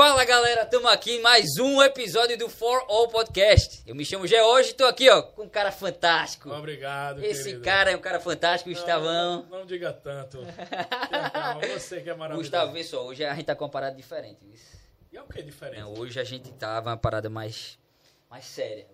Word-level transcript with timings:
Fala 0.00 0.24
galera, 0.24 0.62
estamos 0.62 0.90
aqui 0.90 1.16
em 1.16 1.20
mais 1.20 1.58
um 1.58 1.82
episódio 1.82 2.38
do 2.38 2.48
For 2.48 2.86
All 2.88 3.08
Podcast. 3.08 3.82
Eu 3.86 3.94
me 3.94 4.02
chamo 4.02 4.26
Gé 4.26 4.42
hoje 4.42 4.70
e 4.70 4.72
tô 4.72 4.86
aqui 4.86 5.10
ó 5.10 5.20
com 5.20 5.42
um 5.42 5.48
cara 5.48 5.70
fantástico. 5.70 6.48
Obrigado, 6.48 7.22
Esse 7.22 7.44
querido. 7.44 7.62
cara 7.62 7.90
é 7.90 7.96
um 7.96 8.00
cara 8.00 8.18
fantástico, 8.18 8.70
Gustavão. 8.70 9.46
Não, 9.50 9.58
não 9.58 9.66
diga 9.66 9.92
tanto. 9.92 10.38
Calma, 11.34 11.60
você 11.66 12.00
que 12.00 12.08
é 12.08 12.14
maravilhoso. 12.14 12.50
Gustavo, 12.50 12.72
vê 12.72 12.82
só, 12.82 13.04
hoje 13.04 13.22
a 13.26 13.34
gente 13.34 13.44
tá 13.44 13.54
com 13.54 13.64
uma 13.64 13.70
parada 13.70 13.94
diferente. 13.94 14.38
viu? 14.40 14.54
E 15.12 15.18
é 15.18 15.22
o 15.22 15.26
que 15.26 15.42
diferente? 15.42 15.82
Não, 15.82 15.92
hoje 15.92 16.18
a 16.18 16.24
gente 16.24 16.50
tava 16.52 16.88
uma 16.88 16.96
parada 16.96 17.28
mais, 17.28 17.78
mais 18.30 18.46
séria. 18.46 18.86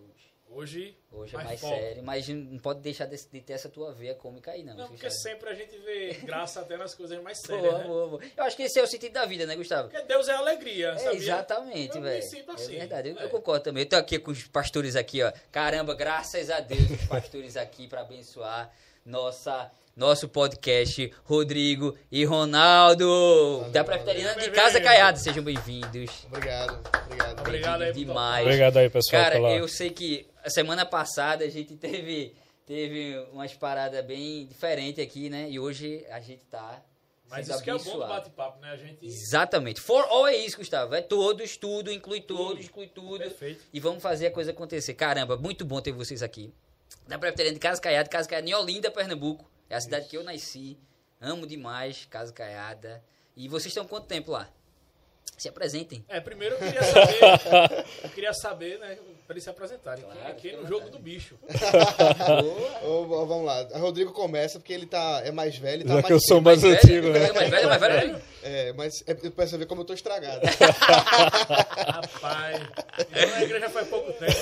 Hoje, 0.48 0.96
Hoje, 1.12 1.34
é 1.34 1.36
mais 1.36 1.48
mais 1.48 1.60
foco. 1.60 1.74
sério, 1.74 2.02
mas 2.02 2.28
não 2.28 2.58
pode 2.58 2.80
deixar 2.80 3.04
de, 3.06 3.16
de 3.16 3.40
ter 3.40 3.52
essa 3.52 3.68
tua 3.68 3.92
veia 3.92 4.14
cômica 4.14 4.52
aí, 4.52 4.62
não. 4.62 4.74
Não, 4.74 4.88
porque 4.88 5.10
sabe? 5.10 5.22
sempre 5.22 5.50
a 5.50 5.54
gente 5.54 5.76
vê 5.78 6.14
graça 6.24 6.60
até 6.60 6.76
nas 6.76 6.94
coisas 6.94 7.20
mais 7.22 7.42
Boa, 7.42 7.60
sérias, 7.60 7.78
né? 7.80 7.84
boa, 7.84 8.08
boa. 8.08 8.22
Eu 8.36 8.44
acho 8.44 8.56
que 8.56 8.62
esse 8.62 8.78
é 8.78 8.82
o 8.82 8.86
sentido 8.86 9.12
da 9.12 9.26
vida, 9.26 9.44
né, 9.44 9.54
Gustavo? 9.56 9.88
Porque 9.90 10.06
Deus 10.06 10.28
é 10.28 10.32
alegria, 10.32 10.90
É, 10.92 10.98
sabia? 10.98 11.18
exatamente, 11.18 11.96
Eu 11.96 12.02
me 12.02 12.08
velho. 12.08 12.22
sinto 12.22 12.50
É 12.52 12.54
assim. 12.54 12.78
verdade, 12.78 13.08
eu, 13.10 13.16
eu 13.16 13.26
É. 13.26 13.28
concordo 13.28 13.64
também. 13.64 13.82
Eu 13.82 13.88
tô 13.88 13.96
aqui 13.96 14.18
com 14.18 14.30
os 14.30 14.44
pastores 14.44 14.96
aqui, 14.96 15.22
ó. 15.22 15.32
Caramba, 15.52 15.94
graças 15.94 16.48
a 16.48 16.60
Deus, 16.60 16.90
os 16.90 17.04
pastores 17.06 17.56
aqui 17.56 17.86
pra 17.88 18.00
abençoar 18.02 18.72
nossa, 19.04 19.70
nosso 19.94 20.28
podcast, 20.28 21.12
Rodrigo 21.24 21.96
e 22.10 22.24
Ronaldo, 22.24 23.64
da 23.72 23.84
Presbiteriana 23.84 24.34
de. 24.40 24.50
Casa 24.50 24.80
Caiada. 24.80 25.18
Sejam 25.18 25.42
bem-vindos. 25.44 26.24
Obrigado, 26.26 26.80
obrigado. 27.04 27.40
Obrigado 27.40 27.82
aí 27.82 27.92
por 27.92 27.98
demais. 27.98 28.44
Obrigado 28.46 28.76
aí, 28.78 28.88
pessoal. 28.90 29.22
Cara, 29.22 29.34
pela... 29.36 29.52
eu 29.52 29.68
sei 29.68 29.90
que 29.90 30.26
a 30.46 30.50
semana 30.50 30.86
passada 30.86 31.44
a 31.44 31.48
gente 31.48 31.74
teve, 31.76 32.34
teve 32.64 33.18
umas 33.32 33.52
paradas 33.54 34.04
bem 34.04 34.46
diferentes 34.46 35.04
aqui, 35.04 35.28
né? 35.28 35.50
E 35.50 35.58
hoje 35.58 36.06
a 36.08 36.20
gente 36.20 36.42
tá. 36.48 36.82
Mas 37.28 37.48
isso 37.48 37.60
que 37.60 37.68
é 37.68 37.74
o 37.74 37.78
bom 37.78 37.82
do 37.82 37.90
abençoado. 37.90 38.12
bate-papo, 38.14 38.60
né? 38.60 38.70
A 38.70 38.76
gente... 38.76 39.04
Exatamente. 39.04 39.80
For 39.80 40.04
all 40.04 40.28
é 40.28 40.36
isso, 40.36 40.58
Gustavo. 40.58 40.94
É 40.94 41.02
todos, 41.02 41.56
tudo, 41.56 41.90
inclui 41.90 42.20
todos, 42.20 42.66
inclui 42.66 42.86
tudo. 42.86 43.18
Perfeito. 43.18 43.64
E 43.72 43.80
vamos 43.80 44.00
fazer 44.00 44.28
a 44.28 44.30
coisa 44.30 44.52
acontecer. 44.52 44.94
Caramba, 44.94 45.36
muito 45.36 45.64
bom 45.64 45.80
ter 45.80 45.90
vocês 45.90 46.22
aqui. 46.22 46.54
Da 47.08 47.18
Presbiteriana 47.18 47.54
de 47.54 47.60
Casa 47.60 47.80
Caiada, 47.80 48.08
Casa 48.08 48.28
Caiada 48.28 48.48
em 48.48 48.54
Olinda, 48.54 48.92
Pernambuco. 48.92 49.50
É 49.68 49.74
a 49.74 49.80
cidade 49.80 50.08
que 50.08 50.16
eu 50.16 50.22
nasci. 50.22 50.78
Amo 51.20 51.48
demais 51.48 52.04
Casa 52.04 52.32
Caiada. 52.32 53.02
E 53.36 53.48
vocês 53.48 53.66
estão 53.66 53.84
quanto 53.84 54.06
tempo 54.06 54.30
lá? 54.30 54.48
Se 55.36 55.48
apresentem. 55.50 56.02
É, 56.08 56.18
primeiro 56.18 56.54
eu 56.54 56.58
queria 56.58 56.82
saber, 56.82 57.18
eu 58.04 58.10
queria 58.10 58.32
saber, 58.32 58.78
né, 58.78 58.96
pra 59.26 59.34
eles 59.34 59.44
se 59.44 59.50
apresentarem. 59.50 60.02
Claro, 60.02 60.18
é 60.20 60.50
à 60.50 60.56
no 60.56 60.66
jogo 60.66 60.88
do 60.88 60.98
bicho? 60.98 61.36
Boa. 62.42 62.84
Ô, 62.84 63.02
ô, 63.02 63.26
vamos 63.26 63.44
lá. 63.44 63.68
Rodrigo 63.74 64.12
começa 64.12 64.58
porque 64.58 64.72
ele 64.72 64.86
tá, 64.86 65.20
é 65.24 65.30
mais 65.30 65.58
velho. 65.58 65.82
Tá 65.82 65.88
Já 65.88 65.94
mais 65.94 66.06
que 66.06 66.12
eu 66.14 66.20
sou 66.20 66.40
mais 66.40 66.62
velho? 66.62 66.74
antigo, 66.74 67.10
né? 67.10 67.28
É 67.28 67.32
mais 67.32 67.50
velho, 67.50 67.64
é 67.64 67.78
mais 67.78 67.80
velho. 67.80 68.22
É, 68.42 68.72
mas 68.72 69.04
é 69.06 69.14
pra 69.14 69.46
você 69.46 69.58
ver 69.58 69.66
como 69.66 69.82
eu 69.82 69.84
tô 69.84 69.92
estragado. 69.92 70.40
Rapaz, 71.76 72.62
então 72.98 73.34
a 73.34 73.42
igreja 73.42 73.68
faz 73.68 73.88
pouco 73.88 74.12
tempo. 74.14 74.32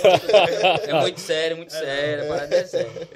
É 0.86 1.00
muito 1.00 1.18
sério, 1.18 1.56
muito 1.56 1.72
sério. 1.72 2.24
A 2.24 2.28
parada 2.28 2.54
é 2.56 2.64
séria. 2.66 3.08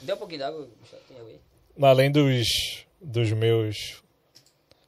Dê 0.00 0.12
um 0.14 0.16
pouquinho 0.16 0.40
d'água. 0.40 0.68
Tem 1.08 1.18
aí? 1.18 1.40
Além 1.80 2.10
dos, 2.10 2.86
dos 3.00 3.32
meus. 3.32 4.02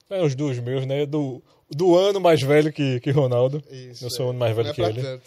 É, 0.09 0.23
os 0.23 0.35
dos 0.35 0.59
meus, 0.59 0.87
né? 0.87 1.07
Do, 1.07 1.43
do 1.77 1.97
ano 1.97 2.21
mais 2.21 2.41
velho 2.43 2.73
que, 2.73 3.01
que 3.01 3.11
Ronaldo. 3.11 3.63
Isso, 3.71 4.05
Eu 4.07 4.11
sou 4.11 4.25
é. 4.25 4.29
o 4.29 4.31
ano 4.31 4.39
mais 4.39 4.55
velho 4.57 4.69
é 4.69 4.73
que 4.73 4.83
ele. 4.83 5.03
tanto. 5.03 5.23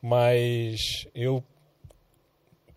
Mas 0.00 1.06
eu 1.14 1.42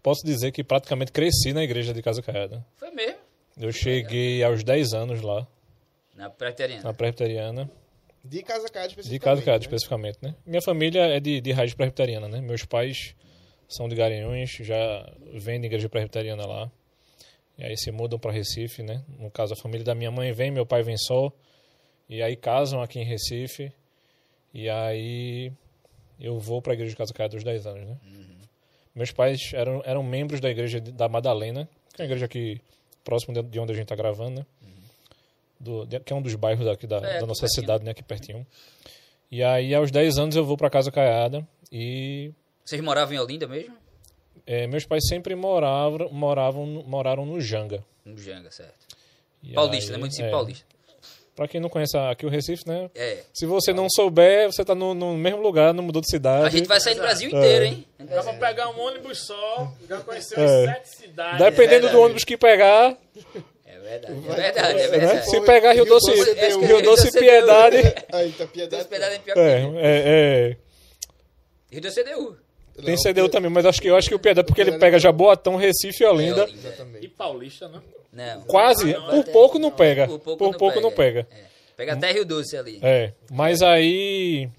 posso 0.03 0.25
dizer 0.25 0.51
que 0.51 0.63
praticamente 0.63 1.11
cresci 1.11 1.51
na 1.53 1.63
igreja 1.63 1.93
de 1.93 2.01
Casa 2.01 2.21
Caiada. 2.21 2.65
Foi 2.77 2.91
mesmo. 2.91 3.17
Eu 3.59 3.71
cheguei 3.71 4.43
aos 4.43 4.63
10 4.63 4.93
anos 4.93 5.21
lá, 5.21 5.47
Na 6.15 6.29
Presbiteriana. 6.29 6.83
na 6.83 6.93
presbiteriana. 6.93 7.71
De 8.23 8.41
casa 8.43 8.67
Caiada 8.69 8.87
De 8.89 8.93
especificamente. 8.99 9.23
Casa 9.23 9.41
Caiada, 9.43 9.59
né? 9.59 9.65
especificamente, 9.65 10.17
né? 10.21 10.35
Minha 10.45 10.61
família 10.61 11.01
é 11.07 11.19
de, 11.19 11.39
de 11.39 11.51
raiz 11.51 11.73
presbiteriana, 11.73 12.27
né? 12.27 12.41
Meus 12.41 12.65
pais 12.65 13.15
são 13.67 13.87
de 13.87 13.95
Garanhuns, 13.95 14.51
já 14.61 15.11
vêm 15.33 15.59
de 15.59 15.67
igreja 15.67 15.87
presbiteriana 15.89 16.45
lá. 16.45 16.69
E 17.57 17.63
aí 17.63 17.77
se 17.77 17.89
mudam 17.91 18.19
para 18.19 18.31
Recife, 18.31 18.83
né? 18.83 19.03
No 19.17 19.31
caso, 19.31 19.53
a 19.53 19.55
família 19.55 19.85
da 19.85 19.95
minha 19.95 20.11
mãe 20.11 20.31
vem, 20.33 20.51
meu 20.51 20.65
pai 20.65 20.83
vem 20.83 20.97
só. 20.97 21.31
E 22.09 22.21
aí 22.21 22.35
casam 22.35 22.81
aqui 22.81 22.99
em 22.99 23.03
Recife. 23.03 23.71
E 24.53 24.69
aí 24.69 25.51
eu 26.19 26.39
vou 26.39 26.61
para 26.61 26.73
a 26.73 26.75
igreja 26.75 26.91
de 26.91 26.95
Casa 26.97 27.13
Caiada 27.13 27.35
aos 27.35 27.43
10 27.43 27.65
anos, 27.67 27.87
né? 27.87 27.97
Meus 28.93 29.11
pais 29.11 29.51
eram, 29.53 29.81
eram 29.85 30.01
membros 30.03 30.39
da 30.39 30.49
igreja 30.49 30.79
da 30.79 31.09
Madalena, 31.09 31.67
que 31.93 32.01
é 32.01 32.03
a 32.03 32.05
igreja 32.05 32.25
aqui 32.25 32.61
próximo 33.03 33.33
de- 33.33 33.43
de 33.49 33.59
onde 33.59 33.71
a 33.73 33.75
gente 33.75 33.83
está 33.83 33.95
gravando, 33.95 34.39
né? 34.39 34.45
Do, 35.59 35.85
de- 35.85 35.99
que 35.99 36.13
é 36.13 36.15
um 36.15 36.21
dos 36.21 36.35
bairros 36.35 36.65
daqui 36.65 36.87
da, 36.87 36.97
É, 36.97 36.99
da 37.01 37.07
aqui 37.17 37.25
nossa 37.25 37.41
pertinho. 37.41 37.61
cidade, 37.61 37.83
né? 37.83 37.91
Aqui 37.91 38.03
pertinho. 38.03 38.47
E 39.29 39.43
aí, 39.43 39.73
aos 39.75 39.91
10 39.91 40.17
anos, 40.17 40.35
eu 40.35 40.45
vou 40.45 40.55
para 40.55 40.69
Casa 40.69 40.91
Caiada 40.91 41.45
e 41.71 42.31
Vocês 42.63 42.81
moravam 42.81 43.13
em 43.15 43.19
Olinda 43.19 43.47
mesmo? 43.47 43.75
eh, 44.47 44.67
meus 44.67 44.85
pais 44.85 45.03
sempre 45.07 45.35
moravam, 45.35 46.09
moravam, 46.11 46.65
moraram 46.87 47.25
no 47.25 47.41
Janga. 47.41 47.83
No 48.05 48.17
Janga, 48.17 48.51
certo. 48.51 48.95
E 49.43 49.53
Paulista, 49.53 49.91
aí, 49.91 49.93
né? 49.93 49.99
Município 49.99 50.27
é, 50.27 50.31
paulista. 50.31 50.74
Pra 51.35 51.49
quem 51.49 51.59
não 51.59 51.67
conhece 51.67 51.97
aqui 51.97 52.25
o 52.25 52.29
Recife, 52.29 52.63
né? 52.65 52.89
É. 52.95 53.17
Se 53.33 53.45
você 53.45 53.73
não 53.73 53.89
souber, 53.89 54.47
você 54.49 54.63
tá 54.63 54.73
no, 54.73 54.93
no 54.93 55.17
mesmo 55.17 55.41
lugar, 55.41 55.73
não 55.73 55.83
mudou 55.83 56.01
de 56.01 56.09
cidade. 56.09 56.45
A 56.45 56.49
gente 56.49 56.65
vai 56.65 56.79
sair 56.79 56.95
do 56.95 57.01
Brasil 57.01 57.27
inteiro, 57.27 57.65
hein? 57.65 57.85
Dá 57.99 58.23
pra 58.23 58.33
pegar 58.35 58.69
um 58.69 58.79
ônibus 58.79 59.25
só, 59.27 59.73
já 59.89 59.99
conheceu 59.99 60.37
É. 60.41 60.65
sete 60.65 60.89
cidades. 60.97 61.39
Dependendo 61.39 61.69
verdade. 61.87 61.93
do 61.93 62.01
ônibus 62.01 62.23
que 62.23 62.37
pegar, 62.37 62.97
É 63.65 63.79
verdade, 63.79 64.13
é 64.13 64.31
verdade, 64.33 64.79
é 64.79 64.87
né? 64.87 64.97
verdade. 64.97 65.29
se 65.29 65.41
pegar 65.41 65.73
Rio 65.73 65.83
Doce, 65.85 66.11
Rio 66.13 66.25
Doce 66.25 66.35
deu. 66.35 66.59
Rio 66.61 66.81
Doce 66.81 67.05
Doce 67.07 67.19
Piedade, 67.19 67.77
Aí, 68.13 68.31
tá 68.31 68.47
piedade. 68.47 68.81
hospedado 68.83 69.15
em 69.15 69.19
pior 69.19 69.37
é, 69.37 69.59
que 69.59 69.77
é, 69.77 69.81
é, 69.81 70.57
Rio 71.69 71.81
do 71.81 71.91
CDU. 71.91 72.37
Tem 72.83 72.95
CDU 72.95 73.29
também, 73.29 73.49
mas 73.49 73.65
acho 73.65 73.81
que 73.81 73.87
eu 73.87 73.95
acho 73.95 74.09
que 74.09 74.15
o 74.15 74.19
Piedade, 74.19 74.45
porque 74.47 74.61
ele 74.61 74.77
pega 74.77 74.99
Jaboatão, 74.99 75.55
Recife 75.55 76.03
e 76.03 76.05
Olinda, 76.05 76.43
É. 76.43 76.99
E 77.03 77.07
paulista, 77.07 77.67
né? 77.67 77.81
Não. 78.11 78.41
quase, 78.43 78.95
Ah, 78.95 78.99
não, 78.99 79.23
por 79.23 79.31
pouco 79.31 79.59
não 79.59 79.71
pega, 79.71 80.07
Por 80.07 80.19
por 80.19 80.37
pouco, 80.37 80.57
pouco, 80.57 80.79
não 80.81 80.91
pega. 80.91 81.27
É. 81.31 81.45
Pega 81.75 81.93
até 81.93 82.11
Rio 82.13 82.25
Doce 82.25 82.55
ali. 82.55 82.79
É, 82.81 83.13
mas 83.29 83.61
aí, 83.61 84.49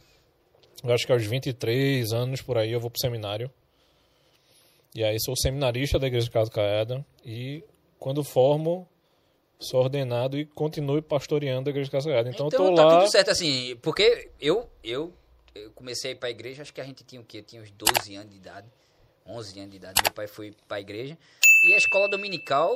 eu 0.85 0.93
acho 0.93 1.07
que 1.07 1.13
aos 1.13 1.25
23 1.25 2.13
anos 2.13 2.43
por 2.43 2.59
aí 2.59 2.73
eu 2.73 2.81
vou 2.81 2.91
pro 2.91 3.01
seminário. 3.01 3.51
E 4.95 5.03
aí 5.03 5.17
sou 5.21 5.35
seminarista 5.37 5.99
da 5.99 6.07
Igreja 6.07 6.27
de 6.27 6.31
Casa 6.31 6.51
Caiada. 6.51 7.05
E 7.25 7.63
quando 7.99 8.23
formo, 8.23 8.87
sou 9.59 9.81
ordenado 9.83 10.39
e 10.39 10.45
continuo 10.45 11.01
pastoreando 11.03 11.69
a 11.69 11.71
Igreja 11.71 11.87
de 11.87 11.91
Casa 11.93 12.09
Caiada. 12.11 12.29
Então, 12.29 12.49
Então, 12.49 12.65
eu 12.67 12.71
tô 12.71 12.75
tá 12.77 12.85
lá. 12.85 12.99
tudo 13.01 13.11
certo, 13.11 13.31
assim, 13.31 13.77
porque 13.83 14.29
eu, 14.41 14.69
eu, 14.85 15.13
eu 15.65 15.71
comecei 15.73 16.11
a 16.11 16.15
ir 16.15 16.17
pra 16.17 16.31
igreja, 16.31 16.63
acho 16.63 16.73
que 16.73 16.81
a 16.81 16.85
gente 16.85 17.05
tinha 17.05 17.21
o 17.21 17.25
quê? 17.25 17.43
Tinha 17.43 17.63
uns 17.63 17.71
12 17.71 18.15
anos 18.15 18.31
de 18.31 18.37
idade, 18.37 18.69
11 19.27 19.59
anos 19.59 19.71
de 19.71 19.77
idade, 19.77 20.03
meu 20.03 20.13
pai 20.13 20.27
foi 20.27 20.55
pra 20.69 20.81
igreja, 20.81 21.19
e 21.65 21.75
a 21.75 21.77
escola 21.77 22.09
dominical 22.09 22.75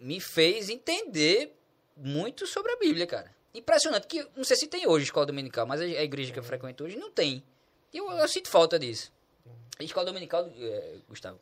me 0.00 0.20
fez 0.20 0.68
entender 0.68 1.52
muito 1.96 2.46
sobre 2.46 2.72
a 2.72 2.76
Bíblia, 2.76 3.06
cara. 3.06 3.34
Impressionante, 3.54 4.06
que 4.06 4.26
não 4.36 4.44
sei 4.44 4.56
se 4.56 4.66
tem 4.66 4.86
hoje 4.86 5.04
escola 5.04 5.26
dominical, 5.26 5.66
mas 5.66 5.80
a 5.80 5.84
a 5.84 6.02
igreja 6.02 6.32
que 6.32 6.38
eu 6.38 6.42
frequento 6.42 6.84
hoje 6.84 6.96
não 6.96 7.10
tem. 7.10 7.42
E 7.92 7.98
eu, 7.98 8.10
eu 8.10 8.28
sinto 8.28 8.48
falta 8.48 8.78
disso. 8.78 9.10
A 9.78 9.82
escola 9.82 10.06
dominical, 10.06 10.50
eh, 10.58 10.98
Gustavo, 11.08 11.40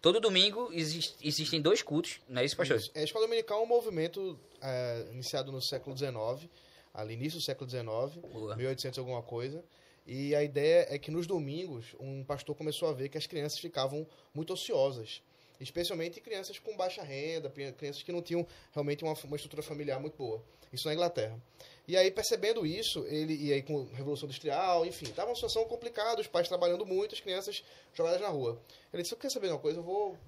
todo 0.00 0.20
domingo 0.20 0.70
existe, 0.72 1.14
existem 1.22 1.60
dois 1.60 1.82
cultos, 1.82 2.20
não 2.28 2.40
é 2.40 2.44
isso, 2.44 2.56
pastor? 2.56 2.80
É, 2.94 3.00
a 3.00 3.04
escola 3.04 3.26
dominical 3.26 3.60
é 3.60 3.62
um 3.62 3.66
movimento 3.66 4.38
é, 4.60 5.06
iniciado 5.12 5.52
no 5.52 5.60
século 5.60 5.96
XIX, 5.96 6.48
ali 6.94 7.14
início 7.14 7.38
do 7.38 7.44
século 7.44 7.68
XIX, 7.68 7.84
Boa. 8.32 8.56
1800 8.56 8.98
alguma 8.98 9.22
coisa. 9.22 9.62
E 10.12 10.34
a 10.34 10.42
ideia 10.42 10.88
é 10.90 10.98
que 10.98 11.08
nos 11.08 11.24
domingos 11.24 11.94
um 12.00 12.24
pastor 12.24 12.56
começou 12.56 12.88
a 12.88 12.92
ver 12.92 13.08
que 13.08 13.16
as 13.16 13.28
crianças 13.28 13.60
ficavam 13.60 14.04
muito 14.34 14.52
ociosas. 14.52 15.22
Especialmente 15.60 16.20
crianças 16.20 16.58
com 16.58 16.76
baixa 16.76 17.00
renda, 17.00 17.48
crianças 17.48 18.02
que 18.02 18.10
não 18.10 18.20
tinham 18.20 18.44
realmente 18.72 19.04
uma, 19.04 19.12
uma 19.12 19.36
estrutura 19.36 19.62
familiar 19.62 20.00
muito 20.00 20.16
boa. 20.16 20.42
Isso 20.72 20.88
na 20.88 20.94
Inglaterra. 20.94 21.40
E 21.86 21.96
aí, 21.96 22.10
percebendo 22.10 22.66
isso, 22.66 23.06
ele 23.06 23.36
e 23.36 23.52
aí 23.52 23.62
com 23.62 23.82
a 23.82 23.96
Revolução 23.96 24.26
Industrial, 24.26 24.84
enfim, 24.84 25.04
estava 25.04 25.28
uma 25.28 25.36
situação 25.36 25.64
complicada, 25.66 26.20
os 26.20 26.26
pais 26.26 26.48
trabalhando 26.48 26.84
muito, 26.84 27.14
as 27.14 27.20
crianças 27.20 27.62
jogadas 27.94 28.20
na 28.20 28.28
rua. 28.28 28.60
Ele 28.92 29.04
disse, 29.04 29.14
eu 29.14 29.18
quero 29.18 29.32
saber 29.32 29.46
de 29.46 29.52
uma 29.52 29.60
coisa, 29.60 29.78
eu 29.78 29.84
vou 29.84 30.18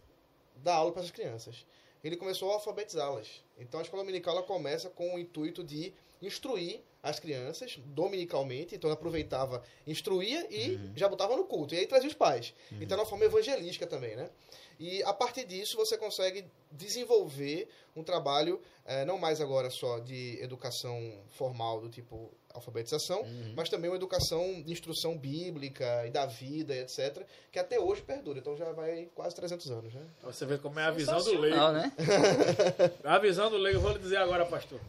dar 0.58 0.74
aula 0.74 0.92
para 0.92 1.02
essas 1.02 1.10
crianças. 1.10 1.66
Ele 2.04 2.16
começou 2.16 2.52
a 2.52 2.54
alfabetizá-las. 2.54 3.42
Então 3.58 3.80
a 3.80 3.82
escola 3.82 4.04
dominical 4.04 4.36
ela 4.36 4.46
começa 4.46 4.88
com 4.90 5.16
o 5.16 5.18
intuito 5.18 5.64
de 5.64 5.92
instruir 6.22 6.80
as 7.02 7.18
crianças 7.18 7.78
dominicalmente. 7.84 8.74
Então 8.74 8.90
aproveitava, 8.90 9.62
instruía 9.86 10.46
e 10.50 10.78
já 10.96 11.08
botava 11.08 11.36
no 11.36 11.44
culto. 11.44 11.74
E 11.74 11.78
aí 11.78 11.86
trazia 11.86 12.08
os 12.08 12.14
pais. 12.14 12.54
Então 12.80 12.96
é 12.96 13.00
uma 13.00 13.06
forma 13.06 13.24
evangelística 13.24 13.86
também, 13.86 14.16
né? 14.16 14.30
E 14.78 15.02
a 15.02 15.12
partir 15.12 15.44
disso 15.44 15.76
você 15.76 15.96
consegue 15.96 16.44
desenvolver 16.70 17.68
um 17.94 18.02
trabalho, 18.02 18.60
eh, 18.84 19.04
não 19.04 19.18
mais 19.18 19.40
agora 19.40 19.70
só 19.70 19.98
de 19.98 20.38
educação 20.40 21.22
formal 21.28 21.80
do 21.80 21.88
tipo 21.88 22.32
alfabetização, 22.54 23.24
mas 23.54 23.68
também 23.68 23.90
uma 23.90 23.96
educação 23.96 24.62
de 24.62 24.72
instrução 24.72 25.16
bíblica 25.16 26.06
e 26.06 26.10
da 26.10 26.26
vida, 26.26 26.74
etc., 26.74 27.24
que 27.50 27.58
até 27.58 27.78
hoje 27.78 28.02
perdura. 28.02 28.38
Então 28.38 28.56
já 28.56 28.72
vai 28.72 29.08
quase 29.14 29.34
300 29.36 29.70
anos, 29.70 29.94
né? 29.94 30.02
Você 30.22 30.46
vê 30.46 30.58
como 30.58 30.78
é 30.78 30.84
a 30.84 30.90
visão 30.90 31.22
do 31.22 31.38
leigo. 31.38 31.56
Não, 31.56 31.72
né? 31.72 31.92
A 33.04 33.18
visão 33.18 33.50
do 33.50 33.56
leigo, 33.56 33.78
eu 33.78 33.82
vou 33.82 33.92
lhe 33.92 33.98
dizer 33.98 34.16
agora, 34.16 34.46
pastor. 34.46 34.80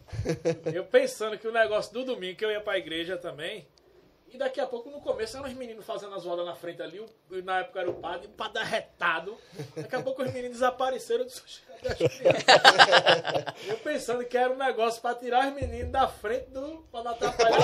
Eu 0.72 0.84
pensando 0.84 1.38
que 1.38 1.46
o 1.46 1.52
negócio 1.52 1.92
do 1.92 2.04
domingo, 2.04 2.36
que 2.36 2.44
eu 2.44 2.50
ia 2.50 2.60
pra 2.60 2.78
igreja 2.78 3.16
também, 3.16 3.66
E 4.34 4.36
daqui 4.36 4.60
a 4.60 4.66
pouco, 4.66 4.90
no 4.90 5.00
começo, 5.00 5.36
eram 5.36 5.46
os 5.46 5.52
meninos 5.54 5.86
fazendo 5.86 6.12
as 6.12 6.24
rodas 6.24 6.44
na 6.44 6.56
frente 6.56 6.82
ali, 6.82 6.98
o- 6.98 7.08
na 7.44 7.60
época 7.60 7.78
era 7.78 7.88
o 7.88 7.94
padre, 7.94 8.26
o 8.26 8.30
padre 8.30 8.58
arretado. 8.62 9.38
Daqui 9.76 9.94
a 9.94 10.02
pouco 10.02 10.24
os 10.24 10.32
meninos 10.32 10.54
desapareceram, 10.58 11.24
eu 13.68 13.76
pensando 13.78 14.24
que 14.24 14.36
era 14.36 14.52
um 14.52 14.56
negócio 14.56 15.00
pra 15.00 15.14
tirar 15.14 15.46
os 15.48 15.54
meninos 15.54 15.90
da 15.92 16.08
frente 16.08 16.50
do. 16.50 16.84
pra 16.90 17.02
não 17.04 17.12
atrapalhar. 17.12 17.58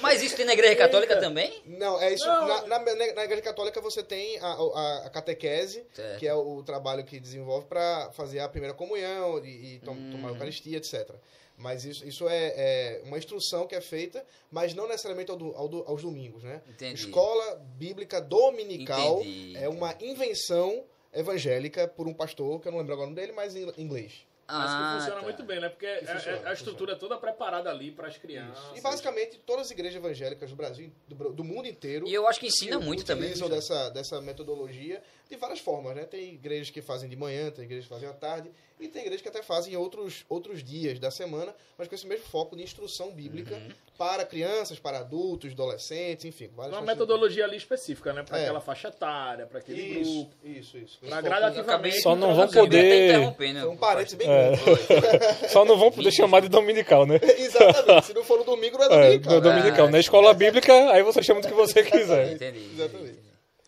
Mas 0.00 0.22
isso 0.22 0.36
tem 0.36 0.44
na 0.46 0.52
igreja 0.52 0.76
católica 0.76 1.14
Eita. 1.14 1.26
também? 1.26 1.62
Não, 1.66 2.00
é 2.00 2.12
isso. 2.12 2.24
Não. 2.26 2.46
Na, 2.46 2.78
na, 2.78 2.94
na 2.94 3.24
Igreja 3.24 3.42
Católica 3.42 3.80
você 3.80 4.02
tem 4.04 4.38
a, 4.38 4.46
a, 4.52 5.02
a 5.06 5.10
catequese, 5.10 5.84
Certo. 5.92 6.18
que 6.18 6.26
é 6.28 6.34
o 6.34 6.62
trabalho 6.62 7.04
que 7.04 7.18
desenvolve 7.18 7.66
para 7.66 8.10
fazer 8.12 8.38
a 8.40 8.48
primeira 8.48 8.74
comunhão 8.74 9.44
e, 9.44 9.74
e 9.76 9.80
tom- 9.80 9.96
Hum. 9.96 10.10
tomar 10.12 10.28
a 10.28 10.32
Eucaristia, 10.32 10.76
etc. 10.76 11.10
Mas 11.58 11.84
isso, 11.84 12.06
isso 12.06 12.28
é, 12.28 12.52
é 12.56 13.02
uma 13.04 13.16
instrução 13.16 13.66
que 13.66 13.74
é 13.74 13.80
feita, 13.80 14.24
mas 14.50 14.74
não 14.74 14.86
necessariamente 14.86 15.30
ao 15.30 15.36
do- 15.38 15.54
ao 15.56 15.66
do- 15.68 15.84
aos 15.86 16.02
domingos, 16.02 16.42
né? 16.42 16.60
Entendi. 16.68 16.94
Escola 17.00 17.54
Bíblica 17.78 18.20
Dominical 18.20 19.20
Entendi, 19.20 19.56
é 19.56 19.68
uma 19.68 19.94
invenção 20.00 20.84
evangélica 21.12 21.88
por 21.88 22.06
um 22.06 22.12
pastor, 22.14 22.60
que 22.60 22.68
eu 22.68 22.72
não 22.72 22.78
lembro 22.78 22.92
agora 22.92 23.06
o 23.08 23.10
nome 23.10 23.20
dele, 23.20 23.32
mas 23.32 23.56
em 23.56 23.66
inglês. 23.78 24.26
Mas 24.48 24.70
que 24.70 24.80
Ah, 24.80 24.92
funciona 24.94 25.16
tá. 25.16 25.22
muito 25.22 25.42
bem, 25.42 25.58
né? 25.60 25.68
Porque 25.68 25.86
é- 25.86 26.04
funciona, 26.04 26.38
é- 26.38 26.48
a 26.48 26.52
estrutura 26.52 26.92
é 26.92 26.94
toda 26.94 27.16
preparada 27.16 27.68
ali 27.68 27.90
para 27.90 28.06
as 28.06 28.16
crianças. 28.16 28.78
E 28.78 28.80
basicamente 28.80 29.38
todas 29.38 29.64
as 29.66 29.70
igrejas 29.72 29.96
evangélicas 29.96 30.48
do 30.50 30.54
Brasil, 30.54 30.92
do, 31.08 31.32
do 31.32 31.42
mundo 31.42 31.66
inteiro, 31.66 32.06
E 32.06 32.14
eu 32.14 32.28
acho 32.28 32.38
que 32.38 32.46
ensina 32.46 32.78
muito 32.78 33.04
também. 33.04 33.24
utilizam 33.24 33.48
dessa, 33.48 33.88
dessa 33.90 34.20
metodologia 34.20 35.02
de 35.28 35.34
várias 35.36 35.58
formas, 35.58 35.96
né? 35.96 36.04
Tem 36.04 36.34
igrejas 36.34 36.70
que 36.70 36.80
fazem 36.80 37.08
de 37.08 37.16
manhã, 37.16 37.50
tem 37.50 37.64
igrejas 37.64 37.86
que 37.86 37.90
fazem 37.92 38.08
à 38.08 38.12
tarde, 38.12 38.52
e 38.78 38.88
tem 38.88 39.02
igrejas 39.02 39.22
que 39.22 39.28
até 39.28 39.42
fazem 39.42 39.72
em 39.72 39.76
outros, 39.76 40.24
outros 40.28 40.62
dias 40.62 40.98
da 40.98 41.10
semana, 41.10 41.54
mas 41.78 41.88
com 41.88 41.94
esse 41.94 42.06
mesmo 42.06 42.26
foco 42.26 42.54
de 42.56 42.62
instrução 42.62 43.10
bíblica 43.10 43.54
Uhum. 43.54 43.68
para 43.96 44.24
crianças, 44.26 44.78
para 44.78 44.98
adultos, 44.98 45.52
adolescentes, 45.52 46.24
enfim. 46.26 46.50
Uma 46.54 46.64
faixas- 46.64 46.84
metodologia 46.84 47.44
ali 47.44 47.56
específica, 47.56 48.12
né? 48.12 48.22
Para 48.22 48.38
É. 48.38 48.42
aquela 48.42 48.60
faixa 48.60 48.88
etária, 48.88 49.46
para 49.46 49.58
aquele 49.60 49.80
Isso, 50.00 50.12
grupo. 50.12 50.34
isso, 50.44 50.78
isso. 50.78 50.98
Pra 50.98 51.08
Esse 51.08 51.16
foco- 51.16 51.22
gradativamente. 51.22 52.00
Só 52.02 52.14
não 52.16 52.34
vão 52.34 52.48
poder-. 52.48 53.34
Foi 53.34 53.54
um 53.66 53.76
parênteses 53.76 54.18
bem 54.18 54.28
É. 54.28 54.50
grande. 54.56 55.48
Só 55.50 55.64
não 55.64 55.78
vão 55.78 55.90
poder 55.90 56.12
chamar 56.12 56.40
de 56.40 56.48
dominical, 56.48 57.06
né? 57.06 57.18
Exatamente. 57.38 58.06
Se 58.06 58.12
não 58.14 58.24
for 58.24 58.38
no 58.38 58.44
domingo, 58.44 58.76
não 58.76 58.84
é 58.84 58.86
É, 58.86 59.18
dominical. 59.18 59.32
no 59.32 59.40
né? 59.40 59.54
dominical. 59.56 59.88
Na 59.90 59.98
escola 60.00 60.34
bíblica, 60.34 60.72
aí 60.92 61.02
você 61.02 61.22
chama 61.22 61.40
do 61.40 61.48
que 61.48 61.54
você 61.54 61.82
quiser. 61.82 62.32
Entendi. 62.34 62.60
Exatamente. 62.74 63.18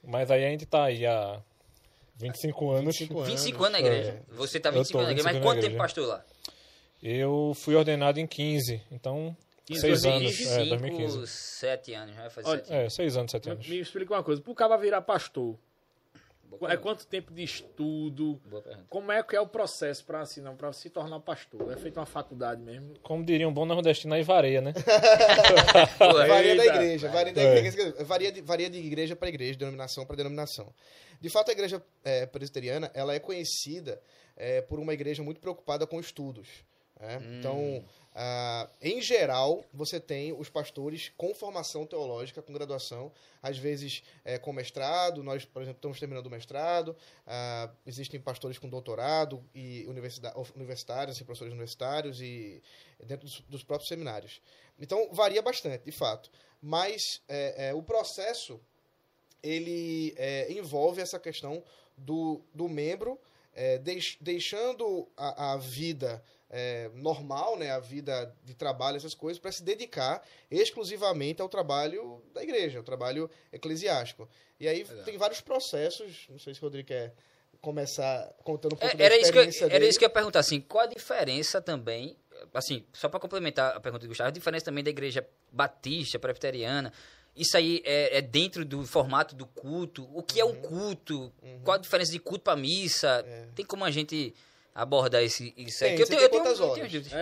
Mas 0.04 0.30
aí 0.30 0.44
a 0.44 0.48
gente 0.50 0.64
tá 0.66 0.84
aí 0.84 1.04
há 1.04 1.40
25 2.18 2.70
anos. 2.70 2.98
25 2.98 3.18
anos. 3.20 3.28
25 3.30 3.64
anos 3.64 3.72
na 3.72 3.80
igreja. 3.80 4.22
Você 4.30 4.60
tá 4.60 4.68
Eu 4.70 4.72
25 4.74 4.92
tô 4.92 4.98
anos 4.98 5.06
na 5.06 5.12
igreja, 5.12 5.24
mas 5.24 5.34
25 5.36 5.46
quanto 5.46 5.60
tempo 5.64 5.76
pastor 5.78 6.06
lá? 6.08 6.24
Eu 7.02 7.52
fui 7.54 7.74
ordenado 7.76 8.18
em 8.18 8.26
15, 8.26 8.82
então 8.90 9.36
15, 9.66 9.80
6 9.80 10.04
anos. 10.04 10.22
2015, 10.22 10.48
É, 10.48 10.56
5, 10.64 10.68
2015. 10.70 11.26
7 11.28 11.94
anos, 11.94 12.14
já 12.14 12.20
vai 12.22 12.30
fazer 12.30 12.48
Olha, 12.48 12.58
7 12.64 12.72
anos. 12.72 12.84
É, 12.84 12.90
6 12.90 13.16
anos, 13.16 13.30
7 13.30 13.44
Me, 13.46 13.52
anos. 13.52 13.68
me 13.68 13.78
explica 13.80 14.14
uma 14.14 14.22
coisa. 14.22 14.42
Pro 14.42 14.54
cara 14.54 14.76
virar 14.76 15.00
pastor, 15.02 15.56
Boa 16.50 16.72
é 16.72 16.76
pergunta. 16.76 16.78
quanto 16.82 17.06
tempo 17.06 17.32
de 17.32 17.42
estudo? 17.42 18.40
Como 18.88 19.12
é 19.12 19.22
que 19.22 19.36
é 19.36 19.40
o 19.40 19.46
processo 19.46 20.04
para 20.04 20.20
assim, 20.20 20.40
não, 20.40 20.56
para 20.56 20.72
se 20.72 20.88
tornar 20.90 21.20
pastor? 21.20 21.70
É 21.72 21.76
feito 21.76 21.98
uma 22.00 22.06
faculdade 22.06 22.60
mesmo? 22.62 22.94
Como 23.02 23.24
diria 23.24 23.46
um 23.48 23.52
bom 23.52 23.64
nordestino, 23.66 24.14
aí 24.14 24.22
vareia, 24.22 24.60
né? 24.60 24.72
Varia 25.98 26.56
da 26.56 26.66
igreja, 26.66 27.08
varia 27.08 27.32
da 27.32 27.40
É. 27.42 27.58
igreja, 27.58 28.04
varia 28.04 28.32
de, 28.32 28.40
varia 28.40 28.70
de 28.70 28.78
igreja 28.78 29.14
para 29.16 29.28
igreja, 29.28 29.52
de 29.52 29.58
denominação 29.58 30.04
para 30.06 30.16
denominação. 30.16 30.72
De 31.20 31.28
fato, 31.28 31.48
a 31.50 31.52
igreja 31.52 31.82
é, 32.04 32.26
presbiteriana 32.26 32.90
ela 32.94 33.14
é 33.14 33.18
conhecida 33.18 34.00
é, 34.36 34.60
por 34.62 34.78
uma 34.78 34.94
igreja 34.94 35.22
muito 35.22 35.40
preocupada 35.40 35.86
com 35.86 35.98
estudos. 36.00 36.48
né? 37.00 37.20
Então, 37.38 37.84
ah, 38.20 38.68
em 38.82 39.00
geral, 39.00 39.64
você 39.72 40.00
tem 40.00 40.32
os 40.32 40.48
pastores 40.48 41.12
com 41.16 41.32
formação 41.32 41.86
teológica, 41.86 42.42
com 42.42 42.52
graduação, 42.52 43.12
às 43.40 43.56
vezes 43.56 44.02
é, 44.24 44.36
com 44.38 44.52
mestrado. 44.52 45.22
Nós, 45.22 45.44
por 45.44 45.62
exemplo, 45.62 45.78
estamos 45.78 46.00
terminando 46.00 46.26
o 46.26 46.30
mestrado. 46.30 46.96
ah, 47.24 47.70
existem 47.86 48.20
pastores 48.20 48.58
com 48.58 48.68
doutorado 48.68 49.40
e 49.54 49.86
universitários, 49.86 51.16
assim, 51.16 51.24
professores 51.24 51.52
universitários 51.52 52.20
e 52.20 52.60
dentro 53.04 53.24
dos, 53.28 53.40
dos 53.42 53.62
próprios 53.62 53.88
seminários. 53.88 54.42
Então, 54.80 55.08
varia 55.12 55.40
bastante, 55.40 55.84
de 55.84 55.92
fato. 55.92 56.28
Mas 56.60 57.22
é, 57.28 57.68
é, 57.68 57.74
o 57.74 57.84
processo, 57.84 58.60
ele 59.40 60.12
é, 60.16 60.50
envolve 60.50 61.00
essa 61.00 61.20
questão 61.20 61.62
do, 61.96 62.40
do 62.52 62.68
membro 62.68 63.16
é, 63.54 63.78
deix- 63.78 64.16
deixando 64.20 65.08
a, 65.16 65.52
a 65.52 65.56
vida 65.56 66.20
é, 66.50 66.90
normal, 66.94 67.56
né, 67.58 67.70
a 67.70 67.78
vida 67.78 68.34
de 68.44 68.54
trabalho, 68.54 68.96
essas 68.96 69.14
coisas, 69.14 69.38
para 69.40 69.52
se 69.52 69.62
dedicar 69.62 70.22
exclusivamente 70.50 71.40
ao 71.42 71.48
trabalho 71.48 72.22
da 72.32 72.42
igreja, 72.42 72.78
ao 72.78 72.84
trabalho 72.84 73.30
eclesiástico. 73.52 74.28
E 74.58 74.66
aí 74.66 74.84
tem 75.04 75.16
vários 75.18 75.40
processos, 75.40 76.26
não 76.28 76.38
sei 76.38 76.54
se 76.54 76.60
o 76.60 76.64
Rodrigo 76.64 76.88
quer 76.88 77.14
começar 77.60 78.32
contando 78.44 78.74
um 78.74 78.76
pouco 78.76 78.94
É, 78.94 78.96
da 78.96 79.04
era, 79.04 79.16
isso 79.16 79.32
que 79.32 79.38
eu, 79.38 79.42
experiência 79.42 79.64
era 79.64 79.74
dele. 79.74 79.88
isso 79.88 79.98
que 79.98 80.04
eu 80.04 80.08
ia 80.08 80.12
perguntar, 80.14 80.38
assim, 80.40 80.60
qual 80.60 80.84
a 80.84 80.86
diferença 80.86 81.60
também, 81.60 82.16
assim, 82.54 82.84
só 82.92 83.08
para 83.08 83.18
complementar 83.20 83.76
a 83.76 83.80
pergunta 83.80 84.04
do 84.06 84.08
Gustavo, 84.08 84.28
a 84.28 84.32
diferença 84.32 84.64
também 84.64 84.84
da 84.84 84.90
igreja 84.90 85.26
batista, 85.52 86.18
presbiteriana, 86.18 86.92
isso 87.34 87.56
aí 87.56 87.82
é, 87.84 88.18
é 88.18 88.22
dentro 88.22 88.64
do 88.64 88.84
formato 88.86 89.34
do 89.34 89.46
culto, 89.46 90.08
o 90.12 90.22
que 90.22 90.40
é 90.40 90.44
Uhum. 90.44 90.52
um 90.52 90.60
culto, 90.62 91.32
qual 91.62 91.76
a 91.76 91.78
diferença 91.80 92.10
de 92.12 92.18
culto 92.18 92.44
para 92.44 92.56
missa, 92.56 93.24
tem 93.54 93.64
como 93.64 93.84
a 93.84 93.90
gente 93.90 94.34
abordar 94.74 95.22
esse, 95.22 95.52
isso 95.56 95.84
aí? 95.84 95.94
É. 95.94 95.96
Tem, 95.96 95.96
Que 95.96 96.02
eu 96.02 96.06
tenho, 96.18 96.28
tem 96.28 96.38
eu 96.38 96.44
tenho, 96.44 96.54
eu 96.68 96.74
tenho 96.74 96.88
dúvidas. 96.88 97.12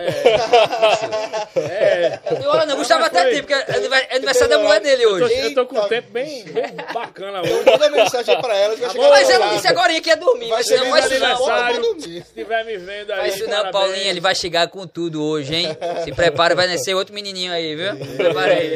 É. 1.55 2.19
Eu, 2.43 2.49
olha, 2.51 2.65
não, 2.65 2.77
Gustavo 2.77 3.03
até 3.05 3.21
foi. 3.23 3.31
tem, 3.31 3.39
porque 3.41 3.53
é 3.53 3.75
aniver- 3.75 4.07
é 4.11 4.15
aniversário 4.15 4.49
da 4.49 4.59
mulher 4.59 4.79
dele 4.79 5.03
Eu 5.03 5.17
tô, 5.17 5.25
hoje. 5.25 5.39
eu 5.39 5.53
tô 5.55 5.65
com 5.65 5.79
um 5.79 5.87
tempo 5.87 6.11
bem, 6.11 6.43
bem 6.45 6.65
bacana 6.93 7.39
Eu 7.47 7.55
hoje. 7.57 7.65
mando 7.79 7.95
mensagem 7.95 8.41
para 8.41 8.55
ela, 8.55 8.75
vai 8.75 8.89
chegar 8.89 9.09
Mas 9.09 9.29
eu 9.29 9.35
atrasado. 9.35 9.55
disse 9.55 9.67
agora 9.67 10.01
que 10.01 10.09
ia 10.09 10.17
dormir, 10.17 10.49
Vai 10.49 10.57
mas 10.59 10.67
ser 10.67 10.77
não 10.77 10.85
não. 10.87 10.93
aniversário. 10.95 12.01
Se 12.01 12.17
estiver 12.19 12.63
me 12.65 12.77
vendo 12.77 13.11
aí, 13.11 13.29
isso 13.29 13.47
não. 13.49 13.71
Paulinho, 13.71 14.07
ele 14.09 14.19
vai 14.21 14.35
chegar 14.35 14.67
com 14.69 14.85
tudo 14.85 15.23
hoje, 15.23 15.55
hein? 15.55 15.77
Se 16.03 16.11
prepara, 16.11 16.53
vai 16.55 16.67
nascer 16.67 16.93
outro 16.93 17.13
menininho 17.13 17.51
aí, 17.51 17.75
viu? 17.75 17.95
Prepara 18.15 18.53
aí. 18.53 18.73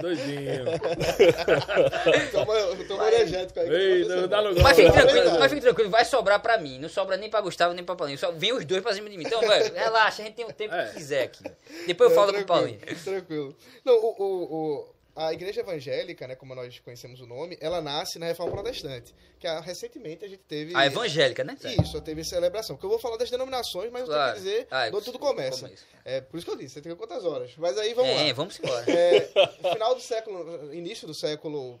Doidinho. 0.00 0.64
Toma, 2.86 3.08
energético 3.08 3.60
aí. 3.60 4.04
Mas 4.62 4.76
mas 5.38 5.50
fique 5.50 5.62
tranquilo, 5.62 5.90
vai 5.90 6.04
sobrar 6.04 6.40
pra 6.40 6.58
mim. 6.58 6.78
Não 6.78 6.88
sobra 6.88 7.13
nem 7.16 7.30
pra 7.30 7.40
Gustavo, 7.40 7.74
nem 7.74 7.84
pra 7.84 7.94
Paulinho. 7.96 8.18
Só 8.18 8.30
vem 8.32 8.52
os 8.52 8.64
dois 8.64 8.82
pra 8.82 8.92
cima 8.94 9.08
de 9.10 9.16
mim. 9.16 9.24
Então, 9.26 9.40
velho, 9.40 9.72
relaxa, 9.74 10.22
a 10.22 10.24
gente 10.26 10.34
tem 10.34 10.44
o 10.44 10.52
tempo 10.52 10.74
É. 10.74 10.88
que 10.88 10.94
quiser 10.94 11.22
aqui. 11.24 11.44
Depois 11.86 12.10
eu 12.10 12.16
Não, 12.16 12.22
falo 12.24 12.32
com 12.36 12.40
o 12.42 12.46
Paulinho. 12.46 12.80
tranquilo. 13.04 13.56
Não, 13.84 13.94
o, 13.94 14.14
o, 14.22 14.54
o- 14.80 14.94
a 15.16 15.32
igreja 15.32 15.60
evangélica, 15.60 16.26
né, 16.26 16.34
como 16.34 16.56
nós 16.56 16.76
conhecemos 16.80 17.20
o 17.20 17.26
nome, 17.26 17.56
ela 17.60 17.80
nasce 17.80 18.18
na 18.18 18.26
Reforma 18.26 18.50
Protestante. 18.50 19.14
Que 19.38 19.46
ah, 19.46 19.60
recentemente 19.60 20.24
a 20.24 20.28
gente 20.28 20.42
teve... 20.42 20.74
A 20.74 20.86
evangélica, 20.86 21.44
né? 21.44 21.56
Isso, 21.80 22.00
teve 22.00 22.24
celebração. 22.24 22.74
Porque 22.74 22.86
eu 22.86 22.90
vou 22.90 22.98
falar 22.98 23.16
das 23.16 23.30
denominações, 23.30 23.92
mas 23.92 24.02
eu 24.02 24.08
tenho 24.08 24.18
Claro. 24.18 24.32
que 24.34 24.38
dizer 24.42 24.66
Ah, 24.72 24.88
de 24.90 24.96
onde 24.96 25.04
tudo 25.04 25.18
começa. 25.20 25.66
começa. 25.66 25.84
É, 26.04 26.20
por 26.20 26.36
isso 26.36 26.44
que 26.44 26.50
eu 26.52 26.56
disse, 26.56 26.74
você 26.74 26.80
tem 26.82 26.96
quantas 26.96 27.24
horas. 27.24 27.52
Mas 27.56 27.78
aí 27.78 27.94
vamos 27.94 28.10
É, 28.10 28.24
lá. 28.24 28.32
vamos 28.32 28.58
embora. 28.58 28.90
É, 28.90 29.20
final 29.72 29.94
do 29.94 30.00
século, 30.00 30.74
início 30.74 31.06
do 31.06 31.14
século 31.14 31.78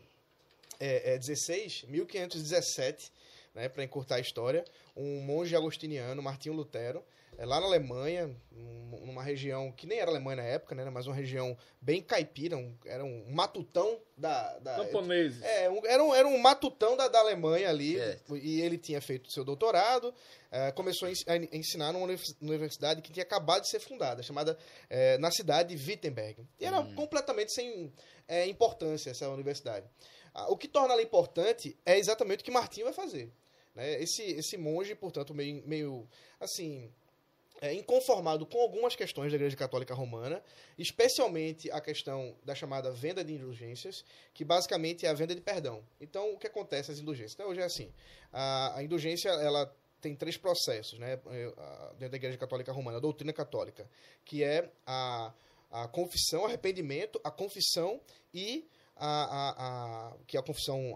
é, 0.78 1.14
é, 1.14 1.18
16, 1.18 1.86
1517, 1.88 3.10
né, 3.54 3.68
para 3.68 3.84
encurtar 3.84 4.16
a 4.16 4.20
história, 4.20 4.64
um 4.96 5.20
monge 5.20 5.54
agostiniano, 5.54 6.20
Martinho 6.22 6.54
Lutero, 6.54 7.04
é, 7.36 7.44
lá 7.44 7.58
na 7.60 7.66
Alemanha, 7.66 8.28
num- 8.50 9.06
numa 9.06 9.22
região 9.22 9.70
que 9.72 9.86
nem 9.86 9.98
era 9.98 10.10
Alemanha 10.10 10.36
na 10.36 10.42
época, 10.44 10.74
né, 10.74 10.88
mas 10.90 11.06
uma 11.06 11.14
região 11.16 11.56
bem 11.80 12.00
caipira, 12.00 12.56
um- 12.56 12.76
era 12.84 13.04
um 13.04 13.24
matutão 13.32 13.98
da... 14.16 14.58
da 14.58 14.76
Camponeses. 14.76 15.42
é, 15.42 15.68
um- 15.70 15.84
era, 15.86 16.02
um, 16.04 16.14
era 16.14 16.28
um 16.28 16.38
matutão 16.38 16.96
da, 16.96 17.08
da 17.08 17.18
Alemanha 17.20 17.68
ali, 17.70 17.96
Certo. 17.96 18.36
e 18.36 18.60
ele 18.60 18.78
tinha 18.78 19.00
feito 19.00 19.30
seu 19.32 19.44
doutorado, 19.44 20.14
eh, 20.52 20.70
começou 20.72 21.06
a 21.08 21.10
ens- 21.10 21.24
a 21.26 21.36
ensinar 21.36 21.92
numa 21.92 22.04
univers- 22.04 22.36
universidade 22.40 23.02
que 23.02 23.12
tinha 23.12 23.24
acabado 23.24 23.62
de 23.62 23.68
ser 23.68 23.80
fundada, 23.80 24.22
chamada 24.22 24.56
eh, 24.88 25.18
na 25.18 25.30
cidade 25.32 25.74
de 25.74 25.90
Wittenberg. 25.90 26.46
E 26.60 26.64
era 26.64 26.82
completamente 26.94 27.52
sem 27.52 27.92
eh, 28.28 28.46
importância 28.46 29.10
essa 29.10 29.28
universidade. 29.28 29.86
O 30.48 30.56
que 30.56 30.66
torna 30.68 30.94
ela 30.94 31.02
importante 31.02 31.76
é 31.86 31.96
exatamente 31.98 32.40
o 32.40 32.44
que 32.44 32.50
Martinho 32.50 32.86
vai 32.86 32.92
fazer. 32.94 33.32
Né? 33.74 34.00
Esse, 34.02 34.22
esse 34.22 34.56
monge, 34.56 34.94
portanto, 34.94 35.34
meio, 35.34 35.62
meio 35.66 36.08
assim, 36.40 36.90
é, 37.60 37.72
inconformado 37.72 38.44
com 38.46 38.60
algumas 38.60 38.94
questões 38.96 39.30
da 39.32 39.36
Igreja 39.36 39.56
Católica 39.56 39.94
Romana, 39.94 40.42
especialmente 40.78 41.70
a 41.70 41.80
questão 41.80 42.36
da 42.44 42.54
chamada 42.54 42.90
venda 42.90 43.24
de 43.24 43.32
indulgências, 43.34 44.04
que 44.32 44.44
basicamente 44.44 45.06
é 45.06 45.08
a 45.08 45.14
venda 45.14 45.34
de 45.34 45.40
perdão. 45.40 45.82
Então, 46.00 46.32
o 46.34 46.38
que 46.38 46.46
acontece 46.46 46.90
nas 46.90 46.98
indulgências? 47.00 47.34
Até 47.34 47.46
hoje 47.46 47.60
é 47.60 47.64
assim. 47.64 47.92
A, 48.32 48.78
a 48.78 48.82
indulgência, 48.82 49.28
ela 49.30 49.72
tem 50.00 50.14
três 50.14 50.36
processos, 50.36 50.98
né? 50.98 51.18
a- 51.56 51.88
Dentro 51.92 52.10
da 52.10 52.16
Igreja 52.16 52.36
Católica 52.36 52.72
Romana, 52.72 52.98
a 52.98 53.00
doutrina 53.00 53.32
católica, 53.32 53.88
que 54.24 54.42
é 54.44 54.70
a, 54.86 55.32
a 55.70 55.88
confissão, 55.88 56.44
arrependimento, 56.44 57.18
a 57.24 57.30
confissão 57.30 58.00
e 58.34 58.68
a, 58.96 59.06
a, 59.06 59.50
a- 60.10 60.16
que 60.26 60.36
é 60.36 60.40
a 60.40 60.42
confissão 60.42 60.94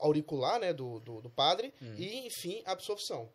auricular, 0.00 0.58
né, 0.58 0.72
do, 0.72 1.00
do, 1.00 1.20
do 1.20 1.30
padre, 1.30 1.72
e, 1.96 2.26
enfim, 2.26 2.62
a 2.64 2.72
absolvição. 2.72 3.30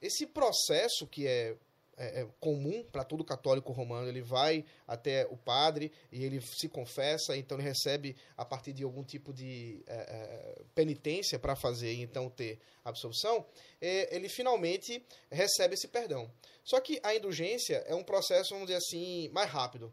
Esse 0.00 0.26
processo 0.26 1.06
que 1.06 1.26
é 1.26 1.56
é, 1.96 2.22
é 2.22 2.28
comum 2.40 2.84
para 2.84 3.04
todo 3.04 3.24
católico 3.24 3.72
romano. 3.72 4.08
Ele 4.08 4.22
vai 4.22 4.64
até 4.86 5.26
o 5.26 5.36
padre 5.36 5.92
e 6.10 6.24
ele 6.24 6.40
se 6.40 6.68
confessa, 6.68 7.36
então 7.36 7.58
ele 7.58 7.66
recebe 7.66 8.16
a 8.36 8.44
partir 8.44 8.72
de 8.72 8.82
algum 8.82 9.02
tipo 9.02 9.32
de 9.32 9.82
é, 9.86 9.94
é, 9.94 10.62
penitência 10.74 11.38
para 11.38 11.56
fazer 11.56 11.92
e 11.92 12.02
então 12.02 12.28
ter 12.28 12.58
absolvição. 12.84 13.46
É, 13.80 14.14
ele 14.14 14.28
finalmente 14.28 15.04
recebe 15.30 15.74
esse 15.74 15.88
perdão. 15.88 16.30
Só 16.64 16.80
que 16.80 16.98
a 17.02 17.14
indulgência 17.14 17.76
é 17.86 17.94
um 17.94 18.04
processo, 18.04 18.50
vamos 18.50 18.66
dizer 18.66 18.78
assim, 18.78 19.28
mais 19.30 19.50
rápido. 19.50 19.92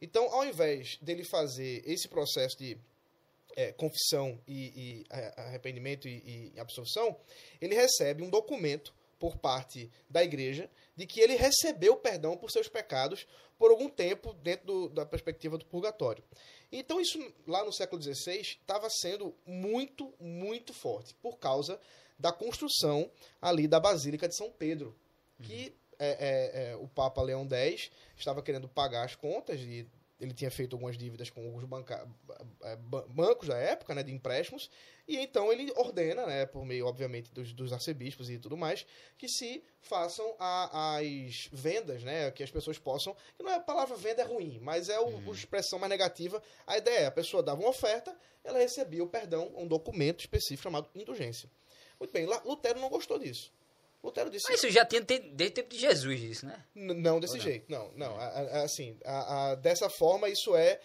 Então, 0.00 0.32
ao 0.32 0.44
invés 0.44 0.96
dele 1.00 1.24
fazer 1.24 1.82
esse 1.84 2.08
processo 2.08 2.56
de 2.56 2.78
é, 3.58 3.72
confissão 3.72 4.40
e, 4.46 5.02
e 5.10 5.32
arrependimento 5.36 6.06
e, 6.06 6.22
e 6.24 6.52
ele 7.60 7.74
recebe 7.74 8.22
um 8.22 8.30
documento 8.30 8.94
por 9.18 9.36
parte 9.36 9.90
da 10.08 10.22
igreja 10.22 10.70
de 10.94 11.04
que 11.08 11.18
ele 11.18 11.34
recebeu 11.34 11.96
perdão 11.96 12.36
por 12.36 12.52
seus 12.52 12.68
pecados 12.68 13.26
por 13.58 13.72
algum 13.72 13.88
tempo 13.88 14.32
dentro 14.34 14.64
do, 14.64 14.88
da 14.90 15.04
perspectiva 15.04 15.58
do 15.58 15.66
purgatório. 15.66 16.22
Então 16.70 17.00
isso 17.00 17.18
lá 17.48 17.64
no 17.64 17.72
século 17.72 18.00
XVI 18.00 18.40
estava 18.40 18.88
sendo 18.88 19.34
muito, 19.44 20.14
muito 20.20 20.72
forte 20.72 21.12
por 21.14 21.36
causa 21.38 21.80
da 22.16 22.30
construção 22.30 23.10
ali 23.42 23.66
da 23.66 23.80
Basílica 23.80 24.28
de 24.28 24.36
São 24.36 24.52
Pedro, 24.52 24.96
que 25.42 25.66
uhum. 25.66 25.96
é, 25.98 26.10
é, 26.10 26.70
é, 26.70 26.76
o 26.76 26.86
Papa 26.86 27.20
Leão 27.22 27.48
X 27.50 27.90
estava 28.16 28.40
querendo 28.40 28.68
pagar 28.68 29.04
as 29.04 29.16
contas 29.16 29.60
e 29.60 29.84
ele 30.20 30.34
tinha 30.34 30.50
feito 30.50 30.74
algumas 30.74 30.98
dívidas 30.98 31.30
com 31.30 31.44
alguns 31.44 31.64
banca, 31.64 32.06
é, 32.62 32.76
bancos 32.76 33.48
da 33.48 33.56
época, 33.56 33.94
né, 33.94 34.02
de 34.02 34.12
empréstimos, 34.12 34.68
e 35.06 35.16
então 35.16 35.52
ele 35.52 35.72
ordena, 35.76 36.26
né, 36.26 36.44
por 36.44 36.64
meio, 36.64 36.86
obviamente, 36.86 37.32
dos, 37.32 37.52
dos 37.52 37.72
arcebispos 37.72 38.28
e 38.28 38.38
tudo 38.38 38.56
mais, 38.56 38.84
que 39.16 39.28
se 39.28 39.62
façam 39.80 40.34
a, 40.38 40.96
as 40.98 41.48
vendas, 41.52 42.02
né, 42.02 42.30
que 42.32 42.42
as 42.42 42.50
pessoas 42.50 42.78
possam, 42.78 43.16
que 43.36 43.42
não 43.42 43.50
é 43.50 43.56
a 43.56 43.60
palavra 43.60 43.96
venda 43.96 44.22
é 44.22 44.24
ruim, 44.24 44.58
mas 44.60 44.88
é 44.88 44.98
o, 44.98 45.06
uhum. 45.06 45.30
a 45.30 45.34
expressão 45.34 45.78
mais 45.78 45.90
negativa, 45.90 46.42
a 46.66 46.76
ideia 46.76 46.98
é, 46.98 47.06
a 47.06 47.12
pessoa 47.12 47.42
dava 47.42 47.60
uma 47.60 47.70
oferta, 47.70 48.16
ela 48.42 48.58
recebia 48.58 49.04
o 49.04 49.08
perdão, 49.08 49.52
um 49.54 49.66
documento 49.66 50.20
específico 50.20 50.64
chamado 50.64 50.88
indulgência. 50.94 51.48
Muito 51.98 52.12
bem, 52.12 52.26
Lutero 52.44 52.80
não 52.80 52.88
gostou 52.88 53.18
disso. 53.18 53.52
Lutero 54.02 54.30
disse. 54.30 54.46
Mas 54.48 54.58
isso 54.62 54.70
já 54.70 54.84
tinha 54.84 55.00
desde 55.02 55.46
o 55.46 55.50
tempo 55.50 55.70
de 55.70 55.78
Jesus, 55.78 56.20
isso, 56.20 56.46
né? 56.46 56.64
não 56.74 57.18
desse 57.18 57.36
não? 57.36 57.42
jeito. 57.42 57.70
Não, 57.70 57.92
não. 57.94 58.16
assim, 58.62 58.96
a, 59.04 59.50
a, 59.50 59.54
dessa 59.56 59.90
forma, 59.90 60.28
isso 60.28 60.54
é. 60.54 60.80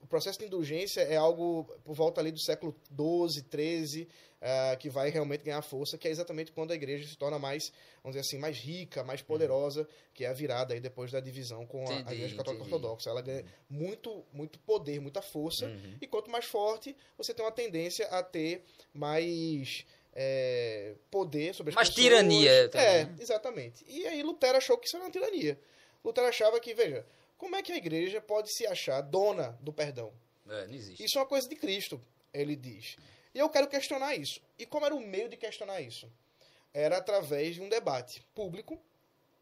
o 0.00 0.06
processo 0.06 0.38
de 0.38 0.44
indulgência 0.44 1.00
é 1.00 1.16
algo 1.16 1.64
por 1.84 1.94
volta 1.94 2.20
ali 2.20 2.30
do 2.30 2.38
século 2.38 2.74
XII, 2.94 3.44
XIII, 3.50 4.08
uh, 4.46 4.76
que 4.78 4.90
vai 4.90 5.10
realmente 5.10 5.44
ganhar 5.44 5.62
força, 5.62 5.96
que 5.96 6.06
é 6.06 6.10
exatamente 6.10 6.52
quando 6.52 6.72
a 6.72 6.74
igreja 6.74 7.08
se 7.08 7.16
torna 7.16 7.38
mais, 7.38 7.72
vamos 8.02 8.16
dizer 8.16 8.20
assim, 8.20 8.38
mais 8.38 8.58
rica, 8.58 9.02
mais 9.02 9.22
poderosa, 9.22 9.80
uhum. 9.80 9.86
que 10.12 10.24
é 10.24 10.28
a 10.28 10.32
virada 10.32 10.74
aí 10.74 10.80
depois 10.80 11.10
da 11.10 11.20
divisão 11.20 11.66
com 11.66 11.84
entendi, 11.84 12.02
a, 12.02 12.10
a 12.10 12.14
Igreja 12.14 12.36
Católica 12.36 12.64
entendi. 12.64 12.74
Ortodoxa. 12.74 13.10
Ela 13.10 13.22
ganha 13.22 13.44
muito, 13.68 14.24
muito 14.32 14.58
poder, 14.60 15.00
muita 15.00 15.22
força, 15.22 15.66
uhum. 15.66 15.96
e 16.00 16.06
quanto 16.06 16.30
mais 16.30 16.44
forte, 16.44 16.94
você 17.16 17.32
tem 17.32 17.44
uma 17.44 17.52
tendência 17.52 18.06
a 18.08 18.22
ter 18.22 18.62
mais 18.92 19.86
é, 20.18 20.94
poder 21.10 21.54
sobre 21.54 21.70
as 21.70 21.74
Mas 21.74 21.90
pessoas. 21.90 22.06
tirania. 22.06 22.68
Também. 22.70 22.86
É, 22.86 23.14
exatamente. 23.20 23.84
E 23.86 24.06
aí 24.06 24.22
Lutero 24.22 24.56
achou 24.56 24.78
que 24.78 24.86
isso 24.86 24.96
era 24.96 25.04
uma 25.04 25.10
tirania. 25.10 25.60
Lutero 26.02 26.26
achava 26.26 26.58
que, 26.58 26.72
veja, 26.72 27.06
como 27.36 27.54
é 27.54 27.62
que 27.62 27.70
a 27.70 27.76
igreja 27.76 28.18
pode 28.20 28.50
se 28.50 28.66
achar 28.66 29.02
dona 29.02 29.58
do 29.60 29.72
perdão? 29.72 30.10
É, 30.48 30.66
não 30.66 30.74
existe. 30.74 31.04
Isso 31.04 31.18
é 31.18 31.20
uma 31.20 31.26
coisa 31.26 31.46
de 31.46 31.54
Cristo, 31.54 32.02
ele 32.32 32.56
diz. 32.56 32.96
E 33.34 33.38
eu 33.38 33.50
quero 33.50 33.68
questionar 33.68 34.16
isso. 34.16 34.40
E 34.58 34.64
como 34.64 34.86
era 34.86 34.94
o 34.94 35.00
meio 35.00 35.28
de 35.28 35.36
questionar 35.36 35.82
isso? 35.82 36.10
Era 36.72 36.96
através 36.96 37.56
de 37.56 37.60
um 37.60 37.68
debate 37.68 38.24
público 38.34 38.80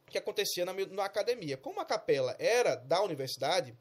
que 0.06 0.18
acontecia 0.18 0.64
na, 0.64 0.72
na 0.72 1.04
academia. 1.04 1.56
Como 1.56 1.80
a 1.80 1.84
capela 1.84 2.34
era 2.38 2.74
da 2.74 3.00
universidade, 3.00 3.76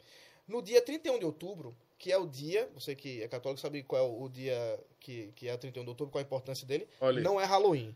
no 0.48 0.62
dia 0.62 0.82
31 0.82 1.18
de 1.18 1.26
outubro, 1.26 1.76
que 2.04 2.12
é 2.12 2.18
o 2.18 2.28
dia, 2.28 2.68
você 2.74 2.94
que 2.94 3.24
é 3.24 3.30
católico 3.30 3.62
sabe 3.62 3.82
qual 3.82 4.06
é 4.06 4.06
o 4.06 4.28
dia 4.28 4.78
que, 5.00 5.32
que 5.38 5.48
é 5.48 5.56
31 5.56 5.84
de 5.84 5.90
outubro, 5.90 6.12
qual 6.12 6.20
a 6.20 6.26
importância 6.26 6.68
dele. 6.68 6.86
Olha. 7.00 7.22
Não 7.22 7.40
é 7.40 7.46
Halloween. 7.46 7.96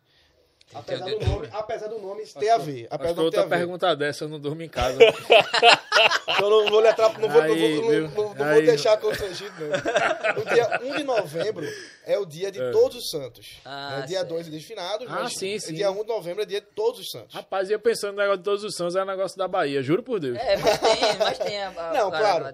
Apesar 0.73 1.05
do, 1.05 1.19
nome, 1.19 1.49
apesar 1.51 1.87
do 1.87 1.99
nome 1.99 2.25
ter 2.25 2.49
a 2.49 2.57
ver. 2.57 2.87
Apesar 2.89 3.13
de 3.13 3.19
outra 3.19 3.45
pergunta 3.47 3.93
dessa, 3.97 4.23
eu 4.23 4.29
não 4.29 4.39
durmo 4.39 4.61
em 4.61 4.69
casa. 4.69 4.97
então 5.03 6.49
não 6.49 6.69
vou 6.69 6.79
lhe 6.79 6.87
atrapalhar, 6.87 7.27
não 7.27 7.29
vou, 7.29 7.41
aí, 7.41 7.75
não 7.75 8.09
vou, 8.09 8.29
não, 8.29 8.35
não, 8.35 8.53
vou 8.53 8.61
deixar 8.61 8.95
constrangido, 8.95 9.53
não. 9.59 10.41
O 10.41 10.45
dia 10.53 10.79
1 10.83 10.97
de 10.99 11.03
novembro 11.03 11.67
é 12.07 12.17
o 12.17 12.25
dia 12.25 12.49
de 12.49 12.59
é. 12.59 12.71
todos 12.71 12.97
os 12.97 13.09
santos. 13.09 13.59
Ah, 13.65 13.99
é 14.01 14.05
dia 14.05 14.23
2 14.23 14.47
é 14.47 14.49
dia 14.49 14.59
de 14.59 14.65
finados, 14.65 15.07
ah, 15.09 15.29
sim, 15.29 15.59
sim. 15.59 15.73
dia 15.73 15.91
1 15.91 16.01
de 16.01 16.07
novembro 16.07 16.41
é 16.41 16.45
dia 16.45 16.61
de 16.61 16.67
todos 16.67 17.01
os 17.01 17.11
santos. 17.11 17.35
Rapaz, 17.35 17.69
ia 17.69 17.77
pensando 17.77 18.13
no 18.13 18.17
negócio 18.19 18.37
de 18.37 18.43
todos 18.43 18.63
os 18.63 18.75
santos, 18.75 18.95
é 18.95 19.03
um 19.03 19.05
negócio 19.05 19.37
da 19.37 19.47
Bahia, 19.47 19.83
juro 19.83 20.01
por 20.01 20.19
Deus. 20.19 20.37
É, 20.37 20.55
mas 20.57 20.79
tem, 20.79 21.17
mas 21.19 21.37
tem 21.37 21.61
a, 21.61 21.67
a 21.67 21.93
Não, 21.93 22.09
claro, 22.09 22.45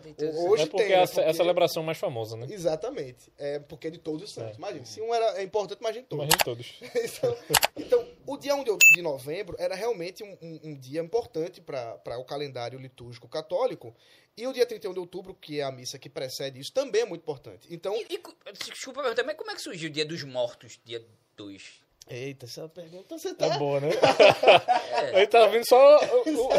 hoje 0.50 0.64
é 0.64 0.66
porque 0.66 0.84
tem. 0.84 0.94
É 0.94 1.04
a, 1.04 1.08
porque... 1.08 1.22
é 1.22 1.30
a 1.30 1.34
celebração 1.34 1.84
mais 1.84 1.98
famosa, 1.98 2.36
né? 2.36 2.48
Exatamente. 2.50 3.32
É 3.38 3.60
porque 3.60 3.88
é 3.88 3.92
de 3.92 4.00
todos 4.00 4.24
os 4.24 4.34
santos. 4.34 4.56
É. 4.56 4.58
Imagina, 4.58 4.86
se 4.86 5.02
um 5.02 5.14
era, 5.14 5.40
é 5.40 5.44
importante, 5.44 5.80
imagine 5.80 6.06
todos. 6.06 6.26
Imagine 6.26 6.44
todos. 6.44 6.74
então, 7.06 7.38
então, 7.78 8.08
o 8.26 8.38
dia 8.38 8.56
1 8.56 8.64
de 8.64 8.74
de 8.96 9.02
novembro 9.02 9.56
era 9.60 9.76
realmente 9.76 10.24
um, 10.24 10.38
um, 10.42 10.60
um 10.64 10.76
dia 10.76 11.02
importante 11.02 11.62
para 11.62 12.18
o 12.18 12.26
calendário 12.26 12.80
litúrgico 12.80 13.28
católico. 13.28 13.96
E 14.36 14.48
o 14.48 14.54
dia 14.54 14.66
31 14.66 14.94
de 14.94 15.00
outubro, 15.00 15.36
que 15.36 15.60
é 15.60 15.64
a 15.64 15.72
missa 15.72 16.00
que 16.00 16.10
precede 16.10 16.60
isso, 16.60 16.74
também 16.74 17.02
é 17.02 17.06
muito 17.06 17.22
importante. 17.22 17.68
Então. 17.70 17.96
E, 17.96 18.16
e, 18.16 18.72
desculpa 18.72 19.02
perguntar, 19.02 19.24
mas 19.24 19.38
como 19.38 19.52
é 19.52 19.56
que 19.56 19.62
surgiu 19.62 19.90
o 19.90 19.94
dia 19.94 20.06
dos 20.06 20.24
mortos, 20.24 20.80
dia 20.84 21.06
2? 21.38 21.84
Eita, 22.10 22.46
essa 22.46 22.68
pergunta 22.68 23.18
você 23.18 23.34
tá. 23.34 23.46
É 23.46 23.58
boa, 23.58 23.80
né? 23.80 23.90
é. 24.92 25.20
Ele 25.20 25.28
tá 25.28 25.48
vindo 25.48 25.66
só. 25.66 26.00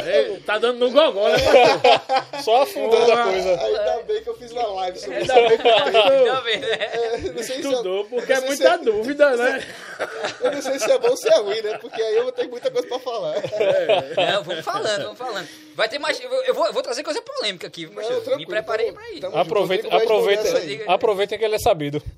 Ele 0.07 0.41
tá 0.41 0.59
dando 0.59 0.79
no 0.79 0.91
gogó, 0.91 1.29
né? 1.29 1.37
só 2.43 2.63
afundando 2.63 3.13
a 3.13 3.25
coisa. 3.25 3.61
Ainda 3.61 4.03
bem 4.05 4.23
que 4.23 4.29
eu 4.31 4.39
fiz 4.39 4.53
uma 4.53 4.67
live 4.69 4.99
sobre 4.99 5.21
isso. 5.21 5.33
Ainda 5.33 5.49
bem 5.49 5.59
que 5.59 5.69
Ainda 5.69 6.41
bem, 6.41 6.61
né? 6.61 6.69
É, 6.71 7.19
não 7.19 7.43
sei 7.43 7.61
Estudou, 7.61 8.05
se 8.05 8.11
porque 8.11 8.33
é 8.33 8.41
muita 8.41 8.69
é, 8.69 8.79
dúvida, 8.79 9.37
né? 9.37 9.67
Eu 10.41 10.53
não 10.53 10.63
sei 10.63 10.79
se 10.79 10.91
é 10.91 10.99
bom 10.99 11.11
ou 11.11 11.17
se 11.17 11.29
é 11.29 11.39
ruim, 11.39 11.61
né? 11.61 11.79
Porque 11.79 12.01
aí 12.01 12.17
eu 12.17 12.23
vou 12.23 12.33
ter 12.33 12.49
muita 12.49 12.71
coisa 12.71 12.89
pra 12.89 12.99
falar. 12.99 13.37
É. 13.37 14.33
Não, 14.33 14.45
vamos 14.45 14.65
falando, 14.65 15.03
vamos 15.03 15.19
falando. 15.19 15.49
Vai 15.75 15.89
ter 15.89 15.99
mais. 15.99 16.21
Eu 16.21 16.55
vou, 16.55 16.67
eu 16.67 16.73
vou 16.73 16.83
trazer 16.83 17.03
coisa 17.03 17.21
polêmica 17.21 17.67
aqui. 17.67 17.87
Não, 17.87 18.37
me 18.37 18.47
preparei 18.47 18.93
pra 18.93 19.11
ir. 19.11 19.25
Aproveita, 19.27 19.89
aproveita, 19.89 20.93
aproveita 20.93 21.39
que 21.39 21.45
ele 21.45 21.57
é 21.57 21.59
sabido. 21.59 22.03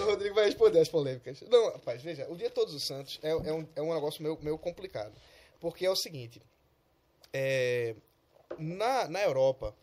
O 0.00 0.04
Rodrigo 0.06 0.34
vai 0.34 0.46
responder 0.46 0.80
as 0.80 0.88
polêmicas. 0.88 1.42
Não, 1.42 1.72
rapaz, 1.72 2.02
veja, 2.02 2.26
o 2.28 2.36
Dia 2.36 2.50
Todos 2.50 2.74
os 2.74 2.82
Santos 2.82 3.18
é, 3.22 3.30
é, 3.30 3.52
um, 3.52 3.66
é 3.76 3.82
um 3.82 3.94
negócio 3.94 4.22
meio, 4.22 4.38
meio 4.40 4.58
complicado. 4.58 5.12
Porque 5.60 5.84
é 5.84 5.90
o 5.90 5.96
seguinte: 5.96 6.40
é, 7.32 7.94
na, 8.58 9.08
na 9.08 9.22
Europa, 9.22 9.74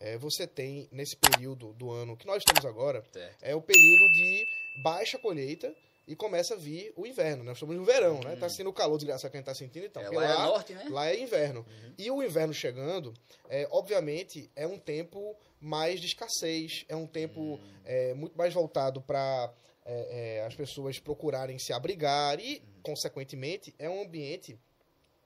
é, 0.00 0.16
você 0.18 0.46
tem, 0.46 0.88
nesse 0.92 1.16
período 1.16 1.72
do 1.72 1.90
ano 1.90 2.16
que 2.16 2.26
nós 2.26 2.38
estamos 2.38 2.64
agora, 2.64 3.02
é 3.40 3.54
o 3.54 3.62
período 3.62 4.12
de 4.12 4.44
baixa 4.82 5.18
colheita 5.18 5.74
e 6.08 6.16
começa 6.16 6.54
a 6.54 6.56
vir 6.56 6.90
o 6.96 7.06
inverno. 7.06 7.44
Nós 7.44 7.58
estamos 7.58 7.76
no 7.76 7.84
verão, 7.84 8.14
uhum. 8.14 8.24
né? 8.24 8.36
Tá 8.36 8.48
sendo 8.48 8.70
o 8.70 8.72
calor 8.72 8.96
desgraçado 8.96 9.30
que 9.30 9.36
a 9.36 9.40
gente 9.40 9.46
tá 9.46 9.54
sentindo 9.54 9.84
então. 9.84 10.02
É, 10.02 10.08
lá, 10.08 10.22
lá, 10.22 10.32
é 10.32 10.46
norte, 10.46 10.72
né? 10.72 10.86
Lá 10.88 11.08
é 11.08 11.20
inverno. 11.20 11.60
Uhum. 11.60 11.94
E 11.98 12.10
o 12.10 12.22
inverno 12.22 12.54
chegando, 12.54 13.12
é, 13.50 13.68
obviamente, 13.70 14.50
é 14.56 14.66
um 14.66 14.78
tempo 14.78 15.36
mais 15.60 16.00
de 16.00 16.06
escassez, 16.06 16.86
é 16.88 16.96
um 16.96 17.06
tempo 17.06 17.40
uhum. 17.40 17.60
é, 17.84 18.14
muito 18.14 18.38
mais 18.38 18.54
voltado 18.54 19.02
para 19.02 19.52
é, 19.84 20.38
é, 20.38 20.46
as 20.46 20.54
pessoas 20.54 20.98
procurarem 20.98 21.58
se 21.58 21.74
abrigar 21.74 22.40
e, 22.40 22.54
uhum. 22.54 22.82
consequentemente, 22.84 23.74
é 23.78 23.90
um 23.90 24.00
ambiente 24.00 24.58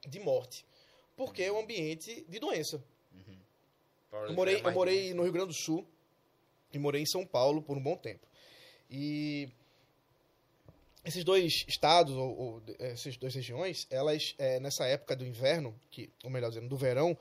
de 0.09 0.19
morte. 0.19 0.67
Porque 1.17 1.45
é 1.45 1.53
um 1.53 1.61
ambiente 1.61 2.27
de 2.29 2.41
doença. 2.41 2.83
Uhum. 3.13 4.27
Eu 4.27 4.33
morei, 4.33 4.61
eu 4.61 4.73
morei 4.73 5.15
no 5.15 5.23
Rio 5.23 5.33
Grande 5.33 5.49
do 5.49 5.55
Sul 5.55 5.87
e 6.73 6.79
morei 6.79 7.03
em 7.03 7.07
São 7.07 7.25
Paulo 7.25 7.63
por 7.63 7.77
um 7.77 7.83
bom 7.83 7.97
tempo. 7.97 8.27
E 8.91 9.49
esses 11.05 11.25
dois 11.25 11.65
estados, 11.67 12.15
ou, 12.15 12.39
ou 12.39 12.63
essas 12.79 13.17
duas 13.17 13.35
regiões, 13.35 13.87
elas, 13.91 14.35
é, 14.39 14.61
nessa 14.61 14.87
época 14.87 15.17
do 15.17 15.25
inverno, 15.27 15.79
que, 15.91 16.11
ou 16.23 16.31
melhor 16.31 16.49
dizendo, 16.49 16.69
do 16.69 16.77
verão, 16.77 17.17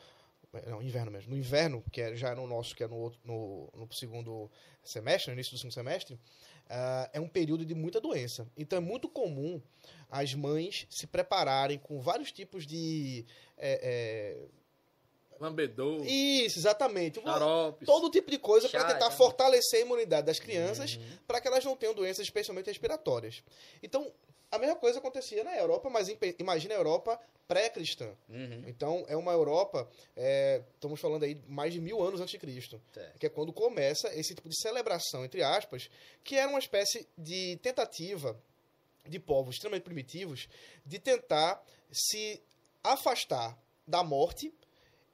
não, 0.67 0.81
inverno 0.81 1.11
mesmo, 1.11 1.31
no 1.31 1.37
inverno, 1.37 1.83
que 1.91 2.01
é 2.01 2.15
já 2.15 2.35
no 2.35 2.45
nosso, 2.45 2.75
que 2.75 2.83
é 2.83 2.87
no, 2.87 2.97
outro, 2.97 3.19
no, 3.23 3.69
no 3.73 3.91
segundo 3.93 4.51
semestre, 4.83 5.31
no 5.31 5.35
início 5.35 5.53
do 5.53 5.57
segundo 5.57 5.73
semestre, 5.73 6.15
uh, 6.15 7.09
é 7.13 7.19
um 7.19 7.27
período 7.27 7.65
de 7.65 7.73
muita 7.73 8.01
doença. 8.01 8.45
Então 8.57 8.77
é 8.77 8.81
muito 8.81 9.07
comum 9.07 9.61
as 10.09 10.33
mães 10.33 10.85
se 10.89 11.07
prepararem 11.07 11.79
com 11.79 12.01
vários 12.01 12.31
tipos 12.31 12.67
de 12.67 13.25
é, 13.57 13.79
é, 13.81 14.47
Lambedor. 15.41 16.05
Isso, 16.05 16.59
exatamente. 16.59 17.19
Xaropes. 17.19 17.85
Todo 17.85 18.09
tipo 18.11 18.29
de 18.29 18.37
coisa 18.37 18.69
para 18.69 18.85
tentar 18.85 19.09
fortalecer 19.11 19.79
a 19.79 19.85
imunidade 19.85 20.27
das 20.27 20.39
crianças 20.39 20.95
uhum. 20.95 21.17
para 21.27 21.41
que 21.41 21.47
elas 21.47 21.65
não 21.65 21.75
tenham 21.75 21.95
doenças 21.95 22.25
especialmente 22.25 22.67
respiratórias. 22.67 23.43
Então, 23.81 24.11
a 24.51 24.59
mesma 24.59 24.75
coisa 24.75 24.99
acontecia 24.99 25.43
na 25.43 25.57
Europa, 25.57 25.89
mas 25.89 26.07
imagina 26.37 26.75
a 26.75 26.77
Europa 26.77 27.19
pré-cristã. 27.47 28.13
Uhum. 28.29 28.63
Então, 28.67 29.03
é 29.07 29.15
uma 29.15 29.31
Europa, 29.31 29.89
é, 30.15 30.61
estamos 30.75 30.99
falando 30.99 31.23
aí 31.23 31.41
mais 31.47 31.73
de 31.73 31.81
mil 31.81 32.03
anos 32.03 32.21
antes 32.21 32.31
de 32.31 32.37
Cristo, 32.37 32.79
que 33.19 33.25
é 33.25 33.29
quando 33.29 33.51
começa 33.51 34.13
esse 34.13 34.35
tipo 34.35 34.47
de 34.47 34.55
celebração, 34.61 35.25
entre 35.25 35.41
aspas, 35.41 35.89
que 36.23 36.35
era 36.35 36.49
uma 36.49 36.59
espécie 36.59 37.07
de 37.17 37.57
tentativa 37.63 38.39
de 39.07 39.19
povos 39.19 39.55
extremamente 39.55 39.83
primitivos 39.83 40.47
de 40.85 40.99
tentar 40.99 41.61
se 41.91 42.41
afastar 42.83 43.57
da 43.87 44.03
morte, 44.03 44.53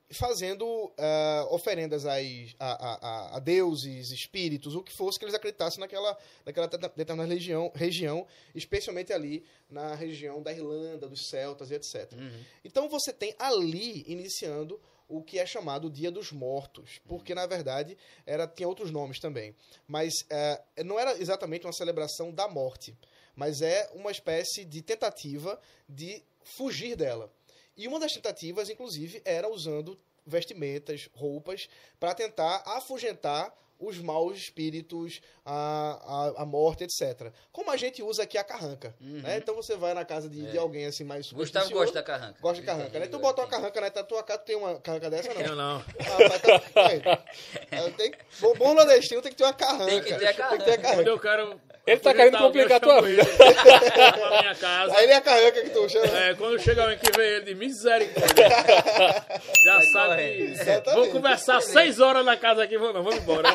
fazendo 0.09 0.91
ah, 0.97 1.47
oferendas 1.51 2.05
a, 2.05 2.13
a, 2.13 2.17
a- 2.63 3.35
a 3.35 3.39
deuses, 3.39 4.11
espíritos, 4.11 4.75
o 4.75 4.81
que 4.83 4.93
fosse 4.95 5.19
que 5.19 5.25
eles 5.25 5.35
acreditassem 5.35 5.79
naquela, 5.79 6.17
naquela 6.45 6.67
determinada 6.67 7.25
região, 7.33 7.71
região, 7.75 8.25
especialmente 8.55 9.11
ali 9.11 9.43
na 9.69 9.95
região 9.95 10.41
da 10.41 10.51
Irlanda, 10.53 11.07
dos 11.09 11.27
celtas 11.29 11.71
e 11.71 11.75
etc. 11.75 12.11
Uhum. 12.13 12.43
Então 12.63 12.87
você 12.87 13.11
tem 13.11 13.35
ali 13.37 14.03
iniciando 14.07 14.79
o 15.09 15.21
que 15.23 15.39
é 15.39 15.45
chamado 15.45 15.89
Dia 15.89 16.11
dos 16.11 16.31
Mortos, 16.31 16.99
porque 17.07 17.33
na 17.35 17.45
verdade 17.45 17.97
era 18.25 18.45
tinha 18.47 18.67
outros 18.67 18.91
nomes 18.91 19.19
também, 19.19 19.55
mas 19.87 20.13
é, 20.29 20.61
não 20.83 20.99
era 20.99 21.17
exatamente 21.21 21.65
uma 21.65 21.71
celebração 21.73 22.31
da 22.31 22.47
morte, 22.47 22.93
mas 23.35 23.61
é 23.61 23.89
uma 23.93 24.11
espécie 24.11 24.65
de 24.65 24.81
tentativa 24.81 25.59
de 25.87 26.21
fugir 26.57 26.95
dela. 26.95 27.31
E 27.77 27.87
uma 27.87 27.99
das 27.99 28.13
tentativas, 28.13 28.69
inclusive, 28.69 29.21
era 29.23 29.47
usando 29.49 29.97
vestimentas, 30.25 31.09
roupas, 31.13 31.69
para 31.99 32.13
tentar 32.13 32.63
afugentar 32.65 33.53
os 33.79 33.99
maus 33.99 34.35
espíritos, 34.37 35.21
a, 35.45 36.33
a, 36.37 36.41
a 36.41 36.45
morte, 36.45 36.83
etc. 36.83 37.31
Como 37.51 37.69
a 37.69 37.77
gente 37.77 38.01
usa 38.01 38.23
aqui 38.23 38.37
a 38.37 38.43
carranca. 38.43 38.95
Né? 38.99 39.37
Então 39.37 39.53
você 39.55 39.75
vai 39.75 39.93
na 39.93 40.03
casa 40.03 40.27
de, 40.27 40.51
de 40.51 40.57
alguém 40.57 40.85
assim 40.85 41.03
mais 41.03 41.31
Uhum. 41.31 41.37
É. 41.37 41.41
Gustavo 41.41 41.69
gosta 41.69 41.93
da 41.93 42.03
carranca. 42.03 42.39
Gosta 42.41 42.59
de 42.61 42.65
carranca, 42.65 42.99
né? 42.99 43.07
Tu 43.07 43.19
bota 43.19 43.41
uma 43.41 43.47
carranca 43.47 43.79
na 43.79 43.89
tua 44.03 44.23
casa, 44.23 44.39
tu 44.39 44.45
tem 44.45 44.55
uma 44.55 44.79
carranca 44.79 45.09
dessa, 45.09 45.33
não? 45.33 45.41
Eu 45.41 45.55
não. 45.55 45.77
Ah, 45.77 46.39
tá. 46.39 47.23
É, 47.69 47.89
tem, 47.97 48.11
bom, 48.39 48.53
bom 48.55 48.73
nordestino 48.73 49.21
tem 49.21 49.31
que 49.31 49.37
ter 49.37 49.43
uma 49.43 49.53
carranca. 49.53 49.85
Tem 49.85 50.01
que 50.01 50.15
ter 50.15 50.27
a 50.27 50.33
Tem 50.33 50.57
que 50.57 50.63
ter 50.65 50.71
a 50.71 50.77
Quando 50.77 50.81
carranca. 50.81 51.09
eu 51.09 51.19
quero. 51.19 51.61
Ele 51.87 51.99
tá 52.01 52.13
querendo 52.13 52.35
alguém, 52.35 52.63
complicar 52.63 52.77
a 52.77 52.79
tua 52.81 53.01
vida. 53.01 53.23
pra 53.33 54.41
minha 54.41 54.55
casa. 54.55 54.97
Aí 54.97 55.03
ele 55.05 55.13
é 55.13 55.15
a 55.15 55.21
carranca 55.21 55.61
que 55.61 55.69
tu 55.69 55.87
chama. 55.87 56.05
É, 56.05 56.33
quando 56.33 56.59
chega 56.59 56.81
alguém 56.81 56.97
que 56.97 57.17
vê 57.17 57.37
ele 57.37 57.45
de 57.45 57.55
misericórdia, 57.55 58.49
já 59.63 59.75
Vai 59.75 59.85
sabe 59.87 60.53
vou 60.93 61.07
conversar 61.11 61.61
seis 61.61 62.01
horas 62.01 62.25
na 62.25 62.35
casa 62.35 62.63
aqui, 62.63 62.77
vou 62.77 62.91
não, 62.91 63.01
vamos 63.01 63.19
embora. 63.19 63.47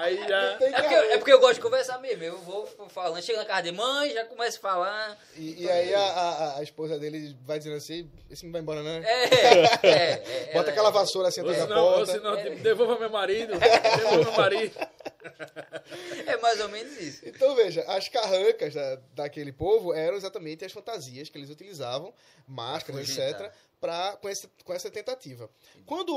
Aí 0.00 0.16
já. 0.28 0.56
Tem 0.56 0.68
É 0.68 0.70
porque, 0.72 0.88
carranca. 0.88 1.12
é 1.14 1.18
porque 1.18 1.32
eu 1.32 1.40
gosto 1.40 1.54
de 1.54 1.60
conversar 1.60 1.98
mesmo. 1.98 2.22
Eu 2.24 2.38
vou 2.38 2.66
falando, 2.88 3.22
chega 3.22 3.38
na 3.38 3.44
casa 3.44 3.62
de 3.62 3.72
mãe, 3.72 4.12
já 4.12 4.24
começa 4.24 4.58
a 4.58 4.60
falar. 4.60 5.18
E, 5.36 5.62
e 5.64 5.70
aí 5.70 5.94
a, 5.94 6.00
a, 6.00 6.58
a 6.58 6.62
esposa 6.62 6.98
dele 6.98 7.36
vai 7.44 7.58
dizendo 7.58 7.76
assim, 7.76 8.10
esse 8.30 8.44
não 8.44 8.52
vai 8.52 8.60
embora 8.60 8.82
não, 8.82 9.00
né? 9.00 9.06
É, 9.06 9.24
é, 9.86 10.12
é, 10.12 10.52
Bota 10.52 10.58
ela- 10.58 10.70
aquela 10.70 10.90
vassoura 10.90 11.28
assim 11.28 11.40
atrás 11.40 11.58
da 11.58 11.64
senão, 11.66 11.84
ou 11.84 11.92
porta. 11.94 12.12
senão 12.12 12.36
devolva 12.62 12.98
meu 12.98 13.10
marido. 13.10 13.54
Devolva 13.58 14.22
meu 14.24 14.32
marido. 14.32 14.76
É 16.26 16.36
mais 16.38 16.60
ou 16.60 16.68
menos 16.68 16.98
isso. 17.00 17.22
Então 17.26 17.54
veja, 17.54 17.82
as 17.82 18.08
carrancas 18.08 18.74
da, 18.74 18.96
daquele 19.14 19.52
povo 19.52 19.92
eram 19.92 20.16
exatamente 20.16 20.64
as 20.64 20.72
fantasias 20.72 21.28
que 21.28 21.38
eles 21.38 21.50
utilizavam, 21.50 22.12
máscaras, 22.46 23.08
etc., 23.08 23.50
pra, 23.80 24.16
com, 24.20 24.28
esse, 24.28 24.48
com 24.64 24.72
essa 24.72 24.90
tentativa. 24.90 25.48
Quando 25.86 26.12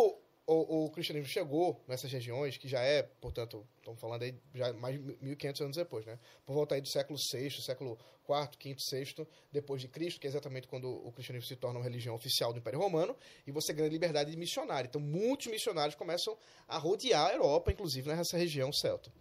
o, 0.48 0.86
o 0.86 0.90
cristianismo 0.92 1.30
chegou 1.30 1.80
nessas 1.88 2.12
regiões, 2.12 2.58
que 2.58 2.68
já 2.68 2.82
é, 2.82 3.04
portanto, 3.22 3.66
estamos 3.94 4.02
falando 4.02 4.24
aí 4.24 4.36
já 4.54 4.74
mais 4.74 4.96
de 4.96 5.18
1500 5.22 5.62
anos 5.62 5.78
depois, 5.78 6.06
né? 6.06 6.18
Por 6.46 6.54
volta 6.54 6.76
aí 6.76 6.82
do 6.82 6.88
século 6.88 7.18
VI, 7.18 7.50
século 7.62 7.98
IV, 8.28 8.76
V, 8.76 9.04
VI, 9.04 9.28
depois 9.52 9.82
de 9.82 9.88
Cristo, 9.88 10.20
que 10.20 10.28
é 10.28 10.30
exatamente 10.30 10.68
quando 10.68 10.90
o 10.90 11.12
cristianismo 11.12 11.48
se 11.48 11.56
torna 11.56 11.80
uma 11.80 11.84
religião 11.84 12.16
oficial 12.16 12.54
do 12.54 12.60
Império 12.60 12.80
Romano, 12.80 13.16
e 13.46 13.52
você 13.52 13.74
ganha 13.74 13.90
liberdade 13.90 14.32
de 14.32 14.38
missionário. 14.38 14.88
Então, 14.88 15.02
muitos 15.02 15.48
missionários 15.48 15.96
começam 15.96 16.38
a 16.68 16.78
rodear 16.78 17.28
a 17.30 17.34
Europa, 17.34 17.72
inclusive 17.72 18.08
nessa 18.10 18.38
região 18.38 18.72
celta. 18.72 19.12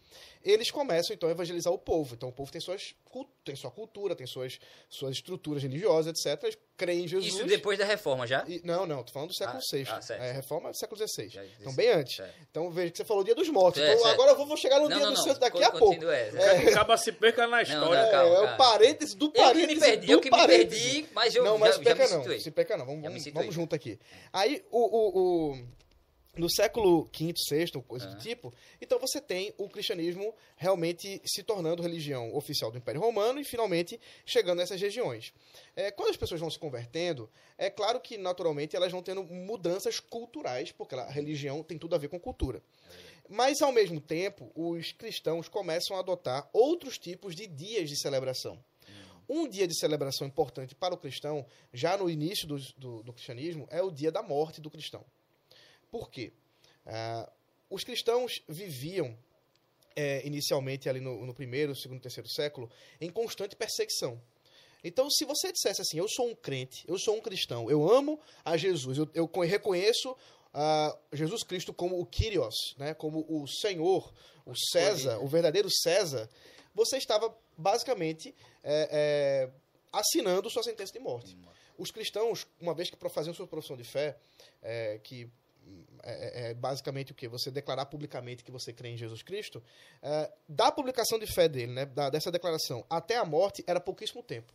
Eles 0.43 0.71
começam, 0.71 1.15
então, 1.15 1.29
a 1.29 1.33
evangelizar 1.33 1.73
o 1.73 1.79
povo. 1.79 2.15
Então, 2.15 2.29
o 2.29 2.33
povo 2.33 2.51
tem, 2.51 2.61
suas, 2.61 2.95
tem 3.45 3.55
sua 3.55 3.71
cultura, 3.71 4.15
tem 4.17 4.27
suas, 4.27 4.59
suas 4.89 5.17
estruturas 5.17 5.63
religiosas, 5.63 6.25
etc. 6.25 6.43
Eles 6.45 6.59
creem 6.77 7.05
em 7.05 7.09
Jesus. 7.09 7.35
Isso 7.35 7.47
depois 7.47 7.79
da 7.79 7.85
reforma 7.85 8.27
já? 8.27 8.45
E- 8.49 8.61
não, 8.65 8.87
não, 8.87 9.03
tô 9.03 9.13
falando 9.13 9.29
do 9.29 9.35
século 9.35 9.59
Ah, 9.59 9.77
VI. 9.77 9.85
ah, 9.89 10.15
é, 10.25 10.33
reforma 10.33 10.69
é 10.69 10.73
do 10.73 10.79
século 10.79 11.07
XVI. 11.07 11.31
Então, 11.61 11.75
bem 11.75 11.91
antes. 11.91 12.17
Certo. 12.17 12.35
Então, 12.51 12.71
veja 12.71 12.91
que 12.91 12.97
você 12.97 13.05
falou 13.05 13.23
dia 13.23 13.35
dos 13.35 13.49
mortos. 13.51 13.83
É, 13.83 13.87
então, 13.93 14.03
certo. 14.03 14.15
agora 14.15 14.31
eu 14.31 14.37
vou 14.37 14.47
chegar 14.61 14.79
no 14.81 14.89
Não, 14.89 14.97
dia 14.97 15.07
não, 15.07 15.13
do 15.13 15.17
não. 15.19 15.25
santo 15.25 15.41
daqui 15.41 15.63
a 15.65 15.71
pouco. 15.71 15.87
continua, 15.87 16.15
é. 16.17 16.69
Acaba 16.71 16.97
se 16.97 17.13
perca 17.13 17.47
na 17.47 17.63
história. 17.63 18.03
não, 18.05 18.11
calma, 18.11 18.35
é, 18.37 18.39
é 18.39 18.55
o 18.55 18.57
parênteses 18.57 19.15
do 19.15 19.27
Eu 19.27 19.31
que 19.33 19.41
parênteses 19.43 19.75
me 19.75 19.81
perdi, 19.81 20.07
do 20.07 20.13
eu 20.13 20.21
que 20.21 20.31
me 20.31 20.47
perdi, 20.47 21.07
mas 21.15 21.35
eu 21.35 21.45
não, 21.45 21.59
mas 21.59 21.71
já, 21.77 21.79
se 21.79 21.85
já 21.85 21.91
peca 21.97 22.05
me 22.09 22.11
não. 22.15 22.19
situei. 22.21 22.41
Se 22.41 22.51
peca 22.51 22.77
não. 22.77 22.87
Vamos, 22.87 23.03
Já 23.03 23.09
vamos, 23.11 23.25
vamos 23.33 23.55
junto 23.55 23.75
aqui. 23.75 23.99
Aí, 24.33 24.63
o, 24.71 24.79
o, 24.79 25.51
o- 25.53 25.65
no 26.37 26.49
século 26.49 27.11
V, 27.17 27.35
VI, 27.51 27.83
coisa 27.83 28.07
Ah. 28.07 28.15
do 28.15 28.21
tipo, 28.21 28.53
então 28.81 28.99
você 28.99 29.21
tem 29.21 29.53
o 29.59 29.69
cristianismo 29.69 30.35
realmente 30.57 31.21
se 31.25 31.43
tornando 31.43 31.83
religião 31.83 32.35
oficial 32.35 32.71
do 32.71 32.79
Império 32.79 33.01
Romano 33.01 33.41
e 33.41 33.45
finalmente 33.45 34.01
chegando 34.25 34.59
nessas 34.59 34.81
regiões. 34.81 35.33
É, 35.75 35.91
quando 35.91 36.11
as 36.11 36.17
pessoas 36.17 36.41
vão 36.41 36.51
se 36.51 36.59
convertendo, 36.59 37.29
é 37.59 37.69
claro 37.69 38.01
que 38.01 38.17
naturalmente 38.17 38.77
elas 38.77 38.93
vão 38.93 39.03
tendo 39.03 39.25
mudanças 39.25 39.99
culturais, 40.01 40.71
porque 40.73 40.95
a 40.95 41.11
religião 41.11 41.63
tem 41.63 41.79
tudo 41.79 41.95
a 41.95 41.99
ver 41.99 42.09
com 42.09 42.19
cultura. 42.19 42.63
Mas, 43.29 43.61
ao 43.63 43.71
mesmo 43.73 44.01
tempo, 44.01 44.51
os 44.55 44.93
cristãos 44.93 45.49
começam 45.49 45.97
a 45.97 46.01
adotar 46.01 46.49
outros 46.53 46.99
tipos 46.99 47.35
de 47.37 47.47
dias 47.47 47.89
de 47.89 47.97
celebração. 48.01 48.59
Um 49.29 49.47
dia 49.49 49.69
de 49.69 49.79
celebração 49.79 50.27
importante 50.27 50.75
para 50.75 50.93
o 50.93 50.99
cristão, 50.99 51.47
já 51.73 51.97
no 51.97 52.11
início 52.11 52.49
do, 52.49 52.59
do, 52.77 53.03
do 53.05 53.13
cristianismo, 53.13 53.69
é 53.71 53.81
o 53.81 53.89
dia 53.89 54.11
da 54.11 54.21
morte 54.23 54.61
do 54.61 54.69
cristão. 54.69 55.05
Por 55.91 56.11
quê? 56.11 56.33
Ah, 56.87 57.31
os 57.69 57.85
cristãos 57.85 58.43
viviam, 58.49 59.17
eh, 59.97 60.23
inicialmente, 60.25 60.89
ali 60.89 61.01
no, 61.01 61.25
no 61.27 61.35
primeiro, 61.35 61.75
segundo, 61.77 62.01
terceiro 62.01 62.29
século, 62.29 62.71
em 63.01 63.11
constante 63.11 63.55
perseguição. 63.57 64.21
Então, 64.83 65.11
se 65.11 65.25
você 65.25 65.53
dissesse 65.53 65.83
assim, 65.83 65.99
eu 65.99 66.09
sou 66.09 66.29
um 66.29 66.35
crente, 66.35 66.85
eu 66.89 66.99
sou 66.99 67.15
um 67.17 67.21
cristão, 67.21 67.71
eu 67.71 67.89
amo 67.91 68.19
a 68.45 68.57
Jesus, 68.57 68.97
eu, 68.99 69.09
eu 69.15 69.29
co- 69.29 69.43
reconheço 69.43 70.17
ah, 70.55 70.97
Jesus 71.13 71.43
Cristo 71.43 71.73
como 71.73 72.01
o 72.01 72.07
Kyrios, 72.07 72.75
né, 72.79 72.95
como 72.95 73.25
o 73.29 73.47
Senhor, 73.47 74.13
o 74.47 74.55
César, 74.57 75.19
o 75.21 75.29
verdadeiro 75.29 75.69
César, 75.71 76.29
você 76.75 76.97
estava 76.97 77.37
basicamente 77.59 78.35
é, 78.65 78.89
é, 78.91 79.51
assinando 79.93 80.49
sua 80.49 80.63
sentença 80.63 80.93
de 80.93 80.99
morte. 80.99 81.37
Os 81.77 81.91
cristãos, 81.91 82.47
uma 82.61 82.75
vez 82.75 82.91
que 82.91 82.97
faziam 83.11 83.35
sua 83.35 83.47
profissão 83.47 83.77
de 83.77 83.85
fé, 83.85 84.17
é, 84.63 84.99
que 85.05 85.31
é, 86.03 86.13
é- 86.49 86.51
é 86.51 86.55
basicamente 86.55 87.13
o 87.13 87.15
que? 87.15 87.29
Você 87.29 87.51
declarar 87.51 87.87
publicamente 87.87 88.43
que 88.43 88.51
você 88.51 88.73
crê 88.73 88.89
em 88.91 88.97
Jesus 88.97 89.23
Cristo, 89.23 89.63
é, 90.03 90.31
da 90.49 90.73
publicação 90.73 91.19
de 91.19 91.27
fé 91.27 91.49
dele, 91.49 91.73
né, 91.73 91.87
da- 91.87 92.09
dessa 92.11 92.31
declaração 92.31 92.85
até 92.89 93.17
a 93.17 93.25
morte, 93.25 93.63
era 93.67 93.79
pouquíssimo 93.81 94.23
tempo. 94.23 94.53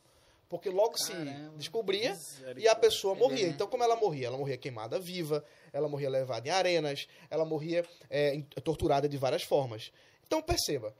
Porque 0.47 0.69
logo 0.69 0.95
se 0.97 1.11
Caramba. 1.11 1.57
descobria 1.57 2.15
e 2.55 2.67
a 2.67 2.75
pessoa 2.75 3.15
morria. 3.15 3.47
Então, 3.47 3.67
como 3.67 3.83
ela 3.83 3.95
morria? 3.95 4.27
Ela 4.27 4.37
morria 4.37 4.57
queimada 4.57 4.99
viva, 4.99 5.43
ela 5.73 5.89
morria 5.89 6.09
levada 6.09 6.47
em 6.47 6.51
arenas, 6.51 7.07
ela 7.31 7.43
morria 7.43 7.83
é, 8.09 8.39
torturada 8.63 9.09
de 9.09 9.17
várias 9.17 9.41
formas. 9.43 9.91
Então, 10.25 10.41
perceba, 10.43 10.93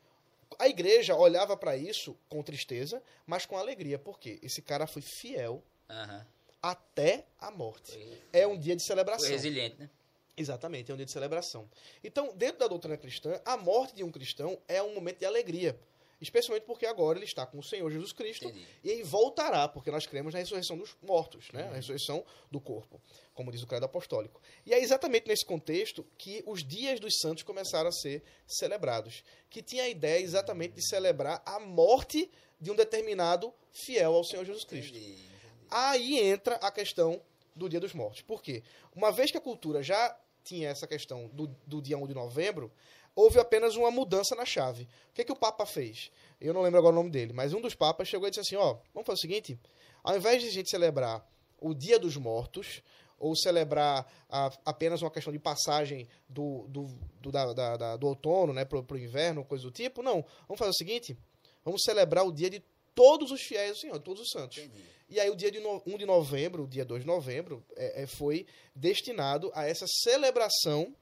a 0.57 0.67
igreja 0.67 1.15
olhava 1.15 1.55
para 1.55 1.77
isso 1.77 2.17
com 2.27 2.41
tristeza, 2.41 3.01
mas 3.25 3.45
com 3.45 3.55
alegria. 3.57 3.99
Por 3.99 4.19
quê? 4.19 4.39
Esse 4.41 4.61
cara 4.61 4.87
foi 4.87 5.01
fiel 5.03 5.61
Aham. 5.89 6.25
Até 6.71 7.25
a 7.39 7.51
morte. 7.51 7.91
Foi- 7.91 8.21
É 8.34 8.47
um 8.47 8.58
dia 8.58 8.75
de 8.75 8.84
celebração. 8.84 9.30
resiliente, 9.30 9.78
né? 9.80 9.89
Exatamente, 10.38 10.91
é 10.91 10.93
um 10.93 10.97
dia 10.97 11.06
de 11.06 11.12
celebração. 11.12 11.69
Então, 12.04 12.34
dentro 12.36 12.60
da 12.60 12.67
doutrina 12.67 12.97
cristã, 12.97 13.39
a 13.45 13.56
morte 13.56 13.95
de 13.95 14.04
um 14.04 14.12
cristão 14.12 14.58
é 14.67 14.82
um 14.84 14.93
momento 14.93 15.19
de 15.19 15.25
alegria. 15.25 15.80
Especialmente 16.21 16.63
porque 16.63 16.86
agora 16.86 17.17
ele 17.19 17.25
está 17.25 17.45
com 17.45 17.60
o 17.60 17.63
Senhor 17.63 17.89
Jesus 17.91 18.13
Cristo 18.13 18.45
Entendi. 18.47 18.65
e 18.84 18.89
ele 18.89 19.04
voltará, 19.04 19.67
porque 19.67 19.91
nós 19.91 20.06
cremos 20.08 20.34
na 20.34 20.39
ressurreição 20.39 20.78
dos 20.78 20.95
mortos, 21.01 21.51
né? 21.51 21.65
na 21.65 21.75
ressurreição 21.75 22.25
do 22.49 22.60
corpo, 22.60 23.01
como 23.34 23.51
diz 23.51 23.62
o 23.62 23.67
credo 23.67 23.84
apostólico. 23.86 24.41
E 24.65 24.73
é 24.73 24.80
exatamente 24.82 25.28
nesse 25.28 25.45
contexto 25.45 26.06
que 26.17 26.41
os 26.47 26.63
dias 26.63 27.01
dos 27.01 27.19
santos 27.19 27.43
começaram 27.43 27.89
a 27.89 27.91
ser 27.91 28.23
celebrados, 28.47 29.23
que 29.49 29.62
tinha 29.62 29.84
a 29.84 29.89
ideia 29.89 30.21
exatamente 30.23 30.73
de 30.75 30.88
celebrar 30.88 31.43
a 31.45 31.60
morte 31.60 32.32
de 32.62 32.71
um 32.71 32.75
determinado 32.75 33.54
fiel 33.73 34.15
ao 34.15 34.23
Senhor 34.23 34.45
Jesus 34.45 34.63
Cristo. 34.63 34.97
Entendi. 34.97 35.35
Aí 35.69 36.19
entra 36.19 36.56
a 36.56 36.71
questão 36.71 37.21
do 37.56 37.67
Dia 37.69 37.80
dos 37.80 37.93
Mortos. 37.93 38.21
Por 38.21 38.41
quê? 38.41 38.63
Uma 38.95 39.12
vez 39.12 39.32
que 39.32 39.38
a 39.38 39.41
cultura 39.41 39.82
já 39.82 40.15
tinha 40.43 40.69
essa 40.69 40.86
questão 40.88 41.28
do, 41.30 41.47
do 41.65 41.82
dia 41.82 41.97
1 41.97 42.08
de 42.08 42.13
novembro, 42.13 42.71
houve 43.15 43.39
apenas 43.39 43.75
uma 43.75 43.89
mudança 43.89 44.36
na 44.36 44.45
chave. 44.45 44.84
O 45.10 45.13
que, 45.13 45.23
que 45.23 45.32
o 45.32 45.36
Papa 45.36 45.65
fez? 45.65 46.12
Eu 46.39 46.54
não 46.54 46.62
lembro 46.62 46.78
agora 46.80 46.93
o 46.93 46.97
nome 46.97 47.10
dele, 47.10 47.34
mas 47.34 47.54
um 47.54 47.62
dos 47.62 47.73
papas 47.73 48.08
chegou 48.08 48.28
e 48.28 48.32
disse 48.32 48.41
assim: 48.41 48.56
ó, 48.56 48.78
vamos 48.93 49.08
fazer 49.08 49.17
o 49.19 49.21
seguinte, 49.21 49.60
ao 50.04 50.15
invés 50.15 50.41
de 50.41 50.49
a 50.49 50.51
gente 50.51 50.69
celebrar 50.69 51.25
o 51.60 51.73
Dia 51.73 51.97
dos 51.97 52.15
Mortos, 52.17 52.82
ou 53.17 53.34
celebrar 53.36 54.06
a- 54.30 54.51
apenas 54.65 55.01
uma 55.01 55.10
questão 55.10 55.32
de 55.32 55.39
passagem 55.39 56.08
do, 56.28 56.67
do, 56.67 56.88
do, 57.21 57.32
da- 57.32 57.54
da- 57.54 57.78
da- 57.78 57.97
do 57.97 58.08
outono 58.08 58.54
né, 58.54 58.65
pro, 58.65 58.84
pro 58.84 58.97
inverno, 58.99 59.43
coisa 59.45 59.63
do 59.63 59.71
tipo, 59.71 60.04
não. 60.04 60.23
Vamos 60.47 60.60
fazer 60.60 60.71
o 60.71 60.75
seguinte: 60.78 61.17
vamos 61.63 61.82
celebrar 61.84 62.25
o 62.28 62.32
dia 62.32 62.49
de 62.49 62.62
todos 62.93 63.32
os 63.32 63.41
fiéis 63.41 63.71
do 63.71 63.78
Senhor, 63.78 63.99
todos 63.99 64.21
os 64.21 64.30
santos. 64.30 64.58
Entendi. 64.58 64.84
E 65.07 65.19
aí 65.19 65.29
o 65.29 65.35
dia 65.35 65.51
de 65.51 65.59
no, 65.59 65.81
1 65.85 65.97
de 65.97 66.05
novembro, 66.05 66.63
o 66.63 66.67
dia 66.67 66.83
2 66.83 67.01
de 67.03 67.07
novembro, 67.07 67.63
é, 67.75 68.03
é, 68.03 68.07
foi 68.07 68.45
destinado 68.75 69.51
a 69.53 69.65
essa 69.67 69.85
celebração 70.03 70.95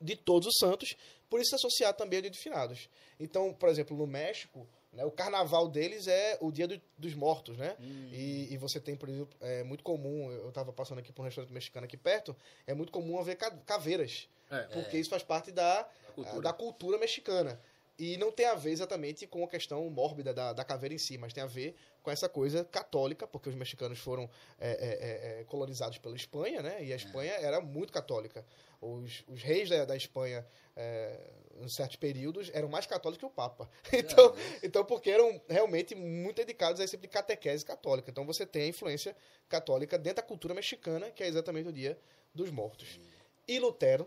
de 0.00 0.16
todos 0.16 0.48
os 0.48 0.54
santos, 0.58 0.94
por 1.30 1.40
isso 1.40 1.54
associado 1.54 1.96
também 1.96 2.18
ao 2.18 2.22
dia 2.22 2.30
de 2.30 2.38
finados. 2.38 2.88
Então, 3.18 3.54
por 3.54 3.68
exemplo, 3.68 3.96
no 3.96 4.06
México, 4.06 4.66
Né? 4.92 5.06
O 5.06 5.10
carnaval 5.10 5.68
deles 5.68 6.06
é 6.06 6.36
o 6.38 6.52
dia 6.52 6.68
do- 6.68 6.78
dos 6.98 7.14
mortos, 7.14 7.56
né? 7.56 7.74
E, 8.12 8.48
e 8.52 8.58
você 8.58 8.78
tem, 8.78 8.94
por 8.94 9.08
exemplo, 9.08 9.34
é 9.40 9.62
muito 9.62 9.82
comum, 9.82 10.30
eu 10.30 10.50
estava 10.50 10.70
passando 10.70 10.98
aqui 10.98 11.10
por 11.10 11.22
um 11.22 11.24
restaurante 11.24 11.50
mexicano 11.50 11.86
aqui 11.86 11.96
perto, 11.96 12.36
é 12.66 12.74
muito 12.74 12.92
comum 12.92 13.18
haver 13.18 13.36
ca- 13.36 13.56
caveiras, 13.64 14.28
É. 14.50 14.64
porque 14.64 14.98
isso 14.98 15.08
faz 15.08 15.22
parte 15.22 15.50
da, 15.50 15.88
cultura. 16.14 16.42
da 16.42 16.52
cultura 16.52 16.98
mexicana. 16.98 17.58
E 17.98 18.16
não 18.16 18.32
tem 18.32 18.46
a 18.46 18.54
ver 18.54 18.70
exatamente 18.70 19.26
com 19.26 19.44
a 19.44 19.48
questão 19.48 19.88
mórbida 19.90 20.32
da, 20.32 20.52
da 20.52 20.64
caveira 20.64 20.94
em 20.94 20.98
si, 20.98 21.18
mas 21.18 21.32
tem 21.32 21.42
a 21.42 21.46
ver 21.46 21.76
com 22.02 22.10
essa 22.10 22.28
coisa 22.28 22.64
católica, 22.64 23.26
porque 23.26 23.48
os 23.48 23.54
mexicanos 23.54 23.98
foram 23.98 24.28
é, 24.58 24.70
é, 24.70 25.38
é, 25.38 25.40
é, 25.40 25.44
colonizados 25.44 25.98
pela 25.98 26.16
Espanha, 26.16 26.62
né? 26.62 26.82
E 26.82 26.92
a 26.92 26.96
Espanha 26.96 27.32
era 27.32 27.60
muito 27.60 27.92
católica. 27.92 28.44
Os, 28.80 29.22
os 29.28 29.42
reis 29.42 29.68
da, 29.68 29.84
da 29.84 29.96
Espanha, 29.96 30.44
é, 30.74 31.30
em 31.60 31.68
certos 31.68 31.96
períodos, 31.96 32.50
eram 32.52 32.68
mais 32.68 32.86
católicos 32.86 33.20
que 33.20 33.26
o 33.26 33.30
Papa. 33.30 33.70
Então, 33.92 34.34
então, 34.62 34.84
porque 34.84 35.10
eram 35.10 35.40
realmente 35.48 35.94
muito 35.94 36.36
dedicados 36.36 36.80
a 36.80 36.84
esse 36.84 36.92
tipo 36.92 37.02
de 37.02 37.08
catequese 37.08 37.64
católica. 37.64 38.10
Então, 38.10 38.26
você 38.26 38.44
tem 38.44 38.62
a 38.62 38.68
influência 38.68 39.14
católica 39.48 39.98
dentro 39.98 40.16
da 40.16 40.22
cultura 40.22 40.54
mexicana, 40.54 41.10
que 41.10 41.22
é 41.22 41.28
exatamente 41.28 41.68
o 41.68 41.72
Dia 41.72 41.96
dos 42.34 42.50
Mortos. 42.50 42.98
E 43.46 43.58
Lutero, 43.58 44.06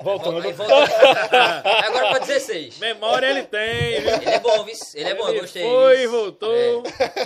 Voltando. 0.00 0.46
Aí 0.46 0.52
volta. 0.52 0.74
Agora 1.86 2.10
pra 2.10 2.18
16. 2.20 2.78
Memória 2.78 3.26
ele 3.26 3.42
tem? 3.42 3.94
Ele 3.94 4.08
é 4.08 4.38
bom, 4.38 4.64
viu? 4.64 4.74
Ele 4.94 5.08
é 5.08 5.14
bom, 5.14 5.28
eu 5.28 5.40
gostei. 5.40 5.62
Foi, 5.62 6.06
voltou. 6.06 6.84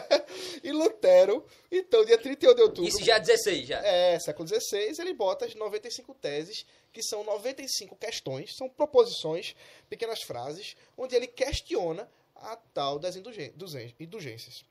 e 0.64 0.72
Lutero, 0.72 1.44
então, 1.70 2.02
dia 2.04 2.16
31 2.16 2.54
de 2.54 2.62
outubro. 2.62 2.88
Isso 2.88 3.04
já 3.04 3.16
é 3.16 3.20
16, 3.20 3.68
já. 3.68 3.78
É, 3.84 4.18
século 4.18 4.48
XVI, 4.48 4.94
ele 5.00 5.12
bota 5.12 5.44
as 5.44 5.54
95 5.54 6.14
teses, 6.14 6.64
que 6.92 7.02
são 7.02 7.22
95 7.24 7.94
questões, 7.96 8.56
são 8.56 8.68
proposições, 8.70 9.54
pequenas 9.90 10.22
frases, 10.22 10.76
onde 10.96 11.14
ele 11.14 11.26
questiona 11.26 12.08
a 12.34 12.56
tal 12.72 12.98
das 12.98 13.16
indulgências. 13.16 14.64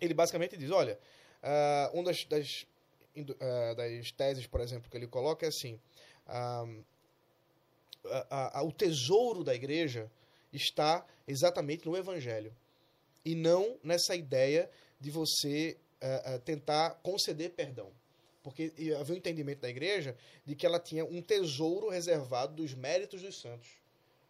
Ele 0.00 0.12
basicamente 0.12 0.56
diz, 0.56 0.72
olha, 0.72 0.98
ah, 1.42 1.90
uma 1.94 2.04
das, 2.04 2.24
das, 2.24 2.66
das 3.24 4.12
teses, 4.12 4.46
por 4.46 4.60
exemplo, 4.60 4.90
que 4.90 4.96
ele 4.96 5.06
coloca 5.06 5.46
é 5.46 5.48
assim, 5.48 5.78
o 8.64 8.72
tesouro 8.72 9.44
da 9.44 9.54
igreja 9.54 10.10
está 10.52 11.06
exatamente 11.26 11.86
no 11.86 11.96
evangelho, 11.96 12.54
e 13.24 13.34
não 13.34 13.78
nessa 13.82 14.16
ideia 14.16 14.70
de 15.00 15.10
você 15.10 15.76
ah, 16.00 16.34
ah, 16.34 16.38
tentar 16.38 16.90
conceder 17.02 17.50
perdão. 17.50 17.90
Porque 18.42 18.72
havia 18.98 19.14
um 19.14 19.18
entendimento 19.18 19.60
da 19.60 19.68
igreja 19.68 20.16
de 20.46 20.54
que 20.54 20.64
ela 20.64 20.78
tinha 20.78 21.04
um 21.04 21.20
tesouro 21.20 21.90
reservado 21.90 22.54
dos 22.54 22.72
méritos 22.72 23.20
dos 23.20 23.40
santos. 23.40 23.68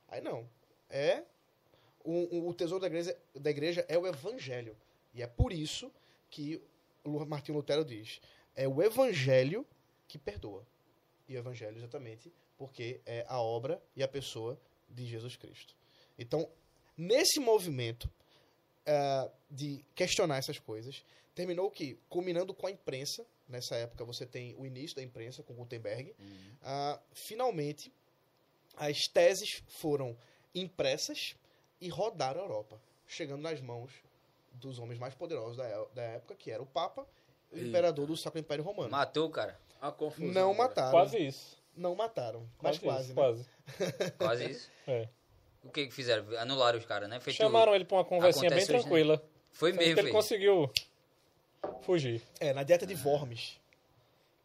Aí 0.09 0.21
não. 0.21 0.49
É. 0.91 1.23
O, 2.03 2.49
o- 2.49 2.55
tesouro 2.55 2.81
da 2.81 2.87
igreja, 2.87 3.17
da 3.35 3.51
igreja 3.51 3.85
é 3.87 3.99
o 3.99 4.07
evangelho. 4.07 4.77
E 5.15 5.23
é 5.23 5.27
por 5.27 5.53
isso 5.53 5.93
que 6.31 6.61
Martinho 7.05 7.59
Lutero 7.59 7.85
diz: 7.85 8.21
é 8.59 8.67
o 8.67 8.83
evangelho 8.83 9.65
que 10.09 10.19
perdoa. 10.19 10.67
E 11.29 11.37
o 11.37 11.39
evangelho, 11.39 11.79
exatamente, 11.79 12.33
porque 12.57 13.01
é 13.07 13.25
a 13.29 13.41
obra 13.41 13.81
e 13.95 14.03
a 14.03 14.09
pessoa 14.09 14.61
de 14.89 15.07
Jesus 15.07 15.37
Cristo. 15.37 15.77
Então, 16.19 16.51
nesse 16.97 17.39
movimento 17.39 18.11
ah, 18.85 19.31
de 19.49 19.85
questionar 19.95 20.39
essas 20.39 20.59
coisas, 20.59 21.05
terminou 21.37 21.71
que, 21.71 22.01
culminando 22.09 22.53
com 22.53 22.67
a 22.67 22.71
imprensa, 22.73 23.25
nessa 23.49 23.77
época 23.77 24.05
você 24.05 24.27
tem 24.27 24.57
o 24.57 24.67
início 24.67 24.97
da 24.97 25.05
imprensa 25.05 25.41
com 25.45 25.55
Gutenberg, 25.55 26.13
ah, 26.63 27.01
finalmente 27.13 27.93
as 28.77 29.07
teses 29.13 29.63
foram 29.69 30.19
impressas 30.53 31.37
e 31.81 31.89
rodaram 31.89 32.41
a 32.41 32.45
Europa, 32.45 32.83
chegando 33.07 33.43
nas 33.43 33.61
mãos 33.61 33.93
dos 34.55 34.81
homens 34.81 34.99
mais 34.99 35.15
poderosos 35.15 35.57
da, 35.57 35.69
é- 35.69 35.89
da 35.95 36.03
época, 36.03 36.35
que 36.35 36.51
era 36.51 36.61
o 36.61 36.67
Papa 36.67 37.07
imperador 37.53 38.07
do 38.07 38.17
Sacro 38.17 38.39
Império 38.41 38.65
Romano. 38.65 38.91
Matou, 38.91 39.29
cara. 39.31 39.59
A 39.81 39.91
confusão. 39.93 40.33
Não 40.33 40.51
agora. 40.53 40.69
mataram. 40.69 40.91
Quase 40.91 41.19
isso. 41.19 41.59
Não 41.77 41.95
mataram, 41.95 42.41
mas 42.61 42.79
Quase, 42.79 42.81
quase, 42.81 43.05
isso, 43.05 43.15
né? 43.15 43.93
quase. 43.95 44.13
Quase 44.19 44.51
isso. 44.51 44.71
É. 44.87 45.09
O 45.63 45.71
que 45.71 45.87
que 45.87 45.93
fizeram? 45.95 46.37
Anularam 46.39 46.79
os 46.79 46.85
caras, 46.85 47.09
né? 47.09 47.21
Feito- 47.21 47.37
Chamaram 47.37 47.75
ele 47.75 47.85
pra 47.85 47.99
uma 47.99 48.05
conversinha 48.05 48.51
bem 48.51 48.61
né? 48.61 48.67
tranquila. 48.67 49.23
Foi 49.53 49.71
Sendo 49.71 49.79
que 49.81 49.87
mesmo, 49.87 50.01
ele 50.01 50.09
foi. 50.11 50.21
conseguiu 50.21 50.71
fugir. 51.83 52.23
É, 52.41 52.53
na 52.53 52.63
dieta 52.63 52.87
de 52.87 52.95
Worms. 52.95 53.59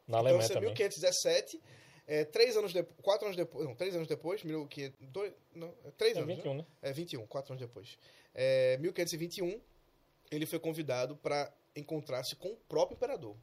Na 0.07 0.17
Então, 0.17 0.19
Alemanha 0.19 0.43
isso 0.43 0.51
é 0.51 0.55
também. 0.55 0.69
1517, 0.69 1.61
é, 2.07 2.25
três 2.25 2.57
anos 2.57 2.73
depois, 2.73 2.95
quatro 3.01 3.25
anos 3.25 3.37
depois, 3.37 3.65
não, 3.65 3.75
três 3.75 3.95
anos 3.95 4.07
depois, 4.07 4.43
1500, 4.43 4.99
dois, 5.09 5.33
não, 5.55 5.73
é 5.85 5.91
três 5.91 6.15
É 6.17 6.19
anos, 6.19 6.35
21, 6.35 6.53
né? 6.55 6.65
É 6.81 6.91
21, 6.91 7.25
quatro 7.27 7.53
anos 7.53 7.61
depois. 7.61 7.97
É, 8.35 8.77
1521, 8.77 9.59
ele 10.29 10.45
foi 10.45 10.59
convidado 10.59 11.15
para 11.15 11.51
encontrar-se 11.75 12.35
com 12.35 12.49
o 12.49 12.55
próprio 12.67 12.95
imperador. 12.95 13.35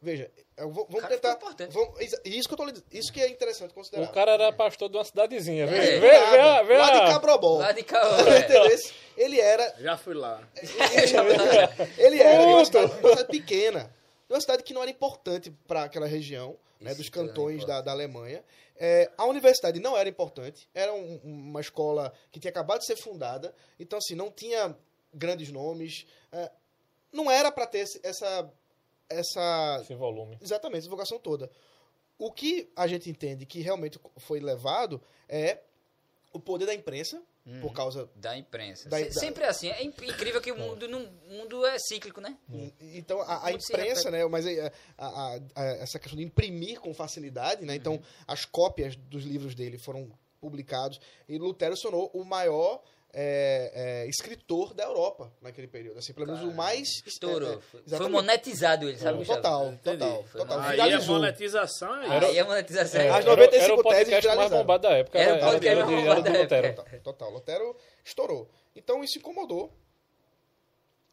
Veja, 0.00 0.30
eu 0.56 0.70
vou- 0.70 0.86
vamos 0.86 1.00
Cara, 1.00 1.14
tentar. 1.18 1.34
Vamos, 1.70 2.00
isso- 2.00 2.48
que 2.48 2.54
eu 2.54 2.56
tô 2.56 2.66
isso 2.92 3.12
que 3.12 3.20
é 3.20 3.28
interessante 3.28 3.74
considerar. 3.74 4.04
O 4.08 4.12
cara 4.12 4.32
era 4.32 4.52
pastor 4.52 4.88
de 4.88 4.96
uma 4.96 5.04
cidadezinha. 5.04 5.66
Vê, 5.66 5.76
É. 5.76 5.80
vê, 5.80 6.00
vê, 6.00 6.16
a- 6.16 6.36
Nada, 6.36 6.62
vê, 6.62 6.78
lá 6.78 6.90
de 6.92 7.12
Cabrobol. 7.12 7.58
Lá 7.58 7.72
de 7.72 7.82
cá, 7.82 8.00
Entendeu? 8.38 8.78
Ele 9.16 9.40
era 9.40 9.74
Já 9.80 9.96
fui 9.96 10.14
lá. 10.14 10.40
Ele 11.98 12.22
era 12.22 12.44
de 12.46 12.52
uma 12.52 12.64
cidade, 12.64 12.92
uma 13.00 13.10
cidade 13.10 13.28
pequena, 13.28 13.84
de 14.28 14.34
uma 14.34 14.40
cidade 14.40 14.62
que 14.62 14.72
não 14.72 14.82
era 14.82 14.90
importante 14.90 15.50
para 15.66 15.82
aquela 15.84 16.06
região, 16.06 16.56
né, 16.80 16.94
dos 16.94 17.08
cantões 17.08 17.64
da, 17.64 17.80
da 17.80 17.90
Alemanha. 17.90 18.44
É, 18.76 19.10
a 19.18 19.24
universidade 19.24 19.80
não 19.80 19.96
era 19.96 20.08
importante, 20.08 20.68
era 20.72 20.92
um- 20.94 21.20
uma 21.24 21.60
escola 21.60 22.12
que 22.30 22.38
tinha 22.38 22.50
acabado 22.52 22.78
de 22.78 22.86
ser 22.86 22.94
fundada, 22.96 23.52
então 23.80 23.98
assim, 23.98 24.14
não 24.14 24.30
tinha 24.30 24.76
grandes 25.12 25.50
nomes, 25.50 26.06
é, 26.30 26.48
não 27.12 27.30
era 27.30 27.50
para 27.50 27.66
ter 27.66 27.78
esse- 27.80 28.00
essa, 28.02 28.50
essa 29.08 29.78
Esse 29.82 29.94
volume. 29.94 30.38
Exatamente, 30.40 30.80
essa 30.80 30.90
vocação 30.90 31.18
toda. 31.18 31.50
O 32.18 32.32
que 32.32 32.70
a 32.74 32.86
gente 32.86 33.08
entende 33.08 33.46
que 33.46 33.60
realmente 33.60 33.98
foi 34.18 34.40
levado 34.40 35.00
é 35.28 35.58
o 36.32 36.40
poder 36.40 36.66
da 36.66 36.74
imprensa, 36.74 37.22
por 37.62 37.72
causa 37.72 38.10
Da 38.14 38.36
imprensa. 38.36 38.90
Da- 38.90 39.00
da- 39.00 39.10
Sempre 39.10 39.42
é 39.44 39.48
assim. 39.48 39.68
É 39.70 39.82
inc- 39.82 40.02
incrível 40.02 40.38
que 40.38 40.52
o 40.52 40.58
mundo, 40.58 40.86
não, 40.86 41.02
o 41.30 41.32
mundo 41.32 41.64
é 41.64 41.78
cíclico, 41.78 42.20
né? 42.20 42.36
Então, 42.78 43.22
a, 43.22 43.46
a 43.46 43.52
imprensa, 43.52 44.10
né? 44.10 44.22
Mas 44.26 44.46
a- 44.46 44.72
a- 44.98 45.06
a- 45.08 45.40
a- 45.54 45.64
essa 45.78 45.98
questão 45.98 46.18
de 46.18 46.24
imprimir 46.26 46.78
com 46.78 46.92
facilidade, 46.92 47.64
né? 47.64 47.74
Então, 47.74 47.98
as 48.26 48.44
cópias 48.44 48.96
dos 48.96 49.22
livros 49.24 49.54
dele 49.54 49.78
foram 49.78 50.10
publicados 50.38 51.00
e 51.26 51.38
Lutero 51.38 51.74
se 51.74 51.82
tornou 51.82 52.10
o 52.12 52.22
maior 52.22 52.82
é, 53.12 54.02
é, 54.04 54.08
escritor 54.08 54.74
da 54.74 54.84
Europa 54.84 55.32
naquele 55.40 55.66
período. 55.66 55.98
Assim, 55.98 56.12
pelo 56.12 56.26
menos 56.26 56.42
o 56.42 56.52
mais... 56.54 56.86
Estourou. 57.06 57.60
é, 57.74 57.94
é, 57.94 57.96
Foi- 57.96 58.08
monetizado 58.08 58.88
ele, 58.88 58.98
sabe? 58.98 59.24
Total, 59.24 59.68
Entendi. 59.72 59.98
total, 59.98 60.24
total. 60.32 60.60
Aí 60.60 60.80
a 60.92 61.00
monetização 61.00 62.02
é 62.02 62.26
Aí 62.26 62.38
é 62.38 62.44
monetização. 62.44 63.00
É, 63.00 63.08
As 63.08 63.16
era, 63.24 63.30
95 63.30 63.64
era 63.64 63.74
o 63.74 63.82
podcast 63.82 64.36
mais 64.36 64.50
bombado 64.50 64.82
da 64.82 64.90
época. 64.96 65.18
Era 65.18 65.32
o 65.32 65.36
Era, 65.36 65.46
era, 65.46 65.66
era, 65.66 65.80
era 65.80 65.86
bombado 65.86 66.22
do 66.22 66.28
época. 66.54 66.82
Total, 66.82 67.00
total. 67.00 67.30
Lutero 67.32 67.76
estourou. 68.04 68.48
Então, 68.76 69.02
isso 69.02 69.18
incomodou 69.18 69.72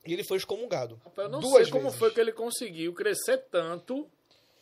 e 0.05 0.13
ele 0.13 0.23
foi 0.23 0.37
excomungado. 0.37 1.01
Eu 1.17 1.29
não 1.29 1.39
Duas 1.39 1.63
sei 1.63 1.71
como 1.71 1.85
vezes. 1.85 1.97
foi 1.99 2.11
que 2.11 2.19
ele 2.19 2.31
conseguiu 2.31 2.93
crescer 2.93 3.37
tanto 3.49 4.07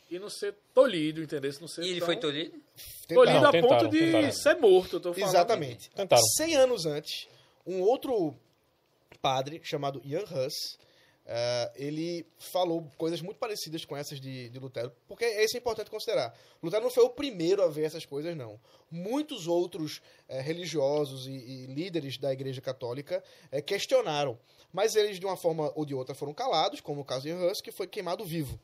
e 0.10 0.18
não 0.18 0.30
ser 0.30 0.56
tolhido, 0.74 1.22
entendeu? 1.22 1.52
Não 1.60 1.68
ser 1.68 1.82
E 1.84 1.90
ele 1.90 2.00
tão 2.00 2.06
foi 2.06 2.16
tolhido? 2.16 2.63
Tolhido 3.08 3.42
Não, 3.42 3.50
a 3.50 3.52
tentaram, 3.52 3.80
ponto 3.80 3.90
de 3.92 4.00
tentaram. 4.00 4.32
ser 4.32 4.56
morto, 4.56 4.96
eu 4.96 5.00
tô 5.00 5.14
falando. 5.14 5.30
Exatamente. 5.30 5.90
Tentaram. 5.92 6.24
100 6.38 6.56
anos 6.56 6.86
antes, 6.86 7.28
um 7.66 7.82
outro 7.82 8.36
padre 9.22 9.60
chamado 9.64 10.02
Jan 10.06 10.24
Hus, 10.24 10.78
eh, 11.26 11.72
ele 11.76 12.26
falou 12.38 12.90
coisas 12.98 13.22
muito 13.22 13.38
parecidas 13.38 13.86
com 13.86 13.96
essas 13.96 14.20
de, 14.20 14.50
de 14.50 14.60
Lutero, 14.60 14.92
porque 15.08 15.26
isso 15.26 15.56
é 15.56 15.60
importante 15.60 15.90
considerar. 15.90 16.38
Lutero 16.62 16.84
não 16.84 16.92
foi 16.92 17.04
o 17.04 17.10
primeiro 17.10 17.64
a 17.64 17.68
ver 17.70 17.84
essas 17.86 18.06
coisas, 18.06 18.36
não. 18.36 18.60
Muitos 18.92 19.48
outros 19.48 20.02
eh, 20.28 20.42
religiosos 20.42 21.26
e, 21.28 21.32
e 21.32 21.66
líderes 21.68 22.18
da 22.18 22.34
Igreja 22.34 22.60
Católica 22.60 23.24
eh, 23.52 23.62
questionaram, 23.62 24.38
mas 24.74 24.96
eles, 24.96 25.20
de 25.20 25.26
uma 25.26 25.38
forma 25.38 25.72
ou 25.76 25.86
de 25.86 25.96
outra, 25.96 26.14
foram 26.14 26.34
calados, 26.34 26.82
como 26.82 27.02
o 27.02 27.06
caso 27.06 27.24
de 27.24 27.30
Jan 27.30 27.46
Hus, 27.46 27.62
que 27.62 27.72
foi 27.72 27.88
queimado 27.88 28.26
vivo. 28.26 28.60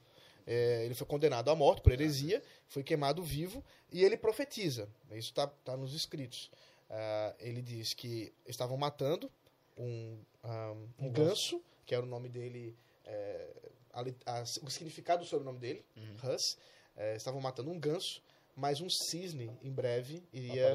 É, 0.51 0.83
ele 0.83 0.95
foi 0.95 1.05
condenado 1.05 1.51
à 1.51 1.55
morte 1.55 1.79
por 1.83 1.91
heresia, 1.91 2.41
foi 2.67 2.83
queimado 2.83 3.21
vivo, 3.21 3.63
e 3.91 4.03
ele 4.03 4.17
profetiza. 4.17 4.89
Isso 5.11 5.29
está 5.29 5.45
tá 5.45 5.77
nos 5.77 5.93
escritos. 5.93 6.49
Ah, 6.89 7.35
ele 7.39 7.61
diz 7.61 7.93
que 7.93 8.33
estavam 8.47 8.75
matando 8.75 9.31
um, 9.77 10.17
ah, 10.43 10.73
um 10.99 11.05
Um 11.05 11.11
ganso, 11.11 11.61
que 11.85 11.93
era 11.93 12.03
o 12.03 12.09
nome 12.09 12.29
dele, 12.29 12.75
é, 13.05 13.47
a 13.93 14.01
a- 14.25 14.43
o 14.63 14.69
significado 14.71 15.23
do 15.23 15.27
sobrenome 15.29 15.59
dele, 15.59 15.85
Hus. 16.23 16.57
É, 16.97 17.15
estavam 17.15 17.39
matando 17.39 17.69
um 17.69 17.79
ganso, 17.79 18.23
mas 18.55 18.81
um 18.81 18.89
cisne 18.89 19.51
em 19.61 19.71
breve 19.71 20.23
iria 20.33 20.71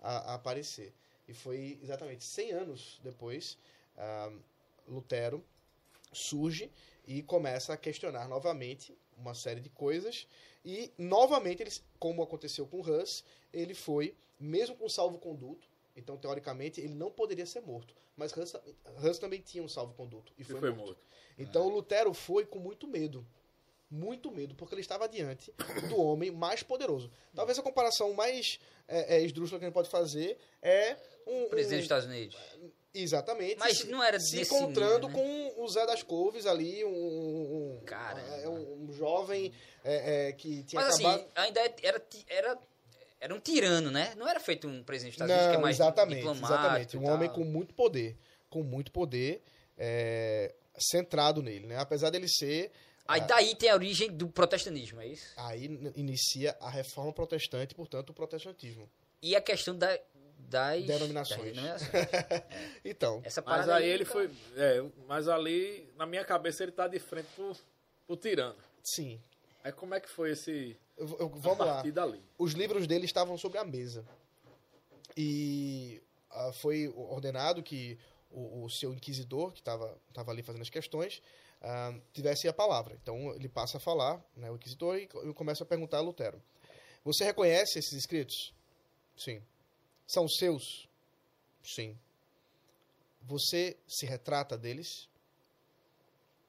a, 0.00 0.34
aparecer. 0.34 0.94
E 1.28 1.34
foi 1.34 1.78
exatamente 1.82 2.24
100 2.24 2.52
anos 2.52 2.98
depois, 3.04 3.58
ah, 3.98 4.32
Lutero 4.88 5.44
surge 6.10 6.70
e 7.06 7.22
começa 7.22 7.72
a 7.72 7.76
questionar 7.76 8.26
novamente 8.28 8.96
uma 9.20 9.34
série 9.34 9.60
de 9.60 9.70
coisas. 9.70 10.26
E, 10.64 10.92
novamente, 10.98 11.62
ele, 11.62 11.70
como 11.98 12.22
aconteceu 12.22 12.66
com 12.66 12.80
Hus, 12.80 13.24
ele 13.52 13.74
foi, 13.74 14.14
mesmo 14.38 14.76
com 14.76 14.88
salvo-conduto, 14.88 15.68
Então, 15.96 16.16
teoricamente, 16.16 16.80
ele 16.80 16.94
não 16.94 17.10
poderia 17.10 17.44
ser 17.44 17.60
morto. 17.60 17.94
Mas 18.16 18.32
Hus, 18.34 18.54
Hus 19.02 19.18
também 19.18 19.40
tinha 19.40 19.62
um 19.62 19.68
salvo-conduto 19.68 20.32
e 20.38 20.42
E 20.42 20.44
foi, 20.44 20.60
foi 20.60 20.70
morto. 20.70 20.86
morto. 20.86 21.00
Então, 21.36 21.68
Lutero 21.68 22.14
foi 22.14 22.46
com 22.46 22.58
muito 22.58 22.86
medo. 22.86 23.26
Muito 23.90 24.30
medo, 24.30 24.54
porque 24.54 24.72
ele 24.74 24.82
estava 24.82 25.08
diante 25.08 25.52
do 25.88 25.96
homem 26.00 26.30
mais 26.30 26.62
poderoso. 26.62 27.10
Talvez 27.34 27.58
a 27.58 27.62
comparação 27.62 28.12
mais 28.14 28.60
é, 28.86 29.16
é, 29.16 29.22
esdrúxula 29.24 29.58
que 29.58 29.64
a 29.64 29.68
gente 29.68 29.74
pode 29.74 29.90
fazer 29.90 30.38
é 30.62 30.96
um. 31.26 31.48
Presidente 31.48 31.80
dos 31.80 31.90
um 31.90 31.96
Estados 31.96 32.06
Unidos. 32.06 32.38
Exatamente. 32.94 33.56
Mas 33.58 33.78
se, 33.78 33.86
não 33.88 34.02
era 34.02 34.18
se 34.18 34.40
encontrando 34.42 35.08
nível, 35.08 35.22
né? 35.24 35.50
com 35.54 35.62
o 35.62 35.68
Zé 35.68 35.86
das 35.86 36.02
Couves 36.02 36.46
ali, 36.46 36.84
um. 36.84 36.88
um, 36.88 37.78
um- 37.80 37.84
Caramba. 37.84 38.36
é, 38.36 38.48
um, 38.48 38.84
um 38.84 38.92
jovem 38.92 39.52
é, 39.84 40.28
é, 40.28 40.32
que 40.32 40.62
tinha 40.64 40.82
Mas 40.82 40.94
acabado. 40.96 41.20
assim, 41.20 41.28
ainda 41.34 41.60
era, 41.82 42.00
ti- 42.00 42.26
era, 42.28 42.58
era 43.20 43.34
um 43.34 43.40
tirano, 43.40 43.90
né? 43.90 44.14
Não 44.16 44.28
era 44.28 44.40
feito 44.40 44.66
um 44.68 44.82
presidente 44.82 45.12
dos 45.18 45.22
Estados 45.22 45.34
Unidos 45.34 45.50
que 45.50 45.56
é 45.58 45.62
mais 45.62 45.76
exatamente, 45.76 46.26
exatamente. 46.26 46.96
Um 46.96 47.06
homem 47.08 47.28
com 47.30 47.44
muito 47.44 47.74
poder, 47.74 48.16
com 48.48 48.62
muito 48.62 48.90
poder 48.92 49.42
é, 49.78 50.54
centrado 50.78 51.42
nele, 51.42 51.66
né? 51.66 51.76
Apesar 51.78 52.10
dele 52.10 52.28
ser, 52.28 52.70
Aí 53.08 53.22
daí 53.22 53.56
tem 53.56 53.68
a 53.68 53.74
origem 53.74 54.08
do 54.08 54.28
protestantismo, 54.28 55.00
é 55.00 55.06
isso? 55.08 55.32
aí 55.36 55.64
inicia 55.96 56.56
a 56.60 56.70
reforma 56.70 57.12
protestante, 57.12 57.74
portanto, 57.74 58.10
o 58.10 58.14
protestantismo. 58.14 58.88
E 59.20 59.34
a 59.34 59.40
questão 59.40 59.76
da, 59.76 59.98
das 60.50 60.84
Denominações. 60.84 61.54
das 61.56 61.82
denominações. 61.86 62.42
Então, 62.84 63.22
Essa 63.24 63.40
Mas 63.40 63.50
parada 63.66 63.76
aí 63.76 63.88
ele 63.88 64.02
então, 64.02 64.12
foi. 64.12 64.30
É, 64.56 64.84
mas 65.06 65.28
ali, 65.28 65.88
na 65.96 66.04
minha 66.04 66.24
cabeça, 66.24 66.62
ele 66.62 66.72
tá 66.72 66.86
de 66.88 66.98
frente 66.98 67.28
pro, 67.36 67.56
pro 68.06 68.16
tirano. 68.16 68.56
sim. 68.82 69.20
Aí 69.62 69.72
como 69.72 69.94
é 69.94 70.00
que 70.00 70.08
foi 70.08 70.30
esse. 70.30 70.74
Eu- 70.96 71.16
eu- 71.20 71.28
vamos 71.36 71.66
lá. 71.66 71.82
dali? 71.82 72.18
Os 72.38 72.52
livros 72.54 72.86
dele 72.86 73.04
estavam 73.04 73.36
sobre 73.36 73.58
a 73.58 73.64
mesa. 73.64 74.02
E 75.16 76.00
ah, 76.30 76.50
foi 76.52 76.88
ordenado 76.96 77.62
que 77.62 77.98
o, 78.30 78.64
o 78.64 78.70
seu 78.70 78.92
inquisidor, 78.92 79.52
que 79.52 79.58
estava 79.60 79.98
ali 80.28 80.42
fazendo 80.42 80.62
as 80.62 80.70
questões, 80.70 81.20
ah, 81.60 81.92
tivesse 82.12 82.48
a 82.48 82.52
palavra. 82.54 82.96
Então 83.02 83.34
ele 83.34 83.48
passa 83.48 83.76
a 83.76 83.80
falar, 83.80 84.18
né, 84.36 84.50
o 84.50 84.54
inquisidor, 84.56 84.96
e 84.96 85.02
e 85.24 85.34
começa 85.34 85.62
a 85.62 85.66
perguntar 85.66 85.98
a 85.98 86.00
Lutero: 86.00 86.40
Você 87.04 87.24
reconhece 87.24 87.78
esses 87.78 87.92
escritos? 87.92 88.54
Sim. 89.16 89.42
São 90.12 90.26
seus? 90.28 90.88
Sim. 91.62 91.96
Você 93.22 93.76
se 93.86 94.06
retrata 94.06 94.58
deles? 94.58 95.08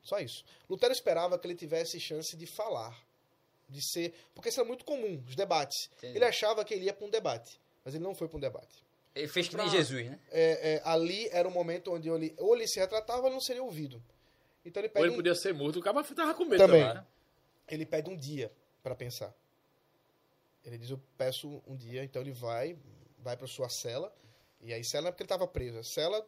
Só 0.02 0.20
isso. 0.20 0.44
Lutero 0.68 0.92
esperava 0.92 1.38
que 1.38 1.46
ele 1.46 1.56
tivesse 1.56 2.00
chance 2.00 2.36
de 2.36 2.48
falar, 2.48 2.98
de 3.70 3.80
ser. 3.84 4.16
Porque 4.34 4.50
isso 4.50 4.60
era 4.60 4.68
muito 4.68 4.84
comum, 4.84 5.24
os 5.28 5.36
debates. 5.36 5.90
Entendi. 5.98 6.18
Ele 6.18 6.26
achava 6.26 6.66
que 6.66 6.74
ele 6.74 6.86
ia 6.86 6.94
para 6.94 7.06
um 7.06 7.10
debate, 7.10 7.60
mas 7.86 7.94
ele 7.94 8.04
não 8.04 8.16
foi 8.16 8.28
para 8.28 8.38
um 8.38 8.42
debate. 8.42 8.84
Ele 9.14 9.28
fez 9.28 9.48
que 9.48 9.56
nem 9.56 9.68
Pra- 9.68 9.78
Jesus, 9.78 10.10
né? 10.10 10.20
É, 10.32 10.74
é, 10.76 10.82
ali 10.86 11.28
era 11.30 11.48
o 11.48 11.52
momento 11.52 11.92
onde 11.94 12.10
ele, 12.10 12.34
ou 12.40 12.56
ele 12.56 12.68
se 12.68 12.80
retratava 12.80 13.20
ou 13.22 13.28
ele 13.28 13.36
não 13.36 13.42
seria 13.42 13.62
ouvido. 13.62 14.02
Então 14.66 14.82
ele 14.82 14.88
Ou 14.88 14.94
pede, 14.94 15.06
ele 15.06 15.14
um, 15.14 15.18
podia 15.18 15.36
ser 15.36 15.54
morto, 15.54 15.78
o 15.80 15.84
cara 15.84 16.04
tava 16.04 16.34
com 16.34 16.46
medo 16.46 16.58
Também. 16.66 16.82
também. 16.88 17.04
ele 17.68 17.86
pede 17.86 18.10
um 18.10 18.18
dia 18.18 18.52
para 18.82 18.96
pensar. 18.96 19.32
Ele 20.64 20.78
diz: 20.78 20.90
Eu 20.90 21.00
peço 21.18 21.62
um 21.68 21.76
dia. 21.76 22.04
Então 22.04 22.22
ele 22.22 22.32
vai, 22.32 22.76
vai 23.22 23.38
para 23.38 23.48
sua 23.48 23.70
cela. 23.70 24.14
E 24.62 24.74
aí, 24.74 24.84
cela 24.84 25.04
não 25.04 25.08
é 25.10 25.12
porque 25.12 25.24
ele 25.24 25.26
estava 25.26 25.48
preso, 25.48 25.78
é 25.80 25.84
cela 25.84 26.26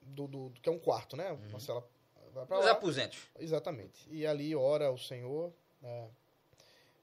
do, 0.00 0.26
do, 0.28 0.48
do- 0.50 0.60
que 0.60 0.68
é 0.68 0.72
um 0.72 0.78
quarto, 0.78 1.16
né? 1.16 1.32
Uma 1.32 1.60
cela. 1.60 1.86
Vai 2.32 2.46
para 2.46 2.58
Os 2.58 2.64
lá. 2.64 2.70
aposentos. 2.72 3.18
Exatamente. 3.38 4.08
E 4.10 4.26
ali 4.26 4.54
ora 4.54 4.90
o 4.90 4.98
Senhor. 4.98 5.52
né? 5.82 6.08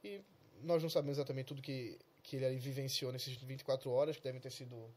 E 0.03 0.21
nós 0.63 0.81
não 0.81 0.89
sabemos 0.89 1.17
exatamente 1.17 1.45
tudo 1.47 1.61
que, 1.61 1.97
que 2.23 2.35
ele 2.35 2.45
ali 2.45 2.57
vivenciou 2.57 3.11
nesses 3.11 3.35
24 3.37 3.89
horas, 3.91 4.17
que 4.17 4.23
devem 4.23 4.41
ter 4.41 4.51
sido 4.51 4.89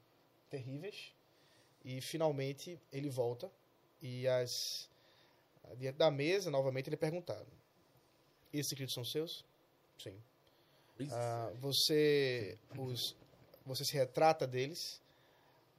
terríveis. 0.51 1.13
E 1.85 2.01
finalmente 2.01 2.81
ele 2.93 3.11
volta. 3.11 3.51
E 4.03 4.27
as 4.27 4.89
diante 5.77 5.97
da 5.97 6.11
mesa, 6.11 6.51
novamente, 6.51 6.89
ele 6.89 6.97
é 6.97 6.99
perguntado: 6.99 7.47
Esses 8.53 8.73
escritos 8.73 8.95
são 8.95 9.05
seus? 9.05 9.45
Sim. 9.99 10.19
Ah, 11.13 11.53
você 11.61 12.57
os 12.77 13.15
você 13.65 13.85
se 13.85 13.95
retrata 13.95 14.47
deles? 14.47 15.01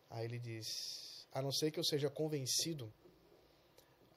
Aí 0.09 0.25
ele 0.25 0.39
diz: 0.39 1.27
A 1.31 1.41
não 1.41 1.51
ser 1.51 1.71
que 1.71 1.79
eu 1.79 1.83
seja 1.83 2.09
convencido 2.09 2.91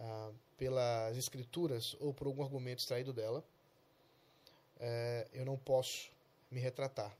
ah, 0.00 0.32
pelas 0.56 1.16
escrituras 1.16 1.96
ou 2.00 2.12
por 2.12 2.26
algum 2.26 2.42
argumento 2.42 2.80
extraído 2.80 3.12
dela, 3.12 3.44
eh, 4.80 5.26
eu 5.32 5.44
não 5.44 5.56
posso 5.56 6.10
me 6.50 6.60
retratar, 6.60 7.16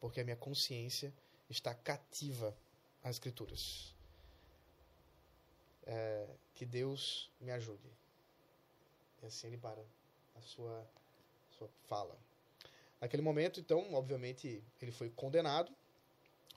porque 0.00 0.20
a 0.20 0.24
minha 0.24 0.36
consciência 0.36 1.12
está 1.48 1.74
cativa 1.74 2.56
às 3.02 3.16
escrituras. 3.16 3.94
Eh, 5.86 6.28
que 6.54 6.66
Deus 6.66 7.30
me 7.40 7.50
ajude. 7.50 7.88
E 9.22 9.26
assim 9.26 9.46
ele 9.46 9.56
para 9.56 9.80
a 10.34 10.40
sua, 10.42 10.86
sua 11.56 11.68
fala. 11.86 12.18
Naquele 13.00 13.22
momento, 13.22 13.60
então, 13.60 13.94
obviamente, 13.94 14.62
ele 14.82 14.90
foi 14.90 15.08
condenado. 15.10 15.72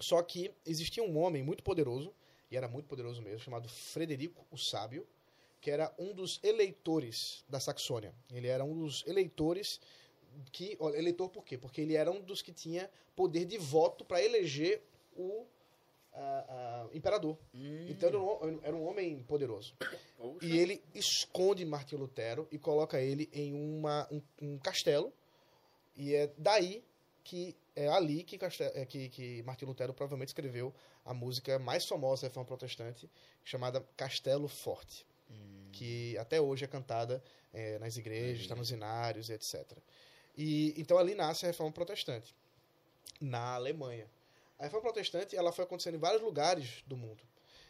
Só 0.01 0.21
que 0.21 0.51
existia 0.65 1.03
um 1.03 1.17
homem 1.17 1.43
muito 1.43 1.63
poderoso, 1.63 2.13
e 2.49 2.57
era 2.57 2.67
muito 2.67 2.87
poderoso 2.87 3.21
mesmo, 3.21 3.39
chamado 3.39 3.69
Frederico 3.69 4.45
o 4.51 4.57
Sábio, 4.57 5.07
que 5.61 5.69
era 5.69 5.93
um 5.97 6.13
dos 6.13 6.39
eleitores 6.43 7.45
da 7.47 7.59
Saxônia. 7.59 8.13
Ele 8.31 8.47
era 8.47 8.63
um 8.63 8.77
dos 8.77 9.05
eleitores 9.05 9.79
que. 10.51 10.75
olha, 10.79 10.97
Eleitor 10.97 11.29
por 11.29 11.45
quê? 11.45 11.57
Porque 11.57 11.81
ele 11.81 11.95
era 11.95 12.11
um 12.11 12.19
dos 12.19 12.41
que 12.41 12.51
tinha 12.51 12.89
poder 13.15 13.45
de 13.45 13.57
voto 13.57 14.03
para 14.03 14.21
eleger 14.23 14.81
o 15.15 15.45
ah, 16.13 16.45
ah, 16.49 16.89
imperador. 16.93 17.37
Então 17.89 18.09
ele 18.09 18.17
era 18.17 18.19
um, 18.19 18.59
era 18.63 18.75
um 18.75 18.85
homem 18.85 19.23
poderoso. 19.23 19.75
Poxa. 20.17 20.45
E 20.45 20.57
ele 20.57 20.83
esconde 20.93 21.63
Martinho 21.63 22.01
Lutero 22.01 22.47
e 22.51 22.57
coloca 22.57 22.99
ele 22.99 23.29
em 23.31 23.53
uma, 23.53 24.07
um, 24.11 24.21
um 24.41 24.57
castelo. 24.57 25.13
E 25.95 26.15
é 26.15 26.31
daí 26.37 26.83
que 27.23 27.55
é 27.75 27.87
ali 27.87 28.23
que, 28.23 28.37
Caste- 28.37 28.71
é, 28.73 28.85
que, 28.85 29.09
que 29.09 29.43
Martinho 29.43 29.69
Lutero 29.69 29.93
provavelmente 29.93 30.29
escreveu 30.29 30.73
a 31.05 31.13
música 31.13 31.57
mais 31.59 31.85
famosa 31.85 32.23
da 32.23 32.27
Reforma 32.27 32.47
Protestante, 32.47 33.09
chamada 33.43 33.81
Castelo 33.95 34.47
Forte, 34.47 35.05
que 35.71 36.17
até 36.17 36.41
hoje 36.41 36.65
é 36.65 36.67
cantada 36.67 37.23
é, 37.53 37.79
nas 37.79 37.95
igrejas, 37.97 38.41
está 38.41 38.55
nos 38.55 38.71
inários, 38.71 39.29
etc. 39.29 39.77
E 40.37 40.73
então 40.77 40.97
ali 40.97 41.15
nasce 41.15 41.45
a 41.45 41.47
Reforma 41.47 41.71
Protestante 41.71 42.35
na 43.19 43.55
Alemanha. 43.55 44.07
A 44.59 44.63
Reforma 44.63 44.83
Protestante 44.91 45.35
ela 45.35 45.51
foi 45.51 45.63
acontecendo 45.63 45.95
em 45.95 45.99
vários 45.99 46.21
lugares 46.21 46.83
do 46.85 46.97
mundo. 46.97 47.23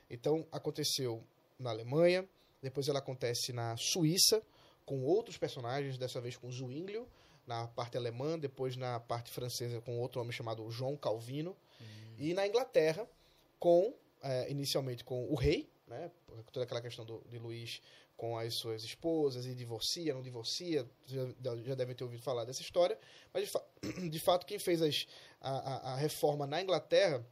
Então 0.09 0.45
aconteceu 0.51 1.23
na 1.57 1.69
Alemanha, 1.69 2.27
depois 2.61 2.87
ela 2.87 2.99
acontece 2.99 3.53
na 3.53 3.77
Suíça 3.77 4.41
com 4.85 5.03
outros 5.03 5.37
personagens, 5.37 5.97
dessa 5.97 6.19
vez 6.19 6.35
com 6.35 6.51
Zwinglio 6.51 7.07
na 7.51 7.67
parte 7.67 7.97
alemã, 7.97 8.39
depois 8.39 8.77
na 8.77 8.99
parte 8.99 9.29
francesa 9.31 9.81
com 9.81 9.99
outro 9.99 10.21
homem 10.21 10.31
chamado 10.31 10.69
João 10.71 10.95
Calvino 10.95 11.55
e 12.17 12.33
na 12.33 12.47
Inglaterra 12.47 13.05
com 13.59 13.93
eh, 14.23 14.49
inicialmente 14.49 15.03
com 15.03 15.25
o 15.29 15.35
rei, 15.35 15.69
né, 15.87 16.09
toda 16.53 16.63
aquela 16.63 16.81
questão 16.81 17.03
do, 17.05 17.21
de 17.29 17.37
Luís 17.37 17.81
com 18.15 18.37
as 18.37 18.53
suas 18.53 18.83
esposas 18.83 19.45
e 19.47 19.53
divorcia, 19.55 20.13
não 20.13 20.21
divorcia, 20.21 20.87
já, 21.07 21.25
já 21.65 21.75
devem 21.75 21.95
ter 21.95 22.03
ouvido 22.03 22.21
falar 22.21 22.45
dessa 22.45 22.61
história, 22.61 22.97
mas 23.33 23.45
de, 23.45 23.49
fa- 23.49 23.65
de 24.09 24.19
fato 24.19 24.45
quem 24.45 24.59
fez 24.59 24.81
as, 24.81 25.07
a, 25.41 25.49
a- 25.51 25.93
a 25.93 25.95
reforma 25.97 26.45
na 26.47 26.61
Inglaterra 26.61 27.25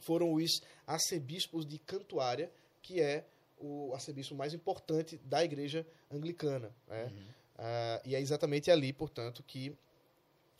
foram 0.00 0.32
os 0.34 0.60
arcebispos 0.86 1.64
de 1.64 1.78
Cantuária, 1.78 2.52
que 2.82 3.00
é 3.00 3.24
o 3.58 3.92
arcebispo 3.94 4.34
mais 4.34 4.52
importante 4.52 5.16
da 5.24 5.42
igreja 5.44 5.86
anglicana. 6.10 6.74
Né? 6.88 7.10
Ah, 7.58 8.00
e 8.04 8.14
é 8.14 8.20
exatamente 8.20 8.70
ali, 8.70 8.92
portanto, 8.92 9.42
que 9.42 9.76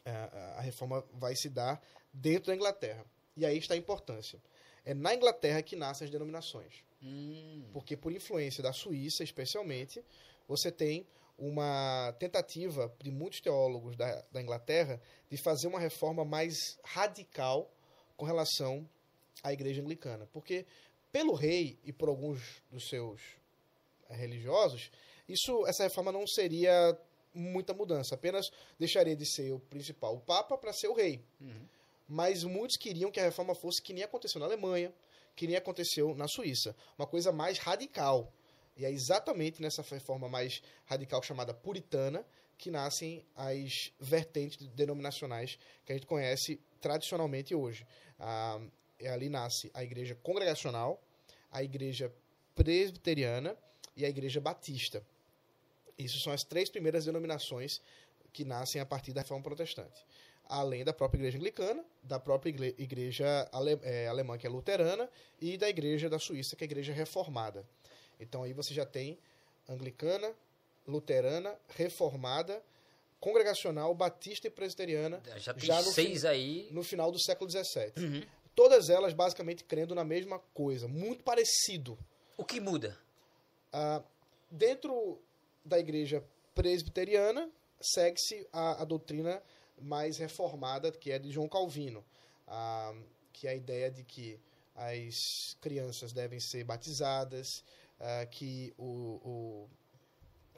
ah, 0.05 0.55
a 0.59 0.61
reforma 0.61 1.05
vai 1.12 1.34
se 1.36 1.49
dar 1.49 1.82
dentro 2.12 2.49
da 2.49 2.55
Inglaterra. 2.55 3.05
E 3.36 3.44
aí 3.44 3.59
está 3.59 3.74
a 3.74 3.76
importância. 3.76 4.40
É 4.84 4.94
na 4.94 5.14
Inglaterra 5.14 5.62
que 5.62 5.76
nascem 5.76 6.07
as 6.07 6.11
denominações. 6.11 6.84
Hum, 7.03 7.64
Porque, 7.72 7.97
por 7.97 8.12
influência 8.12 8.62
da 8.62 8.72
Suíça, 8.72 9.22
especialmente, 9.22 10.03
você 10.49 10.70
tem 10.70 11.07
uma 11.38 12.14
tentativa 12.18 12.94
de 13.03 13.11
muitos 13.11 13.40
teólogos 13.40 13.94
da, 13.94 14.24
da 14.32 14.40
Inglaterra 14.40 15.01
de 15.28 15.36
fazer 15.36 15.66
uma 15.66 15.78
reforma 15.78 16.24
mais 16.24 16.78
radical 16.82 17.70
com 18.16 18.24
relação 18.24 18.88
à 19.42 19.53
igreja 19.53 19.82
anglicana. 19.82 20.26
Porque, 20.32 20.64
pelo 21.12 21.34
rei 21.34 21.78
e 21.84 21.92
por 21.92 22.09
alguns 22.09 22.62
dos 22.70 22.88
seus 22.88 23.20
religiosos, 24.09 24.90
isso, 25.29 25.66
essa 25.66 25.83
reforma 25.83 26.12
não 26.12 26.27
seria 26.27 26.97
muita 27.35 27.74
mudança, 27.74 28.14
apenas 28.14 28.51
deixaria 28.79 29.14
de 29.14 29.27
ser 29.27 29.53
o 29.53 29.61
principal, 29.61 30.14
o 30.14 30.20
Papa, 30.20 30.57
para 30.57 30.72
ser 30.72 30.89
o 30.89 30.95
rei. 30.95 31.22
Mas 32.09 32.45
muitos 32.45 32.77
queriam 32.77 33.11
que 33.11 33.20
a 33.20 33.24
reforma 33.24 33.55
fosse 33.55 33.83
que 33.83 33.93
nem 33.93 34.05
aconteceu 34.05 34.39
na 34.39 34.47
Alemanha, 34.47 34.93
que 35.35 35.47
nem 35.47 35.57
aconteceu 35.57 36.14
na 36.14 36.27
Suíça. 36.29 36.74
Uma 36.97 37.07
coisa 37.07 37.33
mais 37.33 37.59
radical. 37.59 38.33
E 38.77 38.85
é 38.85 38.91
exatamente 38.91 39.61
nessa 39.61 39.83
reforma 39.83 40.29
mais 40.29 40.62
radical 40.85 41.22
chamada 41.22 41.53
puritana 41.53 42.24
que 42.59 42.70
nascem 42.70 43.24
as 43.35 43.93
vertentes 44.01 44.66
denominacionais 44.68 45.59
que 45.85 45.93
a 45.93 45.95
gente 45.95 46.07
conhece 46.07 46.61
tradicionalmente 46.81 47.55
hoje. 47.55 47.87
A, 48.18 48.61
é, 48.99 49.09
ali 49.09 49.29
nasce 49.29 49.70
a 49.74 49.83
igreja 49.85 50.14
congregacional, 50.22 51.03
a 51.51 51.62
igreja 51.62 52.12
presbiteriana 52.55 53.57
e 53.95 54.05
a 54.05 54.09
igreja 54.09 54.41
batista. 54.41 55.05
Isso 55.99 56.20
são 56.20 56.32
as 56.32 56.42
três 56.44 56.68
primeiras 56.68 57.05
denominações 57.05 57.80
que 58.32 58.44
nascem 58.44 58.80
a 58.80 58.86
partir 58.86 59.12
da 59.12 59.22
reforma 59.22 59.42
protestante. 59.42 60.05
Além 60.49 60.84
da 60.84 60.92
própria 60.92 61.18
igreja 61.18 61.38
anglicana, 61.38 61.84
da 62.03 62.20
própria 62.20 62.51
igreja 62.51 63.49
ale- 63.53 63.80
é, 63.82 64.07
alemã, 64.07 64.36
que 64.38 64.47
é 64.47 64.51
luterana, 64.51 65.09
e 65.40 65.57
da 65.57 65.68
igreja 65.68 66.09
da 66.09 66.18
Suíça, 66.18 66.55
que 66.55 66.62
é 66.62 66.66
a 66.66 66.70
igreja 66.70 66.92
reformada. 66.92 67.64
Então 68.20 68.42
aí 68.42 68.53
você 68.53 68.72
já 68.72 68.86
tem 68.86 69.18
anglicana, 69.68 70.32
luterana, 70.86 71.57
reformada, 71.76 72.62
congregacional, 73.18 73.92
batista 73.94 74.47
e 74.47 74.51
presbiteriana, 74.51 75.20
Já 75.38 75.53
tem 75.55 75.64
Já 75.66 75.76
no 75.82 75.90
seis 75.90 76.24
aí. 76.24 76.68
no 76.70 76.82
final 76.84 77.11
do 77.11 77.18
século 77.18 77.51
XVII. 77.51 77.92
Uhum. 77.97 78.22
Todas 78.55 78.88
elas 78.88 79.12
basicamente 79.12 79.64
crendo 79.64 79.94
na 79.94 80.05
mesma 80.05 80.38
coisa, 80.55 80.86
muito 80.86 81.24
parecido. 81.24 81.99
O 82.36 82.44
que 82.44 82.61
muda? 82.61 82.97
Ah, 83.72 84.03
dentro 84.51 85.18
da 85.67 85.79
igreja 85.79 86.23
presbiteriana, 86.55 87.51
segue-se 87.81 88.47
a, 88.53 88.83
a 88.83 88.85
doutrina 88.85 89.43
mais 89.79 90.17
reformada, 90.19 90.91
que 90.93 91.11
é 91.12 91.19
de 91.19 91.31
João 91.31 91.49
Calvino, 91.49 92.05
ah, 92.47 92.95
que 93.33 93.47
é 93.47 93.51
a 93.51 93.55
ideia 93.55 93.91
de 93.91 94.03
que 94.05 94.41
as 94.75 95.57
crianças 95.61 96.12
devem 96.12 96.41
ser 96.41 96.64
batizadas, 96.64 97.62
ah, 98.01 98.25
que 98.27 98.73
o. 98.79 99.69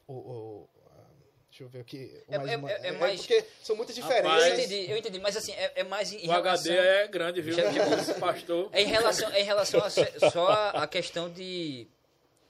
o, 0.06 0.12
o, 0.12 0.12
o- 0.14 0.68
ah, 0.86 1.04
deixa 1.50 1.64
eu 1.64 1.68
ver 1.68 1.80
aqui. 1.80 2.22
o 2.28 2.34
É- 2.34 2.38
mais 2.38 2.50
é- 2.50 2.56
uma- 2.56 2.70
é 2.70 2.92
mais- 2.92 3.20
porque 3.20 3.44
são 3.62 3.74
muitas 3.76 3.96
Rapaz, 3.98 4.16
diferenças. 4.22 4.48
Eu 4.48 4.54
entendi, 4.64 4.90
eu 4.92 4.96
entendi, 4.96 5.18
mas 5.18 5.36
assim, 5.36 5.52
é, 5.52 5.72
é 5.80 5.84
mais 5.84 6.12
em 6.12 6.28
O 6.28 6.32
HD 6.32 6.70
relação... 6.70 6.74
é 6.94 7.08
grande, 7.08 7.42
viu? 7.42 7.56
Pastor. 8.20 8.68
É 8.72 8.82
em 8.82 8.86
relação, 8.86 9.30
é 9.32 9.40
em 9.40 9.44
relação 9.44 9.80
a, 9.82 9.90
só 10.30 10.48
a, 10.48 10.70
a 10.82 10.86
questão 10.86 11.28
de 11.32 11.86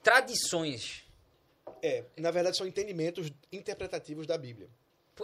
tradições. 0.03 1.05
É, 1.83 2.05
na 2.19 2.31
verdade, 2.31 2.57
são 2.57 2.67
entendimentos 2.67 3.31
interpretativos 3.53 4.27
da 4.27 4.37
Bíblia. 4.39 4.69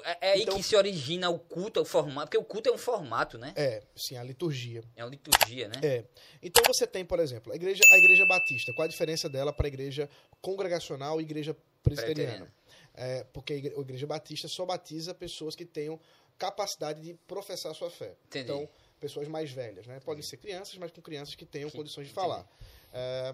É, 0.03 0.29
é 0.29 0.33
aí 0.33 0.43
Então- 0.43 0.57
que 0.57 0.63
se 0.65 0.75
origina 0.75 1.31
o 1.31 1.39
culto, 1.39 1.81
o 1.81 1.85
formato, 1.85 2.27
porque 2.27 2.37
o 2.39 2.45
culto 2.45 2.69
é 2.69 2.73
um 2.73 2.79
formato, 2.79 3.39
né? 3.39 3.53
É, 3.55 3.81
sim, 3.95 4.17
a 4.17 4.25
liturgia. 4.25 4.83
É 4.97 5.05
uma 5.05 5.11
liturgia, 5.11 5.69
né? 5.69 5.75
É. 5.85 6.05
Então 6.43 6.65
você 6.67 6.85
tem, 6.85 7.05
por 7.05 7.21
exemplo, 7.21 7.53
a 7.53 7.57
igreja, 7.57 7.81
a 7.93 7.99
igreja 7.99 8.27
batista. 8.27 8.73
Qual 8.75 8.85
a 8.85 8.89
diferença 8.89 9.29
dela 9.29 9.53
para 9.53 9.67
a 9.67 9.69
igreja 9.69 10.11
congregacional 10.41 11.21
e 11.21 11.25
igreja 11.25 11.57
presbiteriana? 11.83 12.53
É, 12.93 13.23
porque 13.33 13.53
a 13.53 13.57
igre- 13.57 13.75
a 13.77 13.81
igreja 13.81 14.07
batista 14.07 14.49
só 14.49 14.65
batiza 14.67 15.15
pessoas 15.15 15.55
que 15.55 15.65
tenham 15.65 16.01
capacidade 16.37 17.01
de 17.01 17.15
professar 17.29 17.73
sua 17.75 17.89
fé. 17.91 18.17
Entendi. 18.27 18.45
Então, 18.51 18.69
pessoas 18.99 19.29
mais 19.29 19.51
velhas, 19.53 19.87
né? 19.87 20.01
Podem 20.01 20.23
ser 20.23 20.39
crianças, 20.39 20.77
mas 20.77 20.91
com 20.91 21.01
crianças 21.01 21.37
que 21.37 21.47
tenham 21.47 21.71
Que- 21.71 21.77
condições 21.77 22.09
de 22.09 22.13
entendi. 22.13 22.27
falar. 22.27 22.49
É, 22.93 23.33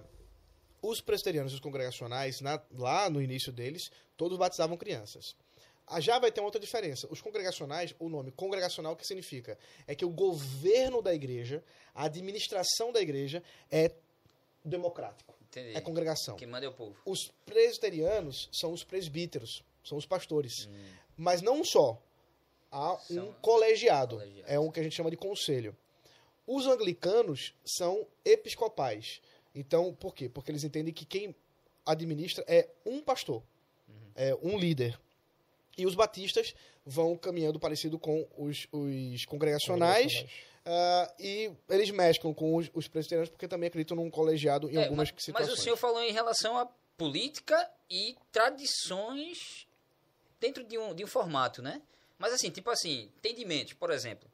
os 0.82 1.00
presbiterianos 1.00 1.52
e 1.52 1.54
os 1.56 1.60
congregacionais, 1.60 2.40
na- 2.40 2.62
lá 2.72 3.08
no 3.10 3.20
início 3.20 3.52
deles, 3.52 3.90
todos 4.16 4.38
batizavam 4.38 4.76
crianças. 4.76 5.34
Ah, 5.86 6.00
Já 6.00 6.18
vai 6.20 6.30
ter 6.30 6.40
uma 6.40 6.46
outra 6.46 6.60
diferença. 6.60 7.08
Os 7.10 7.20
congregacionais, 7.20 7.94
o 7.98 8.08
nome 8.08 8.30
congregacional, 8.30 8.92
o 8.92 8.96
que 8.96 9.04
significa? 9.06 9.58
É 9.88 9.94
que 9.94 10.04
o 10.04 10.10
governo 10.10 11.02
da 11.02 11.12
igreja, 11.12 11.64
a 11.94 12.04
administração 12.04 12.92
da 12.92 13.00
igreja 13.00 13.42
é 13.70 13.90
democrático. 14.64 15.34
Entendi. 15.48 15.76
É 15.76 15.80
congregação. 15.80 16.36
Quem 16.36 16.46
manda 16.46 16.64
é 16.64 16.68
o 16.68 16.72
povo. 16.72 16.96
Os 17.04 17.32
presbiterianos 17.44 18.48
são 18.52 18.72
os 18.72 18.84
presbíteros, 18.84 19.64
são 19.84 19.98
os 19.98 20.06
pastores. 20.06 20.66
Hum. 20.66 20.84
Mas 21.16 21.42
não 21.42 21.64
só. 21.64 22.00
Há 22.70 22.92
um 22.94 22.98
São 23.00 23.34
colegiado. 23.42 24.16
colegiados. 24.18 24.48
É 24.52 24.60
um 24.60 24.70
que 24.70 24.78
a 24.78 24.82
gente 24.84 24.94
chama 24.94 25.10
de 25.10 25.16
conselho. 25.16 25.76
Os 26.46 26.66
anglicanos 26.66 27.52
são 27.64 28.06
episcopais. 28.24 29.20
Então, 29.55 29.92
por 29.94 30.14
quê? 30.14 30.28
Porque 30.28 30.51
eles 30.51 30.64
entendem 30.64 30.92
que 30.94 31.05
quem 31.05 31.34
administra 31.84 32.44
é 32.46 32.68
um 32.86 33.01
pastor, 33.03 33.42
Uhum. 33.88 33.94
é 34.14 34.34
um 34.42 34.59
líder. 34.59 34.98
E 35.76 35.86
os 35.86 35.94
batistas 35.94 36.55
vão 36.84 37.16
caminhando 37.16 37.59
parecido 37.59 37.98
com 37.98 38.26
os, 38.36 38.66
os 38.70 39.24
congregacionais. 39.24 40.24
ah, 40.64 41.14
e 41.18 41.51
eles 41.68 41.90
mesclam 41.90 42.32
com 42.34 42.55
os, 42.57 42.70
os 42.74 42.86
presbiterianos 42.86 43.30
porque 43.30 43.48
também 43.48 43.66
acreditam 43.68 43.96
num 43.96 44.11
colegiado 44.11 44.70
em 44.70 44.76
É, 44.76 44.84
algumas 44.84 45.11
mas, 45.11 45.24
situações. 45.24 45.48
mas 45.51 45.59
o 45.59 45.62
senhor 45.62 45.76
falou 45.76 46.03
em 46.03 46.12
relação 46.12 46.57
à 46.59 46.66
política 46.96 47.68
e 47.90 48.14
tradições 48.30 49.66
dentro 50.38 50.62
de 50.64 50.78
um, 50.78 50.94
de 50.94 51.03
um 51.05 51.07
formato, 51.07 51.62
né? 51.62 51.80
Mas 52.18 52.32
assim, 52.34 52.51
tipo 52.51 52.68
assim, 52.70 53.11
entendimentos, 53.16 53.72
por 53.72 53.90
exemplo. 53.90 54.30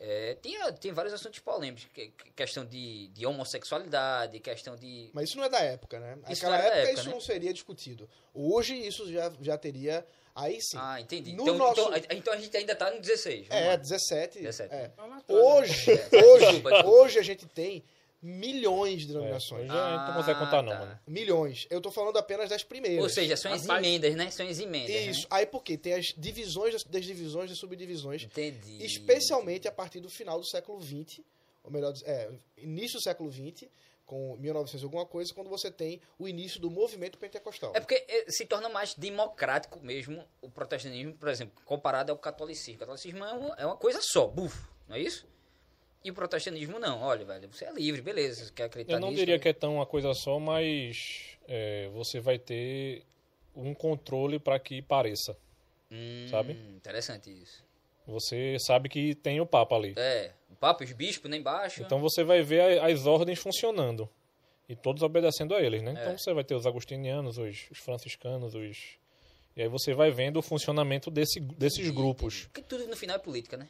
É, 0.00 0.36
tem, 0.40 0.56
tem 0.74 0.92
vários 0.92 1.12
assuntos 1.12 1.40
polêmicos, 1.40 1.86
que- 1.92 2.08
que- 2.10 2.30
questão 2.30 2.64
de, 2.64 3.08
de 3.08 3.26
homossexualidade, 3.26 4.38
questão 4.40 4.76
de... 4.76 5.10
Mas 5.12 5.28
isso 5.28 5.36
não 5.38 5.44
é 5.44 5.48
da 5.48 5.58
época, 5.60 5.98
né? 5.98 6.16
Isso 6.28 6.44
Naquela 6.44 6.50
não 6.50 6.56
é 6.56 6.58
da 6.58 6.66
época, 6.68 6.78
época, 6.82 7.00
isso 7.00 7.08
né? 7.08 7.14
não 7.14 7.20
seria 7.20 7.52
discutido. 7.52 8.08
Hoje 8.32 8.74
isso 8.76 9.10
já, 9.12 9.32
já 9.40 9.58
teria. 9.58 10.06
Aí 10.34 10.60
sim. 10.62 10.76
Ah, 10.80 11.00
entendi. 11.00 11.32
No 11.32 11.42
Então, 11.42 11.56
nosso- 11.58 11.80
então, 11.96 12.16
então 12.16 12.32
a 12.32 12.36
gente 12.36 12.56
ainda 12.56 12.76
tá 12.76 12.90
no 12.92 13.00
16. 13.00 13.48
vamos 13.48 13.64
é, 13.64 13.68
lá. 13.70 13.76
17. 13.76 14.38
17. 14.40 14.72
é. 14.74 14.92
Hoje, 15.28 15.90
hoje, 16.24 16.62
hoje 16.86 17.18
a 17.18 17.22
gente 17.22 17.44
tem 17.46 17.82
milhões 18.20 19.02
de 19.02 19.04
É, 19.04 19.06
denominações. 19.08 19.62
gente 19.62 19.72
não 20.08 20.14
consegue 20.14 20.38
contar, 20.38 20.62
não, 20.62 20.72
tá. 20.72 20.78
mano. 20.80 21.00
Milhões. 21.06 21.66
Eu 21.70 21.80
tô 21.80 21.90
falando 21.90 22.16
apenas 22.18 22.48
das 22.50 22.62
primeiras. 22.64 23.02
Ou 23.02 23.08
seja, 23.08 23.36
são 23.36 23.52
as 23.52 23.66
emendas, 23.66 24.14
né? 24.16 24.30
São 24.30 24.46
as 24.48 24.58
emendas. 24.58 24.90
Isso. 24.90 25.26
Aí 25.30 25.46
por 25.46 25.62
quê? 25.62 25.76
Tem 25.78 25.94
as 25.94 26.06
divisões 26.16 26.72
das, 26.72 26.84
das 26.84 27.04
divisões 27.04 27.50
das 27.50 27.58
subdivisões, 27.58 28.22
Né? 28.22 28.28
Entendi. 28.30 28.84
especialmente 28.84 29.68
a 29.68 29.72
partir 29.72 30.00
do 30.00 30.08
final 30.10 30.38
do 30.40 30.46
século 30.46 30.80
XX, 30.82 31.20
ou 31.62 31.70
melhor, 31.70 31.92
é, 32.04 32.30
início 32.56 32.98
do 32.98 33.02
século 33.02 33.30
XX, 33.30 33.68
com 34.04 34.36
1900 34.38 34.80
e 34.80 34.84
alguma 34.84 35.04
coisa, 35.04 35.34
quando 35.34 35.50
você 35.50 35.70
tem 35.70 36.00
o 36.18 36.26
início 36.26 36.58
do 36.58 36.70
movimento 36.70 37.18
pentecostal. 37.18 37.72
É 37.74 37.80
porque 37.80 38.02
eh, 38.08 38.24
se 38.30 38.46
torna 38.46 38.66
mais 38.70 38.94
democrático 38.94 39.78
mesmo 39.82 40.24
o 40.40 40.48
protestantismo, 40.50 41.12
por 41.12 41.28
exemplo, 41.28 41.62
comparado 41.66 42.10
ao 42.10 42.16
catolicismo. 42.16 42.76
O 42.76 42.78
catolicismo 42.78 43.22
é 43.22 43.32
uma, 43.34 43.54
é 43.56 43.66
uma 43.66 43.76
coisa 43.76 44.00
só, 44.02 44.26
bufo, 44.26 44.66
não 44.88 44.96
é 44.96 45.00
isso? 45.00 45.26
E 46.04 46.10
o 46.10 46.14
protestantismo 46.14 46.78
não. 46.78 47.02
Olha, 47.02 47.24
velho, 47.24 47.48
você 47.48 47.64
é 47.64 47.72
livre, 47.72 48.00
beleza. 48.00 48.44
Você 48.44 48.52
quer 48.52 48.64
acreditar 48.64 48.94
Eu 48.94 49.00
não 49.00 49.08
nisso, 49.08 49.20
diria 49.20 49.36
né? 49.36 49.40
que 49.40 49.48
é 49.48 49.52
tão 49.52 49.76
uma 49.76 49.86
coisa 49.86 50.12
só, 50.14 50.38
mas 50.38 51.36
é, 51.46 51.88
você 51.88 52.20
vai 52.20 52.38
ter 52.38 53.02
um 53.54 53.74
controle 53.74 54.38
para 54.38 54.58
que 54.58 54.80
pareça. 54.80 55.36
Hum, 55.90 56.26
sabe? 56.30 56.52
Interessante 56.52 57.30
isso. 57.30 57.64
Você 58.06 58.56
sabe 58.60 58.88
que 58.88 59.14
tem 59.14 59.40
o 59.40 59.46
Papa 59.46 59.74
ali. 59.74 59.94
É, 59.96 60.32
o 60.50 60.54
Papa, 60.54 60.84
os 60.84 60.92
bispos, 60.92 61.30
nem 61.30 61.42
baixo. 61.42 61.82
Então 61.82 62.00
você 62.00 62.24
vai 62.24 62.42
ver 62.42 62.80
as 62.80 63.06
ordens 63.06 63.38
funcionando. 63.38 64.08
E 64.68 64.76
todos 64.76 65.02
obedecendo 65.02 65.54
a 65.54 65.62
eles, 65.62 65.82
né? 65.82 65.94
É. 65.96 66.02
Então 66.02 66.18
você 66.18 66.32
vai 66.32 66.44
ter 66.44 66.54
os 66.54 66.66
agostinianos, 66.66 67.38
os, 67.38 67.68
os 67.70 67.78
franciscanos, 67.78 68.54
os. 68.54 68.98
E 69.56 69.62
aí 69.62 69.68
você 69.68 69.92
vai 69.92 70.10
vendo 70.10 70.38
o 70.38 70.42
funcionamento 70.42 71.10
desse, 71.10 71.40
desses 71.40 71.80
Entendi, 71.80 71.96
grupos. 71.96 72.44
Porque 72.44 72.62
tudo 72.62 72.86
no 72.86 72.96
final 72.96 73.16
é 73.16 73.18
política, 73.18 73.56
né? 73.56 73.68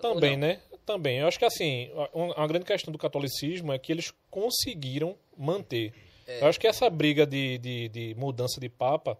Também, 0.00 0.36
né? 0.36 0.60
Também. 0.84 1.18
Eu 1.18 1.28
acho 1.28 1.38
que 1.38 1.44
assim, 1.44 1.90
uma, 2.12 2.46
grande 2.46 2.64
questão 2.64 2.92
do 2.92 2.98
catolicismo 2.98 3.72
é 3.72 3.78
que 3.78 3.90
eles 3.90 4.12
conseguiram 4.30 5.16
manter. 5.36 5.92
É. 6.26 6.42
Eu 6.42 6.46
acho 6.48 6.60
que 6.60 6.66
essa 6.66 6.88
briga 6.90 7.26
de, 7.26 7.58
de, 7.58 7.88
de 7.88 8.14
mudança 8.16 8.60
de 8.60 8.68
Papa 8.68 9.18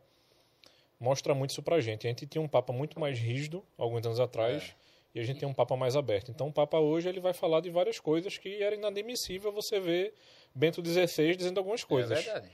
mostra 1.00 1.34
muito 1.34 1.50
isso 1.50 1.62
pra 1.62 1.80
gente. 1.80 2.06
A 2.06 2.10
gente 2.10 2.26
tinha 2.26 2.42
um 2.42 2.48
Papa 2.48 2.72
muito 2.72 3.00
mais 3.00 3.18
rígido 3.18 3.64
alguns 3.78 4.04
anos 4.04 4.20
atrás. 4.20 4.74
É. 4.80 4.84
E 5.14 5.20
a 5.20 5.22
gente 5.22 5.38
tem 5.38 5.48
um 5.48 5.54
Papa 5.54 5.76
mais 5.76 5.94
aberto. 5.94 6.30
Então 6.30 6.48
o 6.48 6.52
Papa 6.52 6.78
hoje 6.78 7.08
ele 7.08 7.20
vai 7.20 7.32
falar 7.32 7.60
de 7.60 7.70
várias 7.70 8.00
coisas 8.00 8.36
que 8.36 8.62
era 8.62 8.74
inadmissível 8.74 9.52
você 9.52 9.78
ver 9.78 10.12
Bento 10.54 10.84
XVI 10.84 11.36
dizendo 11.36 11.58
algumas 11.58 11.84
coisas. 11.84 12.18
É 12.18 12.22
verdade. 12.22 12.50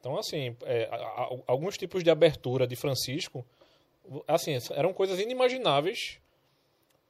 Então, 0.00 0.16
assim, 0.18 0.56
é, 0.62 0.88
alguns 1.46 1.76
tipos 1.76 2.02
de 2.02 2.10
abertura 2.10 2.66
de 2.66 2.74
Francisco, 2.74 3.44
assim, 4.26 4.56
eram 4.70 4.94
coisas 4.94 5.20
inimagináveis 5.20 6.18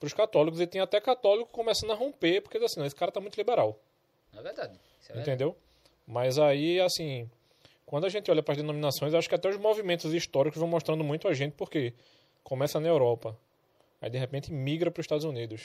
para 0.00 0.06
os 0.06 0.12
católicos. 0.14 0.60
E 0.60 0.66
tem 0.66 0.80
até 0.80 1.00
católico 1.00 1.50
começando 1.52 1.92
a 1.92 1.94
romper, 1.94 2.40
porque 2.40 2.58
assim, 2.58 2.80
não, 2.80 2.86
esse 2.86 2.96
cara 2.96 3.12
tá 3.12 3.20
muito 3.20 3.36
liberal, 3.36 3.78
É 4.36 4.42
verdade. 4.42 4.72
É 4.74 5.06
verdade. 5.12 5.20
entendeu? 5.30 5.56
Mas 6.06 6.38
aí, 6.38 6.80
assim, 6.80 7.30
quando 7.86 8.06
a 8.06 8.08
gente 8.08 8.28
olha 8.30 8.42
para 8.42 8.52
as 8.52 8.58
denominações, 8.58 9.14
acho 9.14 9.28
que 9.28 9.34
até 9.34 9.48
os 9.48 9.56
movimentos 9.58 10.12
históricos 10.12 10.58
vão 10.58 10.68
mostrando 10.68 11.04
muito 11.04 11.28
a 11.28 11.34
gente, 11.34 11.52
porque 11.52 11.92
começa 12.42 12.80
na 12.80 12.88
Europa, 12.88 13.38
aí 14.00 14.10
de 14.10 14.18
repente 14.18 14.50
migra 14.52 14.90
para 14.90 15.00
os 15.00 15.04
Estados 15.04 15.24
Unidos. 15.24 15.62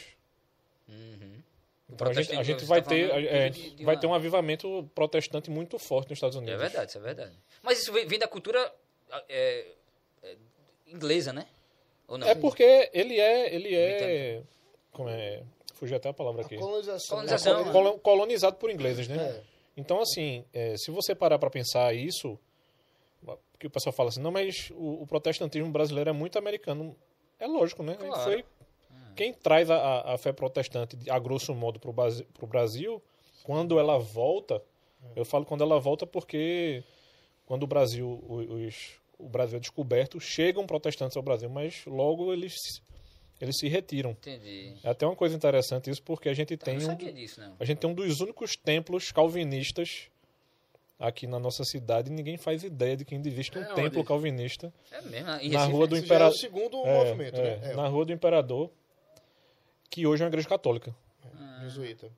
Uhum. 0.87 1.41
Então 1.89 2.07
a 2.07 2.13
gente, 2.13 2.35
a 2.35 2.43
gente 2.43 2.59
você 2.61 2.65
vai 2.65 2.81
tá 2.81 2.89
ter, 2.89 3.09
é, 3.11 3.49
de- 3.49 3.69
de 3.75 3.85
vai 3.85 3.95
uma- 3.95 4.01
ter 4.01 4.07
um 4.07 4.13
avivamento 4.13 4.89
protestante 4.95 5.49
muito 5.51 5.77
forte 5.79 6.09
nos 6.09 6.17
Estados 6.17 6.35
Unidos. 6.35 6.55
É 6.55 6.57
verdade, 6.57 6.89
isso 6.89 6.97
é 6.97 7.01
verdade. 7.01 7.33
Mas 7.61 7.79
isso 7.79 7.93
vem 7.93 8.05
vem 8.07 8.17
da 8.19 8.27
cultura 8.27 8.73
é, 9.29 9.67
é, 10.23 10.35
inglesa, 10.87 11.31
né? 11.31 11.47
Ou 12.07 12.17
não? 12.17 12.27
É 12.27 12.35
porque 12.35 12.89
ele 12.93 13.19
é, 13.19 13.53
ele 13.53 13.75
é, 13.75 14.43
como 14.91 15.09
é, 15.09 15.43
fugiu 15.73 15.97
até 15.97 16.09
a 16.09 16.13
palavra 16.13 16.41
A 16.41 16.45
aqui. 16.45 16.57
colonização. 16.57 17.17
Colonização, 17.17 17.59
É, 17.59 17.65
né? 17.65 17.71
Colo- 17.71 17.99
colonizado 17.99 18.57
por 18.57 18.69
ingleses, 18.69 19.07
né? 19.07 19.17
É. 19.17 19.41
Então, 19.77 19.99
assim, 20.01 20.45
é, 20.53 20.77
se 20.77 20.89
você 20.91 21.13
parar 21.15 21.37
para 21.39 21.49
pensar 21.49 21.93
isso, 21.93 22.39
porque 23.51 23.67
o 23.67 23.69
pessoal 23.69 23.93
fala 23.93 24.09
assim, 24.09 24.21
não, 24.21 24.31
mas 24.31 24.69
o, 24.71 25.01
o 25.03 25.07
protestantismo 25.07 25.69
brasileiro 25.71 26.09
é 26.09 26.13
muito 26.13 26.37
americano. 26.37 26.95
É 27.39 27.47
lógico, 27.47 27.83
né? 27.83 27.93
A 27.93 27.97
Claro. 27.97 28.21
foi 28.23 28.45
quem 29.15 29.33
traz 29.33 29.69
a- 29.69 29.75
a, 29.77 30.13
a 30.13 30.17
fé 30.17 30.31
protestante, 30.31 30.97
a 31.09 31.17
grosso 31.19 31.53
modo, 31.53 31.79
para 31.79 31.89
o 31.89 32.47
Brasil, 32.47 33.01
quando 33.43 33.79
ela 33.79 33.97
volta, 33.97 34.61
eu 35.15 35.25
falo 35.25 35.45
quando 35.45 35.61
ela 35.63 35.79
volta 35.79 36.05
porque 36.05 36.83
quando 37.45 37.63
o 37.63 37.67
Brasil, 37.67 38.23
os, 38.27 38.93
o 39.17 39.27
Brasil 39.29 39.57
é 39.57 39.59
descoberto, 39.59 40.19
chegam 40.19 40.65
protestantes 40.67 41.15
ao 41.17 41.23
Brasil, 41.23 41.49
mas 41.49 41.83
logo 41.85 42.31
eles, 42.33 42.81
eles 43.39 43.57
se 43.57 43.67
retiram. 43.67 44.11
Entendi. 44.11 44.73
É 44.83 44.89
até 44.89 45.05
uma 45.05 45.15
coisa 45.15 45.35
interessante 45.35 45.89
isso, 45.89 46.01
porque 46.03 46.29
a 46.29 46.33
gente 46.33 46.51
Eu 46.53 46.57
tem 46.57 46.75
não 46.77 46.83
um, 46.83 46.85
sabia 46.87 47.13
disso, 47.13 47.39
não. 47.41 47.55
a 47.59 47.65
gente 47.65 47.77
tem 47.79 47.89
um 47.89 47.93
dos 47.93 48.19
únicos 48.21 48.55
templos 48.55 49.11
calvinistas 49.11 50.09
aqui 50.97 51.27
na 51.27 51.37
nossa 51.39 51.63
cidade 51.65 52.09
e 52.09 52.13
ninguém 52.13 52.37
faz 52.37 52.63
ideia 52.63 52.95
de 52.95 53.03
que 53.03 53.15
ainda 53.15 53.27
existe 53.27 53.57
um 53.57 53.61
É 53.61 53.73
templo 53.73 53.99
onde? 53.99 54.07
calvinista 54.07 54.73
É 54.91 55.01
mesmo? 55.01 55.29
Em 55.41 55.49
na 55.49 55.65
rua 55.65 55.87
do 55.87 55.95
já 55.95 55.99
é 55.99 56.03
o 56.03 56.05
Imperador. 56.05 56.37
segundo 56.37 56.77
É, 56.85 56.93
movimento, 57.03 57.39
é, 57.41 57.57
né? 57.57 57.71
É, 57.71 57.75
na 57.75 57.87
Rua 57.87 58.05
do 58.05 58.13
Imperador, 58.13 58.69
que 59.89 60.05
hoje 60.07 60.23
é 60.23 60.25
uma 60.25 60.29
igreja 60.29 60.47
católica. 60.47 60.95
o 61.59 61.63
jesuíta. 61.63 62.09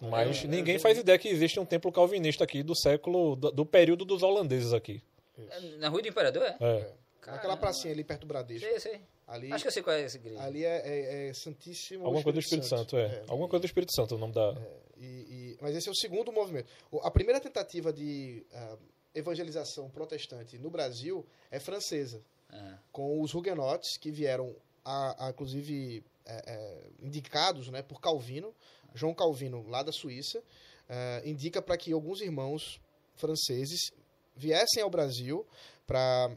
Mas 0.00 0.44
É, 0.44 0.46
ninguém 0.48 0.74
eu- 0.74 0.80
faz 0.80 0.96
ideia 0.98 1.18
que 1.18 1.28
existe 1.28 1.58
um 1.58 1.64
templo 1.64 1.90
calvinista 1.92 2.44
aqui 2.44 2.62
do 2.62 2.74
século. 2.76 3.34
do, 3.36 3.50
do 3.50 3.66
período 3.66 4.04
dos 4.04 4.22
holandeses 4.22 4.72
aqui. 4.72 5.02
É 5.50 5.60
Na 5.78 5.88
Rua 5.88 6.02
do 6.02 6.08
Imperador, 6.08 6.42
é? 6.42 6.56
É. 6.60 6.92
Naquela 7.26 7.56
pracinha 7.56 7.92
ali 7.92 8.02
perto 8.04 8.20
do 8.22 8.26
Bradesco. 8.26 8.66
Sei, 8.66 8.80
sei. 8.80 9.00
Ali, 9.26 9.52
Acho 9.52 9.64
que 9.64 9.68
eu 9.68 9.72
sei 9.72 9.82
qual 9.82 9.94
é 9.94 10.02
essa 10.02 10.16
igreja. 10.16 10.40
ali 10.42 10.64
é, 10.64 10.78
é- 10.84 11.28
é 11.28 11.34
Santíssimo 11.34 12.04
Alguma 12.06 12.22
coisa 12.22 12.38
do 12.38 12.40
Espírito 12.42 12.66
Santo, 12.66 12.96
é. 12.96 13.22
Alguma 13.28 13.46
coisa 13.48 13.60
do 13.60 13.66
Espírito 13.66 13.92
Santo, 13.94 14.14
o 14.14 14.18
nome 14.18 14.32
da. 14.32 14.54
E- 14.96 15.02
e- 15.04 15.58
mas 15.60 15.76
esse 15.76 15.88
é 15.88 15.92
o 15.92 15.94
segundo 15.94 16.32
movimento. 16.32 16.66
A 17.02 17.10
primeira 17.10 17.38
tentativa 17.38 17.92
de 17.92 18.46
ah, 18.54 18.78
evangelização 19.14 19.90
protestante 19.90 20.56
no 20.58 20.70
Brasil 20.70 21.26
é 21.50 21.60
francesa, 21.60 22.22
É. 22.50 22.74
com 22.90 23.20
os 23.20 23.34
huguenotes 23.34 23.98
que 23.98 24.10
vieram, 24.10 24.54
a, 24.84 25.26
a, 25.26 25.30
inclusive, 25.30 26.02
é, 26.24 26.42
é, 26.46 26.78
indicados 27.02 27.68
né, 27.68 27.82
por 27.82 28.00
Calvino, 28.00 28.54
João 28.94 29.12
Calvino, 29.12 29.66
lá 29.68 29.82
da 29.82 29.92
Suíça, 29.92 30.42
ah, 30.88 31.20
indica 31.24 31.60
para 31.60 31.76
que 31.76 31.92
alguns 31.92 32.22
irmãos 32.22 32.80
franceses 33.16 33.90
viessem 34.38 34.82
ao 34.82 34.88
Brasil 34.88 35.46
para 35.86 36.36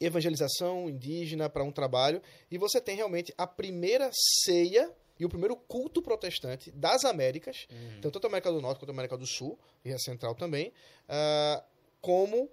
evangelização 0.00 0.88
indígena, 0.88 1.50
para 1.50 1.64
um 1.64 1.72
trabalho, 1.72 2.22
e 2.50 2.56
você 2.56 2.80
tem 2.80 2.94
realmente 2.94 3.34
a 3.36 3.46
primeira 3.46 4.10
ceia 4.44 4.90
e 5.18 5.24
o 5.24 5.28
primeiro 5.28 5.56
culto 5.56 6.00
protestante 6.00 6.70
das 6.70 7.04
Américas, 7.04 7.66
então 7.98 8.08
tanto 8.08 8.24
a 8.26 8.30
América 8.30 8.52
do 8.52 8.60
Norte 8.60 8.78
quanto 8.78 8.90
a 8.90 8.92
América 8.92 9.16
do 9.16 9.26
Sul, 9.26 9.58
e 9.84 9.92
a 9.92 9.98
Central 9.98 10.36
também, 10.36 10.72
ah, 11.08 11.64
como 12.00 12.48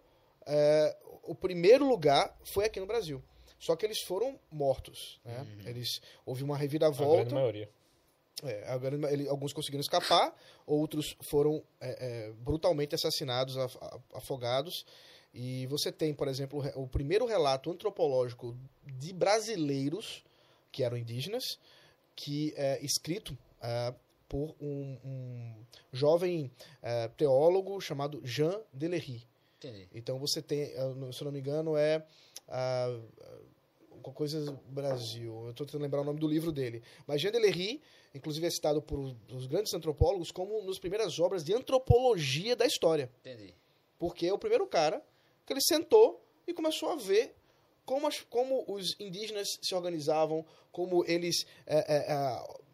ah, 0.48 0.98
o 1.24 1.36
primeiro 1.36 1.88
lugar 1.88 2.36
foi 2.44 2.66
aqui 2.66 2.80
no 2.80 2.88
Brasil. 2.88 3.22
Só 3.60 3.76
que 3.76 3.86
eles 3.86 4.02
foram 4.02 4.40
mortos. 4.52 5.20
Né? 5.24 5.48
Eles, 5.66 6.02
houve 6.26 6.44
uma 6.44 6.56
A 6.56 6.58
grande 6.58 6.74
reviravolta. 6.74 7.34
maioria. 7.34 7.70
É, 8.44 8.78
ele- 9.12 9.28
alguns 9.30 9.54
conseguiram 9.54 9.82
escapar, 9.82 10.36
outros 10.66 11.16
foram 11.22 11.64
é, 11.80 12.28
é, 12.28 12.32
brutalmente 12.34 12.94
assassinados, 12.94 13.58
af- 13.58 13.78
afogados. 14.14 14.86
E 15.34 15.66
você 15.68 15.92
tem, 15.92 16.14
por 16.14 16.28
exemplo, 16.28 16.64
o 16.76 16.88
primeiro 16.88 17.26
relato 17.26 17.70
antropológico 17.72 18.56
de 18.86 19.12
brasileiros 19.14 20.24
que 20.72 20.84
eram 20.84 20.98
indígenas, 20.98 21.60
que 22.16 22.54
é 22.56 22.80
escrito 22.84 23.38
ah, 23.62 23.94
por 24.30 24.56
um, 24.62 24.98
um 25.04 25.56
jovem 25.92 26.52
ah, 26.84 27.10
teólogo 27.18 27.80
chamado 27.82 28.22
Jean 28.26 28.62
Delery. 28.72 29.26
Entendi. 29.58 29.90
Então 29.94 30.20
você 30.20 30.42
tem, 30.42 30.74
no- 30.96 31.12
se 31.12 31.24
não 31.24 31.32
me 31.32 31.40
engano, 31.40 31.76
é 31.78 32.06
ah, 34.06 34.10
alguma 34.10 34.16
coisa 34.16 34.62
Brasil. 34.68 35.46
Eu 35.46 35.52
estou 35.52 35.66
tentando 35.66 35.82
lembrar 35.82 36.02
o 36.02 36.04
nome 36.04 36.20
do 36.20 36.28
livro 36.28 36.52
dele. 36.52 36.84
Mas 37.08 37.22
Jean 37.22 37.32
Delery, 37.32 37.82
inclusive, 38.14 38.46
é 38.46 38.50
citado 38.50 38.82
por 38.82 39.00
os- 39.00 39.16
os 39.34 39.48
grandes 39.48 39.74
antropólogos 39.74 40.32
como 40.32 40.58
uma 40.58 40.68
das 40.68 40.80
primeiras 40.80 41.20
obras 41.20 41.44
de 41.44 41.54
antropologia 41.54 42.56
da 42.56 42.66
história. 42.66 43.10
Entendi. 43.22 43.54
Porque 43.98 44.28
é 44.28 44.34
o 44.34 44.38
primeiro 44.38 44.68
cara 44.68 45.02
que 45.46 45.54
ele 45.54 45.62
sentou 45.62 46.22
e 46.48 46.54
começou 46.54 46.90
a 46.90 46.96
ver 46.96 47.36
como, 47.86 48.08
as- 48.08 48.22
como 48.22 48.64
os 48.68 48.96
indígenas 49.00 49.48
se 49.62 49.74
organizavam, 49.76 50.46
como 50.72 51.04
eles 51.06 51.46
é, 51.66 51.78
é, 51.78 52.14
é, 52.14 52.66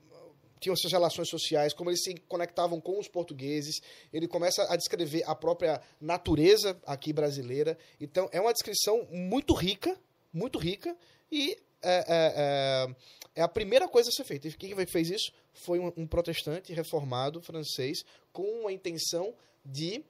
tinham 0.60 0.76
suas 0.76 0.94
relações 0.94 1.28
sociais, 1.30 1.74
como 1.74 1.90
eles 1.90 2.04
se 2.04 2.14
conectavam 2.28 2.80
com 2.80 3.00
os 3.00 3.08
portugueses. 3.08 3.82
Ele 4.14 4.28
começa 4.28 4.64
a 4.72 4.76
descrever 4.76 5.24
a 5.26 5.34
própria 5.36 5.82
natureza 6.00 6.80
aqui 6.86 7.12
brasileira. 7.12 7.78
Então, 8.00 8.30
é 8.32 8.40
uma 8.40 8.54
descrição 8.54 9.06
muito 9.12 9.54
rica, 9.54 10.00
muito 10.32 10.58
rica, 10.60 10.96
e 11.32 11.58
é, 11.82 11.96
é, 12.08 12.34
é, 12.36 12.96
é 13.36 13.42
a 13.42 13.48
primeira 13.48 13.88
coisa 13.88 14.10
a 14.10 14.14
ser 14.14 14.24
feita. 14.24 14.48
E 14.48 14.54
quem 14.54 14.76
fez 14.86 15.10
isso 15.10 15.32
foi 15.54 15.80
um, 15.80 15.92
um 15.98 16.08
protestante 16.08 16.74
reformado 16.74 17.42
francês 17.42 18.04
com 18.32 18.68
a 18.68 18.72
intenção 18.72 19.34
de 19.66 20.04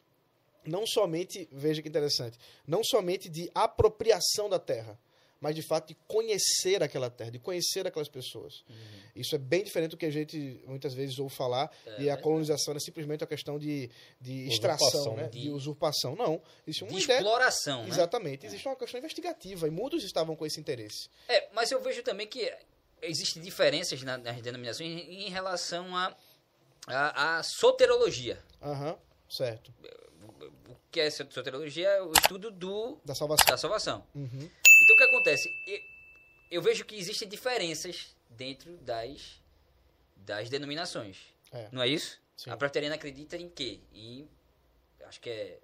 não 0.65 0.85
somente, 0.85 1.47
veja 1.51 1.81
que 1.81 1.89
interessante, 1.89 2.37
não 2.67 2.83
somente 2.83 3.29
de 3.29 3.49
apropriação 3.53 4.49
da 4.49 4.59
terra, 4.59 4.99
mas 5.41 5.55
de 5.55 5.61
fato 5.63 5.87
de 5.89 5.95
conhecer 6.07 6.81
aquela 6.83 7.09
terra, 7.09 7.31
de 7.31 7.39
conhecer 7.39 7.85
aquelas 7.87 8.07
pessoas. 8.07 8.63
Isso 9.15 9.35
é 9.35 9.37
bem 9.37 9.63
diferente 9.63 9.91
do 9.91 9.97
que 9.97 10.05
a 10.05 10.09
gente 10.11 10.63
muitas 10.67 10.93
vezes 10.93 11.17
ouve 11.19 11.35
falar, 11.35 11.69
e 11.97 12.09
a 12.09 12.15
colonização 12.15 12.73
é 12.75 12.79
simplesmente 12.79 13.21
uma 13.23 13.27
questão 13.27 13.57
de, 13.59 13.89
de 14.21 14.47
extração, 14.47 14.87
Usurpação, 14.87 15.15
né? 15.17 15.23
né? 15.23 15.29
de 15.29 15.49
usurpação. 15.49 16.15
Não, 16.15 16.41
existe 16.67 16.85
De 16.85 16.93
uma 16.93 17.01
ideia... 17.01 17.17
exploração, 17.19 17.81
né? 17.83 17.89
Exatamente, 17.89 18.45
existe 18.45 18.67
uma 18.67 18.75
questão 18.75 18.99
investigativa, 18.99 19.67
e 19.67 19.71
muitos 19.71 20.03
estavam 20.03 20.35
com 20.35 20.45
esse 20.45 20.59
interesse. 20.59 21.09
É, 21.27 21.49
mas 21.51 21.71
eu 21.71 21.81
vejo 21.81 22.03
também 22.03 22.27
que 22.27 22.49
existem 23.01 23.41
diferenças 23.41 24.01
na- 24.03 24.17
nas 24.19 24.39
denominações 24.41 24.87
em, 25.07 25.29
relação 25.29 25.95
à 25.97 26.15
a, 26.87 27.37
a 27.39 27.43
soterologia. 27.43 28.39
Aham, 28.61 28.97
certo. 29.33 29.73
O 30.69 30.75
que 30.91 30.99
é 30.99 31.09
so- 31.09 31.25
soterologia? 31.31 31.87
É 31.87 32.01
o 32.01 32.11
estudo 32.11 32.51
do, 32.51 32.99
Da 33.05 33.15
salvação. 33.15 33.45
da 33.47 33.57
salvação. 33.57 34.03
Uhum. 34.13 34.27
Então 34.83 34.95
o 34.95 34.97
que 34.97 35.03
acontece? 35.03 35.49
Eu 36.49 36.61
vejo 36.61 36.83
que 36.85 36.95
existem 36.95 37.27
diferenças 37.27 38.15
dentro 38.29 38.75
das, 38.77 39.41
das 40.17 40.49
denominações. 40.49 41.17
É. 41.51 41.67
Não 41.71 41.81
é 41.81 41.87
isso? 41.87 42.19
Sim. 42.35 42.49
A 42.49 42.57
presbiteriana 42.57 42.95
acredita 42.95 43.37
em 43.37 43.47
quê? 43.49 43.79
Em. 43.93 44.27
Acho 45.05 45.19
que 45.21 45.29
é. 45.29 45.59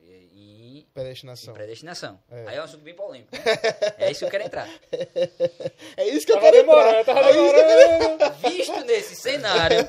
é, 0.00 0.04
Em, 0.32 0.78
em 0.78 0.86
Predestinação. 0.94 1.54
predestinação. 1.54 2.22
É. 2.30 2.48
Aí 2.48 2.56
é 2.56 2.60
um 2.60 2.64
assunto 2.64 2.82
bem 2.82 2.94
polêmico. 2.94 3.34
né? 3.34 3.42
é 3.98 4.10
isso 4.10 4.20
que 4.20 4.26
eu 4.26 4.30
quero 4.30 4.44
entrar. 4.44 4.68
É 5.96 6.08
isso 6.08 6.24
que 6.26 6.32
eu 6.32 6.36
Tava 6.36 6.50
quero 6.52 6.56
demorando, 6.58 6.98
entrar. 6.98 7.14
tava 7.14 7.32
demorando. 7.32 8.34
Visto 8.48 8.84
nesse 8.84 9.16
cenário. 9.16 9.78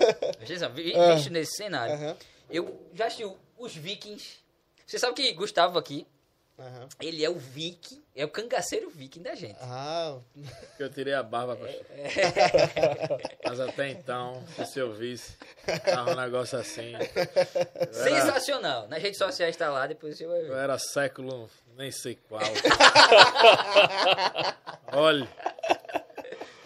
Ah. 0.96 1.16
Visto 1.16 1.30
nesse 1.32 1.56
cenário. 1.58 1.94
Aham, 1.96 2.18
Eu 2.50 2.80
já 2.94 3.08
assisti 3.08 3.30
os 3.58 3.76
Vikings. 3.76 4.38
Você 4.86 4.98
sabe 4.98 5.14
que 5.14 5.32
Gustavo 5.34 5.78
aqui, 5.78 6.08
aham. 6.58 6.88
ele 7.00 7.24
é 7.24 7.30
o 7.30 7.36
viking, 7.38 8.02
é 8.16 8.26
o 8.26 8.30
cangaceiro 8.30 8.90
viking 8.90 9.22
da 9.22 9.36
gente. 9.36 9.58
Ah, 9.62 10.18
Que 10.78 10.84
eu 10.84 10.90
tirei 10.90 11.14
a 11.14 11.22
barba, 11.22 11.56
pastor. 11.56 11.86
Mas 13.46 13.60
até 13.60 13.90
então, 13.90 14.44
se 14.56 14.66
você 14.66 14.82
ouvisse, 14.82 15.38
tava 15.86 16.14
um 16.14 16.16
negócio 16.16 16.58
assim. 16.58 16.94
Eu 16.94 17.00
era, 17.00 17.94
Sensacional. 17.94 18.88
Nas 18.88 19.02
redes 19.02 19.20
sociais 19.20 19.56
tá 19.56 19.70
lá, 19.70 19.86
depois 19.86 20.18
você 20.18 20.26
vai 20.26 20.40
eu 20.40 20.48
ver. 20.48 20.54
era 20.58 20.80
século 20.80 21.50
nem 21.78 21.92
sei 21.92 22.16
qual. 22.28 22.42
olha. 24.92 25.28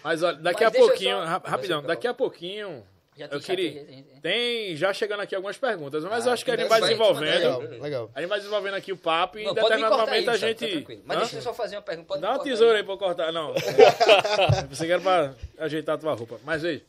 Mas 0.04 0.24
olha, 0.24 0.38
daqui 0.38 0.64
Mas 0.64 0.76
a 0.76 0.78
eu 0.78 0.88
pouquinho, 0.88 1.18
só- 1.18 1.26
ra- 1.26 1.42
rapidão, 1.46 1.82
daqui 1.84 2.08
a 2.08 2.14
pouquinho. 2.14 2.86
Já 3.16 3.26
Eu 3.26 3.30
tem 3.30 3.42
queria. 3.42 3.86
tem- 4.24 4.76
já 4.76 4.92
chegando 4.92 5.20
aqui 5.20 5.36
algumas 5.36 5.56
perguntas, 5.58 6.04
mas 6.04 6.26
Ah, 6.26 6.30
eu 6.30 6.34
acho 6.34 6.44
que 6.44 6.50
a 6.52 6.58
gente 6.58 6.68
vai 6.68 6.82
desenvolvendo. 6.82 7.34
legal, 7.36 7.60
legal. 7.62 8.12
A 8.16 8.20
gente 8.22 8.30
vai 8.30 8.40
desenvolvendo 8.40 8.74
aqui 8.74 8.92
o 8.92 8.98
papo 8.98 9.38
e 9.38 9.42
em 9.42 9.46
Não, 9.46 9.54
me 9.54 9.62
determinado 9.62 9.98
momento 9.98 10.30
aí, 10.30 10.36
a 10.36 10.38
gente. 10.38 10.82
tá. 10.82 10.94
Mas 11.06 11.18
Hã? 11.18 11.20
deixa 11.22 11.36
eu 11.38 11.42
só 11.44 11.54
fazer 11.54 11.76
uma 11.76 11.82
pergunta. 11.84 12.08
Pode 12.08 12.22
Dá 12.22 12.32
uma 12.32 12.40
tesoura 12.44 12.74
aí. 12.74 12.78
aí 12.80 12.84
pra 12.84 12.94
eu 12.94 12.98
cortar, 12.98 13.32
não. 13.32 13.54
Você 14.70 14.88
quer 14.88 15.00
pra 15.02 15.34
ajeitar 15.60 15.96
a 15.96 15.98
tua 15.98 16.14
roupa. 16.14 16.40
Mas 16.44 16.62
veja. 16.64 16.82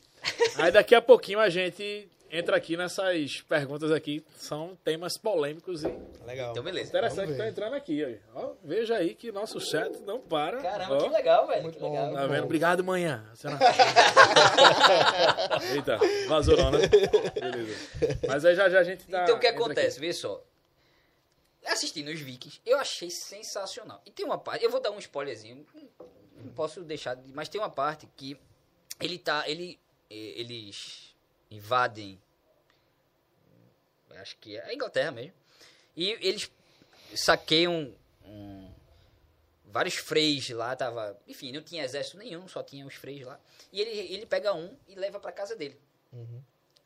Aí 0.57 0.71
daqui 0.71 0.95
a 0.95 1.01
pouquinho 1.01 1.39
a 1.39 1.49
gente 1.49 2.07
entra 2.31 2.55
aqui 2.57 2.75
nessas 2.77 3.41
perguntas 3.41 3.91
aqui. 3.91 4.23
São 4.37 4.75
temas 4.83 5.17
polêmicos 5.17 5.83
e 5.83 5.87
Legal. 6.25 6.51
Então, 6.51 6.63
beleza. 6.63 6.89
interessantes 6.89 7.17
Vamos 7.17 7.35
que 7.37 7.41
ver. 7.43 7.49
entrando 7.49 7.73
aqui. 7.75 8.19
Ó. 8.33 8.45
Ó, 8.45 8.53
veja 8.63 8.95
aí 8.95 9.13
que 9.15 9.31
nosso 9.31 9.59
chat 9.59 9.99
não 10.01 10.19
para. 10.19 10.61
Caramba, 10.61 10.95
Ó, 10.95 11.03
que 11.03 11.09
legal, 11.09 11.47
velho. 11.47 11.63
Muito 11.63 11.75
que 11.75 11.81
bom, 11.81 11.89
legal. 11.91 12.05
muito 12.07 12.17
Tá 12.19 12.27
vendo? 12.27 12.39
bom. 12.39 12.45
Obrigado, 12.45 12.83
manhã. 12.83 13.25
Você 13.33 13.47
não- 13.49 13.59
Eita, 15.73 15.97
vazou 16.27 16.57
não, 16.57 16.71
né? 16.71 16.79
Beleza. 16.87 17.89
Mas 18.27 18.45
aí 18.45 18.55
já 18.55 18.69
já 18.69 18.79
a 18.79 18.83
gente 18.83 19.09
dá. 19.09 19.23
Então 19.23 19.37
o 19.37 19.39
que 19.39 19.47
acontece? 19.47 19.99
Vê 19.99 20.13
só. 20.13 20.43
Assistindo 21.65 22.09
os 22.09 22.19
Vikings, 22.19 22.61
eu 22.63 22.77
achei 22.77 23.09
sensacional. 23.09 23.99
E 24.05 24.11
tem 24.11 24.23
uma 24.23 24.37
parte, 24.37 24.63
eu 24.63 24.69
vou 24.69 24.79
dar 24.79 24.91
um 24.91 24.99
spoilerzinho, 24.99 25.65
não 26.37 26.53
posso 26.53 26.83
deixar, 26.83 27.15
de- 27.15 27.33
mas 27.33 27.49
tem 27.49 27.59
uma 27.59 27.71
parte 27.71 28.07
que 28.15 28.37
ele 29.01 29.17
tá, 29.17 29.49
ele, 29.49 29.79
eh, 30.07 30.33
eles 30.35 31.14
invadem, 31.55 32.21
acho 34.17 34.37
que 34.37 34.57
é 34.57 34.65
a 34.65 34.73
Inglaterra 34.73 35.11
mesmo, 35.11 35.33
e 35.95 36.11
eles 36.21 36.51
saqueiam 37.15 37.93
um, 38.25 38.71
vários 39.65 39.95
freis 39.95 40.49
lá, 40.49 40.75
tava. 40.75 41.19
Enfim, 41.27 41.51
não 41.51 41.61
tinha 41.61 41.83
exército 41.83 42.17
nenhum, 42.17 42.47
só 42.47 42.63
tinha 42.63 42.85
os 42.85 42.95
freis 42.95 43.25
lá. 43.25 43.39
E 43.71 43.81
ele, 43.81 44.13
ele 44.13 44.25
pega 44.25 44.53
um 44.53 44.75
e 44.87 44.95
leva 44.95 45.19
pra 45.19 45.31
casa 45.31 45.55
dele. 45.55 45.79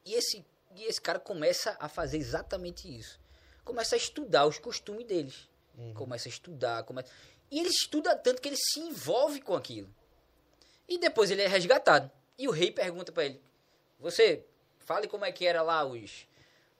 E, 0.05 0.15
esse, 0.15 0.43
e 0.75 0.85
esse 0.85 0.99
cara 0.99 1.19
começa 1.19 1.77
a 1.79 1.87
fazer 1.87 2.17
exatamente 2.17 2.87
isso. 2.87 3.19
Começa 3.63 3.95
a 3.95 3.97
estudar 3.97 4.47
os 4.47 4.57
costumes 4.57 5.05
deles. 5.05 5.47
Começa 5.93 6.27
a 6.27 6.31
estudar. 6.31 6.83
Começa... 6.83 7.11
E 7.51 7.59
ele 7.59 7.69
estuda 7.69 8.15
tanto 8.15 8.41
que 8.41 8.49
ele 8.49 8.57
se 8.57 8.79
envolve 8.79 9.39
com 9.41 9.55
aquilo. 9.55 9.93
E 10.87 10.97
depois 10.97 11.29
ele 11.29 11.43
é 11.43 11.47
resgatado. 11.47 12.09
E 12.37 12.47
o 12.47 12.51
rei 12.51 12.71
pergunta 12.71 13.11
pra 13.11 13.25
ele: 13.25 13.39
Você, 13.99 14.43
fale 14.89 15.07
como 15.07 15.23
é 15.23 15.31
que 15.31 15.45
era 15.45 15.61
lá 15.61 15.85
os, 15.85 16.27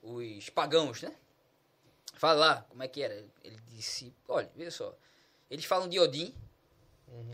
os 0.02 0.50
pagãos, 0.50 1.00
né? 1.00 1.14
Fala 2.14 2.40
lá 2.40 2.62
como 2.68 2.82
é 2.82 2.88
que 2.88 3.00
era. 3.00 3.14
Ele 3.44 3.56
disse: 3.68 4.12
Olha, 4.26 4.50
veja 4.56 4.72
só. 4.72 4.98
Eles 5.48 5.64
falam 5.64 5.88
de 5.88 5.96
Odin, 6.00 6.34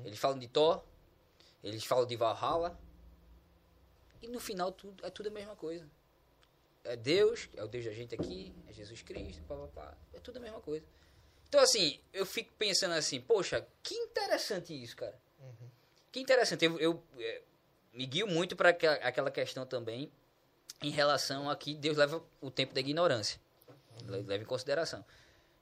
eles 0.05 0.19
falam 0.19 0.39
de 0.39 0.47
Thor, 0.47 0.83
eles 1.65 1.83
falam 1.83 2.07
de 2.07 2.15
Valhalla. 2.15 2.79
E 4.21 4.29
no 4.29 4.39
final 4.39 4.71
tudo, 4.71 5.05
é 5.07 5.09
tudo 5.09 5.29
a 5.29 5.33
mesma 5.33 5.57
coisa. 5.57 5.89
É 6.85 6.95
Deus, 6.95 7.49
é 7.57 7.65
o 7.65 7.69
Deus 7.69 7.87
da 7.87 7.93
gente 7.93 8.15
aqui, 8.15 8.55
é 8.69 8.73
Jesus 8.73 9.01
Cristo, 9.01 9.43
pá, 9.45 9.57
pá, 9.57 9.69
pá. 9.69 9.95
É 10.13 10.21
tudo 10.21 10.37
a 10.37 10.41
mesma 10.41 10.61
coisa. 10.61 10.85
Então, 11.49 11.61
assim, 11.61 11.99
eu 12.13 12.27
fico 12.27 12.53
pensando 12.59 12.93
assim, 12.93 13.19
poxa, 13.21 13.67
que 13.83 13.95
interessante 13.95 14.75
isso, 14.75 14.95
cara. 14.95 15.19
Que 16.13 16.21
interessante. 16.21 16.65
Eu, 16.65 16.79
eu, 16.79 17.03
eh, 17.19 17.43
me 17.93 18.05
guio 18.05 18.27
muito 18.27 18.55
para 18.55 18.71
aquela 18.71 19.31
questão 19.31 19.65
também 19.65 20.13
em 20.83 20.91
relação 20.91 21.49
a 21.51 21.57
que 21.57 21.75
Deus 21.75 21.97
leva 21.97 22.23
o 22.41 22.51
tempo 22.51 22.75
da 22.75 22.81
ignorância. 22.81 23.41
Le- 24.07 24.23
Leva 24.23 24.43
em 24.43 24.47
consideração. 24.47 25.05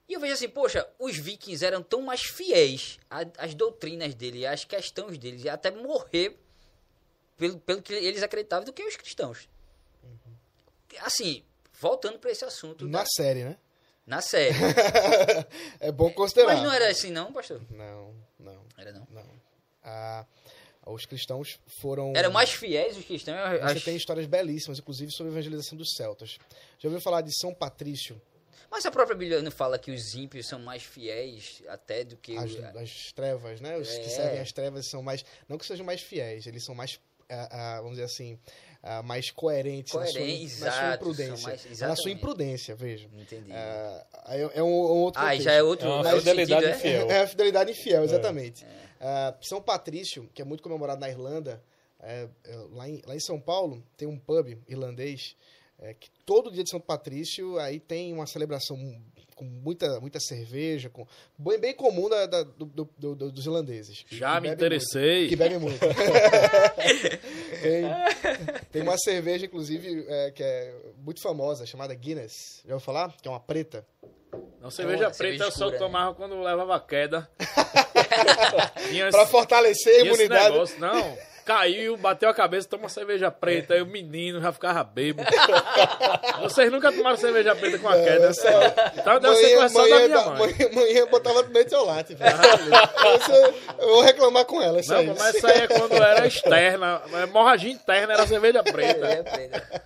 E 0.09 0.13
eu 0.13 0.21
vejo 0.21 0.35
assim, 0.35 0.49
poxa, 0.49 0.87
os 0.99 1.17
vikings 1.17 1.65
eram 1.65 1.83
tão 1.83 2.03
mais 2.03 2.21
fiéis 2.23 2.99
às 3.39 3.55
doutrinas 3.55 4.15
dele, 4.15 4.47
às 4.47 4.65
questões 4.65 5.17
deles, 5.17 5.45
e 5.45 5.49
até 5.49 5.71
morrer 5.71 6.39
pelo, 7.37 7.59
pelo 7.61 7.81
que 7.81 7.93
eles 7.95 8.23
acreditavam 8.23 8.65
do 8.67 8.73
que 8.73 8.83
os 8.83 8.97
cristãos. 8.97 9.49
Assim, 11.01 11.43
voltando 11.81 12.19
para 12.19 12.31
esse 12.31 12.45
assunto 12.45 12.87
Na 12.87 13.01
da- 13.01 13.07
série, 13.07 13.45
né? 13.45 13.57
na 14.07 14.21
série. 14.21 14.55
é 15.81 15.91
bom 15.91 16.13
considerar. 16.13 16.53
Mas 16.55 16.63
não 16.63 16.71
era 16.73 16.91
assim 16.91 17.11
não, 17.11 17.33
pastor? 17.33 17.63
Não, 17.71 18.15
não, 18.39 18.63
Era 18.77 18.93
não. 18.93 19.07
não. 19.11 19.27
Ah, 19.83 20.27
os 20.87 21.07
cristãos 21.07 21.59
foram... 21.81 22.13
Eram 22.15 22.31
mais 22.33 22.51
fiéis 22.51 22.97
os 22.97 23.05
cristãos. 23.05 23.37
Você 23.37 23.63
acho- 23.63 23.85
tem 23.85 23.97
histórias 23.97 24.27
belíssimas, 24.27 24.79
inclusive, 24.79 25.11
sobre 25.13 25.31
a 25.31 25.35
evangelização 25.35 25.77
dos 25.79 25.95
celtas. 25.97 26.39
Já 26.79 26.89
ouviu 26.89 27.01
falar 27.01 27.21
de 27.23 27.35
São 27.39 27.55
Patrício? 27.55 28.21
Mas 28.71 28.85
a 28.85 28.91
própria 28.91 29.17
Bíblia 29.17 29.41
não 29.41 29.51
fala 29.53 29.79
que 29.79 29.91
os 29.93 30.15
ímpios 30.15 30.47
são 30.49 30.59
mais 30.59 30.83
fiéis 30.83 31.63
até 31.69 32.03
do 32.03 32.17
que 32.17 32.37
As, 32.37 32.51
os... 32.51 32.65
as 32.77 33.13
trevas, 33.13 33.61
né? 33.61 33.77
Os 33.77 33.89
que 33.89 34.07
É. 34.07 34.09
servem 34.09 34.41
as 34.41 34.51
trevas 34.53 34.87
são 34.87 35.03
mais... 35.03 35.25
Não 35.49 35.57
que 35.57 35.65
sejam 35.65 35.87
mais 35.87 36.01
fiéis, 36.01 36.47
eles 36.47 36.65
são 36.65 36.75
mais, 36.75 36.99
ah, 37.31 37.49
ah, 37.51 37.77
vamos 37.77 37.93
dizer 37.93 38.05
assim, 38.05 38.39
ah, 38.87 39.03
mais 39.03 39.31
coerentes, 39.31 39.95
na, 39.95 40.05
sua, 40.05 40.13
Coerentes, 40.13 40.61
na 40.61 40.71
sua 40.71 40.81
exato, 40.83 40.95
imprudência. 41.05 41.49
mais- 41.49 41.81
na 41.81 41.97
sua 41.97 42.11
imprudência, 42.11 42.75
veja. 42.77 43.09
Entendi. 43.15 43.51
Ah, 43.51 44.07
aí 44.27 44.41
é 44.55 44.63
um, 44.63 44.67
um 44.67 45.01
outro 45.03 45.21
ah, 45.23 45.25
contexto. 45.25 45.43
já 45.45 45.53
é 45.53 45.63
outro, 45.63 45.87
É 45.87 45.91
uma 45.91 45.99
outro 46.01 46.19
fidelidade 46.19 46.67
sentido, 46.67 46.75
é? 46.75 46.77
infiel. 46.77 47.11
É 47.11 47.21
a 47.23 47.27
fidelidade 47.27 47.71
infiel, 47.71 48.05
exatamente. 48.05 48.67
Ah, 49.01 49.35
São 49.41 49.63
Patrício, 49.63 50.29
que 50.35 50.43
é 50.43 50.45
muito 50.45 50.63
comemorado 50.63 51.01
na 51.01 51.09
Irlanda, 51.09 51.63
é, 51.99 52.29
é, 52.45 52.57
lá, 52.73 52.87
em, 52.87 53.01
lá 53.07 53.17
em 53.17 53.21
São 53.21 53.41
Paulo, 53.41 53.83
tem 53.97 54.07
um 54.07 54.19
pub 54.19 54.59
irlandês 54.69 55.35
é, 55.79 55.95
que 55.95 56.11
todo 56.27 56.51
dia 56.53 56.63
de 56.63 56.69
São 56.71 56.79
Patrício 56.81 57.59
aí 57.59 57.81
tem 57.81 58.13
uma 58.13 58.27
celebração 58.27 58.77
com 59.35 59.45
muita, 59.45 60.01
muita 60.01 60.21
cerveja, 60.21 60.89
com, 60.89 61.07
bem, 61.39 61.59
bem 61.59 61.75
comum 61.75 62.09
da, 62.09 62.27
da- 62.27 62.43
do- 62.43 62.65
do- 62.67 63.15
do- 63.15 63.33
dos 63.33 63.47
irlandeses. 63.47 64.03
que- 64.09 64.17
Já 64.17 64.37
que 64.37 64.41
me 64.49 64.55
interessei. 64.55 65.17
muito, 65.19 65.29
que 65.31 65.37
bebem 65.37 65.59
muito. 65.59 65.79
tem, 67.63 67.85
tem 68.73 68.83
uma 68.83 68.97
cerveja, 68.99 69.47
inclusive, 69.47 70.05
é, 70.09 70.31
que 70.31 70.43
é 70.43 70.75
muito 70.99 71.21
famosa, 71.21 71.67
chamada 71.67 71.95
Guinness. 71.95 72.61
Já 72.67 72.75
ouviu 72.75 72.85
falar? 72.85 73.15
Que 73.21 73.29
é 73.29 73.31
uma 73.31 73.41
preta. 73.41 73.87
Não, 74.61 74.71
cerveja 74.71 74.99
preta 75.11 75.15
cerveja 75.15 75.45
eu 75.45 75.51
só 75.53 75.67
escura, 75.67 75.71
né? 75.73 75.79
tomava 75.79 76.15
quando 76.15 76.41
levava 76.43 76.81
queda. 76.81 77.29
Pra 79.11 79.27
fortalecer 79.27 79.93
a 79.93 80.01
tinha 80.01 80.13
esse 80.13 80.23
imunidade. 80.23 80.51
negócio, 80.53 80.81
não. 80.81 81.17
Caiu, 81.45 81.97
bateu 81.97 82.29
a 82.29 82.35
cabeça, 82.35 82.67
toma 82.69 82.89
cerveja 82.89 83.31
preta. 83.31 83.75
Aí 83.75 83.83
o 83.83 83.87
menino 83.87 84.41
já 84.41 84.51
ficava 84.53 84.83
bêbado. 84.83 85.29
Vocês 86.41 86.71
nunca 86.73 86.91
tomaram 86.91 87.17
cerveja 87.17 87.55
preta 87.55 87.79
com 87.79 87.89
a 87.89 87.95
queda? 87.97 88.31
Então 88.97 89.21
deve 89.21 89.37
ser 89.37 89.57
coisa 89.57 89.69
só 89.69 89.81
da 89.83 89.97
minha 89.97 90.09
da- 90.09 90.25
mãe. 90.25 90.39
manhã, 90.39 90.71
manhã 90.73 91.07
botava 91.07 91.43
no 91.43 91.51
meio 91.51 91.65
do 91.65 91.69
seu. 91.71 91.85
Esse- 92.01 92.15
eu 93.79 93.89
vou 93.89 94.03
reclamar 94.03 94.45
com 94.47 94.63
ela, 94.63 94.81
isso 94.81 94.91
Não, 94.93 94.99
aí. 95.01 95.07
mas 95.19 95.35
isso 95.35 95.47
aí 95.47 95.59
é 95.61 95.69
quando 95.69 95.93
era 95.95 96.27
externa. 96.27 97.03
Hemorragia 97.23 97.71
interna 97.73 98.15
era 98.15 98.27
cerveja 98.27 98.63
preta. 98.63 99.07
É, 99.07 99.23
preta. 99.23 99.83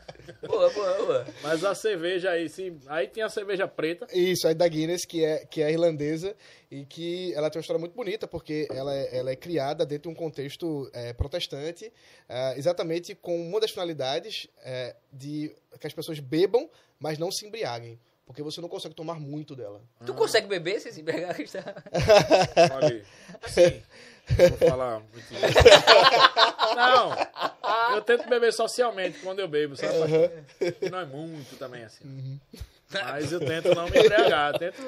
Boa, 0.46 0.70
boa, 0.70 0.94
boa. 0.94 1.26
Mas 1.42 1.64
a 1.64 1.74
cerveja 1.74 2.30
aí, 2.30 2.48
sim. 2.48 2.78
Aí 2.86 3.06
tinha 3.06 3.26
a 3.26 3.30
cerveja 3.30 3.66
preta. 3.66 4.06
Isso, 4.12 4.46
aí 4.46 4.54
da 4.54 4.66
Guinness, 4.68 5.04
que 5.04 5.24
é, 5.24 5.44
que 5.46 5.62
é 5.62 5.72
irlandesa 5.72 6.34
e 6.70 6.84
que 6.84 7.32
ela 7.34 7.50
tem 7.50 7.58
uma 7.58 7.62
história 7.62 7.80
muito 7.80 7.94
bonita, 7.94 8.26
porque 8.26 8.68
ela 8.70 8.94
é, 8.94 9.18
ela 9.18 9.30
é 9.30 9.36
criada 9.36 9.86
dentro 9.86 10.10
de 10.10 10.14
um 10.14 10.14
contexto 10.14 10.90
é, 10.92 11.12
protestante, 11.12 11.92
ah, 12.28 12.54
exatamente 12.56 13.14
com 13.14 13.40
uma 13.40 13.60
das 13.60 13.70
finalidades 13.70 14.48
é, 14.62 14.94
de 15.12 15.54
que 15.80 15.86
as 15.86 15.92
pessoas 15.92 16.20
bebam, 16.20 16.68
mas 16.98 17.18
não 17.18 17.30
se 17.30 17.46
embriaguem. 17.46 17.98
Porque 18.26 18.42
você 18.42 18.60
não 18.60 18.68
consegue 18.68 18.94
tomar 18.94 19.18
muito 19.18 19.56
dela. 19.56 19.80
Tu 20.04 20.12
consegue 20.12 20.46
beber 20.46 20.78
sem 20.82 20.92
se 20.92 21.00
embriagar? 21.00 21.34
Cristão? 21.34 21.62
Olha 22.76 22.88
aí. 22.88 23.02
Sim. 23.48 23.82
Vou 24.36 24.68
falar 24.68 25.00
muito 25.00 25.14
disso. 25.28 25.42
Não. 26.76 27.94
Eu 27.96 28.02
tento 28.02 28.28
beber 28.28 28.52
socialmente 28.52 29.18
quando 29.20 29.38
eu 29.40 29.48
bebo, 29.48 29.76
sabe? 29.76 29.94
E 30.80 30.90
não 30.90 30.98
é 31.00 31.04
muito 31.04 31.56
também 31.56 31.84
assim. 31.84 32.40
Mas 32.90 33.32
eu 33.32 33.40
tento 33.40 33.74
não 33.74 33.88
me 33.88 33.98
embriagar. 33.98 34.54
eu 34.54 34.58
Tento. 34.58 34.82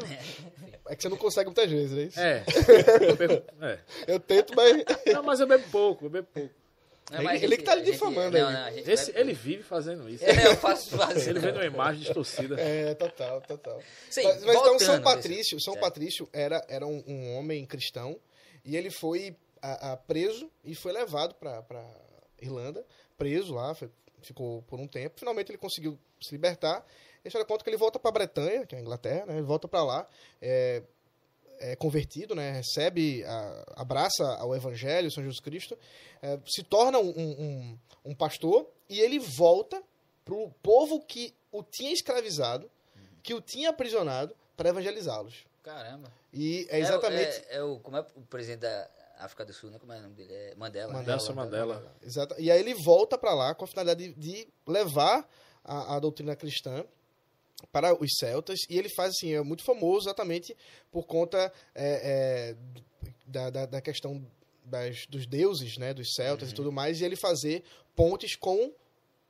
É 0.89 0.97
que 0.97 1.03
você 1.03 1.09
não 1.09 1.17
consegue 1.17 1.47
muitas 1.47 1.71
vezes, 1.71 1.93
não 1.93 2.01
é 2.01 2.05
isso? 2.07 2.21
É. 2.21 2.45
Eu 3.09 3.17
bebo- 3.17 3.43
é. 3.63 3.79
Eu 4.07 4.19
tento, 4.21 4.55
mas. 4.57 4.85
Não, 5.15 5.23
mas 5.23 5.41
eu 5.41 5.47
bebo 5.47 5.65
pouco, 5.71 6.07
eu 6.07 6.11
bebo 6.11 6.27
pouco. 6.33 6.51
Não, 7.13 7.23
mas 7.25 7.41
a 7.43 7.45
Ele 7.45 7.57
que 7.57 7.65
tá 7.65 7.77
gente- 7.77 7.87
difamando 7.91 8.39
não, 8.39 8.47
aí. 8.49 8.55
não, 8.55 8.73
gente 8.73 8.89
Esse, 8.91 9.07
bebe- 9.13 9.21
ele 9.21 9.33
vive 9.35 9.63
fazendo 9.65 10.09
isso. 10.09 10.25
É, 10.25 10.47
eu 10.47 10.57
faço, 10.57 10.97
faço. 10.97 11.29
Ele 11.29 11.41
vê 11.41 11.51
uma 11.51 11.65
imagem 11.65 12.03
distorcida. 12.03 12.55
É, 12.61 12.95
total, 12.95 13.41
total. 13.43 13.81
Sim, 14.09 14.23
mas, 14.25 14.45
mas 14.45 14.57
então 14.57 14.79
São 14.79 15.01
Patrício, 15.03 15.61
São 15.61 15.75
Certo. 15.75 15.85
Patrício 15.85 16.29
era, 16.33 16.65
era 16.69 16.87
um, 16.87 17.03
um 17.07 17.37
homem 17.37 17.67
cristão 17.67 18.17
e 18.65 18.77
ele 18.77 18.91
foi 18.91 19.37
a- 19.63 19.93
a 19.93 19.97
preso 19.97 20.51
e 20.65 20.75
foi 20.75 20.93
levado 20.93 21.35
para 21.35 21.85
Irlanda, 22.41 22.85
preso 23.19 23.55
lá, 23.55 23.75
foi- 23.75 23.91
ficou 24.23 24.63
por 24.63 24.79
um 24.81 24.87
tempo. 24.87 25.19
Finalmente 25.19 25.51
ele 25.51 25.59
conseguiu 25.59 25.99
se 26.21 26.33
libertar. 26.33 26.85
A 27.25 27.29
história 27.29 27.47
conta 27.47 27.63
que 27.65 27.71
ele 27.71 27.77
volta 27.77 27.99
para 27.99 28.11
Bretanha, 28.11 28.65
que 28.67 28.75
é 28.75 28.79
a 28.79 28.81
Inglaterra, 28.81 29.27
né? 29.27 29.35
Ele 29.35 29.43
volta 29.43 29.69
para 29.69 29.83
lá, 29.85 30.07
é, 30.41 30.83
é 31.59 31.77
convertido, 31.77 32.35
né? 32.35 32.53
Recebe, 32.53 33.23
a- 33.25 33.65
abraça 33.77 34.25
ao 34.39 34.55
Evangelho, 34.57 35.11
São 35.11 35.23
Jesus 35.23 35.41
Cristo, 35.41 35.77
é, 36.23 36.39
se 36.47 36.63
torna 36.63 36.99
um- 36.99 37.11
um- 37.11 37.79
um 38.07 38.15
pastor 38.15 38.67
e 38.89 38.99
ele 39.01 39.19
volta 39.19 39.83
para 40.25 40.35
o 40.35 40.51
povo 40.63 41.01
que 41.01 41.35
o 41.53 41.63
tinha 41.63 41.93
escravizado, 41.93 42.71
que 43.23 43.35
o 43.35 43.41
tinha 43.41 43.69
aprisionado, 43.69 44.35
para 44.57 44.71
evangelizá-los. 44.71 45.45
Caramba. 45.63 46.13
E 46.33 46.67
é 46.71 46.79
exatamente. 46.79 47.45
É, 47.49 47.57
é 47.57 47.63
o, 47.63 47.79
como 47.81 47.97
é 47.97 48.01
o 48.01 48.23
presidente 48.23 48.61
da 48.61 48.91
África 49.19 49.45
do 49.45 49.53
Sul, 49.53 49.71
né? 49.71 49.79
Como 49.79 49.93
é 49.93 49.99
o 49.99 50.03
nome 50.03 50.15
dele? 50.15 50.33
É 50.33 50.55
Mandela. 50.55 50.93
né? 50.93 51.05
Nelson 51.07 51.35
Mandela. 51.35 51.95
Exato. 52.03 52.35
E 52.39 52.51
aí 52.51 52.59
ele 52.59 52.75
volta 52.75 53.19
para 53.19 53.35
lá 53.35 53.55
com 53.55 53.65
a 53.65 53.69
finalidade 53.69 54.15
de, 54.15 54.15
de 54.15 54.49
levar 54.67 55.29
a, 55.65 55.97
a 55.97 56.01
doutrina 56.01 56.35
cristã 56.35 56.85
para 57.71 57.95
os 57.95 58.11
celtas 58.19 58.61
e 58.69 58.79
ele 58.79 58.89
faz 58.89 59.11
assim 59.11 59.35
é 59.35 59.43
muito 59.43 59.63
famoso 59.63 60.07
exatamente 60.07 60.57
por 60.91 61.05
conta 61.05 61.53
é, 61.75 62.55
é, 63.05 63.09
da, 63.27 63.51
da, 63.51 63.67
da 63.67 63.81
questão 63.81 64.25
das, 64.65 65.07
dos 65.07 65.27
deuses 65.27 65.77
né 65.77 65.93
dos 65.93 66.15
celtas 66.15 66.51
e 66.51 66.55
tudo 66.55 66.73
mais 66.73 67.01
e 67.01 67.05
ele 67.05 67.17
fazer 67.17 67.63
pontes 67.95 68.35
com 68.35 68.73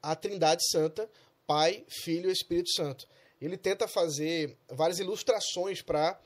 a 0.01 0.15
Trindade 0.15 0.63
Santa 0.71 1.11
Pai 1.45 1.85
Filho 1.89 2.31
e 2.31 2.33
Espírito 2.33 2.71
Santo 2.71 3.09
ele 3.47 3.57
tenta 3.57 3.89
fazer 3.89 4.57
várias 4.69 4.99
ilustrações 4.99 5.83
para 5.83 6.19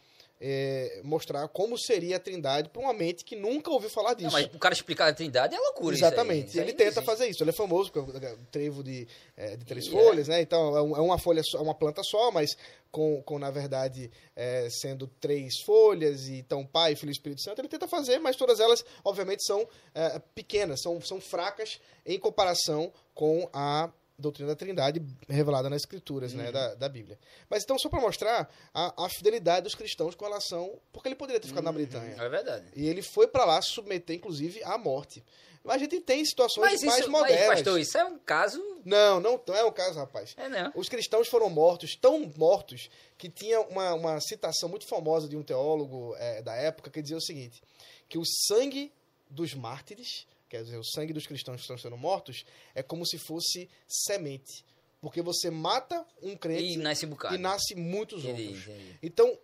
mostrar 1.02 1.48
como 1.48 1.78
seria 1.78 2.16
a 2.16 2.20
Trindade 2.20 2.68
para 2.68 2.82
uma 2.82 2.92
mente 2.92 3.24
que 3.24 3.34
nunca 3.34 3.70
ouviu 3.70 3.88
falar 3.88 4.12
disso 4.14 4.26
Não, 4.26 4.32
mas 4.32 4.46
o 4.52 4.58
cara 4.58 4.74
explicar 4.74 5.08
a 5.08 5.14
trindade 5.14 5.54
é 5.54 5.58
loucura 5.58 5.94
isso 5.94 6.04
aí. 6.04 6.12
Exatamente. 6.12 6.48
Isso 6.48 6.58
aí 6.58 6.64
ele 6.64 6.72
não 6.72 6.76
tenta 6.76 6.90
existe. 6.90 7.06
fazer 7.06 7.26
isso. 7.28 7.42
Ele 7.42 7.50
é 7.50 7.52
famoso 7.54 7.90
porque 7.90 8.26
é 8.26 8.32
um 8.32 8.44
trevo 8.50 8.82
de, 8.82 9.08
é, 9.36 9.56
de 9.56 9.64
três 9.64 9.86
E 9.86 9.90
folhas, 9.90 10.28
né? 10.28 10.42
Então 10.42 10.76
é 10.76 10.98
é 10.98 11.00
uma 11.00 11.18
folha, 11.18 11.42
só, 11.42 11.62
uma 11.62 11.74
planta 11.74 12.02
só, 12.02 12.30
mas 12.30 12.50
com, 12.90 13.22
com 13.22 13.38
na 13.38 13.50
verdade, 13.50 14.10
é, 14.36 14.68
sendo 14.70 15.06
três 15.06 15.60
folhas 15.64 16.28
e 16.28 16.34
então 16.34 16.66
Pai, 16.66 16.94
Filho 16.94 17.10
e 17.10 17.12
Espírito 17.12 17.40
Santo. 17.40 17.60
Ele 17.60 17.68
tenta 17.68 17.88
fazer, 17.88 18.18
mas 18.18 18.36
todas 18.36 18.60
elas, 18.60 18.84
obviamente, 19.02 19.44
são 19.44 19.66
é, 19.94 20.18
pequenas, 20.34 20.82
são, 20.82 21.00
são 21.00 21.20
fracas 21.20 21.80
em 22.04 22.18
comparação 22.18 22.92
com 23.14 23.48
a 23.52 23.90
doutrina 24.18 24.48
da 24.50 24.56
Trindade 24.56 25.02
revelada 25.28 25.68
nas 25.68 25.82
Escrituras, 25.82 26.32
Uhum. 26.32 26.38
né, 26.38 26.52
da, 26.52 26.74
da 26.74 26.88
Bíblia. 26.88 27.18
Mas 27.50 27.62
então, 27.64 27.78
só 27.78 27.88
para 27.88 28.00
mostrar 28.00 28.48
a, 28.72 29.04
a 29.04 29.08
fidelidade 29.08 29.64
dos 29.64 29.74
cristãos 29.74 30.14
com 30.14 30.24
relação. 30.24 30.78
Porque 30.92 31.08
ele 31.08 31.14
poderia 31.16 31.40
ter 31.40 31.48
ficado 31.48 31.64
na 31.64 31.72
Bretanha. 31.72 32.16
É 32.18 32.28
verdade. 32.28 32.66
E 32.76 32.86
ele 32.88 33.02
foi 33.02 33.26
para 33.26 33.44
lá 33.44 33.60
se 33.60 33.70
submeter, 33.70 34.16
inclusive, 34.16 34.62
à 34.64 34.78
morte. 34.78 35.24
Mas 35.64 35.76
a 35.76 35.78
gente 35.78 35.98
tem 36.00 36.22
situações 36.24 36.72
Mas 36.72 36.82
mais 36.82 36.98
isso, 37.00 37.10
mas, 37.10 37.20
modernas. 37.22 37.48
pastor, 37.56 37.80
isso 37.80 37.96
é 37.96 38.04
um 38.04 38.18
caso. 38.18 38.62
Não, 38.84 39.18
não, 39.18 39.40
não 39.46 39.54
é 39.54 39.64
o 39.64 39.72
caso, 39.72 39.98
rapaz. 39.98 40.34
É 40.36 40.46
não. 40.46 40.70
Os 40.74 40.90
cristãos 40.90 41.26
foram 41.26 41.48
mortos, 41.48 41.96
tão 41.96 42.30
mortos, 42.36 42.90
que 43.16 43.30
tinha 43.30 43.62
uma, 43.62 43.94
uma 43.94 44.20
citação 44.20 44.68
muito 44.68 44.86
famosa 44.86 45.26
de 45.26 45.36
um 45.38 45.42
teólogo 45.42 46.14
eh, 46.18 46.42
da 46.42 46.54
época 46.54 46.90
que 46.90 47.00
dizia 47.00 47.16
o 47.16 47.20
seguinte: 47.20 47.62
que 48.10 48.18
o 48.18 48.24
sangue 48.46 48.92
dos 49.30 49.54
mártires, 49.54 50.26
quer 50.48 50.62
dizer, 50.62 50.76
o 50.78 50.84
sangue 50.84 51.12
dos 51.12 51.26
cristãos 51.26 51.56
que 51.56 51.62
estão 51.62 51.78
sendo 51.78 51.96
mortos, 51.96 52.44
é 52.74 52.82
como 52.82 53.06
se 53.06 53.18
fosse 53.18 53.68
semente. 53.86 54.64
Porque 55.00 55.20
você 55.20 55.50
mata 55.50 56.06
um 56.22 56.36
crente 56.36 56.74
E 56.74 56.76
nasce 56.78 57.04
um 57.06 57.16
e 57.34 57.38
nasce 57.38 57.74
muitos 57.74 58.24
Entendi, 58.24 58.46
outros. 58.48 58.62
entendi. 58.68 58.98
Então, 59.02 59.38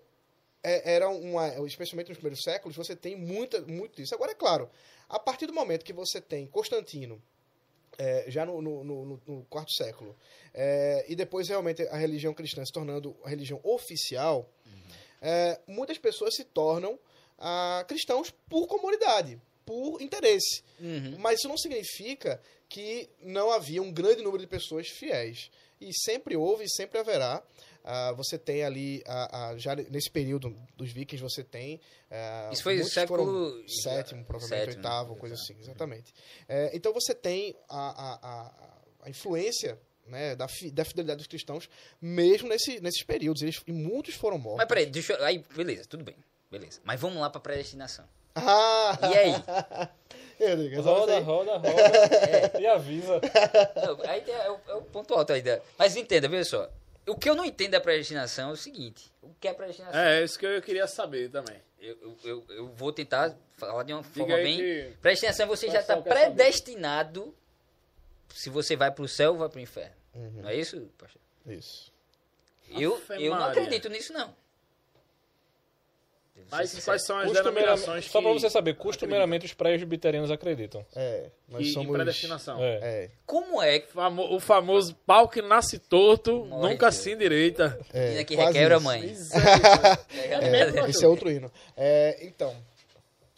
é- 0.62 0.94
era 0.94 1.08
uma, 1.10 1.48
especialmente 1.66 2.08
nos 2.08 2.16
primeiros 2.18 2.42
séculos, 2.42 2.76
você 2.76 2.96
tem 2.96 3.14
muita, 3.16 3.60
muito 3.62 3.96
disso. 3.96 4.14
Agora, 4.14 4.32
é 4.32 4.34
claro, 4.34 4.70
a 5.08 5.18
partir 5.18 5.46
do 5.46 5.52
momento 5.52 5.84
que 5.84 5.92
você 5.92 6.20
tem 6.20 6.46
Constantino, 6.46 7.20
é, 7.98 8.24
já 8.30 8.46
no, 8.46 8.62
no- 8.62 8.84
no- 8.84 9.20
no 9.26 9.44
quarto 9.50 9.70
século, 9.74 10.16
é, 10.54 11.04
e 11.08 11.14
depois 11.14 11.48
realmente 11.48 11.82
a 11.88 11.96
religião 11.96 12.32
cristã 12.32 12.64
se 12.64 12.72
tornando 12.72 13.14
a 13.24 13.28
religião 13.28 13.60
oficial, 13.62 14.48
é, 15.20 15.60
muitas 15.66 15.98
pessoas 15.98 16.34
se 16.34 16.44
tornam 16.44 16.98
ah, 17.42 17.84
cristãos 17.88 18.30
por 18.48 18.66
comunidade, 18.66 19.40
por 19.70 20.02
interesse. 20.02 20.64
Uhum. 20.80 21.14
Mas 21.18 21.38
isso 21.38 21.48
não 21.48 21.56
significa 21.56 22.42
que 22.68 23.08
não 23.22 23.52
havia 23.52 23.80
um 23.80 23.92
grande 23.92 24.20
número 24.20 24.42
de 24.42 24.48
pessoas 24.48 24.88
fiéis. 24.88 25.48
E 25.80 25.92
sempre 25.94 26.36
houve 26.36 26.64
e 26.64 26.68
sempre 26.68 26.98
haverá. 26.98 27.40
Ah, 27.84 28.10
você 28.12 28.36
tem 28.36 28.64
ali, 28.64 29.00
ah, 29.06 29.50
ah, 29.50 29.56
já 29.56 29.76
nesse 29.76 30.10
período 30.10 30.54
dos 30.76 30.90
vikings, 30.90 31.22
você 31.22 31.44
tem. 31.44 31.80
ah, 32.10 32.50
Isso 32.52 32.64
foi 32.64 32.82
século- 32.82 33.64
sétimo, 33.68 34.24
provavelmente 34.24 34.64
sétimo, 34.72 34.84
oitavo, 34.84 35.14
né? 35.14 35.20
coisa 35.20 35.34
assim, 35.36 35.56
exatamente. 35.60 36.12
É, 36.48 36.70
então 36.74 36.92
você 36.92 37.14
tem 37.14 37.54
a, 37.68 37.78
a, 37.78 38.14
a, 38.22 38.80
a 39.02 39.08
influência 39.10 39.80
né, 40.06 40.34
da, 40.34 40.48
fi- 40.48 40.70
da 40.72 40.84
fidelidade 40.84 41.18
dos 41.18 41.28
cristãos, 41.28 41.70
mesmo 42.02 42.48
nesse, 42.48 42.80
nesses 42.80 43.04
períodos. 43.04 43.40
Eles, 43.40 43.62
e 43.66 43.72
muitos 43.72 44.14
foram 44.16 44.36
mortos. 44.36 44.58
Mas 44.58 44.68
peraí, 44.68 44.86
deixa 44.86 45.12
eu. 45.14 45.24
Aí, 45.24 45.44
beleza, 45.54 45.84
tudo 45.88 46.02
bem. 46.04 46.16
Beleza. 46.50 46.80
Mas 46.82 47.00
vamos 47.00 47.18
lá 47.20 47.30
pra 47.30 47.40
predestinação. 47.40 48.04
Ah! 48.34 48.98
E 49.12 49.16
aí? 49.18 49.34
Eu 50.40 50.56
digo, 50.56 50.76
é 50.76 50.78
Roda, 50.80 51.18
roda, 51.20 51.56
roda. 51.60 52.58
E 52.58 52.66
avisa. 52.66 53.20
Não, 53.84 54.10
aí 54.10 54.24
é, 54.26 54.50
o, 54.50 54.58
é 54.68 54.74
o 54.74 54.80
ponto 54.82 55.12
alto 55.12 55.34
aí. 55.34 55.42
da- 55.42 55.60
Mas 55.76 55.96
entenda, 55.96 56.28
veja 56.28 56.48
só. 56.48 56.70
O 57.06 57.14
que 57.14 57.28
eu 57.28 57.34
não 57.34 57.44
entendo 57.44 57.72
da 57.72 57.80
predestinação 57.80 58.48
é 58.48 58.52
o 58.54 58.56
seguinte: 58.56 59.12
o 59.22 59.34
que 59.38 59.46
é 59.48 59.52
predestinação? 59.52 60.00
É, 60.00 60.24
isso 60.24 60.38
que 60.38 60.46
eu 60.46 60.62
queria 60.62 60.86
saber 60.86 61.28
também. 61.30 61.56
Eu, 61.78 62.16
eu, 62.24 62.44
eu, 62.48 62.66
vou 62.68 62.90
tentar 62.90 63.36
falar 63.58 63.82
de 63.82 63.92
uma 63.92 64.00
Diga 64.02 64.14
forma 64.16 64.36
bem. 64.36 64.56
que- 64.56 64.92
Predestinação 65.02 65.44
é 65.44 65.48
você 65.48 65.66
já 65.70 65.80
está 65.80 65.96
pessoal 65.98 66.02
quer 66.04 66.22
saber. 66.24 66.34
predestinado 66.36 67.34
se 68.34 68.48
você 68.48 68.76
vai 68.76 68.90
pro 68.90 69.06
céu 69.06 69.32
ou 69.32 69.38
vai 69.38 69.48
pro 69.50 69.60
inferno. 69.60 69.94
Uhum. 70.14 70.40
Não 70.42 70.48
é 70.48 70.54
isso, 70.56 70.88
pastor? 70.96 71.20
Isso. 71.46 71.92
Eu, 72.70 72.98
eu 73.18 73.34
não 73.34 73.44
acredito 73.44 73.90
nisso, 73.90 74.12
não. 74.14 74.34
Mas 76.50 76.70
sincero. 76.70 76.84
quais 76.86 77.04
são 77.04 77.18
as 77.18 77.32
denominações 77.32 78.04
que... 78.06 78.10
só 78.10 78.22
pra 78.22 78.32
você 78.32 78.48
saber, 78.48 78.74
costumeiramente 78.76 79.46
os 79.46 79.52
presbiterianos 79.54 80.30
acreditam. 80.30 80.84
É, 80.94 81.30
nós 81.48 81.66
que, 81.66 81.72
somos. 81.72 81.88
em 81.90 81.92
predestinação. 81.92 82.62
É. 82.62 82.78
É, 82.82 83.10
Como 83.26 83.60
é 83.62 83.80
que. 83.80 83.92
Famo- 83.92 84.34
o 84.34 84.38
famoso 84.40 84.94
pau 85.06 85.28
que 85.28 85.42
nasce 85.42 85.78
torto, 85.78 86.44
Morre 86.46 86.72
nunca 86.72 86.90
cedo. 86.92 87.02
se 87.02 87.12
endireita. 87.12 87.80
é, 87.92 88.22
que 88.24 88.34
quase 88.36 88.52
requebra 88.52 88.76
a 88.76 88.78
isso. 88.78 88.84
mãe. 89.34 89.50
É, 90.14 90.88
esse 90.90 91.04
é 91.04 91.08
outro 91.08 91.30
hino. 91.30 91.50
É, 91.76 92.18
então, 92.22 92.54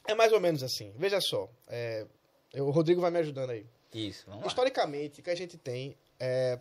é 0.07 0.15
mais 0.15 0.33
ou 0.33 0.41
menos 0.41 0.63
assim. 0.63 0.93
Veja 0.97 1.21
só, 1.21 1.49
é, 1.69 2.05
eu- 2.53 2.67
o 2.67 2.71
Rodrigo 2.71 3.01
vai 3.01 3.11
me 3.11 3.19
ajudando 3.19 3.51
aí. 3.51 3.65
Isso, 3.95 4.25
vamos 4.27 4.43
lá. 4.43 4.49
Historicamente, 4.49 5.21
o 5.21 5.23
que 5.23 5.31
a 5.31 5.35
gente 5.35 5.57
tem 5.59 5.97
é 6.19 6.59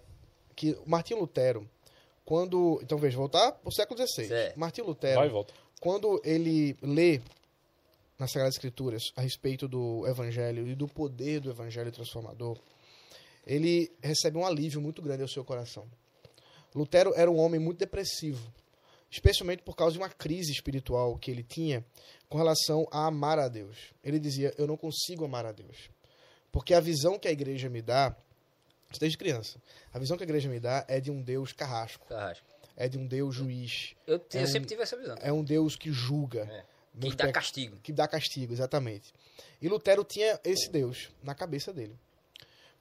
que 0.55 0.71
o 0.85 0.89
Martinho 0.89 1.19
Lutero, 1.21 1.67
quando. 2.25 2.79
Então, 2.83 2.97
veja, 2.97 3.17
voltar 3.17 3.53
para 3.53 3.69
o 3.69 3.71
século 3.71 3.99
XVI. 4.05 4.53
Martinho 4.55 4.87
Lutero, 4.87 5.15
Vai 5.19 5.27
e 5.27 5.31
volta. 5.31 5.53
Quando 5.81 6.21
ele 6.23 6.77
lê 6.79 7.19
nas 8.19 8.31
Sagradas 8.31 8.53
Escrituras 8.53 9.11
a 9.15 9.21
respeito 9.21 9.67
do 9.67 10.07
Evangelho 10.07 10.67
e 10.67 10.75
do 10.75 10.87
poder 10.87 11.39
do 11.39 11.49
Evangelho 11.49 11.91
transformador, 11.91 12.55
ele 13.47 13.91
recebe 13.99 14.37
um 14.37 14.45
alívio 14.45 14.79
muito 14.79 15.01
grande 15.01 15.23
ao 15.23 15.27
seu 15.27 15.43
coração. 15.43 15.89
Lutero 16.75 17.13
era 17.15 17.31
um 17.31 17.39
homem 17.39 17.59
muito 17.59 17.79
depressivo, 17.79 18.53
especialmente 19.09 19.63
por 19.63 19.75
causa 19.75 19.93
de 19.93 19.97
uma 19.97 20.09
crise 20.09 20.51
espiritual 20.51 21.17
que 21.17 21.31
ele 21.31 21.43
tinha 21.43 21.83
com 22.29 22.37
relação 22.37 22.87
a 22.91 23.07
amar 23.07 23.39
a 23.39 23.47
Deus. 23.47 23.91
Ele 24.03 24.19
dizia: 24.19 24.53
Eu 24.59 24.67
não 24.67 24.77
consigo 24.77 25.25
amar 25.25 25.47
a 25.47 25.51
Deus. 25.51 25.89
Porque 26.51 26.75
a 26.75 26.79
visão 26.79 27.17
que 27.17 27.27
a 27.27 27.31
igreja 27.31 27.69
me 27.69 27.81
dá, 27.81 28.15
desde 28.99 29.17
criança, 29.17 29.59
a 29.91 29.97
visão 29.97 30.15
que 30.15 30.23
a 30.23 30.27
igreja 30.27 30.47
me 30.47 30.59
dá 30.59 30.85
é 30.87 30.99
de 30.99 31.09
um 31.09 31.23
Deus 31.23 31.53
carrasco, 31.53 32.05
Carrasco. 32.05 32.50
É 32.77 32.87
de 32.87 32.97
um 32.97 33.05
Deus 33.07 33.35
juiz, 33.35 33.95
Eu, 34.07 34.15
eu 34.17 34.39
É 34.39 34.43
um- 34.43 34.47
sempre 34.47 34.67
tive 34.69 34.81
essa 34.81 34.97
visão. 34.97 35.15
é 35.19 35.31
um 35.31 35.43
Deus 35.43 35.75
que 35.75 35.91
julga. 35.91 36.41
É. 36.51 36.65
Que 36.99 37.15
dá 37.15 37.27
pe- 37.27 37.31
castigo. 37.31 37.77
que 37.81 37.93
dá 37.93 38.07
castigo, 38.07 38.51
exatamente. 38.51 39.13
E 39.61 39.69
Lutero 39.69 40.03
tinha 40.03 40.39
esse 40.43 40.69
Deus 40.69 41.09
na 41.23 41.33
cabeça 41.33 41.71
dele. 41.71 41.95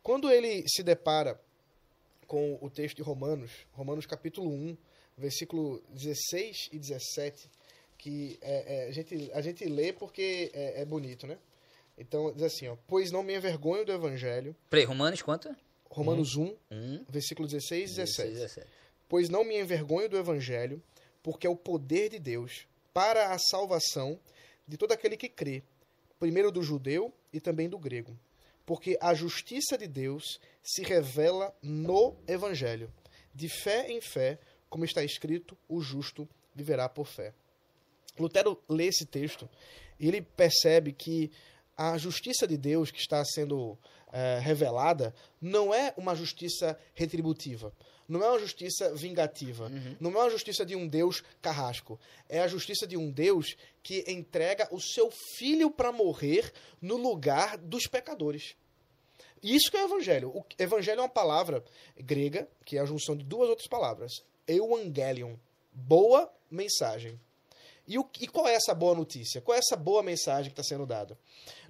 Quando 0.03 0.29
ele 0.31 0.65
se 0.69 0.83
depara 0.83 1.41
com 2.27 2.59
o 2.61 2.69
texto 2.71 2.97
de 2.97 3.03
Romanos, 3.03 3.51
Romanos 3.73 4.07
capítulo 4.07 4.51
1, 4.51 4.77
versículo 5.17 5.81
16 5.91 6.69
e 6.73 6.79
17, 6.79 7.49
que 7.99 8.39
é, 8.41 8.87
é, 8.87 8.89
a, 8.89 8.93
gente, 8.93 9.31
a 9.33 9.41
gente 9.43 9.65
lê 9.67 9.93
porque 9.93 10.51
é, 10.55 10.81
é 10.81 10.85
bonito, 10.85 11.27
né? 11.27 11.39
Então, 11.99 12.33
diz 12.33 12.43
assim, 12.45 12.67
ó, 12.67 12.77
pois 12.89 13.11
não 13.13 13.23
me 13.23 13.37
envergonho 13.37 13.85
do 13.85 13.93
evangelho, 13.93 14.57
Peraí, 14.71 14.85
Romanos 14.87 15.21
quanto? 15.23 15.55
Romanos 15.91 16.35
1, 16.35 16.57
1, 16.71 17.05
versículo 17.09 17.47
16 17.47 17.91
e 17.93 17.95
17. 17.97 18.31
17. 18.33 18.67
Pois 19.11 19.29
não 19.29 19.43
me 19.43 19.61
envergonho 19.61 20.09
do 20.09 20.17
evangelho, 20.17 20.81
porque 21.21 21.45
é 21.45 21.51
o 21.51 21.57
poder 21.57 22.09
de 22.09 22.21
Deus 22.21 22.69
para 22.95 23.35
a 23.35 23.39
salvação 23.41 24.21
de 24.69 24.77
todo 24.77 24.93
aquele 24.93 25.17
que 25.17 25.29
crê, 25.29 25.65
primeiro 26.17 26.53
do 26.53 26.63
judeu 26.63 27.13
e 27.33 27.41
também 27.41 27.69
do 27.69 27.77
grego. 27.77 28.17
Porque 28.65 28.97
a 29.01 29.13
justiça 29.13 29.77
de 29.77 29.89
Deus 29.89 30.41
se 30.63 30.83
revela 30.83 31.53
no 31.61 32.15
evangelho, 32.29 32.89
de 33.35 33.49
fé 33.49 33.91
em 33.91 34.01
fé, 34.01 34.39
como 34.69 34.85
está 34.85 35.03
escrito, 35.03 35.59
o 35.69 35.81
justo 35.81 36.29
viverá 36.55 36.89
por 36.89 37.09
fé. 37.09 37.35
Lutero 38.17 38.63
lê 38.69 38.87
esse 38.87 39.05
texto 39.05 39.51
e 39.99 40.07
ele 40.07 40.23
percebe 40.23 40.93
que 40.93 41.33
a 41.77 41.99
justiça 41.99 42.47
de 42.47 42.57
Deus 42.57 42.93
que 42.93 43.01
está 43.01 43.25
sendo 43.25 43.77
eh, 44.13 44.41
revelada 44.43 45.15
não 45.41 45.73
é 45.73 45.95
uma 45.97 46.15
justiça 46.15 46.79
retributiva, 46.95 47.73
não 48.09 48.23
é 48.23 48.29
uma 48.29 48.41
justiça 48.41 48.93
vingativa, 48.95 49.71
não 50.01 50.11
é 50.11 50.19
uma 50.25 50.31
justiça 50.31 50.67
de 50.67 50.75
um 50.75 50.89
Deus 50.89 51.23
carrasco, 51.41 51.99
é 52.29 52.41
a 52.41 52.49
justiça 52.49 52.87
de 52.87 52.97
um 52.97 53.11
Deus 53.11 53.57
que 53.83 54.05
entrega 54.09 54.69
o 54.73 54.81
seu 54.81 55.11
filho 55.39 55.71
para 55.71 55.93
morrer 55.93 56.53
no 56.81 56.97
lugar 56.97 57.57
dos 57.57 57.87
pecadores. 57.87 58.57
Isso 59.43 59.71
que 59.71 59.77
é 59.77 59.83
o 59.83 59.87
evangelho. 59.87 60.31
O 60.37 60.45
evangelho 60.59 60.99
é 60.99 61.03
uma 61.03 61.09
palavra 61.09 61.65
grega, 61.97 62.49
que 62.65 62.77
é 62.77 62.81
a 62.81 62.85
junção 62.85 63.17
de 63.17 63.25
duas 63.25 63.49
outras 63.49 63.69
palavras. 63.69 64.23
Evangelion, 64.47 65.37
boa 65.73 66.31
mensagem. 66.51 67.19
E, 67.91 67.99
o, 67.99 68.09
e 68.21 68.29
qual 68.29 68.47
é 68.47 68.55
essa 68.55 68.73
boa 68.73 68.95
notícia? 68.95 69.41
Qual 69.41 69.53
é 69.53 69.59
essa 69.59 69.75
boa 69.75 70.01
mensagem 70.01 70.45
que 70.45 70.53
está 70.53 70.63
sendo 70.63 70.87
dada? 70.87 71.19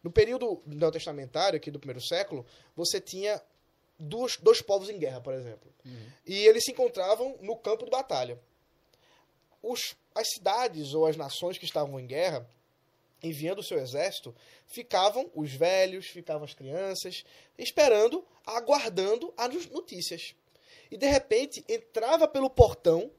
No 0.02 0.10
período 0.10 0.62
neotestamentário, 0.66 1.56
aqui 1.56 1.70
do 1.70 1.78
primeiro 1.78 2.06
século, 2.06 2.44
você 2.76 3.00
tinha 3.00 3.40
dois, 3.98 4.36
dois 4.36 4.60
povos 4.60 4.90
em 4.90 4.98
guerra, 4.98 5.22
por 5.22 5.32
exemplo. 5.32 5.72
E 6.26 6.46
eles 6.46 6.62
se 6.64 6.72
encontravam 6.72 7.38
no 7.40 7.56
campo 7.56 7.86
de 7.86 7.90
batalha. 7.90 8.38
Os, 9.62 9.96
as 10.14 10.28
cidades 10.28 10.92
ou 10.92 11.06
as 11.06 11.16
nações 11.16 11.56
que 11.56 11.64
estavam 11.64 11.98
em 11.98 12.06
guerra, 12.06 12.46
enviando 13.22 13.60
o 13.60 13.64
seu 13.64 13.78
exército, 13.78 14.36
ficavam 14.66 15.30
os 15.34 15.50
velhos, 15.54 16.08
ficavam 16.08 16.44
as 16.44 16.52
crianças, 16.52 17.24
esperando, 17.56 18.22
aguardando 18.44 19.32
as 19.38 19.66
notícias. 19.70 20.34
E 20.90 20.98
de 20.98 21.06
repente 21.06 21.64
entrava 21.66 22.28
pelo 22.28 22.50
portão 22.50 23.10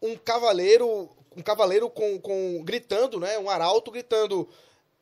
um 0.00 0.16
cavaleiro, 0.16 1.10
um 1.36 1.42
cavaleiro 1.42 1.90
com, 1.90 2.18
com 2.18 2.62
gritando, 2.64 3.20
né, 3.20 3.38
um 3.38 3.50
arauto 3.50 3.90
gritando: 3.90 4.48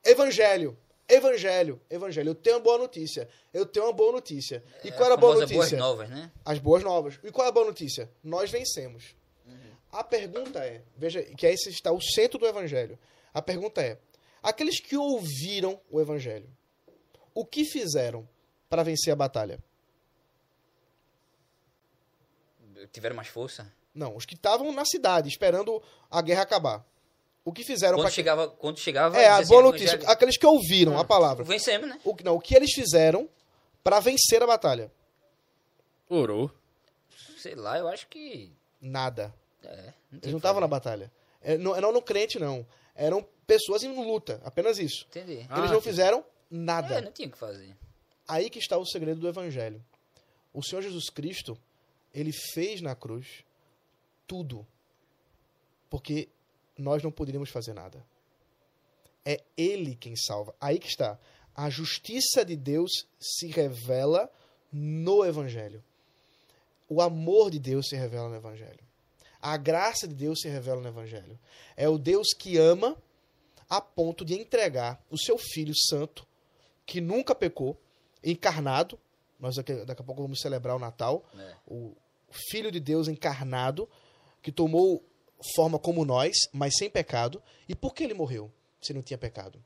Evangelho, 0.04 0.76
Evangelho, 1.08 1.80
Evangelho. 1.88 2.30
Eu 2.30 2.34
tenho 2.34 2.56
uma 2.56 2.62
boa 2.62 2.78
notícia. 2.78 3.28
Eu 3.52 3.64
tenho 3.64 3.86
uma 3.86 3.92
boa 3.92 4.12
notícia. 4.12 4.62
E 4.82 4.90
qual 4.90 5.04
era 5.04 5.14
a 5.14 5.16
boa 5.16 5.34
notícia? 5.34 5.56
boas 5.56 5.72
novas, 5.72 6.10
né? 6.10 6.30
As 6.44 6.58
boas 6.58 6.82
novas. 6.82 7.18
E 7.22 7.30
qual 7.30 7.46
é 7.46 7.48
a 7.50 7.52
boa 7.52 7.66
notícia? 7.66 8.10
Nós 8.22 8.50
vencemos. 8.50 9.14
A 9.92 10.02
pergunta 10.02 10.58
é, 10.58 10.82
veja, 10.96 11.22
que 11.22 11.46
esse 11.46 11.70
está 11.70 11.92
o 11.92 12.00
centro 12.00 12.36
do 12.36 12.46
evangelho. 12.46 12.98
A 13.32 13.40
pergunta 13.40 13.80
é: 13.80 13.96
aqueles 14.42 14.80
que 14.80 14.96
ouviram 14.96 15.80
o 15.88 16.00
evangelho, 16.00 16.50
o 17.32 17.44
que 17.46 17.64
fizeram 17.64 18.28
para 18.68 18.82
vencer 18.82 19.12
a 19.12 19.16
batalha? 19.16 19.62
tiveram 22.92 23.16
mais 23.16 23.28
força. 23.28 23.72
Não, 23.94 24.16
os 24.16 24.24
que 24.26 24.34
estavam 24.34 24.72
na 24.72 24.84
cidade 24.84 25.28
esperando 25.28 25.82
a 26.10 26.20
guerra 26.20 26.42
acabar. 26.42 26.84
O 27.44 27.52
que 27.52 27.62
fizeram 27.62 27.96
Quando 27.98 28.04
para 28.04 28.10
chegava, 28.12 28.48
quando 28.48 28.78
chegava. 28.78 29.16
É, 29.18 29.28
a 29.28 29.42
boa 29.42 29.62
notícia, 29.62 29.94
"Evangelho, 29.94 30.10
aqueles 30.10 30.36
que 30.38 30.46
ouviram 30.46 30.98
a 30.98 31.04
palavra. 31.04 31.44
Vencemos, 31.44 31.88
né? 31.88 32.00
O, 32.02 32.14
que- 32.14 32.24
não, 32.24 32.34
o 32.36 32.40
que 32.40 32.54
eles 32.54 32.72
fizeram 32.72 33.28
para 33.82 34.00
vencer 34.00 34.42
a 34.42 34.46
batalha? 34.46 34.90
Orou. 36.08 36.50
Sei 37.38 37.54
lá, 37.54 37.78
eu 37.78 37.86
acho 37.88 38.06
que. 38.08 38.50
Nada. 38.80 39.32
É, 39.62 39.92
não 40.10 40.18
Eles 40.22 40.30
não 40.32 40.36
estavam 40.38 40.60
na 40.60 40.66
batalha. 40.66 41.10
É, 41.42 41.56
não, 41.58 41.78
não 41.80 41.92
no 41.92 42.02
crente, 42.02 42.38
não. 42.38 42.66
Eram 42.94 43.26
pessoas 43.46 43.82
em 43.82 43.94
luta, 43.94 44.40
apenas 44.44 44.78
isso. 44.78 45.06
Entendi. 45.10 45.46
Ah, 45.50 45.58
eles 45.58 45.70
não 45.70 45.80
sim. 45.80 45.88
fizeram 45.90 46.24
nada. 46.50 46.94
É, 46.96 47.00
não 47.02 47.12
tinha 47.12 47.28
o 47.28 47.30
que 47.30 47.36
fazer. 47.38 47.76
Aí 48.26 48.48
que 48.48 48.58
está 48.58 48.78
o 48.78 48.86
segredo 48.86 49.20
do 49.20 49.28
evangelho. 49.28 49.84
O 50.52 50.62
Senhor 50.62 50.80
Jesus 50.80 51.10
Cristo, 51.10 51.58
ele 52.14 52.32
fez 52.32 52.80
na 52.80 52.94
cruz 52.94 53.44
tudo. 54.26 54.66
Porque 55.88 56.28
nós 56.76 57.02
não 57.02 57.10
poderíamos 57.10 57.50
fazer 57.50 57.72
nada. 57.72 58.04
É 59.24 59.42
ele 59.56 59.94
quem 59.94 60.16
salva. 60.16 60.54
Aí 60.60 60.78
que 60.78 60.88
está. 60.88 61.18
A 61.54 61.70
justiça 61.70 62.44
de 62.44 62.56
Deus 62.56 63.06
se 63.18 63.46
revela 63.46 64.30
no 64.72 65.24
evangelho. 65.24 65.82
O 66.88 67.00
amor 67.00 67.50
de 67.50 67.58
Deus 67.58 67.88
se 67.88 67.96
revela 67.96 68.28
no 68.28 68.36
evangelho. 68.36 68.80
A 69.40 69.56
graça 69.56 70.08
de 70.08 70.14
Deus 70.14 70.40
se 70.40 70.48
revela 70.48 70.80
no 70.80 70.88
evangelho. 70.88 71.38
É 71.76 71.88
o 71.88 71.98
Deus 71.98 72.28
que 72.32 72.56
ama 72.56 72.96
a 73.68 73.80
ponto 73.80 74.24
de 74.24 74.34
entregar 74.34 75.02
o 75.10 75.18
seu 75.18 75.38
filho 75.38 75.74
santo, 75.88 76.26
que 76.86 77.00
nunca 77.00 77.34
pecou, 77.34 77.80
encarnado. 78.22 78.98
Nós 79.38 79.56
daqui, 79.56 79.74
daqui 79.84 80.02
a 80.02 80.04
pouco 80.04 80.22
vamos 80.22 80.40
celebrar 80.40 80.76
o 80.76 80.78
Natal. 80.78 81.24
É. 81.36 81.54
O 81.66 81.94
Filho 82.50 82.70
de 82.72 82.80
Deus 82.80 83.06
encarnado, 83.06 83.88
que 84.44 84.52
tomou 84.52 85.02
forma 85.56 85.78
como 85.78 86.04
nós, 86.04 86.36
mas 86.52 86.76
sem 86.76 86.90
pecado. 86.90 87.42
E 87.66 87.74
por 87.74 87.94
que 87.94 88.04
ele 88.04 88.12
morreu 88.12 88.52
se 88.78 88.92
não 88.92 89.02
tinha 89.02 89.16
pecado? 89.16 89.64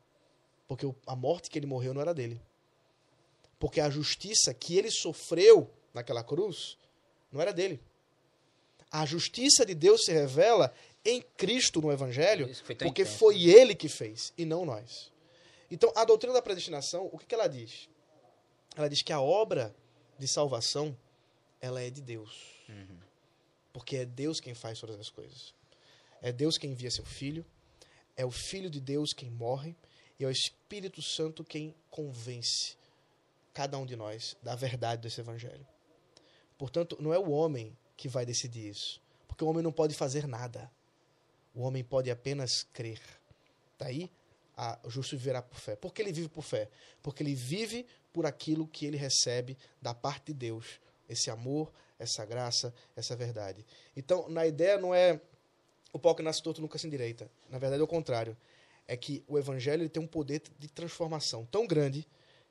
Porque 0.68 0.86
a 1.04 1.16
morte 1.16 1.50
que 1.50 1.58
ele 1.58 1.66
morreu 1.66 1.92
não 1.92 2.00
era 2.00 2.14
dele. 2.14 2.40
Porque 3.58 3.80
a 3.80 3.90
justiça 3.90 4.54
que 4.54 4.78
ele 4.78 4.88
sofreu 4.88 5.68
naquela 5.92 6.22
cruz 6.22 6.78
não 7.32 7.40
era 7.40 7.52
dele. 7.52 7.82
A 8.88 9.04
justiça 9.04 9.66
de 9.66 9.74
Deus 9.74 10.04
se 10.04 10.12
revela 10.12 10.72
em 11.04 11.20
Cristo 11.36 11.80
no 11.80 11.90
Evangelho, 11.90 12.46
foi 12.64 12.76
porque 12.76 13.02
intenso, 13.02 13.12
né? 13.12 13.18
foi 13.18 13.48
ele 13.48 13.74
que 13.74 13.88
fez 13.88 14.32
e 14.38 14.44
não 14.44 14.64
nós. 14.64 15.10
Então, 15.70 15.92
a 15.96 16.04
doutrina 16.04 16.32
da 16.32 16.40
predestinação, 16.40 17.10
o 17.12 17.18
que, 17.18 17.26
que 17.26 17.34
ela 17.34 17.48
diz? 17.48 17.88
Ela 18.76 18.88
diz 18.88 19.02
que 19.02 19.12
a 19.12 19.20
obra 19.20 19.74
de 20.18 20.28
salvação, 20.28 20.96
ela 21.60 21.82
é 21.82 21.90
de 21.90 22.00
Deus. 22.00 22.58
Porque 23.78 23.98
é 23.98 24.04
Deus 24.04 24.40
quem 24.40 24.54
faz 24.54 24.80
todas 24.80 24.98
as 24.98 25.08
coisas. 25.08 25.54
É 26.20 26.32
Deus 26.32 26.58
quem 26.58 26.72
envia 26.72 26.90
seu 26.90 27.04
filho, 27.04 27.46
é 28.16 28.26
o 28.26 28.30
Filho 28.32 28.68
de 28.68 28.80
Deus 28.80 29.12
quem 29.12 29.30
morre, 29.30 29.76
e 30.18 30.24
é 30.24 30.26
o 30.26 30.30
Espírito 30.32 31.00
Santo 31.00 31.44
quem 31.44 31.72
convence 31.88 32.76
cada 33.54 33.78
um 33.78 33.86
de 33.86 33.94
nós 33.94 34.36
da 34.42 34.56
verdade 34.56 35.02
desse 35.02 35.20
evangelho. 35.20 35.64
Portanto, 36.58 36.96
não 37.00 37.14
é 37.14 37.18
o 37.20 37.30
homem 37.30 37.78
que 37.96 38.08
vai 38.08 38.26
decidir 38.26 38.68
isso, 38.68 39.00
porque 39.28 39.44
o 39.44 39.46
homem 39.46 39.62
não 39.62 39.70
pode 39.70 39.94
fazer 39.94 40.26
nada. 40.26 40.68
O 41.54 41.62
homem 41.62 41.84
pode 41.84 42.10
apenas 42.10 42.64
crer. 42.72 43.00
Daí, 43.78 44.10
a, 44.56 44.76
o 44.82 44.90
justo 44.90 45.16
viverá 45.16 45.40
por 45.40 45.60
fé. 45.60 45.76
Por 45.76 45.94
que 45.94 46.02
ele 46.02 46.12
vive 46.12 46.28
por 46.28 46.42
fé? 46.42 46.68
Porque 47.00 47.22
ele 47.22 47.36
vive 47.36 47.86
por 48.12 48.26
aquilo 48.26 48.66
que 48.66 48.86
ele 48.86 48.96
recebe 48.96 49.56
da 49.80 49.94
parte 49.94 50.32
de 50.32 50.34
Deus. 50.34 50.80
Esse 51.08 51.30
amor, 51.30 51.72
essa 51.98 52.24
graça, 52.24 52.72
essa 52.96 53.16
verdade. 53.16 53.64
Então, 53.96 54.28
na 54.28 54.46
ideia 54.46 54.78
não 54.78 54.94
é 54.94 55.20
o 55.92 55.98
pau 55.98 56.14
que 56.14 56.22
nasce 56.22 56.42
torto 56.42 56.60
nunca 56.60 56.78
se 56.78 56.86
endireita. 56.86 57.30
Na 57.50 57.58
verdade, 57.58 57.80
é 57.80 57.84
o 57.84 57.88
contrário. 57.88 58.36
É 58.86 58.96
que 58.96 59.22
o 59.26 59.38
evangelho 59.38 59.82
ele 59.82 59.88
tem 59.88 60.02
um 60.02 60.06
poder 60.06 60.42
de 60.58 60.68
transformação 60.68 61.46
tão 61.50 61.66
grande 61.66 62.06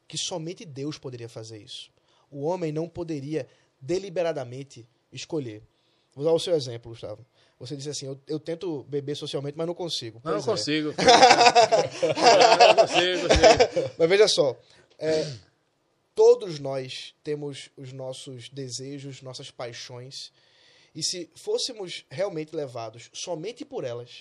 que 0.08 0.18
somente 0.18 0.66
Deus 0.66 0.98
poderia 0.98 1.30
fazer 1.30 1.58
isso. 1.58 1.90
O 2.30 2.44
homem 2.44 2.72
não 2.72 2.88
poderia 2.88 3.48
deliberadamente 3.82 4.88
escolher. 5.12 5.64
Vou 6.14 6.26
dar 6.26 6.32
o 6.34 6.40
seu 6.40 6.56
exemplo, 6.56 6.92
Gustavo. 6.92 7.26
Você 7.60 7.76
disse 7.76 7.90
assim: 7.90 8.06
eu, 8.06 8.20
eu 8.28 8.40
tento 8.40 8.84
beber 8.84 9.16
socialmente, 9.16 9.58
mas 9.58 9.66
não 9.66 9.74
consigo. 9.74 10.22
Não, 10.24 10.34
não 10.34 10.40
é. 10.40 10.44
consigo. 10.44 10.94
não 10.94 12.76
consigo, 12.76 13.28
consigo. 13.28 13.92
Mas 13.98 14.10
veja 14.10 14.28
só, 14.28 14.56
é, 15.00 15.26
todos 16.18 16.58
nós 16.58 17.14
temos 17.24 17.70
os 17.78 17.94
nossos 17.94 18.50
desejos, 18.50 19.22
nossas 19.22 19.52
paixões, 19.52 20.32
e 20.96 21.04
se 21.04 21.30
fôssemos 21.36 22.06
realmente 22.10 22.56
levados 22.56 23.12
somente 23.14 23.64
por 23.64 23.84
elas, 23.84 24.18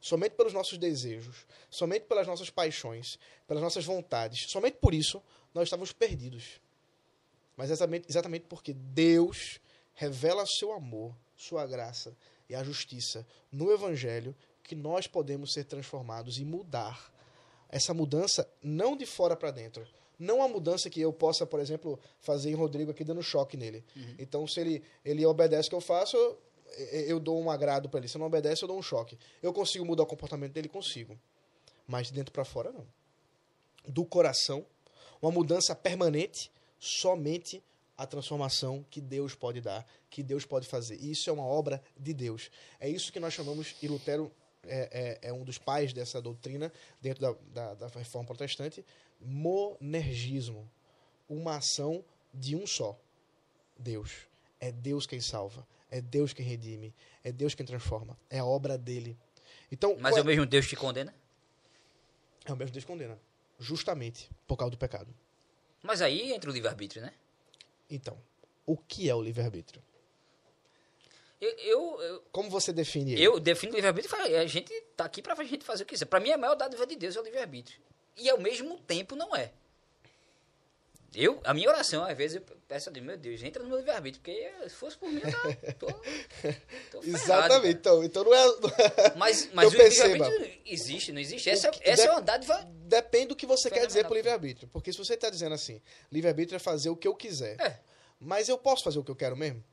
somente 0.00 0.36
pelos 0.36 0.52
nossos 0.52 0.78
desejos, 0.78 1.44
somente 1.68 2.04
pelas 2.04 2.28
nossas 2.28 2.50
paixões, 2.50 3.18
pelas 3.48 3.64
nossas 3.64 3.84
vontades, 3.84 4.46
somente 4.48 4.76
por 4.76 4.94
isso, 4.94 5.20
nós 5.52 5.64
estávamos 5.64 5.92
perdidos. 5.92 6.60
Mas 7.56 7.68
exatamente, 7.68 8.08
exatamente 8.08 8.46
porque 8.48 8.72
Deus 8.72 9.58
revela 9.94 10.46
seu 10.46 10.72
amor, 10.72 11.12
sua 11.36 11.66
graça 11.66 12.16
e 12.48 12.54
a 12.54 12.62
justiça 12.62 13.26
no 13.50 13.72
Evangelho 13.72 14.36
que 14.62 14.76
nós 14.76 15.08
podemos 15.08 15.52
ser 15.52 15.64
transformados 15.64 16.38
e 16.38 16.44
mudar. 16.44 17.12
Essa 17.68 17.92
mudança 17.92 18.48
não 18.62 18.96
de 18.96 19.04
fora 19.04 19.34
para 19.34 19.50
dentro. 19.50 19.84
Não 20.20 20.42
a 20.42 20.48
mudança 20.48 20.90
que 20.90 21.00
eu 21.00 21.10
possa, 21.14 21.46
por 21.46 21.58
exemplo, 21.58 21.98
fazer 22.20 22.50
em 22.50 22.54
Rodrigo 22.54 22.90
aqui 22.90 23.02
dando 23.02 23.22
choque 23.22 23.56
nele. 23.56 23.82
Então, 24.18 24.46
se 24.46 24.60
ele, 24.60 24.82
ele 25.02 25.24
obedece 25.24 25.68
o 25.68 25.70
que 25.70 25.76
eu 25.76 25.80
faço, 25.80 26.14
eu, 26.14 26.38
eu 27.06 27.18
dou 27.18 27.40
um 27.40 27.50
agrado 27.50 27.88
para 27.88 28.00
ele. 28.00 28.08
Se 28.08 28.18
não 28.18 28.26
obedece, 28.26 28.62
eu 28.62 28.68
dou 28.68 28.78
um 28.78 28.82
choque. 28.82 29.18
Eu 29.42 29.50
consigo 29.50 29.84
mudar 29.84 30.02
o 30.02 30.06
comportamento 30.06 30.52
dele? 30.52 30.68
Consigo. 30.68 31.18
Mas 31.86 32.08
de 32.08 32.12
dentro 32.12 32.32
para 32.32 32.44
fora, 32.44 32.70
não. 32.70 32.86
Do 33.88 34.04
coração, 34.04 34.66
uma 35.22 35.32
mudança 35.32 35.74
permanente, 35.74 36.52
somente 36.78 37.62
a 37.96 38.06
transformação 38.06 38.84
que 38.90 39.00
Deus 39.00 39.34
pode 39.34 39.62
dar, 39.62 39.86
que 40.10 40.22
Deus 40.22 40.44
pode 40.44 40.66
fazer. 40.66 40.96
E 41.00 41.10
isso 41.10 41.30
é 41.30 41.32
uma 41.32 41.44
obra 41.44 41.82
de 41.98 42.12
Deus. 42.12 42.50
É 42.78 42.88
isso 42.88 43.10
que 43.10 43.18
nós 43.18 43.32
chamamos, 43.32 43.74
e 43.82 43.88
Lutero 43.88 44.30
é, 44.66 45.18
é, 45.22 45.28
é 45.28 45.32
um 45.32 45.44
dos 45.44 45.58
pais 45.58 45.92
dessa 45.92 46.20
doutrina, 46.20 46.72
dentro 47.00 47.20
da, 47.20 47.34
da, 47.52 47.74
da 47.74 47.98
reforma 47.98 48.26
protestante, 48.26 48.84
monergismo. 49.20 50.70
Uma 51.28 51.56
ação 51.56 52.04
de 52.32 52.56
um 52.56 52.66
só. 52.66 52.98
Deus. 53.78 54.26
É 54.58 54.70
Deus 54.72 55.06
quem 55.06 55.20
salva. 55.20 55.66
É 55.90 56.00
Deus 56.00 56.32
quem 56.32 56.44
redime. 56.44 56.94
É 57.24 57.32
Deus 57.32 57.54
quem 57.54 57.64
transforma. 57.66 58.18
É 58.28 58.38
a 58.38 58.44
obra 58.44 58.76
dele. 58.78 59.16
Então, 59.72 59.96
Mas 60.00 60.16
é 60.16 60.20
o 60.20 60.24
mesmo 60.24 60.46
Deus 60.46 60.66
que 60.66 60.76
condena? 60.76 61.14
é 62.44 62.52
o 62.52 62.56
mesmo 62.56 62.72
Deus 62.72 62.84
que 62.84 62.90
condena. 62.90 63.18
Justamente 63.58 64.30
por 64.46 64.56
causa 64.56 64.70
do 64.70 64.78
pecado. 64.78 65.14
Mas 65.82 66.02
aí 66.02 66.32
entra 66.32 66.50
o 66.50 66.52
livre-arbítrio, 66.52 67.02
né? 67.02 67.12
Então, 67.88 68.18
o 68.66 68.76
que 68.76 69.08
é 69.08 69.14
o 69.14 69.22
livre-arbítrio? 69.22 69.82
Eu, 71.40 71.50
eu, 71.58 72.00
eu, 72.02 72.20
Como 72.32 72.50
você 72.50 72.72
define 72.72 73.12
ele? 73.12 73.22
eu 73.22 73.40
defino 73.40 73.72
o 73.72 73.76
livre-arbítrio 73.76 74.08
e 74.08 74.16
falo, 74.16 74.36
a 74.36 74.46
gente 74.46 74.78
tá 74.96 75.04
aqui 75.04 75.22
pra 75.22 75.34
gente 75.42 75.64
fazer 75.64 75.84
o 75.84 75.86
que 75.86 75.94
quiser. 75.94 76.04
Pra 76.04 76.20
mim, 76.20 76.30
a 76.32 76.36
maior 76.38 76.54
dádiva 76.54 76.86
de 76.86 76.96
Deus 76.96 77.16
é 77.16 77.20
o 77.20 77.24
livre-arbítrio. 77.24 77.80
E 78.16 78.28
ao 78.28 78.38
mesmo 78.38 78.78
tempo 78.80 79.14
não 79.16 79.34
é. 79.34 79.52
Eu, 81.12 81.40
a 81.42 81.52
minha 81.52 81.68
oração, 81.68 82.04
às 82.04 82.16
vezes, 82.16 82.36
eu 82.36 82.56
peço 82.68 82.88
a 82.88 82.92
Deus, 82.92 83.04
meu 83.04 83.16
Deus, 83.16 83.42
entra 83.42 83.60
no 83.64 83.68
meu 83.68 83.78
livre-arbítrio, 83.78 84.22
porque 84.22 84.68
se 84.68 84.76
fosse 84.76 84.96
por 84.96 85.10
mim, 85.10 85.20
eu 85.24 85.32
tava, 85.32 85.54
tô, 85.74 85.86
tô 85.88 85.98
ferrado, 87.02 87.04
Exatamente. 87.04 87.74
Então, 87.78 88.04
então 88.04 88.22
não 88.22 88.32
é. 88.32 88.46
não 88.46 88.68
é- 88.70 89.14
Mas, 89.16 89.50
mas 89.52 89.74
o 89.74 89.76
livre-arbítrio 89.76 90.60
existe, 90.64 91.10
não 91.10 91.20
existe? 91.20 91.50
Essa, 91.50 91.68
que 91.72 91.80
essa 91.82 92.02
é 92.02 92.06
dep- 92.06 92.14
uma 92.14 92.22
dádiva... 92.22 92.62
Depende 92.84 93.26
do 93.26 93.36
que 93.36 93.44
você 93.44 93.68
quer 93.68 93.86
dizer 93.88 94.06
por 94.06 94.14
livre-arbítrio. 94.14 94.68
Porque 94.72 94.92
se 94.92 94.98
você 94.98 95.14
está 95.14 95.28
dizendo 95.28 95.52
assim, 95.54 95.82
livre-arbítrio 96.12 96.54
é 96.54 96.60
fazer 96.60 96.90
o 96.90 96.96
que 96.96 97.08
eu 97.08 97.14
quiser. 97.16 97.60
É. 97.60 97.80
Mas 98.20 98.48
eu 98.48 98.56
posso 98.56 98.84
fazer 98.84 99.00
o 99.00 99.04
que 99.04 99.10
eu 99.10 99.16
quero 99.16 99.36
mesmo? 99.36 99.64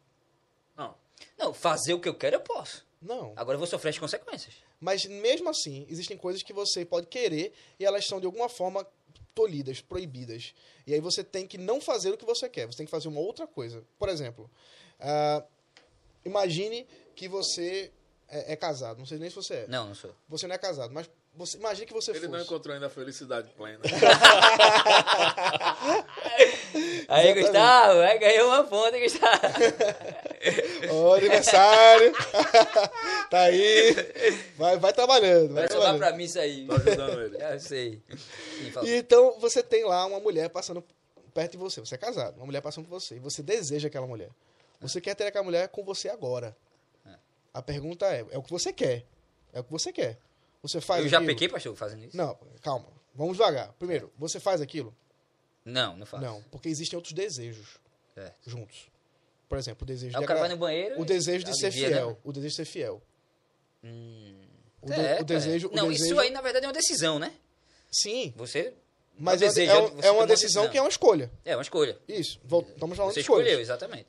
Não. 0.76 0.96
Não, 1.38 1.54
fazer 1.54 1.94
o 1.94 2.00
que 2.00 2.10
eu 2.10 2.16
quero, 2.16 2.38
eu 2.38 2.42
posso. 2.42 2.84
Não. 3.00 3.34
Agora 3.36 3.56
eu 3.56 3.60
vou 3.60 3.68
sofrer 3.68 3.90
as 3.90 4.00
consequências. 4.00 4.56
Mas 4.80 5.06
mesmo 5.06 5.50
assim, 5.50 5.86
existem 5.90 6.18
coisas 6.18 6.44
que 6.44 6.54
você 6.54 6.86
pode 6.86 7.08
querer 7.08 7.54
e 7.80 7.86
elas 7.86 8.06
são 8.06 8.20
de 8.20 8.26
alguma 8.26 8.48
forma 8.48 8.86
tolhidas, 9.34 9.82
proibidas. 9.82 10.54
E 10.86 10.94
aí 10.94 11.00
você 11.00 11.24
tem 11.24 11.46
que 11.46 11.58
não 11.58 11.80
fazer 11.80 12.12
o 12.12 12.18
que 12.18 12.26
você 12.26 12.50
quer, 12.50 12.66
você 12.66 12.78
tem 12.78 12.86
que 12.86 12.92
fazer 12.92 13.08
uma 13.08 13.20
outra 13.20 13.46
coisa. 13.48 13.84
Por 14.00 14.10
exemplo, 14.10 14.50
ah, 15.00 15.44
imagine 16.26 16.88
que 17.16 17.28
você 17.28 17.92
é, 18.28 18.54
é 18.54 18.56
casado. 18.56 18.98
Não 18.98 19.06
sei 19.06 19.18
nem 19.18 19.30
se 19.30 19.36
você 19.36 19.54
é. 19.54 19.68
Não, 19.68 19.88
não 19.88 19.96
sou. 19.96 20.14
Você 20.28 20.48
não 20.48 20.56
é 20.56 20.58
casado, 20.58 20.94
mas 20.94 21.10
você, 21.38 21.58
imagine 21.58 21.86
que 21.86 21.94
você 21.94 22.12
Ele 22.12 22.28
não 22.28 22.40
fosse. 22.40 22.46
encontrou 22.46 22.74
ainda 22.74 22.88
a 22.88 22.90
felicidade 22.90 23.48
plena. 23.56 23.80
Aí, 27.08 27.30
Exatamente. 27.30 27.42
Gustavo, 27.42 28.00
aí 28.02 28.20
ganhou 28.20 28.48
uma 28.50 28.64
ponta, 28.64 29.00
Gustavo. 29.00 29.42
Ô, 30.94 31.14
aniversário! 31.14 32.12
tá 33.30 33.42
aí. 33.44 33.96
Vai, 34.58 34.78
vai 34.78 34.94
trabalhando. 34.94 35.54
Vai 35.54 35.64
Vai 35.64 35.68
trabalhando. 35.70 35.98
pra 36.00 36.12
mim 36.14 36.24
isso 36.26 36.40
aí. 36.40 36.66
Tô 36.68 36.74
ajudando 36.76 37.22
ele. 37.22 37.38
Eu 37.44 37.60
sei. 37.60 38.02
Sim, 38.84 38.96
então 38.98 39.40
você 39.40 39.64
tem 39.64 39.84
lá 39.86 40.06
uma 40.06 40.20
mulher 40.20 40.50
passando 40.50 40.84
perto 41.34 41.52
de 41.54 41.58
você. 41.58 41.80
Você 41.80 41.96
é 41.96 41.98
casado, 41.98 42.38
uma 42.38 42.46
mulher 42.46 42.62
passando 42.62 42.86
por 42.88 43.00
você. 43.00 43.16
E 43.16 43.20
você 43.20 43.42
deseja 43.42 43.88
aquela 43.88 44.06
mulher. 44.08 44.30
Você 44.82 45.00
quer 45.02 45.16
ter 45.16 45.26
aquela 45.26 45.44
mulher 45.46 45.70
com 45.70 45.84
você 45.84 46.10
agora. 46.10 46.56
A 47.54 47.62
pergunta 47.62 48.06
é, 48.06 48.24
é 48.32 48.38
o 48.38 48.44
que 48.44 48.52
você 48.52 48.72
quer. 48.72 49.04
É 49.54 49.60
o 49.60 49.64
que 49.64 49.72
você 49.72 49.92
quer. 49.92 50.18
Você 50.62 50.82
faz 50.82 51.04
Eu 51.04 51.10
já 51.10 51.18
aquilo? 51.18 51.32
pequei, 51.34 51.48
pastor, 51.50 51.76
fazendo 51.76 52.06
isso? 52.06 52.18
Não, 52.18 52.38
calma. 52.62 52.88
Vamos 53.14 53.34
devagar. 53.38 53.74
Primeiro, 53.74 54.12
você 54.18 54.40
faz 54.40 54.62
aquilo? 54.62 54.96
Não, 55.66 55.98
não 55.98 56.06
faço. 56.06 56.24
Não, 56.24 56.42
porque 56.52 56.70
existem 56.70 56.96
outros 56.98 57.14
desejos 57.14 57.80
juntos. 58.46 58.88
Por 59.50 59.58
exemplo, 59.58 59.84
o 59.84 59.86
desejo 59.88 60.16
Aí 60.16 60.20
de 60.20 60.26
o 60.26 60.28
cara 60.28 60.40
vai 60.40 60.48
agra- 60.50 60.56
no 60.56 60.60
banheiro 60.60 61.00
o 61.02 61.06
desejo 61.06 61.46
de 61.46 61.58
ser 61.58 61.68
né? 61.68 61.72
fiel. 61.72 62.20
O 62.24 62.32
desejo 62.34 62.50
de 62.52 62.56
ser 62.56 62.66
fiel. 62.66 63.02
O, 64.82 64.88
de- 64.88 64.94
É, 64.94 65.22
o 65.22 65.24
desejo, 65.24 65.70
cara. 65.70 65.82
Não, 65.82 65.88
o 65.90 65.92
desejo... 65.92 66.12
isso 66.12 66.20
aí 66.20 66.30
na 66.32 66.42
verdade 66.42 66.66
é 66.66 66.68
uma 66.68 66.74
decisão, 66.74 67.18
né? 67.20 67.34
Sim, 67.92 68.34
Você. 68.36 68.74
mas 69.18 69.42
é, 69.42 69.48
desejo, 69.48 69.72
é- 70.02 70.08
é 70.08 70.12
uma 70.12 70.28
decisão 70.28 70.70
que 70.70 70.78
é 70.78 70.82
uma 70.82 70.90
escolha. 70.90 71.32
É 71.46 71.56
uma 71.56 71.62
escolha. 71.62 71.98
Isso. 72.08 72.40
Estamos 72.44 72.98
falando 72.98 73.12
Você 73.14 73.20
de 73.20 73.22
escolhas. 73.22 73.46
escolheu, 73.48 73.60
exatamente. 73.62 74.08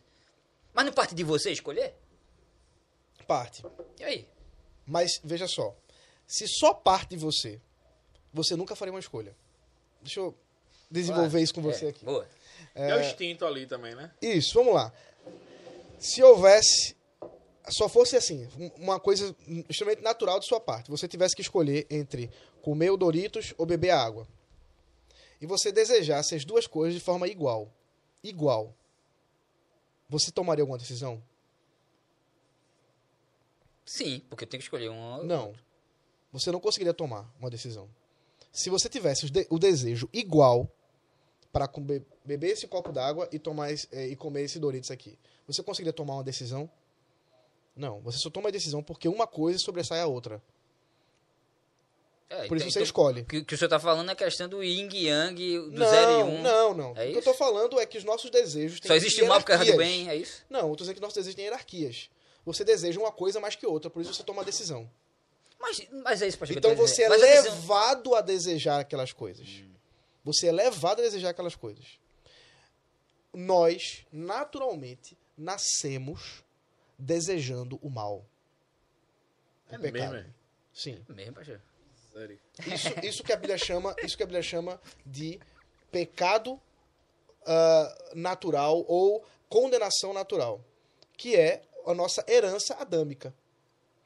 Mas 0.75 0.85
não 0.87 0.93
parte 0.93 1.15
de 1.15 1.23
você 1.25 1.51
escolher? 1.53 1.95
Parte. 3.27 3.63
E 4.01 4.05
aí? 4.05 4.29
Mas 4.87 5.21
veja 5.23 5.47
só, 5.47 5.77
se 6.29 6.47
só 6.47 6.73
parte 6.75 7.11
de 7.11 7.17
você, 7.17 7.61
você 8.33 8.55
nunca 8.55 8.77
faria 8.77 8.93
uma 8.93 9.01
escolha. 9.01 9.35
Deixa 10.03 10.21
eu 10.21 10.35
desenvolver 10.91 11.41
isso 11.43 11.55
com 11.55 11.63
você 11.63 11.87
É, 11.87 11.89
aqui. 11.89 12.05
Boa. 12.05 12.29
É, 12.75 12.95
o 12.95 13.01
instinto 13.01 13.45
ali 13.45 13.67
também, 13.67 13.95
né? 13.95 14.13
Isso, 14.23 14.55
vamos 14.55 14.75
lá. 14.75 14.93
Se 15.99 16.23
houvesse, 16.23 16.95
só 17.69 17.89
fosse 17.89 18.15
assim, 18.17 18.47
um- 18.59 18.85
uma 18.85 19.01
coisa 19.01 19.35
extremamente 19.69 20.03
natural 20.03 20.39
de 20.39 20.47
sua 20.47 20.61
parte, 20.61 20.91
você 20.91 21.09
tivesse 21.09 21.35
que 21.35 21.43
escolher 21.43 21.87
entre 21.91 22.31
comer 22.63 22.91
o 22.91 22.97
Doritos 22.97 23.55
ou 23.59 23.65
beber 23.67 23.91
a 23.91 24.01
água, 24.01 24.29
e 25.41 25.47
você 25.47 25.73
desejasse 25.73 26.35
as 26.35 26.45
duas 26.45 26.67
coisas 26.67 26.95
de 26.95 27.01
forma 27.05 27.27
igual, 27.27 27.73
igual, 28.23 28.75
você 30.09 30.31
tomaria 30.31 30.63
alguma 30.63 30.79
decisão? 30.79 31.23
Sim, 33.85 34.21
porque 34.29 34.45
eu 34.45 34.49
tenho 34.49 34.61
que 34.61 34.67
escolher 34.67 34.91
um. 34.91 35.25
Não. 35.25 35.55
Você 36.33 36.51
não 36.53 36.61
conseguiria 36.61 36.93
tomar 36.95 37.29
uma 37.41 37.49
decisão. 37.51 37.89
Se 38.53 38.71
você 38.71 38.89
tivesse 38.89 39.29
de- 39.31 39.47
o 39.51 39.59
desejo 39.59 40.09
igual 40.13 40.71
para 41.53 41.69
beber 42.25 42.49
esse 42.53 42.67
copo 42.67 42.93
d'água 42.93 43.29
e 43.33 43.39
tomar 43.39 43.73
esse- 43.73 43.89
eh, 43.93 44.09
e 44.09 44.17
comer 44.17 44.43
esse 44.43 44.59
Doritos 44.59 44.91
aqui, 44.91 45.19
você 45.47 45.63
conseguiria 45.63 45.93
tomar 45.93 46.15
uma 46.15 46.25
decisão? 46.25 46.71
Não. 47.75 48.01
Você 48.01 48.19
só 48.19 48.29
toma 48.29 48.49
a 48.49 48.53
decisão 48.53 48.83
porque 48.83 49.09
uma 49.09 49.27
coisa 49.27 49.59
sobressai 49.59 50.01
a 50.01 50.07
outra. 50.07 50.43
É, 52.31 52.47
Por 52.47 52.59
isso 52.59 52.65
então- 52.67 52.73
você 52.73 52.79
então, 52.81 52.83
escolhe. 52.83 53.23
O 53.23 53.25
que, 53.25 53.43
que 53.43 53.55
o 53.55 53.59
senhor 53.59 53.71
tá 53.71 53.81
falando 53.81 54.11
é 54.11 54.13
a 54.13 54.17
questão 54.17 54.47
do 54.49 54.63
yin 54.63 54.87
e 54.93 55.07
yang, 55.07 55.59
do 55.59 55.71
não, 55.71 55.89
0 55.89 56.11
e 56.11 56.23
1. 56.25 56.27
Um. 56.27 56.43
não, 56.43 56.75
não. 56.75 56.89
É 56.89 56.91
o 56.91 56.95
que 56.95 57.01
eu 57.01 57.11
isso? 57.13 57.23
tô 57.23 57.33
falando 57.33 57.81
é 57.81 57.87
que 57.87 57.97
os 57.97 58.05
nossos 58.05 58.31
desejos 58.31 58.81
têm 58.81 58.89
Só 58.91 58.95
existe 58.95 59.23
o 59.23 59.27
mal 59.29 59.41
por 59.41 59.47
causa 59.47 59.65
do 59.65 59.77
bem, 59.79 60.11
é 60.11 60.15
isso? 60.17 60.45
Não, 60.51 60.61
eu 60.69 60.77
tô 60.77 60.83
dizendo 60.85 60.97
que 60.97 61.01
nossos 61.01 61.15
desejos 61.15 61.35
têm 61.35 61.47
hierarquias. 61.47 62.11
Você 62.45 62.65
deseja 62.65 63.01
uma 63.01 63.11
coisa 63.11 63.41
mais 63.41 63.55
que 63.57 63.67
outra, 63.67 63.89
por 63.89 64.03
isso 64.03 64.13
você 64.13 64.23
toma 64.23 64.43
a 64.43 64.45
decisão. 64.45 64.91
Mas, 65.59 65.89
mas 66.05 66.23
é 66.23 66.29
isso, 66.29 66.39
pastor. 66.39 66.57
Então 66.57 66.75
você 66.75 67.03
é. 67.03 67.09
Mas 67.09 67.21
levado 67.21 68.15
a 68.15 68.21
desejar 68.21 68.81
aquelas 68.81 69.13
coisas. 69.13 69.63
Você 70.25 70.49
é 70.49 70.53
levado 70.53 71.01
a 71.01 71.03
desejar 71.03 71.31
aquelas 71.31 71.57
coisas. 71.57 71.99
Nós, 73.33 74.07
naturalmente, 74.13 75.17
nascemos 75.37 76.43
desejando 76.99 77.79
o 77.83 77.91
mal. 77.91 78.25
O 79.71 79.75
É 79.75 79.79
pecado. 79.79 80.13
mesmo, 80.15 80.29
é? 80.29 80.35
Sim. 80.73 81.05
Mesmo, 81.09 81.35
pastor. 81.35 81.61
Sério. 82.13 82.41
Isso, 82.67 82.89
isso 83.07 83.25
que 83.25 83.33
a 83.33 83.37
Bíblia 83.37 83.59
chama, 83.59 83.95
isso 84.03 84.17
que 84.17 84.23
a 84.23 84.27
Bíblia 84.27 84.43
chama 84.43 84.81
de 85.05 85.39
pecado 85.91 86.61
ah, 87.47 88.11
natural 88.15 88.85
ou 88.89 89.25
condenação 89.49 90.13
natural, 90.13 90.63
que 91.17 91.37
é 91.37 91.63
a 91.87 91.95
nossa 91.95 92.25
herança 92.29 92.75
adâmica. 92.75 93.33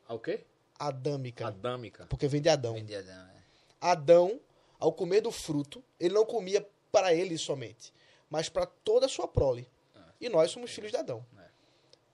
Ah, 0.09 0.15
o 0.15 0.19
quê? 0.19 0.45
Adâmica, 0.87 1.47
Adâmica. 1.47 2.07
porque 2.07 2.29
vem 2.29 2.41
de 2.41 2.49
Adão. 2.49 2.75
Bem 2.75 2.85
de 2.85 2.95
Adão, 2.95 3.27
é. 3.29 3.43
Adão, 3.81 4.41
ao 4.79 4.93
comer 4.93 5.21
do 5.21 5.31
fruto, 5.31 5.83
ele 5.99 6.15
não 6.15 6.25
comia 6.25 6.67
para 6.91 7.15
ele 7.15 7.39
somente, 7.39 7.93
mas 8.29 8.49
para 8.49 8.67
toda 8.67 9.07
a 9.07 9.09
sua 9.09 9.29
prole. 9.29 9.69
E 10.21 10.29
nós 10.29 10.51
somos 10.53 10.71
filhos 10.71 10.93
de 10.93 10.97
Adão. 10.97 11.25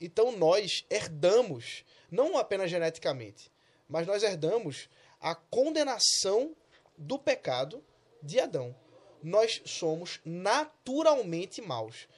Então 0.01 0.33
nós 0.37 0.87
herdamos, 0.89 1.85
não 2.11 2.39
apenas 2.39 2.71
geneticamente, 2.71 3.51
mas 3.89 4.07
nós 4.07 4.23
herdamos 4.23 4.89
a 5.21 5.35
condenação 5.35 6.55
do 6.97 7.19
pecado 7.19 7.83
de 8.23 8.39
Adão. 8.39 8.75
Nós 9.23 9.61
somos 9.65 10.21
naturalmente 10.25 11.61
maus. 11.61 12.09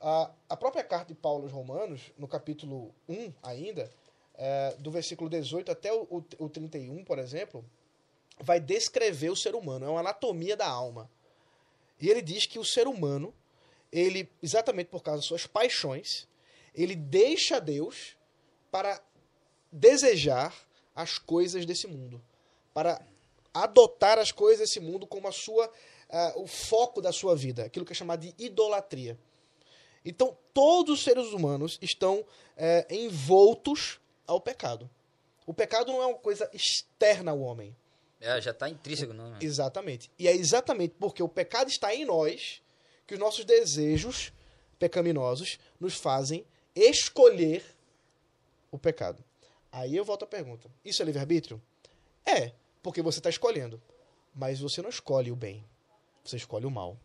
A, 0.00 0.30
a 0.48 0.56
própria 0.56 0.84
carta 0.84 1.12
de 1.12 1.14
Paulo 1.14 1.44
aos 1.44 1.52
Romanos, 1.52 2.12
no 2.18 2.28
capítulo 2.28 2.94
1 3.08 3.32
ainda, 3.42 3.90
é, 4.38 4.76
do 4.78 4.90
versículo 4.92 5.28
18 5.28 5.72
até 5.72 5.92
o, 5.92 6.04
o, 6.04 6.24
o 6.38 6.48
31, 6.48 7.04
por 7.04 7.18
exemplo, 7.18 7.64
vai 8.40 8.60
descrever 8.60 9.30
o 9.30 9.36
ser 9.36 9.56
humano, 9.56 9.84
é 9.84 9.88
uma 9.88 10.00
anatomia 10.00 10.56
da 10.56 10.68
alma. 10.68 11.10
E 12.00 12.08
ele 12.08 12.22
diz 12.22 12.46
que 12.46 12.58
o 12.58 12.64
ser 12.64 12.86
humano, 12.86 13.34
ele, 13.92 14.30
exatamente 14.40 14.86
por 14.86 15.02
causa 15.02 15.18
das 15.18 15.26
suas 15.26 15.46
paixões, 15.46 16.28
ele 16.72 16.94
deixa 16.94 17.60
Deus 17.60 18.16
para 18.70 19.02
desejar 19.72 20.54
as 20.94 21.18
coisas 21.18 21.66
desse 21.66 21.88
mundo, 21.88 22.22
para 22.72 23.04
adotar 23.52 24.18
as 24.18 24.30
coisas 24.30 24.68
desse 24.68 24.78
mundo 24.78 25.04
como 25.04 25.26
a 25.26 25.32
sua, 25.32 25.68
ah, 26.08 26.34
o 26.36 26.46
foco 26.46 27.02
da 27.02 27.12
sua 27.12 27.34
vida, 27.34 27.64
aquilo 27.64 27.84
que 27.84 27.92
é 27.92 27.96
chamado 27.96 28.20
de 28.20 28.32
idolatria. 28.38 29.18
Então, 30.04 30.36
todos 30.54 30.98
os 30.98 31.04
seres 31.04 31.32
humanos 31.32 31.76
estão 31.82 32.24
eh, 32.56 32.86
envoltos 32.88 34.00
ao 34.28 34.40
pecado. 34.40 34.88
O 35.46 35.54
pecado 35.54 35.90
não 35.90 36.02
é 36.02 36.06
uma 36.06 36.18
coisa 36.18 36.48
externa 36.52 37.32
ao 37.32 37.40
homem. 37.40 37.74
É, 38.20 38.40
já 38.40 38.52
tá 38.52 38.68
intrínseco, 38.68 39.12
não. 39.12 39.30
né? 39.30 39.38
Exatamente. 39.40 40.10
E 40.18 40.28
é 40.28 40.32
exatamente 40.32 40.94
porque 40.98 41.22
o 41.22 41.28
pecado 41.28 41.68
está 41.68 41.94
em 41.94 42.04
nós 42.04 42.62
que 43.06 43.14
os 43.14 43.20
nossos 43.20 43.44
desejos 43.44 44.32
pecaminosos 44.78 45.58
nos 45.80 45.94
fazem 45.94 46.44
escolher 46.74 47.64
o 48.70 48.78
pecado. 48.78 49.24
Aí 49.72 49.96
eu 49.96 50.04
volto 50.04 50.24
à 50.24 50.26
pergunta: 50.26 50.70
isso 50.84 51.02
é 51.02 51.04
livre-arbítrio? 51.04 51.60
É, 52.24 52.52
porque 52.82 53.00
você 53.00 53.18
está 53.18 53.30
escolhendo. 53.30 53.80
Mas 54.34 54.60
você 54.60 54.82
não 54.82 54.90
escolhe 54.90 55.32
o 55.32 55.36
bem, 55.36 55.64
você 56.22 56.36
escolhe 56.36 56.66
o 56.66 56.70
mal. 56.70 56.96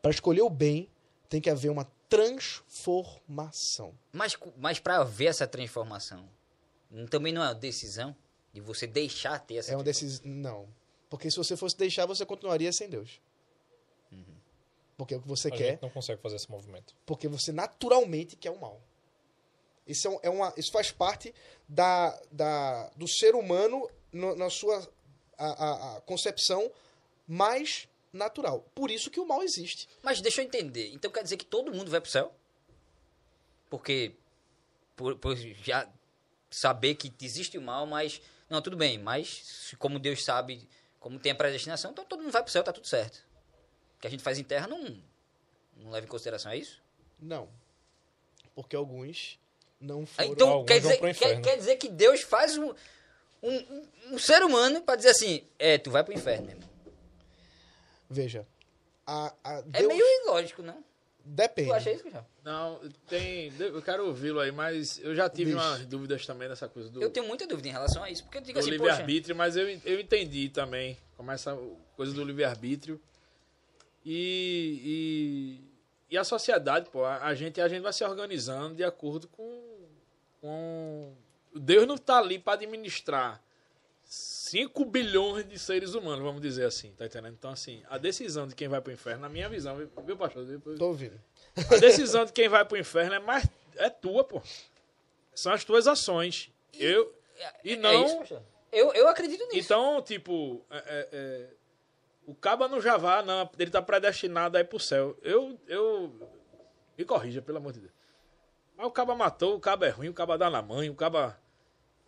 Para 0.00 0.10
escolher 0.10 0.42
o 0.42 0.50
bem, 0.50 0.90
tem 1.28 1.40
que 1.40 1.50
haver 1.50 1.70
uma 1.70 1.84
transformação. 2.08 3.94
Mas, 4.12 4.36
mas 4.56 4.78
para 4.78 4.96
haver 4.96 5.26
essa 5.26 5.46
transformação, 5.46 6.28
também 7.10 7.32
não 7.32 7.42
é 7.42 7.46
uma 7.48 7.54
decisão 7.54 8.14
de 8.52 8.60
você 8.60 8.86
deixar 8.86 9.38
ter 9.40 9.56
essa 9.56 9.72
É 9.72 9.76
uma 9.76 9.84
decisão. 9.84 10.22
Não. 10.24 10.68
Porque 11.10 11.30
se 11.30 11.36
você 11.36 11.56
fosse 11.56 11.76
deixar, 11.76 12.06
você 12.06 12.24
continuaria 12.26 12.72
sem 12.72 12.88
Deus. 12.88 13.20
Porque 14.96 15.14
é 15.14 15.16
o 15.16 15.22
que 15.22 15.28
você 15.28 15.48
A 15.48 15.50
quer. 15.52 15.70
gente 15.72 15.82
não 15.82 15.90
consegue 15.90 16.20
fazer 16.20 16.36
esse 16.36 16.50
movimento. 16.50 16.94
porque 17.06 17.28
você 17.28 17.52
naturalmente 17.52 18.34
quer 18.36 18.50
o 18.50 18.58
mal. 18.60 18.80
Isso, 19.86 20.06
é 20.08 20.10
um- 20.10 20.18
é 20.24 20.28
uma, 20.30 20.52
isso 20.56 20.72
faz 20.72 20.90
parte 20.90 21.32
da, 21.68 22.10
da, 22.32 22.88
do 22.96 23.06
ser 23.08 23.34
humano 23.36 23.88
no- 24.12 24.34
na 24.34 24.50
sua 24.50 24.86
a, 25.38 25.46
a- 25.46 25.96
a 25.96 26.00
concepção 26.00 26.70
mais 27.28 27.88
natural. 28.12 28.66
Por 28.74 28.90
isso 28.90 29.08
que 29.10 29.20
o 29.20 29.26
mal 29.26 29.42
existe. 29.42 29.88
Mas 30.02 30.20
deixa 30.20 30.42
eu 30.42 30.46
entender. 30.46 30.90
Então 30.92 31.10
quer 31.12 31.22
dizer 31.22 31.36
que 31.36 31.46
todo 31.46 31.72
mundo 31.72 31.90
vai 31.90 32.00
pro 32.00 32.10
céu? 32.10 32.34
Porque 33.70 34.14
por, 34.96 35.16
por 35.16 35.36
já 35.36 35.88
saber 36.50 36.94
que 36.94 37.12
existe 37.24 37.56
o 37.58 37.62
mal, 37.62 37.86
mas 37.86 38.20
não, 38.48 38.60
tudo 38.62 38.76
bem, 38.76 38.98
mas 38.98 39.74
como 39.78 39.98
Deus 39.98 40.24
sabe, 40.24 40.66
como 40.98 41.18
tem 41.18 41.32
a 41.32 41.34
predestinação, 41.34 41.90
então 41.90 42.04
todo 42.04 42.22
mundo 42.22 42.32
vai 42.32 42.42
pro 42.42 42.50
céu, 42.52 42.62
tá 42.64 42.72
tudo 42.72 42.86
certo. 42.86 43.16
O 43.96 44.00
que 44.00 44.06
a 44.06 44.10
gente 44.10 44.22
faz 44.22 44.38
em 44.38 44.44
terra 44.44 44.66
não 44.66 45.02
não 45.76 45.90
leva 45.90 46.06
em 46.06 46.08
consideração, 46.08 46.50
é 46.50 46.56
isso? 46.56 46.82
Não. 47.20 47.48
Porque 48.54 48.74
alguns 48.74 49.38
não 49.80 50.02
Ah, 50.02 50.06
foram. 50.06 50.32
Então 50.32 50.48
alguns 50.50 50.66
quer 50.66 50.80
dizer, 50.80 50.94
pro 50.98 51.04
quer, 51.06 51.10
inferno. 51.10 51.42
quer 51.42 51.56
dizer 51.56 51.76
que 51.76 51.88
Deus 51.88 52.22
faz 52.22 52.56
um, 52.58 52.74
um, 53.42 53.86
um- 54.10 54.18
ser 54.18 54.42
humano 54.42 54.80
pra 54.82 54.96
dizer 54.96 55.10
assim, 55.10 55.44
é, 55.58 55.78
tu 55.78 55.90
vai 55.90 56.02
pro 56.02 56.12
inferno, 56.14 56.46
meu 56.46 56.56
irmão. 56.56 56.68
Veja. 58.10 58.46
A, 59.06 59.32
a 59.44 59.52
É 59.58 59.62
Deus 59.62 59.86
meio 59.88 60.04
ilógico, 60.24 60.62
não? 60.62 60.82
Depende. 61.28 61.68
Tu 61.68 61.74
acha 61.74 61.92
isso? 61.92 62.04
Não, 62.42 62.80
tem. 63.06 63.52
Eu 63.58 63.82
quero 63.82 64.06
ouvi-lo 64.06 64.40
aí, 64.40 64.50
mas 64.50 64.98
eu 64.98 65.14
já 65.14 65.28
tive 65.28 65.52
Bicho. 65.52 65.64
umas 65.64 65.86
dúvidas 65.86 66.26
também 66.26 66.48
nessa 66.48 66.68
coisa 66.68 66.88
do, 66.88 67.02
Eu 67.02 67.10
tenho 67.10 67.26
muita 67.26 67.46
dúvida 67.46 67.68
em 67.68 67.72
relação 67.72 68.02
a 68.02 68.10
isso, 68.10 68.24
porque 68.24 68.38
eu 68.38 68.42
digo 68.42 68.58
do 68.58 68.60
assim, 68.60 68.70
livre-arbítrio, 68.70 69.36
mas 69.36 69.56
eu, 69.56 69.68
eu 69.84 70.00
entendi 70.00 70.48
também. 70.48 70.96
Como 71.16 71.30
essa 71.30 71.56
coisa 71.96 72.12
do 72.12 72.24
livre-arbítrio. 72.24 73.00
E, 74.04 74.80
e, 76.10 76.14
e 76.14 76.16
a 76.16 76.24
sociedade, 76.24 76.88
pô, 76.90 77.04
a, 77.04 77.24
a 77.24 77.34
gente, 77.34 77.60
a 77.60 77.68
gente 77.68 77.82
vai 77.82 77.92
se 77.92 78.04
organizando 78.04 78.74
de 78.74 78.84
acordo 78.84 79.28
com. 79.28 79.62
com... 80.40 81.12
Deus 81.54 81.86
não 81.86 81.98
tá 81.98 82.18
ali 82.18 82.38
para 82.38 82.54
administrar 82.54 83.42
5 84.10 84.86
bilhões 84.86 85.46
de 85.46 85.58
seres 85.58 85.92
humanos, 85.94 86.20
vamos 86.24 86.40
dizer 86.40 86.64
assim, 86.64 86.92
tá 86.92 87.04
entendendo? 87.04 87.34
Então, 87.38 87.50
assim, 87.50 87.82
a 87.90 87.98
decisão 87.98 88.46
de 88.46 88.54
quem 88.54 88.66
vai 88.66 88.80
pro 88.80 88.90
inferno, 88.90 89.20
na 89.20 89.28
minha 89.28 89.48
visão, 89.50 89.76
viu, 89.76 90.16
pastor? 90.16 90.46
Depois- 90.46 90.78
Tô 90.78 90.86
ouvindo. 90.88 91.20
A 91.70 91.76
decisão 91.76 92.24
de 92.24 92.32
quem 92.32 92.48
vai 92.48 92.64
pro 92.64 92.78
inferno 92.78 93.14
é 93.14 93.18
mais, 93.18 93.46
é 93.76 93.90
tua, 93.90 94.24
pô. 94.24 94.40
São 95.34 95.52
as 95.52 95.62
tuas 95.62 95.86
ações. 95.86 96.50
Eu. 96.72 97.14
E 97.62 97.74
É 97.74 97.76
não. 97.76 98.04
isso, 98.06 98.16
pastor? 98.16 98.42
eu, 98.72 98.92
eu 98.94 99.08
acredito 99.08 99.44
nisso. 99.48 99.58
Então, 99.58 100.00
tipo, 100.00 100.64
é- 100.70 100.76
é- 100.78 101.08
é, 101.12 101.46
o 102.26 102.34
caba 102.34 102.66
não 102.66 102.80
já 102.80 102.96
vá, 102.96 103.22
não, 103.22 103.48
ele 103.58 103.70
tá 103.70 103.82
predestinado 103.82 104.56
a 104.56 104.60
ir 104.60 104.64
pro 104.64 104.80
céu. 104.80 105.18
Eu, 105.22 105.60
eu, 105.68 106.10
me 106.96 107.04
corrija, 107.04 107.42
pelo 107.42 107.58
amor 107.58 107.72
de 107.74 107.80
Deus. 107.80 107.92
Mas 108.74 108.86
o 108.86 108.90
caba 108.90 109.14
matou, 109.14 109.54
o 109.54 109.60
caba 109.60 109.86
é 109.86 109.90
ruim, 109.90 110.08
o 110.08 110.14
caba 110.14 110.38
dá 110.38 110.48
na 110.48 110.62
mãe, 110.62 110.88
o 110.88 110.94
caba... 110.94 111.38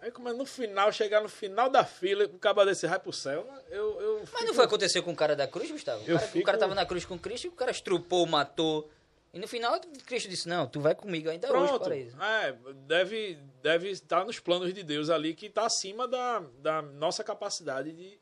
Aí 0.00 0.10
como 0.10 0.28
é 0.28 0.32
no 0.32 0.46
final, 0.46 0.90
chegar 0.92 1.20
no 1.20 1.28
final 1.28 1.68
da 1.68 1.84
fila, 1.84 2.24
o 2.24 2.38
caba 2.38 2.64
desse 2.64 2.86
vai 2.86 2.98
pro 2.98 3.12
céu, 3.12 3.46
eu... 3.68 4.00
eu 4.00 4.18
Mas 4.20 4.30
não 4.32 4.40
fico- 4.40 4.54
foi 4.54 4.64
acontecer 4.64 5.02
com 5.02 5.12
o 5.12 5.16
cara 5.16 5.36
da 5.36 5.46
cruz, 5.46 5.70
Gustavo? 5.70 6.02
O 6.02 6.06
cara, 6.06 6.18
fico- 6.20 6.38
o 6.38 6.42
cara 6.44 6.58
tava 6.58 6.74
na 6.74 6.86
cruz 6.86 7.04
com 7.04 7.18
Cristo, 7.18 7.48
o 7.48 7.52
cara 7.52 7.70
estrupou, 7.70 8.26
matou. 8.26 8.90
E 9.32 9.38
no 9.38 9.46
final, 9.46 9.78
Cristo 10.06 10.28
disse, 10.28 10.48
não, 10.48 10.66
tu 10.66 10.80
vai 10.80 10.94
comigo 10.94 11.28
ainda 11.28 11.46
hoje 11.52 11.66
Pronto, 11.68 11.84
para 11.84 11.96
isso. 11.96 12.16
é, 12.20 12.52
deve, 12.86 13.38
deve 13.62 13.90
estar 13.90 14.24
nos 14.24 14.40
planos 14.40 14.72
de 14.74 14.82
Deus 14.82 15.08
ali, 15.10 15.34
que 15.34 15.46
está 15.46 15.66
acima 15.66 16.08
da, 16.08 16.40
da 16.58 16.82
nossa 16.82 17.22
capacidade 17.22 17.92
de, 17.92 18.18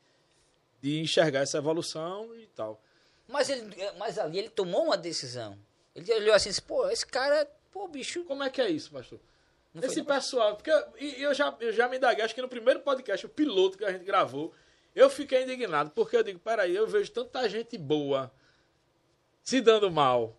de 0.81 0.99
enxergar 0.99 1.39
essa 1.39 1.57
evolução 1.57 2.35
e 2.35 2.45
tal. 2.47 2.79
Mas, 3.27 3.49
ele, 3.49 3.73
mas 3.97 4.19
ali 4.19 4.37
ele 4.37 4.49
tomou 4.49 4.83
uma 4.85 4.97
decisão. 4.97 5.57
Ele 5.95 6.11
olhou 6.13 6.35
assim, 6.35 6.49
disse, 6.49 6.61
pô, 6.61 6.87
esse 6.89 7.05
cara, 7.05 7.49
pô, 7.71 7.87
bicho... 7.87 8.23
Como 8.25 8.43
é 8.43 8.49
que 8.49 8.61
é 8.61 8.69
isso, 8.69 8.91
pastor? 8.91 9.19
Não 9.73 9.83
Esse 9.83 10.03
pessoal, 10.03 10.55
porque 10.55 10.71
eu, 10.71 10.83
e 10.99 11.21
eu, 11.21 11.33
já, 11.33 11.55
eu 11.59 11.71
já 11.71 11.87
me 11.87 11.97
indaguei, 11.97 12.23
acho 12.25 12.33
que 12.33 12.41
no 12.41 12.49
primeiro 12.49 12.79
podcast, 12.79 13.25
o 13.25 13.29
piloto 13.29 13.77
que 13.77 13.85
a 13.85 13.91
gente 13.91 14.03
gravou, 14.03 14.51
eu 14.95 15.09
fiquei 15.09 15.43
indignado, 15.43 15.91
porque 15.91 16.17
eu 16.17 16.23
digo, 16.23 16.39
peraí, 16.39 16.75
eu 16.75 16.87
vejo 16.87 17.11
tanta 17.11 17.47
gente 17.47 17.77
boa 17.77 18.31
se 19.43 19.61
dando 19.61 19.89
mal. 19.91 20.35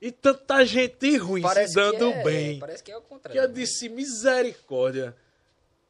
E 0.00 0.12
tanta 0.12 0.64
gente 0.64 1.16
ruim 1.16 1.42
se 1.42 1.74
dando 1.74 1.98
que 2.12 2.18
é, 2.18 2.22
bem. 2.22 2.58
Parece 2.58 2.82
que 2.84 2.92
é 2.92 2.96
o 2.96 3.02
Que 3.02 3.08
contrário. 3.08 3.40
eu 3.42 3.48
disse, 3.48 3.88
misericórdia. 3.88 5.14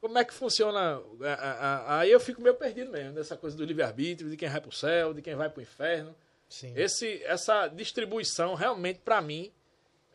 Como 0.01 0.17
é 0.19 0.25
que 0.25 0.33
funciona? 0.33 1.01
a- 1.23 1.33
a- 1.35 1.53
a- 1.97 1.99
Aí 2.01 2.11
eu 2.11 2.19
fico 2.21 2.41
meio 2.41 2.55
perdido 2.55 2.91
mesmo, 2.91 3.13
nessa 3.13 3.37
coisa 3.37 3.57
do 3.57 3.65
livre-arbítrio, 3.65 4.31
de 4.31 4.37
quem 4.37 4.49
vai 4.49 4.61
pro 4.61 4.73
céu, 4.73 5.13
de 5.13 5.21
quem 5.21 5.35
vai 5.35 5.51
pro 5.51 5.61
inferno. 5.61 6.15
Sim. 6.49 6.73
Esse, 6.77 7.23
essa 7.25 7.69
distribuição, 7.69 8.55
realmente, 8.55 9.01
pra 9.05 9.21
mim, 9.21 9.53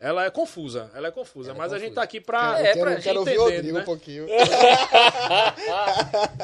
ela 0.04 0.24
é 0.26 0.30
confusa. 0.30 0.90
Ela 0.94 1.08
é 1.08 1.10
confusa. 1.10 1.50
Ela 1.50 1.56
é 1.56 1.58
mas 1.58 1.72
a 1.72 1.74
confusa. 1.76 1.86
gente 1.86 1.94
tá 1.94 2.02
aqui 2.02 2.20
pra. 2.20 2.56
É, 2.58 2.70
eu 2.70 2.74
quero, 2.74 2.80
pra 2.80 2.96
quero 3.00 3.18
ouvir 3.20 3.38
o 3.38 3.42
Rodrigo 3.44 3.72
né? 3.74 3.80
um 3.80 3.84
pouquinho. 3.84 4.26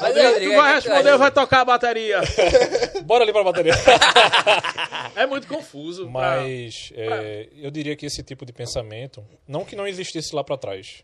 Mas, 0.01 0.17
aí, 0.17 0.25
Rodrigo, 0.27 0.51
Tu 0.51 0.57
vai 0.57 0.77
é 0.77 0.81
que- 0.81 0.87
responder 0.87 1.11
ou 1.13 1.19
vai 1.19 1.31
tocar 1.31 1.61
a 1.61 1.65
bateria? 1.65 2.19
Bora 3.05 3.23
ali 3.23 3.31
pra 3.31 3.43
bateria. 3.43 3.73
É 5.15 5.25
muito 5.25 5.45
confuso. 5.47 6.03
pra- 6.03 6.11
Mas 6.37 6.91
é, 6.95 7.49
eu 7.57 7.69
diria 7.69 7.95
que 7.97 8.05
esse 8.05 8.23
tipo 8.23 8.45
de 8.45 8.53
pensamento, 8.53 9.23
não 9.47 9.65
que 9.65 9.75
não 9.75 9.85
existisse 9.85 10.33
lá 10.33 10.41
para 10.43 10.57
trás, 10.57 11.03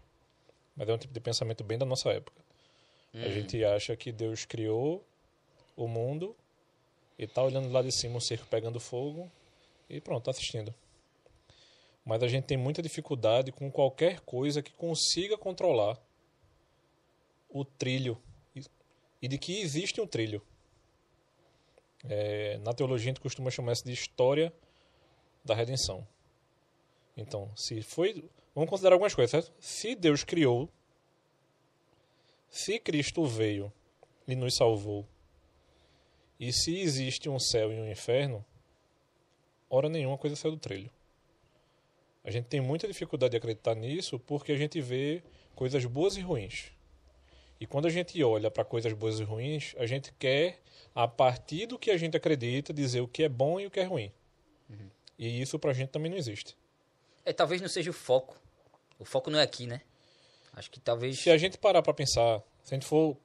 mas 0.75 0.87
é 0.87 0.93
um 0.93 0.97
tipo 0.97 1.13
de 1.13 1.19
pensamento 1.19 1.61
bem 1.63 1.77
da 1.77 1.85
nossa 1.85 2.09
época. 2.09 2.41
A 3.13 3.27
gente 3.29 3.63
acha 3.65 3.95
que 3.95 4.11
Deus 4.11 4.45
criou 4.45 5.03
o 5.75 5.87
mundo 5.87 6.35
e 7.19 7.25
tá 7.27 7.43
olhando 7.43 7.69
lá 7.71 7.81
de 7.81 7.91
cima 7.91 8.17
o 8.17 8.21
cerco 8.21 8.45
pegando 8.49 8.79
fogo 8.79 9.29
e 9.89 9.99
pronto, 9.99 10.23
tá 10.25 10.31
assistindo. 10.31 10.73
Mas 12.07 12.23
a 12.23 12.27
gente 12.29 12.45
tem 12.45 12.55
muita 12.55 12.81
dificuldade 12.81 13.51
com 13.51 13.69
qualquer 13.69 14.21
coisa 14.21 14.63
que 14.63 14.71
consiga 14.71 15.37
controlar 15.37 16.01
o 17.49 17.65
trilho 17.65 18.17
e- 19.21 19.27
de 19.27 19.37
que 19.37 19.59
existe 19.59 19.99
um 19.99 20.07
trilho. 20.07 20.41
É, 22.07 22.59
na 22.59 22.71
teologia 22.71 23.07
a 23.07 23.13
gente 23.13 23.19
costuma 23.19 23.51
chamar 23.51 23.73
isso 23.73 23.83
de 23.83 23.91
história 23.91 24.53
da 25.43 25.53
redenção. 25.53 26.07
Então, 27.17 27.51
se 27.57 27.81
foi. 27.81 28.23
Vamos 28.55 28.69
considerar 28.69 28.93
algumas 28.95 29.13
coisas, 29.13 29.31
certo? 29.31 29.53
Se 29.59 29.93
Deus 29.93 30.23
criou, 30.23 30.69
se 32.49 32.79
Cristo 32.79 33.25
veio 33.25 33.69
e 34.25 34.33
nos 34.33 34.55
salvou, 34.55 35.05
e 36.39 36.53
se 36.53 36.79
existe 36.79 37.27
um 37.27 37.37
céu 37.37 37.69
e 37.73 37.75
um 37.75 37.91
inferno, 37.91 38.45
hora 39.69 39.89
nenhuma 39.89 40.17
coisa 40.17 40.37
saiu 40.37 40.53
do 40.53 40.57
trilho. 40.57 40.89
A 42.27 42.29
gente 42.29 42.47
tem 42.47 42.59
muita 42.59 42.85
dificuldade 42.85 43.31
de 43.31 43.37
acreditar 43.37 43.73
nisso 43.73 44.19
porque 44.19 44.51
a 44.51 44.57
gente 44.57 44.81
vê 44.81 45.23
coisas 45.55 45.85
boas 45.85 46.17
e 46.17 46.19
ruins. 46.19 46.73
E 47.57 47.65
quando 47.65 47.85
a 47.85 47.89
gente 47.89 48.21
olha 48.21 48.51
para 48.51 48.65
coisas 48.65 48.91
boas 48.91 49.17
e 49.21 49.23
ruins, 49.23 49.73
a 49.77 49.85
gente 49.85 50.11
quer, 50.19 50.59
a 50.93 51.07
partir 51.07 51.67
do 51.67 51.79
que 51.79 51.89
a 51.89 51.95
gente 51.95 52.17
acredita, 52.17 52.73
dizer 52.73 52.99
o 52.99 53.07
que 53.07 53.23
é 53.23 53.29
bom 53.29 53.61
e 53.61 53.65
o 53.65 53.71
que 53.71 53.79
é 53.79 53.85
ruim. 53.85 54.11
E 55.17 55.41
isso 55.41 55.57
pra 55.57 55.71
gente 55.71 55.87
também 55.87 56.11
não 56.11 56.17
existe. 56.17 56.57
É, 57.23 57.31
talvez 57.31 57.61
não 57.61 57.69
seja 57.69 57.91
o 57.91 57.93
foco. 57.93 58.37
O 58.99 59.05
foco 59.05 59.31
não 59.31 59.39
é 59.39 59.43
aqui, 59.43 59.65
né? 59.65 59.79
Acho 60.51 60.69
que 60.69 60.81
talvez... 60.81 61.17
Se 61.17 61.31
a 61.31 61.37
gente 61.37 61.57
parar 61.57 61.81
para 61.81 61.93
pensar, 61.93 62.43
se 62.61 62.73
a 62.73 62.77
gente 62.77 62.85
for 62.85 63.15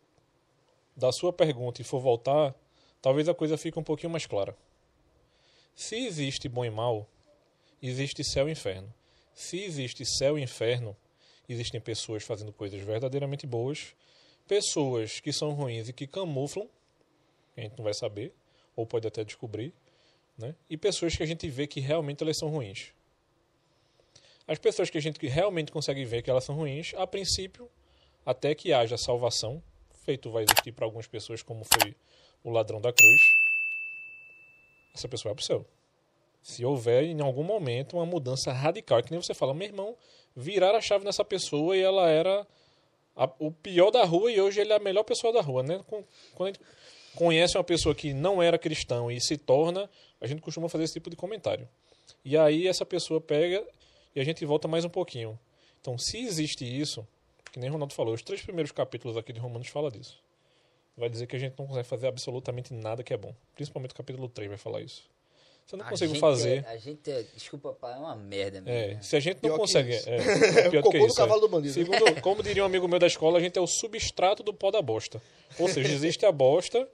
da 0.96 1.10
sua 1.10 1.32
pergunta 1.32 1.82
e 1.82 1.84
for 1.84 1.98
voltar, 1.98 2.54
talvez 3.02 3.28
a 3.28 3.34
coisa 3.34 3.58
fique 3.58 3.76
um 3.80 3.82
pouquinho 3.82 4.10
mais 4.10 4.26
clara. 4.26 4.56
Se 5.74 5.96
existe 5.96 6.48
bom 6.48 6.64
e 6.64 6.70
mal, 6.70 7.08
existe 7.82 8.22
céu 8.22 8.48
e 8.48 8.52
inferno. 8.52 8.92
Se 9.34 9.58
existe 9.58 10.04
céu 10.06 10.38
e 10.38 10.42
inferno, 10.42 10.96
existem 11.48 11.80
pessoas 11.80 12.22
fazendo 12.22 12.52
coisas 12.52 12.80
verdadeiramente 12.80 13.46
boas, 13.46 13.94
pessoas 14.46 15.18
que 15.20 15.32
são 15.32 15.52
ruins 15.52 15.88
e 15.88 15.92
que 15.92 16.06
camuflam, 16.06 16.68
que 17.54 17.60
a 17.60 17.64
gente 17.64 17.76
não 17.76 17.84
vai 17.84 17.94
saber, 17.94 18.32
ou 18.76 18.86
pode 18.86 19.06
até 19.06 19.24
descobrir, 19.24 19.74
né? 20.38 20.54
e 20.70 20.76
pessoas 20.76 21.16
que 21.16 21.22
a 21.22 21.26
gente 21.26 21.48
vê 21.48 21.66
que 21.66 21.80
realmente 21.80 22.22
elas 22.22 22.38
são 22.38 22.48
ruins. 22.48 22.92
As 24.46 24.58
pessoas 24.58 24.90
que 24.90 24.98
a 24.98 25.00
gente 25.00 25.24
realmente 25.26 25.72
consegue 25.72 26.04
ver 26.04 26.22
que 26.22 26.30
elas 26.30 26.44
são 26.44 26.54
ruins, 26.54 26.92
a 26.96 27.06
princípio, 27.06 27.70
até 28.24 28.54
que 28.54 28.72
haja 28.72 28.96
salvação, 28.96 29.62
feito 30.04 30.30
vai 30.30 30.44
existir 30.44 30.72
para 30.72 30.84
algumas 30.84 31.06
pessoas, 31.06 31.42
como 31.42 31.64
foi 31.64 31.94
o 32.42 32.50
ladrão 32.50 32.80
da 32.80 32.92
cruz, 32.92 33.20
essa 34.94 35.08
pessoa 35.08 35.30
vai 35.30 35.36
para 35.36 35.42
o 35.42 35.46
céu. 35.46 35.66
Se 36.42 36.64
houver 36.64 37.04
em 37.04 37.20
algum 37.20 37.42
momento 37.44 37.96
uma 37.96 38.06
mudança 38.06 38.52
radical, 38.52 38.98
é 38.98 39.02
que 39.02 39.10
nem 39.10 39.20
você 39.20 39.32
fala, 39.34 39.54
meu 39.54 39.66
irmão, 39.68 39.96
virar 40.34 40.74
a 40.74 40.80
chave 40.80 41.04
nessa 41.04 41.24
pessoa 41.24 41.76
e 41.76 41.80
ela 41.80 42.08
era 42.08 42.46
a- 43.16 43.30
o 43.38 43.50
pior 43.52 43.90
da 43.90 44.04
rua 44.04 44.30
e 44.32 44.40
hoje 44.40 44.60
ele 44.60 44.72
é 44.72 44.76
a 44.76 44.80
melhor 44.80 45.04
pessoa 45.04 45.32
da 45.32 45.40
rua, 45.40 45.62
né? 45.62 45.80
Quando 45.88 46.04
a 46.40 46.46
gente 46.46 46.60
conhece 47.14 47.56
uma 47.56 47.64
pessoa 47.64 47.94
que 47.94 48.12
não 48.12 48.42
era 48.42 48.58
cristão 48.58 49.10
e 49.10 49.20
se 49.20 49.36
torna, 49.36 49.88
a 50.20 50.26
gente 50.26 50.40
costuma 50.40 50.68
fazer 50.68 50.84
esse 50.84 50.94
tipo 50.94 51.10
de 51.10 51.16
comentário. 51.16 51.68
E 52.24 52.36
aí 52.36 52.66
essa 52.66 52.84
pessoa 52.86 53.20
pega 53.20 53.64
e 54.14 54.20
a 54.20 54.24
gente 54.24 54.44
volta 54.44 54.66
mais 54.66 54.84
um 54.84 54.88
pouquinho. 54.88 55.38
Então, 55.80 55.98
se 55.98 56.18
existe 56.18 56.64
isso, 56.64 57.06
que 57.52 57.58
nem 57.58 57.68
Ronaldo 57.68 57.92
falou, 57.94 58.14
os 58.14 58.22
três 58.22 58.40
primeiros 58.42 58.72
capítulos 58.72 59.16
aqui 59.16 59.32
de 59.32 59.40
Romanos 59.40 59.68
fala 59.68 59.90
disso. 59.90 60.18
Vai 60.96 61.08
dizer 61.08 61.26
que 61.26 61.36
a 61.36 61.38
gente 61.38 61.54
não 61.58 61.66
consegue 61.66 61.86
fazer 61.88 62.06
absolutamente 62.06 62.72
nada 62.72 63.02
que 63.02 63.12
é 63.12 63.16
bom. 63.16 63.34
Principalmente 63.54 63.90
o 63.92 63.94
capítulo 63.94 64.28
3 64.28 64.48
vai 64.48 64.58
falar 64.58 64.80
isso. 64.80 65.02
Se 65.66 65.74
eu 65.74 65.78
não 65.78 65.86
a 65.86 66.20
fazer. 66.20 66.64
É, 66.66 66.70
a 66.70 66.76
gente 66.76 67.10
é... 67.10 67.24
Desculpa, 67.34 67.72
pai, 67.72 67.94
é 67.94 67.96
uma 67.96 68.14
merda 68.14 68.60
mesmo. 68.60 68.78
É, 68.78 68.94
né? 68.94 69.02
se 69.02 69.16
a 69.16 69.20
gente 69.20 69.36
não 69.36 69.50
Pior 69.50 69.58
consegue. 69.58 69.94
isso. 69.94 70.08
É, 70.08 70.16
é 70.66 70.70
pior 70.70 70.82
do 70.82 70.90
que 70.90 70.98
Cocô 70.98 70.98
do 70.98 71.06
isso. 71.06 71.16
cavalo 71.16 71.38
é. 71.38 71.40
do 71.40 71.48
bandido. 71.48 71.74
Segundo, 71.74 72.20
como 72.20 72.42
diria 72.42 72.62
um 72.62 72.66
amigo 72.66 72.86
meu 72.88 72.98
da 72.98 73.06
escola, 73.06 73.38
a 73.38 73.40
gente 73.40 73.58
é 73.58 73.60
o 73.60 73.66
substrato 73.66 74.42
do 74.42 74.52
pó 74.52 74.70
da 74.70 74.82
bosta. 74.82 75.22
Ou 75.58 75.68
seja, 75.68 75.92
existe 75.92 76.24
a 76.24 76.32
bosta, 76.32 76.88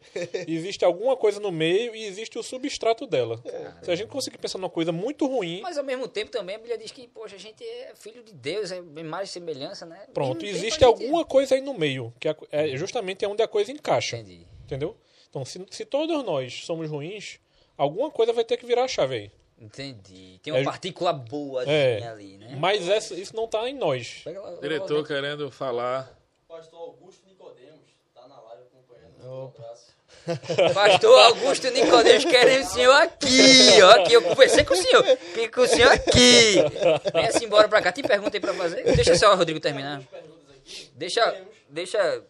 existe 0.46 0.84
alguma 0.84 1.16
coisa 1.16 1.38
no 1.40 1.50
meio 1.52 1.94
e 1.94 2.04
existe 2.04 2.38
o 2.38 2.42
substrato 2.42 3.06
dela. 3.06 3.42
Se 3.82 3.90
a 3.90 3.96
gente 3.96 4.08
conseguir 4.08 4.38
pensar 4.38 4.58
numa 4.58 4.70
coisa 4.70 4.90
muito 4.92 5.26
ruim, 5.26 5.60
Mas 5.62 5.78
ao 5.78 5.84
mesmo 5.84 6.08
tempo 6.08 6.30
também 6.30 6.56
a 6.56 6.58
Bíblia 6.58 6.78
diz 6.78 6.90
que, 6.90 7.06
poxa, 7.08 7.36
a 7.36 7.38
gente 7.38 7.62
é 7.62 7.92
filho 7.94 8.22
de 8.22 8.32
Deus, 8.32 8.72
é 8.72 8.78
imagem 8.78 9.24
e 9.24 9.28
semelhança, 9.28 9.86
né? 9.86 10.06
pronto, 10.12 10.42
Mesmo 10.42 10.52
tempo 10.52 10.56
existe 10.56 10.84
a 10.84 10.88
gente- 10.88 11.02
alguma 11.04 11.24
coisa 11.24 11.54
aí 11.54 11.60
no 11.60 11.74
meio, 11.74 12.12
que 12.18 12.28
é, 12.28 12.36
é 12.50 12.76
justamente 12.76 13.24
onde 13.26 13.42
a 13.42 13.48
coisa 13.48 13.70
encaixa. 13.70 14.16
Entendi. 14.16 14.46
Entendeu? 14.64 14.96
Então, 15.30 15.44
se, 15.44 15.64
se 15.70 15.84
todos 15.84 16.24
nós 16.24 16.64
somos 16.64 16.88
ruins, 16.90 17.38
alguma 17.78 18.10
coisa 18.10 18.32
vai 18.34 18.44
ter 18.44 18.56
que 18.58 18.66
virar 18.66 18.84
a 18.84 18.88
chave 18.88 19.14
aí. 19.14 19.30
Entendi. 19.60 20.38
Tem 20.42 20.52
uma 20.52 20.60
É- 20.60 20.64
partícula 20.64 21.12
boa 21.12 21.64
É. 21.64 22.02
ali, 22.06 22.36
né? 22.38 22.56
Mas 22.60 22.88
essa, 22.88 23.14
isso 23.14 23.34
não 23.34 23.48
tá 23.48 23.68
em 23.68 23.74
nós. 23.74 24.22
Lá- 24.26 24.56
Diretor 24.60 25.06
querendo 25.06 25.50
falar. 25.50 26.12
Pastor 26.46 26.78
Augusto 26.80 27.26
Nicodemos 27.26 27.80
tá 28.14 28.28
na 28.28 28.40
live 28.40 28.62
acompanhando. 28.64 29.24
Um 29.24 29.44
Opa. 29.46 29.62
abraço. 29.62 29.88
Pastor 30.74 31.18
Augusto 31.24 31.70
Nicodemos 31.70 32.24
querendo 32.24 32.64
o 32.64 32.68
senhor 32.68 32.92
aqui, 33.02 33.82
ó. 33.82 33.90
Aqui, 34.00 34.12
eu 34.12 34.22
conversei 34.22 34.64
com 34.64 34.74
o 34.74 34.76
senhor. 34.76 35.04
Fiquei 35.04 35.48
com 35.48 35.60
o 35.62 35.66
senhor 35.66 35.90
aqui. 35.90 36.54
Venha-se 37.12 37.44
embora 37.44 37.68
pra 37.68 37.80
cá. 37.82 37.90
Tem 37.90 38.04
pergunta 38.04 38.36
aí 38.36 38.40
pra 38.40 38.54
fazer? 38.54 38.84
Deixa 38.94 39.16
só 39.16 39.32
o 39.32 39.36
Rodrigo 39.36 39.58
terminar. 39.58 40.02
Deixa, 40.94 41.44
deixa, 41.68 42.22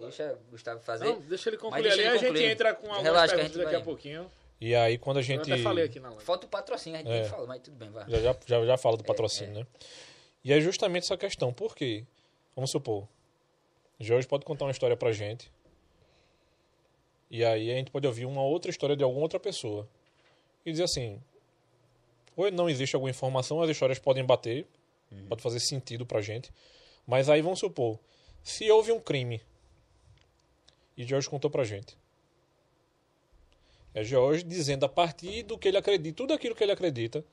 deixa 0.00 0.32
o 0.32 0.50
Gustavo 0.50 0.80
fazer. 0.80 1.04
Não, 1.06 1.20
deixa 1.20 1.50
ele 1.50 1.56
concluir 1.58 1.82
deixa 1.82 1.96
ali, 1.98 2.06
ele 2.08 2.16
a 2.16 2.18
gente 2.18 2.42
entra 2.44 2.72
com 2.74 2.86
algumas 2.86 3.02
Relaxa 3.02 3.34
perguntas 3.34 3.54
gente 3.56 3.64
daqui 3.64 3.76
a 3.76 3.80
pouquinho. 3.80 4.30
E 4.60 4.74
aí, 4.74 4.98
quando 4.98 5.18
a 5.18 5.20
Eu 5.20 5.24
gente. 5.24 5.52
até 5.52 5.62
falei 5.62 5.84
aqui 5.84 6.00
na 6.00 6.08
live. 6.08 6.24
Falta 6.24 6.46
o 6.46 6.48
patrocínio, 6.48 6.98
a 6.98 7.02
gente 7.02 7.12
É. 7.12 7.20
nem 7.20 7.30
falou, 7.30 7.46
mas 7.46 7.60
tudo 7.62 7.76
bem, 7.76 7.90
vai. 7.90 8.08
Já, 8.10 8.18
já, 8.20 8.36
já, 8.46 8.66
já 8.66 8.76
fala 8.76 8.96
do 8.96 9.04
patrocínio, 9.04 9.54
né? 9.60 9.66
E 10.44 10.52
é 10.52 10.60
justamente 10.60 11.04
essa 11.04 11.16
questão. 11.16 11.52
Por 11.52 11.74
quê? 11.76 12.04
Vamos 12.56 12.70
supor, 12.70 13.06
Jorge 14.00 14.26
pode 14.26 14.44
contar 14.44 14.64
uma 14.64 14.70
história 14.72 14.96
pra 14.96 15.12
gente. 15.12 15.50
E 17.30 17.44
aí 17.44 17.70
a 17.70 17.74
gente 17.74 17.90
pode 17.90 18.06
ouvir 18.06 18.24
uma 18.26 18.42
outra 18.42 18.70
história 18.70 18.96
de 18.96 19.04
alguma 19.04 19.22
outra 19.22 19.38
pessoa. 19.38 19.88
E 20.66 20.70
dizer 20.72 20.84
assim, 20.84 21.22
ou 22.36 22.50
não 22.50 22.68
existe 22.68 22.94
alguma 22.96 23.10
informação, 23.10 23.60
as 23.62 23.70
histórias 23.70 23.98
podem 23.98 24.24
bater, 24.24 24.66
Pode 25.26 25.40
fazer 25.40 25.58
sentido 25.60 26.04
pra 26.04 26.20
gente. 26.20 26.52
Mas 27.06 27.30
aí 27.30 27.40
vamos 27.40 27.58
supor, 27.60 27.98
se 28.42 28.70
houve 28.70 28.92
um 28.92 29.00
crime 29.00 29.40
e 30.96 31.02
George 31.04 31.30
contou 31.30 31.50
pra 31.50 31.64
gente. 31.64 31.96
É 33.98 34.04
George 34.04 34.44
dizendo 34.44 34.84
a 34.84 34.88
partir 34.88 35.42
do 35.42 35.58
que 35.58 35.66
ele 35.66 35.76
acredita, 35.76 36.16
tudo 36.16 36.32
aquilo 36.32 36.54
que 36.54 36.62
ele 36.62 36.70
acredita. 36.72 37.24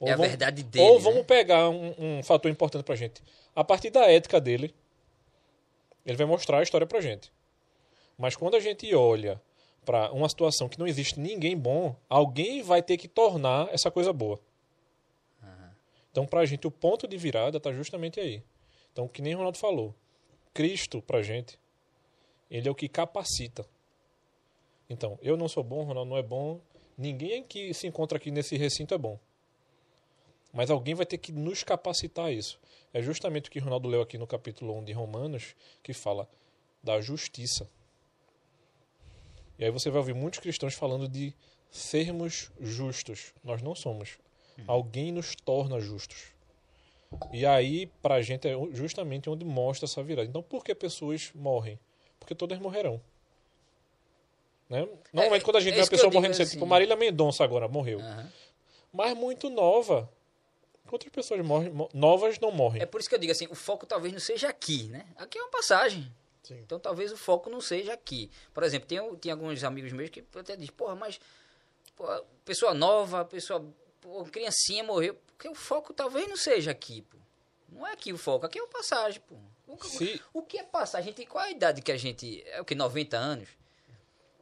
É 0.00 0.12
a 0.12 0.16
vamos- 0.16 0.28
verdade 0.30 0.62
dele, 0.62 0.88
Ou 0.88 0.98
vamos 0.98 1.18
né? 1.18 1.24
pegar 1.24 1.68
um, 1.68 1.92
um 1.98 2.22
fator 2.22 2.50
importante 2.50 2.82
pra 2.84 2.94
gente. 2.96 3.22
A 3.54 3.62
partir 3.62 3.90
da 3.90 4.10
ética 4.10 4.40
dele, 4.40 4.74
ele 6.06 6.16
vai 6.16 6.26
mostrar 6.26 6.60
a 6.60 6.62
história 6.62 6.86
pra 6.86 7.00
gente. 7.00 7.30
Mas 8.16 8.34
quando 8.36 8.56
a 8.56 8.60
gente 8.60 8.92
olha 8.94 9.40
pra 9.84 10.10
uma 10.12 10.28
situação 10.28 10.68
que 10.68 10.78
não 10.78 10.86
existe 10.86 11.20
ninguém 11.20 11.56
bom, 11.56 11.94
alguém 12.08 12.62
vai 12.62 12.82
ter 12.82 12.96
que 12.96 13.06
tornar 13.08 13.68
essa 13.72 13.90
coisa 13.90 14.12
boa. 14.12 14.40
Então, 16.10 16.26
pra 16.26 16.44
gente, 16.46 16.66
o 16.66 16.70
ponto 16.70 17.06
de 17.06 17.16
virada 17.18 17.60
tá 17.60 17.72
justamente 17.72 18.18
aí. 18.18 18.42
Então, 18.92 19.06
que 19.06 19.20
nem 19.22 19.34
o 19.34 19.38
Ronaldo 19.38 19.58
falou, 19.58 19.94
Cristo 20.54 21.02
pra 21.02 21.22
gente, 21.22 21.58
ele 22.50 22.66
é 22.66 22.70
o 22.70 22.74
que 22.74 22.88
capacita. 22.88 23.64
Então, 24.88 25.18
eu 25.22 25.36
não 25.36 25.48
sou 25.48 25.62
bom, 25.62 25.82
Ronaldo 25.84 26.10
não 26.10 26.16
é 26.16 26.22
bom, 26.22 26.60
ninguém 26.96 27.42
que 27.42 27.74
se 27.74 27.86
encontra 27.86 28.16
aqui 28.16 28.30
nesse 28.30 28.56
recinto 28.56 28.94
é 28.94 28.98
bom. 28.98 29.18
Mas 30.52 30.70
alguém 30.70 30.94
vai 30.94 31.04
ter 31.04 31.18
que 31.18 31.30
nos 31.30 31.62
capacitar 31.62 32.26
a 32.26 32.32
isso. 32.32 32.58
É 32.92 33.02
justamente 33.02 33.48
o 33.48 33.52
que 33.52 33.58
Ronaldo 33.58 33.88
leu 33.88 34.00
aqui 34.00 34.16
no 34.16 34.26
capítulo 34.26 34.74
1 34.78 34.84
de 34.84 34.92
Romanos, 34.92 35.54
que 35.82 35.92
fala 35.92 36.28
da 36.82 37.00
justiça. 37.00 37.68
E 39.58 39.64
aí 39.64 39.70
você 39.70 39.90
vai 39.90 39.98
ouvir 39.98 40.14
muitos 40.14 40.40
cristãos 40.40 40.74
falando 40.74 41.06
de 41.06 41.34
sermos 41.70 42.50
justos. 42.60 43.34
Nós 43.44 43.60
não 43.60 43.74
somos. 43.74 44.18
Alguém 44.66 45.12
nos 45.12 45.34
torna 45.34 45.78
justos. 45.80 46.32
E 47.32 47.46
aí, 47.46 47.86
pra 48.02 48.20
gente, 48.20 48.48
é 48.48 48.52
justamente 48.72 49.30
onde 49.30 49.44
mostra 49.44 49.86
essa 49.86 50.02
virada. 50.02 50.28
Então, 50.28 50.42
por 50.42 50.64
que 50.64 50.74
pessoas 50.74 51.30
morrem? 51.34 51.78
Porque 52.18 52.34
todas 52.34 52.58
morrerão. 52.58 53.00
Né? 54.68 54.86
Normalmente, 55.12 55.44
quando 55.44 55.56
a 55.56 55.60
gente 55.60 55.72
é 55.72 55.76
vê 55.76 55.82
uma 55.82 55.88
pessoa 55.88 56.12
morrendo 56.12 56.34
cedo, 56.34 56.42
assim. 56.46 56.52
tipo 56.56 56.66
Marília 56.66 56.94
Mendonça 56.96 57.42
agora 57.42 57.66
morreu. 57.68 58.00
Aham. 58.00 58.32
Mas 58.92 59.16
muito 59.16 59.48
nova. 59.50 60.10
Quantas 60.86 61.08
pessoas 61.10 61.44
morrem? 61.44 61.70
mo- 61.70 61.88
Novas 61.92 62.38
não 62.38 62.50
morrem. 62.50 62.82
É 62.82 62.86
por 62.86 63.00
isso 63.00 63.08
que 63.08 63.14
eu 63.14 63.18
digo 63.18 63.32
assim, 63.32 63.46
o 63.50 63.54
foco 63.54 63.86
talvez 63.86 64.12
não 64.12 64.20
seja 64.20 64.48
aqui, 64.48 64.84
né? 64.84 65.06
Aqui 65.16 65.38
é 65.38 65.42
uma 65.42 65.50
passagem. 65.50 66.10
Sim. 66.42 66.58
Então 66.60 66.78
talvez 66.78 67.12
o 67.12 67.16
foco 67.16 67.50
não 67.50 67.60
seja 67.60 67.92
aqui. 67.92 68.30
Por 68.54 68.62
exemplo, 68.62 68.88
tem, 68.88 68.98
tem 69.16 69.32
alguns 69.32 69.62
amigos 69.64 69.92
meus 69.92 70.08
que 70.10 70.24
até 70.34 70.56
dizem, 70.56 70.72
porra, 70.74 70.94
mas 70.94 71.20
porra, 71.94 72.22
pessoa 72.44 72.72
nova, 72.72 73.24
pessoa, 73.24 73.62
pô, 74.00 74.24
criancinha 74.24 74.82
morreu. 74.82 75.14
Porque 75.36 75.48
o 75.48 75.54
foco 75.54 75.92
talvez 75.92 76.26
não 76.28 76.36
seja 76.36 76.70
aqui, 76.70 77.02
pô. 77.02 77.18
Não 77.68 77.86
é 77.86 77.92
aqui 77.92 78.12
o 78.12 78.18
foco, 78.18 78.46
aqui 78.46 78.58
é 78.58 78.62
uma 78.62 78.68
passagem, 78.70 79.20
pô. 79.28 79.34
O, 79.66 79.76
o 80.38 80.42
que 80.42 80.56
é 80.58 80.62
passagem? 80.62 81.12
Tem 81.12 81.26
qual 81.26 81.44
a 81.44 81.50
idade 81.50 81.82
que 81.82 81.92
a 81.92 81.96
gente. 81.98 82.42
É 82.46 82.58
o 82.60 82.64
que? 82.64 82.74
90 82.74 83.18
anos? 83.18 83.48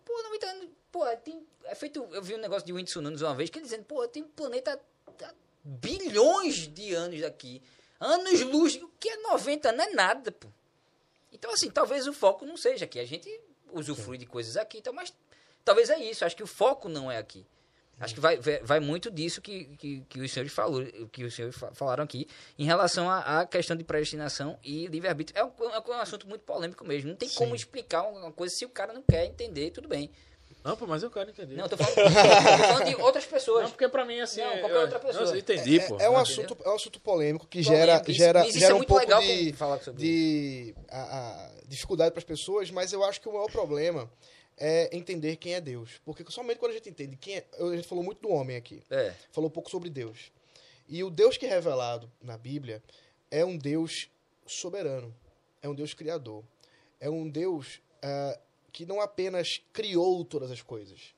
Pô, 0.07 0.23
90 0.23 0.47
anos. 0.47 0.69
Pô, 0.91 1.05
tem. 1.17 1.47
É 1.65 1.75
feito. 1.75 2.09
Eu 2.13 2.23
vi 2.23 2.35
um 2.35 2.39
negócio 2.39 2.65
de 2.65 2.73
Whindersson 2.73 3.03
Nunes 3.03 3.21
uma 3.21 3.35
vez 3.35 3.51
que 3.51 3.59
ele 3.59 3.65
dizendo, 3.65 3.85
pô, 3.85 4.07
tem 4.09 4.23
um 4.23 4.29
planeta 4.29 4.81
a 5.23 5.35
bilhões 5.63 6.69
de 6.69 6.95
anos 6.95 7.21
daqui. 7.21 7.61
Anos 7.99 8.41
luz. 8.43 8.77
O 8.77 8.89
que 9.01 9.09
é 9.09 9.17
90 9.17 9.73
não 9.73 9.85
é 9.85 9.91
nada, 9.91 10.31
pô. 10.31 10.49
Então, 11.33 11.51
assim, 11.51 11.71
talvez 11.71 12.07
o 12.07 12.13
foco 12.13 12.47
não 12.47 12.57
seja 12.57 12.85
aqui. 12.85 13.01
A 13.01 13.05
gente 13.05 13.29
usufrui 13.73 14.17
de 14.17 14.27
coisas 14.27 14.57
aqui, 14.57 14.79
então, 14.79 14.93
mas 14.93 15.13
talvez 15.65 15.91
é 15.91 15.99
isso. 15.99 16.25
Acho 16.25 16.37
que 16.37 16.43
o 16.43 16.47
foco 16.47 16.89
não 16.89 17.11
é 17.11 17.19
aqui. 17.19 17.45
Acho 17.99 18.15
que 18.15 18.21
vai, 18.21 18.37
vai, 18.63 18.79
muito 18.79 19.11
disso 19.11 19.41
que, 19.41 19.65
que, 19.79 20.03
que 20.09 20.21
os 20.21 20.31
senhores 20.31 20.53
falou, 20.53 20.85
que 21.11 21.25
os 21.25 21.35
senhores 21.35 21.57
fa- 21.57 21.73
falaram 21.73 22.05
aqui 22.05 22.29
em 22.59 22.65
relação 22.67 23.09
à, 23.11 23.47
questão 23.47 23.75
de 23.75 23.85
predestinação 23.85 24.59
e 24.63 24.87
livre-arbítrio. 24.87 25.39
É 25.41 25.43
um, 25.45 25.51
é 25.73 25.81
um 25.81 25.93
assunto 26.01 26.29
muito 26.29 26.43
polêmico 26.43 26.85
mesmo. 26.87 27.09
Não 27.09 27.17
tem 27.17 27.29
como 27.31 27.55
explicar 27.55 28.03
uma 28.03 28.31
coisa 28.31 28.55
se 28.55 28.67
o 28.67 28.69
cara 28.69 28.93
não 28.93 29.03
quer 29.03 29.25
entender, 29.25 29.71
tudo 29.71 29.89
bem. 29.89 30.11
Não, 30.63 30.77
pô, 30.77 30.87
mas 30.87 31.03
eu 31.03 31.11
quero 31.11 31.31
entender. 31.31 31.55
Não, 31.55 31.65
eu 31.65 31.69
tô 31.71 31.77
falando, 31.77 31.97
eu 31.99 32.59
tô 32.59 32.65
falando 32.65 32.85
de 32.89 32.95
outras 32.97 33.25
pessoas. 33.25 33.63
Não, 33.63 33.71
porque 33.71 33.89
pra 33.89 34.05
mim, 34.05 34.21
assim... 34.21 34.41
Não, 34.41 34.51
é- 34.51 34.59
qualquer 34.59 34.77
eu- 34.77 34.81
outra 34.83 34.99
pessoa. 34.99 35.25
Não, 35.25 35.33
eu 35.33 35.39
entendi, 35.39 35.81
pô. 35.81 35.97
É 35.99 36.11
um 36.11 36.13
Não, 36.15 36.19
assunto, 36.21 36.57
é 36.65 36.69
um 36.69 36.75
assunto 36.75 37.01
polêmico 37.01 37.47
que 37.47 37.63
Polêmico, 37.65 37.87
gera, 37.87 38.03
isso- 38.03 38.13
gera, 38.13 38.47
isso 38.47 38.59
gera 38.59 38.73
é 38.73 38.75
um 38.75 38.79
muito 38.79 38.89
pouco 38.89 39.03
legal 39.05 39.21
de, 39.23 39.55
sobre 39.83 40.03
de 40.03 40.75
a, 40.91 41.01
a 41.01 41.51
dificuldade 41.67 42.11
para 42.11 42.19
as 42.19 42.25
pessoas, 42.25 42.71
mas 42.71 42.93
eu 42.93 43.03
acho 43.05 43.21
que 43.21 43.29
o 43.29 43.33
maior 43.33 43.51
problema 43.51 44.11
é 44.57 44.95
entender 44.97 45.37
quem 45.37 45.55
é 45.55 45.61
Deus. 45.61 46.01
Porque 46.05 46.25
somente 46.31 46.59
quando 46.59 46.73
a 46.73 46.75
gente 46.75 46.89
entende 46.91 47.17
quem 47.17 47.37
é. 47.37 47.47
A 47.59 47.77
gente 47.77 47.87
falou 47.89 48.03
muito 48.05 48.21
do 48.23 48.31
homem 48.31 48.57
aqui, 48.57 48.83
É. 48.91 49.15
falou 49.33 49.49
um 49.49 49.53
pouco 49.53 49.71
sobre 49.71 49.91
Deus. 49.91 50.31
E 50.89 51.03
o 51.03 51.11
Deus 51.11 51.37
que 51.37 51.47
é 51.47 51.49
revelado 51.49 52.11
na 52.23 52.39
Bíblia 52.39 52.83
é 53.31 53.45
um 53.45 53.57
Deus 53.59 54.09
soberano, 54.47 55.15
é 55.61 55.69
um 55.69 55.75
Deus 55.75 55.93
criador, 55.95 56.45
é 57.01 57.11
um 57.11 57.29
Deus 57.29 57.81
ah, 58.03 58.39
que 58.73 58.87
não 58.87 59.01
apenas 59.01 59.61
criou 59.73 60.25
todas 60.25 60.51
as 60.51 60.63
coisas, 60.63 61.15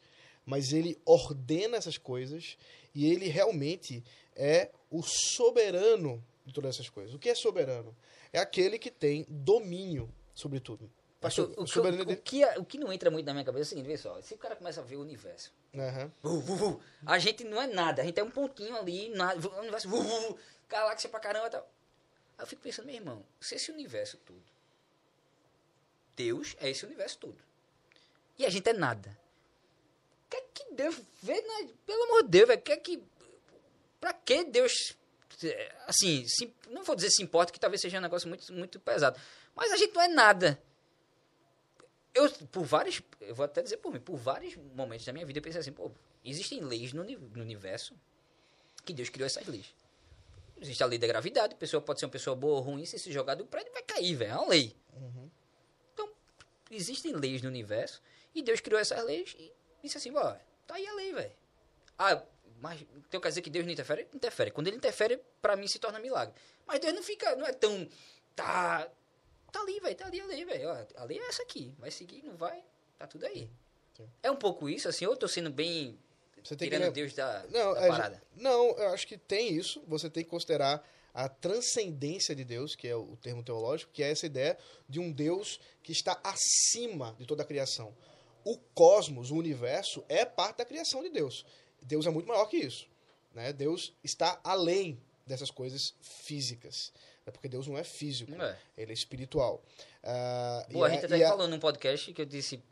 mas 0.47 0.73
ele 0.73 0.97
ordena 1.05 1.77
essas 1.77 1.99
coisas 1.99 2.57
e 2.95 3.11
ele 3.13 3.29
realmente 3.29 4.03
é 4.35 4.71
o 4.91 5.03
soberano 5.03 6.25
de 6.47 6.53
todas 6.55 6.75
essas 6.77 6.89
coisas. 6.89 7.15
O 7.15 7.19
que 7.19 7.29
é 7.29 7.35
soberano? 7.35 7.95
É 8.33 8.39
aquele 8.39 8.79
que 8.79 8.91
tem 8.91 9.27
domínio 9.29 10.09
sobre 10.35 10.61
tudo. 10.61 10.91
Pastor, 11.21 11.53
so- 11.67 11.81
o, 11.81 11.85
o, 11.85 11.91
dele- 11.91 12.17
que, 12.17 12.45
o 12.59 12.65
que 12.65 12.79
não 12.79 12.93
entra 12.93 13.11
muito 13.11 13.27
na 13.27 13.33
minha 13.33 13.45
cabeça 13.45 13.63
é 13.63 13.67
o 13.67 13.69
seguinte, 13.71 13.87
vê 13.87 13.97
só, 13.99 14.21
se 14.23 14.35
o 14.35 14.39
cara 14.39 14.55
começa 14.55 14.81
a 14.81 14.85
ver 14.85 14.97
o 14.97 15.01
universo, 15.03 15.53
Aham. 15.75 16.13
vu, 16.23 16.41
vu, 16.41 16.55
vu, 16.57 16.81
a 17.05 17.19
gente 17.19 17.43
não 17.43 17.61
é 17.61 17.67
nada, 17.67 18.03
a 18.03 18.05
gente 18.05 18.21
é 18.21 18.23
um 18.23 18.31
pontinho 18.31 18.77
ali, 18.77 19.09
nada, 19.11 19.49
o 19.49 19.61
universo, 19.61 19.89
galáxia 20.69 21.09
pra 21.11 21.19
caramba 21.19 21.49
e 21.49 21.51
tal. 21.51 21.69
Aí 22.39 22.45
eu 22.45 22.47
fico 22.47 22.63
pensando, 22.63 22.87
meu 22.87 22.95
irmão, 22.95 23.25
se 23.41 23.57
esse 23.57 23.73
universo 23.73 24.17
tudo, 24.19 24.45
Deus 26.17 26.57
é 26.61 26.71
esse 26.71 26.85
universo 26.85 27.19
tudo, 27.19 27.39
e 28.39 28.47
a 28.47 28.51
gente 28.51 28.69
é 28.69 28.73
nada, 28.73 29.17
o 30.27 30.31
que 30.31 30.37
é 30.37 30.41
que 30.55 30.75
Deus 30.75 31.01
vê, 31.23 31.41
na, 31.41 31.69
pelo 31.87 32.05
amor 32.05 32.23
de 32.25 32.29
Deus, 32.29 32.49
velho, 32.49 32.61
o 32.61 32.63
que 32.63 32.73
é 32.73 32.77
que, 32.77 33.03
pra 34.01 34.13
que 34.13 34.45
Deus, 34.45 34.73
eh, 35.43 35.75
assim, 35.87 36.25
se, 36.29 36.55
não 36.69 36.85
vou 36.85 36.95
dizer 36.95 37.11
se 37.11 37.23
importa, 37.25 37.53
que 37.53 37.59
talvez 37.59 37.81
seja 37.81 37.99
um 37.99 38.03
negócio 38.03 38.29
muito, 38.29 38.53
muito 38.53 38.79
pesado, 38.79 39.19
mas 39.55 39.73
a 39.73 39.77
gente 39.77 39.93
não 39.95 40.03
é 40.03 40.09
nada, 40.09 40.61
eu, 42.19 42.31
por 42.49 42.65
vários, 42.65 43.01
eu 43.21 43.35
vou 43.35 43.45
até 43.45 43.63
dizer 43.63 43.79
por 43.79 43.93
mim, 43.93 44.01
por 44.01 44.17
vários 44.17 44.57
momentos 44.75 45.07
da 45.07 45.13
minha 45.13 45.25
vida 45.25 45.39
eu 45.39 45.43
pensei 45.43 45.61
assim, 45.61 45.73
pô, 45.73 45.91
existem 46.25 46.61
leis 46.61 46.93
no, 46.93 47.05
no 47.05 47.43
universo 47.43 47.95
que 48.85 48.93
Deus 48.93 49.09
criou 49.09 49.27
essas 49.27 49.47
leis. 49.47 49.75
Existe 50.61 50.83
a 50.83 50.87
lei 50.87 50.99
da 50.99 51.07
gravidade, 51.07 51.55
a 51.55 51.57
pessoa 51.57 51.81
pode 51.81 52.01
ser 52.01 52.07
uma 52.07 52.13
pessoa 52.13 52.35
boa 52.35 52.57
ou 52.57 52.61
ruim, 52.61 52.85
se 52.85 52.99
se 52.99 53.13
jogar 53.13 53.35
do 53.37 53.47
prédio 53.47 53.73
vai 53.73 53.83
cair, 53.83 54.15
velho, 54.17 54.33
é 54.33 54.35
uma 54.35 54.49
lei. 54.49 54.77
Então, 55.95 56.11
existem 56.71 57.15
leis 57.15 57.43
no 57.43 57.49
universo 57.49 58.03
e 58.35 58.43
Deus 58.43 58.61
criou 58.61 58.81
essas 58.81 59.03
leis 59.05 59.37
e 59.39 59.53
disse 59.83 59.99
assim, 59.99 60.15
ó, 60.17 60.35
tá 60.67 60.75
aí 60.75 60.87
a 60.87 60.95
lei, 60.95 61.13
velho. 61.13 61.33
Ah, 61.97 62.23
mas 62.61 62.85
então 62.97 63.21
quer 63.21 63.29
dizer 63.29 63.43
que 63.43 63.51
Deus 63.51 63.65
não 63.65 63.73
interfere? 63.73 64.09
Interfere. 64.13 64.51
Quando 64.51 64.67
ele 64.67 64.77
interfere, 64.77 65.21
pra 65.41 65.55
mim 65.57 65.69
se 65.69 65.79
torna 65.79 66.01
milagre. 66.01 66.35
Mas 66.67 66.81
Deus 66.81 66.95
não 66.95 67.03
fica, 67.03 67.37
não 67.37 67.47
é 67.47 67.53
tão, 67.53 67.89
tá, 68.35 68.89
tá 69.53 69.61
ali, 69.61 69.81
velho, 69.81 69.97
tá 69.97 70.07
ali 70.07 70.21
a 70.21 70.27
lei, 70.27 70.45
velho. 70.45 70.71
A 70.97 71.05
lei 71.05 71.19
é 71.19 71.29
essa 71.29 71.43
aqui, 71.43 71.75
vai 71.79 71.91
seguir, 71.91 72.23
não 72.25 72.37
vai, 72.37 72.63
tá 72.99 73.07
tudo 73.07 73.25
aí. 73.27 73.51
Sim. 73.97 74.09
É 74.23 74.31
um 74.31 74.37
pouco 74.37 74.69
isso, 74.69 74.89
assim, 74.89 75.07
ou 75.07 75.13
eu 75.13 75.17
tô 75.17 75.27
sendo 75.29 75.51
bem 75.51 75.99
Você 76.45 76.55
tem 76.57 76.69
que 76.69 76.75
tirando 76.77 76.85
lem- 76.85 76.93
Deus 76.93 77.15
da, 77.15 77.45
Não, 77.51 77.75
da 77.75 77.81
é, 77.85 77.89
parada. 77.89 78.23
não, 78.37 78.71
eu 78.77 78.89
acho 78.91 79.07
que 79.07 79.19
tem 79.19 79.53
isso. 79.53 79.83
Você 79.89 80.09
tem 80.09 80.23
que 80.25 80.31
considerar 80.31 80.87
a 81.13 81.29
transcendência 81.29 82.35
de 82.35 82.45
Deus, 82.45 82.77
que 82.77 82.87
é 82.87 82.95
o 82.95 83.17
termo 83.17 83.43
teológico, 83.43 83.91
que 83.93 84.03
é 84.05 84.11
essa 84.11 84.27
ideia 84.27 84.57
de 84.89 85.01
um 85.01 85.11
Deus 85.11 85.59
que 85.83 85.91
está 85.91 86.21
acima 86.23 87.15
de 87.19 87.27
toda 87.27 87.43
a 87.43 87.47
criação. 87.47 87.93
O 88.45 88.57
cosmos, 88.75 89.31
o 89.31 89.37
universo, 89.37 90.05
é 90.09 90.25
parte 90.25 90.59
da 90.59 90.65
criação 90.65 91.03
de 91.03 91.11
Deus. 91.11 91.45
Deus 91.83 92.07
é 92.07 92.11
muito 92.11 92.29
maior 92.29 92.47
que 92.47 92.57
isso. 92.57 92.89
Né? 93.35 93.53
Deus 93.53 93.93
está 94.05 94.41
além 94.45 95.01
dessas 95.27 95.51
coisas 95.51 95.95
físicas. 96.01 96.93
É 97.29 97.31
porque 97.31 97.49
Deus 97.49 97.67
não 97.67 97.77
é 97.79 97.85
físico, 97.85 98.33
é. 98.41 98.59
ele 98.77 98.91
é 98.91 98.95
espiritual. 98.95 99.63
Ah, 100.03 100.67
Pô, 100.73 100.85
a 100.85 100.89
e 100.89 100.93
gente 100.95 101.07
até 101.07 101.25
a- 101.25 101.29
falou 101.29 101.47
num 101.49 101.59
podcast 101.59 102.13
que 102.13 102.21
eu 102.23 102.27
disse, 102.27 102.63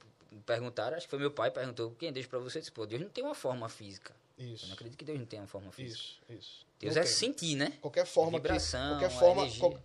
perguntaram, 0.44 0.96
acho 0.96 1.06
que 1.06 1.10
foi 1.10 1.18
meu 1.18 1.30
pai, 1.30 1.50
perguntou, 1.50 1.90
quem 1.98 2.08
é 2.08 2.12
Deus 2.12 2.26
pra 2.26 2.38
você? 2.38 2.58
Eu 2.58 2.60
disse, 2.62 2.72
pô, 2.72 2.86
Deus 2.86 3.00
não 3.02 3.08
tem 3.08 3.22
uma 3.24 3.34
forma 3.34 3.68
física. 3.68 4.14
Eu 4.38 4.46
Isso, 4.54 4.66
não 4.66 4.74
acredito 4.74 4.98
que 4.98 5.04
Deus 5.04 5.18
não 5.18 5.26
tenha 5.26 5.42
uma 5.42 5.48
forma 5.48 5.70
física. 5.72 5.98
isso, 5.98 6.20
isso. 6.30 6.66
Deus 6.78 6.94
Não 6.94 7.02
é 7.02 7.04
tem. 7.06 7.14
sentir, 7.14 7.54
né? 7.56 7.72
Qualquer 7.80 8.04
forma 8.06 8.38
Vibração, 8.38 8.98
que, 8.98 9.00
qualquer 9.04 9.18
forma, 9.18 9.50
qual- 9.58 9.78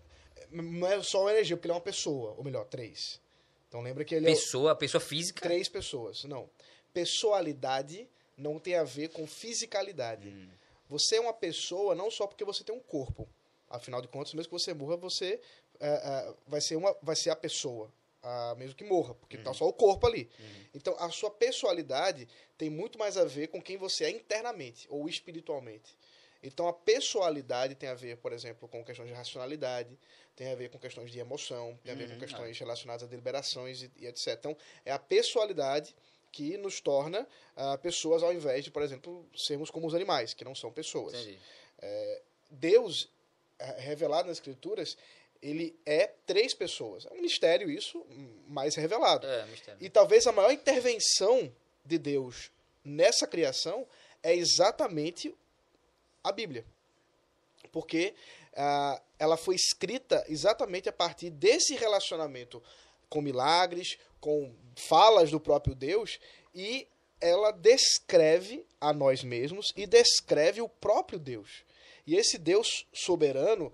não 0.52 0.88
é 0.88 1.02
só 1.02 1.22
uma 1.22 1.32
energia, 1.32 1.56
porque 1.56 1.68
ele 1.68 1.72
é 1.72 1.76
uma 1.76 1.82
pessoa, 1.82 2.34
ou 2.38 2.44
melhor, 2.44 2.66
três. 2.66 3.20
Então 3.70 3.82
lembra 3.82 4.04
que 4.04 4.14
ele 4.14 4.26
é 4.28 4.32
Pessoa, 4.32 4.76
pessoa 4.76 5.00
física. 5.00 5.40
três 5.42 5.70
pessoas. 5.70 6.26
Não. 6.26 6.50
Pessoalidade 6.94 8.08
não 8.38 8.60
tem 8.60 8.76
a 8.76 8.84
ver 8.84 9.10
com 9.10 9.26
fisicalidade. 9.28 10.28
Hum. 10.30 10.50
Você 10.90 11.16
é 11.16 11.22
uma 11.22 11.34
pessoa 11.34 11.96
não 11.96 12.12
só 12.12 12.28
porque 12.28 12.44
você 12.44 12.64
tem 12.64 12.76
um 12.76 12.80
corpo. 12.82 13.28
Afinal 13.72 14.02
de 14.02 14.08
contas, 14.08 14.34
mesmo 14.34 14.50
que 14.50 14.60
você 14.60 14.74
morra, 14.74 14.98
você 14.98 15.40
é, 15.80 15.88
é, 15.90 16.34
vai, 16.48 16.62
ser 16.62 16.76
uma, 16.76 16.96
vai 17.02 17.16
ser 17.16 17.30
a 17.30 17.36
pessoa. 17.36 17.92
ah, 18.24 18.54
mesmo 18.56 18.76
que 18.76 18.84
morra, 18.84 19.16
porque 19.16 19.36
Hum. 19.38 19.44
tá 19.44 19.52
só 19.52 19.68
o 19.68 19.74
corpo 19.74 20.06
ali. 20.06 20.30
Então, 20.76 20.96
a 21.00 21.10
sua 21.10 21.32
pessoalidade 21.32 22.28
tem 22.56 22.70
muito 22.70 23.00
mais 23.00 23.18
a 23.18 23.26
ver 23.26 23.48
com 23.48 23.60
quem 23.60 23.78
você 23.78 24.04
é 24.06 24.10
internamente 24.12 24.86
ou 24.92 25.10
espiritualmente. 25.10 25.98
Então 26.44 26.68
a 26.68 26.74
pessoalidade 26.74 27.74
tem 27.76 27.90
a 27.90 27.94
ver, 27.96 28.18
por 28.18 28.32
exemplo, 28.34 28.68
com 28.68 28.84
questões 28.84 29.08
de 29.10 29.14
racionalidade, 29.16 29.98
tem 30.36 30.52
a 30.52 30.56
ver 30.56 30.70
com 30.70 30.78
questões 30.80 31.12
de 31.12 31.18
emoção, 31.20 31.78
tem 31.84 31.94
a 31.94 31.96
ver 31.96 32.10
com 32.12 32.20
questões 32.20 32.58
relacionadas 32.60 33.04
a 33.04 33.08
deliberações 33.08 33.84
e, 33.84 33.92
e 33.98 34.06
etc. 34.08 34.28
Então 34.40 34.58
é 34.86 34.92
a 34.92 35.00
pessoalidade 35.00 35.96
que 36.32 36.58
nos 36.58 36.80
torna 36.80 37.28
ah, 37.56 37.78
pessoas 37.80 38.22
ao 38.24 38.32
invés 38.34 38.64
de, 38.64 38.70
por 38.72 38.82
exemplo, 38.84 39.24
sermos 39.36 39.70
como 39.72 39.86
os 39.88 39.94
animais, 39.96 40.34
que 40.36 40.44
não 40.44 40.54
são 40.56 40.72
pessoas. 40.72 41.14
Entendi. 41.16 41.40
Deus, 42.50 43.10
revelado 43.78 44.28
nas 44.28 44.38
Escrituras, 44.38 44.98
ele 45.42 45.76
é 45.86 46.08
três 46.26 46.54
pessoas. 46.54 47.06
É 47.06 47.14
um 47.14 47.22
mistério 47.22 47.70
isso, 47.70 48.06
mas 48.48 48.76
revelado. 48.76 49.26
É, 49.26 49.46
mistério. 49.48 49.84
E 49.84 49.90
talvez 49.90 50.28
a 50.28 50.32
maior 50.32 50.52
intervenção 50.52 51.52
de 51.84 51.98
Deus 51.98 52.52
nessa 52.84 53.26
criação 53.26 53.88
é 54.22 54.36
exatamente 54.36 55.36
a 56.24 56.32
Bíblia. 56.32 56.66
Porque 57.72 58.14
ah, 58.56 59.02
ela 59.18 59.38
foi 59.38 59.56
escrita 59.56 60.24
exatamente 60.28 60.90
a 60.90 60.94
partir 60.94 61.30
desse 61.30 61.76
relacionamento 61.76 62.62
com 63.10 63.22
milagres, 63.22 63.98
com 64.20 64.54
falas 64.76 65.32
do 65.32 65.40
próprio 65.40 65.76
Deus, 65.76 66.20
e 66.54 66.88
ela 67.20 67.52
descreve 67.52 68.66
a 68.80 68.94
nós 68.94 69.24
mesmos 69.24 69.74
e 69.76 69.86
descreve 69.86 70.62
o 70.62 70.70
próprio 70.70 71.20
Deus. 71.20 71.64
E 72.06 72.16
esse 72.16 72.38
Deus 72.38 72.88
soberano, 72.94 73.72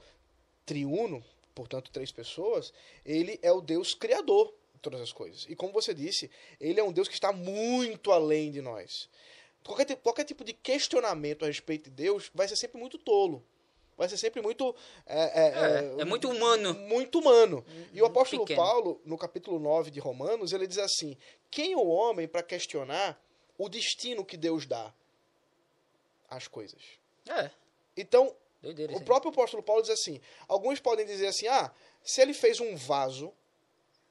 triuno, 0.65 1.23
portanto, 1.55 1.91
três 1.91 2.11
pessoas, 2.11 2.73
ele 3.05 3.39
é 3.41 3.51
o 3.51 3.61
Deus 3.61 3.93
criador 3.93 4.53
de 4.73 4.79
todas 4.81 5.01
as 5.01 5.11
coisas. 5.11 5.45
E 5.49 5.55
como 5.55 5.73
você 5.73 5.93
disse, 5.93 6.29
ele 6.59 6.79
é 6.79 6.83
um 6.83 6.91
Deus 6.91 7.07
que 7.07 7.13
está 7.13 7.31
muito 7.31 8.11
além 8.11 8.51
de 8.51 8.61
nós. 8.61 9.09
Qualquer, 9.63 9.95
qualquer 9.97 10.23
tipo 10.23 10.43
de 10.43 10.53
questionamento 10.53 11.43
a 11.43 11.47
respeito 11.47 11.89
de 11.89 11.95
Deus 11.95 12.31
vai 12.33 12.47
ser 12.47 12.55
sempre 12.55 12.79
muito 12.79 12.97
tolo. 12.97 13.43
Vai 13.97 14.07
ser 14.07 14.17
sempre 14.17 14.41
muito. 14.41 14.75
É, 15.07 15.19
é, 15.19 15.47
É, 15.97 16.01
é 16.01 16.05
muito 16.05 16.29
humano. 16.29 16.73
Muito 16.75 17.19
humano. 17.19 17.65
E 17.91 17.99
o 17.99 18.05
apóstolo 18.05 18.45
pequeno. 18.45 18.61
Paulo, 18.63 19.01
no 19.03 19.17
capítulo 19.17 19.59
9 19.59 19.89
de 19.89 19.99
Romanos, 19.99 20.53
ele 20.53 20.67
diz 20.67 20.77
assim: 20.77 21.17
Quem 21.49 21.73
é 21.73 21.77
o 21.77 21.87
homem 21.87 22.27
para 22.27 22.43
questionar 22.43 23.19
o 23.57 23.67
destino 23.67 24.23
que 24.23 24.37
Deus 24.37 24.67
dá 24.67 24.93
às 26.29 26.47
coisas? 26.47 26.79
É, 27.27 27.49
Então, 27.97 28.33
doideira 28.61 28.95
o 28.95 29.01
próprio 29.01 29.31
apóstolo 29.31 29.63
Paulo 29.63 29.81
diz 29.81 29.91
assim: 29.91 30.21
alguns 30.47 30.79
podem 30.79 31.05
dizer 31.05 31.27
assim, 31.27 31.47
ah, 31.47 31.71
se 32.03 32.21
ele 32.21 32.33
fez 32.33 32.59
um 32.59 32.75
vaso, 32.75 33.33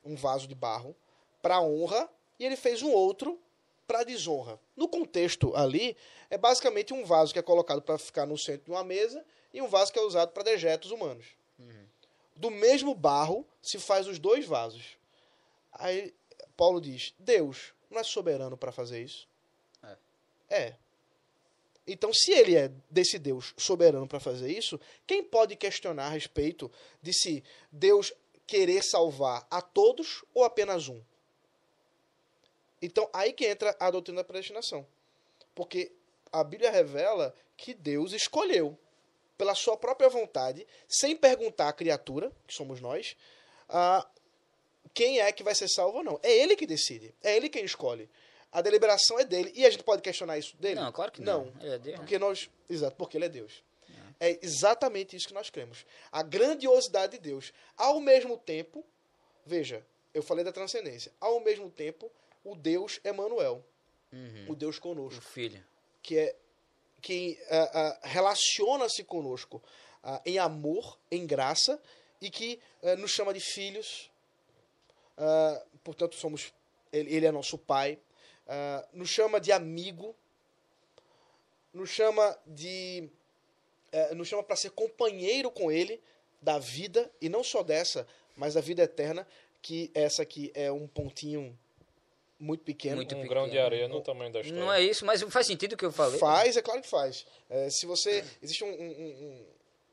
um 0.04 0.16
vaso 0.16 0.46
de 0.46 0.54
barro, 0.54 0.94
para 1.40 1.60
honra, 1.60 2.10
e 2.38 2.44
ele 2.44 2.56
fez 2.56 2.82
um 2.82 2.90
outro 2.90 3.40
para 3.86 4.02
desonra. 4.02 4.58
No 4.76 4.88
contexto 4.88 5.54
ali, 5.54 5.96
é 6.28 6.36
basicamente 6.36 6.92
um 6.92 7.04
vaso 7.04 7.32
que 7.32 7.38
é 7.38 7.42
colocado 7.42 7.80
para 7.80 7.96
ficar 7.96 8.26
no 8.26 8.36
centro 8.36 8.64
de 8.64 8.70
uma 8.70 8.82
mesa 8.82 9.24
e 9.54 9.62
um 9.62 9.68
vaso 9.68 9.92
que 9.92 9.98
é 9.98 10.02
usado 10.02 10.32
para 10.32 10.42
dejetos 10.42 10.90
humanos. 10.90 11.26
Do 12.34 12.50
mesmo 12.50 12.94
barro 12.94 13.46
se 13.62 13.78
faz 13.78 14.06
os 14.06 14.18
dois 14.18 14.44
vasos. 14.44 14.98
Aí 15.72 16.14
Paulo 16.56 16.80
diz: 16.80 17.14
Deus 17.18 17.72
não 17.90 18.00
é 18.00 18.02
soberano 18.02 18.56
para 18.56 18.72
fazer 18.72 19.02
isso? 19.02 19.26
É. 19.82 19.96
É. 20.50 20.76
Então, 21.86 22.12
se 22.12 22.32
ele 22.32 22.56
é 22.56 22.70
desse 22.90 23.18
Deus 23.18 23.54
soberano 23.56 24.08
para 24.08 24.18
fazer 24.18 24.50
isso, 24.50 24.80
quem 25.06 25.22
pode 25.22 25.54
questionar 25.54 26.06
a 26.06 26.10
respeito 26.10 26.70
de 27.00 27.12
se 27.12 27.44
Deus 27.70 28.12
querer 28.46 28.82
salvar 28.82 29.46
a 29.50 29.62
todos 29.62 30.24
ou 30.34 30.42
apenas 30.44 30.88
um? 30.88 31.00
Então, 32.82 33.08
aí 33.12 33.32
que 33.32 33.46
entra 33.46 33.76
a 33.78 33.90
doutrina 33.90 34.20
da 34.20 34.24
predestinação. 34.24 34.86
Porque 35.54 35.92
a 36.32 36.42
Bíblia 36.42 36.70
revela 36.70 37.34
que 37.56 37.72
Deus 37.72 38.12
escolheu, 38.12 38.76
pela 39.38 39.54
sua 39.54 39.76
própria 39.76 40.08
vontade, 40.08 40.66
sem 40.88 41.14
perguntar 41.14 41.68
à 41.68 41.72
criatura, 41.72 42.32
que 42.46 42.54
somos 42.54 42.80
nós, 42.80 43.16
ah, 43.68 44.06
quem 44.94 45.20
é 45.20 45.30
que 45.30 45.42
vai 45.42 45.54
ser 45.54 45.68
salvo 45.68 45.98
ou 45.98 46.04
não. 46.04 46.18
É 46.22 46.32
ele 46.32 46.56
que 46.56 46.66
decide. 46.66 47.14
É 47.22 47.36
ele 47.36 47.48
quem 47.48 47.64
escolhe. 47.64 48.08
A 48.52 48.60
deliberação 48.62 49.18
é 49.18 49.24
dele. 49.24 49.52
E 49.54 49.66
a 49.66 49.70
gente 49.70 49.82
pode 49.84 50.02
questionar 50.02 50.38
isso 50.38 50.56
dele? 50.56 50.80
Não, 50.80 50.90
claro 50.92 51.12
que 51.12 51.20
não. 51.20 51.52
Ele 51.60 51.74
é 51.74 51.78
Deus? 51.78 51.96
Porque 51.98 52.18
nós. 52.18 52.50
Exato, 52.68 52.96
porque 52.96 53.16
ele 53.18 53.26
é 53.26 53.28
Deus. 53.28 53.62
É 54.18 54.38
exatamente 54.42 55.14
isso 55.14 55.28
que 55.28 55.34
nós 55.34 55.50
cremos. 55.50 55.84
A 56.10 56.22
grandiosidade 56.22 57.12
de 57.12 57.18
Deus. 57.18 57.52
Ao 57.76 58.00
mesmo 58.00 58.38
tempo, 58.38 58.82
veja, 59.44 59.84
eu 60.14 60.22
falei 60.22 60.42
da 60.42 60.52
transcendência. 60.52 61.12
Ao 61.20 61.38
mesmo 61.40 61.70
tempo, 61.70 62.10
o 62.42 62.54
Deus 62.56 62.98
Emanuel, 63.04 63.62
Uhum. 64.12 64.46
o 64.48 64.54
Deus 64.56 64.78
O 64.78 64.80
conosco, 64.80 65.20
filho. 65.20 65.62
que 66.02 66.16
é 66.18 66.36
que 67.02 67.38
ah, 67.50 67.70
ah, 67.74 68.00
relaciona-se 68.08 69.04
conosco 69.04 69.62
ah, 70.02 70.22
em 70.24 70.38
amor, 70.38 70.98
em 71.10 71.26
graça 71.26 71.78
e 72.22 72.30
que 72.30 72.58
nos 72.98 73.10
chama 73.10 73.34
de 73.34 73.40
filhos. 73.40 74.10
Portanto, 75.84 76.16
somos 76.16 76.52
ele, 76.92 77.14
ele 77.14 77.26
é 77.26 77.30
nosso 77.30 77.58
pai. 77.58 77.98
Ah, 78.46 78.86
nos 78.92 79.08
chama 79.08 79.40
de 79.40 79.52
amigo. 79.52 80.14
Nos 81.72 81.90
chama 81.90 82.36
de 82.46 83.08
eh, 83.92 84.14
nos 84.14 84.28
chama 84.28 84.42
para 84.42 84.56
ser 84.56 84.70
companheiro 84.70 85.50
com 85.50 85.70
ele 85.70 86.00
da 86.40 86.58
vida 86.58 87.10
e 87.20 87.28
não 87.28 87.42
só 87.44 87.62
dessa, 87.62 88.06
mas 88.36 88.54
da 88.54 88.60
vida 88.60 88.82
eterna, 88.82 89.26
que 89.60 89.90
essa 89.94 90.22
aqui 90.22 90.50
é 90.54 90.70
um 90.72 90.86
pontinho 90.86 91.58
muito 92.38 92.64
pequeno. 92.64 92.96
Muito 92.96 93.14
um 93.14 93.18
pequeno. 93.22 93.28
grão 93.28 93.48
de 93.48 93.58
areia 93.58 93.88
no 93.88 94.00
tamanho 94.00 94.32
da 94.32 94.40
história. 94.40 94.62
Não 94.62 94.72
é 94.72 94.80
isso, 94.82 95.04
mas 95.04 95.22
faz 95.22 95.46
sentido 95.46 95.72
o 95.72 95.76
que 95.76 95.84
eu 95.84 95.92
falei. 95.92 96.18
Faz, 96.18 96.56
é 96.56 96.62
claro 96.62 96.80
que 96.80 96.88
faz. 96.88 97.26
É, 97.50 97.68
se 97.68 97.84
você. 97.86 98.24
Existe 98.42 98.64
um, 98.64 98.68
um- 98.68 99.46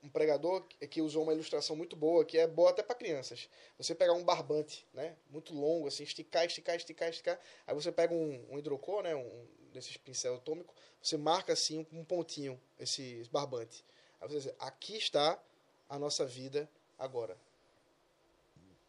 um- 0.03 0.09
pregador 0.09 0.61
que- 0.63 1.01
usou 1.01 1.23
uma 1.23 1.33
ilustração 1.33 1.75
muito 1.75 1.95
boa, 1.95 2.23
que 2.25 2.37
é 2.37 2.45
boa 2.47 2.69
até 2.69 2.83
para 2.83 2.95
crianças. 2.95 3.49
Você 3.77 3.95
pegar 3.95 4.13
um 4.13 4.23
barbante, 4.23 4.85
né? 4.93 5.15
Muito 5.29 5.53
longo, 5.53 5.87
assim, 5.87 6.03
esticar, 6.03 6.45
esticar, 6.45 6.75
esticar, 6.75 7.09
esticar. 7.09 7.39
Aí 7.65 7.73
você 7.73 7.91
pega 7.91 8.13
um, 8.13 8.45
um 8.51 8.59
hidrocor, 8.59 9.01
né? 9.03 9.15
Um 9.15 9.47
desses 9.71 9.97
pincel 9.97 10.35
atômico, 10.35 10.73
você 11.01 11.17
marca 11.17 11.53
assim 11.53 11.87
um 11.91 12.03
pontinho, 12.05 12.59
esse, 12.79 13.23
barbante. 13.31 13.83
Aí 14.21 14.27
você 14.27 14.49
diz, 14.49 14.55
aqui 14.59 14.95
está 14.97 15.41
a 15.89 15.97
nossa 15.97 16.25
vida 16.25 16.69
agora. 16.99 17.35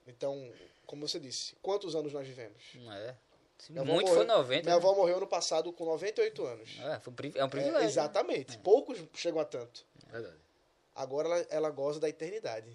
Então, 0.06 0.52
como 0.86 1.06
você 1.08 1.18
disse, 1.18 1.54
quantos 1.62 1.94
anos 1.96 2.12
nós 2.12 2.26
vivemos? 2.26 2.62
Não 2.74 2.92
é. 2.92 3.16
Minha 3.70 3.84
muito 3.84 4.02
morreu- 4.08 4.16
foi 4.16 4.26
90. 4.26 4.62
Minha 4.64 4.74
né? 4.74 4.76
avó 4.76 4.94
morreu 4.94 5.20
no 5.20 5.26
passado 5.26 5.72
com 5.72 5.84
98 5.86 6.44
anos. 6.44 6.76
É, 6.80 6.82
um 6.82 7.14
é 7.38 7.44
um 7.44 7.46
É, 7.46 7.48
privilégio. 7.48 7.78
né? 7.80 7.84
exatamente. 7.86 8.58
Poucos 8.58 8.98
chegam 9.14 9.40
a 9.40 9.44
tanto. 9.44 9.86
Verdade. 10.08 10.36
Agora 10.94 11.28
ela, 11.28 11.46
ela 11.50 11.70
goza 11.70 11.98
da 11.98 12.08
eternidade. 12.08 12.70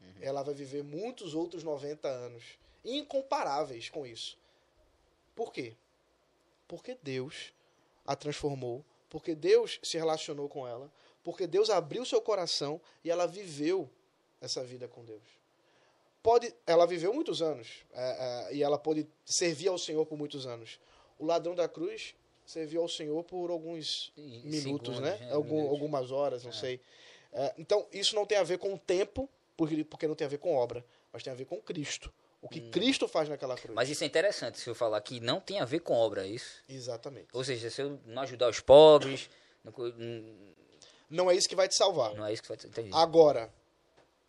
Uhum. 0.00 0.14
Ela 0.20 0.42
vai 0.42 0.54
viver 0.54 0.82
muitos 0.82 1.34
outros 1.34 1.62
90 1.62 2.06
anos. 2.08 2.58
Incomparáveis 2.84 3.88
com 3.88 4.06
isso. 4.06 4.38
Por 5.34 5.52
quê? 5.52 5.74
Porque 6.68 6.96
Deus 7.02 7.52
a 8.06 8.14
transformou. 8.14 8.84
Porque 9.08 9.34
Deus 9.34 9.80
se 9.82 9.98
relacionou 9.98 10.48
com 10.48 10.66
ela. 10.66 10.90
Porque 11.24 11.46
Deus 11.46 11.70
abriu 11.70 12.04
seu 12.04 12.20
coração 12.20 12.80
e 13.04 13.10
ela 13.10 13.26
viveu 13.26 13.88
essa 14.40 14.64
vida 14.64 14.88
com 14.88 15.04
Deus. 15.04 15.22
Pode, 16.22 16.54
ela 16.66 16.86
viveu 16.86 17.14
muitos 17.14 17.40
anos 17.40 17.84
é, 17.92 18.48
é, 18.50 18.54
e 18.54 18.62
ela 18.62 18.78
pode 18.78 19.06
servir 19.24 19.68
ao 19.68 19.78
Senhor 19.78 20.04
por 20.04 20.18
muitos 20.18 20.46
anos. 20.46 20.78
O 21.18 21.24
ladrão 21.24 21.54
da 21.54 21.68
cruz 21.68 22.14
serviu 22.50 22.82
ao 22.82 22.88
Senhor 22.88 23.22
por 23.24 23.50
alguns 23.50 24.12
E- 24.16 24.20
minutos, 24.44 24.62
segundos, 24.62 25.00
né? 25.00 25.16
né? 25.20 25.32
Algum- 25.32 25.54
Minutos. 25.56 25.70
Algumas 25.72 26.10
horas, 26.10 26.44
não 26.44 26.52
sei. 26.52 26.80
É, 27.32 27.54
então, 27.56 27.86
isso 27.92 28.14
não 28.14 28.26
tem 28.26 28.38
a 28.38 28.42
ver 28.42 28.58
com 28.58 28.74
o 28.74 28.78
tempo, 28.78 29.28
porque, 29.56 29.84
porque 29.84 30.06
não 30.08 30.14
tem 30.16 30.24
a 30.26 30.30
ver 30.30 30.38
com 30.38 30.54
obra, 30.56 30.84
mas 31.12 31.22
tem 31.22 31.32
a 31.32 31.36
ver 31.36 31.44
com 31.44 31.60
Cristo. 31.60 32.12
O 32.42 32.48
que 32.48 32.60
Cristo 32.70 33.06
faz 33.06 33.28
naquela 33.28 33.54
cruz. 33.54 33.70
Hum. 33.70 33.74
Mas 33.74 33.88
isso 33.90 34.02
é 34.02 34.06
interessante 34.06 34.58
se 34.58 34.68
eu 34.68 34.74
falar 34.74 35.00
que 35.02 35.20
não 35.20 35.40
tem 35.40 35.60
a 35.60 35.64
ver 35.64 35.80
com 35.80 35.94
obra, 35.94 36.24
é 36.24 36.28
isso? 36.28 36.64
Exatamente. 36.68 37.28
Ou 37.34 37.44
seja, 37.44 37.68
se 37.70 37.82
eu 37.82 38.00
não 38.06 38.22
ajudar 38.22 38.48
os 38.48 38.60
pobres, 38.60 39.28
não, 39.62 39.72
não- 41.08 41.30
é 41.30 41.34
isso 41.36 41.48
que 41.48 41.54
vai 41.54 41.68
te 41.68 41.76
salvar. 41.76 42.14
não 42.14 42.26
é 42.26 42.32
isso 42.32 42.42
que 42.42 42.48
vai 42.48 42.56
entendi. 42.64 42.90
Agora, 42.94 43.52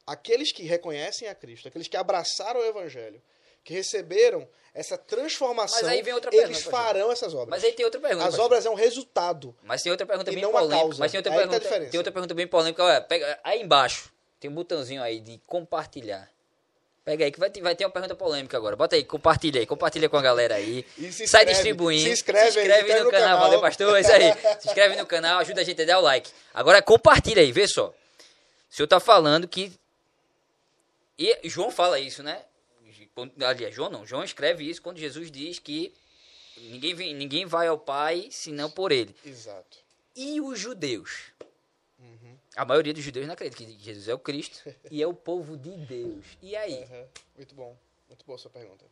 aqueles 0.06 0.52
que 0.52 0.64
reconhecem 0.64 1.28
a 1.28 1.34
Cristo, 1.34 1.68
aqueles 1.70 1.88
que 1.88 1.96
abraçaram 1.98 2.60
o 2.60 2.66
Evangelho, 2.66 3.22
que 3.64 3.74
receberam 3.74 4.48
essa 4.74 4.98
transformação, 4.98 5.82
Mas 5.82 5.92
aí 5.92 6.02
vem 6.02 6.14
outra 6.14 6.30
eles 6.34 6.42
pergunta, 6.48 6.64
pastor. 6.64 6.86
farão 6.86 7.12
essas 7.12 7.34
obras. 7.34 7.50
Mas 7.50 7.64
aí 7.64 7.74
tem 7.74 7.84
outra 7.86 8.00
pergunta. 8.00 8.28
As 8.28 8.40
obras 8.40 8.66
é 8.66 8.70
um 8.70 8.74
resultado. 8.74 9.56
Mas 9.64 9.82
tem 9.82 9.92
outra 9.92 10.08
pergunta 10.08 10.32
bem 10.32 10.42
polêmica. 10.50 10.96
Mas 10.98 11.12
tem 11.12 11.18
outra, 11.20 11.32
Aí 11.32 11.38
tá 11.38 11.42
pergunta, 11.44 11.60
diferença. 11.60 11.92
tem 11.92 11.98
outra 11.98 12.12
pergunta 12.14 12.34
bem 12.34 12.48
polêmica. 12.48 12.84
Olha, 12.84 13.02
pega, 13.02 13.40
aí 13.44 13.62
embaixo 13.62 14.12
tem 14.40 14.50
um 14.50 14.54
botãozinho 14.54 15.04
aí 15.04 15.20
de 15.20 15.40
compartilhar. 15.46 16.30
Pega 17.04 17.26
aí 17.26 17.32
que 17.32 17.40
vai 17.40 17.50
ter, 17.50 17.62
vai 17.62 17.76
ter 17.76 17.84
uma 17.84 17.92
pergunta 17.92 18.16
polêmica 18.16 18.56
agora. 18.56 18.76
Bota 18.76 18.96
aí, 18.96 19.04
compartilha 19.04 19.60
aí, 19.60 19.66
compartilha 19.66 20.08
com 20.08 20.18
a 20.18 20.22
galera 20.22 20.56
aí. 20.56 20.86
E 20.98 21.12
se 21.12 21.28
Sai 21.28 21.42
inscreve, 21.42 21.52
distribuindo. 21.52 22.04
se 22.04 22.12
inscreve, 22.14 22.52
se 22.52 22.60
inscreve 22.60 22.94
aí, 22.94 23.00
no, 23.00 23.06
no 23.06 23.12
canal. 23.12 23.28
canal. 23.28 23.40
Valeu, 23.42 23.60
pastor. 23.60 23.98
É 23.98 24.02
isso 24.02 24.12
aí. 24.12 24.34
Se 24.62 24.68
inscreve 24.68 24.96
no 24.96 25.06
canal, 25.06 25.40
ajuda 25.40 25.62
a 25.62 25.64
gente 25.64 25.82
a 25.82 25.86
dar 25.86 25.98
o 26.00 26.02
like. 26.02 26.32
Agora 26.54 26.82
compartilha 26.82 27.42
aí, 27.42 27.52
vê 27.52 27.68
só. 27.68 27.88
O 27.88 27.94
senhor 28.70 28.88
tá 28.88 29.00
falando 29.00 29.48
que. 29.48 29.74
E 31.18 31.38
João 31.50 31.72
fala 31.72 32.00
isso, 32.00 32.24
né? 32.24 32.42
Aliás, 33.46 33.74
João 33.74 33.90
não. 33.90 34.06
João 34.06 34.24
escreve 34.24 34.70
isso 34.70 34.82
quando 34.82 34.98
Jesus 34.98 35.30
diz 35.32 35.60
que 35.60 35.94
ninguém, 36.58 36.94
vem, 36.94 37.14
ninguém 37.14 37.46
vai 37.46 37.68
ao 37.68 37.78
Pai 37.78 38.30
senão 38.32 38.70
por 38.70 38.92
ele. 38.92 39.16
Exato. 39.26 39.78
E 40.16 40.42
os 40.42 40.60
judeus? 40.60 41.32
Uhum. 42.00 42.38
A 42.56 42.66
maioria 42.66 42.94
dos 42.94 43.04
judeus 43.04 43.26
não 43.26 43.34
acredita 43.34 43.72
que 43.72 43.84
Jesus 43.84 44.08
é 44.08 44.14
o 44.14 44.20
Cristo 44.20 44.74
e 44.90 45.02
é 45.02 45.08
o 45.08 45.14
povo 45.14 45.58
de 45.58 45.72
Deus. 45.72 46.26
E 46.42 46.56
aí? 46.56 46.84
Aham. 46.84 47.08
Muito 47.36 47.56
bom. 47.56 47.78
Muito 48.08 48.26
boa 48.26 48.36
a 48.36 48.40
sua 48.40 48.52
pergunta. 48.52 48.86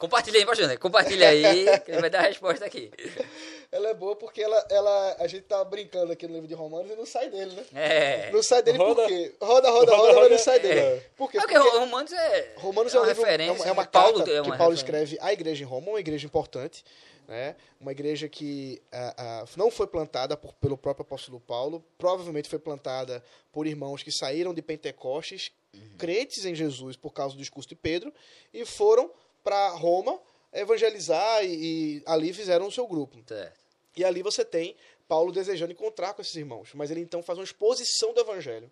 Compartilha 0.00 0.38
aí, 0.40 0.46
pastor, 0.46 0.66
né? 0.66 0.76
Compartilha 0.78 1.28
aí, 1.28 1.64
que 1.84 1.90
ele 1.92 2.00
vai 2.00 2.08
dar 2.10 2.20
a 2.20 2.28
resposta 2.28 2.64
aqui. 2.64 2.90
Ela 3.72 3.90
é 3.90 3.94
boa 3.94 4.16
porque 4.16 4.42
ela, 4.42 4.66
ela, 4.68 5.16
a 5.20 5.28
gente 5.28 5.42
tá 5.42 5.62
brincando 5.62 6.10
aqui 6.10 6.26
no 6.26 6.32
livro 6.34 6.48
de 6.48 6.54
Romanos 6.54 6.90
e 6.90 6.96
não 6.96 7.06
sai 7.06 7.30
dele, 7.30 7.52
né? 7.54 7.64
É. 7.72 8.30
Não 8.32 8.42
sai 8.42 8.64
dele 8.64 8.78
Roda. 8.78 9.02
por 9.02 9.06
quê? 9.06 9.32
Roda, 9.40 9.70
roda, 9.70 9.94
roda, 9.96 10.20
mas 10.22 10.30
não 10.32 10.38
sai 10.38 10.58
dele. 10.58 11.00
Por 11.16 11.30
quê? 11.30 11.38
Porque 11.38 11.56
Romanos 11.56 12.12
é, 12.12 12.52
Romanos 12.56 12.92
é 12.92 12.96
é, 12.96 13.00
um 13.00 13.04
uma 13.04 13.08
livro, 13.12 13.22
é 13.24 13.30
referência. 13.30 13.68
é 13.68 13.70
uma 13.72 13.82
né? 13.84 13.88
Paulo 13.92 14.16
carta 14.16 14.30
é 14.32 14.42
que 14.42 14.48
uma 14.48 14.56
Paulo 14.56 14.74
referência. 14.74 15.14
escreve 15.14 15.18
à 15.20 15.32
igreja 15.32 15.62
em 15.62 15.66
Roma, 15.68 15.90
uma 15.90 16.00
igreja 16.00 16.26
importante, 16.26 16.84
né? 17.28 17.54
uma 17.80 17.92
igreja 17.92 18.28
que 18.28 18.82
ah, 18.90 19.14
ah, 19.16 19.44
não 19.56 19.70
foi 19.70 19.86
plantada 19.86 20.36
por- 20.36 20.54
pelo 20.54 20.76
próprio 20.76 21.02
apóstolo 21.02 21.38
Paulo, 21.38 21.84
provavelmente 21.96 22.48
foi 22.48 22.58
plantada 22.58 23.22
por 23.52 23.68
irmãos 23.68 24.02
que 24.02 24.10
saíram 24.10 24.52
de 24.52 24.62
Pentecostes, 24.62 25.52
Uhum. 25.72 25.96
crentes 25.96 26.44
em 26.44 26.52
Jesus 26.56 26.96
por 26.96 27.12
causa 27.12 27.36
do 27.36 27.38
discurso 27.38 27.68
de 27.68 27.76
Pedro, 27.76 28.12
e 28.52 28.64
foram 28.64 29.08
para 29.42 29.68
Roma 29.70 30.18
evangelizar 30.52 31.44
e, 31.44 31.98
e 31.98 32.02
ali 32.06 32.32
fizeram 32.32 32.66
o 32.66 32.72
seu 32.72 32.86
grupo. 32.86 33.18
Certo. 33.26 33.58
E 33.96 34.04
ali 34.04 34.22
você 34.22 34.44
tem 34.44 34.76
Paulo 35.08 35.32
desejando 35.32 35.72
encontrar 35.72 36.14
com 36.14 36.22
esses 36.22 36.34
irmãos. 36.36 36.70
Mas 36.74 36.90
ele 36.90 37.00
então 37.00 37.22
faz 37.22 37.38
uma 37.38 37.44
exposição 37.44 38.12
do 38.14 38.20
evangelho. 38.20 38.70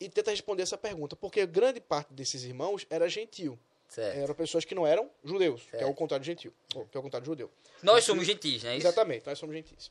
E 0.00 0.08
tenta 0.08 0.30
responder 0.30 0.62
essa 0.62 0.76
pergunta. 0.78 1.14
Porque 1.16 1.46
grande 1.46 1.80
parte 1.80 2.12
desses 2.12 2.42
irmãos 2.44 2.86
era 2.90 3.08
gentil. 3.08 3.58
certo. 3.88 4.18
Eram 4.18 4.34
pessoas 4.34 4.64
que 4.64 4.74
não 4.74 4.86
eram 4.86 5.08
judeus. 5.24 5.62
Que 5.62 5.76
é 5.76 5.78
Certo. 5.80 5.90
o 5.90 5.94
contrário 5.94 6.22
de 6.24 6.30
gentil. 6.30 6.52
ou 6.74 6.84
Que 6.86 6.96
é 6.96 7.00
o 7.00 7.02
contrário 7.02 7.24
de 7.24 7.30
judeu. 7.30 7.50
Nós 7.82 8.04
somos 8.04 8.26
gentis, 8.26 8.62
não 8.64 8.70
é 8.70 8.76
isso? 8.76 8.86
Exatamente. 8.86 9.26
Nós 9.26 9.38
somos 9.38 9.54
gentis. 9.54 9.90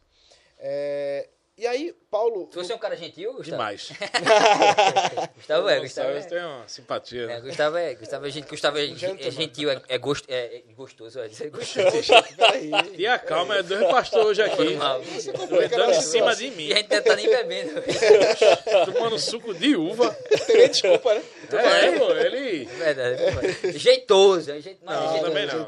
É, 0.59 1.29
E 1.55 1.67
aí, 1.67 1.93
Paulo... 2.09 2.49
Você 2.51 2.73
é 2.73 2.75
um 2.75 2.79
cara 2.79 2.95
gentil, 2.95 3.31
Gustavo? 3.33 3.51
Demais. 3.51 3.91
Gustavo 5.37 5.69
é, 5.69 5.79
Gustavo 5.81 6.11
Gustavo 6.11 6.11
é. 6.11 6.21
tem 6.21 6.39
uma 6.39 6.67
simpatia. 6.67 7.21
É, 7.21 7.27
né? 7.27 7.41
Gustavo 7.41 7.77
é, 7.77 7.93
Gustavo 7.93 8.25
é, 8.25 8.29
gente, 8.31 8.49
Gustavo 8.49 8.77
é, 8.79 8.85
é 8.85 9.31
gentil, 9.31 9.69
é, 9.69 9.79
é, 9.87 9.97
gost, 9.99 10.25
é, 10.27 10.63
é 10.67 10.73
gostoso, 10.73 11.19
é, 11.19 11.25
é 11.25 11.49
gostoso. 11.49 11.87
Peraí. 12.35 12.71
Tia, 12.95 13.19
calma, 13.19 13.57
é 13.57 13.63
dois 13.63 13.85
pastores 13.85 14.29
hoje 14.29 14.41
aqui. 14.41 14.77
Dando 15.69 15.91
em 15.91 16.01
cima 16.01 16.35
de 16.35 16.49
mim. 16.49 16.69
E 16.69 16.73
a 16.73 16.77
gente 16.77 16.87
deve 16.87 17.01
estar 17.01 17.15
nem 17.15 17.29
bebendo. 17.29 17.83
Tomando 18.91 19.19
suco 19.19 19.53
de 19.53 19.75
uva. 19.75 20.09
Tem 20.47 20.69
desculpa, 20.71 21.13
né? 21.13 21.23
É, 21.51 21.99
pô, 21.99 22.11
ele. 22.15 22.63
É 22.63 22.93
verdade. 22.93 23.67
é 23.67 23.71
Jeitoso. 23.73 24.49
é 24.49 24.57
é 24.57 24.75
Não, 24.81 25.11
jeitoso. 25.11 25.23
também 25.23 25.45
não. 25.45 25.65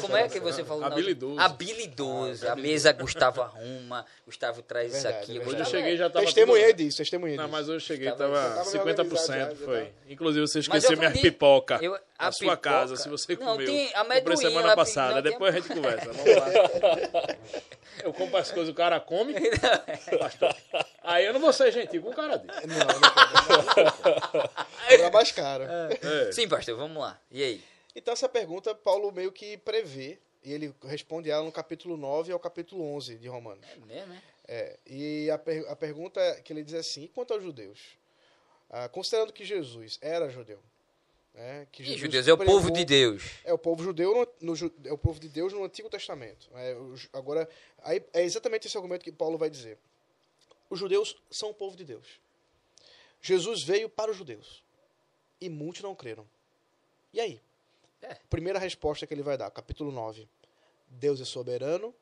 Como 0.00 0.08
não 0.08 0.16
é, 0.16 0.22
é 0.24 0.28
que 0.28 0.40
não. 0.40 0.46
você 0.46 0.64
falou? 0.64 0.84
Habilidoso. 0.84 1.38
Habilidoso. 1.38 2.48
A 2.48 2.56
mesa 2.56 2.92
Gustavo 2.92 3.40
arruma, 3.42 4.04
Gustavo 4.26 4.62
traz 4.62 4.92
isso 4.92 5.11
Verdade, 5.11 5.11
aqui. 5.20 5.38
é 5.38 5.40
Quando 5.44 5.58
eu 5.58 5.64
cheguei 5.64 5.96
já 5.96 6.10
tava. 6.10 6.24
Testemunhei 6.24 6.66
tudo- 6.68 6.76
disso, 6.76 6.96
testemunhei 6.98 7.36
Não, 7.36 7.44
disso. 7.44 7.56
mas 7.56 7.68
eu 7.68 7.80
cheguei 7.80 8.10
Tava- 8.10 8.18
tava 8.18 8.34
tava 8.34 8.70
meio 8.70 8.78
organizado 8.80 9.08
50%. 9.08 9.26
já, 9.26 9.50
já 9.50 9.56
Foi. 9.64 9.78
tava. 9.80 9.90
Inclusive 10.08 10.46
você 10.46 10.58
esqueceu 10.60 10.92
eu 10.92 10.98
minha 10.98 11.10
pipoca. 11.12 11.78
eu- 11.82 11.94
a 12.18 12.26
na 12.26 12.32
sua 12.32 12.56
casa, 12.56 12.96
se 12.96 13.08
você 13.08 13.34
Não, 13.36 13.46
comeu. 13.54 13.66
tem 13.66 13.92
Comprei 14.20 14.36
semana 14.36 14.66
ela- 14.68 14.76
passada, 14.76 15.14
não, 15.16 15.22
tem- 15.22 15.32
depois 15.32 15.54
a 15.54 15.58
gente 15.58 15.68
conversa. 15.74 16.12
Vamos 16.12 16.36
lá. 16.36 17.36
Eu 18.02 18.12
compro 18.12 18.36
as 18.38 18.50
coisas, 18.50 18.68
o 18.72 18.74
cara 18.74 18.98
come. 19.00 19.34
pastor. 20.18 20.54
Aí 21.02 21.24
eu 21.26 21.32
não 21.32 21.40
vou 21.40 21.52
ser 21.52 21.70
gentil 21.72 22.02
com 22.02 22.10
um 22.10 22.14
cara 22.14 22.36
desse. 22.38 22.66
Não, 22.66 22.76
não 22.78 22.86
pode. 22.86 24.72
Era 24.88 25.10
mais 25.10 25.30
caro. 25.32 25.64
É. 25.64 26.32
Sim, 26.32 26.48
pastor, 26.48 26.76
vamos 26.76 27.00
lá. 27.02 27.18
E 27.30 27.42
aí? 27.42 27.62
Então 27.94 28.12
essa 28.12 28.28
pergunta 28.28 28.74
Paulo 28.74 29.12
meio 29.12 29.30
que 29.30 29.56
prevê, 29.58 30.18
e 30.44 30.52
ele 30.52 30.74
responde 30.84 31.30
ela 31.30 31.44
no 31.44 31.52
capítulo 31.52 31.96
9 31.96 32.32
ao 32.32 32.38
capítulo 32.38 32.82
11 32.94 33.16
de 33.16 33.28
Romanos. 33.28 33.64
É 33.70 33.76
mesmo, 33.86 34.12
é? 34.14 34.16
É, 34.46 34.78
e 34.86 35.30
a, 35.30 35.38
per- 35.38 35.68
a 35.68 35.76
pergunta 35.76 36.40
que 36.42 36.52
ele 36.52 36.64
diz 36.64 36.74
assim, 36.74 37.04
e 37.04 37.08
quanto 37.08 37.32
aos 37.32 37.42
judeus? 37.42 37.78
Ah, 38.68 38.88
considerando 38.88 39.32
que 39.32 39.44
Jesus 39.44 39.98
era 40.00 40.28
judeu, 40.28 40.58
né, 41.34 41.66
que 41.70 41.82
E 41.82 41.86
Jesus 41.86 42.00
judeus 42.00 42.26
é 42.28 42.32
o 42.32 42.38
povo 42.38 42.70
de 42.70 42.84
Deus. 42.84 43.22
É 43.44 43.52
o 43.52 43.58
povo 43.58 43.82
judeu, 43.84 44.14
no, 44.40 44.54
no 44.54 44.72
é 44.84 44.92
o 44.92 44.98
povo 44.98 45.20
de 45.20 45.28
Deus 45.28 45.52
no 45.52 45.62
Antigo 45.64 45.88
Testamento. 45.88 46.48
É, 46.54 46.76
agora, 47.12 47.48
aí, 47.82 48.02
é 48.12 48.22
exatamente 48.22 48.66
esse 48.66 48.76
argumento 48.76 49.04
que 49.04 49.12
Paulo 49.12 49.38
vai 49.38 49.50
dizer. 49.50 49.78
Os 50.70 50.78
judeus 50.78 51.16
são 51.30 51.50
o 51.50 51.54
povo 51.54 51.76
de 51.76 51.84
Deus. 51.84 52.18
Jesus 53.20 53.62
veio 53.62 53.88
para 53.88 54.10
os 54.10 54.16
judeus. 54.16 54.64
E 55.40 55.48
muitos 55.48 55.82
não 55.82 55.94
creram. 55.94 56.26
E 57.12 57.20
aí? 57.20 57.40
É. 58.00 58.14
Primeira 58.30 58.58
resposta 58.58 59.06
que 59.06 59.12
ele 59.14 59.22
vai 59.22 59.36
dar, 59.36 59.50
capítulo 59.50 59.92
9. 59.92 60.26
Deus 60.88 61.20
é 61.20 61.24
soberano, 61.24 61.94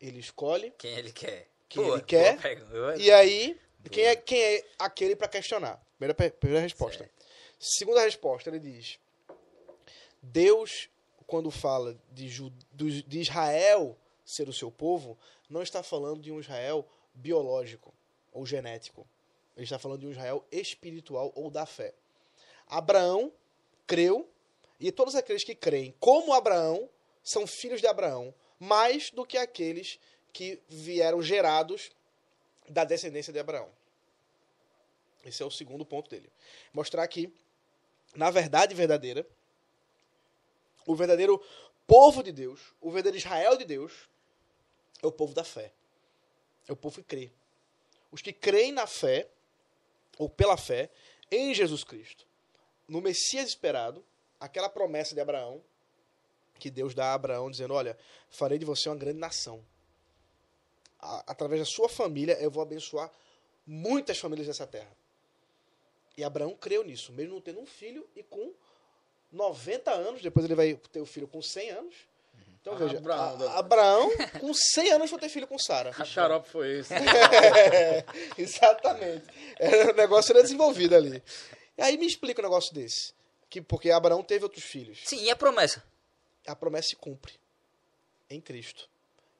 ele 0.00 0.20
escolhe. 0.20 0.72
Quem 0.78 0.92
ele 0.96 1.12
quer. 1.12 1.48
Quem 1.68 1.86
ele 1.86 2.02
quer. 2.02 2.38
E 2.98 3.10
aí, 3.10 3.58
quem 3.90 4.04
é, 4.04 4.16
quem 4.16 4.40
é 4.40 4.64
aquele 4.78 5.14
para 5.14 5.28
questionar? 5.28 5.82
Primeira, 5.98 6.14
primeira 6.30 6.62
resposta. 6.62 6.98
Certo. 7.04 7.26
Segunda 7.58 8.02
resposta, 8.02 8.48
ele 8.48 8.60
diz: 8.60 8.98
Deus, 10.22 10.88
quando 11.26 11.50
fala 11.50 11.98
de, 12.12 12.50
de 13.06 13.20
Israel 13.20 13.98
ser 14.24 14.48
o 14.48 14.52
seu 14.52 14.70
povo, 14.70 15.18
não 15.48 15.62
está 15.62 15.82
falando 15.82 16.20
de 16.20 16.30
um 16.30 16.38
Israel 16.38 16.86
biológico 17.14 17.92
ou 18.32 18.46
genético. 18.46 19.06
Ele 19.56 19.64
está 19.64 19.78
falando 19.78 20.00
de 20.00 20.06
um 20.06 20.12
Israel 20.12 20.44
espiritual 20.52 21.32
ou 21.34 21.50
da 21.50 21.66
fé. 21.66 21.92
Abraão 22.66 23.32
creu, 23.86 24.28
e 24.78 24.92
todos 24.92 25.16
aqueles 25.16 25.42
que 25.42 25.54
creem 25.54 25.94
como 25.98 26.32
Abraão 26.32 26.88
são 27.24 27.46
filhos 27.46 27.80
de 27.80 27.86
Abraão, 27.86 28.32
mais 28.58 29.10
do 29.10 29.24
que 29.24 29.36
aqueles 29.36 29.98
que 30.32 30.60
vieram 30.68 31.22
gerados 31.22 31.90
da 32.68 32.84
descendência 32.84 33.32
de 33.32 33.38
Abraão. 33.38 33.70
Esse 35.24 35.42
é 35.42 35.46
o 35.46 35.50
segundo 35.50 35.84
ponto 35.84 36.08
dele. 36.10 36.30
Mostrar 36.72 37.06
que, 37.08 37.32
na 38.14 38.30
verdade 38.30 38.74
verdadeira, 38.74 39.26
o 40.86 40.94
verdadeiro 40.94 41.42
povo 41.86 42.22
de 42.22 42.32
Deus, 42.32 42.74
o 42.80 42.90
verdadeiro 42.90 43.18
Israel 43.18 43.56
de 43.56 43.64
Deus, 43.64 44.08
é 45.02 45.06
o 45.06 45.12
povo 45.12 45.34
da 45.34 45.44
fé. 45.44 45.72
É 46.66 46.72
o 46.72 46.76
povo 46.76 46.96
que 46.96 47.02
crê. 47.02 47.32
Os 48.10 48.22
que 48.22 48.32
creem 48.32 48.72
na 48.72 48.86
fé, 48.86 49.28
ou 50.18 50.28
pela 50.28 50.56
fé, 50.56 50.90
em 51.30 51.54
Jesus 51.54 51.84
Cristo. 51.84 52.26
No 52.86 53.00
Messias 53.00 53.48
esperado, 53.48 54.04
aquela 54.40 54.68
promessa 54.68 55.14
de 55.14 55.20
Abraão, 55.20 55.62
que 56.58 56.70
Deus 56.70 56.94
dá 56.94 57.06
a 57.06 57.14
Abraão, 57.14 57.50
dizendo: 57.50 57.72
Olha, 57.74 57.96
farei 58.28 58.58
de 58.58 58.64
você 58.64 58.88
uma 58.88 58.96
grande 58.96 59.18
nação. 59.18 59.64
Através 61.00 61.60
da 61.60 61.64
sua 61.64 61.88
família, 61.88 62.36
eu 62.40 62.50
vou 62.50 62.62
abençoar 62.62 63.10
muitas 63.66 64.18
famílias 64.18 64.46
dessa 64.48 64.66
terra. 64.66 64.90
E 66.16 66.24
Abraão 66.24 66.56
creu 66.56 66.82
nisso, 66.82 67.12
mesmo 67.12 67.34
não 67.34 67.40
tendo 67.40 67.60
um 67.60 67.66
filho 67.66 68.04
e 68.16 68.22
com 68.24 68.52
90 69.30 69.90
anos, 69.92 70.20
depois 70.20 70.44
ele 70.44 70.56
vai 70.56 70.74
ter 70.90 71.00
o 71.00 71.06
filho 71.06 71.28
com 71.28 71.40
100 71.40 71.70
anos. 71.70 71.94
Então 72.60 72.72
Ah, 72.74 72.76
veja, 72.76 72.98
Abraão, 72.98 73.22
a- 73.22 73.34
Deus. 73.36 73.50
Abraão 73.54 74.10
com 74.40 74.52
100 74.52 74.90
anos 74.90 75.08
foi 75.10 75.18
ter 75.20 75.28
filho 75.28 75.46
com 75.46 75.56
Sara. 75.56 75.92
Que 75.92 76.04
xarope 76.04 76.48
foi 76.48 76.78
esse? 76.80 76.92
É, 76.92 78.04
exatamente. 78.36 79.24
Era, 79.60 79.92
o 79.92 79.96
negócio 79.96 80.32
era 80.32 80.42
desenvolvido 80.42 80.96
ali. 80.96 81.22
E 81.76 81.82
aí 81.82 81.96
me 81.96 82.06
explica 82.06 82.40
um 82.40 82.44
negócio 82.44 82.74
desse. 82.74 83.12
Que, 83.48 83.62
porque 83.62 83.90
Abraão 83.92 84.24
teve 84.24 84.44
outros 84.44 84.64
filhos. 84.64 84.98
Sim, 85.04 85.22
e 85.22 85.30
a 85.30 85.36
promessa? 85.36 85.84
A 86.48 86.56
promessa 86.56 86.88
se 86.88 86.96
cumpre 86.96 87.34
em 88.30 88.40
Cristo. 88.40 88.88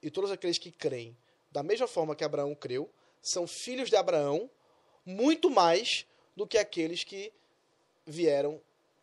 E 0.03 0.11
todos 0.11 0.31
aqueles 0.31 0.59
que 0.59 0.71
creem, 0.71 1.17
da 1.51 1.63
mesma 1.63 1.87
forma 1.89 2.15
que 2.15 2.25
Abraão 2.25 2.55
creu, 2.55 2.91
são 3.23 3.47
filhos 3.47 3.89
de 3.91 3.97
Abraão, 3.97 4.49
muito 5.05 5.51
mais 5.51 6.07
do 6.37 6.47
que 6.47 6.57
aqueles 6.59 7.03
que 7.05 7.33
vieram 8.07 8.61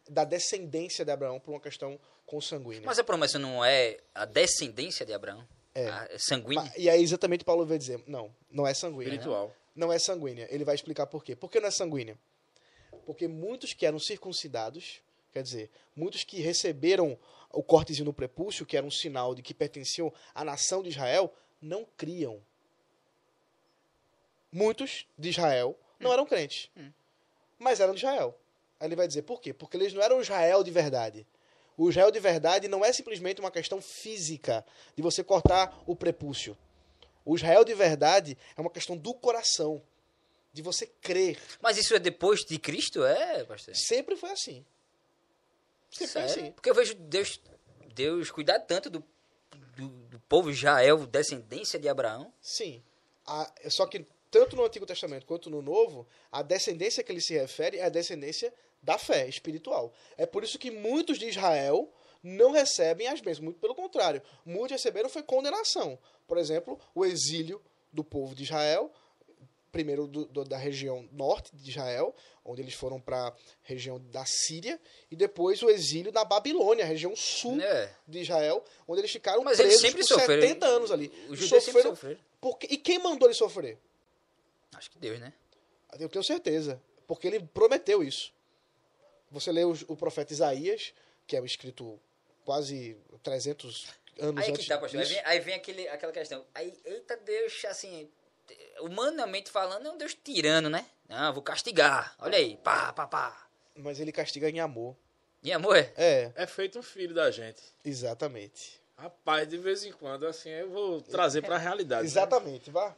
da 0.09 0.23
descendência 0.23 1.03
de 1.03 1.11
Abraão 1.11 1.39
por 1.39 1.51
uma 1.51 1.59
questão 1.59 1.99
consanguínea. 2.25 2.83
Mas 2.85 2.97
a 2.99 3.03
promessa 3.03 3.37
não 3.39 3.63
é 3.63 3.97
a 4.13 4.25
descendência 4.25 5.05
de 5.05 5.13
Abraão? 5.13 5.45
É. 5.73 5.87
A 5.89 6.09
sanguínea? 6.17 6.63
Ma- 6.63 6.71
E 6.77 6.89
aí 6.89 7.01
exatamente 7.03 7.43
Paulo 7.43 7.65
vai 7.65 7.77
dizer, 7.77 8.01
não, 8.07 8.33
não 8.49 8.65
é 8.65 8.73
sanguínea. 8.73 9.09
Espiritual. 9.09 9.53
não 9.75 9.91
é 9.91 9.99
sanguínea. 9.99 10.47
Ele 10.49 10.63
vai 10.63 10.73
explicar 10.75 11.05
por 11.07 11.23
quê. 11.23 11.35
Por 11.35 11.49
que 11.51 11.59
não 11.59 11.67
é 11.67 11.71
sanguínea? 11.71 12.17
Porque 13.05 13.27
muitos 13.27 13.73
que 13.73 13.85
eram 13.85 13.99
circuncidados, 13.99 15.01
quer 15.33 15.43
dizer, 15.43 15.69
muitos 15.95 16.23
que 16.23 16.39
receberam 16.39 17.19
o 17.55 17.63
cortezinho 17.63 18.05
no 18.05 18.13
prepúcio, 18.13 18.65
que 18.65 18.77
era 18.77 18.85
um 18.85 18.91
sinal 18.91 19.33
de 19.33 19.41
que 19.41 19.53
pertenciam 19.53 20.13
à 20.33 20.43
nação 20.43 20.83
de 20.83 20.89
Israel, 20.89 21.33
não 21.61 21.85
criam. 21.97 22.41
Muitos 24.51 25.07
de 25.17 25.29
Israel 25.29 25.77
não 25.99 26.13
eram 26.13 26.25
crentes, 26.25 26.69
mas 27.57 27.79
eram 27.79 27.93
de 27.93 27.99
Israel. 27.99 28.37
Aí 28.79 28.87
ele 28.87 28.95
vai 28.95 29.07
dizer 29.07 29.23
por 29.23 29.39
quê? 29.41 29.53
Porque 29.53 29.77
eles 29.77 29.93
não 29.93 30.01
eram 30.01 30.21
Israel 30.21 30.63
de 30.63 30.71
verdade. 30.71 31.25
O 31.77 31.89
Israel 31.89 32.11
de 32.11 32.19
verdade 32.19 32.67
não 32.67 32.85
é 32.85 32.93
simplesmente 32.93 33.41
uma 33.41 33.51
questão 33.51 33.81
física 33.81 34.65
de 34.95 35.01
você 35.01 35.23
cortar 35.23 35.81
o 35.85 35.95
prepúcio. 35.95 36.57
O 37.23 37.35
Israel 37.35 37.65
de 37.65 37.73
verdade 37.73 38.37
é 38.55 38.61
uma 38.61 38.69
questão 38.69 38.95
do 38.95 39.13
coração, 39.13 39.81
de 40.53 40.61
você 40.61 40.85
crer. 41.01 41.39
Mas 41.61 41.77
isso 41.77 41.93
é 41.95 41.99
depois 41.99 42.41
de 42.41 42.59
Cristo, 42.59 43.03
é, 43.03 43.43
pastor? 43.43 43.75
Sempre 43.75 44.15
foi 44.15 44.31
assim. 44.31 44.65
Assim. 45.91 46.51
Porque 46.51 46.69
eu 46.69 46.75
vejo 46.75 46.95
Deus, 46.95 47.39
Deus 47.93 48.31
cuidar 48.31 48.59
tanto 48.59 48.89
do, 48.89 49.03
do, 49.75 49.87
do 49.87 50.19
povo 50.21 50.49
Israel, 50.51 51.05
descendência 51.05 51.79
de 51.79 51.87
Abraão. 51.87 52.33
Sim. 52.41 52.83
A- 53.25 53.51
só 53.69 53.85
que 53.85 54.05
tanto 54.29 54.55
no 54.55 54.65
Antigo 54.65 54.85
Testamento 54.85 55.25
quanto 55.25 55.49
no 55.49 55.61
Novo, 55.61 56.05
a 56.31 56.41
descendência 56.41 57.03
que 57.03 57.11
ele 57.11 57.21
se 57.21 57.33
refere 57.33 57.77
é 57.77 57.85
a 57.85 57.89
descendência 57.89 58.53
da 58.81 58.97
fé 58.97 59.27
espiritual. 59.27 59.93
É 60.17 60.25
por 60.25 60.43
isso 60.43 60.59
que 60.59 60.69
muitos 60.69 61.17
de 61.17 61.27
Israel 61.27 61.91
não 62.21 62.51
recebem 62.51 63.07
as 63.07 63.21
bênçãos. 63.21 63.39
Muito 63.45 63.59
pelo 63.59 63.73
contrário. 63.73 64.21
Muitos 64.45 64.71
receberam 64.71 65.09
foi 65.09 65.23
condenação. 65.23 65.97
Por 66.27 66.37
exemplo, 66.37 66.79
o 66.93 67.05
exílio 67.05 67.61
do 67.93 68.03
povo 68.03 68.35
de 68.35 68.43
Israel, 68.43 68.91
primeiro 69.75 70.07
do- 70.07 70.23
do- 70.25 70.45
da 70.45 70.57
região 70.57 71.05
norte 71.11 71.53
de 71.53 71.69
Israel, 71.69 72.15
onde 72.45 72.61
eles 72.61 72.73
foram 72.73 72.97
para 73.01 73.27
a 73.27 73.33
região 73.61 73.99
da 73.99 74.23
Síria, 74.25 74.79
e 75.11 75.15
depois 75.17 75.61
o 75.61 75.69
exílio 75.69 76.13
da 76.13 76.23
Babilônia, 76.23 76.85
região 76.85 77.13
sul 77.13 77.59
É. 77.59 77.93
de 78.07 78.19
Israel, 78.21 78.63
onde 78.87 79.01
eles 79.01 79.11
ficaram 79.11 79.43
Mas 79.43 79.59
eles 79.59 79.73
presos 79.73 79.81
sempre 79.81 80.01
por 80.01 80.07
sofreram. 80.07 80.41
70 80.41 80.65
anos 80.65 80.91
ali. 80.91 81.07
Os 81.29 81.37
judeus 81.39 81.49
sempre 81.63 81.81
Sofreram 81.81 81.89
sofreram. 81.89 82.19
porque- 82.39 82.67
E 82.69 82.77
quem 82.77 82.99
mandou 82.99 83.27
eles 83.27 83.37
sofrer? 83.37 83.77
Acho 84.75 84.89
que 84.91 84.97
Deus, 84.97 85.19
né? 85.19 85.33
Eu 85.99 86.07
tenho 86.07 86.23
certeza. 86.23 86.81
Porque 87.05 87.27
ele 87.27 87.39
prometeu 87.41 88.01
isso. 88.01 88.33
Você 89.29 89.51
lê 89.51 89.65
os- 89.65 89.83
o, 89.89 89.95
profeta 89.97 90.31
Isaías, 90.31 90.93
que 91.27 91.35
é 91.35 91.41
um 91.41 91.45
escrito 91.45 91.99
quase 92.45 92.95
300 93.23 93.87
anos 94.19 94.43
Aí 94.45 94.49
antes 94.51 94.63
que 94.63 94.69
tá, 94.69 94.77
pastor. 94.77 95.01
Aí 95.01 95.05
vem, 95.07 95.21
aí 95.25 95.39
vem 95.39 95.53
aquele, 95.55 95.87
aquela 95.89 96.13
questão. 96.13 96.45
Aí, 96.53 96.73
eita 96.85 97.17
Deus, 97.17 97.65
assim, 97.65 98.09
humanamente 98.81 99.49
falando, 99.49 99.85
é 99.87 99.91
um 99.91 99.97
Deus 99.97 100.13
tirano, 100.13 100.69
né? 100.69 100.85
Não, 101.07 101.33
vou 101.33 101.41
castigar. 101.43 102.15
Olha 102.19 102.37
aí, 102.37 102.57
pá, 102.57 102.91
pá, 102.93 103.07
pá. 103.07 103.47
Mas 103.75 103.99
ele 103.99 104.11
castiga 104.11 104.49
em 104.49 104.59
amor. 104.59 104.95
E 105.43 105.51
amor, 105.51 105.75
é? 105.77 105.93
É, 105.95 106.31
É 106.35 106.47
feito 106.47 106.79
um 106.79 106.83
filho 106.83 107.13
da 107.13 107.29
gente. 107.31 107.61
exatamente. 107.83 108.81
Rapaz, 108.97 109.47
de 109.47 109.57
vez 109.57 109.83
em 109.83 109.91
quando, 109.91 110.25
assim, 110.25 110.49
eu 110.49 110.69
vou 110.69 111.01
trazer 111.01 111.41
pra 111.41 111.57
realidade. 111.57 112.03
né? 112.03 112.07
Exatamente, 112.07 112.71
vá. 112.71 112.95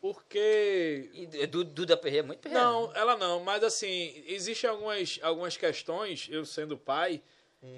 Porque 0.00 1.10
E 1.12 1.46
Du- 1.46 1.64
Duda 1.64 1.96
Perreira 1.96 2.24
é 2.24 2.26
muito 2.26 2.40
perreira. 2.40 2.62
Não, 2.64 2.94
ela 2.94 3.16
não, 3.16 3.40
mas 3.40 3.64
assim, 3.64 4.22
existem 4.26 4.68
algumas, 4.70 5.18
algumas 5.22 5.56
questões, 5.56 6.28
eu 6.30 6.44
sendo 6.44 6.76
pai, 6.78 7.20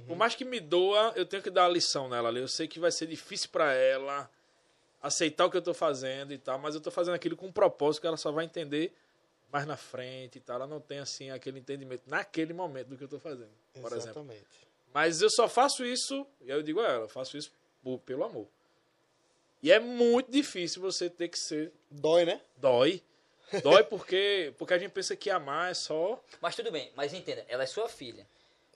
por 0.07 0.17
mais 0.17 0.35
que 0.35 0.45
me 0.45 0.61
doa, 0.61 1.13
eu 1.17 1.25
tenho 1.25 1.43
que 1.43 1.51
dar 1.51 1.65
a 1.65 1.69
lição 1.69 2.09
nela 2.09 2.29
ali. 2.29 2.41
Eu 2.41 2.49
sei 2.49 2.69
que 2.69 2.79
vai 2.79 2.91
ser 2.93 3.07
difícil 3.07 3.49
pra 3.51 3.73
ela 3.73 4.31
aceitar 5.03 5.47
o 5.47 5.51
que 5.51 5.57
eu 5.57 5.63
tô 5.63 5.73
fazendo 5.75 6.33
e 6.33 6.39
tal, 6.39 6.59
mas 6.59 6.75
eu 6.75 6.81
tô 6.81 6.91
fazendo 6.91 7.15
aquilo 7.15 7.37
com 7.37 7.47
um 7.47 7.53
propósito 7.53 8.03
que 8.03 8.07
ela 8.07 8.17
só 8.17 8.31
vai 8.31 8.45
entender 8.45 8.93
mais 9.53 9.67
na 9.67 9.77
frente 9.77 10.37
e 10.39 10.41
tal. 10.41 10.57
Ela 10.57 10.67
não 10.67 10.81
tem, 10.81 10.99
assim, 10.99 11.31
aquele 11.31 11.59
entendimento 11.59 12.03
naquele 12.07 12.53
momento 12.53 12.89
do 12.89 12.97
que 12.97 13.05
eu 13.05 13.09
tô 13.09 13.19
fazendo, 13.19 13.51
por 13.75 13.87
exemplo. 13.93 13.97
Exatamente. 14.23 14.45
Mas 14.93 15.23
eu 15.23 15.31
só 15.31 15.49
faço 15.49 15.85
isso, 15.85 16.27
e 16.41 16.51
aí 16.51 16.59
eu 16.59 16.63
digo 16.63 16.81
a 16.81 16.89
ela, 16.89 17.05
eu 17.05 17.09
faço 17.09 17.37
isso 17.37 17.53
por- 17.83 17.99
pelo 18.01 18.25
amor. 18.25 18.47
E 19.63 19.71
é 19.71 19.79
muito 19.79 20.31
difícil 20.31 20.81
você 20.81 21.09
ter 21.11 21.29
que 21.29 21.39
ser. 21.39 21.73
Dói, 21.91 22.25
né? 22.25 22.41
Dói. 22.57 23.03
Dói 23.63 23.83
porque, 23.85 24.55
porque 24.57 24.73
a 24.75 24.79
gente 24.79 24.93
pensa 24.93 25.15
que 25.17 25.29
amar 25.29 25.71
é 25.71 25.75
só. 25.75 26.23
Mas 26.41 26.55
tudo 26.57 26.71
bem, 26.71 26.91
mas 26.95 27.13
entenda, 27.13 27.45
ela 27.49 27.63
é 27.65 27.67
sua 27.67 27.89
filha, 27.89 28.27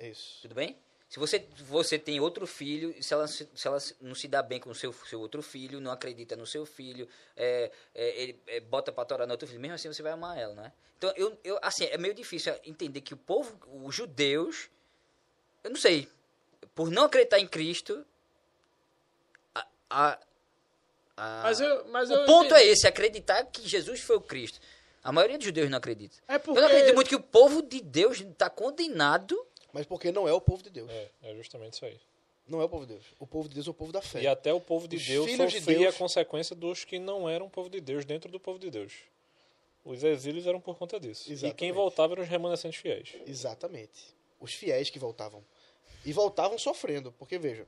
Isso. 0.01 0.41
tudo 0.43 0.55
bem? 0.55 0.77
Se 1.09 1.19
você, 1.21 1.47
você 1.69 1.99
tem 1.99 2.19
outro 2.19 2.47
filho, 2.47 2.93
e 2.97 3.03
se 3.03 3.15
ela, 3.15 3.29
se 3.29 3.47
ela 3.65 3.79
não 4.01 4.15
se 4.15 4.27
dá 4.27 4.43
bem 4.43 4.59
com 4.59 4.71
o 4.71 4.75
seu, 4.75 4.93
seu 4.93 5.21
outro 5.21 5.43
filho, 5.43 5.81
não 5.81 5.93
acredita 5.93 6.35
no 6.35 6.47
seu 6.47 6.67
filho, 6.67 7.09
é, 7.37 7.71
é, 7.95 8.21
ele 8.23 8.41
é, 8.47 8.59
bota 8.61 8.91
pra 8.91 9.05
torar 9.05 9.27
no 9.27 9.33
outro 9.33 9.47
filho, 9.47 9.61
mesmo 9.61 9.75
assim 9.75 9.93
você 9.93 10.03
vai 10.03 10.13
amar 10.13 10.37
ela, 10.37 10.55
né? 10.55 10.73
Então, 10.99 11.13
eu, 11.17 11.39
eu, 11.45 11.59
assim, 11.63 11.85
é 11.85 11.99
meio 11.99 12.15
difícil 12.15 12.53
entender 12.65 13.01
que 13.01 13.15
o 13.15 13.17
povo, 13.17 13.57
os 13.85 13.95
judeus, 13.95 14.69
eu 15.63 15.71
não 15.71 15.77
sei, 15.77 16.09
por 16.75 16.91
não 16.91 17.05
acreditar 17.05 17.39
em 17.39 17.47
Cristo, 17.47 18.05
a, 19.55 19.67
a, 19.91 20.19
a- 21.17 21.41
Mas 21.45 21.61
eu. 21.61 21.87
Mas 21.89 22.11
o 22.11 22.15
eu 22.15 22.27
ponto 22.27 22.47
entendi. 22.47 22.63
é 22.63 22.67
esse, 22.73 22.87
acreditar 22.89 23.45
que 23.45 23.69
Jesus 23.69 24.01
foi 24.01 24.17
o 24.17 24.21
Cristo. 24.21 24.59
A 25.03 25.13
maioria 25.13 25.37
dos 25.37 25.45
judeus 25.45 25.69
não 25.71 25.79
acredita. 25.79 26.17
É 26.27 26.37
Eu 26.37 26.41
porque. 26.41 26.61
não 26.61 26.67
acredito 26.67 26.95
muito 26.95 27.09
que 27.09 27.15
o 27.17 27.21
povo 27.23 27.63
de 27.63 27.81
Deus 27.83 28.21
está 28.21 28.49
condenado. 28.51 29.39
Mas 29.75 29.85
porque 29.87 30.13
não 30.13 30.29
é 30.29 30.33
o 30.33 30.41
povo 30.41 30.63
de 30.63 30.71
Deus. 30.71 30.89
É, 30.91 31.11
é 31.25 31.35
justamente 31.35 31.73
isso 31.75 31.85
aí. 31.85 32.01
Não 32.47 32.61
é 32.61 32.65
o 32.65 32.69
povo 32.69 32.87
de 32.87 32.93
Deus. 32.93 33.05
O 33.19 33.27
povo 33.27 33.49
de 33.49 33.55
Deus 33.57 33.67
é 33.67 33.71
o 33.71 33.75
povo 33.75 33.91
da 33.91 34.01
fé. 34.01 34.23
E 34.23 34.27
até 34.29 34.53
o 34.55 34.61
povo 34.61 34.87
de 34.87 34.97
Os 34.97 35.05
Deus 35.07 35.27
filhos 35.27 35.53
de 35.53 35.59
sofria 35.59 35.79
Deus- 35.79 35.95
a 35.95 35.99
consequência 35.99 36.55
dos 36.55 36.85
que 36.85 36.99
não 36.99 37.29
eram 37.29 37.49
povo 37.51 37.69
de 37.69 37.81
Deus 37.81 38.05
dentro 38.05 38.31
do 38.31 38.39
povo 38.39 38.59
de 38.59 38.71
Deus. 38.71 38.93
Os 39.85 40.05
exílios 40.05 40.47
eram 40.47 40.61
por 40.61 40.79
conta 40.79 41.01
disso. 41.01 41.29
E 41.29 41.33
Exatamente. 41.33 41.57
quem 41.59 41.73
voltava 41.73 42.15
eram 42.15 42.23
os 42.23 42.29
remanescentes 42.29 42.79
fiéis. 42.81 43.17
Exatamente. 43.27 44.15
Os 44.41 44.55
fiéis 44.55 44.89
que 44.91 44.99
voltavam. 44.99 45.45
E 46.05 46.13
voltavam 46.13 46.57
sofrendo. 46.57 47.11
Porque, 47.13 47.37
veja, 47.39 47.67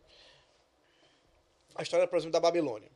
a 1.74 1.82
história, 1.82 2.06
por 2.06 2.16
exemplo, 2.16 2.32
da 2.32 2.40
Babilônia. 2.40 2.90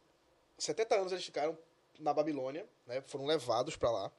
70 0.58 0.94
anos 0.94 1.12
eles 1.12 1.24
ficaram 1.24 1.58
na 1.98 2.14
Babilônia, 2.14 2.64
né, 2.86 3.02
foram 3.06 3.26
levados 3.26 3.76
para 3.76 3.90
lá, 3.90 4.12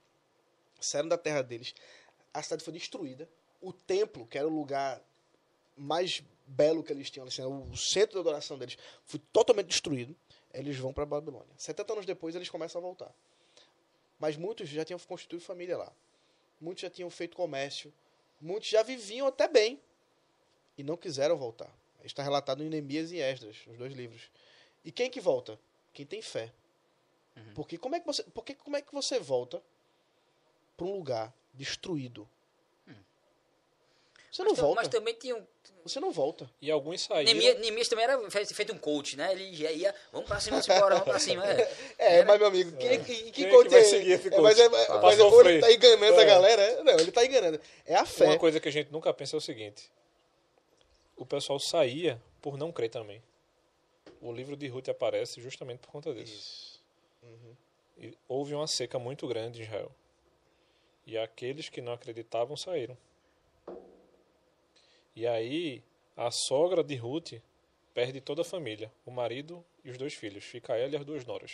saíram 0.79 1.07
da 1.09 1.17
terra 1.17 1.41
deles. 1.41 1.73
A 2.33 2.41
cidade 2.43 2.63
foi 2.63 2.73
destruída. 2.73 3.27
O 3.61 3.71
templo, 3.71 4.25
que 4.25 4.37
era 4.37 4.47
o 4.47 4.53
lugar 4.53 5.01
mais 5.77 6.23
belo 6.45 6.83
que 6.83 6.91
eles 6.91 7.09
tinham, 7.09 7.27
assim, 7.27 7.43
o 7.43 7.77
centro 7.77 8.15
da 8.15 8.21
adoração 8.21 8.57
deles, 8.57 8.77
foi 9.05 9.19
totalmente 9.31 9.67
destruído. 9.67 10.15
Eles 10.53 10.77
vão 10.77 10.91
para 10.91 11.03
a 11.03 11.05
Babilônia. 11.05 11.53
70 11.57 11.93
anos 11.93 12.05
depois 12.05 12.35
eles 12.35 12.49
começam 12.49 12.79
a 12.79 12.83
voltar. 12.83 13.13
Mas 14.19 14.35
muitos 14.35 14.67
já 14.67 14.83
tinham 14.83 14.99
constituído 14.99 15.43
família 15.43 15.77
lá. 15.77 15.91
Muitos 16.59 16.81
já 16.81 16.89
tinham 16.89 17.09
feito 17.09 17.37
comércio. 17.37 17.93
Muitos 18.39 18.69
já 18.69 18.83
viviam 18.83 19.27
até 19.27 19.47
bem. 19.47 19.79
E 20.77 20.83
não 20.83 20.97
quiseram 20.97 21.37
voltar. 21.37 21.73
Está 22.03 22.21
relatado 22.23 22.63
em 22.63 22.69
Neemias 22.69 23.11
e 23.11 23.19
Esdras, 23.19 23.57
os 23.67 23.77
dois 23.77 23.93
livros. 23.93 24.29
E 24.83 24.91
quem 24.91 25.09
que 25.09 25.21
volta? 25.21 25.59
Quem 25.93 26.05
tem 26.05 26.21
fé. 26.21 26.51
Porque 27.53 27.77
como 27.77 27.95
é 27.95 27.99
que 27.99 28.05
você, 28.05 28.23
porque 28.23 28.53
como 28.55 28.75
é 28.75 28.81
que 28.81 28.93
você 28.93 29.19
volta 29.19 29.61
para 30.75 30.85
um 30.85 30.93
lugar 30.93 31.33
destruído? 31.53 32.27
Você 34.31 34.43
não 34.43 34.51
Mas, 34.51 34.59
volta. 34.59 34.75
mas 34.81 34.87
também 34.87 35.13
tinha 35.13 35.35
um. 35.35 35.45
Você 35.83 35.99
não 35.99 36.11
volta. 36.11 36.49
E 36.61 36.71
alguns 36.71 37.01
saíram. 37.01 37.23
Neemias, 37.33 37.59
Neemias 37.59 37.87
também 37.89 38.05
era 38.05 38.31
fe- 38.31 38.45
feito 38.45 38.71
um 38.71 38.77
coach, 38.77 39.17
né? 39.17 39.31
Ele 39.33 39.53
já 39.53 39.71
ia, 39.71 39.93
vamos 40.11 40.27
pra 40.27 40.39
cima, 40.39 40.57
vamos 40.61 40.69
embora, 40.69 40.95
vamos 40.95 41.09
pra 41.09 41.19
cima. 41.19 41.45
É. 41.45 41.73
É, 41.97 42.23
mas 42.23 42.37
meu 42.37 42.47
amigo, 42.47 42.71
que, 42.77 42.97
que 42.99 43.27
é 43.27 43.31
que 43.31 43.47
coach 43.49 43.69
vai 43.69 43.81
é- 43.81 43.83
seguir 43.83 44.11
esse 44.13 44.27
é, 44.27 44.31
coach? 44.31 44.41
mas 44.43 44.59
é, 44.59 44.69
mas 44.69 45.19
ou 45.19 45.41
ele 45.41 45.59
sofrer. 45.59 45.61
tá 45.61 45.71
enganando 45.73 46.19
a 46.19 46.23
É. 46.23 46.25
galera. 46.25 46.61
é? 46.61 46.83
Não, 46.83 46.93
ele 46.93 47.11
tá 47.11 47.25
enganando. 47.25 47.59
É 47.85 47.95
a 47.95 48.05
fé. 48.05 48.25
Uma 48.27 48.37
coisa 48.39 48.59
que 48.59 48.69
a 48.69 48.71
gente 48.71 48.89
nunca 48.91 49.13
pensa 49.13 49.35
é 49.35 49.39
o 49.39 49.41
seguinte: 49.41 49.91
o 51.17 51.25
pessoal 51.25 51.59
saía 51.59 52.21
por 52.41 52.57
não 52.57 52.71
crer 52.71 52.89
também. 52.89 53.21
O 54.21 54.31
livro 54.31 54.55
de 54.55 54.67
Ruth 54.67 54.87
aparece 54.87 55.41
justamente 55.41 55.79
por 55.79 55.89
conta 55.91 56.13
disso. 56.13 56.79
E 57.97 58.17
houve 58.27 58.53
uma 58.55 58.67
seca 58.67 58.97
muito 58.97 59.27
grande 59.27 59.59
em 59.59 59.63
Israel. 59.63 59.91
E 61.05 61.17
aqueles 61.17 61.69
que 61.69 61.81
não 61.81 61.91
acreditavam 61.93 62.55
saíram. 62.55 62.97
E 65.15 65.27
aí, 65.27 65.83
a 66.15 66.29
sogra 66.31 66.83
de 66.83 66.95
Ruth 66.95 67.33
perde 67.93 68.21
toda 68.21 68.41
a 68.41 68.45
família: 68.45 68.91
o 69.05 69.11
marido 69.11 69.63
e 69.83 69.89
os 69.89 69.97
dois 69.97 70.13
filhos. 70.13 70.43
Fica 70.43 70.75
ela 70.77 70.93
e 70.93 70.95
as 70.97 71.05
duas 71.05 71.25
noras. 71.25 71.51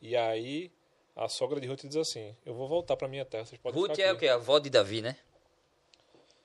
E 0.00 0.16
aí, 0.16 0.70
a 1.16 1.28
sogra 1.28 1.60
de 1.60 1.66
Ruth 1.66 1.84
diz 1.86 1.96
assim: 1.96 2.34
Eu 2.46 2.54
vou 2.54 2.68
voltar 2.68 2.96
para 2.96 3.08
minha 3.08 3.24
terra. 3.24 3.44
Vocês 3.44 3.60
podem 3.60 3.80
Ruth 3.80 3.90
ficar 3.92 4.02
é 4.02 4.06
aqui." 4.10 4.16
o 4.16 4.20
quê? 4.20 4.28
A 4.28 4.34
avó 4.34 4.58
de 4.58 4.70
Davi, 4.70 5.02
né? 5.02 5.16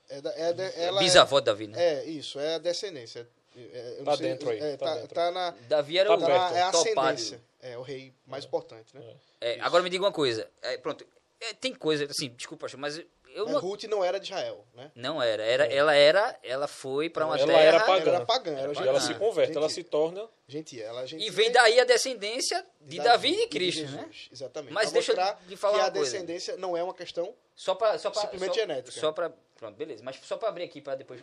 É 0.08 0.20
da- 0.20 0.32
é 0.34 0.52
da- 0.52 0.64
ela 0.64 1.00
é- 1.00 1.04
Bisavó 1.04 1.38
de 1.40 1.46
Davi, 1.46 1.66
né? 1.68 1.82
É, 1.82 2.04
isso, 2.04 2.38
é 2.38 2.56
a 2.56 2.58
descendência. 2.58 3.26
É, 3.56 3.92
eu 3.92 3.98
não 3.98 4.04
Tá 4.06 4.16
sei- 4.16 4.26
dentro 4.28 4.50
aí, 4.50 4.58
é, 4.58 4.76
tá 4.76 4.86
tá, 4.86 4.94
dentro. 4.96 5.14
tá 5.14 5.30
na, 5.30 5.50
Davi 5.68 5.96
era 5.98 6.08
Tá 6.08 6.14
o 6.16 6.18
tá 6.20 6.28
na- 6.28 6.56
é 6.58 6.62
a 6.62 6.68
ascendência. 6.70 7.40
É 7.62 7.78
o 7.78 7.82
rei 7.82 8.12
mais 8.26 8.44
importante, 8.44 8.94
né? 8.96 9.16
É, 9.40 9.60
agora 9.60 9.82
me 9.82 9.88
diga 9.88 10.02
uma 10.04 10.12
coisa. 10.12 10.50
É, 10.60 10.76
pronto, 10.76 11.06
é, 11.40 11.54
tem 11.54 11.72
coisa, 11.74 12.04
assim, 12.04 12.28
desculpa, 12.30 12.66
mas 12.76 13.00
eu 13.34 13.46
não... 13.46 13.60
Ruth 13.60 13.84
não 13.84 14.02
era 14.04 14.18
de 14.18 14.26
Israel, 14.26 14.64
né? 14.74 14.90
Não 14.94 15.20
era, 15.22 15.42
era 15.42 15.66
ela 15.66 15.94
era, 15.94 16.38
ela 16.42 16.66
foi 16.66 17.10
pra 17.10 17.26
uma 17.26 17.36
Ela 17.36 17.46
terra 17.46 17.60
era 17.60 17.76
Ela 17.76 17.84
pagã. 17.86 18.10
era 18.12 18.24
pagã, 18.26 18.50
era 18.52 18.72
E 18.72 18.74
gentia. 18.74 18.88
ela 18.90 19.00
se 19.00 19.14
converte, 19.14 19.56
ela 19.56 19.68
se 19.68 19.82
torna. 19.84 20.28
Gentia, 20.48 20.84
ela 20.84 21.02
é 21.02 21.06
gentia 21.06 21.26
e 21.26 21.30
vem 21.30 21.50
daí 21.50 21.80
a 21.80 21.84
descendência 21.84 22.64
de 22.80 22.98
Davi 22.98 23.28
e 23.32 23.36
de 23.36 23.40
de 23.42 23.46
Cristo, 23.48 23.78
Jesus, 23.80 23.96
né? 23.96 24.10
Exatamente. 24.32 24.72
Mas 24.72 24.84
Pra 24.90 24.92
deixa 24.92 25.12
eu 25.12 25.48
lhe 25.48 25.56
falar 25.56 25.74
que 25.74 25.80
a 25.80 25.90
coisa. 25.90 26.10
descendência 26.10 26.56
não 26.56 26.76
é 26.76 26.82
uma 26.82 26.94
questão 26.94 27.34
Só 27.56 27.74
pra, 27.74 27.98
só 27.98 28.10
pra, 28.10 28.22
Simplesmente 28.22 28.54
só, 28.54 28.60
genética. 28.60 29.00
Só 29.00 29.12
pra, 29.12 29.30
pronto, 29.56 29.76
beleza. 29.76 30.02
Mas 30.04 30.16
só 30.22 30.36
pra 30.36 30.48
abrir 30.48 30.64
aqui, 30.64 30.80
pra 30.80 30.94
depois 30.94 31.20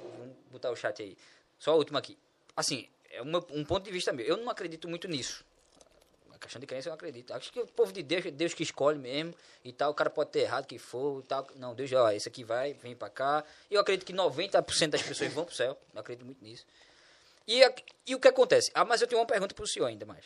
botar 0.52 0.72
o 0.72 0.76
chat 0.76 1.02
aí. 1.02 1.18
Só 1.60 1.72
a 1.72 1.76
última 1.76 2.00
aqui. 2.00 2.18
Assim, 2.56 2.88
é 3.12 3.22
uma- 3.22 3.46
um 3.52 3.64
ponto 3.64 3.84
de 3.84 3.92
vista 3.92 4.12
meu. 4.12 4.26
Eu 4.26 4.38
não 4.38 4.50
acredito 4.50 4.88
muito 4.88 5.08
nisso. 5.08 5.46
Questão 6.42 6.60
de 6.60 6.66
crença 6.66 6.90
eu 6.90 6.92
não 6.92 6.96
acredito. 6.96 7.32
Acho 7.34 7.54
que 7.54 7.60
o 7.62 7.68
povo 7.68 7.94
de 7.94 8.02
Deus, 8.02 8.24
Deus 8.34 8.54
que 8.54 8.64
escolhe 8.64 8.98
mesmo 8.98 9.34
e 9.64 9.72
tal. 9.72 9.92
O 9.92 9.94
cara 9.94 10.10
pode 10.10 10.32
ter 10.32 10.40
errado 10.40 10.66
que 10.66 10.80
for 10.80 11.22
e 11.24 11.28
tal. 11.28 11.48
Não, 11.56 11.74
Deus, 11.76 11.92
ó, 11.94 12.12
esse 12.12 12.28
aqui 12.28 12.44
vai, 12.44 12.74
vem 12.74 12.96
pra 12.96 13.10
cá. 13.10 13.44
E 13.70 13.76
eu 13.76 13.80
acredito 13.82 14.06
que 14.08 14.12
90% 14.14 14.90
das 14.90 15.04
pessoas 15.04 15.32
vão 15.32 15.46
pro 15.46 15.54
céu. 15.56 15.78
Eu 15.94 16.00
acredito 16.02 16.26
muito 16.26 16.44
nisso. 16.44 16.66
E, 17.48 17.62
e 18.08 18.16
o 18.16 18.20
que 18.20 18.28
acontece? 18.28 18.72
Ah, 18.74 18.84
mas 18.84 19.02
eu 19.02 19.08
tenho 19.08 19.22
uma 19.22 19.28
pergunta 19.28 19.54
pro 19.54 19.68
senhor 19.68 19.86
ainda 19.86 20.06
mais. 20.06 20.26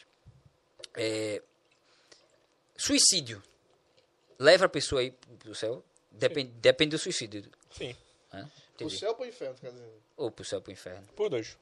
É, 0.94 1.42
suicídio 2.78 3.42
leva 4.40 4.66
a 4.66 4.70
pessoa 4.70 5.02
aí 5.02 5.12
pro 5.40 5.54
céu? 5.56 5.84
Depende, 6.12 6.52
depende 6.54 6.92
do 6.92 6.98
suicídio. 7.00 7.44
Sim, 7.72 7.96
Né? 8.32 8.50
pro 8.78 8.90
céu 8.90 9.10
ou 9.10 9.16
pro 9.16 9.26
inferno, 9.26 9.56
quer 9.60 9.72
dizer. 9.72 9.90
Ou 10.18 10.32
pro 10.32 10.46
céu 10.46 10.60
ou 10.60 10.64
pro 10.64 10.72
inferno. 10.72 11.08
por 11.16 11.30
dois. 11.30 11.58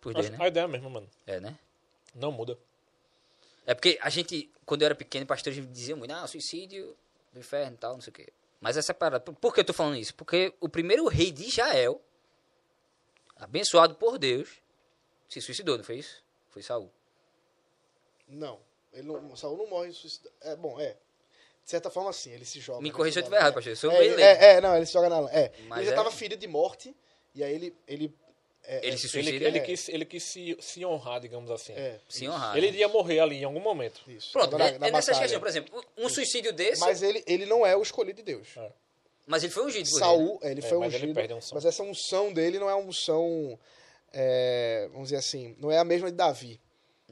Por 0.00 0.12
dois, 0.12 0.26
A- 0.26 0.30
né? 0.30 0.38
A 0.40 0.48
ideia 0.48 0.62
é 0.62 0.64
a 0.64 0.68
mesma, 0.68 0.90
mano. 0.90 1.08
É, 1.26 1.38
né? 1.40 1.56
Não 2.14 2.32
muda. 2.32 2.58
É 3.66 3.74
porque 3.74 3.98
a 4.02 4.10
gente, 4.10 4.50
quando 4.66 4.82
eu 4.82 4.86
era 4.86 4.94
pequeno, 4.94 5.24
pastores 5.26 5.64
diziam 5.72 5.98
muito, 5.98 6.12
ah, 6.12 6.26
suicídio 6.26 6.96
do 7.32 7.38
inferno 7.40 7.74
e 7.74 7.78
tal, 7.78 7.94
não 7.94 8.00
sei 8.00 8.10
o 8.10 8.14
quê. 8.14 8.32
Mas 8.60 8.76
essa 8.76 8.92
parada, 8.94 9.20
por- 9.20 9.34
por 9.34 9.54
que 9.54 9.60
eu 9.60 9.64
tô 9.64 9.72
falando 9.72 9.96
isso? 9.96 10.14
Porque 10.14 10.52
o 10.60 10.68
primeiro 10.68 11.06
rei 11.08 11.30
de 11.30 11.44
Israel, 11.46 12.00
abençoado 13.36 13.94
por 13.94 14.18
Deus, 14.18 14.60
se 15.28 15.40
suicidou, 15.40 15.76
não 15.76 15.84
foi 15.84 15.96
isso? 15.98 16.22
Foi 16.48 16.62
Saul. 16.62 16.90
Não. 18.28 18.60
Ele 18.92 19.06
não, 19.08 19.34
Saul 19.36 19.56
não 19.56 19.66
morre 19.68 19.92
suicidado. 19.92 20.34
É, 20.42 20.54
bom, 20.56 20.78
é. 20.80 20.96
De 21.64 21.70
certa 21.70 21.90
forma, 21.90 22.12
sim, 22.12 22.30
ele 22.32 22.44
se 22.44 22.60
joga. 22.60 22.82
Me 22.82 22.90
corrija 22.90 23.14
se 23.14 23.18
eu 23.20 23.22
estiver 23.22 23.36
errado, 23.38 23.52
é. 23.52 23.54
pastor. 23.54 23.72
Eu 23.72 23.76
sou 23.76 23.92
é, 23.92 24.06
é, 24.06 24.44
é, 24.56 24.60
não, 24.60 24.76
ele 24.76 24.84
se 24.86 24.92
joga 24.92 25.08
na. 25.08 25.30
É. 25.32 25.52
Mas 25.68 25.78
ele 25.78 25.86
já 25.86 25.92
é- 25.92 25.96
tava 25.96 26.10
ferido 26.10 26.40
de 26.40 26.48
morte, 26.48 26.94
e 27.34 27.42
aí 27.42 27.54
ele. 27.54 27.76
Ele, 27.86 28.14
é, 28.64 28.78
Ele 28.86 28.94
é, 28.94 28.96
se 28.96 29.06
Ele, 29.18 29.24
suicida. 29.24 29.44
ele, 29.48 29.58
É. 29.58 29.60
quis, 29.60 29.88
ele 29.88 30.04
quis 30.04 30.22
se, 30.22 30.56
se 30.60 30.84
honrar, 30.84 31.20
digamos 31.20 31.50
assim. 31.50 31.72
é, 31.72 31.98
Se 32.08 32.24
isso, 32.24 32.32
honrar. 32.32 32.56
Ele 32.56 32.70
né? 32.70 32.78
ia 32.78 32.88
morrer 32.88 33.20
ali 33.20 33.36
em 33.38 33.44
algum 33.44 33.60
momento. 33.60 34.00
Isso. 34.08 34.32
Pronto, 34.32 34.50
Tava 34.56 34.64
é, 34.70 34.74
é 34.76 34.90
nessas 34.90 35.18
questões. 35.18 35.38
Por 35.38 35.48
exemplo, 35.48 35.84
um 35.98 36.08
suicídio 36.08 36.52
desse, 36.52 36.80
mas, 36.80 37.00
Mas 37.00 37.02
ele, 37.02 37.24
ele 37.26 37.46
não 37.46 37.66
é 37.66 37.76
o 37.76 37.82
escolhido 37.82 38.16
de 38.18 38.22
Deus. 38.22 38.48
ele 39.42 39.52
foi 39.52 39.64
ungido 39.66 39.88
ele? 39.88 39.98
Saul, 39.98 40.38
ele 40.42 40.60
É, 40.60 40.62
foi 40.62 40.78
mas 40.78 40.94
ele 40.94 41.12
ungido, 41.12 41.34
unção. 41.36 41.54
mas 41.54 41.64
essa 41.64 41.82
unção 41.82 42.32
dele 42.32 42.58
não 42.58 42.68
é 42.70 42.74
uma 42.74 42.88
unção, 42.88 43.58
é, 44.12 44.88
vamos 44.92 45.08
dizer 45.08 45.16
assim, 45.16 45.56
não 45.58 45.70
é 45.70 45.78
a 45.78 45.84
mesma 45.84 46.10
de 46.10 46.16
Davi. 46.16 46.60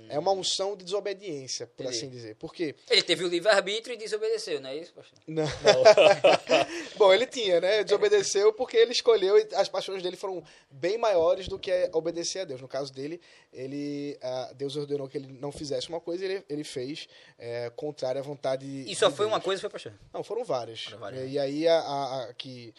É 0.08 0.18
uma 0.18 0.32
unção 0.32 0.76
de 0.76 0.84
desobediência, 0.84 1.66
por 1.66 1.82
Entendi. 1.84 1.98
assim 1.98 2.08
dizer. 2.08 2.34
Por 2.36 2.52
quê? 2.54 2.74
Ele 2.88 3.02
teve 3.02 3.24
o 3.24 3.28
livre-arbítrio 3.28 3.94
e 3.94 3.96
desobedeceu, 3.96 4.60
não 4.60 4.70
é 4.70 4.76
isso, 4.76 4.92
pastor? 4.92 5.18
Não. 5.26 5.44
Bom, 6.96 7.12
ele 7.12 7.26
tinha, 7.26 7.60
né? 7.60 7.84
Desobedeceu 7.84 8.52
porque 8.52 8.76
ele 8.76 8.92
escolheu 8.92 9.38
e 9.38 9.48
as 9.54 9.68
paixões 9.68 10.02
dele 10.02 10.16
foram 10.16 10.42
bem 10.70 10.98
maiores 10.98 11.48
do 11.48 11.58
que 11.58 11.70
obedecer 11.92 12.40
a 12.40 12.44
Deus. 12.44 12.60
No 12.60 12.68
caso 12.68 12.92
dele, 12.92 13.20
ele, 13.52 14.18
ah, 14.22 14.52
Deus 14.54 14.76
ordenou 14.76 15.08
que 15.08 15.18
ele 15.18 15.32
não 15.40 15.52
fizesse 15.52 15.88
uma 15.88 16.00
coisa 16.00 16.24
e 16.24 16.28
ele, 16.32 16.44
ele 16.48 16.64
fez 16.64 17.08
é, 17.38 17.70
contrária 17.76 18.20
à 18.20 18.22
vontade 18.22 18.66
E 18.66 18.94
só 18.96 19.08
de 19.08 19.16
foi 19.16 19.26
uma 19.26 19.36
Deus. 19.36 19.44
coisa, 19.44 19.60
foi 19.60 19.70
pastor? 19.70 19.92
Não, 20.12 20.22
foram 20.22 20.44
várias. 20.44 20.82
Foram 20.84 20.98
várias, 20.98 21.22
né? 21.22 21.28
E 21.28 21.38
aí 21.38 21.68
a, 21.68 21.78
a, 21.78 22.22
a 22.24 22.34
que 22.34 22.74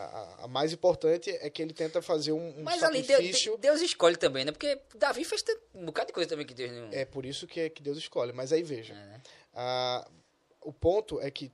a, 0.00 0.44
a 0.44 0.48
mais 0.48 0.72
importante 0.72 1.30
é 1.30 1.48
que 1.50 1.62
ele 1.62 1.72
tenta 1.72 2.02
fazer 2.02 2.32
um, 2.32 2.58
um 2.58 2.62
Mas 2.62 2.82
ali 2.82 3.02
Deus, 3.02 3.08
sacrifício. 3.18 3.56
Deus 3.56 3.80
escolhe 3.80 4.16
também, 4.16 4.44
né? 4.44 4.52
Porque 4.52 4.78
Davi 4.94 5.24
fez 5.24 5.42
um 5.74 5.86
bocado 5.86 6.08
de 6.08 6.12
coisa 6.12 6.28
também 6.28 6.44
que 6.46 6.54
Deus 6.54 6.70
não... 6.72 6.90
É 6.92 7.04
por 7.04 7.24
isso 7.24 7.46
que, 7.46 7.60
é 7.60 7.70
que 7.70 7.82
Deus 7.82 7.96
escolhe. 7.98 8.32
Mas 8.32 8.52
aí 8.52 8.62
veja, 8.62 8.92
É, 8.92 8.96
né? 8.96 9.22
a- 9.54 10.06
o 10.60 10.72
ponto 10.72 11.20
é 11.20 11.30
que 11.30 11.50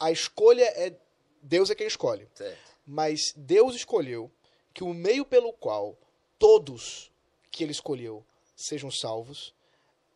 a 0.00 0.10
escolha 0.10 0.64
é 0.64 0.96
Deus 1.42 1.70
é 1.70 1.74
quem 1.74 1.86
escolhe. 1.86 2.28
Certo. 2.34 2.58
Mas 2.86 3.32
Deus 3.36 3.74
escolheu 3.74 4.30
que 4.72 4.82
o 4.84 4.94
meio 4.94 5.24
pelo 5.24 5.52
qual 5.52 5.98
todos 6.38 7.10
que 7.50 7.62
ele 7.64 7.72
escolheu 7.72 8.24
sejam 8.56 8.90
salvos 8.90 9.52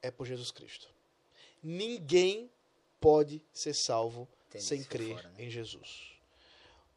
é 0.01 0.11
por 0.11 0.27
Jesus 0.27 0.51
Cristo. 0.51 0.89
Ninguém 1.63 2.51
pode 3.01 3.43
ser 3.53 3.75
salvo 3.75 4.29
Entendi, 4.49 4.65
sem 4.65 4.85
crer 4.85 5.15
fora, 5.17 5.29
né? 5.31 5.45
em 5.45 5.51
Jesus. 5.51 6.16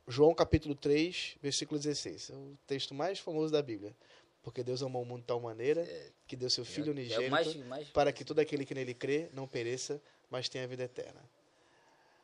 João 0.10 0.34
capítulo 0.34 0.74
3, 0.74 1.38
versículo 1.42 1.80
16. 1.80 2.32
É 2.32 2.34
o 2.34 2.58
texto 2.66 2.96
mais 2.96 3.20
famoso 3.20 3.54
da 3.54 3.62
Bíblia. 3.62 3.96
Porque 4.42 4.64
Deus 4.64 4.82
amou 4.82 5.04
o 5.04 5.06
mundo 5.06 5.22
de 5.22 5.28
tal 5.28 5.40
maneira 5.40 5.88
que 6.26 6.36
deu 6.36 6.50
seu 6.50 6.66
Filho 6.66 6.88
É 6.88 6.90
o 6.90 6.92
unigênito 6.92 7.92
para 7.94 8.12
que 8.12 8.26
todo 8.26 8.40
aquele 8.40 8.66
que 8.66 8.74
nele 8.74 8.94
crê 8.94 9.30
não 9.34 9.48
pereça, 9.48 10.02
mas 10.30 10.50
tenha 10.50 10.68
vida 10.68 10.84
eterna. 10.84 11.22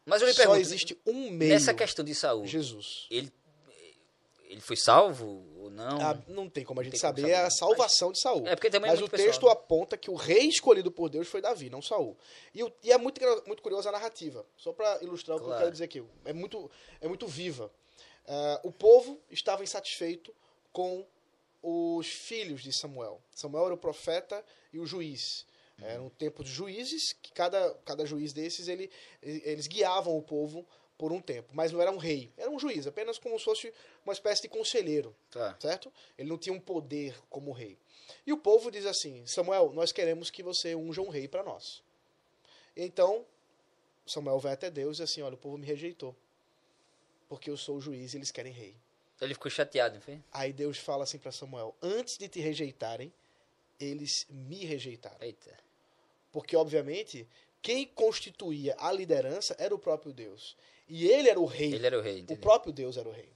Mas 0.06 0.22
eu 0.22 0.28
lhe 0.28 0.34
Só 0.34 0.42
pergunto, 0.42 0.62
existe 0.62 0.98
um 1.06 1.30
meio, 1.32 1.54
nessa 1.54 1.74
questão 1.74 2.06
de 2.06 2.16
saúde, 2.16 2.48
Jesus. 2.48 3.08
ele, 3.10 3.32
ele 4.48 4.62
foi 4.62 4.76
salvo 4.76 5.46
ou 5.58 5.70
não? 5.70 6.00
Ah, 6.02 6.18
não 6.28 6.50
tem 6.50 6.64
como 6.64 6.80
a 6.80 6.84
gente 6.84 6.94
como 6.94 7.02
saber 7.02 7.22
saber, 7.22 7.34
a 7.36 7.50
salvação 7.50 8.12
de 8.12 8.20
Saul. 8.22 8.48
É, 8.48 8.56
porque 8.56 8.70
também 8.70 8.90
é 8.90 8.92
Mas 8.92 9.00
o 9.00 9.04
muito 9.04 9.12
pessoal, 9.12 9.28
texto 9.30 9.46
né? 9.46 9.52
aponta 9.52 9.98
que 9.98 10.10
o 10.10 10.16
rei 10.16 10.48
escolhido 10.48 10.92
por 10.92 11.10
Deus 11.10 11.28
foi 11.28 11.42
Davi, 11.42 11.70
não 11.70 11.82
Saul. 11.82 12.18
E, 12.54 12.64
o- 12.64 12.72
e 12.84 12.92
é 12.92 12.98
muito, 12.98 13.20
muito 13.48 13.62
curiosa 13.64 13.90
a 13.90 13.92
narrativa. 13.92 14.46
Só 14.58 14.72
para 14.74 15.02
ilustrar 15.04 15.38
o 15.38 15.40
que 15.40 15.44
eu 15.46 15.48
Claro. 15.50 15.62
quero 15.64 15.72
dizer 15.72 15.84
aqui. 15.86 16.04
É 16.24 16.34
muito, 16.34 16.70
é 17.02 17.08
muito 17.08 17.28
viva. 17.28 17.72
Ah, 18.28 18.60
o 18.64 18.72
povo 18.72 19.20
estava 19.30 19.64
insatisfeito 19.64 20.34
com 20.72 21.06
os 21.62 22.08
filhos 22.08 22.62
de 22.62 22.72
Samuel. 22.72 23.22
Samuel 23.34 23.66
era 23.66 23.74
o 23.74 23.78
profeta 23.78 24.44
e 24.72 24.80
o 24.80 24.86
juiz. 24.86 25.46
Era 25.82 26.02
um 26.02 26.10
tempo 26.10 26.42
de 26.42 26.50
juízes, 26.50 27.12
que 27.22 27.34
cada, 27.34 27.74
cada 27.84 28.06
juiz 28.06 28.32
desses, 28.32 28.70
ele, 28.70 28.90
eles 29.22 29.68
guiavam 29.68 30.16
o 30.18 30.22
povo 30.22 30.66
por 30.98 31.12
um 31.12 31.22
tempo. 31.22 31.50
Mas 31.54 31.72
não 31.72 31.82
era 31.82 31.92
um 31.92 31.98
rei, 31.98 32.32
era 32.38 32.50
um 32.50 32.58
juiz, 32.60 32.88
apenas 32.88 33.18
como 33.18 33.38
se 33.38 33.46
fosse 33.46 33.74
uma 34.06 34.14
espécie 34.14 34.44
de 34.44 34.48
conselheiro 34.50 35.16
Tá. 35.32 35.56
certo? 35.60 35.92
Ele 36.18 36.30
não 36.30 36.38
tinha 36.38 36.54
um 36.54 36.60
poder 36.60 37.16
como 37.30 37.52
rei. 37.52 37.78
E 38.26 38.32
o 38.32 38.38
povo 38.38 38.72
diz 38.72 38.86
assim: 38.86 39.26
Samuel, 39.26 39.72
nós 39.74 39.92
queremos 39.92 40.30
que 40.30 40.44
você 40.44 40.76
unja 40.76 41.02
um 41.02 41.10
rei 41.10 41.28
para 41.28 41.44
nós. 41.44 41.84
Então, 42.76 43.26
Samuel 44.06 44.40
vai 44.40 44.54
até 44.54 44.70
Deus 44.70 44.98
e 44.98 45.02
diz 45.02 45.12
assim: 45.12 45.22
Olha, 45.22 45.36
o 45.36 45.38
povo 45.38 45.58
me 45.58 45.66
rejeitou. 45.66 46.16
Porque 47.28 47.50
eu 47.50 47.58
sou 47.58 47.78
o 47.78 47.82
juiz 47.82 48.14
e 48.14 48.18
eles 48.18 48.32
querem 48.32 48.54
rei. 48.54 48.76
Ele 49.20 49.34
ficou 49.34 49.50
chateado, 49.50 49.96
não 49.96 50.02
foi? 50.02 50.22
Aí 50.32 50.54
Deus 50.54 50.78
fala 50.78 51.04
assim 51.04 51.18
para 51.18 51.32
Samuel: 51.32 51.76
Antes 51.82 52.18
de 52.18 52.28
te 52.28 52.40
rejeitarem, 52.40 53.12
eles 53.80 54.26
me 54.30 54.64
rejeitaram. 54.66 55.18
Eita. 55.22 55.58
Porque, 56.32 56.56
obviamente, 56.56 57.28
quem 57.66 57.88
constituía 57.88 58.76
a 58.78 58.92
liderança 58.92 59.56
era 59.58 59.74
o 59.74 59.80
próprio 59.80 60.14
Deus. 60.14 60.56
E 60.88 61.08
ele 61.08 61.28
era 61.30 61.40
o 61.40 61.46
rei. 61.46 61.74
Ele 61.74 61.88
era 61.88 61.98
o 61.98 62.02
rei, 62.02 62.18
O 62.18 62.20
entendeu? 62.20 62.40
próprio 62.40 62.72
Deus 62.72 62.96
era 62.96 63.10
o 63.10 63.12
rei. 63.12 63.28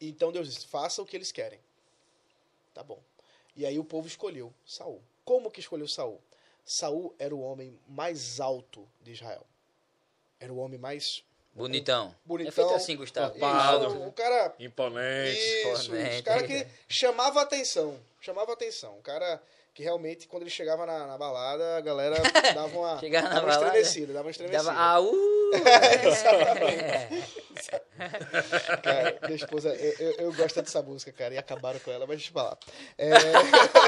Então 0.00 0.30
Deus 0.30 0.46
disse: 0.48 0.64
faça 0.64 1.02
o 1.02 1.04
que 1.04 1.16
eles 1.16 1.32
querem. 1.32 1.58
Tá 2.72 2.84
bom. 2.84 3.02
E 3.56 3.66
aí 3.66 3.80
o 3.80 3.84
povo 3.84 4.06
escolheu 4.06 4.54
Saul. 4.64 5.02
Como 5.24 5.50
que 5.50 5.58
escolheu 5.58 5.88
Saul? 5.88 6.20
Saul 6.64 7.12
era 7.18 7.34
o 7.34 7.40
homem 7.40 7.76
mais 7.88 8.38
alto 8.40 8.88
de 9.02 9.10
Israel. 9.10 9.44
Era 10.38 10.52
o 10.52 10.58
homem 10.58 10.78
mais 10.78 11.24
Bonitão. 11.52 12.14
bonitão. 12.24 12.48
É 12.48 12.52
feito 12.52 12.74
assim, 12.74 12.96
Gustavo. 12.96 13.36
Isso, 13.36 14.06
o 14.06 14.12
cara 14.12 14.54
Imponente. 14.60 15.36
isso, 15.38 15.86
Imponente. 15.86 16.20
o 16.20 16.24
cara 16.24 16.46
que 16.46 16.66
chamava 16.88 17.42
atenção. 17.42 17.98
Chamava 18.20 18.52
atenção. 18.52 18.96
O 18.98 19.02
cara 19.02 19.42
que 19.74 19.82
realmente, 19.82 20.28
quando 20.28 20.42
ele 20.42 20.50
chegava 20.50 20.84
na, 20.84 21.06
na 21.06 21.16
balada, 21.16 21.78
a 21.78 21.80
galera 21.80 22.16
dava 22.54 22.78
uma, 22.78 22.98
Chegava 22.98 23.28
na 23.28 23.34
dava 23.34 23.46
uma 23.46 23.54
balada, 23.54 23.78
estremecida. 23.78 24.12
Dava 24.12 24.26
uma 24.26 24.30
estremecida. 24.30 24.64
Dava 24.64 24.78
ah, 24.78 24.90
au! 24.96 25.12
Cara, 28.82 29.18
minha 29.22 29.36
esposa, 29.36 29.74
eu, 29.74 29.94
eu, 29.98 30.12
eu 30.26 30.32
gosto 30.34 30.60
dessa 30.60 30.82
música, 30.82 31.12
cara, 31.12 31.34
e 31.34 31.38
acabaram 31.38 31.78
com 31.80 31.90
ela, 31.90 32.06
mas 32.06 32.16
deixa 32.18 32.30
eu 32.30 32.34
falar. 32.34 32.58
É, 32.98 33.10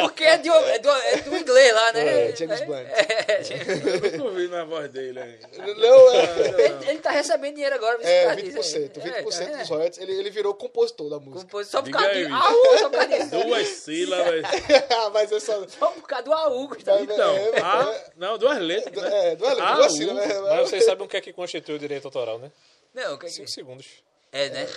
Porque 0.00 0.24
é 0.24 0.38
do, 0.38 0.50
é, 0.52 0.78
do, 0.78 0.90
é 0.90 1.16
do 1.22 1.36
inglês 1.36 1.72
lá, 1.74 1.92
né? 1.92 2.30
É, 2.30 2.36
James 2.36 2.60
Blunt. 2.62 2.86
É, 2.88 3.42
James- 3.42 3.68
Eu 3.86 4.00
nunca 4.10 4.24
ouvi 4.24 4.48
na 4.48 4.64
voz 4.64 4.90
dele 4.90 5.20
ainda. 5.20 5.48
não, 5.74 6.12
é, 6.14 6.64
ele, 6.66 6.90
ele 6.90 6.98
tá 6.98 7.10
recebendo 7.10 7.54
dinheiro 7.54 7.74
agora. 7.74 7.98
viu, 7.98 8.06
é 8.06 8.20
por 8.20 8.26
causa 8.28 8.42
disso 8.42 8.76
aí. 8.78 8.88
20%, 8.88 9.00
20% 9.00 9.14
É, 9.16 9.22
dos 9.22 9.38
vendo? 9.38 9.66
royalties, 9.68 9.98
ele, 9.98 10.12
ele 10.12 10.30
virou 10.30 10.54
compositor 10.54 11.08
da 11.10 11.18
música. 11.18 11.40
Compôs 11.44 11.66
Só 11.68 11.82
por 11.82 11.90
causa 11.90 12.12
de 12.14 12.24
bicho. 12.24 12.34
au, 12.34 12.78
só 12.78 12.90
por 12.90 12.98
causa 12.98 13.08
disso. 13.18 13.30
Duas 13.44 13.66
sílabas. 13.68 14.42
mas 15.12 15.32
é 15.32 15.40
só... 15.40 15.66
Só 15.68 15.86
por 15.90 16.02
causa 16.06 16.24
do 16.24 16.32
au, 16.32 16.68
Gustavo. 16.68 17.02
Então, 17.02 17.34
É, 17.36 17.60
ah, 17.62 18.04
não, 18.16 18.38
duas 18.38 18.58
letras. 18.58 18.94
Né? 19.10 19.32
É, 19.32 19.36
duas, 19.36 19.58
Ah, 19.58 19.74
duas 19.74 19.92
sílabas? 19.92 20.26
Mas 20.40 20.68
vocês 20.70 20.84
sabem 20.84 21.04
o 21.04 21.08
que 21.08 21.16
é 21.16 21.20
que 21.20 21.32
constitui 21.32 21.74
o 21.76 21.78
direito 21.78 22.06
autoral, 22.06 22.38
né? 22.38 22.50
Não, 22.92 23.14
o 23.14 23.18
que 23.18 23.26
é 23.26 23.28
que... 23.28 23.34
5 23.34 23.48
segundos. 23.50 23.86
É, 24.32 24.48
né? 24.50 24.68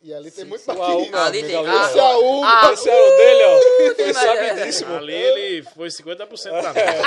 E 0.00 0.14
ali 0.14 0.30
tem 0.30 0.44
muito 0.44 0.70
O 0.70 0.74
meu 0.74 1.18
Ali 1.18 1.42
tem- 1.42 1.56
ah, 1.56 1.60
ó. 1.62 1.86
Esse 1.88 1.98
AU, 1.98 2.44
Ah, 2.44 2.70
Esse 2.72 2.88
é 2.88 2.94
o 2.94 3.16
dele, 3.16 3.42
ó. 3.44 3.94
Foi 3.96 4.14
sabidíssimo. 4.14 4.94
Ali 4.94 5.12
ele 5.12 5.62
foi 5.74 5.88
50% 5.88 6.62
da 6.62 6.72
meta. 6.72 7.02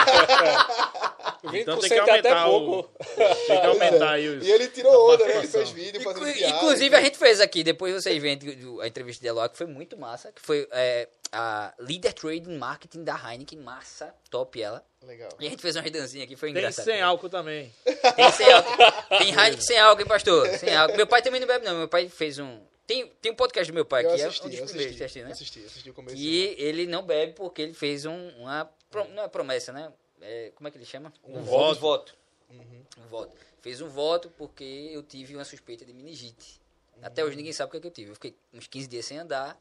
20% 1.45 1.61
Então 1.61 1.79
tem 1.79 1.89
que 1.89 1.95
é 1.95 1.99
até 2.01 2.31
aumentar 2.31 2.49
o... 2.49 2.83
Tem 2.83 3.61
que 3.61 3.65
aumentar 3.67 4.11
aí 4.11 4.27
os... 4.27 4.45
E 4.45 4.51
ele 4.51 4.67
tirou 4.67 5.13
onda, 5.13 5.25
né? 5.25 5.37
Ele 5.37 5.47
fez 5.47 5.69
vídeo 5.71 6.01
fazendo. 6.01 6.27
Inclusive, 6.29 6.95
a 6.95 7.01
gente 7.01 7.17
fez 7.17 7.39
aqui, 7.39 7.63
depois 7.63 7.93
vocês 7.93 8.21
veem 8.21 8.37
a 8.81 8.87
entrevista 8.87 9.21
de 9.21 9.27
Eloy, 9.27 9.47
que 9.49 9.57
foi 9.57 9.67
muito 9.67 9.97
massa, 9.97 10.31
que 10.31 10.41
foi 10.41 10.67
é, 10.71 11.07
a 11.31 11.73
Leader 11.79 12.13
Trading 12.13 12.57
Marketing 12.57 13.03
da 13.03 13.15
Heineken, 13.15 13.59
massa, 13.59 14.13
top 14.29 14.61
ela. 14.61 14.83
Legal. 15.03 15.29
E 15.39 15.47
a 15.47 15.49
gente 15.49 15.61
fez 15.61 15.75
uma 15.75 15.81
redanzinha 15.81 16.23
aqui, 16.25 16.35
foi 16.35 16.51
Tem 16.51 16.57
engraçado. 16.61 16.85
sem 16.85 17.01
álcool 17.01 17.29
também. 17.29 17.73
Tem 18.15 18.31
sem 18.31 18.51
álcool. 18.51 18.77
Tem 19.09 19.29
Heineken 19.29 19.61
sem 19.61 19.79
álcool, 19.79 20.01
hein, 20.01 20.07
pastor? 20.07 20.47
Sem 20.57 20.75
álcool. 20.75 20.97
Meu 20.97 21.07
pai 21.07 21.21
também 21.21 21.39
não 21.39 21.47
bebe, 21.47 21.65
não. 21.65 21.77
Meu 21.77 21.87
pai 21.87 22.09
fez 22.09 22.37
um... 22.39 22.59
Tem, 22.85 23.07
tem 23.21 23.31
um 23.31 23.35
podcast 23.35 23.71
do 23.71 23.75
meu 23.75 23.85
pai 23.85 24.03
Eu 24.05 24.11
aqui, 24.11 24.21
assisti, 24.23 24.43
é 24.43 24.45
um 24.45 24.49
dos 24.49 24.59
eu 24.59 24.65
primeiros, 24.65 24.91
assisti, 24.91 24.97
você 24.97 25.03
assistiu, 25.05 25.25
né? 25.25 25.31
assisti, 25.31 25.65
assisti 25.65 25.89
o 25.89 25.93
começo. 25.93 26.17
E 26.17 26.55
ele 26.57 26.85
não 26.87 27.03
bebe 27.03 27.33
porque 27.33 27.61
ele 27.61 27.73
fez 27.73 28.05
um, 28.05 28.29
uma... 28.39 28.69
pro- 28.89 29.07
Não 29.09 29.23
é 29.23 29.27
promessa, 29.29 29.71
né? 29.71 29.91
É, 30.21 30.51
como 30.55 30.67
é 30.67 30.71
que 30.71 30.77
ele 30.77 30.85
chama? 30.85 31.11
Um 31.23 31.41
voto. 31.41 31.79
voto. 31.79 32.15
Uhum. 32.49 32.83
Um 32.97 33.07
voto. 33.07 33.33
Fez 33.61 33.79
um 33.79 33.87
voto 33.87 34.29
porque 34.37 34.89
eu 34.91 35.01
tive 35.03 35.35
uma 35.35 35.45
suspeita 35.45 35.85
de 35.85 35.93
meningite. 35.93 36.59
Até 37.01 37.23
hoje 37.23 37.35
ninguém 37.37 37.53
sabe 37.53 37.69
o 37.69 37.71
que, 37.71 37.77
é 37.77 37.79
que 37.79 37.87
eu 37.87 37.91
tive. 37.91 38.11
Eu 38.11 38.15
fiquei 38.15 38.35
uns 38.53 38.67
15 38.67 38.87
dias 38.87 39.05
sem 39.05 39.17
andar, 39.17 39.57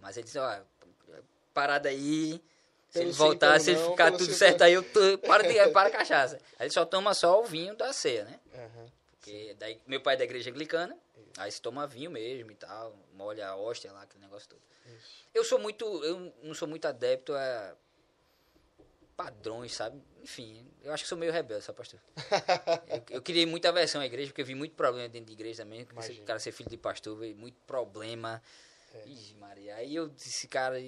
mas 0.00 0.16
ele 0.16 0.24
disse, 0.24 0.38
ó, 0.38 0.58
parada 1.60 1.90
aí, 1.90 2.42
se 2.88 2.98
Pelo 2.98 3.04
ele 3.04 3.12
voltar, 3.12 3.60
se 3.60 3.72
ele 3.72 3.80
não, 3.80 3.90
ficar 3.90 4.12
tudo 4.12 4.32
certo 4.32 4.62
aí, 4.62 4.72
eu 4.72 4.82
tô, 4.82 5.18
para, 5.18 5.46
de, 5.46 5.68
para 5.72 5.88
a 5.88 5.92
cachaça. 5.92 6.36
Aí 6.58 6.66
ele 6.66 6.72
só 6.72 6.86
toma 6.86 7.12
só 7.12 7.38
o 7.38 7.44
vinho 7.44 7.76
da 7.76 7.92
ceia, 7.92 8.24
né? 8.24 8.40
Aham. 8.54 8.86
Porque 9.10 9.54
daí, 9.58 9.78
meu 9.86 10.00
pai 10.00 10.14
é 10.14 10.18
da 10.18 10.24
igreja 10.24 10.48
anglicana, 10.48 10.96
aí 11.36 11.52
se 11.52 11.60
toma 11.60 11.86
vinho 11.86 12.10
mesmo 12.10 12.50
e 12.50 12.54
tal, 12.54 12.96
molha 13.12 13.48
a 13.48 13.56
hóstia 13.56 13.92
lá, 13.92 14.02
aquele 14.02 14.24
negócio 14.24 14.48
todo. 14.48 14.62
Eu 15.34 15.44
sou 15.44 15.58
muito, 15.58 15.84
eu 16.02 16.32
não 16.42 16.54
sou 16.54 16.66
muito 16.66 16.86
adepto 16.86 17.34
a 17.34 17.74
padrões, 19.14 19.74
sabe? 19.74 20.02
Enfim, 20.22 20.66
eu 20.82 20.94
acho 20.94 21.02
que 21.02 21.08
sou 21.08 21.18
meio 21.18 21.30
rebelde, 21.30 21.62
sabe, 21.62 21.76
pastor? 21.76 22.00
eu, 22.88 23.16
eu 23.16 23.22
criei 23.22 23.44
muita 23.44 23.68
aversão 23.68 24.00
à 24.00 24.06
igreja, 24.06 24.30
porque 24.30 24.40
eu 24.40 24.46
vi 24.46 24.54
muito 24.54 24.74
problema 24.74 25.10
dentro 25.10 25.26
de 25.26 25.34
igreja 25.34 25.62
também. 25.62 25.82
O 25.82 26.24
cara 26.24 26.38
ser 26.38 26.52
filho 26.52 26.70
de 26.70 26.78
pastor, 26.78 27.18
veio 27.18 27.36
muito 27.36 27.58
problema. 27.66 28.42
Ixi, 29.06 29.34
Maria. 29.34 29.76
Aí 29.76 29.94
eu 29.94 30.08
disse, 30.08 30.48
cara, 30.48 30.80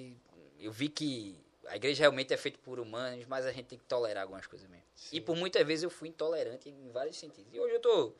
eu 0.65 0.71
vi 0.71 0.89
que 0.89 1.39
a 1.67 1.75
igreja 1.75 2.01
realmente 2.01 2.33
é 2.33 2.37
feita 2.37 2.59
por 2.63 2.79
humanos, 2.79 3.25
mas 3.25 3.45
a 3.45 3.51
gente 3.51 3.65
tem 3.67 3.77
que 3.79 3.85
tolerar 3.85 4.23
algumas 4.23 4.45
coisas 4.47 4.67
mesmo. 4.69 4.83
E 5.11 5.21
por 5.21 5.35
muitas 5.35 5.65
vezes 5.65 5.83
eu 5.83 5.89
fui 5.89 6.09
intolerante 6.09 6.69
em 6.69 6.89
vários 6.91 7.17
sentidos. 7.17 7.53
E 7.53 7.59
hoje 7.59 7.75
eu 7.75 7.79
tô 7.79 8.13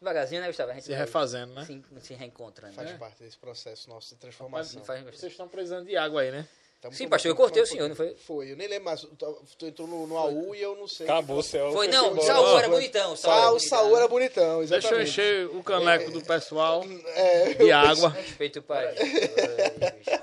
devagarzinho, 0.00 0.40
né, 0.40 0.46
Gustavo? 0.48 0.70
A 0.70 0.74
gente 0.74 0.84
Se 0.84 0.90
vai 0.90 0.98
refazendo, 1.00 1.54
né? 1.54 1.64
Se, 1.64 1.82
se 2.00 2.14
reencontrando. 2.14 2.74
Faz 2.74 2.90
né? 2.90 2.98
parte 2.98 3.22
desse 3.22 3.38
processo 3.38 3.88
nosso 3.88 4.08
de 4.08 4.14
Mas 4.14 4.20
transformação. 4.20 4.84
faz- 4.84 5.02
vocês 5.04 5.32
estão 5.32 5.48
precisando 5.48 5.86
de 5.86 5.96
água 5.96 6.22
aí, 6.22 6.30
né? 6.30 6.46
Tamo 6.82 6.96
Sim, 6.96 7.08
pastor, 7.08 7.30
eu 7.30 7.36
cortei 7.36 7.62
o 7.62 7.66
senhor, 7.66 7.88
não 7.88 7.94
foi? 7.94 8.12
Foi, 8.16 8.50
eu 8.50 8.56
nem 8.56 8.66
lembro 8.66 8.86
mais. 8.86 9.02
Tu 9.02 9.44
tu 9.56 9.66
entrou 9.66 9.86
no, 9.86 10.04
no 10.04 10.18
AU 10.18 10.52
e 10.52 10.60
eu 10.60 10.74
não 10.74 10.88
sei. 10.88 11.06
Acabou 11.06 11.38
o 11.38 11.42
céu. 11.42 11.70
Foi, 11.70 11.86
foi 11.86 11.96
não, 11.96 12.10
embora. 12.10 12.26
Saúl 12.26 12.58
era 12.58 12.68
bonitão. 12.68 13.16
Saúl 13.16 13.34
era 13.34 13.42
Saul, 13.42 13.50
bonitão. 13.52 13.68
Saul 13.68 13.96
era 13.96 14.08
bonitão, 14.08 14.58
Deixa 14.58 14.74
eu 14.74 14.78
exatamente. 14.78 15.08
encher 15.10 15.46
o 15.46 15.62
caneco 15.62 16.10
do 16.10 16.20
pessoal 16.24 16.82
É, 17.14 17.54
de 17.54 17.70
água. 17.70 18.08
Respeito, 18.08 18.60
pai. 18.62 18.92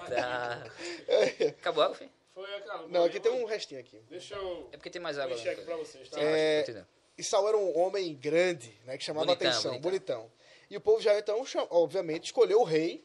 Tá. 0.10 0.66
Acabou 1.62 1.82
a 1.82 1.86
água, 1.86 1.98
filho? 1.98 2.12
Foi 2.34 2.56
aquela. 2.56 2.88
Não, 2.90 3.06
aqui 3.06 3.22
tem 3.22 3.32
um 3.32 3.46
restinho 3.46 3.80
aqui. 3.80 4.02
Deixa 4.10 4.36
eu 4.36 4.68
É 4.74 4.76
porque 4.76 4.90
tem 4.90 5.02
mais 5.02 5.18
água 5.18 5.38
encher 5.38 5.52
aqui 5.52 5.62
pra 5.62 5.78
vocês, 5.78 6.10
tá? 6.10 6.20
É. 6.22 6.84
E 7.18 7.24
Saul 7.24 7.48
era 7.48 7.58
um 7.58 7.78
homem 7.80 8.14
grande, 8.16 8.78
né, 8.86 8.98
que 8.98 9.04
chamava 9.06 9.26
Bonitão, 9.28 9.50
atenção, 9.50 9.80
bonitão. 9.80 10.18
bonitão. 10.20 10.32
E 10.70 10.76
o 10.76 10.82
povo 10.82 11.02
já 11.02 11.18
então, 11.18 11.42
obviamente, 11.70 12.26
escolheu 12.26 12.60
o 12.60 12.64
rei 12.66 13.04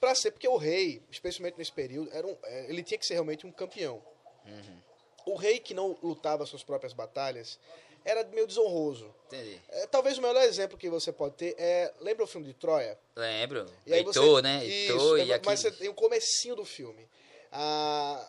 para 0.00 0.14
ser, 0.14 0.30
porque 0.30 0.48
o 0.48 0.56
rei, 0.56 1.02
especialmente 1.10 1.56
nesse 1.58 1.72
período, 1.72 2.10
era 2.12 2.26
um, 2.26 2.36
é, 2.44 2.66
ele 2.68 2.82
tinha 2.82 2.98
que 2.98 3.06
ser 3.06 3.14
realmente 3.14 3.46
um 3.46 3.52
campeão. 3.52 4.02
Uhum. 4.46 4.78
O 5.26 5.34
rei 5.36 5.58
que 5.58 5.74
não 5.74 5.96
lutava 6.02 6.46
suas 6.46 6.62
próprias 6.62 6.92
batalhas 6.92 7.58
era 8.04 8.22
meio 8.24 8.46
desonroso. 8.46 9.12
Entendi. 9.26 9.60
É, 9.68 9.86
talvez 9.88 10.16
o 10.18 10.22
melhor 10.22 10.42
exemplo 10.44 10.78
que 10.78 10.88
você 10.88 11.10
pode 11.10 11.34
ter 11.34 11.56
é, 11.58 11.92
lembra 12.00 12.22
o 12.22 12.26
filme 12.28 12.46
de 12.46 12.54
Troia? 12.54 12.96
Lembro. 13.16 13.66
E 13.84 13.92
aí 13.92 13.98
Heitor, 14.00 14.14
você, 14.14 14.42
né? 14.42 14.64
Isso, 14.64 14.92
Heitor 14.92 15.18
é, 15.18 15.24
e 15.24 15.32
aqui. 15.32 15.46
mas 15.46 15.58
você 15.60 15.70
tem 15.72 15.88
o 15.88 15.94
comecinho 15.94 16.54
do 16.54 16.64
filme. 16.64 17.08
A 17.50 18.28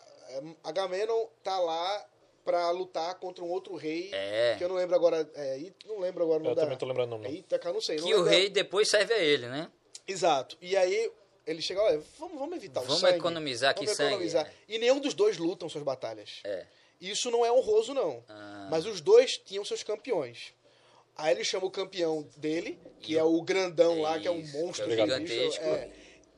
Agamenon 0.63 1.27
tá 1.43 1.59
lá 1.59 2.05
pra 2.43 2.71
lutar 2.71 3.15
contra 3.15 3.43
um 3.43 3.49
outro 3.49 3.75
rei, 3.75 4.09
É. 4.13 4.55
que 4.57 4.63
eu 4.63 4.69
não 4.69 4.75
lembro 4.77 4.95
agora, 4.95 5.29
é, 5.35 5.59
não 5.85 5.99
lembro 5.99 6.23
agora 6.23 6.39
o 6.39 6.43
nome 6.43 6.51
Eu 6.51 6.55
da- 6.55 6.61
também 6.63 6.77
tô 6.77 6.85
lembrando 6.85 7.09
o 7.09 7.17
nome. 7.17 7.25
É 7.27 7.29
não. 7.29 7.38
Ítaca, 7.38 7.73
não 7.73 7.81
sei. 7.81 7.97
não 7.97 8.07
Que 8.07 8.13
o 8.13 8.17
lembro. 8.21 8.31
rei 8.31 8.49
depois 8.49 8.89
serve 8.89 9.13
a 9.13 9.17
ele, 9.19 9.47
né? 9.47 9.69
Exato. 10.07 10.57
E 10.61 10.75
aí 10.77 11.11
ele 11.48 11.61
chega, 11.61 11.82
olha, 11.82 12.02
vamos, 12.19 12.38
vamos 12.38 12.56
evitar 12.57 12.82
o 12.82 12.84
Vamos 12.84 12.99
sangue. 13.02 13.18
economizar 13.18 13.72
aqui 13.72 13.86
vamos 13.86 13.98
sangue, 13.98 14.10
economizar. 14.11 14.45
é. 14.45 14.52
E 14.68 14.78
nenhum 14.78 14.99
dos 14.99 15.14
dois 15.14 15.38
lutam 15.38 15.68
suas 15.69 15.84
batalhas. 15.84 16.41
É. 16.44 16.65
Isso 17.02 17.32
não 17.32 17.45
é 17.45 17.52
honroso, 17.52 17.94
não. 17.94 18.24
Ah. 18.28 18.68
Mas 18.69 18.86
os 18.86 19.02
dois 19.02 19.38
tinham 19.38 19.64
seus 19.65 19.82
campeões. 19.84 20.53
Aí 21.15 21.34
ele 21.34 21.44
chama 21.44 21.65
o 21.65 21.72
campeão 21.72 22.28
dele, 22.38 22.78
que 22.99 23.18
é 23.18 23.24
o 23.24 23.41
grandão 23.41 24.02
lá, 24.02 24.19
que 24.19 24.28
é 24.28 24.32
um 24.32 24.40
Isso, 24.40 24.57
monstro 24.57 24.86
é 24.91 24.94
o 24.94 24.98
gigantesco. 24.99 25.64
é. 25.64 25.90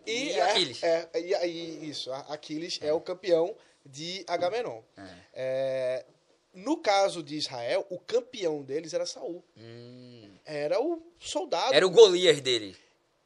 E, 0.05 0.11
E 0.11 0.31
é, 0.31 0.41
Aquiles. 0.41 0.83
É, 0.83 1.09
e 1.19 1.35
aí, 1.35 1.89
isso, 1.89 2.11
Aquiles 2.13 2.79
é. 2.81 2.93
o 2.93 3.01
campeão 3.01 3.55
de 3.85 4.23
Agamenon. 4.27 4.81
É, 5.33 6.05
no 6.53 6.77
caso 6.77 7.21
de 7.21 7.35
Israel, 7.35 7.85
o 7.89 7.99
campeão 7.99 8.61
deles 8.63 8.93
era 8.93 9.05
Saul. 9.05 9.43
Hum. 9.57 10.29
Era 10.45 10.81
o 10.81 11.01
soldado. 11.19 11.73
Era 11.73 11.85
o 11.85 11.89
Golias 11.89 12.39
dele. 12.41 12.75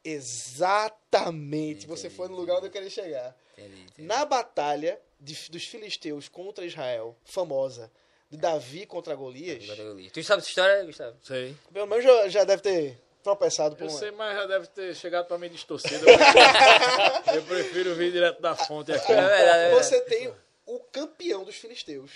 Exatamente. 0.04 1.86
Você 1.86 2.10
foi 2.10 2.28
no 2.28 2.36
lugar 2.36 2.56
onde 2.58 2.66
eu 2.66 2.70
queria 2.70 2.90
chegar. 2.90 3.36
Entendi, 3.56 3.82
entendi. 3.82 4.08
Na 4.08 4.24
batalha 4.24 5.00
de- 5.20 5.50
dos 5.50 5.64
filisteus 5.64 6.28
contra 6.28 6.64
Israel, 6.64 7.16
famosa, 7.24 7.90
de 8.30 8.36
Davi 8.36 8.84
contra 8.86 9.14
Golias, 9.14 9.62
li. 9.62 10.10
Tu 10.10 10.22
sabe 10.24 10.40
essa 10.40 10.48
história, 10.48 10.84
Gustavo? 10.84 11.16
Sei. 11.22 11.56
pelo 11.72 11.86
menos 11.86 12.04
já, 12.04 12.28
já 12.28 12.44
deve 12.44 12.62
ter 12.62 12.98
tropeçado 13.22 13.76
por 13.76 13.84
Eu 13.84 13.90
uma... 13.90 13.98
sei, 13.98 14.10
mas 14.10 14.36
já 14.36 14.46
deve 14.46 14.66
ter 14.68 14.94
chegado 14.96 15.26
pra 15.26 15.38
mim 15.38 15.48
distorcido. 15.48 16.04
Eu 16.08 16.16
prefiro- 16.18 17.24
Eu 17.36 17.42
prefiro 17.44 17.94
vir 17.94 18.12
direto 18.12 18.40
da 18.42 18.54
fonte 18.56 18.92
aqui. 18.92 19.12
É 19.12 19.14
verdade, 19.14 19.34
é 19.40 19.68
verdade. 19.70 19.74
Você 19.84 20.00
tem 20.02 20.34
o 20.66 20.78
campeão 20.80 21.44
dos 21.44 21.54
filisteus, 21.56 22.10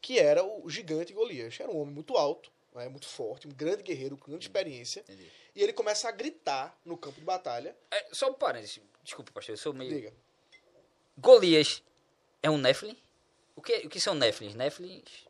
que 0.00 0.18
era 0.18 0.42
o 0.44 0.68
gigante 0.68 1.12
Golias. 1.12 1.58
Era 1.60 1.70
um 1.70 1.80
homem 1.80 1.94
muito 1.94 2.16
alto, 2.16 2.50
né, 2.74 2.88
muito 2.88 3.06
forte, 3.06 3.46
um 3.46 3.50
grande 3.50 3.82
guerreiro, 3.82 4.16
com 4.16 4.30
grande 4.30 4.44
experiência. 4.46 5.00
Entendi. 5.00 5.30
E 5.54 5.62
ele 5.62 5.72
começa 5.72 6.08
a 6.08 6.12
gritar 6.12 6.78
no 6.84 6.96
campo 6.96 7.18
de 7.18 7.24
batalha. 7.24 7.76
É, 7.90 8.08
só 8.12 8.30
um 8.30 8.34
parênteses. 8.34 8.80
Desculpa, 9.02 9.32
pastor, 9.32 9.54
eu 9.54 9.58
sou 9.58 9.72
meio... 9.72 9.90
Diga. 9.90 10.12
Golias 11.18 11.82
é 12.42 12.50
um 12.50 12.56
Nephilim? 12.56 12.96
O 13.54 13.60
que, 13.60 13.86
o 13.86 13.88
que 13.88 14.00
são 14.00 14.14
Nephilims? 14.14 14.54
Nephilims... 14.54 15.26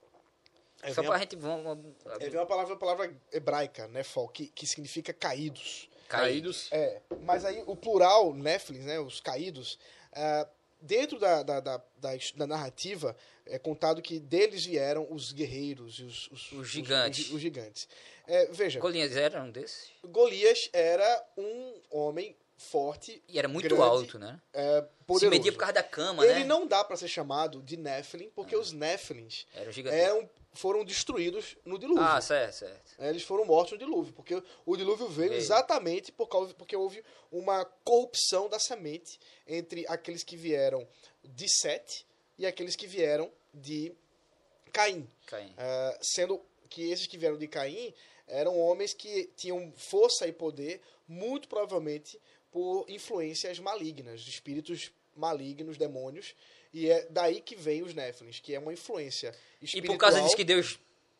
Aí 0.82 0.93
Só 0.94 1.02
pra 1.02 1.14
a- 1.14 1.19
gente... 1.19 1.36
Vamos, 1.36 1.78
aí 2.20 2.28
vem 2.28 2.40
uma 2.40 2.47
palavra, 2.47 2.73
uma 2.73 2.78
palavra 2.78 3.16
hebraica, 3.32 3.86
nefol, 3.86 4.28
que, 4.28 4.48
que 4.48 4.66
significa 4.66 5.12
caídos. 5.12 5.89
Caídos. 6.09 6.69
É, 6.73 7.01
mas 7.20 7.44
aí 7.44 7.62
o 7.66 7.77
plural, 7.77 8.35
Néflins, 8.35 8.85
né, 8.85 8.98
os 8.98 9.20
caídos, 9.20 9.78
ah, 10.12 10.48
dentro 10.83 11.19
da, 11.19 11.43
da, 11.43 11.61
da, 11.61 11.81
da, 11.99 12.47
narrativa 12.47 13.17
é 13.47 13.59
contado 13.59 14.03
que 14.03 14.19
deles 14.21 14.67
vieram 14.67 15.07
os 15.11 15.33
guerreiros 15.33 15.99
e 16.01 16.03
os, 16.03 16.31
os, 16.31 16.53
Os 16.53 16.69
gigantes. 16.69 17.27
Os, 17.29 17.33
os 17.35 17.41
gigantes. 17.41 17.89
É, 18.27 18.47
veja, 18.47 18.79
Golias 18.81 19.17
era 19.17 19.43
um 19.43 19.51
desses? 19.51 19.91
Golias 20.05 20.69
era 20.73 21.25
um 21.37 21.75
homem 21.91 22.37
forte, 22.57 23.21
E 23.29 23.39
era 23.39 23.49
muito 23.49 23.67
Grande, 23.69 23.83
alto, 23.83 24.19
né? 24.19 24.41
é, 24.53 24.83
Se 24.83 24.87
poderoso. 25.07 25.31
media 25.31 25.53
por 25.53 25.59
causa 25.59 25.73
da 25.73 25.83
cama, 25.83 26.25
Ele 26.25 26.41
né? 26.41 26.45
não 26.45 26.67
dá 26.67 26.85
para 26.85 26.97
ser 26.97 27.09
chamado 27.09 27.61
de 27.63 27.77
Nephilim, 27.77 28.31
porque 28.35 28.55
os 28.57 28.71
Nephilims 28.73 29.47
Era 29.55 29.73
gigante. 29.73 29.97
eram, 29.97 30.29
foram 30.53 30.85
destruídos 30.85 31.57
no 31.65 31.79
dilúvio. 31.79 32.03
Ah, 32.03 32.20
certo, 32.20 32.55
certo. 32.55 32.95
É, 32.99 33.09
Eles 33.09 33.23
foram 33.23 33.45
mortos 33.45 33.73
no 33.73 33.79
dilúvio, 33.79 34.12
porque 34.12 34.43
o 34.66 34.77
dilúvio 34.77 35.09
veio 35.09 35.33
exatamente 35.33 36.12
por 36.12 36.29
causa, 36.29 36.53
porque 36.55 36.77
houve 36.77 37.03
uma 37.31 37.65
corrupção 37.85 38.49
da 38.49 38.59
semente 38.59 39.19
entre 39.47 39.87
aqueles 39.89 40.23
que 40.23 40.37
vieram 40.37 40.87
de 41.24 41.49
Sete 41.49 42.07
e 42.39 42.47
aqueles 42.47 42.77
que 42.77 42.87
vieram 42.87 43.31
de 43.53 43.93
Caim. 44.73 45.09
Caim. 45.27 45.55
Ah, 45.57 45.99
sendo 46.03 46.41
que 46.69 46.91
esses 46.91 47.07
que 47.07 47.19
vieram 47.19 47.39
de 47.39 47.49
Caim 47.49 47.93
eram 48.27 48.59
homens 48.59 48.95
que 48.95 49.31
tinham 49.37 49.73
força 49.77 50.27
e 50.27 50.33
poder, 50.33 50.81
muito 51.07 51.49
provavelmente 51.49 52.20
por 52.51 52.85
influências 52.89 53.59
malignas, 53.59 54.20
espíritos 54.23 54.93
malignos, 55.15 55.77
demônios, 55.77 56.35
e 56.73 56.89
é 56.90 57.07
daí 57.11 57.40
que 57.40 57.55
vem 57.57 57.82
os 57.82 57.94
Néfilins, 57.94 58.40
que 58.40 58.55
é 58.55 58.59
uma 58.59 58.73
influência 58.73 59.35
E 59.61 59.65
espiritual. 59.65 59.97
por 59.97 60.01
causa 60.01 60.20
disso 60.23 60.36
que 60.36 60.44
Deus... 60.44 60.78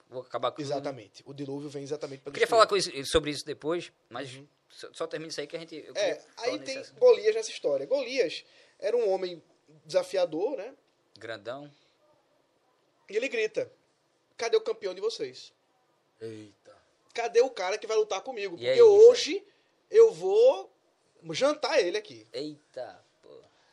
Vou 0.09 0.21
acabar 0.23 0.53
com 0.53 0.61
Exatamente. 0.61 1.23
O 1.27 1.33
dilúvio 1.33 1.71
vem 1.71 1.83
exatamente 1.83 2.21
para 2.21 2.29
Eu 2.31 2.33
queria 2.35 2.47
falar 2.47 2.67
coisa- 2.67 2.91
sobre 3.05 3.31
isso 3.31 3.47
depois, 3.47 3.91
mas 4.11 4.29
só, 4.69 4.93
só 4.93 5.07
termina 5.07 5.31
isso 5.31 5.41
aí 5.41 5.47
que 5.47 5.57
a 5.57 5.61
gente... 5.61 5.79
É, 5.95 6.21
aí 6.37 6.59
tem 6.59 6.77
assunto. 6.79 6.99
Golias 6.99 7.35
nessa 7.35 7.51
história. 7.51 7.87
Golias 7.87 8.45
era 8.79 8.95
um 8.97 9.11
homem 9.11 9.43
desafiador, 9.87 10.57
né? 10.59 10.75
Grandão. 11.19 11.71
E 13.09 13.17
ele 13.17 13.29
grita: 13.29 13.71
Cadê 14.37 14.57
o 14.57 14.61
campeão 14.61 14.95
de 14.95 15.01
vocês? 15.01 15.53
Eita. 16.21 16.77
Cadê 17.15 17.41
o 17.41 17.51
cara 17.51 17.77
que 17.79 17.87
vai 17.87 17.97
lutar 17.97 18.21
comigo? 18.23 18.55
E 18.55 18.59
Porque 18.59 18.69
é 18.69 18.75
isso, 18.77 18.85
hoje 18.87 19.47
eu 19.91 20.13
vou 20.13 20.71
jantar 21.31 21.79
ele 21.81 21.97
aqui. 21.99 22.27
Eita. 22.33 23.02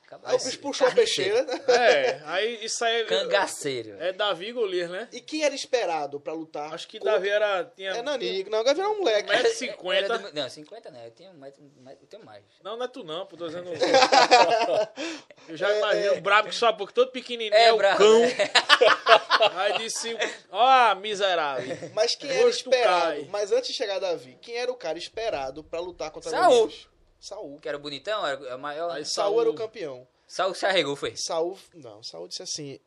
Acabou 0.10 0.28
Aí 0.28 0.36
o 0.38 0.44
bicho 0.44 0.60
puxou 0.60 0.88
a 0.88 0.92
peixeira. 0.92 1.46
É, 1.68 2.20
aí 2.26 2.66
isso 2.66 2.84
aí. 2.84 3.06
Cangaceiro. 3.06 3.96
É 4.02 4.12
Davi 4.12 4.48
e 4.48 4.52
Golias, 4.52 4.90
né? 4.90 5.08
E 5.12 5.22
quem 5.22 5.44
era 5.44 5.54
esperado 5.54 6.20
pra 6.20 6.34
lutar? 6.34 6.74
Acho 6.74 6.88
que 6.88 6.98
contra- 6.98 7.14
Davi 7.14 7.30
era. 7.30 7.64
Tinha, 7.76 7.92
É 7.92 8.02
Nanico. 8.02 8.50
Não, 8.50 8.64
Davi 8.64 8.80
era 8.80 8.90
um 8.90 8.98
moleque. 8.98 9.30
Metro 9.30 9.46
e 9.46 9.46
Era 9.46 9.56
cinquenta. 9.56 10.18
do- 10.18 10.34
não, 10.34 10.50
50 10.50 10.90
não. 10.90 11.04
Eu 11.06 11.12
tenho, 11.12 11.30
um 11.30 11.34
metro, 11.36 11.62
um 11.62 11.84
metro- 11.84 12.00
eu 12.04 12.08
tenho 12.08 12.26
mais. 12.26 12.44
Não, 12.64 12.76
não 12.76 12.86
é 12.86 12.88
tu 12.88 13.04
não, 13.04 13.26
pô, 13.28 13.38
tô 13.38 13.46
dizendo. 13.48 13.70
Eu 15.48 15.54
É, 15.54 15.58
já 15.58 15.78
imagino 15.78 16.14
o 16.16 16.22
brabo 16.22 16.50
que 16.50 16.56
só 16.56 16.74
porque 16.74 16.94
todo 16.94 17.12
pequenininho 17.12 17.54
é, 17.54 17.66
É, 17.66 17.74
o 17.74 17.78
brabo, 17.78 17.98
cão. 18.00 18.20
né? 18.22 18.30
Aí 19.56 19.78
disse, 19.78 20.16
ó, 20.52 20.96
miserável. 20.96 21.78
Mas 21.94 22.16
quem 22.16 22.30
era 22.30 22.50
esperado? 22.50 23.02
cai. 23.02 23.28
Mas 23.30 23.52
antes 23.52 23.70
de 23.70 23.74
chegar 23.76 24.00
Davi, 24.00 24.38
quem 24.42 24.56
era 24.58 24.72
o 24.72 24.76
cara 24.76 24.98
esperado 24.98 25.64
pra 25.64 25.80
lutar 25.80 26.12
contra 26.12 26.30
Saul. 26.32 26.62
Golias? 26.68 26.88
Saul. 27.20 27.60
Que 27.60 27.68
era 27.70 27.78
bonitão, 27.78 28.26
era 28.26 28.56
o 28.56 28.60
maior. 28.60 28.90
Aí 28.92 29.04
Saul 29.06 29.32
Saul- 29.36 29.42
era 29.42 29.50
o 29.50 29.56
campeão. 29.56 30.08
Saul 30.28 30.54
se 30.54 30.66
arregou, 30.66 30.96
foi. 30.96 31.16
Saul, 31.16 31.58
não, 31.74 32.02
Saul 32.04 32.28
disse 32.28 32.44
assim: 32.44 32.80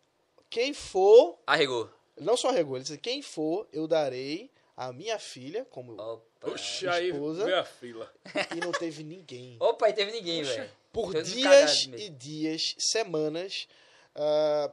quem 0.49 0.73
for, 0.73 1.39
Arregou. 1.47 1.91
não 2.21 2.37
só 2.37 2.51
regou, 2.51 2.77
ele 2.77 2.85
disse: 2.85 2.99
quem 2.99 3.21
for, 3.23 3.67
eu 3.73 3.87
darei 3.89 4.51
a 4.77 4.93
minha 4.93 5.19
filha 5.19 5.65
como 5.71 5.95
Opa. 6.01 6.23
Oxe, 6.45 6.89
aí 6.89 7.11
esposa. 7.11 7.45
veio 7.45 7.59
a 7.59 7.65
fila. 7.65 8.13
e 8.57 8.61
não 8.61 8.73
teve 8.73 9.03
ninguém. 9.05 9.57
Opa, 9.61 9.87
aí 9.87 9.93
teve 9.93 10.11
ninguém, 10.13 10.43
velho. 10.43 10.71
Por 10.93 11.13
Todos 11.13 11.29
dias 11.31 11.85
e 11.97 12.09
dias, 12.11 12.75
semanas, 12.79 13.67
ah, 14.15 14.71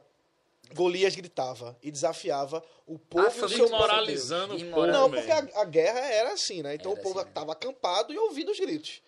Golias 0.74 1.14
gritava 1.16 1.76
e 1.82 1.90
desafiava 1.90 2.62
o 2.86 2.98
povo 2.98 3.26
Ah, 3.26 3.46
Desmoralizando 3.46 4.54
o 4.56 4.70
povo. 4.70 4.86
Não, 4.86 5.10
porque 5.10 5.30
a, 5.30 5.38
a 5.60 5.64
guerra 5.64 6.00
era 6.00 6.32
assim, 6.32 6.62
né? 6.62 6.74
Então 6.74 6.92
Era 6.92 7.00
o 7.00 7.02
povo 7.02 7.18
assim, 7.18 7.24
né? 7.26 7.30
estava 7.30 7.52
acampado 7.52 8.12
e 8.12 8.18
ouvindo 8.18 8.52
os 8.52 8.60
gritos. 8.60 9.02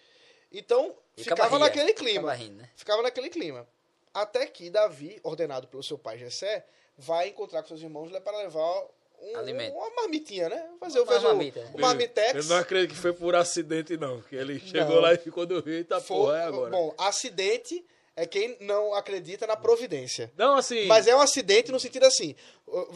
Então 0.52 0.94
E 1.16 1.24
ficava 1.24 1.58
naquele 1.58 1.92
clima. 1.94 2.32
rindo, 2.34 2.56
né? 2.62 2.68
Ficava 2.76 3.02
naquele 3.02 3.28
clima. 3.30 3.66
Até 4.12 4.46
que 4.46 4.68
Davi, 4.68 5.18
ordenado 5.22 5.66
pelo 5.68 5.82
seu 5.82 5.96
pai 5.96 6.18
Jessé, 6.18 6.64
vai 6.98 7.28
encontrar 7.28 7.62
com 7.62 7.68
seus 7.68 7.80
irmãos 7.80 8.10
para 8.20 8.36
levar 8.38 8.84
um, 9.22 9.36
Alimento. 9.36 9.74
uma 9.74 9.90
marmitinha, 9.90 10.48
né? 10.48 10.68
Fazer 10.80 10.98
o 11.00 11.04
Uma 11.04 11.16
o- 11.18 11.22
marmita, 11.22 11.60
né? 11.64 11.70
o 11.74 11.80
marmitex. 11.80 12.34
Eu 12.34 12.44
não 12.54 12.56
acredito 12.60 12.90
que 12.94 13.00
foi 13.00 13.12
por 13.12 13.34
acidente, 13.34 13.96
não. 13.96 14.20
Que 14.22 14.36
ele 14.36 14.58
chegou 14.60 14.96
Não. 14.96 15.02
lá 15.02 15.14
e 15.14 15.18
ficou 15.18 15.46
do 15.46 15.60
Rio 15.60 15.78
e 15.78 15.84
tá 15.84 16.00
Foi- 16.00 16.16
porra, 16.16 16.38
é 16.38 16.42
agora. 16.44 16.70
Bom, 16.70 16.94
acidente 16.98 17.84
é 18.14 18.26
quem 18.26 18.56
não 18.60 18.92
acredita 18.94 19.46
na 19.46 19.56
providência. 19.56 20.30
não, 20.36 20.56
assim. 20.56 20.86
Mas 20.86 21.06
é 21.06 21.16
um 21.16 21.20
acidente 21.20 21.72
no 21.72 21.80
sentido 21.80 22.04
assim, 22.04 22.34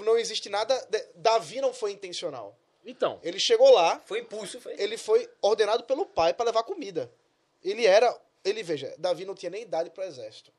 não 0.05 0.19
existe 0.19 0.49
nada. 0.51 0.75
Davi 1.15 1.61
não 1.63 1.73
foi 1.73 1.93
intencional. 1.93 2.59
Então. 2.85 3.19
Ele 3.23 3.39
chegou 3.41 3.71
lá, 3.73 4.01
Foi 4.05 4.21
impulso, 4.21 4.61
foi. 4.61 4.75
ele 4.79 4.99
foi 4.99 5.29
ordenado 5.41 5.85
pelo 5.85 6.05
pai 6.07 6.35
para 6.35 6.47
levar 6.47 6.63
comida. 6.65 7.11
Ele 7.69 7.85
era, 7.87 8.19
ele 8.45 8.63
veja, 8.63 8.95
Davi 8.99 9.25
não 9.25 9.35
tinha 9.35 9.51
nem 9.51 9.63
idade 9.63 9.91
para 9.91 10.05
o 10.05 10.07
exército. 10.07 10.53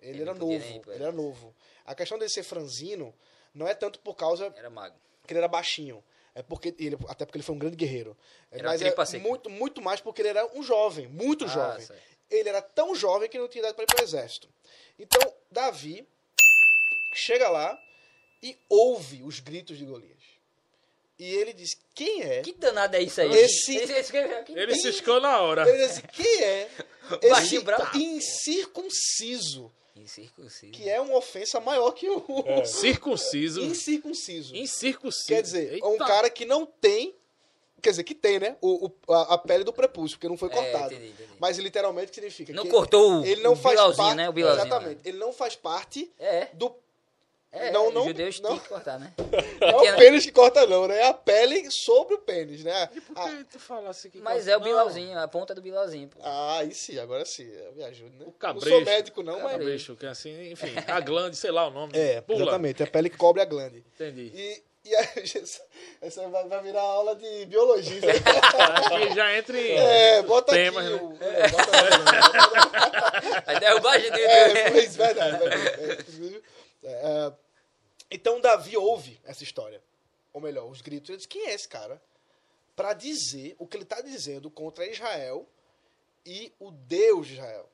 Ele, 0.00 0.12
Ele 0.18 0.22
era 0.22 0.34
novo, 0.34 0.82
ele 0.92 1.02
era 1.02 1.12
novo. 1.12 1.54
A 1.84 1.94
questão 1.94 2.18
dele 2.18 2.28
ser 2.28 2.42
franzino 2.42 3.14
não 3.54 3.66
é 3.66 3.74
tanto 3.74 3.98
por 4.00 4.14
causa 4.14 4.52
Era 4.56 4.70
mago. 4.70 4.96
que 5.26 5.32
ele 5.32 5.38
era 5.38 5.48
baixinho. 5.48 6.02
É 6.34 6.42
porque 6.42 6.74
ele, 6.78 6.96
até 7.08 7.24
porque 7.24 7.38
ele 7.38 7.42
foi 7.44 7.54
um 7.54 7.58
grande 7.58 7.74
guerreiro. 7.76 8.16
Era 8.52 8.68
mas 8.96 9.14
é 9.14 9.18
muito, 9.18 9.50
muito 9.50 9.82
mais 9.82 10.00
porque 10.00 10.22
ele 10.22 10.28
era 10.28 10.46
um 10.56 10.62
jovem, 10.62 11.08
muito 11.08 11.44
Ah, 11.46 11.48
jovem. 11.48 11.84
certo. 11.86 12.02
Ele 12.30 12.48
era 12.48 12.62
tão 12.62 12.94
jovem 12.94 13.28
que 13.28 13.38
não 13.38 13.48
tinha 13.48 13.60
idade 13.62 13.74
para 13.74 13.84
ir 13.84 13.86
para 13.86 14.00
o 14.00 14.04
exército. 14.04 14.48
Então, 14.98 15.32
Davi 15.50 16.06
chega 17.14 17.48
lá 17.48 17.76
e 18.42 18.56
ouve 18.68 19.22
os 19.22 19.40
gritos 19.40 19.78
de 19.78 19.84
Golias. 19.84 20.17
E 21.18 21.34
ele 21.34 21.52
diz: 21.52 21.76
Quem 21.94 22.22
é? 22.22 22.42
Que 22.42 22.52
danado 22.52 22.94
é 22.96 23.02
isso 23.02 23.20
aí? 23.20 23.30
Esse- 23.32 23.76
Ele, 23.76 23.92
ele, 23.92 24.06
ele, 24.52 24.60
Ele 24.60 24.74
ciscou 24.76 25.20
na 25.20 25.40
hora. 25.40 25.68
Ele 25.68 25.78
diz 25.78 25.90
assim, 25.90 26.02
quem 26.12 26.42
é 26.42 26.68
Baixinho 27.30 27.62
esse 28.18 28.50
incircunciso? 28.52 29.70
Incircunciso. 29.96 30.72
Que 30.72 30.88
é 30.88 31.00
uma 31.00 31.16
ofensa 31.16 31.58
maior 31.60 31.90
que 31.92 32.08
o 32.08 32.64
Circunciso. 32.64 33.60
incircunciso. 33.62 34.54
Incircunciso. 34.54 35.26
Quer 35.26 35.42
dizer, 35.42 35.72
Eita. 35.74 35.84
é 35.86 35.88
um 35.88 35.98
cara 35.98 36.30
que 36.30 36.44
não 36.44 36.64
tem. 36.64 37.14
Quer 37.82 37.90
dizer, 37.90 38.04
que 38.04 38.14
tem, 38.14 38.38
né? 38.40 38.56
O, 38.60 38.86
o- 38.86 39.12
a, 39.12 39.34
a 39.34 39.38
pele 39.38 39.62
do 39.64 39.72
prepúcio, 39.72 40.16
porque 40.16 40.28
não 40.28 40.36
foi 40.36 40.48
É, 40.48 40.52
cortado. 40.52 40.94
entendi, 40.94 41.10
entendi. 41.10 41.30
Mas 41.40 41.58
literalmente 41.58 42.12
significa 42.14 42.52
Não 42.52 42.64
que 42.64 42.70
cortou 42.70 43.20
o- 43.20 43.24
ele 43.24 43.40
não 43.42 43.52
o 43.52 43.56
faz 43.56 43.80
parte, 43.96 44.16
né? 44.16 44.28
O 44.28 44.32
bilauzinho, 44.32 44.66
Exatamente. 44.66 45.00
Ele 45.04 45.18
não 45.18 45.32
faz 45.32 45.54
parte 45.56 46.10
É, 46.18 46.48
do. 46.54 46.74
É. 47.50 47.70
Não, 47.70 47.88
os 47.88 47.94
não- 47.94 48.04
judeus 48.04 48.40
não. 48.40 48.50
tinham 48.50 48.62
que 48.62 48.68
cortar, 48.68 48.98
né? 48.98 49.12
Não 49.60 49.84
é 49.84 49.92
o 49.94 49.96
pênis 49.96 50.24
que 50.26 50.32
corta, 50.32 50.66
não, 50.66 50.86
né? 50.86 50.98
É 51.00 51.06
a 51.08 51.14
pele 51.14 51.70
sobre 51.70 52.14
o 52.14 52.18
pênis, 52.18 52.62
né? 52.62 52.86
Por 53.06 53.18
Ah, 53.18 53.28
que 53.28 53.44
tu 53.44 53.58
falasse 53.58 54.08
que. 54.10 54.18
Mas 54.18 54.46
é 54.46 54.56
o 54.56 54.60
Não. 54.60 54.66
bilauzinho, 54.66 55.18
a 55.18 55.26
ponta 55.26 55.54
do 55.54 55.60
bilauzinho. 55.62 56.08
pô. 56.08 56.18
ah, 56.22 56.58
aí 56.58 56.72
sim, 56.74 56.98
agora 56.98 57.24
sim. 57.24 57.50
Me 57.74 57.82
ajude, 57.84 58.16
né? 58.16 58.22
O 58.24 58.26
não 58.26 58.32
cabresto. 58.32 58.68
sou 58.70 58.80
médico, 58.84 59.22
não, 59.22 59.40
mas. 59.40 59.52
Cabresto, 59.52 59.96
que 59.96 60.06
é 60.06 60.08
assim, 60.10 60.50
enfim, 60.52 60.74
a 60.86 61.00
glande, 61.00 61.36
sei 61.36 61.50
lá 61.50 61.66
o 61.66 61.70
nome. 61.70 61.92
É, 61.96 62.20
Pula. 62.20 62.42
exatamente. 62.42 62.82
É 62.82 62.86
a 62.86 62.90
pele 62.90 63.08
que 63.10 63.16
cobre 63.16 63.42
a 63.42 63.44
glande. 63.44 63.84
Entendi. 63.94 64.30
E, 64.34 64.62
e 64.84 64.94
aí, 64.94 65.08
essa- 65.42 65.62
essa 66.00 66.28
vai, 66.28 66.46
vai 66.46 66.62
virar 66.62 66.80
aula 66.82 67.16
de 67.16 67.46
biologia. 67.46 68.00
Aqui 68.94 69.14
já 69.14 69.36
entre. 69.36 69.72
É, 69.72 70.22
bota 70.22 70.52
Temas, 70.52 70.84
aqui. 70.86 70.94
né? 70.94 71.00
o- 71.02 71.18
é, 71.24 71.48
bota 71.48 71.70
aqui, 71.78 73.44
Vai 73.46 73.60
derrubar 73.60 73.94
a 73.94 73.98
gente. 73.98 74.20
É, 74.20 74.70
pois, 74.70 74.96
verdade. 74.96 75.38
verdade. 75.38 76.42
É, 76.82 76.88
é, 76.90 77.32
então 78.10 78.40
Davi 78.40 78.76
ouve 78.76 79.20
essa 79.24 79.42
história. 79.42 79.82
Ou 80.32 80.40
melhor, 80.40 80.68
os 80.70 80.80
gritos. 80.80 81.10
Ele 81.10 81.16
diz, 81.18 81.26
quem 81.26 81.46
é 81.48 81.54
esse 81.54 81.68
cara? 81.68 82.00
Pra 82.76 82.92
dizer 82.92 83.56
o 83.58 83.66
que 83.66 83.76
ele 83.76 83.84
tá 83.84 84.00
dizendo 84.00 84.50
contra 84.50 84.86
Israel 84.86 85.46
e 86.24 86.52
o 86.60 86.70
Deus 86.70 87.26
de 87.26 87.34
Israel. 87.34 87.68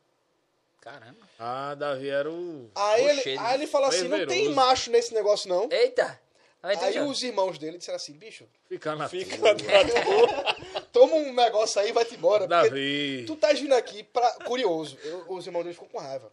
Caramba. 0.81 1.27
Ah, 1.39 1.75
Davi 1.75 2.09
era 2.09 2.31
o. 2.31 2.71
Aí 2.75 3.05
ele, 3.05 3.39
aí 3.39 3.55
ele 3.55 3.67
fala 3.67 3.89
assim, 3.89 4.09
não 4.09 4.27
tem 4.27 4.51
macho 4.51 4.91
nesse 4.91 5.15
negócio 5.15 5.49
não. 5.49 5.69
Eita. 5.71 6.21
Aí, 6.63 6.77
Aí 6.79 7.01
os 7.01 7.23
irmãos 7.23 7.59
dele 7.59 7.77
disseram 7.77 7.97
assim, 7.97 8.15
bicho, 8.15 8.49
Ficar 8.67 8.97
na 8.97 9.07
Fica 9.07 9.37
tua. 9.37 10.83
toma 10.93 11.17
um 11.17 11.35
negócio 11.35 11.79
aí 11.79 11.91
e 11.91 11.93
vai-te 11.93 12.15
embora. 12.15 12.47
Davi. 12.47 13.25
Tu 13.27 13.37
tá 13.37 13.53
vindo 13.53 13.75
aqui 13.75 14.03
pra. 14.03 14.31
Curioso. 14.47 14.99
Eu- 15.05 15.27
os 15.31 15.47
irmãos 15.47 15.63
dele 15.63 15.75
ficam 15.75 15.89
com 15.89 15.99
raiva. 15.99 16.33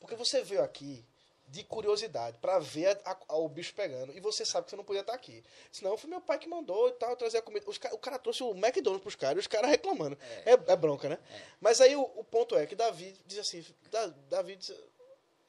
Porque 0.00 0.14
você 0.14 0.42
veio 0.42 0.62
aqui 0.62 1.04
de 1.56 1.64
curiosidade 1.64 2.36
pra 2.38 2.58
ver 2.58 2.98
a- 3.04 3.16
a- 3.28 3.36
o 3.36 3.48
bicho 3.48 3.74
pegando. 3.74 4.12
E 4.16 4.20
você 4.20 4.44
sabe 4.44 4.64
que 4.64 4.70
você 4.70 4.76
não 4.76 4.84
podia 4.84 5.00
estar 5.00 5.14
aqui. 5.14 5.42
Senão 5.72 5.96
foi 5.96 6.08
meu 6.10 6.20
pai 6.20 6.38
que 6.38 6.48
mandou 6.48 6.88
e 6.88 6.92
tal, 6.92 7.16
trazer 7.16 7.38
a 7.38 7.42
comida. 7.42 7.68
Os 7.68 7.76
o 7.92 7.98
cara 7.98 8.18
trouxe 8.18 8.42
o 8.42 8.50
McDonald's 8.52 9.02
pros 9.02 9.14
caras 9.16 9.36
e 9.36 9.40
os 9.40 9.46
caras 9.46 9.70
reclamando. 9.70 10.18
É, 10.44 10.52
é 10.52 10.76
bronca, 10.76 11.08
né? 11.08 11.18
Mas 11.60 11.80
aí 11.80 11.96
o, 11.96 12.02
o 12.02 12.22
ponto 12.24 12.56
é 12.56 12.66
que 12.66 12.74
Davi 12.74 13.14
diz 13.26 13.38
assim: 13.38 13.64
Da- 13.90 14.06
Davi 14.28 14.56
diz, 14.56 14.72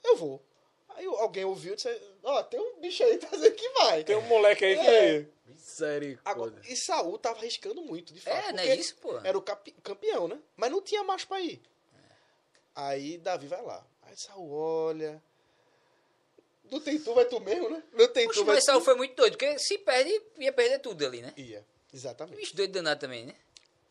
eu 0.04 0.16
vou. 0.18 0.42
Aí 0.90 1.06
alguém 1.06 1.46
ouviu 1.46 1.74
e 1.74 1.76
disse: 1.76 2.02
Ó, 2.24 2.42
tem 2.44 2.60
um 2.60 2.80
bicho 2.80 3.04
aí 3.04 3.18
tá 3.20 3.28
dizendo 3.30 3.56
que 3.56 3.70
vai. 3.70 4.04
Tem 4.04 4.16
um 4.16 4.22
moleque 4.28 4.66
aí 4.66 4.76
que. 4.76 4.88
É. 4.88 5.26
Misericórdia. 5.48 6.20
Agora, 6.26 6.62
e 6.68 6.76
Saul 6.76 7.18
tava 7.18 7.40
arriscando 7.40 7.82
muito, 7.82 8.14
de 8.14 8.20
fato. 8.20 8.50
É, 8.50 8.52
não 8.54 8.60
é 8.64 8.76
isso, 8.76 8.96
pô? 8.98 9.18
Era 9.20 9.38
o 9.38 9.42
campeão, 9.42 10.28
né? 10.28 10.40
Mas 10.56 10.72
não 10.72 10.82
tinha 10.82 11.04
macho 11.04 11.28
pra 11.28 11.40
ir. 11.40 11.62
Aí 12.76 13.18
Davi 13.18 13.48
vai 13.48 13.62
lá. 13.62 13.86
Aí 14.04 14.16
Saul 14.16 14.52
olha. 14.52 15.22
Não 16.72 16.80
tem 16.80 17.00
tu, 17.00 17.14
vai 17.14 17.26
tu 17.26 17.40
mesmo, 17.40 17.70
né? 17.70 17.84
Não 17.94 18.08
tem 18.08 18.26
Poxa, 18.28 18.40
tu, 18.40 18.46
vai 18.46 18.56
mas 18.56 18.66
tu. 18.66 18.82
Foi 18.82 18.96
muito 18.96 19.16
doido, 19.16 19.34
porque 19.38 19.58
se 19.60 19.78
perde, 19.78 20.22
ia 20.38 20.52
perder 20.52 20.80
tudo 20.80 21.06
ali, 21.06 21.22
né? 21.22 21.34
Ia, 21.38 21.66
exatamente. 21.94 22.38
Bicho 22.38 22.56
doido 22.56 22.72
danado 22.72 23.00
também, 23.00 23.26
né? 23.26 23.36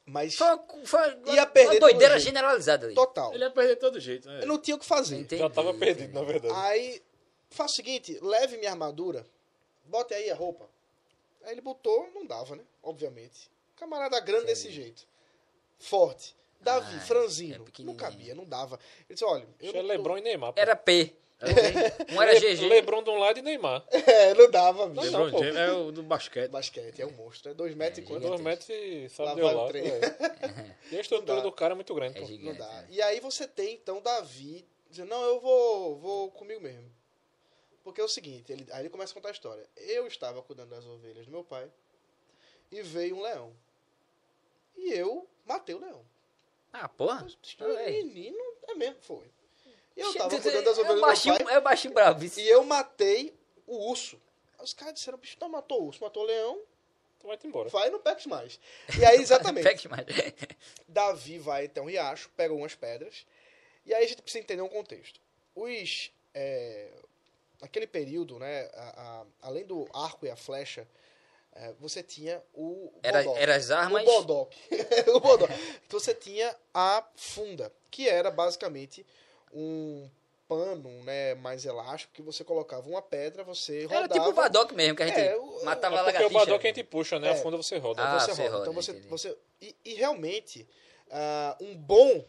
Mas 0.09 0.37
Foi 0.37 0.47
uma, 0.47 0.65
foi 0.85 1.15
uma, 1.17 1.35
Ia 1.35 1.47
perder 1.47 1.75
uma 1.75 1.81
doideira 1.81 2.15
todo 2.15 2.21
jeito. 2.21 2.25
generalizada 2.35 2.87
ali. 2.87 2.95
total. 2.95 3.35
Ele 3.35 3.43
ia 3.43 3.51
perder 3.51 3.75
de 3.75 3.81
todo 3.81 3.99
jeito, 3.99 4.29
né? 4.29 4.43
Eu 4.43 4.47
não 4.47 4.59
tinha 4.59 4.77
o 4.77 4.79
que 4.79 4.87
fazer. 4.87 5.17
Entendi, 5.17 5.43
Já 5.43 5.51
tava 5.51 5.75
perdido, 5.75 6.05
entendi. 6.11 6.15
na 6.15 6.23
verdade. 6.23 6.55
Aí, 6.55 7.03
faz 7.51 7.73
o 7.73 7.75
seguinte, 7.75 8.17
leve 8.23 8.57
minha 8.57 8.71
armadura, 8.71 9.27
bote 9.85 10.15
aí 10.15 10.31
a 10.31 10.35
roupa. 10.37 10.69
Aí 11.43 11.53
ele 11.53 11.61
botou, 11.61 12.09
não 12.15 12.25
dava, 12.25 12.55
né? 12.55 12.63
Obviamente. 12.83 13.51
Camarada 13.77 14.21
grande 14.21 14.47
desse 14.47 14.71
jeito. 14.71 15.07
Forte. 15.79 16.37
Davi, 16.61 16.95
Ah, 16.95 16.97
é 16.97 17.01
franzino. 17.01 17.67
não 17.81 17.95
cabia, 17.95 18.35
não 18.35 18.45
dava. 18.45 18.79
Ele 19.09 19.15
disse, 19.15 19.25
olha... 19.25 19.47
Eu 19.61 19.67
Isso 19.67 19.73
não 19.75 19.81
é 19.81 19.83
Lebron 19.83 20.19
e 20.19 20.21
Neymar. 20.21 20.53
pô. 20.53 20.61
Era 20.61 20.75
P. 20.75 21.15
Um 22.13 22.23
era 22.23 22.33
Le- 22.33 22.41
GG. 22.41 22.67
Lebron 22.69 23.03
de 23.03 23.11
um 23.11 23.19
lado 23.19 23.39
e 23.39 23.43
Neymar. 23.43 23.85
É, 23.93 24.33
não 24.35 24.51
dava, 24.51 24.89
bicho. 24.89 25.03
LeBron 25.05 25.31
Não. 25.31 25.39
James 25.39 25.57
é 25.57 25.73
o 25.73 25.93
do 25.93 26.03
basquete. 26.03 26.51
Basquete, 26.51 27.03
é 27.03 27.07
um 27.07 27.11
monstro. 27.13 27.51
É 27.51 27.55
dois 27.55 27.75
metros 27.75 27.99
e 27.99 28.03
quanto? 28.09 28.27
Dois 28.27 28.41
metros 28.41 28.69
e 28.71 29.03
Lá 29.03 29.09
sabe 29.29 29.41
rolar. 29.43 29.69
trem. 29.69 29.87
É. 29.87 30.77
E 30.93 30.97
a 30.97 31.01
estrutura 31.01 31.41
do 31.43 31.51
cara 31.53 31.73
é 31.73 31.75
muito 31.75 31.93
grande. 31.95 32.17
É 32.17 32.21
pô. 32.21 32.27
gigante. 32.27 32.59
Não 32.59 32.67
dá. 32.67 32.73
né? 32.83 32.87
E 32.91 33.03
aí 33.03 33.19
você 33.21 33.47
tem, 33.49 33.75
então, 33.75 34.01
Davi 34.01 34.65
dizendo, 34.89 35.09
não, 35.11 35.23
eu 35.25 35.41
vou, 35.41 35.97
vou 35.97 36.31
comigo 36.31 36.61
mesmo. 36.61 36.91
Porque 37.83 38.01
é 38.01 38.05
o 38.05 38.09
seguinte, 38.09 38.51
ele, 38.53 38.67
aí 38.73 38.83
ele 38.83 38.89
começa 38.89 39.13
a 39.13 39.15
contar 39.15 39.29
a 39.29 39.33
história. 39.33 39.65
Eu 39.77 40.07
estava 40.07 40.41
cuidando 40.43 40.71
das 40.71 40.87
ovelhas 40.87 41.27
do 41.27 41.33
meu 41.33 41.43
pai 41.45 41.69
e 42.71 42.83
veio 42.83 43.17
um 43.17 43.23
leão. 43.23 43.53
E 44.77 44.93
eu 44.93 45.29
matei 45.45 45.75
o 45.75 45.81
leão. 45.81 46.05
Ah, 46.73 46.89
porra. 46.89 47.23
Mas, 47.25 47.37
menino, 47.91 48.39
é 48.69 48.75
mesmo, 48.75 48.97
foi. 49.03 49.25
E 49.97 50.01
eu 50.01 50.11
estava 50.11 50.29
cuidando 50.31 50.65
das 50.65 50.79
é 50.79 50.81
ovelhas 50.81 50.81
o 50.81 50.85
do 50.85 50.93
meu 50.95 51.01
baixinho, 51.01 51.45
pai 51.45 51.55
é 51.57 51.61
baixinho 51.61 51.95
bravo. 51.95 52.25
isso. 52.25 52.39
e 52.41 52.49
eu 52.49 52.63
matei 52.65 53.35
o 53.67 53.91
urso. 53.91 54.21
Aí 54.59 54.65
Os 54.65 54.75
caras 54.75 54.95
disseram, 54.95 55.19
bicho, 55.19 55.37
não 55.41 55.49
matou 55.49 55.83
o 55.83 55.87
urso, 55.87 56.03
matou 56.03 56.23
o 56.23 56.27
leão, 56.27 56.61
Então 57.17 57.29
vai-te 57.29 57.47
embora. 57.47 57.69
vai 57.71 57.89
no 57.91 57.99
pex 57.99 58.27
mais. 58.27 58.61
E 58.99 59.05
aí, 59.05 59.21
exatamente. 59.21 59.65
Mais. 59.89 60.05
Davi 60.87 61.39
vai 61.39 61.67
até 61.67 61.81
um 61.81 61.87
riacho, 61.87 62.31
pega 62.37 62.53
algumas 62.53 62.75
pedras, 62.75 63.27
e 63.85 63.95
aí 63.95 64.05
a 64.05 64.09
gente 64.09 64.23
precisa 64.23 64.43
entender 64.43 64.63
um 64.63 64.69
contexto. 64.69 65.19
Os. 65.55 66.13
É, 66.35 66.89
naquele 67.63 67.87
período, 67.87 68.39
né, 68.39 68.69
a- 68.75 69.23
a- 69.43 69.49
além 69.49 69.65
do 69.65 69.89
arco 69.95 70.27
e 70.27 70.31
a 70.31 70.37
flecha, 70.37 70.87
é, 71.55 71.73
você 71.81 72.03
tinha 72.03 72.43
o. 72.53 72.93
Era, 73.03 73.23
bodoque. 73.23 73.41
era 73.43 73.57
as 73.57 73.71
armas. 73.71 74.03
O 74.03 74.05
bodoque. 74.05 74.59
o 75.15 75.21
bodoque. 75.21 75.55
Então 75.87 75.99
você 75.99 76.15
tinha 76.15 76.55
a 76.75 77.03
funda, 77.17 77.73
que 77.91 78.07
era 78.07 78.31
basicamente 78.31 79.07
um 79.59 80.11
pano 80.49 80.89
né, 81.03 81.35
mais 81.35 81.65
elástico 81.65 82.13
que 82.13 82.23
você 82.23 82.45
colocava 82.45 82.89
uma 82.89 83.03
pedra, 83.03 83.43
você 83.43 83.83
rodava. 83.85 84.05
Era 84.05 84.09
tipo 84.13 84.29
o 84.29 84.33
Vadok 84.33 84.75
mesmo, 84.75 84.95
que 84.97 85.03
a 85.03 85.07
gente 85.09 85.19
É, 85.21 85.37
o- 85.37 85.65
matava 85.65 85.97
É 85.97 86.01
a 86.01 86.05
porque 86.05 86.25
o. 86.25 86.31
Badoc 86.31 86.65
a 86.65 86.69
gente 86.69 86.85
puxa, 86.85 87.19
né? 87.19 87.29
É. 87.29 87.31
A 87.33 87.37
funda 87.37 87.57
você 87.57 87.79
roda. 87.79 88.03
Ah, 88.03 88.21
você 88.21 88.33
você 88.35 88.43
roda. 88.43 88.51
roda, 88.53 88.63
Então 88.63 88.73
você, 88.75 88.91
entendi. 88.93 89.09
você 89.09 89.37
e, 89.61 89.75
e 89.85 89.95
realmente 89.95 90.69
ah, 91.11 91.57
um 91.61 91.75
bom 91.77 92.25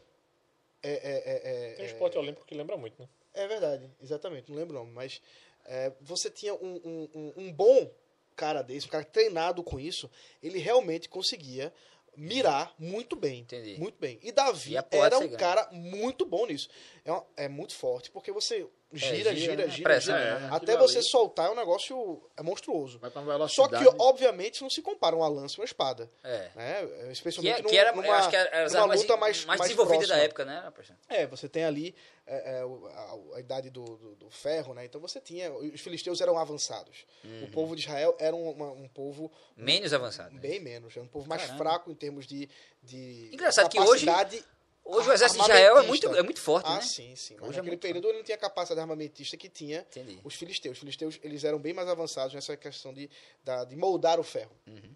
é, 0.81 0.91
é, 0.91 0.91
é, 0.91 1.71
é, 1.71 1.73
Tem 1.75 1.85
um 1.85 1.87
esporte 1.87 2.17
olímpico 2.17 2.45
que 2.45 2.55
lembra 2.55 2.77
muito, 2.77 2.99
né? 3.01 3.07
é 3.33 3.47
verdade, 3.47 3.87
exatamente, 4.01 4.49
não 4.49 4.57
lembro 4.57 4.75
o 4.75 4.79
nome, 4.79 4.91
mas 4.93 5.21
é, 5.65 5.91
você 6.01 6.27
tinha 6.29 6.55
um, 6.55 6.81
um, 6.83 7.09
um- 7.13 7.33
um 7.37 7.53
bom 7.53 7.87
cara 8.35 8.63
desse, 8.63 8.87
um 8.87 8.89
cara 8.89 9.03
treinado 9.03 9.61
com 9.63 9.79
isso, 9.79 10.09
ele 10.41 10.57
realmente 10.57 11.07
conseguia 11.07 11.71
mirar 12.18 12.73
muito 12.80 13.15
bem. 13.15 13.41
Entendi. 13.41 13.77
Muito 13.80 13.98
bem. 13.99 14.19
E 14.23 14.31
Davi 14.31 14.73
E 14.73 14.77
era 15.06 15.18
um 15.19 15.30
cara 15.38 15.69
muito 15.72 16.26
bom 16.26 16.45
nisso. 16.48 16.68
É, 17.06 17.11
uma- 17.11 17.26
é 17.38 17.48
muito 17.48 17.76
forte, 17.76 18.10
porque 18.11 18.31
você 18.31 18.68
gira, 18.93 19.15
gira, 19.15 19.35
gira, 19.35 19.55
né? 19.65 19.69
gira, 19.69 19.84
Pressa, 19.84 20.18
gira. 20.18 20.39
né? 20.39 20.47
Até 20.51 20.73
Aquilo 20.73 20.88
você 20.88 20.99
ali. 20.99 21.07
soltar 21.07 21.47
é 21.47 21.51
um 21.51 21.55
negócio 21.55 22.22
é 22.38 22.41
monstruoso. 22.41 22.99
Vai 22.99 23.09
pra 23.11 23.22
uma 23.22 23.47
Só 23.49 23.68
que, 23.68 23.76
obviamente, 23.99 24.61
não 24.61 24.69
se 24.69 24.81
compara 24.81 25.15
uma 25.15 25.27
lança 25.27 25.55
e 25.55 25.59
uma 25.59 25.65
espada. 25.65 26.09
É. 26.23 26.49
Né? 26.55 26.85
Que, 27.05 27.11
Especialmente 27.11 27.59
é- 27.59 27.61
num- 27.64 27.69
que 27.69 27.77
era, 27.77 27.91
numa, 27.91 28.15
acho 28.15 28.30
que 28.30 28.35
era 28.35 28.69
numa 28.69 28.93
luta 28.95 29.18
mais, 29.18 29.45
mais, 29.45 29.45
mais 29.45 29.61
desenvolvidas 29.61 30.07
da 30.07 30.15
próxima. 30.15 30.23
época, 30.26 30.45
né? 30.45 30.73
É, 31.09 31.27
você 31.27 31.49
tem 31.49 31.65
ali 31.65 31.93
é, 32.26 32.59
é, 32.59 32.61
a, 32.61 33.35
a 33.38 33.39
idade 33.39 33.69
do, 33.69 33.84
do, 33.84 34.15
do 34.15 34.30
ferro, 34.30 34.73
né? 34.73 34.85
Então 34.85 34.99
você 35.01 35.19
tinha. 35.19 35.51
Os 35.51 35.80
filisteus 35.81 36.19
eram 36.22 36.38
avançados. 36.38 37.05
Uhum. 37.23 37.43
O 37.45 37.51
povo 37.51 37.76
de 37.76 37.81
Israel 37.84 38.15
era 38.19 38.35
um, 38.35 38.49
uma- 38.51 38.72
um 38.72 38.88
povo 38.88 39.31
Menos 39.55 39.93
avançado. 39.93 40.38
bem 40.38 40.59
menos, 40.59 40.95
era 40.95 41.03
um 41.05 41.07
povo 41.09 41.27
mais 41.27 41.41
Caramba. 41.43 41.57
fraco 41.64 41.91
em 41.91 41.95
termos 41.95 42.26
de. 42.27 42.49
de 42.84 43.30
Engraçado 43.34 43.69
que 43.69 43.80
hoje- 43.80 44.05
capacidade 44.05 44.43
Hoje 44.88 45.09
o 45.09 45.14
exército 45.14 45.43
de 45.43 45.49
Israel 45.49 45.77
é 45.80 45.81
muito, 45.84 46.15
é 46.15 46.23
muito 46.23 46.39
forte, 46.41 46.65
Ah, 46.69 46.76
né? 46.76 46.81
sim, 46.81 47.15
sim. 47.15 47.35
Mas 47.39 47.43
Hoje 47.49 47.53
é 47.53 47.57
naquele 47.57 47.68
muito 47.72 47.81
período 47.81 48.07
ele 48.07 48.18
não 48.19 48.23
tinha 48.23 48.35
a 48.35 48.39
capacidade 48.39 48.80
armamentista 48.80 49.35
que 49.38 49.49
tinha 49.49 49.80
Entendi. 49.81 50.19
os 50.23 50.34
filisteus. 50.35 50.73
Os 50.73 50.80
filisteus 50.80 51.19
eles 51.23 51.43
eram 51.43 51.59
bem 51.59 51.73
mais 51.73 51.88
avançados 51.89 52.34
nessa 52.34 52.55
questão 52.55 52.93
de, 52.93 53.09
da- 53.43 53.65
de 53.65 53.76
moldar 53.76 54.19
o 54.19 54.23
ferro. 54.23 54.51
Uhum. 54.65 54.95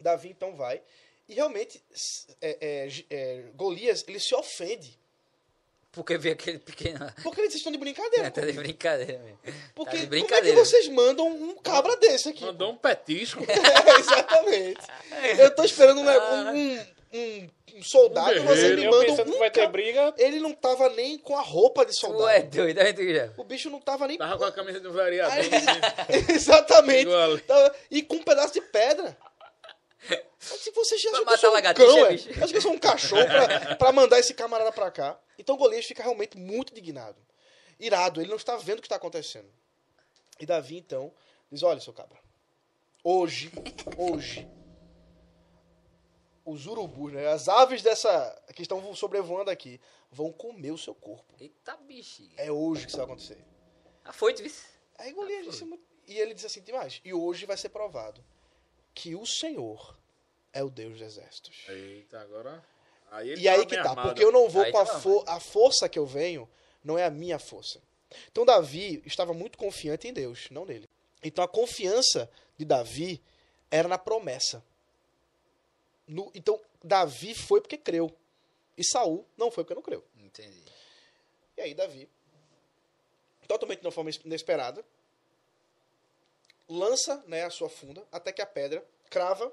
Davi 0.00 0.28
então 0.30 0.54
vai 0.54 0.80
e 1.28 1.34
realmente 1.34 1.82
é, 2.40 2.84
é, 2.84 2.88
G- 2.88 3.06
é, 3.10 3.44
Golias 3.54 4.04
ele 4.08 4.18
se 4.18 4.34
ofende 4.34 4.98
Porque 5.92 6.16
vê 6.18 6.30
aquele 6.30 6.58
pequeno... 6.58 7.12
porque 7.22 7.40
eles 7.40 7.54
estão 7.54 7.70
de 7.70 7.78
brincadeira. 7.78 8.30
tá 8.32 8.40
de 8.40 8.52
brincadeira 8.52 9.18
mesmo. 9.22 9.38
Porque 9.74 9.96
tá 9.96 10.02
de 10.04 10.06
como 10.06 10.14
é 10.16 10.20
que 10.20 10.26
brincadeira. 10.26 10.56
vocês 10.64 10.88
mandam 10.88 11.28
um 11.28 11.54
cabra 11.56 11.96
desse 11.96 12.30
aqui? 12.30 12.44
Mandou 12.44 12.72
um 12.72 12.76
petisco. 12.76 13.42
É, 13.46 13.98
exatamente. 14.00 14.80
Eu 15.38 15.54
tô 15.54 15.62
esperando 15.64 16.00
um, 16.00 16.04
um, 16.08 16.50
um- 16.78 16.86
um 17.12 17.82
soldado, 17.82 18.40
Um 18.40 18.44
você 18.44 18.74
me 18.74 18.88
manda 18.88 19.12
um 19.12 19.24
que 19.32 19.38
vai 19.38 19.50
ter 19.50 19.60
cabra. 19.60 19.68
briga. 19.72 20.14
Ele 20.18 20.40
não 20.40 20.54
tava 20.54 20.88
nem 20.90 21.18
com 21.18 21.36
a 21.36 21.42
roupa 21.42 21.84
de 21.84 21.94
soldado. 21.94 22.22
Tu 22.24 22.28
é 22.28 22.42
doido, 22.42 22.78
é 22.80 22.92
doido 22.92 23.14
já. 23.14 23.32
O 23.36 23.44
bicho 23.44 23.68
não 23.70 23.80
tava 23.80 24.06
nem 24.08 24.16
Tava 24.18 24.38
com 24.38 24.44
a 24.44 24.52
camisa 24.52 24.80
do 24.80 24.92
vereador. 24.92 25.32
Aí- 25.32 25.50
assim. 25.54 26.32
Exatamente. 26.32 27.10
Tava- 27.46 27.74
E 27.90 28.02
com 28.02 28.16
um 28.16 28.22
pedaço 28.22 28.54
de 28.54 28.60
pedra. 28.62 29.16
Se 30.38 30.72
você 30.72 30.98
já 30.98 31.10
acha 31.10 31.24
que 31.24 31.32
eu 31.34 31.38
sou 31.38 31.54
um 31.56 31.62
cão, 31.62 32.06
é? 32.06 32.10
bicho. 32.12 32.28
Acho 32.42 32.52
que 32.52 32.56
eu 32.58 32.62
sou 32.62 32.72
um 32.72 32.78
cachorro 32.78 33.24
pra, 33.26 33.76
pra 33.76 33.92
mandar 33.92 34.18
esse 34.18 34.34
camarada 34.34 34.72
pra 34.72 34.90
cá. 34.90 35.16
Então 35.38 35.56
Golias 35.56 35.84
fica 35.86 36.02
realmente 36.02 36.36
muito 36.36 36.72
indignado. 36.72 37.16
Irado, 37.78 38.20
ele 38.20 38.28
não 38.30 38.36
está 38.36 38.56
vendo 38.56 38.78
o 38.78 38.82
que 38.82 38.86
está 38.86 38.96
acontecendo. 38.96 39.48
E 40.40 40.46
Davi, 40.46 40.76
então, 40.78 41.12
diz, 41.50 41.62
olha, 41.62 41.78
seu 41.80 41.92
cabra, 41.92 42.18
hoje, 43.04 43.52
hoje, 43.96 44.48
os 46.44 46.66
urubus, 46.66 47.12
né, 47.12 47.26
as 47.28 47.48
aves 47.48 47.82
dessa 47.82 48.42
que 48.54 48.62
estão 48.62 48.94
sobrevoando 48.94 49.50
aqui, 49.50 49.80
vão 50.10 50.32
comer 50.32 50.72
o 50.72 50.78
seu 50.78 50.94
corpo. 50.94 51.34
Eita, 51.40 51.76
bicho. 51.76 52.28
É 52.36 52.50
hoje 52.50 52.82
que 52.82 52.88
isso 52.88 52.96
vai 52.96 53.06
acontecer. 53.06 53.38
Ah, 54.04 54.12
foi, 54.12 54.34
viu? 54.34 54.50
Aí 54.98 55.12
Golias 55.12 55.46
disse 55.46 55.64
muito. 55.64 55.82
E 56.06 56.18
ele 56.18 56.34
disse 56.34 56.46
assim: 56.46 56.60
tem 56.62 56.74
mais. 56.74 57.00
E 57.04 57.14
hoje 57.14 57.46
vai 57.46 57.56
ser 57.56 57.68
provado 57.68 58.22
que 58.94 59.14
o 59.14 59.24
Senhor 59.24 59.96
é 60.52 60.62
o 60.62 60.68
Deus 60.68 60.94
dos 60.94 61.02
exércitos. 61.02 61.64
Eita, 61.68 62.20
agora. 62.20 62.62
Aí 63.10 63.30
ele 63.30 63.40
E 63.42 63.48
aí 63.48 63.64
que 63.66 63.74
tá, 63.76 63.90
armado. 63.90 64.08
porque 64.08 64.24
eu 64.24 64.32
não 64.32 64.48
vou 64.48 64.62
Aí 64.62 64.72
com 64.72 64.78
a, 64.78 64.84
tá 64.86 64.98
fo- 65.00 65.24
a 65.28 65.38
força 65.38 65.88
que 65.88 65.98
eu 65.98 66.06
venho, 66.06 66.48
não 66.82 66.98
é 66.98 67.04
a 67.04 67.10
minha 67.10 67.38
força. 67.38 67.80
Então 68.30 68.44
Davi 68.44 69.02
estava 69.06 69.32
muito 69.32 69.56
confiante 69.56 70.08
em 70.08 70.12
Deus, 70.12 70.48
não 70.50 70.64
nele. 70.64 70.88
Então 71.22 71.44
a 71.44 71.48
confiança 71.48 72.28
de 72.58 72.64
Davi 72.64 73.22
era 73.70 73.86
na 73.88 73.96
promessa. 73.98 74.62
No- 76.06 76.30
então 76.34 76.60
Davi 76.82 77.34
foi 77.34 77.60
porque 77.60 77.76
creu. 77.78 78.14
E 78.76 78.84
Saul 78.84 79.26
não 79.36 79.50
foi 79.50 79.64
porque 79.64 79.74
não 79.74 79.82
creu. 79.82 80.04
Entendi. 80.16 80.62
E 81.56 81.60
aí 81.60 81.74
Davi, 81.74 82.08
totalmente 83.46 83.80
de 83.80 83.86
uma 83.86 83.92
forma 83.92 84.10
inesperada, 84.24 84.84
lança 86.68 87.22
né, 87.26 87.44
a 87.44 87.50
sua 87.50 87.68
funda 87.68 88.06
até 88.10 88.32
que 88.32 88.40
a 88.40 88.46
pedra 88.46 88.84
crava 89.10 89.52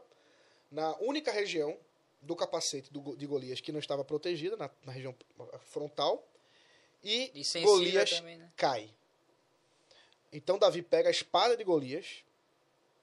na 0.71 0.95
única 0.99 1.31
região 1.31 1.77
do 2.21 2.35
capacete 2.35 2.91
do 2.91 3.15
de 3.15 3.25
Golias 3.25 3.61
que 3.61 3.71
não 3.71 3.79
estava 3.79 4.03
protegida, 4.03 4.55
na, 4.57 4.69
na 4.85 4.91
região 4.91 5.15
frontal, 5.65 6.25
e, 7.03 7.31
E 7.33 7.61
Golias 7.61 8.09
também, 8.09 8.37
né? 8.37 8.51
cai. 8.57 8.89
Então 10.31 10.57
Davi 10.59 10.81
pega 10.81 11.07
a 11.07 11.11
espada 11.11 11.55
de 11.57 11.63
Golias 11.63 12.23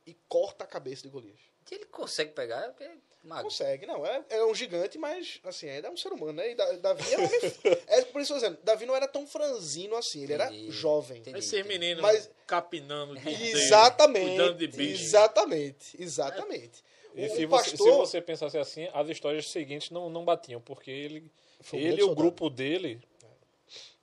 e 0.06 0.14
corta 0.28 0.64
a 0.64 0.66
cabeça 0.66 1.02
de 1.02 1.08
Golias. 1.08 1.38
Ele 1.70 1.84
consegue 1.86 2.32
pegar, 2.32 2.62
é 2.64 2.68
porque 2.68 2.90
mago. 3.26 3.44
Consegue, 3.44 3.86
não. 3.86 4.04
É, 4.06 4.24
é 4.30 4.44
um 4.44 4.54
gigante, 4.54 4.96
mas 4.98 5.38
assim, 5.44 5.68
ainda 5.68 5.88
é 5.88 5.90
um 5.90 5.96
ser 5.96 6.12
humano, 6.12 6.32
né? 6.34 6.52
E 6.52 6.54
Da- 6.54 6.72
Davi 6.72 7.12
é 7.12 7.16
homem. 7.18 7.30
é 7.88 8.02
por 8.02 8.20
isso 8.22 8.32
que 8.32 8.38
eu 8.38 8.40
tô 8.40 8.46
dizendo, 8.46 8.58
Davi 8.64 8.86
não 8.86 8.96
era 8.96 9.06
tão 9.08 9.26
franzino 9.26 9.96
assim, 9.96 10.22
ele 10.22 10.32
era 10.32 10.46
Entendi. 10.46 10.70
jovem. 10.70 11.18
Entendi. 11.18 11.38
Esses 11.38 11.66
meninos 11.66 12.02
Mas- 12.02 12.30
capinando 12.46 13.14
de 13.14 13.20
cuidando 13.22 13.42
Exatamente. 13.56 14.56
de 14.56 14.66
bicho. 14.68 15.02
Exatamente. 15.04 16.02
Exatamente. 16.02 16.84
E 17.14 17.26
O- 17.26 17.30
se 17.30 17.44
o 17.44 17.48
você, 17.48 17.70
pastor. 17.70 17.78
se 17.78 17.96
você 17.98 18.20
pensasse 18.20 18.58
assim, 18.58 18.88
as 18.92 19.08
histórias 19.08 19.48
seguintes 19.50 19.90
não, 19.90 20.08
não 20.10 20.24
batiam, 20.24 20.60
porque 20.60 20.90
ele, 20.90 21.30
Foi 21.60 21.78
ele 21.80 22.00
e 22.00 22.04
o 22.04 22.14
grupo 22.14 22.50
dele, 22.50 23.00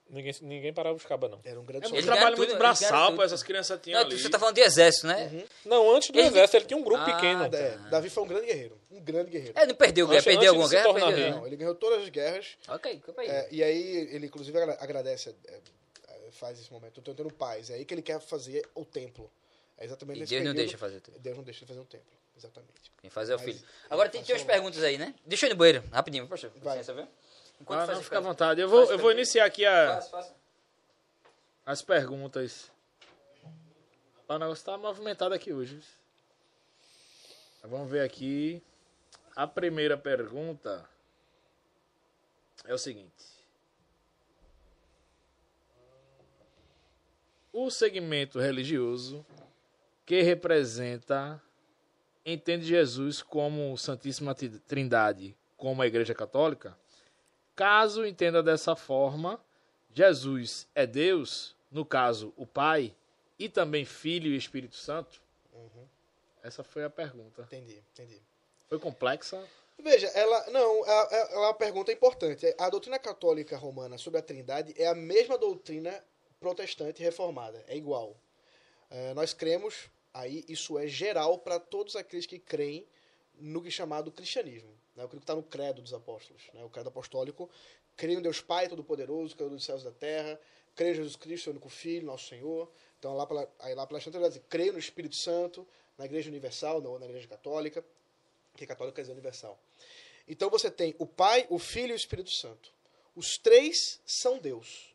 ninguém, 0.08 0.34
ninguém 0.42 0.72
parava 0.72 0.96
os 0.96 1.04
cabas, 1.04 1.30
não. 1.30 1.40
Era 1.44 1.60
um 1.60 1.64
grande 1.64 1.86
É 1.86 1.88
Ele 1.98 2.06
ganha 2.06 2.26
muito 2.30 2.42
ele 2.42 2.56
braçal, 2.56 3.22
essas 3.22 3.42
crianças 3.42 3.80
tinham 3.82 4.00
Não, 4.00 4.06
ali. 4.06 4.18
você 4.18 4.28
tá 4.28 4.38
falando 4.38 4.54
de 4.54 4.60
exército, 4.62 5.06
né? 5.06 5.44
Não, 5.64 5.94
antes 5.94 6.10
do 6.10 6.18
Ele- 6.18 6.28
exército 6.28 6.56
ele 6.58 6.64
tinha 6.66 6.78
um 6.78 6.82
grupo 6.84 7.02
Ah, 7.02 7.14
pequeno. 7.14 7.44
É, 7.44 7.76
Davi 7.90 8.10
foi 8.10 8.22
um 8.22 8.26
grande 8.26 8.46
guerreiro. 8.46 8.78
Um 8.90 9.00
grande 9.00 9.30
guerreiro. 9.30 9.58
É, 9.58 9.66
não 9.66 9.74
perdeu 9.74 10.06
guerra. 10.06 10.22
Perdeu 10.22 10.50
alguma 10.50 10.68
guerra? 10.68 10.92
Perdeu. 10.94 11.30
Não, 11.30 11.46
ele 11.46 11.56
ganhou 11.56 11.74
todas 11.74 12.02
as 12.02 12.08
guerras. 12.08 12.56
Ok, 12.68 13.00
calma 13.04 13.22
aí. 13.22 13.28
é, 13.28 13.48
e 13.50 13.62
aí 13.62 13.96
ele, 14.14 14.26
inclusive, 14.26 14.56
agra- 14.58 14.78
agradece. 14.80 15.34
é, 15.48 15.52
é, 16.08 16.30
faz 16.32 16.58
esse 16.60 16.72
momento. 16.72 16.98
Eu 16.98 17.02
tô 17.04 17.14
tendo 17.14 17.32
paz. 17.32 17.70
É 17.70 17.74
aí 17.74 17.84
que 17.84 17.94
ele 17.94 18.02
quer 18.02 18.20
fazer 18.20 18.66
o 18.74 18.84
templo. 18.84 19.30
É 19.78 19.84
exatamente 19.84 20.18
E 20.18 20.20
nesse 20.20 20.30
Deus 20.34 20.44
não 20.44 20.52
período- 20.52 20.66
deixa 20.66 20.78
fazer 20.78 21.00
tudo. 21.00 21.18
Deus 21.18 21.36
não 21.36 21.44
deixa 21.44 21.60
ele 21.60 21.66
fazer 21.68 21.80
um 21.80 21.84
templo. 21.84 22.06
Exatamente. 22.36 22.72
Quem 23.00 23.10
faz 23.10 23.30
é 23.30 23.34
o 23.36 23.38
filho. 23.38 23.60
Agora 23.88 24.08
tem, 24.08 24.22
tem 24.22 24.34
umas 24.34 24.42
um- 24.42 24.46
perguntas 24.46 24.82
aí, 24.82 24.98
né? 24.98 25.14
Deixa 25.24 25.46
eu 25.46 25.50
ir 25.50 25.52
no 25.52 25.56
banheiro, 25.56 25.84
rapidinho, 25.92 26.26
pastor. 26.26 26.50
Vai. 26.56 26.78
Licença, 26.78 26.94
viu? 26.94 27.06
Enquanto 27.60 27.90
Ah, 27.90 27.94
não, 27.94 28.02
fica 28.02 28.18
à 28.18 28.20
vontade. 28.20 28.60
Eu 28.60 28.68
vou, 28.68 28.84
eu 28.90 28.98
vou 28.98 29.10
iniciar 29.12 29.44
aqui 29.46 29.64
a, 29.64 29.94
Faça, 29.96 30.10
faça. 30.10 30.34
as 31.64 31.82
perguntas. 31.82 32.70
O 34.28 34.38
negócio 34.38 34.64
tá 34.64 34.76
movimentado 34.76 35.34
aqui 35.34 35.52
hoje. 35.52 35.80
Vamos 37.62 37.90
ver 37.90 38.00
aqui. 38.00 38.62
A 39.36 39.46
primeira 39.46 39.96
pergunta 39.96 40.88
é 42.64 42.72
o 42.74 42.78
seguinte. 42.78 43.24
O 47.52 47.70
segmento 47.70 48.40
religioso 48.40 49.24
que 50.04 50.22
representa 50.22 51.40
entende 52.26 52.64
Jesus 52.66 53.22
como 53.22 53.76
Santíssima 53.78 54.34
Trindade, 54.34 55.36
como 55.56 55.80
a 55.82 55.86
Igreja 55.86 56.14
Católica? 56.14 56.76
Caso 57.56 58.04
entenda 58.04 58.42
dessa 58.42 58.74
forma, 58.74 59.40
Jesus 59.92 60.66
é 60.74 60.86
Deus, 60.86 61.54
no 61.70 61.84
caso, 61.84 62.32
o 62.36 62.46
Pai, 62.46 62.94
e 63.38 63.48
também 63.48 63.84
Filho 63.84 64.32
e 64.32 64.36
Espírito 64.36 64.76
Santo? 64.76 65.22
Essa 66.42 66.62
foi 66.62 66.84
a 66.84 66.90
pergunta. 66.90 67.42
Entendi, 67.42 67.82
entendi. 67.92 68.20
Foi 68.68 68.78
complexa? 68.78 69.42
Veja, 69.78 70.06
ela 70.08 70.50
não, 70.50 70.86
ela, 70.86 71.08
ela 71.10 71.30
é 71.32 71.36
uma 71.38 71.54
pergunta 71.54 71.90
importante. 71.90 72.54
A 72.58 72.68
doutrina 72.68 72.98
católica 72.98 73.56
romana 73.56 73.96
sobre 73.96 74.18
a 74.20 74.22
Trindade 74.22 74.74
é 74.76 74.86
a 74.86 74.94
mesma 74.94 75.38
doutrina 75.38 76.04
protestante 76.38 77.02
reformada, 77.02 77.64
é 77.66 77.76
igual. 77.76 78.14
É, 78.90 79.14
nós 79.14 79.32
cremos, 79.32 79.88
aí 80.12 80.44
isso 80.48 80.78
é 80.78 80.86
geral 80.86 81.38
para 81.38 81.58
todos 81.58 81.96
aqueles 81.96 82.26
que 82.26 82.38
creem 82.38 82.86
no 83.40 83.62
que 83.62 83.68
é 83.68 83.70
chamado 83.70 84.12
cristianismo, 84.12 84.70
né? 84.96 85.04
o 85.04 85.08
que 85.08 85.16
está 85.16 85.34
no 85.34 85.42
credo 85.42 85.82
dos 85.82 85.92
apóstolos, 85.92 86.42
né? 86.52 86.64
o 86.64 86.70
credo 86.70 86.88
apostólico, 86.88 87.50
creio 87.96 88.18
em 88.18 88.22
Deus 88.22 88.40
Pai 88.40 88.68
Todo-Poderoso, 88.68 89.34
Criador 89.34 89.56
dos 89.56 89.64
céus 89.64 89.82
e 89.82 89.84
da 89.84 89.92
terra, 89.92 90.40
creio 90.74 90.92
em 90.92 90.96
Jesus 90.96 91.16
Cristo, 91.16 91.44
seu 91.44 91.52
único 91.52 91.68
Filho, 91.68 92.06
nosso 92.06 92.28
Senhor. 92.28 92.70
Então 92.98 93.16
lá 93.16 93.26
pela, 93.26 93.48
aí 93.60 93.74
lá 93.74 93.86
pela 93.86 94.00
vai 94.00 94.28
dizer, 94.28 94.42
creio 94.48 94.72
no 94.72 94.78
Espírito 94.78 95.16
Santo, 95.16 95.66
na 95.96 96.04
Igreja 96.04 96.28
Universal, 96.28 96.80
não 96.80 96.98
na 96.98 97.06
Igreja 97.06 97.28
Católica, 97.28 97.84
que 98.56 98.66
católico 98.66 98.96
quer 98.96 99.02
dizer 99.02 99.12
universal. 99.12 99.58
Então 100.26 100.48
você 100.48 100.70
tem 100.70 100.94
o 100.98 101.06
Pai, 101.06 101.46
o 101.50 101.58
Filho 101.58 101.90
e 101.90 101.92
o 101.92 101.96
Espírito 101.96 102.30
Santo. 102.30 102.72
Os 103.14 103.36
três 103.36 104.00
são 104.06 104.38
Deus. 104.38 104.94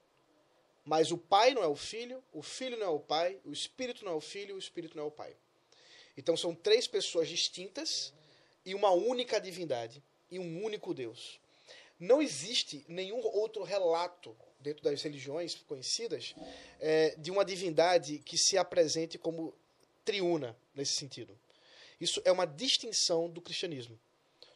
Mas 0.83 1.11
o 1.11 1.17
Pai 1.17 1.53
não 1.53 1.63
é 1.63 1.67
o 1.67 1.75
Filho, 1.75 2.23
o 2.33 2.41
Filho 2.41 2.77
não 2.77 2.85
é 2.85 2.89
o 2.89 2.99
Pai, 2.99 3.39
o 3.45 3.51
Espírito 3.51 4.03
não 4.03 4.13
é 4.13 4.15
o 4.15 4.21
Filho, 4.21 4.55
o 4.55 4.59
Espírito 4.59 4.97
não 4.97 5.03
é 5.03 5.07
o 5.07 5.11
Pai. 5.11 5.35
Então 6.17 6.35
são 6.35 6.55
três 6.55 6.87
pessoas 6.87 7.27
distintas 7.27 8.13
e 8.65 8.75
uma 8.75 8.91
única 8.91 9.39
divindade 9.39 10.03
e 10.29 10.39
um 10.39 10.63
único 10.63 10.93
Deus. 10.93 11.39
Não 11.99 12.21
existe 12.21 12.85
nenhum 12.87 13.19
outro 13.19 13.63
relato 13.63 14.35
dentro 14.59 14.83
das 14.83 15.01
religiões 15.01 15.55
conhecidas 15.67 16.33
eh, 16.79 17.15
de 17.17 17.31
uma 17.31 17.43
divindade 17.43 18.19
que 18.19 18.37
se 18.37 18.57
apresente 18.57 19.17
como 19.17 19.53
triuna 20.05 20.57
nesse 20.73 20.93
sentido. 20.93 21.37
Isso 21.99 22.21
é 22.23 22.31
uma 22.31 22.45
distinção 22.45 23.29
do 23.29 23.41
cristianismo. 23.41 23.99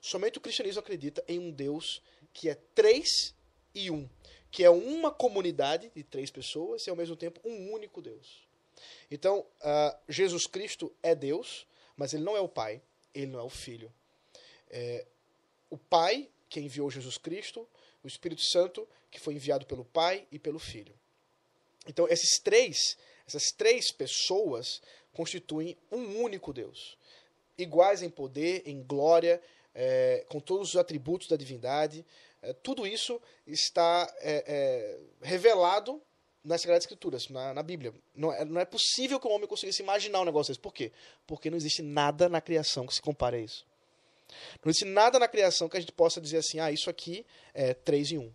Somente 0.01 0.37
o 0.37 0.41
cristianismo 0.41 0.79
acredita 0.79 1.23
em 1.27 1.39
um 1.39 1.51
Deus 1.51 2.01
que 2.33 2.49
é 2.49 2.55
três 2.73 3.35
e 3.75 3.91
um, 3.91 4.09
que 4.51 4.63
é 4.63 4.69
uma 4.69 5.11
comunidade 5.11 5.91
de 5.95 6.03
três 6.03 6.29
pessoas 6.29 6.85
e 6.85 6.89
ao 6.89 6.95
mesmo 6.95 7.15
tempo 7.15 7.39
um 7.43 7.71
único 7.71 8.01
Deus. 8.01 8.47
Então, 9.09 9.45
ah, 9.61 9.97
Jesus 10.09 10.47
Cristo 10.47 10.93
é 11.01 11.13
Deus, 11.13 11.67
mas 11.95 12.13
ele 12.13 12.23
não 12.23 12.35
é 12.35 12.41
o 12.41 12.49
Pai, 12.49 12.81
ele 13.13 13.27
não 13.27 13.39
é 13.39 13.43
o 13.43 13.49
Filho. 13.49 13.93
É, 14.69 15.05
o 15.69 15.77
Pai, 15.77 16.29
que 16.49 16.59
enviou 16.59 16.89
Jesus 16.89 17.17
Cristo, 17.17 17.67
o 18.03 18.07
Espírito 18.07 18.41
Santo, 18.41 18.87
que 19.09 19.19
foi 19.19 19.33
enviado 19.35 19.65
pelo 19.65 19.85
Pai 19.85 20.27
e 20.31 20.39
pelo 20.39 20.59
Filho. 20.59 20.93
Então, 21.87 22.07
esses 22.07 22.39
três, 22.39 22.97
essas 23.27 23.51
três 23.57 23.91
pessoas 23.91 24.81
constituem 25.13 25.77
um 25.91 26.21
único 26.21 26.53
Deus. 26.53 26.97
Iguais 27.57 28.01
em 28.01 28.09
poder, 28.09 28.63
em 28.65 28.81
glória, 28.81 29.41
é, 29.75 30.25
com 30.29 30.39
todos 30.39 30.69
os 30.69 30.75
atributos 30.75 31.27
da 31.27 31.35
divindade. 31.35 32.05
É, 32.41 32.53
tudo 32.53 32.85
isso 32.85 33.21
está 33.45 34.11
é, 34.19 34.43
é, 34.45 34.99
revelado 35.21 36.01
nas 36.43 36.61
Sagradas 36.61 36.83
Escrituras, 36.83 37.29
na, 37.29 37.53
na 37.53 37.63
Bíblia. 37.63 37.93
Não 38.15 38.31
é, 38.33 38.43
não 38.45 38.59
é 38.59 38.65
possível 38.65 39.19
que 39.19 39.27
o 39.27 39.31
homem 39.31 39.47
conseguisse 39.47 39.81
imaginar 39.81 40.21
um 40.21 40.25
negócio 40.25 40.51
desse. 40.51 40.59
Por 40.59 40.73
quê? 40.73 40.91
Porque 41.25 41.49
não 41.49 41.57
existe 41.57 41.81
nada 41.81 42.27
na 42.27 42.41
criação 42.41 42.85
que 42.85 42.93
se 42.93 43.01
compare 43.01 43.37
a 43.37 43.39
isso. 43.39 43.65
Não 44.63 44.69
existe 44.69 44.85
nada 44.85 45.19
na 45.19 45.27
criação 45.27 45.69
que 45.69 45.77
a 45.77 45.79
gente 45.79 45.91
possa 45.91 46.19
dizer 46.19 46.37
assim, 46.37 46.59
ah, 46.59 46.71
isso 46.71 46.89
aqui 46.89 47.25
é 47.53 47.73
três 47.73 48.11
em 48.11 48.17
um. 48.17 48.31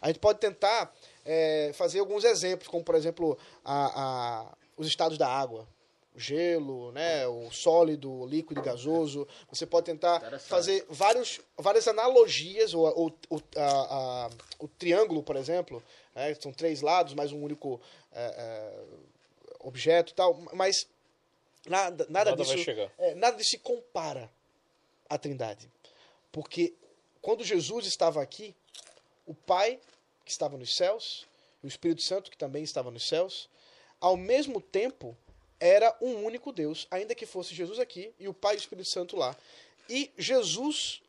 A 0.00 0.08
gente 0.08 0.18
pode 0.18 0.40
tentar 0.40 0.92
é, 1.24 1.70
fazer 1.74 2.00
alguns 2.00 2.24
exemplos, 2.24 2.66
como 2.68 2.82
por 2.82 2.94
exemplo 2.96 3.38
a, 3.64 4.02
a, 4.02 4.54
os 4.76 4.86
estados 4.88 5.16
da 5.16 5.28
água. 5.28 5.66
O 6.14 6.18
gelo, 6.20 6.92
né, 6.92 7.26
o 7.26 7.50
sólido, 7.50 8.10
o 8.12 8.26
líquido 8.26 8.60
e 8.60 8.62
gasoso. 8.62 9.26
Você 9.48 9.64
pode 9.64 9.86
tentar 9.86 10.20
fazer 10.40 10.84
vários, 10.90 11.40
várias 11.56 11.88
analogias, 11.88 12.74
ou, 12.74 12.84
ou- 12.86 13.18
ou- 13.30 13.42
a- 13.56 14.28
o 14.58 14.68
triângulo, 14.68 15.22
por 15.22 15.36
exemplo, 15.36 15.82
né, 16.14 16.34
são 16.34 16.52
três 16.52 16.80
lados, 16.80 17.14
mais 17.14 17.32
um 17.32 17.42
único 17.42 17.80
é, 18.12 18.22
é, 18.22 18.84
objeto 19.60 20.12
e 20.12 20.14
tal, 20.14 20.34
mas 20.52 20.88
nada, 21.66 22.06
nada, 22.08 22.30
Nada 22.30 22.36
disso 22.36 22.54
vai 22.54 22.64
chegar. 22.64 22.92
é, 22.98 23.14
nada 23.14 23.36
disso 23.36 23.50
se 23.50 23.58
compara 23.58 24.30
à 25.08 25.18
Trindade. 25.18 25.70
Porque 26.30 26.74
quando 27.20 27.44
Jesus 27.44 27.86
estava 27.86 28.22
aqui, 28.22 28.54
o 29.26 29.34
Pai, 29.34 29.78
que 30.24 30.30
estava 30.30 30.56
nos 30.56 30.74
céus, 30.74 31.26
e 31.62 31.66
o 31.66 31.68
Espírito 31.68 32.02
Santo, 32.02 32.30
que 32.30 32.36
também 32.36 32.64
estava 32.64 32.90
nos 32.90 33.06
céus, 33.06 33.48
ao 34.00 34.16
mesmo 34.16 34.60
tempo 34.60 35.16
era 35.60 35.96
um 36.00 36.24
único 36.24 36.52
Deus, 36.52 36.88
ainda 36.90 37.14
que 37.14 37.24
fosse 37.24 37.54
Jesus 37.54 37.78
aqui 37.78 38.12
e 38.18 38.26
o 38.26 38.34
Pai 38.34 38.54
e 38.54 38.56
o 38.56 38.58
Espírito 38.58 38.88
Santo 38.88 39.16
lá. 39.16 39.36
E 39.88 40.10
Jesus 40.18 41.00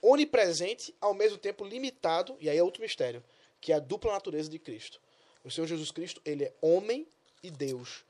onipresente, 0.00 0.94
ao 1.00 1.12
mesmo 1.12 1.36
tempo 1.36 1.64
limitado, 1.64 2.36
e 2.40 2.48
aí 2.48 2.56
é 2.56 2.62
outro 2.62 2.82
mistério, 2.82 3.22
que 3.60 3.72
é 3.72 3.76
a 3.76 3.80
dupla 3.80 4.12
natureza 4.12 4.48
de 4.48 4.58
Cristo. 4.58 5.00
O 5.44 5.50
Senhor 5.50 5.66
Jesus 5.66 5.90
Cristo, 5.90 6.20
ele 6.24 6.44
é 6.44 6.54
homem 6.60 7.06
e 7.42 7.50
Deus. 7.50 8.04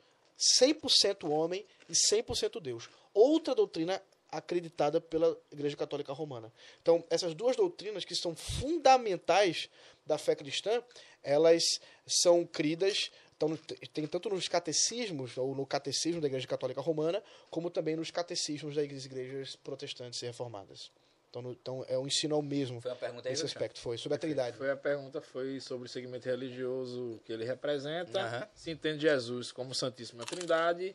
100% 0.61 1.29
homem 1.29 1.67
e 1.89 1.93
100% 1.93 2.61
Deus. 2.61 2.89
Outra 3.13 3.55
doutrina 3.55 4.01
acreditada 4.31 5.01
pela 5.01 5.37
Igreja 5.51 5.77
Católica 5.77 6.13
Romana. 6.13 6.53
Então, 6.81 7.05
essas 7.11 7.35
duas 7.35 7.57
doutrinas 7.57 8.05
que 8.05 8.15
são 8.15 8.35
fundamentais 8.35 9.69
da 10.07 10.17
fé 10.17 10.35
cristã, 10.35 10.83
elas 11.23 11.63
são 12.07 12.47
cridas, 12.47 13.11
então, 13.37 13.57
tem 13.93 14.07
tanto 14.07 14.29
nos 14.29 14.49
catecismos, 14.49 15.37
ou 15.37 15.55
no 15.55 15.67
catecismo 15.67 16.21
da 16.21 16.29
Igreja 16.29 16.47
Católica 16.47 16.81
Romana, 16.81 17.23
como 17.51 17.71
também 17.71 17.97
nos 17.97 18.11
catecismos 18.11 18.77
das 18.77 19.05
igrejas 19.05 19.57
protestantes 19.57 20.23
e 20.23 20.27
reformadas. 20.27 20.91
Então, 21.31 21.43
no- 21.43 21.53
então 21.53 21.85
é 21.89 21.97
um 21.97 22.07
ensino 22.09 22.35
ao 22.35 22.43
mesmo 22.43 22.81
Foi 22.81 22.91
uma 22.91 22.97
pergunta 22.97 23.29
aí, 23.29 23.33
nesse 23.33 23.45
Luciano? 23.45 23.65
aspecto, 23.65 23.81
foi, 23.81 23.97
sobre 23.97 24.17
a 24.17 24.19
Trindade. 24.19 24.57
Foi 24.57 24.69
a 24.71 24.77
pergunta 24.77 25.21
foi 25.21 25.61
sobre 25.61 25.87
o 25.87 25.89
segmento 25.89 26.27
religioso 26.29 27.21
que 27.25 27.33
ele 27.33 27.45
representa. 27.45 28.19
Aham. 28.21 28.49
Se 28.53 28.71
entende 28.73 29.03
Jesus 29.03 29.53
como 29.53 29.73
Santíssima 29.73 30.25
Trindade, 30.25 30.95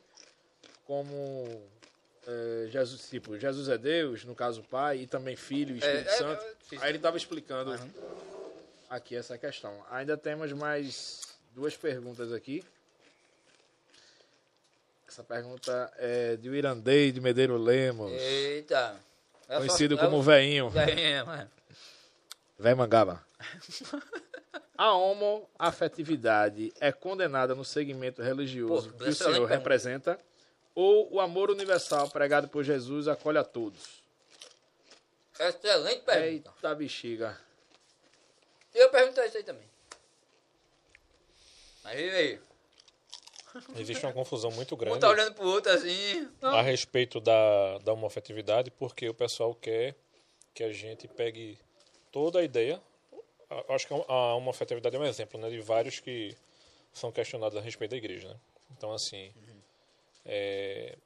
como 0.84 1.64
eh, 2.28 2.68
Jesus, 2.70 3.10
tipo, 3.10 3.40
Jesus 3.40 3.70
é 3.70 3.78
Deus, 3.78 4.26
no 4.26 4.36
caso 4.36 4.60
o 4.60 4.64
Pai, 4.66 4.98
e 5.00 5.08
também 5.08 5.38
Filho 5.38 5.74
e 5.74 5.80
Espírito 5.80 6.10
É, 6.10 6.14
é, 6.14 6.18
Santo. 6.18 6.46
Aí 6.82 6.90
ele 6.90 6.98
estava 6.98 7.16
explicando 7.16 7.72
Aham. 7.72 7.90
aqui 8.90 9.16
essa 9.16 9.38
questão. 9.38 9.86
Ainda 9.90 10.18
temos 10.18 10.52
mais 10.52 11.22
duas 11.54 11.78
perguntas 11.78 12.34
aqui. 12.34 12.62
Essa 15.08 15.24
pergunta 15.24 15.94
é 15.96 16.36
de 16.36 16.50
Irandei 16.50 17.10
de 17.14 17.22
Medeiro 17.22 17.56
Lemos, 17.58 18.12
Eita. 18.12 19.00
É 19.48 19.58
conhecido 19.58 19.96
só- 19.96 20.04
como 20.04 20.18
é 20.18 20.20
o- 20.20 20.24
Veinho. 20.24 20.70
Veinho, 20.70 21.26
mano. 21.26 21.52
Véi 22.58 22.74
Mangaba. 22.76 23.26
A 24.78 24.92
homoafetividade 24.94 26.74
é 26.82 26.92
condenada 26.92 27.56
no 27.56 27.64
segmento 27.64 28.22
religioso 28.22 28.90
Pô, 28.92 28.98
que 28.98 29.04
o 29.06 29.08
excelente 29.10 29.36
Senhor 29.36 29.46
representa? 29.48 30.20
Ou 30.74 31.14
o 31.14 31.22
amor 31.22 31.50
universal 31.50 32.10
pregado 32.10 32.50
por 32.50 32.62
Jesus 32.64 33.08
acolhe 33.08 33.38
a 33.38 33.44
todos? 33.44 34.04
Excelente 35.40 36.02
pergunta. 36.02 36.26
Eita 36.28 36.76
bexiga. 36.76 37.38
Eu 38.74 38.90
perguntei 38.90 39.26
isso 39.28 39.38
aí 39.38 39.44
também. 39.44 39.70
Mas 41.84 41.98
e 42.00 42.10
aí? 42.10 42.40
Existe 43.78 44.06
uma 44.06 44.14
confusão 44.14 44.52
muito 44.52 44.76
Um 44.76 44.78
grande 44.78 45.00
tá 45.00 45.10
olhando 45.10 45.34
pro 45.34 45.48
outro 45.48 45.72
assim. 45.72 46.30
a 46.42 46.62
respeito 46.62 47.20
da, 47.20 47.78
da 47.80 47.94
homofetividade, 47.94 48.72
porque 48.72 49.08
o 49.08 49.14
pessoal 49.14 49.54
quer 49.56 49.96
que 50.54 50.64
a 50.64 50.72
gente 50.72 51.08
pegue 51.08 51.58
toda 52.12 52.40
a 52.40 52.44
ideia. 52.44 52.82
Acho 53.70 53.88
que 53.88 53.94
a 53.94 54.36
homofetividade 54.36 54.96
é 54.96 55.00
um 55.00 55.06
exemplo 55.06 55.40
né, 55.40 55.50
de 55.50 55.60
vários 55.60 56.00
que 56.00 56.36
são 56.94 57.12
questionados 57.12 57.58
a 57.58 57.62
respeito 57.62 57.92
da 57.92 57.98
igreja. 57.98 58.30
Né? 58.30 58.36
Então, 58.76 58.92
assim, 58.92 59.32
é, 60.26 60.98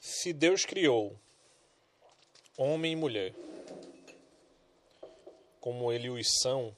se 0.00 0.32
Deus 0.32 0.64
criou 0.64 1.16
homem 2.56 2.92
e 2.92 2.96
mulher 2.96 3.34
como 5.60 5.92
ele 5.92 6.10
os 6.10 6.26
são, 6.42 6.76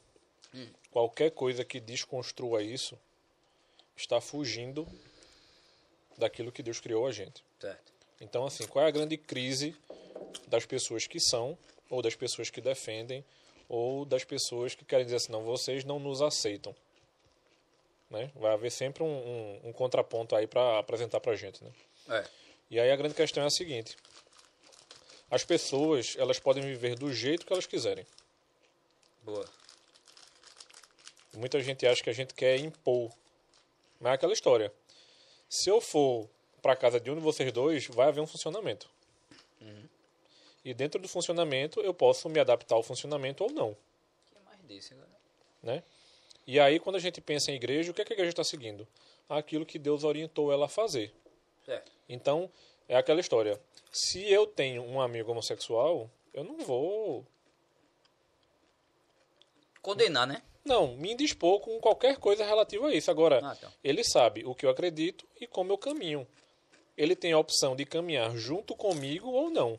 qualquer 0.91 1.31
coisa 1.31 1.65
que 1.65 1.81
desconstrua 1.81 2.63
isso 2.63 2.99
está 3.97 4.21
fugindo 4.21 4.87
daquilo 6.17 6.53
que 6.53 6.63
Deus 6.63 6.81
criou 6.81 7.07
a 7.07 7.13
gente. 7.13 7.43
Certo. 7.61 7.93
Então, 8.21 8.47
assim, 8.47 8.67
qual 8.67 8.85
é 8.85 8.89
a 8.89 8.93
grande 8.93 9.17
crise 9.17 9.77
das 10.47 10.65
pessoas 10.65 11.07
que 11.07 11.21
são, 11.21 11.59
ou 11.91 12.01
das 12.03 12.15
pessoas 12.15 12.51
que 12.51 12.61
defendem, 12.61 13.25
ou 13.69 14.05
das 14.05 14.25
pessoas 14.25 14.75
que 14.75 14.85
querem 14.85 15.05
dizer 15.05 15.17
assim, 15.17 15.33
não, 15.33 15.45
vocês 15.45 15.85
não 15.85 15.99
nos 15.99 16.23
aceitam. 16.23 16.75
Né? 18.11 18.31
Vai 18.35 18.53
haver 18.53 18.71
sempre 18.71 19.03
um, 19.03 19.07
um, 19.07 19.69
um 19.69 19.73
contraponto 19.73 20.37
aí 20.37 20.47
para 20.47 20.79
apresentar 20.79 21.21
para 21.21 21.33
a 21.33 21.37
gente. 21.37 21.63
Né? 21.65 21.71
É. 22.09 22.25
E 22.71 22.81
aí 22.81 22.91
a 22.91 22.97
grande 22.97 23.15
questão 23.15 23.43
é 23.43 23.47
a 23.47 23.51
seguinte: 23.51 23.97
as 25.31 25.45
pessoas 25.45 26.15
elas 26.19 26.39
podem 26.39 26.63
viver 26.63 26.97
do 26.97 27.13
jeito 27.13 27.47
que 27.47 27.53
elas 27.53 27.67
quiserem. 27.67 28.07
Boa. 29.23 29.49
Muita 31.35 31.61
gente 31.61 31.87
acha 31.87 32.03
que 32.03 32.11
a 32.11 32.15
gente 32.15 32.35
quer 32.35 32.59
impor. 32.59 33.11
Mas 34.05 34.11
é 34.11 34.15
aquela 34.17 34.35
história. 34.35 34.71
Se 35.49 35.71
eu 35.71 35.81
for 35.81 36.29
para 36.61 36.77
casa 36.77 37.01
de 37.01 37.11
um 37.11 37.15
de 37.15 37.23
vocês 37.23 37.51
dois, 37.51 37.87
vai 37.87 38.09
haver 38.09 38.21
um 38.21 38.27
funcionamento. 38.27 38.91
E 40.63 40.75
dentro 40.75 41.01
do 41.01 41.09
funcionamento, 41.09 41.81
eu 41.81 41.95
posso 41.95 42.29
me 42.29 42.39
adaptar 42.39 42.75
ao 42.75 42.83
funcionamento 42.83 43.45
ou 43.45 43.51
não. 43.51 43.75
que 44.31 44.39
mais 44.45 44.61
desse 44.65 44.93
agora? 44.93 45.09
Né? 45.63 45.83
E 46.47 46.61
aí, 46.61 46.79
quando 46.79 46.97
a 46.97 46.99
gente 46.99 47.19
pensa 47.23 47.51
em 47.51 47.55
igreja, 47.55 47.91
o 47.91 47.95
que, 47.95 48.03
é 48.03 48.05
que 48.05 48.13
a 48.13 48.17
igreja 48.17 48.33
está 48.33 48.45
seguindo? 48.45 48.87
Aquilo 49.27 49.65
que 49.65 49.79
Deus 49.79 50.05
orientou 50.05 50.53
ela 50.53 50.67
a 50.67 50.69
fazer. 50.69 51.11
Então, 52.07 52.51
é 52.87 52.97
aquela 52.97 53.21
história. 53.21 53.59
Se 53.91 54.23
eu 54.31 54.47
tenho 54.47 54.83
um 54.83 55.01
amigo 55.01 55.31
homossexual, 55.31 56.11
eu 56.35 56.45
não 56.45 56.59
vou 56.59 57.27
Condenar, 59.81 60.27
né? 60.27 60.43
Não, 60.65 60.97
me 60.97 61.13
indispor 61.13 61.61
com 61.61 61.79
qualquer 61.79 62.17
coisa 62.17 62.45
relativa 62.45 62.87
a 62.89 62.95
isso. 62.95 63.11
Agora, 63.11 63.41
Ah, 63.43 63.55
tá. 63.55 63.71
ele 63.83 64.03
sabe 64.03 64.45
o 64.45 64.55
que 64.55 64.65
eu 64.65 64.71
acredito 64.71 65.27
e 65.41 65.47
como 65.47 65.73
eu 65.73 65.79
caminho. 65.79 66.27
Ele 66.97 67.15
tem 67.15 67.33
a 67.33 67.39
opção 67.39 67.75
de 67.77 67.85
caminhar 67.85 68.35
junto 68.37 68.75
comigo 68.75 69.29
ou 69.31 69.51
não. 69.51 69.79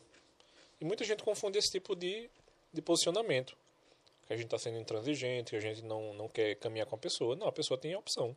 E 0.80 0.84
muita 0.84 1.04
gente 1.04 1.22
confunde 1.24 1.58
esse 1.58 1.70
tipo 1.70 1.96
de, 1.96 2.30
de 2.72 2.82
posicionamento. 2.82 3.56
Que 4.26 4.32
a 4.32 4.36
gente 4.36 4.46
está 4.46 4.58
sendo 4.58 4.78
intransigente, 4.78 5.50
que 5.50 5.56
a 5.56 5.60
gente 5.60 5.82
não, 5.82 6.12
não 6.14 6.28
quer 6.28 6.54
caminhar 6.56 6.86
com 6.86 6.94
a 6.94 6.98
pessoa. 6.98 7.34
Não, 7.34 7.46
a 7.48 7.52
pessoa 7.52 7.78
tem 7.78 7.94
a 7.94 7.98
opção 7.98 8.36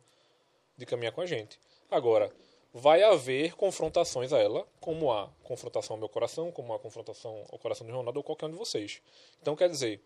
de 0.76 0.86
caminhar 0.86 1.12
com 1.12 1.20
a 1.20 1.26
gente. 1.26 1.58
Agora, 1.90 2.32
vai 2.72 3.02
haver 3.02 3.54
confrontações 3.54 4.32
a 4.32 4.38
ela, 4.38 4.66
como 4.80 5.12
há 5.12 5.28
confrontação 5.44 5.94
ao 5.94 5.98
meu 5.98 6.08
coração, 6.08 6.50
como 6.50 6.72
há 6.72 6.78
confrontação 6.78 7.44
ao 7.50 7.58
coração 7.58 7.86
de 7.86 7.92
Ronaldo 7.92 8.18
ou 8.20 8.24
qualquer 8.24 8.46
um 8.46 8.50
de 8.50 8.56
vocês. 8.56 9.02
Então, 9.42 9.54
quer 9.54 9.68
dizer, 9.68 10.00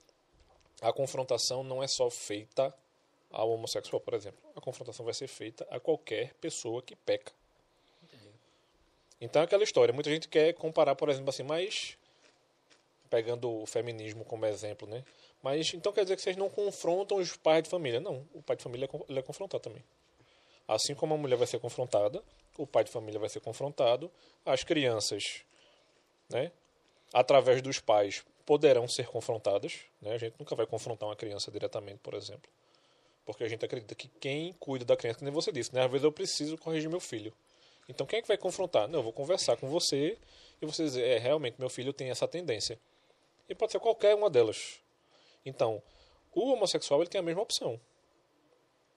a 0.80 0.92
confrontação 0.92 1.62
não 1.62 1.82
é 1.82 1.86
só 1.86 2.10
feita 2.10 2.74
ao 3.30 3.51
homossexual, 3.51 4.01
por 4.01 4.14
exemplo. 4.14 4.40
A 4.55 4.60
confrontação 4.60 5.05
vai 5.05 5.14
ser 5.14 5.26
feita 5.26 5.66
a 5.70 5.80
qualquer 5.80 6.34
pessoa 6.34 6.82
que 6.82 6.94
peca. 6.94 7.32
Então 9.20 9.42
é 9.42 9.44
aquela 9.44 9.64
história. 9.64 9.92
Muita 9.92 10.10
gente 10.10 10.28
quer 10.28 10.52
comparar, 10.55 10.94
por 10.94 11.09
exemplo, 11.09 11.30
assim, 11.30 11.42
mas 11.42 11.96
pegando 13.09 13.62
o 13.62 13.66
feminismo 13.66 14.24
como 14.24 14.44
exemplo, 14.44 14.88
né? 14.88 15.05
Mas 15.42 15.72
então 15.72 15.92
quer 15.92 16.02
dizer 16.02 16.16
que 16.16 16.22
vocês 16.22 16.36
não 16.36 16.48
confrontam 16.48 17.18
os 17.18 17.36
pais 17.36 17.62
de 17.62 17.68
família? 17.68 18.01
Não, 18.01 18.26
o 18.34 18.42
pai 18.42 18.56
de 18.56 18.62
família 18.62 18.88
é 19.09 19.18
é 19.18 19.22
confrontado 19.22 19.62
também. 19.62 19.84
Assim 20.66 20.94
como 20.94 21.14
a 21.14 21.16
mulher 21.16 21.36
vai 21.36 21.46
ser 21.46 21.59
confrontada, 21.59 22.22
o 22.56 22.66
pai 22.66 22.84
de 22.84 22.90
família 22.90 23.20
vai 23.20 23.28
ser 23.28 23.40
confrontado, 23.40 24.10
as 24.44 24.64
crianças, 24.64 25.44
né, 26.28 26.51
através 27.12 27.60
dos 27.60 27.78
pais, 27.78 28.24
poderão 28.44 28.86
ser 28.88 29.06
confrontadas. 29.06 29.80
Né? 30.00 30.12
A 30.12 30.18
gente 30.18 30.34
nunca 30.38 30.54
vai 30.54 30.66
confrontar 30.66 31.08
uma 31.08 31.16
criança 31.16 31.50
diretamente, 31.50 31.98
por 31.98 32.14
exemplo. 32.14 32.50
Porque 33.24 33.44
a 33.44 33.48
gente 33.48 33.64
acredita 33.64 33.94
que 33.94 34.08
quem 34.20 34.52
cuida 34.54 34.84
da 34.84 34.96
criança, 34.96 35.20
nem 35.22 35.32
você 35.32 35.50
disse, 35.50 35.74
né? 35.74 35.84
às 35.84 35.90
vezes 35.90 36.04
eu 36.04 36.12
preciso 36.12 36.58
corrigir 36.58 36.90
meu 36.90 37.00
filho. 37.00 37.32
Então 37.88 38.06
quem 38.06 38.18
é 38.18 38.22
que 38.22 38.28
vai 38.28 38.36
confrontar? 38.36 38.88
Não, 38.88 39.00
eu 39.00 39.02
vou 39.02 39.12
conversar 39.12 39.56
com 39.56 39.68
você 39.68 40.18
e 40.60 40.66
você 40.66 40.84
dizer, 40.84 41.02
é, 41.02 41.18
realmente, 41.18 41.56
meu 41.58 41.68
filho 41.68 41.92
tem 41.92 42.10
essa 42.10 42.28
tendência. 42.28 42.78
E 43.48 43.54
pode 43.54 43.72
ser 43.72 43.80
qualquer 43.80 44.14
uma 44.14 44.30
delas. 44.30 44.80
Então, 45.44 45.82
o 46.32 46.52
homossexual 46.52 47.00
ele 47.00 47.10
tem 47.10 47.18
a 47.18 47.22
mesma 47.22 47.42
opção. 47.42 47.80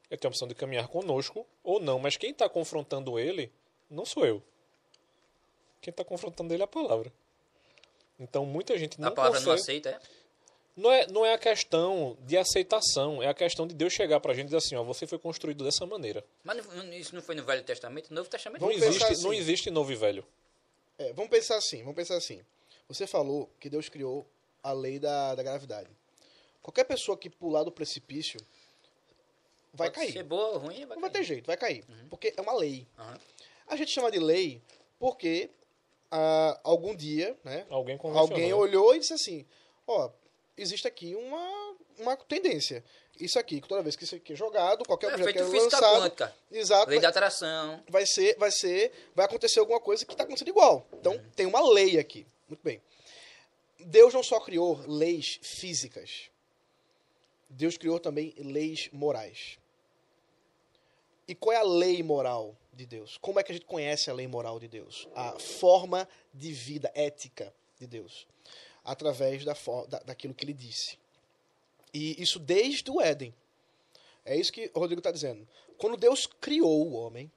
Ele 0.10 0.18
tem 0.18 0.28
a 0.28 0.32
opção 0.32 0.48
de 0.48 0.56
caminhar 0.56 0.88
conosco 0.88 1.46
ou 1.64 1.80
não, 1.80 2.00
mas 2.00 2.16
quem 2.16 2.32
está 2.32 2.48
confrontando 2.48 3.20
ele 3.20 3.52
não 3.90 4.06
sou 4.06 4.26
eu. 4.26 4.42
Quem 5.82 5.92
está 5.92 6.04
confrontando 6.04 6.54
ele 6.54 6.64
é 6.64 6.66
a 6.66 6.68
palavra. 6.68 7.12
Então 8.20 8.46
muita 8.46 8.78
gente 8.78 9.00
não 9.00 9.10
a 9.10 9.12
palavra 9.12 9.40
não 9.40 9.46
consegue. 9.54 9.88
aceita, 9.88 9.90
é? 9.90 10.18
Não 10.76 10.92
é, 10.92 11.08
não 11.08 11.26
é 11.26 11.34
a 11.34 11.38
questão 11.40 12.16
de 12.22 12.38
aceitação, 12.38 13.22
é 13.24 13.28
a 13.28 13.34
questão 13.34 13.66
de 13.66 13.74
Deus 13.74 13.94
chegar 13.94 14.20
pra 14.20 14.34
gente 14.34 14.44
e 14.44 14.46
dizer 14.46 14.58
assim, 14.58 14.76
ó, 14.76 14.84
você 14.84 15.08
foi 15.08 15.18
construído 15.18 15.64
dessa 15.64 15.86
maneira. 15.88 16.24
Mas 16.44 16.64
não- 16.68 16.94
isso 16.94 17.16
não 17.16 17.22
foi 17.22 17.34
no 17.34 17.44
Velho 17.44 17.64
Testamento? 17.64 18.10
No 18.12 18.18
Novo 18.18 18.30
Testamento? 18.30 18.62
Não 18.62 18.72
existe, 18.72 19.04
assim. 19.04 19.24
não 19.24 19.34
existe 19.34 19.72
novo 19.72 19.92
e 19.92 19.96
velho. 19.96 20.24
É, 21.00 21.14
vamos 21.14 21.32
pensar 21.32 21.58
assim, 21.58 21.80
vamos 21.80 21.96
pensar 21.96 22.16
assim. 22.16 22.42
Você 22.88 23.08
falou 23.08 23.50
que 23.60 23.70
Deus 23.70 23.90
criou 23.90 24.26
a 24.62 24.72
lei 24.72 25.00
da, 25.00 25.34
da 25.34 25.42
gravidade. 25.42 25.90
Qualquer 26.62 26.84
pessoa 26.84 27.18
que 27.18 27.30
pular 27.30 27.64
do 27.64 27.72
precipício 27.72 28.40
vai 29.74 29.90
Pode 29.90 30.00
cair. 30.02 30.14
ser 30.14 30.24
boa 30.24 30.50
ou 30.50 30.58
ruim, 30.60 30.86
vai 30.86 30.96
Não 30.96 31.02
vai 31.02 31.10
cair. 31.10 31.22
ter 31.22 31.24
jeito, 31.24 31.48
vai 31.48 31.58
cair. 31.58 31.84
Porque 32.10 32.34
é 32.36 32.42
uma 32.42 32.54
lei. 32.54 32.88
Aham. 33.00 33.18
A 33.68 33.76
gente 33.76 33.92
chama 33.92 34.12
de 34.12 34.20
lei 34.20 34.62
porque 35.00 35.50
ah, 36.12 36.60
algum 36.64 36.96
dia, 36.96 37.38
né, 37.44 37.66
Alguém 37.70 37.98
convencionou. 37.98 38.32
alguém 38.32 38.54
olhou 38.54 38.96
e 38.96 39.00
disse 39.00 39.14
assim, 39.14 39.46
ó, 39.86 40.10
existe 40.58 40.88
aqui 40.88 41.16
uma, 41.16 41.76
uma 42.00 42.16
tendência. 42.18 42.84
Isso 43.20 43.40
aqui, 43.40 43.60
que 43.60 43.68
toda 43.68 43.82
vez 43.82 43.96
que 43.96 44.04
isso 44.04 44.16
aqui 44.16 44.34
é 44.34 44.36
jogado, 44.36 44.86
qualquer 44.86 45.10
É 45.12 45.16
objeto 45.16 45.34
que 45.34 45.40
é 45.40 45.44
lançado, 45.44 46.02
quântica. 46.02 46.36
exato, 46.52 46.90
Lei 46.92 47.00
da 47.00 47.08
vai, 47.08 47.10
atração. 47.10 47.84
vai 47.90 48.06
ser, 48.06 48.38
vai 48.38 48.52
ser, 48.52 48.92
vai 49.16 49.26
acontecer 49.26 49.60
alguma 49.60 49.80
coisa 49.80 50.06
que 50.06 50.12
está 50.14 50.24
acontecendo 50.24 50.50
igual. 50.50 50.86
Então 50.94 51.14
Uhum. 51.14 51.30
tem 51.36 51.46
uma 51.48 51.68
lei 51.72 51.98
aqui. 51.98 52.28
Muito 52.48 52.62
bem. 52.64 52.80
Deus 53.80 54.14
não 54.14 54.22
só 54.24 54.40
criou 54.40 54.80
leis 54.88 55.40
físicas. 55.42 56.30
Deus 57.50 57.76
criou 57.78 58.00
também 58.00 58.34
leis 58.38 58.90
morais. 58.94 59.58
E 61.28 61.34
qual 61.34 61.54
é 61.54 61.58
a 61.58 61.64
lei 61.64 62.04
moral 62.04 62.56
de 62.78 62.86
Deus? 62.86 63.18
Como 63.18 63.40
é 63.40 63.44
que 63.44 63.52
a 63.52 63.56
gente 63.56 63.66
conhece 63.66 64.10
a 64.10 64.14
lei 64.14 64.28
moral 64.28 64.60
de 64.60 64.68
Deus? 64.68 65.08
A 65.16 65.38
forma 65.40 66.08
de 66.34 66.54
vida 66.54 66.92
ética 66.96 67.54
de 67.80 67.88
Deus. 67.88 68.28
Através 68.84 69.44
da, 69.44 69.54
da, 69.90 70.00
daquilo 70.00 70.34
que 70.34 70.46
ele 70.46 70.54
disse. 70.54 70.98
E 71.94 72.22
isso 72.22 72.40
desde 72.40 72.90
o 72.90 73.02
Éden. 73.02 73.34
É 74.24 74.36
isso 74.36 74.52
que 74.52 74.72
o 74.74 74.80
Rodrigo 74.80 75.00
está 75.00 75.12
dizendo. 75.12 75.48
Quando 75.78 75.98
Deus 75.98 76.28
criou 76.28 76.88
o 76.88 76.94
homem, 76.94 77.32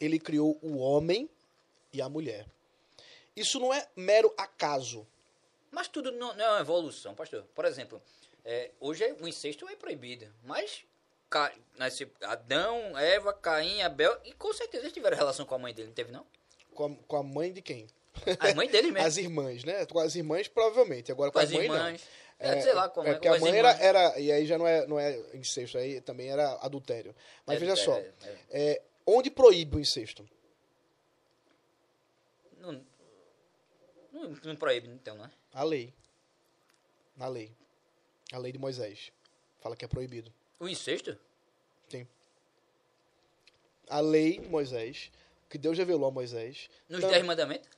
ele 0.00 0.18
criou 0.18 0.58
o 0.62 0.78
homem 0.78 1.28
e 1.92 2.00
a 2.00 2.08
mulher. 2.08 2.46
Isso 3.34 3.60
não 3.60 3.72
é 3.72 3.86
mero 3.94 4.32
acaso. 4.36 5.06
Mas 5.70 5.88
tudo 5.88 6.10
não, 6.12 6.34
não 6.34 6.44
é 6.44 6.50
uma 6.50 6.60
evolução, 6.60 7.14
pastor. 7.14 7.44
Por 7.54 7.64
exemplo, 7.64 8.00
é, 8.44 8.70
hoje 8.80 9.04
o 9.20 9.28
incesto 9.28 9.68
é 9.68 9.76
proibido. 9.76 10.32
Mas 10.42 10.84
Ca- 11.30 11.52
nasceu 11.76 12.08
Adão, 12.22 12.96
Eva, 12.98 13.32
Caim, 13.32 13.82
Abel. 13.82 14.18
E 14.24 14.32
com 14.32 14.52
certeza 14.52 14.84
eles 14.84 14.92
tiveram 14.92 15.16
relação 15.16 15.44
com 15.46 15.54
a 15.54 15.58
mãe 15.58 15.74
dele, 15.74 15.88
não 15.88 15.94
teve 15.94 16.12
não? 16.12 16.26
Com 16.74 16.84
a, 16.86 16.96
com 17.06 17.16
a 17.16 17.22
mãe 17.22 17.52
de 17.52 17.60
quem? 17.62 17.86
A 18.38 18.54
mãe 18.54 18.68
dele 18.68 18.90
mesmo. 18.92 19.06
As 19.06 19.16
irmãs, 19.16 19.64
né? 19.64 19.84
Com 19.86 19.98
as 19.98 20.14
irmãs, 20.14 20.48
provavelmente. 20.48 21.10
Agora 21.12 21.30
com, 21.30 21.38
com 21.38 21.44
as 21.44 21.50
mãe, 21.52 21.64
irmãs. 21.64 22.02
não. 22.02 22.26
É, 22.38 22.60
sei 22.60 22.74
lá 22.74 22.86
como 22.90 23.08
é. 23.08 23.12
é. 23.12 23.14
porque 23.14 23.28
a 23.28 23.38
mãe 23.38 23.56
era, 23.56 23.70
irmãs. 23.70 23.80
era. 23.82 24.18
E 24.20 24.30
aí 24.30 24.46
já 24.46 24.58
não 24.58 24.66
é, 24.66 24.86
não 24.86 24.98
é 25.00 25.18
incesto, 25.34 25.78
aí 25.78 26.00
também 26.02 26.28
era 26.30 26.52
adultério. 26.62 27.14
Mas 27.46 27.56
É, 27.56 27.60
veja 27.60 27.72
é, 27.72 27.76
só. 27.76 27.96
é, 27.96 28.12
é. 28.22 28.36
é, 28.50 28.82
onde 29.06 29.30
proíbe 29.30 29.76
o 29.76 29.80
incesto? 29.80 30.28
Não, 32.58 32.84
não, 34.12 34.36
não 34.44 34.56
proíbe, 34.56 34.88
então, 34.88 35.16
né? 35.16 35.30
A 35.52 35.62
lei. 35.62 35.92
Na 37.16 37.28
lei. 37.28 37.52
A 38.32 38.38
lei 38.38 38.52
de 38.52 38.58
Moisés. 38.58 39.12
Fala 39.60 39.76
que 39.76 39.84
é 39.84 39.88
proibido. 39.88 40.32
O 40.58 40.68
incesto? 40.68 41.16
Sim. 41.88 42.06
A 43.88 44.00
lei 44.00 44.40
Moisés, 44.48 45.10
que 45.48 45.58
Deus 45.58 45.76
revelou 45.78 46.08
a 46.08 46.10
Moisés, 46.10 46.68
Nos 46.88 47.00
tam- 47.00 47.10
Dez 47.10 47.24
Mandamentos? 47.24 47.68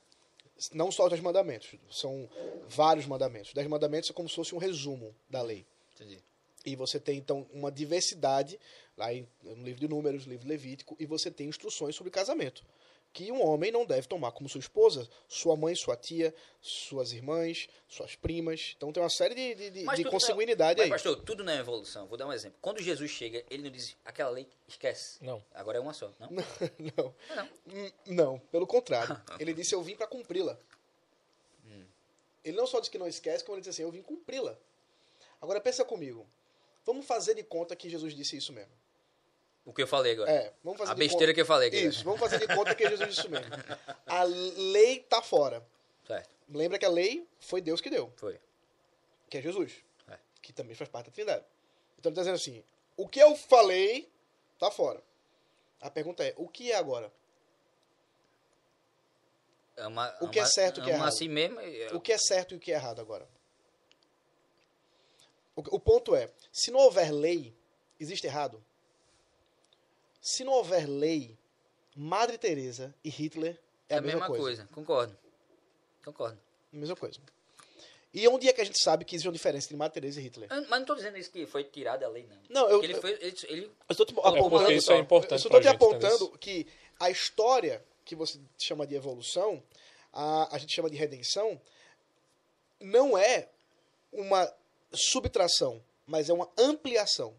não 0.72 0.90
só 0.90 1.04
os 1.04 1.10
dez 1.10 1.22
mandamentos, 1.22 1.74
são 1.90 2.28
vários 2.68 3.06
mandamentos. 3.06 3.48
Os 3.50 3.54
dez 3.54 3.66
mandamentos 3.68 4.10
é 4.10 4.12
como 4.12 4.28
se 4.28 4.34
fosse 4.34 4.54
um 4.54 4.58
resumo 4.58 5.14
da 5.30 5.40
lei. 5.42 5.64
Entendi. 5.94 6.22
E 6.66 6.74
você 6.74 6.98
tem, 6.98 7.16
então, 7.18 7.46
uma 7.52 7.70
diversidade, 7.70 8.58
lá 8.96 9.12
em- 9.14 9.28
no 9.42 9.62
livro 9.64 9.80
de 9.80 9.86
Números, 9.88 10.26
no 10.26 10.32
livro 10.32 10.48
Levítico, 10.48 10.96
e 10.98 11.06
você 11.06 11.30
tem 11.30 11.48
instruções 11.48 11.94
sobre 11.94 12.10
casamento. 12.10 12.64
Que 13.12 13.32
um 13.32 13.44
homem 13.44 13.72
não 13.72 13.84
deve 13.86 14.06
tomar 14.06 14.30
como 14.32 14.48
sua 14.48 14.60
esposa, 14.60 15.08
sua 15.26 15.56
mãe, 15.56 15.74
sua 15.74 15.96
tia, 15.96 16.32
suas 16.60 17.12
irmãs, 17.12 17.66
suas 17.88 18.14
primas. 18.14 18.74
Então 18.76 18.92
tem 18.92 19.02
uma 19.02 19.08
série 19.10 19.34
de, 19.34 19.54
de, 19.54 19.70
de- 19.70 19.96
de 19.96 20.04
consanguinidade 20.04 20.78
mas, 20.78 20.84
aí. 20.84 20.90
pastor, 20.90 21.16
tudo 21.24 21.42
não 21.42 21.52
é 21.52 21.58
evolução. 21.58 22.06
Vou 22.06 22.16
dar 22.18 22.26
um 22.26 22.32
exemplo. 22.32 22.58
Quando 22.60 22.80
Jesus 22.82 23.10
chega, 23.10 23.42
ele 23.50 23.62
não 23.64 23.70
diz 23.70 23.96
aquela 24.04 24.30
lei, 24.30 24.46
esquece. 24.68 25.24
Não. 25.24 25.42
Agora 25.54 25.78
é 25.78 25.80
uma 25.80 25.92
só, 25.94 26.12
não? 26.20 26.28
não. 26.96 27.14
Não. 27.34 27.48
Hum, 27.66 27.92
Não, 28.06 28.38
pelo 28.52 28.66
contrário. 28.66 29.20
Ele 29.40 29.52
disse: 29.54 29.74
Eu 29.74 29.82
vim 29.82 29.96
para 29.96 30.06
cumpri-la. 30.06 30.56
Hum. 31.66 31.84
Ele 32.44 32.56
não 32.56 32.66
só 32.66 32.78
disse 32.78 32.90
que 32.90 32.98
não 32.98 33.08
esquece, 33.08 33.42
como 33.42 33.56
ele 33.56 33.62
disse 33.62 33.70
assim: 33.70 33.82
Eu 33.82 33.90
vim 33.90 34.02
cumpri-la. 34.02 34.56
Agora 35.40 35.60
pensa 35.60 35.84
comigo. 35.84 36.26
Vamos 36.84 37.04
fazer 37.06 37.34
de 37.34 37.42
conta 37.42 37.74
que 37.74 37.88
Jesus 37.90 38.14
disse 38.14 38.36
isso 38.36 38.52
mesmo. 38.52 38.72
O 39.68 39.72
que 39.74 39.82
eu 39.82 39.86
falei 39.86 40.12
agora. 40.14 40.30
É, 40.30 40.52
vamos 40.64 40.78
fazer 40.78 40.92
A 40.92 40.94
besteira 40.94 41.26
conta. 41.26 41.34
que 41.34 41.40
eu 41.42 41.46
falei 41.46 41.68
aqui. 41.68 41.76
Isso, 41.80 42.02
vamos 42.02 42.18
fazer 42.18 42.38
de 42.38 42.46
conta 42.54 42.74
que 42.74 42.88
Jesus 42.88 43.08
disse 43.10 43.20
isso 43.20 43.30
mesmo. 43.30 43.52
A 44.06 44.22
lei 44.24 45.00
tá 45.00 45.20
fora. 45.22 45.62
Certo, 46.06 46.30
Lembra 46.48 46.78
que 46.78 46.86
a 46.86 46.88
lei 46.88 47.28
foi 47.38 47.60
Deus 47.60 47.80
que 47.82 47.90
deu, 47.90 48.10
foi. 48.16 48.40
que 49.28 49.36
é 49.36 49.42
Jesus, 49.42 49.72
É. 50.08 50.18
que 50.40 50.54
também 50.54 50.74
faz 50.74 50.88
parte 50.88 51.06
da 51.06 51.12
Trindade. 51.12 51.44
Então 51.98 52.10
ele 52.10 52.18
está 52.18 52.22
dizendo 52.32 52.36
assim: 52.36 52.64
o 52.96 53.06
que 53.06 53.20
eu 53.20 53.36
falei 53.36 54.10
tá 54.58 54.70
fora. 54.70 55.02
A 55.82 55.90
pergunta 55.90 56.24
é: 56.24 56.32
o 56.38 56.48
que 56.48 56.72
é 56.72 56.76
agora? 56.76 57.12
Ama, 59.76 60.12
O 60.20 60.28
que 60.28 60.38
é 60.38 60.42
ama- 60.42 60.50
certo 60.50 60.78
e 60.78 60.80
o 60.80 60.84
que 60.84 60.90
é 60.90 60.94
errado? 60.94 61.08
assim 61.08 61.28
mesmo. 61.28 61.60
e- 61.60 61.86
O 61.94 62.00
que 62.00 62.12
é 62.12 62.18
certo 62.18 62.54
e 62.54 62.56
o 62.56 62.60
que 62.60 62.72
é 62.72 62.74
errado 62.74 63.00
agora? 63.00 63.28
O, 65.54 65.76
o 65.76 65.78
ponto 65.80 66.16
é: 66.16 66.30
se 66.52 66.70
não 66.70 66.80
houver 66.80 67.12
lei, 67.12 67.54
existe 68.00 68.26
errado? 68.26 68.64
Se 70.34 70.44
não 70.44 70.52
houver 70.52 70.86
lei, 70.88 71.36
Madre 71.96 72.36
Teresa 72.38 72.94
e 73.02 73.08
Hitler 73.08 73.58
é, 73.88 73.94
É 73.94 73.98
a 73.98 74.00
mesma 74.00 74.26
coisa. 74.26 74.68
Concordo. 74.72 75.16
Concordo. 76.04 76.38
Mesma 76.72 76.96
coisa. 76.96 77.18
E 78.12 78.26
onde 78.28 78.48
é 78.48 78.52
que 78.52 78.60
a 78.60 78.64
gente 78.64 78.82
sabe 78.82 79.04
que 79.04 79.14
existe 79.14 79.26
uma 79.28 79.32
diferença 79.32 79.66
entre 79.66 79.76
Madre 79.76 79.94
Teresa 80.00 80.20
e 80.20 80.24
Hitler? 80.24 80.50
Eu- 80.50 80.60
Mas 80.62 80.70
não 80.70 80.80
estou 80.80 80.96
dizendo 80.96 81.16
isso 81.18 81.30
que 81.30 81.46
foi 81.46 81.64
tirado 81.64 82.00
da 82.00 82.08
lei, 82.08 82.26
não. 82.26 82.62
Não, 82.62 82.70
eu- 82.70 82.82
Ele 82.82 82.94
foi, 82.94 83.12
ele, 83.12 83.36
ele- 83.44 83.64
Eu 83.66 83.72
estou 83.92 84.04
te 84.06 84.12
porque 84.14 84.28
apontando, 84.38 84.72
isso 84.72 84.92
é 84.92 84.98
importante 84.98 85.44
eu 85.44 85.48
estou 85.48 85.60
te 85.60 85.68
apontando 85.68 86.38
que 86.38 86.66
a 87.00 87.10
história 87.10 87.84
que 88.04 88.14
você 88.14 88.38
chama 88.58 88.86
de 88.86 88.94
evolução, 88.94 89.62
a, 90.12 90.54
a 90.54 90.58
gente 90.58 90.74
chama 90.74 90.88
de 90.90 90.96
redenção, 90.96 91.60
não 92.80 93.16
é 93.16 93.48
uma 94.12 94.50
subtração, 94.92 95.82
mas 96.06 96.28
é 96.30 96.32
uma 96.32 96.48
ampliação. 96.58 97.34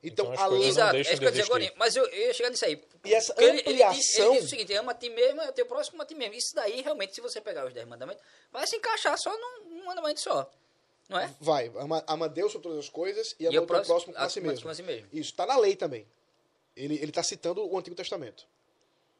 Então, 0.00 0.26
Então, 0.26 0.32
as 0.32 0.40
a 0.40 0.48
coisas 0.48 0.50
lei, 0.50 0.60
não 0.60 0.68
Exato, 0.68 0.88
é 0.90 0.92
deixam 0.92 1.12
isso 1.12 1.20
que 1.20 1.24
eu 1.24 1.28
ia 1.28 1.32
de 1.32 1.38
dizer 1.38 1.48
agora. 1.50 1.62
existir. 1.64 1.78
Mas 1.78 1.96
eu, 1.96 2.06
eu 2.06 2.26
ia 2.28 2.34
chegar 2.34 2.50
nisso 2.50 2.64
aí. 2.64 2.82
E 3.04 3.14
essa 3.14 3.34
Porque 3.34 3.44
ele, 3.48 3.58
ele, 3.58 3.62
diz, 3.64 3.82
ampliação- 3.82 4.26
ele 4.30 4.34
diz 4.36 4.44
o 4.44 4.48
seguinte: 4.48 4.72
ama 4.74 4.92
a 4.92 4.94
ti 4.94 5.10
mesmo, 5.10 5.40
é 5.40 5.48
o 5.48 5.52
teu 5.52 5.66
próximo, 5.66 5.96
ama 5.96 6.04
a 6.04 6.06
ti 6.06 6.14
mesmo. 6.14 6.34
Isso 6.34 6.54
daí, 6.54 6.80
realmente, 6.82 7.14
se 7.14 7.20
você 7.20 7.40
pegar 7.40 7.66
os 7.66 7.74
10 7.74 7.86
mandamentos, 7.88 8.22
vai 8.52 8.64
se 8.66 8.76
encaixar 8.76 9.18
só 9.18 9.36
num, 9.36 9.70
num 9.70 9.84
mandamento 9.86 10.20
só. 10.20 10.48
Não 11.08 11.18
é? 11.18 11.34
vai, 11.40 11.68
ama, 11.76 12.04
ama 12.06 12.28
Deus 12.28 12.52
sobre 12.52 12.68
todas 12.68 12.84
as 12.84 12.90
coisas 12.90 13.34
e 13.40 13.44
E 13.44 13.46
ama 13.46 13.60
o 13.60 13.64
o 13.64 13.66
teu 13.66 13.82
próximo 13.82 14.12
como 14.12 14.18
a 14.22 14.26
a- 14.26 14.28
si 14.30 14.40
mesmo. 14.42 14.74
si 14.74 14.82
mesmo. 14.82 15.08
Isso 15.12 15.30
está 15.30 15.46
na 15.46 15.56
lei 15.56 15.74
também. 15.74 16.06
Ele 16.76 17.02
está 17.06 17.22
citando 17.22 17.66
o 17.66 17.76
Antigo 17.78 17.96
Testamento. 17.96 18.46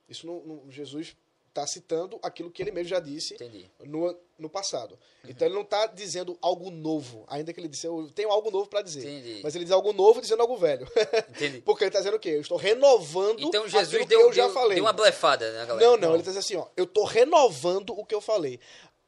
Isso 0.08 0.26
no, 0.26 0.44
no- 0.44 0.70
Jesus 0.70 1.16
está 1.58 1.66
citando 1.66 2.18
aquilo 2.22 2.50
que 2.50 2.62
ele 2.62 2.70
mesmo 2.70 2.88
já 2.88 3.00
disse 3.00 3.34
Entendi. 3.34 3.70
no, 3.84 4.16
no 4.38 4.48
passado. 4.48 4.98
Então 5.24 5.46
ele 5.46 5.54
não 5.54 5.62
está 5.62 5.86
dizendo 5.86 6.38
algo 6.40 6.70
novo, 6.70 7.24
ainda 7.26 7.52
que 7.52 7.60
ele 7.60 7.68
disse, 7.68 7.86
eu 7.86 8.10
tenho 8.14 8.30
algo 8.30 8.50
novo 8.50 8.68
para 8.68 8.80
dizer. 8.82 9.00
Entendi. 9.00 9.40
Mas 9.42 9.54
ele 9.54 9.64
diz 9.64 9.72
algo 9.72 9.92
novo 9.92 10.20
dizendo 10.20 10.40
algo 10.40 10.56
velho. 10.56 10.86
Entendi. 11.30 11.60
Porque 11.66 11.84
ele 11.84 11.88
está 11.88 11.98
dizendo 11.98 12.16
o 12.16 12.20
quê? 12.20 12.30
Eu 12.30 12.40
estou 12.40 12.56
renovando 12.56 13.40
Então 13.40 13.64
aquilo 13.64 13.68
Jesus 13.68 14.02
que 14.02 14.08
deu, 14.08 14.20
eu 14.20 14.32
já 14.32 14.44
deu, 14.44 14.54
falei. 14.54 14.74
deu 14.76 14.84
uma 14.84 14.92
blefada, 14.92 15.52
né, 15.52 15.66
galera? 15.66 15.86
Não, 15.86 15.96
não, 15.96 16.10
ele 16.10 16.18
está 16.22 16.30
dizendo 16.30 16.38
assim, 16.38 16.56
ó, 16.56 16.66
eu 16.76 16.84
estou 16.84 17.04
renovando 17.04 17.90
o 17.98 18.04
que 18.04 18.14
eu 18.14 18.20
falei. 18.20 18.58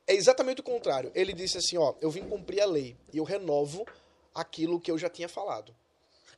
é 0.07 0.15
exatamente 0.15 0.61
o 0.61 0.65
contrário. 0.65 1.11
Ele 1.15 1.33
disse 1.33 1.59
assim, 1.59 1.79
ó, 1.79 1.95
eu 2.01 2.11
vim 2.11 2.29
cumprir 2.29 2.61
a 2.61 2.67
lei 2.67 2.97
e 3.13 3.19
eu 3.19 3.25
renovo 3.25 3.87
aquilo 4.35 4.81
que 4.81 4.91
eu 4.91 4.99
já 4.99 5.09
tinha 5.09 5.29
falado. 5.29 5.75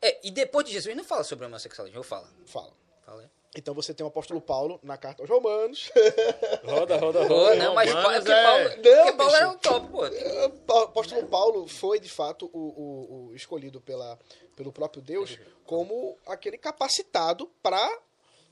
É, 0.01 0.19
e 0.27 0.31
depois 0.31 0.67
de 0.67 0.73
Jesus 0.73 0.97
não 0.97 1.05
fala 1.05 1.25
sobre 1.25 1.47
homossexualismo, 1.47 1.99
eu 1.99 2.05
falo. 2.05 2.27
Fala. 2.47 2.73
Fala. 3.07 3.31
Então 3.55 3.75
você 3.75 3.93
tem 3.93 4.03
o 4.05 4.09
apóstolo 4.09 4.41
Paulo 4.41 4.81
na 4.83 4.97
carta 4.97 5.23
aos 5.23 5.29
Romanos. 5.29 5.91
Roda, 6.65 6.97
roda, 6.97 7.25
roda. 7.27 7.55
não, 7.57 7.75
mas 7.75 7.93
Romanos 7.93 8.27
é 8.27 8.33
é- 8.33 8.43
Paulo, 8.45 8.65
Não, 8.65 8.75
porque 9.05 9.13
Paulo 9.13 9.35
era 9.35 9.49
o 9.51 9.59
top, 9.59 9.89
pô. 9.89 10.73
o 10.75 10.79
apóstolo 10.85 11.27
Paulo 11.27 11.69
foi, 11.69 12.01
de 12.01 12.09
fato, 12.09 12.49
o, 12.53 12.59
o- 12.59 13.27
o 13.31 13.35
escolhido 13.37 13.81
pela, 13.81 14.19
pelo 14.57 14.73
próprio 14.73 15.03
Deus 15.03 15.39
como 15.67 16.17
aquele 16.27 16.57
capacitado 16.57 17.51
para 17.63 17.87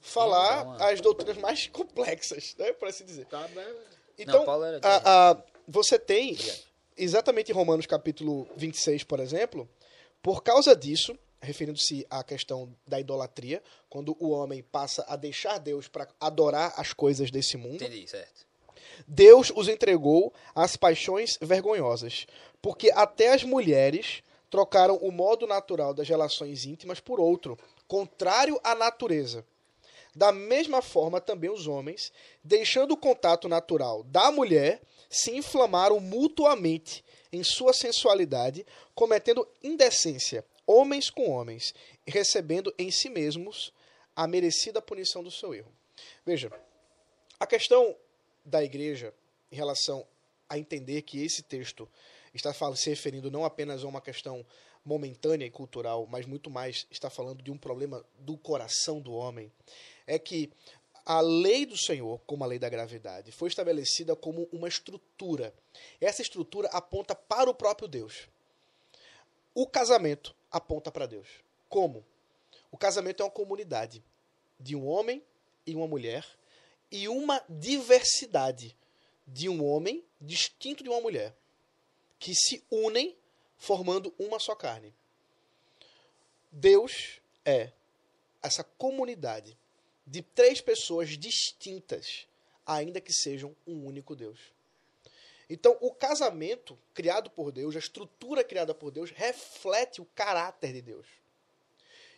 falar 0.02 0.64
Sim, 0.64 0.72
então, 0.74 0.86
as 0.88 1.00
doutrinas 1.00 1.36
mais 1.38 1.66
complexas, 1.68 2.54
né, 2.58 2.72
por 2.74 2.88
assim 2.88 3.04
dizer. 3.04 3.26
Tá, 3.26 3.46
né? 3.48 3.74
Então, 4.18 4.44
Paulo 4.44 4.64
era 4.64 4.80
a- 4.82 5.30
a- 5.32 5.42
você 5.66 5.98
tem, 5.98 6.36
exatamente 6.96 7.50
em 7.50 7.54
Romanos 7.54 7.86
capítulo 7.86 8.46
26, 8.56 9.02
por 9.04 9.18
exemplo, 9.20 9.68
por 10.22 10.42
causa 10.42 10.76
disso, 10.76 11.16
referindo-se 11.40 12.06
à 12.10 12.22
questão 12.22 12.74
da 12.86 13.00
idolatria, 13.00 13.62
quando 13.88 14.16
o 14.20 14.30
homem 14.30 14.62
passa 14.62 15.04
a 15.08 15.16
deixar 15.16 15.58
Deus 15.58 15.88
para 15.88 16.08
adorar 16.20 16.74
as 16.76 16.92
coisas 16.92 17.30
desse 17.30 17.56
mundo, 17.56 17.82
Entendi, 17.82 18.08
certo. 18.08 18.46
Deus 19.06 19.52
os 19.54 19.68
entregou 19.68 20.32
às 20.54 20.76
paixões 20.76 21.38
vergonhosas, 21.40 22.26
porque 22.60 22.90
até 22.90 23.32
as 23.32 23.42
mulheres 23.42 24.22
trocaram 24.50 24.96
o 24.96 25.10
modo 25.10 25.46
natural 25.46 25.94
das 25.94 26.08
relações 26.08 26.64
íntimas 26.64 27.00
por 27.00 27.20
outro, 27.20 27.56
contrário 27.86 28.60
à 28.62 28.74
natureza. 28.74 29.44
Da 30.14 30.32
mesma 30.32 30.82
forma, 30.82 31.20
também 31.20 31.50
os 31.50 31.68
homens, 31.68 32.12
deixando 32.42 32.92
o 32.92 32.96
contato 32.96 33.48
natural 33.48 34.02
da 34.04 34.30
mulher, 34.32 34.82
se 35.08 35.30
inflamaram 35.30 36.00
mutuamente 36.00 37.04
em 37.32 37.44
sua 37.44 37.72
sensualidade, 37.72 38.66
cometendo 38.94 39.46
indecência, 39.62 40.44
homens 40.70 41.10
com 41.10 41.28
homens, 41.28 41.74
recebendo 42.06 42.72
em 42.78 42.92
si 42.92 43.10
mesmos 43.10 43.72
a 44.14 44.26
merecida 44.28 44.80
punição 44.80 45.22
do 45.24 45.30
seu 45.30 45.52
erro. 45.52 45.72
Veja, 46.24 46.52
a 47.40 47.46
questão 47.46 47.96
da 48.44 48.62
igreja 48.62 49.12
em 49.50 49.56
relação 49.56 50.06
a 50.48 50.56
entender 50.56 51.02
que 51.02 51.24
esse 51.24 51.42
texto 51.42 51.88
está 52.32 52.52
se 52.76 52.88
referindo 52.88 53.30
não 53.32 53.44
apenas 53.44 53.82
a 53.82 53.88
uma 53.88 54.00
questão 54.00 54.46
momentânea 54.84 55.44
e 55.44 55.50
cultural, 55.50 56.06
mas 56.06 56.24
muito 56.24 56.48
mais 56.48 56.86
está 56.88 57.10
falando 57.10 57.42
de 57.42 57.50
um 57.50 57.58
problema 57.58 58.04
do 58.20 58.36
coração 58.36 59.00
do 59.00 59.12
homem, 59.12 59.52
é 60.06 60.18
que 60.18 60.50
a 61.04 61.20
lei 61.20 61.66
do 61.66 61.76
Senhor, 61.76 62.20
como 62.26 62.44
a 62.44 62.46
lei 62.46 62.58
da 62.58 62.68
gravidade, 62.68 63.32
foi 63.32 63.48
estabelecida 63.48 64.14
como 64.14 64.48
uma 64.52 64.68
estrutura. 64.68 65.52
Essa 66.00 66.22
estrutura 66.22 66.68
aponta 66.68 67.14
para 67.14 67.50
o 67.50 67.54
próprio 67.54 67.88
Deus. 67.88 68.28
O 69.52 69.66
casamento 69.66 70.34
aponta 70.50 70.90
para 70.90 71.06
Deus. 71.06 71.28
Como? 71.68 72.04
O 72.70 72.76
casamento 72.76 73.22
é 73.22 73.24
uma 73.24 73.30
comunidade 73.30 74.02
de 74.58 74.76
um 74.76 74.86
homem 74.86 75.22
e 75.66 75.74
uma 75.74 75.86
mulher 75.86 76.26
e 76.90 77.08
uma 77.08 77.42
diversidade 77.48 78.76
de 79.26 79.48
um 79.48 79.64
homem 79.64 80.04
distinto 80.20 80.82
de 80.82 80.88
uma 80.88 81.00
mulher 81.00 81.34
que 82.18 82.34
se 82.34 82.62
unem 82.70 83.16
formando 83.56 84.12
uma 84.18 84.38
só 84.38 84.54
carne. 84.54 84.92
Deus 86.50 87.20
é 87.44 87.72
essa 88.42 88.64
comunidade 88.64 89.56
de 90.06 90.22
três 90.22 90.60
pessoas 90.60 91.16
distintas, 91.16 92.26
ainda 92.66 93.00
que 93.00 93.12
sejam 93.12 93.54
um 93.66 93.86
único 93.86 94.16
Deus. 94.16 94.38
Então, 95.50 95.76
o 95.80 95.92
casamento 95.92 96.78
criado 96.94 97.28
por 97.28 97.50
Deus, 97.50 97.74
a 97.74 97.80
estrutura 97.80 98.44
criada 98.44 98.72
por 98.72 98.92
Deus, 98.92 99.10
reflete 99.10 100.00
o 100.00 100.06
caráter 100.14 100.72
de 100.72 100.80
Deus. 100.80 101.06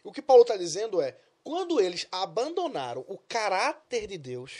O 0.05 0.13
que 0.13 0.21
Paulo 0.21 0.43
está 0.43 0.55
dizendo 0.55 1.01
é: 1.01 1.17
quando 1.43 1.81
eles 1.81 2.07
abandonaram 2.13 3.07
o 3.09 3.17
caráter 3.17 4.07
de 4.07 4.19
Deus, 4.19 4.53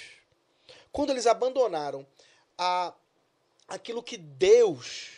quando 0.91 1.11
eles 1.11 1.27
abandonaram 1.27 2.07
a, 2.57 2.95
aquilo 3.69 4.03
que 4.03 4.17
Deus 4.17 5.11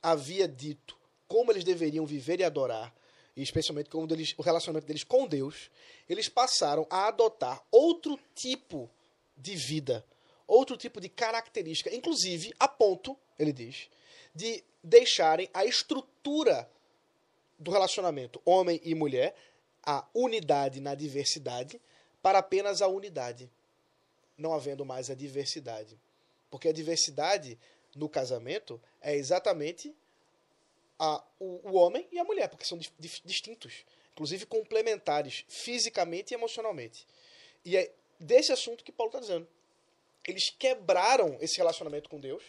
havia 0.00 0.46
dito, 0.46 0.96
como 1.26 1.50
eles 1.50 1.64
deveriam 1.64 2.06
viver 2.06 2.38
e 2.38 2.44
adorar, 2.44 2.94
e 3.36 3.42
especialmente 3.42 3.90
como 3.90 4.06
eles, 4.12 4.34
o 4.38 4.42
relacionamento 4.42 4.86
deles 4.86 5.02
com 5.02 5.26
Deus, 5.26 5.68
eles 6.08 6.28
passaram 6.28 6.86
a 6.88 7.08
adotar 7.08 7.60
outro 7.72 8.16
tipo 8.36 8.88
de 9.36 9.56
vida, 9.56 10.04
outro 10.46 10.76
tipo 10.76 11.00
de 11.00 11.08
característica, 11.08 11.94
inclusive 11.94 12.52
a 12.58 12.68
ponto, 12.68 13.16
ele 13.38 13.52
diz, 13.52 13.88
de 14.34 14.62
deixarem 14.82 15.48
a 15.52 15.64
estrutura 15.64 16.68
do 17.58 17.70
relacionamento 17.70 18.40
homem 18.44 18.80
e 18.84 18.94
mulher, 18.94 19.34
a 19.82 20.06
unidade 20.14 20.80
na 20.80 20.94
diversidade, 20.94 21.80
para 22.22 22.38
apenas 22.38 22.82
a 22.82 22.88
unidade, 22.88 23.50
não 24.36 24.52
havendo 24.52 24.84
mais 24.84 25.10
a 25.10 25.14
diversidade. 25.14 25.98
Porque 26.50 26.68
a 26.68 26.72
diversidade 26.72 27.58
no 27.94 28.08
casamento 28.08 28.80
é 29.00 29.14
exatamente 29.14 29.94
a, 30.98 31.22
o, 31.38 31.70
o 31.70 31.74
homem 31.74 32.06
e 32.10 32.18
a 32.18 32.24
mulher, 32.24 32.48
porque 32.48 32.64
são 32.64 32.78
distintos, 32.98 33.84
inclusive 34.12 34.46
complementares, 34.46 35.44
fisicamente 35.48 36.32
e 36.32 36.34
emocionalmente. 36.34 37.06
E 37.64 37.76
é 37.76 37.92
desse 38.18 38.52
assunto 38.52 38.84
que 38.84 38.92
Paulo 38.92 39.10
está 39.10 39.20
dizendo. 39.20 39.46
Eles 40.26 40.50
quebraram 40.50 41.36
esse 41.40 41.58
relacionamento 41.58 42.08
com 42.08 42.18
Deus, 42.18 42.42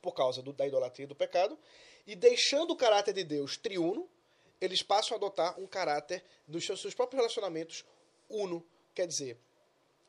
por 0.00 0.12
causa 0.12 0.42
do- 0.42 0.52
da 0.52 0.66
idolatria 0.66 1.04
e 1.04 1.06
do 1.08 1.14
pecado, 1.14 1.58
e 2.06 2.16
deixando 2.16 2.72
o 2.72 2.76
caráter 2.76 3.14
de 3.14 3.22
Deus 3.22 3.56
triuno, 3.56 4.08
eles 4.60 4.82
passam 4.82 5.14
a 5.14 5.18
adotar 5.18 5.58
um 5.60 5.66
caráter 5.66 6.24
dos 6.46 6.64
seus, 6.64 6.80
seus 6.80 6.94
próprios 6.94 7.20
relacionamentos 7.20 7.84
uno, 8.28 8.64
quer 8.94 9.06
dizer, 9.06 9.38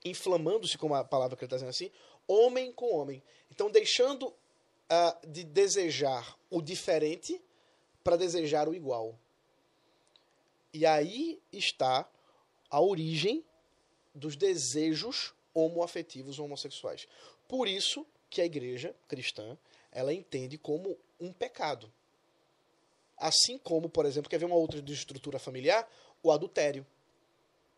inflamando-se, 0.04 0.78
como 0.78 0.95
a 0.95 1.04
palavra 1.04 1.38
que 1.38 1.44
ele 1.44 1.48
está 1.48 1.58
dizendo 1.58 1.70
assim, 1.70 1.91
homem 2.28 2.72
com 2.72 2.94
homem. 2.95 3.22
Então, 3.52 3.70
deixando 3.70 4.34
ah, 4.90 5.18
de 5.28 5.44
desejar 5.44 6.38
o 6.50 6.62
diferente 6.62 7.41
para 8.04 8.16
desejar 8.16 8.68
o 8.68 8.76
igual. 8.76 9.18
E 10.74 10.86
aí 10.86 11.41
está 11.52 12.10
a 12.70 12.82
origem 12.82 13.45
dos 14.14 14.36
desejos 14.36 15.34
homoafetivos 15.54 16.40
homossexuais. 16.40 17.08
Por 17.48 17.68
isso 17.68 18.06
que 18.30 18.42
a 18.42 18.46
igreja 18.46 18.96
cristã 19.08 19.58
ela 19.92 20.14
entende 20.14 20.58
como 20.58 20.98
um 21.20 21.32
pecado. 21.32 21.92
Assim 23.18 23.58
como, 23.58 23.88
por 23.88 24.06
exemplo, 24.06 24.30
quer 24.30 24.40
ver 24.40 24.46
uma 24.46 24.56
outra 24.56 24.80
estrutura 24.88 25.38
familiar? 25.38 25.88
O 26.22 26.32
adultério. 26.32 26.86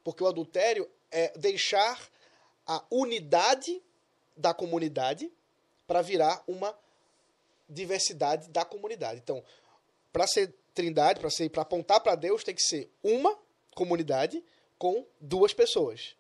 Porque 0.04 0.24
o 0.24 0.28
adultério 0.28 0.90
é 1.12 1.38
deixar 1.38 2.10
a 2.66 2.84
unidade 2.90 3.82
da 4.36 4.54
comunidade 4.54 5.32
para 5.86 6.02
virar 6.02 6.44
uma 6.48 6.78
diversidade 7.70 8.50
da 8.50 8.64
comunidade. 8.64 9.20
Então, 9.24 9.44
para 10.12 10.26
ser 10.28 10.54
trindade, 10.74 11.20
para 11.20 11.30
ser 11.30 11.50
para 11.50 11.62
apontar 11.62 12.00
para 12.02 12.16
Deus, 12.16 12.44
tem 12.44 12.56
que 12.56 12.64
ser 12.64 12.90
uma 13.04 13.38
comunidade 13.76 14.44
com 14.78 15.06
duas 15.20 15.54
pessoas. 15.54 16.16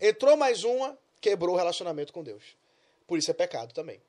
Entrou 0.00 0.36
mais 0.36 0.64
uma, 0.64 0.96
quebrou 1.20 1.54
o 1.54 1.58
relacionamento 1.58 2.12
com 2.12 2.22
Deus. 2.22 2.42
Por 3.06 3.18
isso 3.18 3.30
é 3.30 3.34
pecado 3.34 3.72
também. 3.74 4.00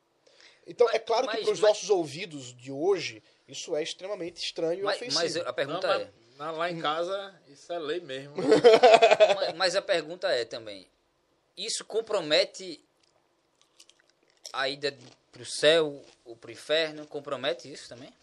Então, 0.68 0.86
Mas- 0.88 0.96
é 0.96 1.00
claro 1.00 1.28
que 1.28 1.34
para 1.38 1.42
os 1.44 1.60
mas- 1.60 1.60
nossos 1.62 1.90
ouvidos 1.90 2.56
de 2.56 2.72
hoje, 2.72 3.24
isso 3.48 3.76
é 3.76 3.82
extremamente 3.82 4.38
estranho 4.44 4.82
e 4.82 4.84
Mas, 4.84 4.98
ofensivo. 4.98 5.22
mas 5.22 5.38
a 5.38 5.44
Não, 5.46 5.54
pergunta 5.54 5.88
mas 5.88 6.02
é. 6.02 6.12
na- 6.38 6.52
lá 6.52 6.70
em 6.70 6.80
casa, 6.80 7.42
isso 7.48 7.72
é 7.74 7.80
lei 7.80 8.00
mesmo. 8.02 8.36
mas, 9.36 9.54
mas 9.56 9.76
a 9.76 9.82
pergunta 9.82 10.28
é 10.28 10.46
também. 10.46 10.86
Isso 11.58 11.84
compromete 11.84 12.80
a 14.54 14.70
ida 14.70 14.96
pro 15.32 15.46
céu 15.46 16.04
ou 16.26 16.36
pro 16.36 16.52
inferno? 16.52 17.08
Compromete 17.08 17.72
isso 17.72 17.90
também? 17.90 18.14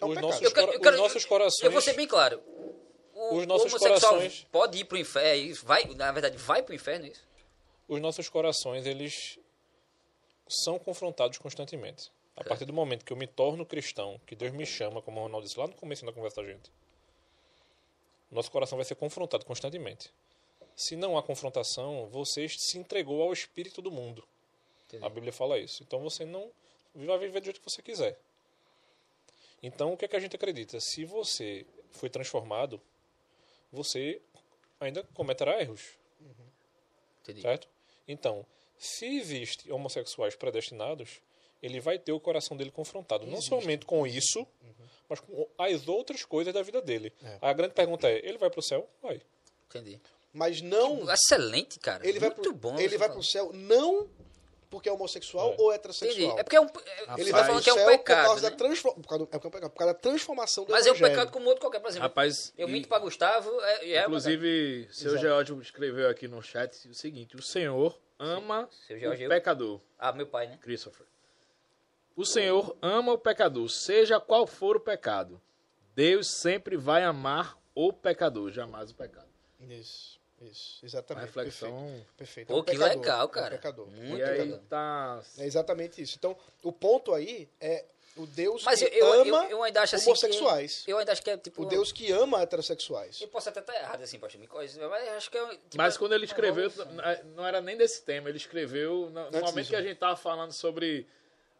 É 0.00 0.04
um 0.04 0.08
os 0.10 0.20
nossos, 0.20 0.42
Eu 0.42 0.52
quero- 0.52 0.72
eu 0.72 0.80
quero- 0.80 0.96
os 0.96 1.00
nossos 1.02 1.24
corações. 1.24 1.62
Eu 1.62 1.70
vou 1.70 1.80
ser 1.80 1.92
bem 1.94 2.06
claro. 2.06 2.42
O, 3.14 3.36
Os 3.36 3.46
nossos 3.46 3.72
o 3.72 3.78
corações- 3.78 4.44
pode 4.50 4.78
ir 4.78 4.84
pro 4.84 4.98
inferno, 4.98 5.28
é? 5.52 5.54
Vai, 5.62 5.84
na 5.94 6.10
verdade, 6.10 6.36
vai 6.36 6.62
pro 6.62 6.74
inferno 6.74 7.06
é 7.06 7.10
isso? 7.10 7.22
os 7.86 8.00
nossos 8.00 8.28
corações 8.28 8.86
eles 8.86 9.38
são 10.48 10.78
confrontados 10.78 11.38
constantemente. 11.38 12.10
A 12.36 12.42
partir 12.42 12.64
do 12.64 12.72
momento 12.72 13.04
que 13.04 13.12
eu 13.12 13.16
me 13.16 13.26
torno 13.26 13.64
cristão, 13.64 14.20
que 14.26 14.34
Deus 14.34 14.52
me 14.52 14.66
chama, 14.66 15.00
como 15.00 15.20
o 15.20 15.22
Ronaldo 15.22 15.46
disse 15.46 15.58
lá 15.60 15.66
no 15.68 15.74
começo 15.74 16.04
da 16.04 16.12
conversa 16.12 16.42
da 16.42 16.48
gente, 16.48 16.72
nosso 18.30 18.50
coração 18.50 18.76
vai 18.76 18.84
ser 18.84 18.96
confrontado 18.96 19.44
constantemente. 19.46 20.12
Se 20.74 20.96
não 20.96 21.16
há 21.16 21.22
confrontação, 21.22 22.08
você 22.08 22.48
se 22.48 22.76
entregou 22.78 23.22
ao 23.22 23.32
espírito 23.32 23.80
do 23.80 23.92
mundo. 23.92 24.26
Entendi. 24.86 25.04
A 25.04 25.08
Bíblia 25.08 25.32
fala 25.32 25.58
isso. 25.58 25.82
Então 25.84 26.00
você 26.00 26.24
não 26.24 26.50
vai 26.94 27.18
viver 27.18 27.40
do 27.40 27.44
jeito 27.44 27.60
que 27.60 27.70
você 27.70 27.80
quiser. 27.80 28.18
Então 29.62 29.92
o 29.92 29.96
que 29.96 30.04
é 30.04 30.08
que 30.08 30.16
a 30.16 30.20
gente 30.20 30.34
acredita? 30.34 30.80
Se 30.80 31.04
você 31.04 31.64
foi 31.92 32.10
transformado, 32.10 32.80
você 33.74 34.20
ainda 34.80 35.02
cometerá 35.14 35.60
erros. 35.60 35.82
Entendi. 37.22 37.40
Certo? 37.42 37.68
Então, 38.06 38.46
Se 38.76 39.06
existe 39.06 39.70
homossexuais 39.70 40.34
predestinados, 40.34 41.20
ele 41.62 41.80
vai 41.80 41.98
ter 41.98 42.12
o 42.12 42.20
coração 42.20 42.56
dele 42.56 42.70
confrontado. 42.70 43.26
Não 43.26 43.40
somente 43.40 43.86
com 43.86 44.06
isso, 44.06 44.46
mas 45.08 45.20
com 45.20 45.48
as 45.56 45.86
outras 45.88 46.24
coisas 46.24 46.52
da 46.52 46.60
vida 46.62 46.82
dele. 46.82 47.12
A 47.40 47.52
grande 47.52 47.72
pergunta 47.74 48.08
é, 48.08 48.18
ele 48.26 48.36
vai 48.36 48.50
pro 48.50 48.60
céu? 48.62 48.88
Vai. 49.02 49.22
Entendi. 49.68 50.00
Mas 50.32 50.60
não. 50.60 51.08
Excelente, 51.10 51.78
cara. 51.78 52.06
Ele 52.06 52.18
vai, 52.18 52.28
Muito 52.30 52.42
pro, 52.42 52.52
bom. 52.54 52.78
ele 52.78 52.98
vai 52.98 53.08
falou. 53.08 53.22
pro 53.22 53.30
céu 53.30 53.52
não 53.52 54.08
porque 54.74 54.88
é 54.88 54.92
homossexual 54.92 55.50
É. 55.50 55.56
ou 55.58 55.72
Entendi. 55.72 55.74
heterossexual. 55.74 56.38
É 56.38 56.42
porque 56.42 56.56
é 56.56 56.60
um. 56.60 56.64
é- 56.66 56.68
Ele 56.68 57.24
você 57.24 57.30
vai 57.32 57.40
tá 57.40 57.46
falando 57.46 57.62
que 57.62 57.70
é 57.70 57.72
um 57.72 57.76
céu 57.76 57.86
pecado. 57.86 58.16
por 58.18 58.26
causa 58.26 58.42
né? 58.42 58.50
da 58.50 58.56
transformação. 58.56 59.02
Por, 59.02 59.08
causa 59.08 59.24
do- 59.24 59.28
é 59.36 59.38
por 59.38 59.50
causa- 59.50 59.70
por 59.70 59.78
causa 59.78 59.92
da 59.94 59.98
transformação 59.98 60.64
do 60.64 60.72
Mas 60.72 60.86
é 60.86 60.90
um 60.90 60.94
evangelho. 60.94 61.10
pecado 61.18 61.32
como 61.32 61.46
outro 61.46 61.60
qualquer. 61.60 61.80
Por 61.80 61.88
exemplo, 61.88 62.08
Rapaz, 62.08 62.52
eu 62.58 62.68
e- 62.68 62.72
minto 62.72 62.88
pra 62.88 62.98
Gustavo, 62.98 63.48
é, 63.62 63.90
é 63.92 64.00
um 64.02 64.04
Inclusive, 64.06 64.88
seu 64.90 65.10
Exato. 65.12 65.22
Geórgio 65.22 65.60
escreveu 65.62 66.08
aqui 66.08 66.26
no 66.28 66.42
chat 66.42 66.88
o 66.88 66.94
seguinte: 66.94 67.36
o 67.36 67.42
Senhor 67.42 67.98
ama 68.18 68.68
Seu 68.86 68.96
o 68.96 69.00
pecador. 69.00 69.28
pecado. 69.28 69.82
Ah, 69.98 70.12
meu 70.12 70.26
pai, 70.26 70.46
né? 70.48 70.58
Christopher. 70.60 71.06
O 72.16 72.24
Senhor 72.24 72.76
ama 72.80 73.12
o 73.12 73.18
pecador, 73.18 73.68
seja 73.68 74.20
qual 74.20 74.46
for 74.46 74.76
o 74.76 74.80
pecado. 74.80 75.40
Deus 75.96 76.28
sempre 76.28 76.76
vai 76.76 77.02
amar 77.02 77.56
o 77.74 77.92
pecador, 77.92 78.50
jamais 78.50 78.90
o 78.90 78.94
pecado. 78.94 79.28
Isso, 79.60 80.20
isso. 80.46 80.78
Uma 80.82 80.86
Exatamente. 80.88 81.24
reflexão. 81.26 81.70
Perfeito. 81.82 82.14
perfeito. 82.16 82.46
Pô, 82.48 82.54
É 82.54 82.56
um 82.56 82.62
que 82.64 82.72
pecador, 82.72 82.96
legal, 82.98 83.20
é 83.20 83.24
um 83.24 83.28
cara. 83.28 83.50
pecador. 83.50 83.86
Muito 83.88 84.16
e 84.18 84.22
aí 84.22 84.38
legal. 84.40 84.58
tá. 84.68 85.22
É 85.38 85.44
exatamente 85.46 86.00
isso. 86.02 86.16
Então, 86.18 86.36
o 86.62 86.72
ponto 86.72 87.12
aí 87.14 87.48
é 87.60 87.84
o 88.16 88.26
Deus 88.26 88.62
Mas 88.62 88.78
que 88.80 88.84
eu, 88.96 89.12
ama 89.22 89.44
eu, 89.46 89.50
eu 89.50 89.62
ainda 89.64 89.82
acho 89.82 89.96
assim. 89.96 90.06
homossexuais. 90.06 90.82
Que, 90.84 90.92
eu 90.92 90.98
ainda 90.98 91.10
acho 91.10 91.20
que 91.22 91.30
é 91.30 91.36
tipo. 91.36 91.62
O 91.62 91.66
Deus 91.66 91.90
que 91.90 92.12
ama 92.12 92.40
heterossexuais. 92.42 93.20
Eu 93.20 93.26
posso 93.28 93.48
até 93.48 93.58
estar 93.58 93.74
errado 93.74 94.02
assim, 94.02 94.18
pastor, 94.20 94.40
me 94.40 94.46
corrija, 94.46 94.88
mas 94.88 95.04
eu 95.06 95.14
acho 95.14 95.30
que 95.30 95.36
é. 95.36 95.48
Tipo, 95.48 95.76
Mas 95.76 95.96
quando 95.96 96.12
ele 96.14 96.24
escreveu, 96.24 96.70
vamos- 96.70 96.94
n- 96.94 97.22
não 97.34 97.44
era 97.44 97.60
nem 97.60 97.76
desse 97.76 98.02
tema, 98.02 98.28
ele 98.28 98.38
escreveu 98.38 99.10
no, 99.10 99.30
no 99.30 99.40
momento 99.40 99.54
disso. 99.56 99.70
que 99.70 99.76
a 99.76 99.82
gente 99.82 99.98
tava 99.98 100.14
falando 100.16 100.52
sobre 100.52 101.08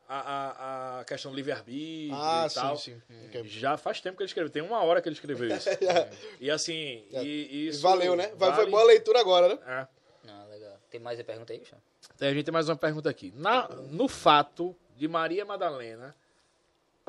a, 0.09 0.19
a, 0.19 1.01
a 1.01 1.05
questão 1.05 1.31
do 1.31 1.37
livre-arbítrio 1.37 2.15
Ah, 2.15 2.47
e 2.51 2.55
tal. 2.55 2.77
sim, 2.77 3.01
sim. 3.07 3.27
Ok. 3.27 3.45
Já 3.49 3.77
faz 3.77 4.01
tempo 4.01 4.17
que 4.17 4.23
ele 4.23 4.29
escreveu, 4.29 4.51
tem 4.51 4.63
uma 4.63 4.83
hora 4.83 5.01
que 5.01 5.09
ele 5.09 5.15
escreveu 5.15 5.49
isso. 5.57 5.69
e 6.41 6.51
assim, 6.51 7.05
e, 7.11 7.19
E 7.51 7.69
isso. 7.69 7.83
Valeu, 7.83 8.15
né? 8.17 8.29
Vai, 8.37 8.51
Foi 8.51 8.59
vale- 8.59 8.71
boa 8.71 8.85
leitura 8.85 9.21
agora, 9.21 9.49
né? 9.49 9.59
É. 9.67 10.27
Não, 10.27 10.49
legal. 10.49 10.79
Tem 10.91 11.01
mais 11.01 11.19
a 11.21 11.25
pergunta 11.25 11.53
aí, 11.53 11.59
Gustavo? 11.59 11.83
Então, 12.15 12.29
a 12.29 12.33
gente 12.33 12.45
tem 12.45 12.53
mais 12.53 12.69
uma 12.69 12.77
pergunta 12.77 13.09
aqui. 13.11 13.33
Na, 13.37 13.69
no 13.69 14.07
fato 14.09 14.77
de 14.97 15.09
Maria 15.09 15.45
Madalena, 15.45 16.15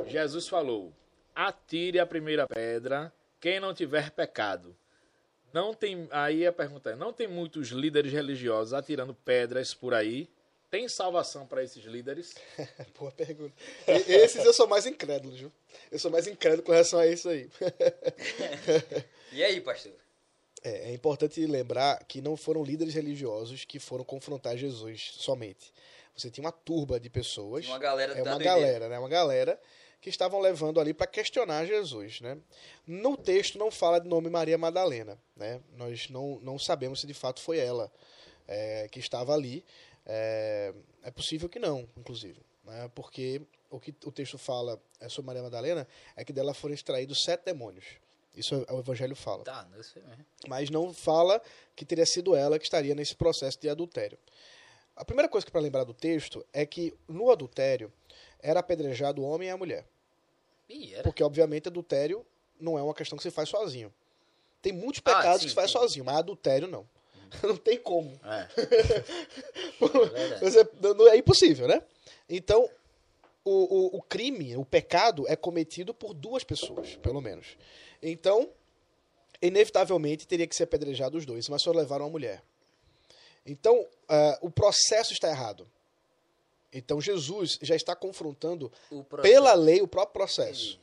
Jesus 0.08 0.48
falou: 0.48 0.92
atire 1.36 2.00
a 2.00 2.06
primeira 2.06 2.48
pedra, 2.48 3.14
quem 3.40 3.60
não 3.60 3.74
tiver 3.74 4.10
pecado. 4.12 4.76
Não 5.54 5.74
tem. 5.74 6.08
Aí 6.12 6.46
a 6.46 6.52
pergunta 6.52 6.92
é: 6.92 6.96
não 6.96 7.14
tem 7.14 7.28
muitos 7.28 7.70
líderes 7.70 8.12
religiosos 8.12 8.74
atirando 8.74 9.14
pedras 9.14 9.74
por 9.74 9.94
aí? 9.94 10.28
Tem 10.70 10.88
salvação 10.90 11.46
para 11.46 11.64
esses 11.64 11.84
líderes? 11.86 12.36
Boa 13.00 13.12
pergunta. 13.12 13.54
E- 13.88 14.12
Esses 14.14 14.44
eu 14.44 14.54
sou 14.54 14.68
mais 14.68 14.86
incrédulo, 14.86 15.36
viu? 15.36 15.52
Eu 15.92 16.00
sou 16.00 16.12
mais 16.12 16.28
incrédulo 16.28 16.64
com 16.64 16.72
relação 16.72 17.00
a 17.00 17.08
isso 17.08 17.30
aí. 17.30 17.50
E 19.32 19.44
aí, 19.44 19.60
pastor? 19.60 19.92
É, 20.64 20.90
é 20.90 20.94
importante 20.94 21.46
lembrar 21.46 22.04
que 22.06 22.22
não 22.22 22.38
foram 22.38 22.64
líderes 22.64 22.94
religiosos 22.94 23.66
que 23.66 23.80
foram 23.80 24.04
confrontar 24.04 24.56
Jesus 24.58 25.12
somente. 25.18 25.74
Você 26.16 26.30
tinha 26.32 26.46
uma 26.46 26.52
turba 26.54 27.00
de 27.00 27.10
pessoas. 27.10 27.66
Tinha 27.66 27.74
uma 27.74 27.80
galera 27.80 28.14
é 28.14 28.24
uma 28.24 28.40
galera, 28.40 28.88
né? 28.88 28.98
Uma 28.98 29.10
galera 29.10 29.60
que 30.00 30.10
estavam 30.10 30.40
levando 30.40 30.80
ali 30.80 30.94
para 30.94 31.06
questionar 31.08 31.66
Jesus, 31.66 32.22
né? 32.22 32.38
No 32.88 33.18
texto 33.18 33.58
não 33.58 33.70
fala 33.70 34.00
de 34.00 34.08
nome 34.08 34.30
Maria 34.30 34.58
Madalena, 34.58 35.18
né? 35.36 35.60
Nós 35.76 36.10
não, 36.10 36.40
não 36.42 36.58
sabemos 36.58 37.02
se 37.02 37.08
de 37.08 37.14
fato 37.14 37.42
foi 37.42 37.58
ela 37.58 37.92
é, 38.48 38.88
que 38.90 39.00
estava 39.00 39.34
ali. 39.34 39.66
É, 40.06 40.74
é 41.04 41.12
possível 41.12 41.50
que 41.50 41.58
não, 41.60 41.88
inclusive, 41.98 42.40
né? 42.64 42.90
Porque 42.94 43.42
o 43.70 43.80
que 43.80 43.94
o 44.06 44.12
texto 44.12 44.38
fala 44.38 44.80
é 45.00 45.10
sobre 45.10 45.28
Maria 45.28 45.42
Madalena 45.44 45.88
é 46.16 46.24
que 46.24 46.32
dela 46.32 46.54
foram 46.54 46.74
extraídos 46.76 47.24
sete 47.24 47.44
demônios. 47.46 47.86
Isso 48.36 48.54
é- 48.68 48.74
o 48.74 48.80
Evangelho 48.80 49.16
fala 49.16 49.44
Tá, 49.44 49.68
não 49.74 49.82
sei 49.82 50.04
mesmo. 50.04 50.26
mas 50.48 50.70
não 50.70 50.94
fala 50.94 51.42
que 51.76 51.86
teria 51.86 52.06
sido 52.06 52.36
ela 52.36 52.60
que 52.60 52.66
estaria 52.66 52.94
nesse 52.94 53.16
processo 53.16 53.60
de 53.60 53.70
adultério. 53.70 54.18
A 54.96 55.04
primeira 55.04 55.28
coisa 55.30 55.46
que 55.46 55.52
para 55.52 55.62
lembrar 55.62 55.84
do 55.86 55.94
texto 55.94 56.46
é 56.54 56.66
que 56.66 56.94
no 57.08 57.32
adultério 57.32 57.92
era 58.40 58.60
apedrejado 58.60 59.22
o 59.22 59.26
homem 59.26 59.48
e 59.48 59.52
a 59.52 59.58
mulher, 59.58 59.86
porque 61.04 61.24
obviamente 61.24 61.68
adultério 61.68 62.26
não 62.60 62.78
é 62.78 62.82
uma 62.82 62.94
questão 62.94 63.18
que 63.18 63.24
se 63.24 63.32
faz 63.32 63.50
sozinho. 63.50 63.94
Tem 64.62 64.72
muitos 64.72 65.02
Ah, 65.06 65.16
pecados 65.16 65.42
sim, 65.42 65.46
que 65.46 65.50
se 65.50 65.56
faz 65.56 65.72
sim. 65.72 65.78
sozinho, 65.78 66.06
mas 66.06 66.16
adultério 66.18 66.68
não. 66.68 66.88
Não 67.44 67.58
tem 67.58 67.78
como. 67.80 68.12
É. 68.24 68.48
Você- 70.40 70.68
não- 70.82 71.08
é 71.08 71.18
impossível, 71.18 71.68
né? 71.68 71.82
Então, 72.30 72.70
o, 73.44 73.96
o, 73.96 73.98
o 73.98 74.02
crime, 74.02 74.56
o 74.58 74.66
pecado 74.66 75.26
é 75.28 75.36
cometido 75.36 75.94
por 75.94 76.14
duas 76.14 76.44
pessoas, 76.44 76.96
pelo 76.98 77.22
menos. 77.22 77.58
Então, 78.02 78.50
inevitavelmente 79.42 80.28
teria 80.28 80.48
que 80.48 80.56
ser 80.56 80.64
apedrejado 80.64 81.18
os 81.18 81.26
dois, 81.26 81.48
mas 81.50 81.62
só 81.62 81.72
levaram 81.72 82.06
a 82.06 82.10
mulher. 82.10 82.42
Então, 83.46 83.86
ah, 84.10 84.40
o 84.42 84.50
processo 84.50 85.14
está 85.14 85.30
errado. 85.30 85.68
Então, 86.74 87.00
Jesus 87.00 87.58
já 87.62 87.76
está 87.76 87.96
confrontando 87.96 88.72
pela 89.22 89.54
lei 89.54 89.82
o 89.82 89.88
próprio 89.88 90.14
processo. 90.14 90.80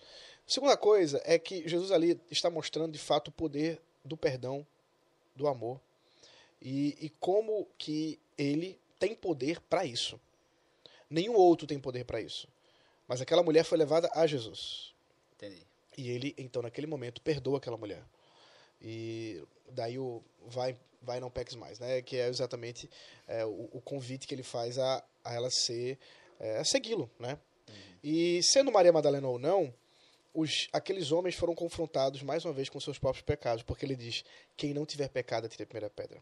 Segunda 0.46 0.76
coisa 0.76 1.20
é 1.24 1.38
que 1.38 1.68
Jesus 1.68 1.90
ali 1.90 2.20
está 2.30 2.48
mostrando 2.50 2.92
de 2.92 2.98
fato 2.98 3.28
o 3.28 3.32
poder 3.32 3.80
do 4.04 4.16
perdão, 4.16 4.66
do 5.34 5.46
amor 5.46 5.80
e, 6.62 6.96
e 7.00 7.08
como 7.08 7.66
que 7.76 8.18
ele 8.38 8.78
tem 8.98 9.14
poder 9.14 9.60
para 9.62 9.84
isso. 9.84 10.18
Nenhum 11.10 11.34
outro 11.34 11.66
tem 11.66 11.78
poder 11.78 12.04
para 12.04 12.20
isso. 12.20 12.48
Mas 13.08 13.20
aquela 13.20 13.42
mulher 13.42 13.64
foi 13.64 13.76
levada 13.76 14.08
a 14.14 14.26
Jesus. 14.26 14.94
Entendi. 15.34 15.66
E 15.98 16.08
ele, 16.08 16.34
então, 16.38 16.62
naquele 16.62 16.86
momento, 16.86 17.20
perdoa 17.20 17.58
aquela 17.58 17.76
mulher. 17.76 18.02
E 18.80 19.42
daí 19.70 19.98
o 19.98 20.22
vai, 20.46 20.76
vai 21.02 21.20
não 21.20 21.30
peques 21.30 21.56
mais, 21.56 21.78
né? 21.78 22.00
Que 22.00 22.16
é 22.16 22.28
exatamente 22.28 22.88
é, 23.26 23.44
o, 23.44 23.68
o 23.72 23.80
convite 23.80 24.26
que 24.26 24.34
ele 24.34 24.42
faz 24.42 24.78
a, 24.78 25.04
a 25.24 25.34
ela 25.34 25.50
ser, 25.50 25.98
é, 26.38 26.58
a 26.58 26.64
segui-lo, 26.64 27.10
né? 27.18 27.38
E 28.02 28.40
sendo 28.42 28.72
Maria 28.72 28.92
Madalena 28.92 29.28
ou 29.28 29.38
não, 29.38 29.72
os, 30.34 30.68
aqueles 30.72 31.12
homens 31.12 31.34
foram 31.34 31.54
confrontados 31.54 32.22
mais 32.22 32.44
uma 32.44 32.52
vez 32.52 32.68
com 32.68 32.80
seus 32.80 32.98
próprios 32.98 33.22
pecados, 33.22 33.62
porque 33.62 33.84
ele 33.84 33.94
diz: 33.94 34.24
quem 34.56 34.72
não 34.72 34.86
tiver 34.86 35.08
pecado, 35.08 35.46
atire 35.46 35.64
a 35.64 35.66
primeira 35.66 35.90
pedra. 35.90 36.20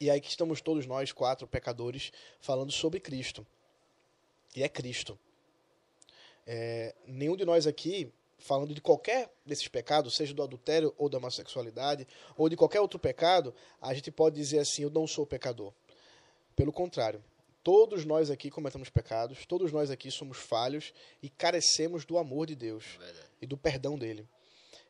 E 0.00 0.08
aí 0.10 0.18
que 0.18 0.30
estamos 0.30 0.62
todos 0.62 0.86
nós, 0.86 1.12
quatro 1.12 1.46
pecadores, 1.46 2.10
falando 2.40 2.72
sobre 2.72 2.98
Cristo. 2.98 3.46
E 4.56 4.62
é 4.62 4.68
Cristo. 4.68 5.18
É, 6.46 6.94
nenhum 7.06 7.36
de 7.36 7.44
nós 7.44 7.66
aqui, 7.66 8.10
falando 8.38 8.74
de 8.74 8.80
qualquer 8.80 9.30
desses 9.44 9.68
pecados, 9.68 10.16
seja 10.16 10.32
do 10.32 10.42
adultério 10.42 10.94
ou 10.96 11.08
da 11.10 11.18
homossexualidade, 11.18 12.08
ou 12.36 12.48
de 12.48 12.56
qualquer 12.56 12.80
outro 12.80 12.98
pecado, 12.98 13.54
a 13.80 13.92
gente 13.92 14.10
pode 14.10 14.36
dizer 14.36 14.60
assim: 14.60 14.82
eu 14.82 14.90
não 14.90 15.06
sou 15.06 15.26
pecador. 15.26 15.72
Pelo 16.56 16.72
contrário, 16.72 17.22
todos 17.62 18.06
nós 18.06 18.30
aqui 18.30 18.50
cometemos 18.50 18.88
pecados, 18.88 19.44
todos 19.44 19.70
nós 19.70 19.90
aqui 19.90 20.10
somos 20.10 20.38
falhos 20.38 20.94
e 21.22 21.28
carecemos 21.28 22.06
do 22.06 22.16
amor 22.16 22.46
de 22.46 22.56
Deus 22.56 22.96
Verdade. 22.98 23.28
e 23.42 23.46
do 23.46 23.56
perdão 23.56 23.98
dele. 23.98 24.26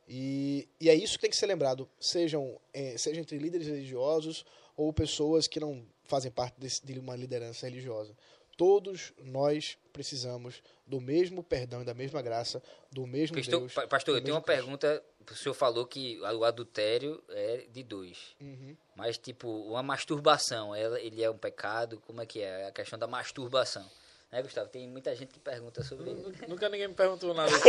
E, 0.09 0.69
e 0.81 0.89
é 0.89 0.95
isso 0.95 1.15
que 1.15 1.21
tem 1.21 1.31
que 1.31 1.37
ser 1.37 1.47
lembrado, 1.47 1.89
sejam, 2.01 2.61
eh, 2.73 2.97
seja 2.99 3.21
entre 3.21 3.39
líderes 3.39 3.69
religiosos 3.69 4.45
ou 4.81 4.93
pessoas 4.95 5.47
que 5.47 5.61
não 5.61 5.85
fazem 6.05 6.31
parte 6.31 6.59
desse- 6.59 6.85
de 6.85 6.99
uma 6.99 7.15
liderança 7.15 7.67
religiosa. 7.67 8.17
Todos 8.57 9.13
nós 9.23 9.77
precisamos 9.93 10.63
do 10.87 11.01
mesmo 11.01 11.43
perdão 11.43 11.83
e 11.83 11.85
da 11.85 11.93
mesma 11.95 12.21
graça, 12.23 12.63
do 12.91 13.07
mesmo 13.07 13.37
Pastor, 13.37 13.61
Deus. 13.61 13.73
pa- 13.75 13.87
pastor, 13.87 14.17
eu 14.17 14.23
tenho 14.23 14.35
uma 14.37 14.43
Cristo. 14.43 14.63
pergunta. 14.63 15.03
O 15.31 15.35
senhor 15.35 15.55
falou 15.55 15.87
que 15.87 16.19
o 16.21 16.45
adultério 16.45 17.23
é 17.29 17.67
de 17.71 17.83
dois. 17.83 18.35
Uhum. 18.41 18.75
Mas, 18.97 19.17
tipo, 19.19 19.49
uma 19.49 19.83
masturbação, 19.83 20.75
ela, 20.75 20.99
ele 21.01 21.23
é 21.23 21.31
um 21.31 21.37
pecado? 21.39 22.01
Como 22.07 22.21
é 22.23 22.27
que 22.27 22.41
é? 22.41 22.67
A 22.69 22.73
questão 22.73 22.99
da 22.99 23.07
masturbação. 23.07 23.85
Né, 24.33 24.43
Gustavo? 24.43 24.69
Tem 24.69 24.89
muita 24.89 25.15
gente 25.15 25.29
que 25.33 25.41
pergunta 25.41 25.83
sobre. 25.83 26.11
Nunca 26.49 26.69
ninguém 26.69 26.89
me 26.89 26.95
perguntou 26.95 27.33
nada 27.35 27.51
disso. 27.53 27.67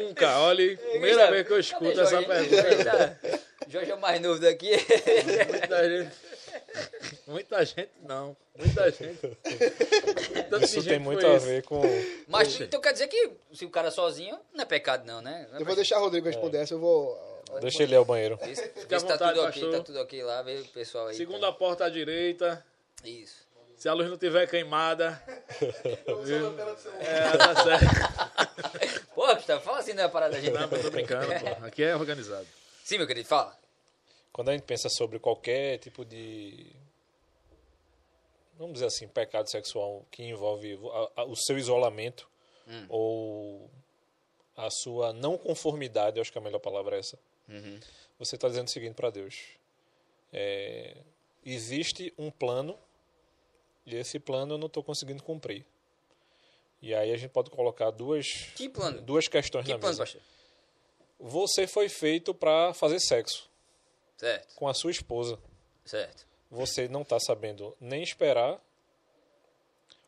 Nunca, 0.00 0.38
olha, 0.40 0.76
primeira 0.76 1.30
vez 1.30 1.46
que 1.46 1.52
eu 1.52 1.58
escuto 1.60 2.00
essa 2.00 2.22
pergunta. 2.22 3.20
Jorge 3.72 3.90
é 3.90 3.94
o 3.94 4.00
mais 4.00 4.20
novo 4.20 4.38
daqui. 4.38 4.70
Muita 5.50 5.88
gente. 5.88 6.12
Muita 7.26 7.64
gente 7.64 7.90
não. 8.02 8.36
Muita 8.54 8.90
gente. 8.90 9.38
Tanto 10.50 10.64
Isso 10.66 10.80
de 10.82 10.88
tem 10.88 10.98
gente 10.98 10.98
muito 10.98 11.26
a 11.26 11.36
isso. 11.36 11.46
ver 11.46 11.62
com. 11.62 11.80
Mas 12.28 12.60
então 12.60 12.82
quer 12.82 12.92
dizer 12.92 13.08
que 13.08 13.32
se 13.54 13.64
o 13.64 13.70
cara 13.70 13.90
sozinho, 13.90 14.38
não 14.52 14.62
é 14.62 14.66
pecado, 14.66 15.06
não, 15.06 15.22
né? 15.22 15.46
Não 15.50 15.56
é 15.56 15.62
Eu 15.62 15.64
vou 15.64 15.74
deixar 15.74 15.98
o 15.98 16.00
Rodrigo 16.02 16.26
responder 16.26 16.58
essa, 16.58 16.74
eu 16.74 16.80
vou. 16.80 17.18
Deixa 17.62 17.82
ele 17.82 17.94
ir 17.94 17.96
ao 17.96 18.04
banheiro. 18.04 18.36
Vê 18.36 18.54
se, 18.54 18.60
vê 18.62 18.80
Fica 18.82 19.00
se 19.00 19.06
tá 19.06 19.14
vontade, 19.14 19.34
tudo 19.34 19.46
ok, 19.48 19.62
pastor. 19.62 19.78
tá 19.78 19.84
tudo 19.84 20.00
ok 20.00 20.22
lá, 20.22 20.42
vê 20.42 20.60
o 20.60 20.64
pessoal 20.66 21.06
aí. 21.06 21.14
Segunda 21.16 21.50
porta 21.50 21.86
à 21.86 21.88
direita. 21.88 22.62
Tá. 23.02 23.08
Isso. 23.08 23.46
Se 23.78 23.88
a 23.88 23.94
luz 23.94 24.10
não 24.10 24.18
tiver 24.18 24.46
queimada. 24.48 25.20
É, 27.00 27.36
tá 27.38 27.64
certo. 27.64 29.04
Pô, 29.14 29.34
Gustavo, 29.34 29.62
fala 29.62 29.78
assim 29.78 29.94
na 29.94 30.10
parada 30.10 30.34
da 30.34 30.40
gente. 30.40 30.52
Não, 30.52 30.60
eu 30.60 30.82
tô 30.82 30.90
brincando, 30.90 31.26
pô. 31.26 31.64
Aqui 31.66 31.82
é 31.82 31.96
organizado. 31.96 32.46
Sim, 32.84 32.98
meu 32.98 33.06
querido, 33.06 33.26
fala. 33.28 33.61
Quando 34.32 34.48
a 34.48 34.52
gente 34.52 34.62
pensa 34.64 34.88
sobre 34.88 35.18
qualquer 35.18 35.78
tipo 35.78 36.04
de 36.04 36.72
vamos 38.58 38.74
dizer 38.74 38.86
assim, 38.86 39.08
pecado 39.08 39.50
sexual 39.50 40.06
que 40.10 40.22
envolve 40.22 40.78
a- 41.16 41.22
a- 41.22 41.24
o 41.24 41.34
seu 41.34 41.58
isolamento 41.58 42.28
Hum. 42.68 42.86
ou 42.88 43.70
a 44.56 44.68
sua 44.70 45.12
não 45.12 45.36
conformidade, 45.36 46.16
eu 46.18 46.20
acho 46.22 46.30
que 46.30 46.38
a 46.38 46.40
melhor 46.40 46.60
palavra 46.60 46.96
é 46.96 47.00
essa. 47.00 47.18
Uhum. 47.48 47.80
Você 48.18 48.36
está 48.36 48.48
dizendo 48.48 48.68
o 48.68 48.70
seguinte 48.70 48.94
para 48.94 49.10
Deus: 49.10 49.34
é, 50.32 50.96
existe 51.44 52.12
um 52.16 52.30
plano 52.30 52.78
e 53.84 53.96
esse 53.96 54.20
plano 54.20 54.54
eu 54.54 54.58
não 54.58 54.68
estou 54.68 54.82
conseguindo 54.84 55.22
cumprir. 55.22 55.64
E 56.80 56.94
aí 56.94 57.12
a 57.12 57.16
gente 57.16 57.30
pode 57.30 57.50
colocar 57.50 57.90
duas, 57.90 58.26
Que 58.54 58.68
plano? 58.68 59.00
duas 59.02 59.26
questões 59.28 59.64
Que 59.66 59.72
na 59.72 59.78
plano, 59.78 59.92
mesa. 59.98 60.02
pastor? 60.04 60.22
Você 61.18 61.66
foi 61.66 61.88
feito 61.88 62.32
para 62.34 62.72
fazer 62.74 63.00
sexo 63.00 63.48
Certo, 64.22 64.54
com 64.54 64.68
a 64.68 64.74
sua 64.74 64.92
esposa. 64.92 65.36
certo. 65.84 66.24
Você 66.48 66.86
não 66.86 67.02
está 67.02 67.18
sabendo 67.18 67.76
nem 67.80 68.02
esperar, 68.04 68.60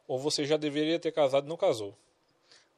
ou 0.06 0.18
você 0.18 0.44
já 0.44 0.56
deveria 0.56 1.00
ter 1.00 1.10
casado 1.10 1.46
e 1.46 1.48
não 1.48 1.56
casou. 1.56 1.96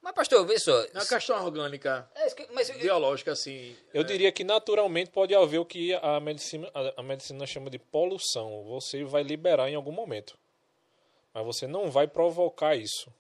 Mas, 0.00 0.14
pastor, 0.14 0.46
vê 0.46 0.58
só. 0.58 0.82
É 0.84 0.90
uma 0.94 1.04
questão 1.04 1.44
orgânica, 1.44 2.08
É, 2.14 2.26
isso 2.26 2.36
que- 2.36 2.46
mas 2.52 2.70
eu- 2.70 2.78
biológica, 2.78 3.32
assim. 3.32 3.76
Eu 3.92 4.02
diria 4.04 4.30
que 4.32 4.44
naturalmente 4.44 5.10
pode 5.10 5.34
haver 5.34 5.58
o 5.58 5.64
que 5.66 5.92
a 5.94 6.18
medicina, 6.20 6.70
a, 6.72 7.00
a 7.00 7.02
medicina 7.02 7.44
chama 7.44 7.68
de 7.68 7.78
poluição. 7.78 8.62
Você 8.64 9.04
vai 9.04 9.22
liberar 9.24 9.68
em 9.68 9.74
algum 9.74 9.92
momento. 9.92 10.38
Mas 11.34 11.44
você 11.44 11.66
não 11.66 11.90
vai 11.90 12.06
provocar 12.06 12.76
isso. 12.76 13.10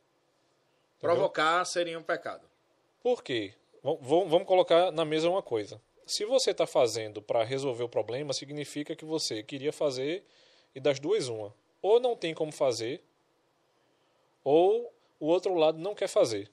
Entendeu? 0.96 1.16
Provocar 1.16 1.64
seria 1.66 1.98
um 1.98 2.02
pecado. 2.04 2.48
Por 3.02 3.22
quê? 3.22 3.52
Vam- 3.82 3.98
vam- 4.00 4.28
Vamos 4.28 4.46
colocar 4.48 4.90
na 4.92 5.04
mesa 5.04 5.28
uma 5.28 5.42
coisa. 5.42 5.78
Se 6.06 6.24
você 6.24 6.52
está 6.52 6.66
fazendo 6.66 7.20
para 7.20 7.42
resolver 7.42 7.82
o 7.82 7.88
problema, 7.88 8.32
significa 8.32 8.94
que 8.94 9.04
você 9.04 9.42
queria 9.42 9.72
fazer 9.72 10.24
e 10.74 10.78
das 10.80 11.00
duas 11.00 11.26
uma. 11.28 11.52
Ou 11.82 11.98
não 12.00 12.16
tem 12.16 12.32
como 12.32 12.52
fazer, 12.52 13.02
ou 14.44 14.92
o 15.18 15.26
outro 15.26 15.54
lado 15.54 15.78
não 15.78 15.94
quer 15.94 16.08
fazer. 16.08 16.48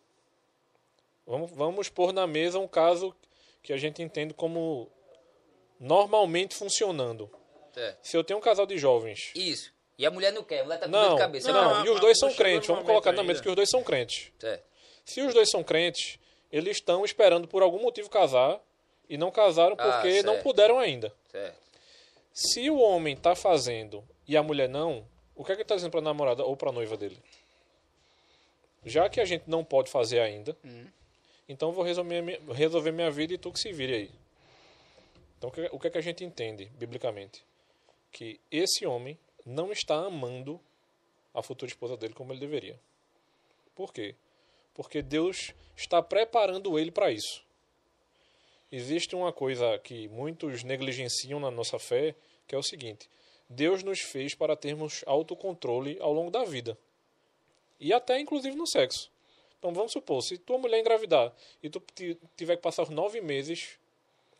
Vamos, 1.26 1.52
vamos 1.52 1.90
pôr 1.90 2.12
na 2.12 2.26
mesa 2.28 2.60
um 2.60 2.68
caso 2.68 3.16
que 3.62 3.72
a 3.72 3.78
gente 3.78 4.02
entende 4.02 4.34
como 4.34 4.90
normalmente 5.80 6.56
funcionando. 6.56 7.30
Certo. 7.74 8.00
Se 8.06 8.18
eu 8.18 8.24
tenho 8.24 8.40
um 8.40 8.42
casal 8.42 8.66
de 8.66 8.78
jovens. 8.78 9.32
Isso. 9.36 9.72
E 9.98 10.06
a 10.06 10.12
mulher 10.12 10.34
não 10.34 10.44
quer, 10.44 10.62
a 10.62 10.64
mulher 10.64 10.80
tá 10.80 10.86
com 10.88 10.92
Não, 10.92 11.10
dor 11.10 11.16
de 11.16 11.22
cabeça. 11.22 11.52
não, 11.52 11.76
Não, 11.76 11.86
e 11.86 11.90
os 11.90 12.00
dois 12.00 12.18
são 12.18 12.34
crentes. 12.34 12.68
Vamos 12.68 12.84
colocar 12.86 13.12
na 13.12 13.22
mesa 13.22 13.34
ainda. 13.40 13.44
que 13.44 13.50
os 13.50 13.56
dois 13.56 13.70
são 13.70 13.84
crentes. 13.84 14.32
Certo. 14.40 14.66
Se 15.06 15.22
os 15.22 15.34
dois 15.34 15.50
são 15.50 15.64
crentes, 15.64 16.18
eles 16.52 16.78
estão 16.78 17.06
esperando 17.06 17.48
por 17.48 17.62
algum 17.62 17.80
motivo 17.82 18.10
casar 18.10 18.60
e 19.10 19.18
não 19.18 19.32
casaram 19.32 19.76
Ah, 19.78 19.92
porque 20.02 20.24
não 20.24 20.34
certo. 20.34 20.44
puderam 20.44 20.80
ainda. 20.80 21.14
Certo. 21.32 21.58
Se 22.34 22.70
o 22.70 22.78
homem 22.78 23.14
está 23.14 23.36
fazendo 23.36 24.04
e 24.28 24.36
a 24.36 24.44
mulher 24.44 24.68
não, 24.70 25.06
o 25.36 25.44
que 25.44 25.52
é 25.52 25.56
que 25.56 25.62
ele 25.62 25.64
está 25.64 25.76
dizendo 25.76 25.92
para 25.92 26.00
a 26.00 26.04
namorada 26.04 26.44
ou 26.44 26.56
para 26.58 26.70
a 26.70 26.74
noiva 26.74 26.98
dele? 26.98 27.18
Já 28.86 29.08
que 29.10 29.22
a 29.22 29.26
gente 29.26 29.44
não 29.48 29.64
pode 29.64 29.90
fazer 29.90 30.20
ainda, 30.20 30.58
então 31.48 31.70
eu 31.70 31.74
vou 31.74 31.84
resolver 31.84 32.22
minha, 32.22 32.40
resolver 32.54 32.92
minha 32.92 33.10
vida 33.12 33.34
e 33.34 33.38
tu 33.38 33.52
que 33.52 33.60
se 33.60 33.72
vire 33.72 33.94
aí. 33.94 34.12
Então 35.38 35.50
o 35.50 35.54
que, 35.54 35.70
o 35.72 35.80
que 35.80 35.88
é 35.88 35.90
que 35.90 35.98
a 35.98 36.02
gente 36.02 36.24
entende, 36.24 36.66
biblicamente? 36.78 37.44
Que 38.12 38.40
esse 38.52 38.86
homem 38.86 39.18
não 39.46 39.72
está 39.72 39.96
amando 39.96 40.60
a 41.34 41.42
futura 41.42 41.70
esposa 41.70 41.96
dele 41.98 42.14
como 42.14 42.34
ele 42.34 42.40
deveria. 42.40 42.80
Por 43.76 43.94
quê? 43.94 44.16
Porque 44.74 45.02
Deus 45.02 45.54
está 45.76 46.02
preparando 46.02 46.78
ele 46.78 46.92
para 46.92 47.12
isso. 47.12 47.44
Existe 48.76 49.16
uma 49.16 49.32
coisa 49.32 49.78
que 49.78 50.08
muitos 50.08 50.64
negligenciam 50.64 51.40
na 51.40 51.52
nossa 51.52 51.78
fé, 51.78 52.16
que 52.48 52.56
é 52.56 52.58
o 52.58 52.64
seguinte: 52.64 53.08
Deus 53.48 53.84
nos 53.84 54.00
fez 54.00 54.34
para 54.34 54.56
termos 54.56 55.04
autocontrole 55.06 55.98
ao 56.02 56.12
longo 56.12 56.32
da 56.32 56.44
vida. 56.44 56.76
E 57.80 57.94
até 57.94 58.20
inclusive 58.20 58.56
no 58.56 58.66
sexo. 58.66 59.12
Então 59.60 59.72
vamos 59.74 59.91
supor, 59.91 60.24
se 60.24 60.40
tua 60.40 60.58
mulher 60.58 60.80
engravidar 60.80 61.32
e 61.62 61.70
tu 61.70 61.80
ti- 61.94 62.18
tiver 62.36 62.56
que 62.56 62.64
passar 62.64 62.82
os 62.84 62.90
nove 62.90 63.22
meses 63.22 63.78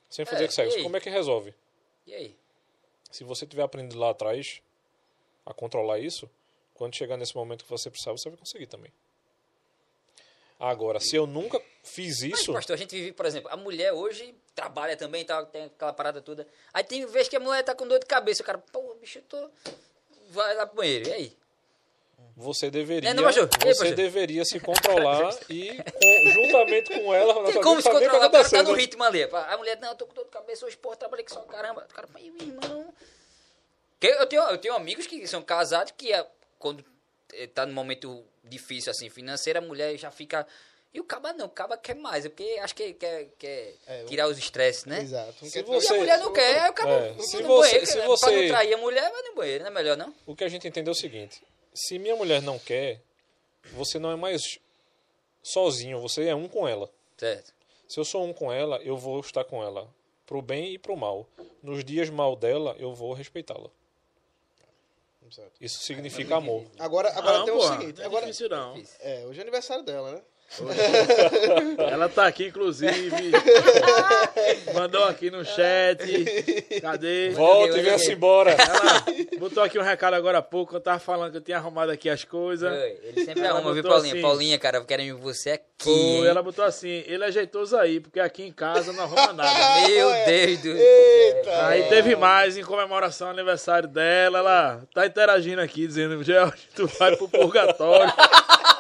sem 0.10 0.26
fazer 0.26 0.45
É, 0.45 0.49
sexo, 0.49 0.81
como 0.81 0.97
é 0.97 0.99
que 0.99 1.10
resolve? 1.11 1.53
E 2.07 2.14
aí? 2.15 2.35
Se 3.11 3.23
você 3.23 3.45
tiver 3.45 3.61
aprendido 3.61 3.99
lá 3.99 4.10
atrás 4.10 4.61
a 5.45 5.53
controlar 5.53 5.99
isso, 5.99 6.27
quando 6.73 6.95
chegar 6.95 7.18
nesse 7.18 7.35
momento 7.35 7.64
que 7.64 7.69
você 7.69 7.88
precisar, 7.89 8.11
você 8.14 8.30
vai 8.30 8.38
conseguir 8.39 8.65
também. 8.65 8.91
Agora, 10.59 10.99
se 10.99 11.15
eu 11.15 11.27
nunca 11.27 11.61
fiz 11.84 12.21
Mas, 12.21 12.39
isso, 12.39 12.53
pastor, 12.53 12.75
a 12.75 12.77
gente 12.77 12.95
vive, 12.95 13.11
por 13.11 13.25
exemplo, 13.25 13.49
a 13.51 13.57
mulher 13.57 13.91
hoje 13.91 14.34
trabalha 14.55 14.95
também, 14.95 15.25
tá, 15.25 15.43
tem 15.45 15.65
aquela 15.65 15.91
parada 15.93 16.21
toda. 16.21 16.47
Aí 16.73 16.84
tem 16.84 17.05
vez 17.05 17.27
que 17.27 17.35
a 17.35 17.39
mulher 17.39 17.63
tá 17.63 17.75
com 17.75 17.88
dor 17.88 17.99
de 17.99 18.05
cabeça. 18.05 18.41
O 18.43 18.45
cara, 18.45 18.57
pô, 18.57 18.95
bicho, 18.95 19.19
eu 19.19 19.23
tô. 19.23 19.49
Vai 20.30 20.55
lá 20.55 20.65
pro 20.65 20.77
banheiro. 20.77 21.09
E 21.09 21.13
aí? 21.13 21.38
você 22.35 22.71
deveria, 22.71 23.09
É, 23.11 23.13
não, 23.13 23.23
pastor? 23.23 23.47
Aí, 23.61 23.73
você 23.73 23.80
pastor? 23.80 23.95
deveria 23.95 24.43
se 24.43 24.59
controlar 24.59 25.38
e 25.49 25.77
com- 25.84 26.31
juntamente 26.31 26.91
com 26.99 27.13
ela, 27.13 27.43
Tem 27.45 27.61
como 27.61 27.80
se 27.81 27.88
controlar? 27.89 28.27
O 28.27 28.31
cara 28.31 28.49
tá 28.49 28.63
no 28.63 28.73
ritmo 28.73 29.03
ali. 29.03 29.23
A 29.23 29.57
mulher, 29.57 29.77
não, 29.80 29.89
eu 29.89 29.95
tô 29.95 30.07
com 30.07 30.13
dor 30.15 30.23
de 30.25 30.31
cabeça 30.31 30.65
hoje, 30.65 30.75
porra, 30.77 30.95
trabalhei 30.95 31.23
que 31.25 31.31
só 31.31 31.41
caramba. 31.41 31.85
O 31.89 31.93
cara, 31.93 32.07
mas 32.11 32.23
meu 32.23 32.47
irmão. 32.47 32.93
Eu, 34.01 34.25
tenho, 34.25 34.41
eu 34.43 34.57
tenho 34.57 34.73
amigos 34.73 35.05
que 35.07 35.25
são 35.27 35.41
casados 35.43 35.93
que 35.95 36.11
é, 36.11 36.25
quando 36.59 36.84
tá 37.53 37.65
num 37.65 37.73
momento 37.73 38.23
difícil 38.43 38.91
assim 38.91 39.10
financeiro, 39.10 39.60
a 39.60 39.61
mulher 39.61 39.97
já 39.97 40.11
fica. 40.11 40.45
E 40.93 40.99
o 40.99 41.03
caba 41.03 41.34
não, 41.34 41.47
o 41.47 41.49
caba 41.49 41.76
quer 41.76 41.95
mais, 41.95 42.23
é 42.26 42.30
porque 42.30 42.60
acho 42.61 42.76
que 42.76 42.93
quer, 42.93 43.27
quer 43.39 43.73
É, 43.88 44.03
tirar 44.03 44.27
os 44.27 44.38
estresses, 44.38 44.85
né? 44.85 45.01
Exato. 45.01 45.43
Se 45.45 45.64
você- 45.64 45.91
E 45.93 45.95
a 45.95 45.99
mulher 45.99 46.19
não 46.19 46.31
quer, 46.31 46.69
o 46.69 46.73
cara 46.73 46.91
É, 46.91 47.14
se 47.19 47.38
no 47.41 47.47
você- 47.47 47.68
banheiro, 47.69 47.85
se 47.88 47.97
pra 47.97 48.05
você- 48.07 48.31
não 48.41 48.47
trair 48.49 48.73
a 48.73 48.77
mulher, 48.77 49.11
vai 49.11 49.22
no 49.23 49.35
banheiro, 49.35 49.64
não 49.64 49.72
é 49.72 49.73
melhor 49.73 49.97
não? 49.97 50.14
O 50.27 50.35
que 50.35 50.43
a 50.43 50.49
gente 50.49 50.68
entendeu 50.68 50.91
é 50.91 50.95
o 50.95 50.99
seguinte: 50.99 51.41
se 51.73 51.97
minha 51.97 52.15
mulher 52.15 52.41
não 52.43 52.60
quer, 52.60 53.01
você 53.72 53.97
não 53.97 54.11
é 54.11 54.15
mais 54.15 54.60
sozinho, 55.41 55.99
você 55.99 56.26
é 56.27 56.35
um 56.35 56.47
com 56.47 56.68
ela. 56.68 56.89
Certo. 57.18 57.53
Se 57.88 57.99
eu 57.99 58.05
sou 58.05 58.23
um 58.23 58.34
com 58.34 58.51
ela, 58.51 58.77
eu 58.84 58.95
vou 58.97 59.19
estar 59.19 59.43
com 59.43 59.64
ela 59.64 59.88
pro 60.26 60.41
bem 60.41 60.73
e 60.73 60.77
pro 60.77 60.95
mal. 60.95 61.27
Nos 61.61 61.84
dias 61.84 62.10
mal 62.10 62.35
dela, 62.35 62.76
eu 62.80 62.93
vou 62.93 63.14
respeitá-la. 63.14 63.69
Isso 65.60 65.80
significa 65.84 66.35
amor. 66.38 66.65
Agora, 66.80 67.10
agora 67.18 67.39
não, 67.39 67.45
tem 67.45 67.53
o 67.53 67.57
porra, 67.57 67.80
seguinte. 67.80 67.97
não 67.97 68.03
é 68.03 68.05
Agora, 68.07 68.26
difícil 68.26 68.49
não. 68.49 68.84
é, 68.99 69.26
hoje 69.26 69.39
é 69.39 69.41
aniversário 69.41 69.84
dela, 69.84 70.11
né? 70.14 70.22
Ela 71.91 72.07
tá 72.09 72.27
aqui, 72.27 72.45
inclusive. 72.47 73.31
Mandou 74.73 75.03
aqui 75.05 75.31
no 75.31 75.43
chat. 75.43 75.99
Cadê? 76.81 77.31
Volta 77.31 77.77
e 77.77 77.81
venha-se 77.81 78.05
aqui. 78.05 78.13
embora. 78.13 78.51
Ela 78.51 79.03
botou 79.39 79.63
aqui 79.63 79.79
um 79.79 79.81
recado 79.81 80.13
agora 80.13 80.37
há 80.37 80.41
pouco. 80.41 80.75
Eu 80.75 80.79
tava 80.81 80.99
falando 80.99 81.31
que 81.31 81.37
eu 81.37 81.41
tinha 81.41 81.57
arrumado 81.57 81.91
aqui 81.91 82.09
as 82.09 82.23
coisas. 82.23 82.71
Oi, 82.71 82.97
Ele 83.03 83.25
sempre 83.25 83.41
Ela 83.43 83.57
arruma, 83.59 83.73
viu, 83.73 83.83
Paulinha? 83.83 84.13
assim- 84.13 84.21
Paulinha, 84.21 84.59
cara, 84.59 84.77
eu 84.77 84.85
quero 84.85 85.17
você 85.17 85.51
aqui. 85.51 85.89
Hein? 85.89 86.25
ela 86.27 86.41
botou 86.41 86.63
assim, 86.63 87.03
ele 87.07 87.25
é 87.25 87.31
jeitoso 87.31 87.75
aí, 87.75 87.99
porque 87.99 88.19
aqui 88.19 88.43
em 88.43 88.51
casa 88.51 88.93
não 88.93 89.03
arruma 89.03 89.33
nada. 89.33 89.49
Meu 89.87 90.09
Deus 90.25 90.59
do 90.59 90.69
Eita! 90.69 91.67
Aí 91.67 91.83
teve 91.89 92.15
mais 92.15 92.57
em 92.57 92.63
comemoração 92.63 93.27
ao 93.27 93.33
aniversário 93.33 93.89
dela. 93.89 94.37
Ela 94.39 94.83
tá 94.93 95.05
interagindo 95.05 95.61
aqui, 95.61 95.85
dizendo: 95.87 96.23
George, 96.23 96.69
tu 96.75 96.87
vai 96.99 97.15
pro 97.17 97.27
purgatório. 97.27 98.11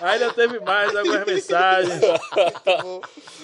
Ainda 0.00 0.32
teve 0.32 0.60
mais 0.60 0.94
algumas 0.94 1.24
mensagens. 1.26 2.00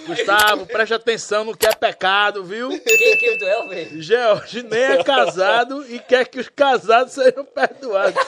Gustavo, 0.06 0.66
preste 0.66 0.94
atenção 0.94 1.44
no 1.44 1.56
que 1.56 1.66
é 1.66 1.72
pecado, 1.74 2.44
viu? 2.44 2.68
Quem 2.80 3.16
que 3.16 3.36
do 3.36 3.46
ela, 3.46 3.68
velho? 3.68 4.02
George 4.02 4.62
nem 4.62 4.80
é 4.80 5.02
casado 5.04 5.84
e 5.92 5.98
quer 5.98 6.26
que 6.28 6.40
os 6.40 6.48
casados 6.48 7.12
sejam 7.14 7.44
perdoados. 7.44 8.20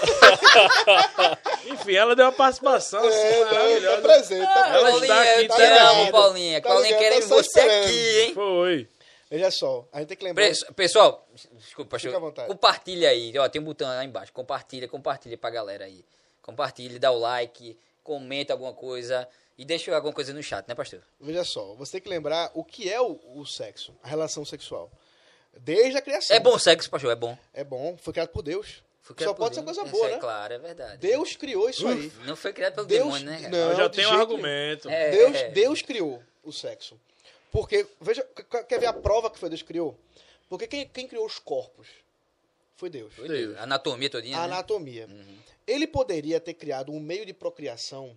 Enfim, 1.66 1.94
ela 1.94 2.14
deu 2.14 2.26
uma 2.26 2.32
participação 2.32 3.00
assim, 3.06 3.16
É, 3.18 3.40
não, 3.40 3.46
tá 3.48 3.54
maravilhosa. 3.54 4.02
presente, 4.02 4.44
tá 4.46 4.68
Ela 4.68 4.80
presente. 4.82 5.02
está 5.02 5.22
aqui 5.22 5.44
interagindo. 5.44 6.00
amo, 6.02 6.12
Paulinha. 6.12 6.60
Tá 6.60 6.68
Paulinha, 6.68 6.86
ligado? 6.88 7.02
queremos 7.02 7.28
Tá 7.28 7.34
você 7.34 7.60
esperando. 7.60 7.84
aqui, 7.84 8.20
hein? 8.20 8.34
Foi. 8.34 8.88
Veja 9.30 9.50
só, 9.50 9.88
a 9.92 9.98
gente 9.98 10.08
tem 10.08 10.16
que 10.16 10.24
lembrar. 10.24 10.44
Pessoal, 10.76 11.26
desculpa, 11.54 11.90
pastor. 11.92 12.10
Fica 12.12 12.16
à 12.16 12.20
vontade. 12.20 12.48
Compartilha 12.48 13.08
aí, 13.08 13.32
ó, 13.38 13.48
tem 13.48 13.60
um 13.60 13.64
botão 13.64 13.88
lá 13.88 14.04
embaixo. 14.04 14.32
Compartilha, 14.32 14.86
compartilha 14.86 15.36
pra 15.36 15.50
galera 15.50 15.84
aí. 15.86 16.04
Compartilha, 16.40 17.00
dá 17.00 17.10
o 17.10 17.18
like, 17.18 17.76
comenta 18.04 18.52
alguma 18.52 18.72
coisa 18.72 19.26
e 19.58 19.64
deixa 19.64 19.92
alguma 19.96 20.12
coisa 20.12 20.32
no 20.32 20.42
chat, 20.42 20.68
né, 20.68 20.74
pastor? 20.76 21.02
Veja 21.20 21.42
só, 21.42 21.74
você 21.74 21.92
tem 21.92 22.00
que 22.02 22.08
lembrar 22.08 22.50
o 22.54 22.62
que 22.62 22.88
é 22.88 23.00
o, 23.00 23.18
o 23.34 23.44
sexo, 23.44 23.92
a 24.02 24.08
relação 24.08 24.44
sexual. 24.44 24.88
Desde 25.56 25.96
a 25.96 26.02
criação. 26.02 26.36
É 26.36 26.40
bom 26.40 26.58
sexo, 26.58 26.90
pastor, 26.90 27.10
é 27.10 27.16
bom. 27.16 27.36
É 27.52 27.64
bom, 27.64 27.96
foi 27.96 28.12
criado 28.12 28.28
por 28.28 28.42
Deus. 28.42 28.82
Foi 29.00 29.14
Só 29.22 29.34
pode 29.34 29.54
ser 29.54 29.62
Deus. 29.62 29.76
coisa 29.76 29.88
Isso 29.90 29.98
boa, 30.00 30.08
é 30.08 30.14
né? 30.14 30.18
claro, 30.18 30.54
é 30.54 30.58
verdade. 30.58 30.96
Deus 30.98 31.36
criou 31.36 31.68
isso 31.68 31.86
aí. 31.86 32.10
Não 32.24 32.34
foi 32.36 32.52
criado 32.52 32.74
pelo 32.74 32.86
Deus, 32.86 33.04
demônio, 33.04 33.26
né, 33.26 33.36
cara? 33.36 33.48
não, 33.50 33.70
Eu 33.70 33.76
já 33.76 33.88
tenho 33.90 34.08
um 34.08 34.12
argumento. 34.20 34.88
É, 34.88 35.10
Deus, 35.10 35.36
é. 35.36 35.48
Deus 35.50 35.82
criou 35.82 36.22
o 36.42 36.50
sexo. 36.52 36.98
Porque, 37.52 37.86
veja, 38.00 38.22
qu- 38.24 38.64
quer 38.64 38.80
ver 38.80 38.86
a 38.86 38.92
prova 38.92 39.30
que 39.30 39.38
foi 39.38 39.48
Deus 39.48 39.60
que 39.62 39.68
criou? 39.68 39.96
Porque 40.48 40.66
quem, 40.66 40.88
quem 40.88 41.06
criou 41.06 41.24
os 41.26 41.38
corpos? 41.38 41.86
Foi 42.76 42.90
Deus. 42.90 43.14
Foi 43.14 43.28
Deus. 43.28 43.56
Anatomia 43.58 44.10
todinha, 44.10 44.36
A 44.38 44.46
né? 44.46 44.54
anatomia. 44.54 45.06
Uhum. 45.06 45.38
Ele 45.66 45.86
poderia 45.86 46.40
ter 46.40 46.54
criado 46.54 46.92
um 46.92 47.00
meio 47.00 47.24
de 47.24 47.32
procriação 47.32 48.16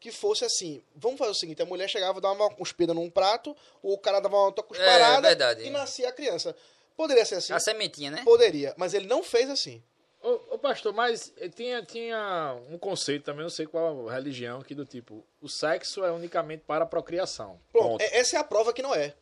que 0.00 0.12
fosse 0.12 0.44
assim. 0.44 0.82
Vamos 0.94 1.18
fazer 1.18 1.30
o 1.32 1.34
seguinte: 1.34 1.60
a 1.62 1.66
mulher 1.66 1.88
chegava, 1.88 2.20
dava 2.20 2.34
uma 2.34 2.50
cuspida 2.54 2.94
num 2.94 3.10
prato, 3.10 3.56
o 3.82 3.98
cara 3.98 4.20
dava 4.20 4.36
uma 4.36 4.52
cusparada 4.52 5.18
É, 5.26 5.30
verdade. 5.30 5.64
e 5.64 5.70
nascia 5.70 6.08
a 6.08 6.12
criança. 6.12 6.54
Poderia 6.96 7.24
ser 7.24 7.36
assim? 7.36 7.52
A 7.52 7.60
sementinha, 7.60 8.10
né? 8.10 8.22
Poderia, 8.24 8.74
mas 8.76 8.94
ele 8.94 9.06
não 9.06 9.22
fez 9.22 9.48
assim. 9.50 9.82
Ô, 10.20 10.54
ô, 10.54 10.58
pastor, 10.58 10.92
mas 10.92 11.32
tinha, 11.54 11.80
tinha 11.84 12.56
um 12.70 12.76
conceito 12.76 13.24
também, 13.24 13.42
não 13.42 13.50
sei 13.50 13.66
qual 13.66 14.06
religião, 14.06 14.62
que 14.62 14.74
do 14.74 14.84
tipo, 14.84 15.24
o 15.40 15.48
sexo 15.48 16.04
é 16.04 16.10
unicamente 16.10 16.64
para 16.66 16.82
a 16.82 16.86
procriação. 16.86 17.60
Pronto, 17.70 17.88
Ponto. 17.90 18.00
é- 18.02 18.16
essa 18.18 18.36
é 18.36 18.40
a 18.40 18.44
prova 18.44 18.72
que 18.72 18.82
não 18.82 18.92
é. 18.94 19.14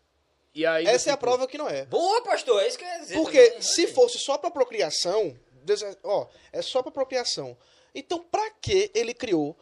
E 0.56 0.64
aí, 0.64 0.86
Essa 0.86 1.10
é 1.10 1.12
a 1.12 1.16
tipo, 1.16 1.26
prova 1.26 1.46
que 1.46 1.58
não 1.58 1.68
é. 1.68 1.84
Boa, 1.84 2.22
pastor, 2.22 2.62
é 2.62 2.66
isso 2.68 2.78
que 2.78 2.84
eu 2.84 2.88
ia 2.88 2.98
dizer. 3.00 3.14
Porque 3.14 3.44
também. 3.46 3.60
se 3.62 3.86
fosse 3.88 4.18
só 4.18 4.38
pra 4.38 4.50
procriação, 4.50 5.38
Deus 5.62 5.82
é- 5.82 5.94
ó, 6.02 6.26
é 6.50 6.62
só 6.62 6.82
pra 6.82 6.90
procriação. 6.90 7.54
Então, 7.94 8.20
pra 8.22 8.50
que 8.52 8.90
ele 8.94 9.12
criou 9.12 9.54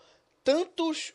tantos, 0.45 1.13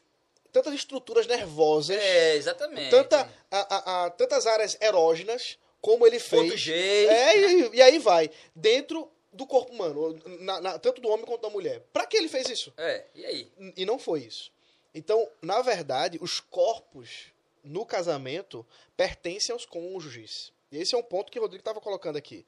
tantas 0.51 0.73
estruturas 0.73 1.27
nervosas, 1.27 1.95
É, 1.97 2.35
exatamente. 2.35 2.89
tanta, 2.89 3.21
a- 3.49 3.75
a- 3.75 4.05
a- 4.05 4.09
tantas 4.09 4.45
áreas 4.45 4.77
erógenas, 4.81 5.57
como 5.79 6.05
ele 6.05 6.19
fez? 6.19 6.41
Outro 6.43 6.57
jeito. 6.57 7.11
É, 7.11 7.37
e, 7.37 7.69
e 7.75 7.81
aí 7.81 7.99
vai. 7.99 8.29
Dentro 8.53 9.09
do 9.31 9.47
corpo 9.47 9.71
humano, 9.71 10.19
na- 10.41 10.59
na- 10.59 10.79
tanto 10.79 10.99
do 10.99 11.07
homem 11.07 11.25
quanto 11.25 11.41
da 11.41 11.49
mulher. 11.49 11.81
Pra 11.93 12.05
que 12.05 12.17
ele 12.17 12.27
fez 12.27 12.49
isso? 12.49 12.73
É, 12.77 13.05
e 13.15 13.25
aí? 13.25 13.51
E 13.77 13.85
não 13.85 13.97
foi 13.97 14.21
isso. 14.23 14.51
Então, 14.93 15.25
na 15.41 15.61
verdade, 15.61 16.17
os 16.19 16.41
corpos 16.41 17.27
no 17.63 17.85
casamento 17.85 18.65
pertencem 18.95 19.53
aos 19.53 19.65
cônjuges. 19.65 20.51
E 20.71 20.77
esse 20.77 20.93
é 20.95 20.97
um 20.97 21.03
ponto 21.03 21.31
que 21.31 21.39
o 21.39 21.41
Rodrigo 21.41 21.61
estava 21.61 21.81
colocando 21.81 22.17
aqui. 22.17 22.45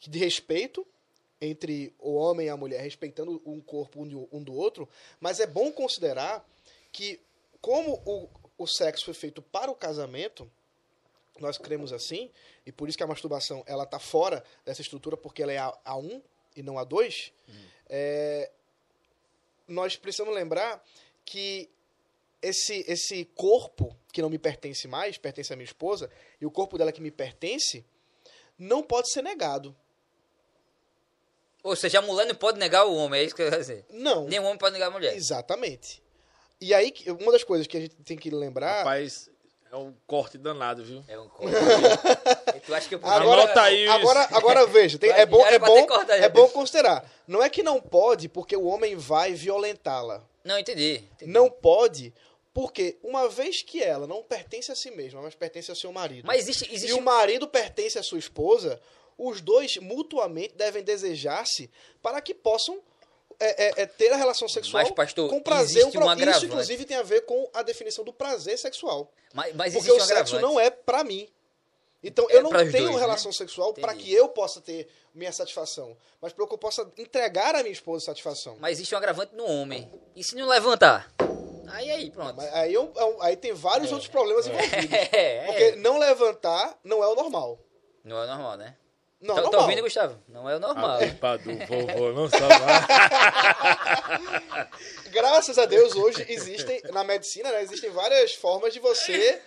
Que 0.00 0.08
de 0.10 0.18
respeito 0.18 0.86
entre 1.40 1.94
o 1.98 2.14
homem 2.14 2.46
e 2.46 2.50
a 2.50 2.56
mulher, 2.56 2.80
respeitando 2.80 3.40
um 3.44 3.60
corpo 3.60 4.02
um 4.02 4.42
do- 4.42 4.54
outro, 4.54 4.88
mas 5.20 5.38
é 5.38 5.46
bom 5.46 5.70
considerar 5.70 6.44
que, 6.90 7.20
como 7.60 8.02
o, 8.04 8.28
o 8.58 8.66
sexo 8.66 9.04
foi 9.04 9.14
feito 9.14 9.40
para 9.40 9.70
o 9.70 9.74
casamento, 9.74 10.50
nós 11.38 11.56
cremos 11.56 11.92
assim, 11.92 12.28
e 12.66 12.72
por 12.72 12.88
isso 12.88 12.98
que 12.98 13.04
a 13.04 13.06
masturbação 13.06 13.62
ela 13.66 13.84
está 13.84 14.00
fora 14.00 14.42
dessa 14.64 14.80
estrutura, 14.82 15.16
porque 15.16 15.40
ela 15.42 15.52
é 15.52 15.58
a, 15.58 15.78
a 15.84 15.96
um 15.96 16.20
e 16.56 16.62
não 16.62 16.76
a 16.76 16.82
dois, 16.82 17.32
é, 17.88 18.50
nós 19.68 19.96
precisamos 19.96 20.34
lembrar 20.34 20.84
que 21.24 21.70
esse, 22.42 22.84
esse 22.86 23.24
corpo 23.34 23.96
que 24.12 24.22
não 24.22 24.30
me 24.30 24.38
pertence 24.38 24.86
mais, 24.88 25.18
pertence 25.18 25.52
à 25.52 25.56
minha 25.56 25.64
esposa, 25.64 26.10
e 26.40 26.46
o 26.46 26.50
corpo 26.50 26.78
dela 26.78 26.92
que 26.92 27.00
me 27.00 27.10
pertence, 27.10 27.84
não 28.58 28.82
pode 28.82 29.10
ser 29.12 29.22
negado. 29.22 29.76
Ou 31.62 31.76
seja, 31.76 31.98
a 31.98 32.02
mulher 32.02 32.26
não 32.26 32.34
pode 32.34 32.58
negar 32.58 32.86
o 32.86 32.94
homem, 32.94 33.20
é 33.20 33.24
isso 33.24 33.34
que 33.34 33.42
eu 33.42 33.50
ia 33.50 33.58
dizer. 33.58 33.84
Não. 33.90 34.26
Nem 34.26 34.38
o 34.38 34.44
homem 34.44 34.58
pode 34.58 34.72
negar 34.72 34.86
a 34.86 34.90
mulher. 34.90 35.16
Exatamente. 35.16 36.02
E 36.60 36.72
aí, 36.74 36.92
uma 37.20 37.30
das 37.32 37.44
coisas 37.44 37.66
que 37.66 37.76
a 37.76 37.80
gente 37.80 37.94
tem 37.96 38.16
que 38.16 38.30
lembrar. 38.30 38.78
Rapaz, 38.78 39.30
é 39.70 39.76
um 39.76 39.94
corte 40.06 40.38
danado, 40.38 40.82
viu? 40.84 41.04
É 41.08 41.18
um 41.18 41.28
corte. 41.28 41.54
E 42.56 42.60
tu 42.60 42.74
acha 42.74 42.88
que 42.88 42.94
eu 42.94 43.00
Agora, 43.02 43.42
Anota 43.42 43.62
aí 43.62 43.84
isso. 43.84 43.92
agora, 43.92 44.28
agora 44.32 44.66
veja, 44.66 44.98
tem- 44.98 45.10
é 45.10 45.26
bom, 45.26 45.44
é 45.46 45.58
bom, 45.58 45.86
é 46.10 46.28
bom 46.28 46.48
considerar. 46.48 47.08
Não 47.26 47.42
é 47.42 47.48
que 47.50 47.62
não 47.62 47.80
pode 47.80 48.28
porque 48.28 48.56
o 48.56 48.64
homem 48.64 48.96
vai 48.96 49.32
violentá-la. 49.34 50.24
Não, 50.44 50.58
entendi. 50.58 51.04
entendi. 51.12 51.30
Não 51.30 51.50
pode 51.50 52.12
porque 52.54 52.96
uma 53.02 53.28
vez 53.28 53.62
que 53.62 53.82
ela 53.82 54.06
não 54.06 54.22
pertence 54.22 54.72
a 54.72 54.74
si 54.74 54.90
mesma, 54.90 55.20
mas 55.22 55.34
pertence 55.34 55.70
ao 55.70 55.76
seu 55.76 55.92
marido. 55.92 56.26
Mas 56.26 56.40
existe. 56.48 56.68
e 56.70 56.74
existe 56.74 56.94
o 56.94 57.02
marido 57.02 57.46
pertence 57.46 57.98
à 57.98 58.02
sua 58.02 58.18
esposa, 58.18 58.80
os 59.16 59.40
dois 59.40 59.76
mutuamente 59.76 60.54
devem 60.56 60.82
desejar-se 60.82 61.70
para 62.02 62.20
que 62.20 62.34
possam 62.34 62.80
é, 63.40 63.66
é, 63.66 63.82
é, 63.82 63.86
ter 63.86 64.12
a 64.12 64.16
relação 64.16 64.48
sexual 64.48 64.82
Mas, 64.82 64.92
pastor, 64.92 65.30
com 65.30 65.40
prazer. 65.40 65.84
um 65.86 65.90
pra- 65.90 66.06
um. 66.06 66.14
Isso, 66.30 66.46
inclusive, 66.46 66.84
tem 66.84 66.96
a 66.96 67.02
ver 67.02 67.22
com 67.22 67.48
a 67.54 67.62
definição 67.62 68.04
do 68.04 68.12
prazer 68.12 68.58
sexual. 68.58 69.10
Mas, 69.32 69.54
mas 69.54 69.72
Porque 69.74 69.90
o 69.92 69.96
um 69.96 70.00
sexo 70.00 70.40
não 70.40 70.58
é 70.58 70.70
pra 70.70 71.04
mim. 71.04 71.28
Então, 72.02 72.26
É 72.30 72.36
eu 72.36 72.42
não 72.44 72.50
tenho 72.50 72.70
dois, 72.72 72.94
né? 72.94 72.98
relação 73.00 73.32
sexual 73.32 73.74
para 73.74 73.92
que 73.94 74.12
eu 74.12 74.28
possa 74.28 74.60
ter 74.60 74.88
minha 75.12 75.32
satisfação, 75.32 75.96
mas 76.20 76.32
para 76.32 76.46
que 76.46 76.54
eu 76.54 76.58
possa 76.58 76.88
entregar 76.96 77.56
à 77.56 77.58
minha 77.62 77.72
esposa 77.72 78.04
satisfação. 78.06 78.56
Mas 78.60 78.72
existe 78.78 78.94
um 78.94 78.98
agravante 78.98 79.34
no 79.34 79.44
homem. 79.44 79.90
E 80.14 80.22
se 80.22 80.36
não 80.36 80.46
levantar? 80.46 81.12
Aí, 81.70 81.90
aí, 81.90 82.10
pronto. 82.10 82.36
Mas 82.36 82.52
aí, 82.54 82.72
eu- 82.72 82.92
eu- 82.96 83.20
aí 83.20 83.36
tem 83.36 83.52
vários 83.52 83.90
outros 83.92 84.08
problemas 84.08 84.46
envolvidos. 84.46 84.68
É, 85.12 85.44
Porque 85.46 85.62
é. 85.64 85.76
não 85.76 85.98
levantar 85.98 86.78
não 86.84 87.02
é 87.02 87.08
o 87.08 87.14
normal. 87.16 87.58
Não 88.04 88.22
é 88.22 88.26
normal, 88.26 88.56
né? 88.56 88.76
Não, 89.20 89.34
tá, 89.34 89.40
é 89.40 89.44
tá 89.44 89.50
normal. 89.50 89.62
ouvindo, 89.62 89.82
Gustavo? 89.82 90.18
Não 90.28 90.48
é 90.48 90.56
o 90.56 90.60
normal. 90.60 90.96
A 90.96 90.98
culpa 91.08 91.38
do 91.38 91.56
vovô 91.66 92.12
não 92.12 92.28
sabe. 92.28 92.54
Graças 95.10 95.58
a 95.58 95.66
Deus, 95.66 95.94
hoje 95.96 96.24
existem, 96.28 96.80
na 96.92 97.02
medicina, 97.04 97.50
né, 97.50 97.62
existem 97.62 97.90
várias 97.90 98.34
formas 98.34 98.72
de 98.72 98.80
você 98.80 99.40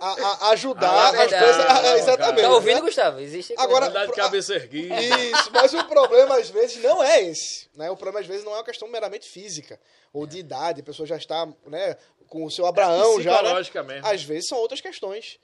a- 0.00 0.46
a- 0.48 0.50
ajudar 0.50 0.90
Ah, 0.90 1.16
é 1.16 1.24
as 1.26 1.30
coisas. 1.30 1.64
Ah, 1.68 1.96
exatamente. 1.98 2.42
Tá 2.42 2.50
ouvindo, 2.50 2.74
né? 2.76 2.80
Gustavo? 2.80 3.20
Existe 3.20 3.54
Agora- 3.56 3.86
Andar 3.86 4.06
de 4.06 4.12
cabeça 4.12 4.54
erguida. 4.54 5.00
Isso, 5.00 5.50
mas 5.52 5.72
o 5.72 5.84
problema 5.84 6.36
às 6.38 6.50
vezes 6.50 6.82
não 6.82 7.02
é 7.02 7.22
esse. 7.22 7.68
Né? 7.76 7.90
O 7.90 7.96
problema 7.96 8.20
às 8.20 8.26
vezes 8.26 8.44
não 8.44 8.52
é 8.52 8.56
uma 8.56 8.64
questão 8.64 8.88
meramente 8.88 9.28
física 9.28 9.78
ou 10.12 10.26
de 10.26 10.38
idade, 10.38 10.80
a 10.80 10.84
pessoa 10.84 11.06
já 11.06 11.16
está 11.16 11.46
né, 11.66 11.96
com 12.28 12.44
o 12.44 12.50
seu 12.50 12.66
Abraão 12.66 13.20
já. 13.20 13.40
Né? 13.42 13.54
mesmo. 13.84 14.06
Às 14.08 14.22
vezes 14.24 14.48
são 14.48 14.58
outras 14.58 14.80
questões. 14.80 15.38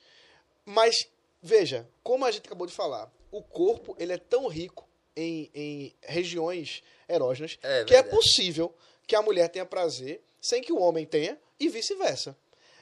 Mas, 0.65 0.95
veja, 1.41 1.87
como 2.03 2.25
a 2.25 2.31
gente 2.31 2.45
acabou 2.45 2.67
de 2.67 2.73
falar, 2.73 3.09
o 3.31 3.41
corpo 3.43 3.95
ele 3.99 4.13
é 4.13 4.17
tão 4.17 4.47
rico 4.47 4.87
em, 5.15 5.49
em 5.53 5.95
regiões 6.01 6.81
erógenas 7.07 7.57
É 7.61 7.83
que 7.83 7.95
é 7.95 8.01
possível 8.03 8.73
que 9.07 9.15
a 9.15 9.21
mulher 9.21 9.49
tenha 9.49 9.65
prazer 9.65 10.21
sem 10.41 10.61
que 10.61 10.71
o 10.71 10.79
homem 10.79 11.05
tenha 11.05 11.37
e 11.59 11.67
vice-versa. 11.67 12.37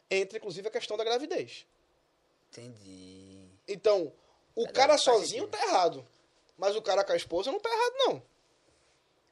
Entra, 0.09 0.37
inclusive, 0.37 0.67
a 0.67 0.71
questão 0.71 0.95
da 0.95 1.03
gravidez. 1.03 1.65
Entendi. 2.51 3.49
Então, 3.67 4.11
o 4.55 4.61
Verdade, 4.63 4.73
cara 4.73 4.97
sozinho 4.97 5.45
sentido. 5.45 5.47
tá 5.57 5.65
errado. 5.67 6.07
Mas 6.57 6.75
o 6.75 6.81
cara 6.81 7.03
com 7.03 7.11
a 7.11 7.15
esposa 7.15 7.51
não 7.51 7.59
tá 7.59 7.69
errado, 7.69 7.93
não. 7.97 8.23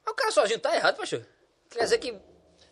Mas 0.05 0.11
o 0.13 0.15
cara 0.15 0.31
sozinho 0.31 0.59
tá 0.59 0.75
errado, 0.75 0.97
pastor. 0.97 1.25
Quer 1.69 1.83
dizer 1.83 1.97
que 1.97 2.11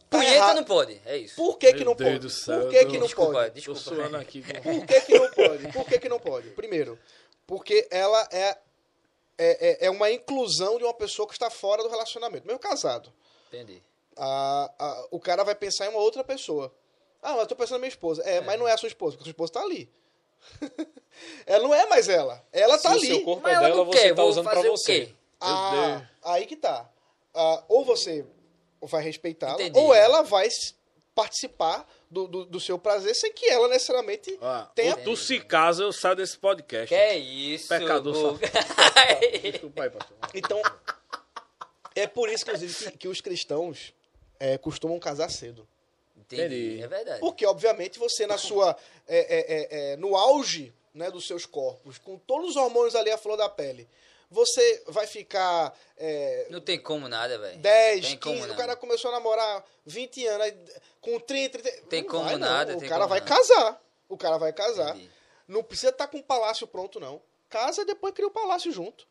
Tá 0.09 0.19
punheta 0.19 0.53
não 0.53 0.63
pode. 0.63 1.01
É 1.05 1.17
isso. 1.17 1.35
Por 1.35 1.57
que, 1.57 1.72
que 1.72 1.77
Meu 1.80 1.85
não 1.85 1.95
Deus 1.95 2.09
pode? 2.09 2.19
do 2.19 2.30
céu, 2.30 2.61
Por 2.61 2.69
que, 2.69 2.85
que 2.85 2.97
não 2.99 3.05
Desculpa, 3.07 3.31
pode? 3.31 3.55
Desculpa. 3.55 3.80
suando 3.81 4.17
aqui. 4.17 4.43
Por 4.43 4.85
que, 4.85 5.01
que 5.01 5.17
não 5.19 5.31
pode? 5.31 5.72
Por 5.73 5.85
que, 5.88 5.99
que 5.99 6.09
não 6.09 6.19
pode? 6.19 6.49
Primeiro, 6.51 6.99
porque 7.47 7.88
ela 7.91 8.27
é, 8.31 8.49
é, 8.49 8.57
é, 9.38 9.85
é 9.88 9.89
uma 9.89 10.11
inclusão 10.11 10.77
de 10.77 10.83
uma 10.83 10.93
pessoa 10.93 11.27
que 11.27 11.33
está 11.33 11.49
fora 11.49 11.83
do 11.83 11.89
relacionamento, 11.89 12.45
mesmo 12.47 12.59
casado. 12.59 13.11
Entendi. 13.47 13.81
A, 14.15 14.72
a- 14.80 15.07
o 15.11 15.19
cara 15.19 15.43
vai 15.43 15.55
pensar 15.55 15.85
em 15.85 15.89
uma 15.89 15.99
outra 15.99 16.23
pessoa. 16.23 16.73
Ah, 17.22 17.31
mas 17.31 17.41
eu 17.41 17.47
tô 17.47 17.55
pensando 17.55 17.73
na 17.73 17.80
minha 17.80 17.89
esposa. 17.89 18.22
É, 18.23 18.41
mas 18.41 18.59
não 18.59 18.67
é 18.67 18.73
a 18.73 18.77
sua 18.77 18.88
esposa, 18.88 19.11
porque 19.15 19.23
a 19.23 19.25
sua 19.25 19.31
esposa 19.31 19.53
tá 19.53 19.61
ali. 19.61 19.89
ela 21.45 21.63
não 21.63 21.73
é 21.73 21.85
mais 21.88 22.09
ela. 22.09 22.45
Ela 22.51 22.77
tá 22.77 22.89
Se 22.91 22.95
o 22.95 22.99
ali. 22.99 23.07
seu 23.07 23.23
corpo 23.23 23.43
Mas 23.43 23.53
é 23.53 23.55
ela 23.55 23.67
dela, 23.69 23.85
você 23.85 23.99
quer, 23.99 24.09
tá 24.15 24.22
vou 24.22 24.30
usando 24.30 24.49
pra 24.49 24.61
você. 24.61 25.13
Ah, 25.39 26.07
aí 26.23 26.45
que 26.45 26.55
tá. 26.55 26.89
Ah, 27.33 27.63
ou 27.67 27.83
você 27.85 28.25
vai 28.81 29.01
respeitá-la, 29.03 29.57
ou 29.75 29.93
ela 29.93 30.22
vai 30.23 30.47
participar 31.15 31.88
do, 32.14 32.27
do, 32.27 32.45
do 32.45 32.59
seu 32.59 32.77
prazer 32.77 33.16
sem 33.16 33.33
que 33.33 33.50
ela 33.50 33.67
necessariamente 33.67 34.38
Ó, 34.40 34.61
tenha. 34.75 34.95
ou 34.95 35.03
tu 35.03 35.17
se 35.17 35.40
casa, 35.40 35.83
eu 35.83 35.92
saio 35.92 36.16
desse 36.16 36.38
podcast. 36.38 36.88
Que 36.88 36.95
é 36.95 37.17
isso? 37.17 37.67
Pecador 37.67 38.40
Desculpa 39.42 39.83
aí, 39.83 39.90
pastor. 39.90 40.17
Então, 40.33 40.61
é 41.95 42.08
por 42.08 42.30
isso, 42.30 42.43
inclusive, 42.43 42.92
que, 42.92 42.98
que 43.00 43.08
os 43.08 43.19
cristãos 43.19 43.93
é, 44.40 44.58
costumam 44.58 45.00
casar 45.00 45.30
cedo. 45.30 45.67
Entendi. 46.16 46.43
Entendi. 46.43 46.83
É 46.83 46.88
verdade. 46.88 47.19
Porque, 47.19 47.45
obviamente, 47.45 48.00
você 48.00 48.25
na 48.27 48.38
sua. 48.38 48.77
é, 49.08 49.17
é, 49.17 49.40
é, 49.40 49.93
é, 49.93 49.98
no 49.98 50.16
auge 50.16 50.74
né, 50.93 51.09
dos 51.09 51.25
seus 51.25 51.45
corpos, 51.45 51.98
com 51.98 52.17
todos 52.17 52.51
os 52.51 52.56
hormônios 52.56 52.95
ali 52.95 53.09
à 53.09 53.17
flor 53.17 53.35
da 53.35 53.50
pele, 53.50 53.88
você 54.33 54.83
vai 54.87 55.05
ficar 55.05 55.77
é, 55.97 56.47
Não 56.49 56.59
tem 56.59 56.79
como 56.79 57.07
nada, 57.07 57.37
velho. 57.37 57.59
10, 57.59 58.05
Tem 58.07 58.17
como 58.17 58.35
15, 58.35 58.45
o 58.45 58.49
não. 58.49 58.55
cara 58.57 58.75
começou 58.75 59.09
a 59.11 59.13
namorar 59.13 59.63
20 59.85 60.25
anos, 60.27 60.41
aí, 60.47 60.57
com 60.99 61.19
30, 61.19 61.59
30. 61.59 61.81
Tem 61.87 62.01
não 62.01 62.09
como 62.09 62.23
vai, 62.25 62.33
não. 62.33 62.39
nada, 62.47 62.75
O 62.75 62.79
tem 62.79 62.89
cara 62.89 63.01
como 63.05 63.09
vai 63.09 63.19
nada. 63.19 63.35
casar. 63.35 63.81
O 64.09 64.17
cara 64.17 64.37
vai 64.37 64.51
casar. 64.51 64.95
Entendi. 64.95 65.09
Não 65.47 65.63
precisa 65.63 65.89
estar 65.89 66.07
com 66.07 66.17
o 66.17 66.23
palácio 66.23 66.65
pronto, 66.65 66.99
não. 66.99 67.21
Casa 67.49 67.81
e 67.81 67.85
depois 67.85 68.13
cria 68.13 68.27
o 68.27 68.31
palácio 68.31 68.71
junto. 68.71 69.05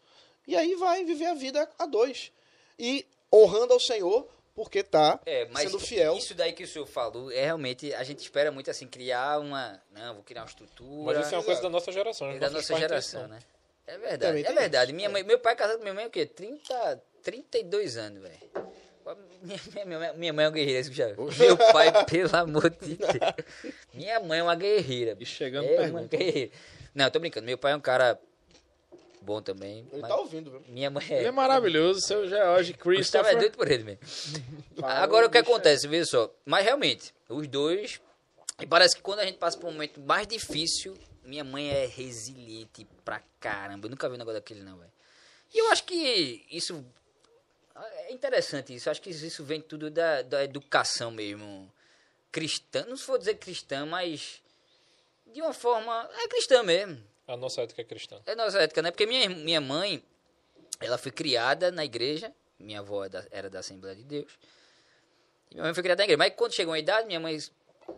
E 0.47 0.57
aí 0.57 0.75
vai 0.75 1.05
viver 1.05 1.27
a 1.27 1.35
vida 1.35 1.71
a 1.79 1.87
dois. 1.87 2.33
E 2.79 3.07
honrando 3.33 3.73
ao 3.73 3.79
Senhor, 3.81 4.27
porque 4.55 4.83
tá 4.83 5.21
É, 5.25 5.47
mas 5.47 5.65
sendo 5.71 5.79
fiel. 5.79 6.17
isso 6.17 6.35
daí 6.35 6.53
que 6.53 6.65
o 6.65 6.69
senhor 6.69 6.85
falou, 6.87 7.31
é 7.31 7.45
realmente, 7.45 7.95
a 7.95 8.03
gente 8.03 8.19
espera 8.19 8.51
muito 8.51 8.71
assim, 8.71 8.87
criar 8.89 9.39
uma. 9.39 9.81
Não, 9.93 10.15
vou 10.15 10.23
criar 10.25 10.43
uma 10.43 10.49
estrutura. 10.49 11.15
Mas 11.17 11.27
isso 11.27 11.35
é 11.35 11.39
uma 11.39 11.45
coisa 11.45 11.63
da 11.63 11.71
nossa 11.71 11.93
geração. 11.93 12.31
É 12.31 12.39
da 12.39 12.51
nossa 12.51 12.75
geração, 12.77 13.29
né? 13.29 13.39
É 13.87 13.99
verdade, 13.99 14.19
Também 14.43 14.45
é 14.45 14.53
verdade. 14.61 14.91
isso, 14.91 14.97
Minha 14.97 15.09
é. 15.09 15.13
mãe, 15.13 15.23
meu 15.25 15.39
pai 15.39 15.53
é 15.55 15.57
casado 15.57 15.77
com 15.79 15.83
minha 15.83 15.95
mãe, 15.95 16.07
o 16.07 16.11
quê? 16.11 16.25
30, 16.25 17.03
32 17.23 17.97
anos, 17.97 18.23
velho. 18.23 18.37
Minha, 19.43 19.85
minha, 19.85 20.13
minha, 20.13 20.33
mãe 20.33 20.45
é 20.45 20.49
uma 20.49 20.55
guerreira, 20.55 20.83
já. 20.93 21.07
Meu 21.09 21.57
pai, 21.73 22.05
pelo 22.07 22.37
amor 22.37 22.71
de 22.71 22.95
Deus. 22.97 23.11
Minha 23.93 24.21
mãe 24.21 24.39
é 24.39 24.43
uma 24.43 24.55
guerreira. 24.55 25.17
E 25.19 25.27
chegando 25.27 25.67
é 25.67 25.71
uma 25.73 25.79
pergunta. 26.03 26.17
guerreira. 26.17 26.53
Não, 26.95 27.11
tô 27.11 27.19
brincando. 27.19 27.47
Meu 27.47 27.59
pai 27.59 27.73
é 27.73 27.77
um 27.77 27.81
cara 27.81 28.17
bom 29.21 29.43
também. 29.43 29.85
Ele 29.93 30.03
tá 30.03 30.15
ouvindo, 30.17 30.51
viu? 30.53 30.63
Minha 30.69 30.89
mãe 30.91 31.05
Ele 31.11 31.25
é 31.25 31.29
é. 31.29 31.31
maravilhoso, 31.33 32.01
seu 32.01 32.29
George 32.29 32.73
Gustavo 32.75 32.91
é 32.93 32.95
Christopher. 33.33 33.39
doido 33.39 33.57
por 33.57 33.69
ele 33.71 33.83
mesmo. 33.83 34.01
Agora 34.83 35.27
o 35.27 35.31
que 35.31 35.39
é- 35.39 35.41
acontece, 35.41 35.89
veja 35.89 36.05
só. 36.07 36.33
Mas 36.45 36.65
realmente, 36.65 37.13
os 37.29 37.49
dois. 37.49 38.01
E 38.61 38.67
parece 38.67 38.95
que 38.95 39.03
quando 39.03 39.19
a 39.21 39.25
gente 39.25 39.39
passa 39.39 39.59
por 39.59 39.69
um 39.69 39.73
momento 39.73 40.01
mais 40.01 40.27
difícil, 40.29 40.97
minha 41.25 41.45
mãe 41.45 41.69
é 41.71 41.87
resiliente 41.87 42.85
pra 43.05 43.23
caramba. 43.41 43.87
Eu 43.87 43.91
nunca 43.91 44.09
vi 44.09 44.15
um 44.15 44.19
negócio 44.19 44.39
daquele, 44.41 44.63
não, 44.63 44.79
velho. 44.79 44.93
E 45.55 45.59
eu 45.59 45.71
acho 45.71 45.85
que 45.85 46.45
isso. 46.51 46.85
é 47.77 48.13
interessante 48.13 48.75
isso. 48.75 48.89
Acho 48.91 49.01
que 49.03 49.11
isso 49.11 49.45
vem 49.45 49.61
tudo 49.61 49.91
da, 49.91 50.23
da 50.23 50.45
educação 50.45 51.11
mesmo. 51.11 51.73
Cristã, 52.31 52.85
não 52.89 52.97
se 52.97 53.05
for 53.05 53.19
dizer 53.19 53.35
cristã, 53.35 53.85
mas 53.85 54.43
de 55.27 55.41
uma 55.43 55.53
forma. 55.53 56.09
É 56.15 56.29
cristã 56.29 56.63
mesmo. 56.63 57.03
A 57.29 57.37
nossa 57.37 57.63
ética 57.63 57.83
é 57.83 57.85
cristã. 57.85 58.21
É 58.27 58.35
nossa 58.35 58.59
ética, 58.59 58.83
né? 58.83 58.91
Porque 58.91 59.07
minha, 59.07 59.29
minha 59.29 59.61
mãe, 59.61 60.03
ela 60.81 60.99
foi 60.99 61.13
criada 61.13 61.71
na 61.71 61.85
igreja. 61.85 62.33
Minha 62.59 62.81
avó 62.81 63.05
é 63.05 63.09
da- 63.09 63.27
era 63.31 63.49
da 63.51 63.59
Assembleia 63.61 63.95
de 63.95 64.03
Deus. 64.05 64.33
E 65.51 65.55
minha 65.55 65.65
mãe 65.65 65.75
foi 65.75 65.83
criada 65.83 66.01
na 66.01 66.05
igreja. 66.05 66.19
Mas 66.19 66.35
quando 66.35 66.55
chegou 66.55 66.73
a 66.75 66.79
idade, 66.79 67.07
minha 67.07 67.21
mãe. 67.21 67.39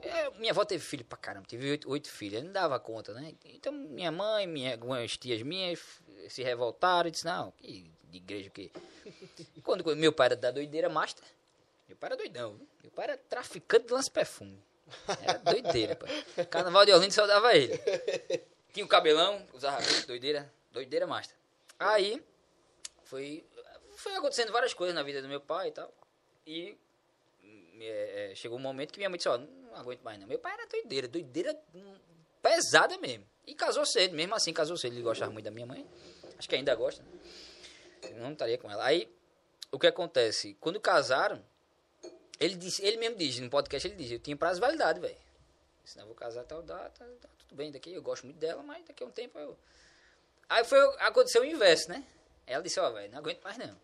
É, 0.02 0.30
minha 0.38 0.52
avó 0.52 0.64
teve 0.64 0.82
filho 0.82 1.04
pra 1.04 1.18
caramba, 1.18 1.46
teve 1.46 1.70
oito, 1.70 1.90
oito 1.90 2.08
filhos, 2.08 2.42
não 2.42 2.52
dava 2.52 2.78
conta, 2.78 3.12
né? 3.12 3.34
Então 3.44 3.72
minha 3.72 4.10
mãe, 4.10 4.46
minha, 4.46 4.72
algumas 4.72 5.16
tias 5.16 5.42
minhas 5.42 5.80
se 6.28 6.42
revoltaram 6.42 7.08
e 7.08 7.10
disse, 7.10 7.24
não, 7.24 7.50
que 7.52 7.90
de 8.04 8.18
igreja 8.18 8.48
o 8.48 8.52
quê? 8.52 8.70
Quando, 9.62 9.84
meu 9.96 10.12
pai 10.12 10.26
era 10.26 10.36
da 10.36 10.50
doideira 10.50 10.88
master, 10.88 11.24
meu 11.88 11.96
pai 11.96 12.08
era 12.10 12.16
doidão, 12.16 12.60
meu 12.82 12.90
pai 12.92 13.04
era 13.06 13.16
traficante 13.16 13.86
de 13.86 13.92
lance-perfume. 13.92 14.62
Era 15.22 15.38
doideira, 15.38 15.96
pai. 15.96 16.10
Carnaval 16.46 16.84
de 16.84 16.92
Olinda 16.92 17.12
só 17.12 17.26
dava 17.26 17.54
ele. 17.54 17.78
Tinha 18.72 18.84
o 18.84 18.88
cabelão, 18.88 19.46
usava 19.52 19.78
doideira, 20.06 20.52
doideira 20.70 21.06
master. 21.06 21.36
Aí, 21.78 22.22
foi, 23.04 23.44
foi 23.96 24.14
acontecendo 24.14 24.52
várias 24.52 24.74
coisas 24.74 24.94
na 24.94 25.02
vida 25.02 25.22
do 25.22 25.28
meu 25.28 25.40
pai 25.40 25.68
e 25.68 25.72
tal. 25.72 25.92
E 26.46 26.78
é, 27.80 28.32
é, 28.32 28.34
chegou 28.34 28.58
um 28.58 28.60
momento 28.62 28.92
que 28.92 28.98
minha 28.98 29.08
mãe 29.08 29.16
disse, 29.16 29.28
ó, 29.28 29.38
não 29.74 29.80
aguento 29.82 30.02
mais 30.02 30.18
não. 30.18 30.26
Meu 30.26 30.38
pai 30.38 30.52
era 30.52 30.66
doideira, 30.66 31.08
doideira 31.08 31.60
hum, 31.74 31.94
pesada 32.42 32.96
mesmo. 32.98 33.26
E 33.46 33.54
casou 33.54 33.84
cedo, 33.84 34.14
mesmo 34.14 34.34
assim 34.34 34.52
casou 34.52 34.76
cedo. 34.76 34.94
Ele 34.94 35.02
gostava 35.02 35.30
muito 35.30 35.44
da 35.44 35.50
minha 35.50 35.66
mãe. 35.66 35.86
Acho 36.38 36.48
que 36.48 36.54
ainda 36.54 36.74
gosta. 36.74 37.02
Né? 37.02 38.10
Não 38.16 38.32
estaria 38.32 38.58
com 38.58 38.70
ela. 38.70 38.84
Aí, 38.84 39.12
o 39.70 39.78
que 39.78 39.86
acontece? 39.86 40.56
Quando 40.60 40.80
casaram, 40.80 41.44
ele, 42.40 42.56
disse, 42.56 42.84
ele 42.84 42.96
mesmo 42.96 43.16
diz, 43.16 43.38
no 43.40 43.50
podcast 43.50 43.86
ele 43.86 43.96
diz, 43.96 44.10
eu 44.10 44.18
tinha 44.18 44.36
prazo 44.36 44.56
de 44.56 44.60
validade, 44.60 45.00
velho. 45.00 45.16
Se 45.84 45.98
não 45.98 46.06
vou 46.06 46.14
casar 46.14 46.44
tal 46.44 46.62
data, 46.62 47.04
tá 47.20 47.28
tudo 47.38 47.54
bem 47.54 47.70
daqui, 47.70 47.92
eu 47.92 48.02
gosto 48.02 48.24
muito 48.24 48.38
dela, 48.38 48.62
mas 48.62 48.84
daqui 48.84 49.02
a 49.02 49.06
um 49.06 49.10
tempo 49.10 49.38
eu... 49.38 49.56
Aí 50.48 50.64
foi, 50.64 50.78
aconteceu 51.00 51.42
o 51.42 51.44
inverso, 51.44 51.90
né? 51.90 52.06
Ela 52.46 52.62
disse, 52.62 52.78
ó, 52.80 52.90
velho, 52.90 53.10
não 53.10 53.18
aguento 53.18 53.42
mais 53.42 53.58
não. 53.58 53.76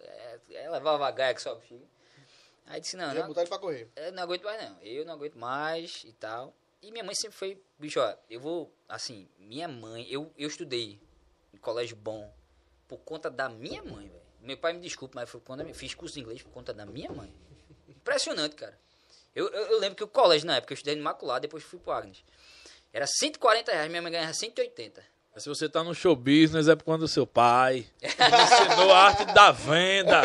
É, 0.00 0.38
ela 0.54 0.78
levava 0.78 1.06
a 1.06 1.10
gaia 1.10 1.34
que 1.34 1.42
sobe 1.42 1.60
bexiga. 1.60 1.84
Aí 2.66 2.80
disse, 2.80 2.96
não, 2.96 3.12
Ia 3.12 3.20
não, 3.20 3.28
botar 3.28 3.42
ele 3.42 3.48
pra 3.48 3.58
correr. 3.58 3.90
eu 3.96 4.12
não 4.12 4.22
aguento 4.22 4.44
mais 4.44 4.62
não. 4.62 4.78
Eu 4.82 5.04
não 5.04 5.14
aguento 5.14 5.34
mais 5.38 6.02
e 6.04 6.12
tal. 6.12 6.54
E 6.82 6.90
minha 6.90 7.04
mãe 7.04 7.14
sempre 7.14 7.36
foi, 7.36 7.62
bicho, 7.78 8.00
ó, 8.00 8.14
eu 8.28 8.40
vou, 8.40 8.74
assim, 8.88 9.28
minha 9.38 9.66
mãe, 9.68 10.06
eu, 10.10 10.32
eu 10.36 10.48
estudei 10.48 11.00
em 11.52 11.56
colégio 11.56 11.96
bom 11.96 12.30
por 12.86 12.98
conta 12.98 13.30
da 13.30 13.48
minha 13.48 13.82
mãe, 13.82 14.08
velho. 14.08 14.22
Meu 14.40 14.58
pai 14.58 14.74
me 14.74 14.80
desculpa, 14.80 15.14
mas 15.14 15.30
foi 15.30 15.40
quando 15.40 15.62
eu 15.62 15.74
fiz 15.74 15.94
curso 15.94 16.14
de 16.14 16.20
inglês 16.20 16.42
por 16.42 16.50
conta 16.50 16.74
da 16.74 16.84
minha 16.84 17.10
mãe. 17.10 17.32
Impressionante, 17.88 18.54
cara. 18.54 18.78
Eu, 19.34 19.48
eu, 19.48 19.66
eu 19.68 19.80
lembro 19.80 19.96
que 19.96 20.04
o 20.04 20.08
colégio, 20.08 20.46
na 20.46 20.56
época, 20.56 20.72
eu 20.72 20.74
estudei 20.74 20.94
no 20.94 21.00
Imaculado, 21.00 21.40
depois 21.42 21.64
fui 21.64 21.78
pro 21.78 21.92
Agnes. 21.92 22.22
Era 22.92 23.06
140 23.06 23.72
reais, 23.72 23.88
minha 23.90 24.02
mãe 24.02 24.12
ganhava 24.12 24.32
180. 24.34 25.02
Mas 25.34 25.42
Se 25.42 25.48
você 25.48 25.68
tá 25.68 25.82
no 25.82 25.94
show 25.94 26.14
business 26.14 26.68
é 26.68 26.76
por 26.76 26.84
conta 26.84 26.98
do 27.00 27.08
seu 27.08 27.26
pai. 27.26 27.86
Ele 28.00 28.12
ensinou 28.42 28.92
a 28.92 28.98
arte 29.04 29.24
da 29.34 29.50
venda. 29.50 30.22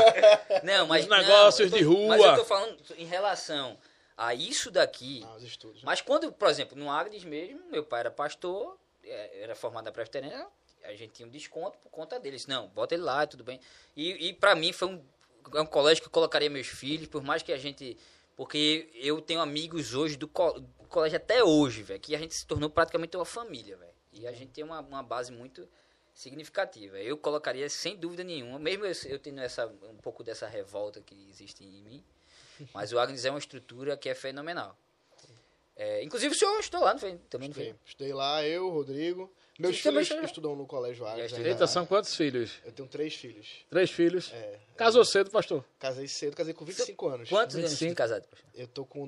Não, 0.64 0.86
mas. 0.88 1.04
Os 1.04 1.10
não, 1.10 1.18
negócios 1.18 1.60
eu 1.66 1.72
tô- 1.72 1.78
de 1.78 1.84
rua. 1.84 2.08
Mas 2.10 2.22
eu 2.24 2.36
tô 2.36 2.46
falando 2.46 2.78
em 2.98 3.06
relação 3.06 3.78
a 4.16 4.34
isso 4.36 4.70
daqui. 4.70 5.24
Ah, 5.26 5.36
os 5.36 5.44
estudos. 5.44 5.78
né? 5.78 5.82
Mas 5.86 6.02
quando, 6.02 6.32
por 6.32 6.48
exemplo, 6.50 6.78
no 6.78 6.92
Agnes 6.92 7.24
mesmo, 7.24 7.60
meu 7.72 7.84
pai 7.84 8.02
era 8.02 8.12
pastor, 8.12 8.78
é, 9.04 9.44
era 9.44 9.56
formado 9.56 9.86
na 9.86 9.92
presbiteriana, 9.92 10.46
a 10.84 10.92
gente 10.94 11.14
tinha 11.14 11.28
um 11.28 11.32
desconto 11.32 11.78
por 11.80 11.90
conta 11.90 12.20
deles. 12.20 12.46
Não, 12.46 12.68
bota 12.68 12.94
ele 12.94 13.04
lá, 13.04 13.26
tudo 13.26 13.44
bem. 13.44 13.60
E, 13.96 14.28
e 14.30 14.34
para 14.34 14.54
mim 14.56 14.72
foi 14.72 14.90
um, 14.90 15.02
é 15.56 15.62
um 15.62 15.66
colégio 15.66 16.04
que 16.04 16.08
eu 16.08 16.12
colocaria 16.12 16.50
meus 16.50 16.68
filhos, 16.68 17.08
por 17.08 17.24
mais 17.24 17.42
que 17.42 17.52
a 17.52 17.58
gente... 17.58 17.98
Porque 18.36 18.90
eu 18.94 19.20
tenho 19.22 19.42
amigos 19.42 19.94
hoje 19.94 20.16
do, 20.16 20.26
co- 20.28 20.60
do 20.60 20.88
colégio 20.88 21.18
até 21.18 21.44
hoje, 21.44 21.84
velho, 21.84 22.00
que 22.00 22.16
a 22.16 22.20
gente 22.20 22.34
se 22.34 22.46
tornou 22.46 22.70
praticamente 22.70 23.18
uma 23.18 23.26
família, 23.26 23.76
velho. 23.76 23.92
E 24.12 24.28
a 24.28 24.32
gente 24.32 24.52
tem 24.52 24.64
uma, 24.64 24.80
uma 24.80 25.04
base 25.04 25.32
muito 25.32 25.68
significativa. 26.14 27.00
Eu 27.00 27.18
colocaria 27.18 27.70
sem 27.70 27.96
dúvida 27.96 28.24
nenhuma, 28.24 28.60
mesmo 28.60 28.86
eu, 28.86 28.94
eu 29.06 29.20
tendo 29.20 29.40
essa, 29.40 29.68
um 29.68 29.98
pouco 29.98 30.24
dessa 30.24 30.48
revolta 30.48 31.02
que 31.02 31.16
existe 31.30 31.64
em 31.64 31.82
mim, 31.82 32.04
mas 32.74 32.92
o 32.92 33.00
Agnes 33.00 33.26
é 33.26 33.30
uma 33.30 33.40
estrutura 33.40 33.96
que 33.96 34.10
é 34.10 34.16
fenomenal. 34.16 34.78
É, 35.76 36.04
inclusive 36.04 36.36
o 36.36 36.38
senhor 36.38 36.60
estudou 36.60 36.84
lá, 36.84 36.92
não 36.92 37.00
foi? 37.00 37.18
Também 37.30 37.48
não 37.48 37.56
foi? 37.56 37.64
Estudei. 37.64 37.82
Estudei 37.86 38.14
lá, 38.14 38.46
eu, 38.46 38.70
Rodrigo. 38.70 39.32
Meus 39.58 39.78
Você 39.78 39.90
filhos 39.90 40.10
estudam 40.26 40.56
no 40.56 40.66
colégio 40.66 41.06
Agnes. 41.06 41.26
estudei. 41.28 41.52
ainda. 41.52 41.64
Eita, 41.64 41.68
são 41.68 41.86
quantos 41.86 42.16
filhos? 42.16 42.60
Eu 42.66 42.72
tenho 42.74 42.88
três 42.88 43.16
filhos. 43.16 43.66
Três 43.70 43.90
filhos. 43.90 44.32
É. 44.34 44.60
Casou 44.76 45.06
cedo, 45.06 45.32
pastor? 45.32 45.64
Casei 45.80 46.08
cedo, 46.08 46.36
casei 46.36 46.54
com 46.54 46.66
25 46.66 47.08
anos. 47.08 47.30
Quantos 47.30 47.56
anos 47.56 47.72
25? 47.72 47.90
de 47.90 47.96
casado? 47.96 48.28
pastor? 48.28 48.50
Eu 48.54 48.68
tô 48.68 48.84
com 48.86 49.06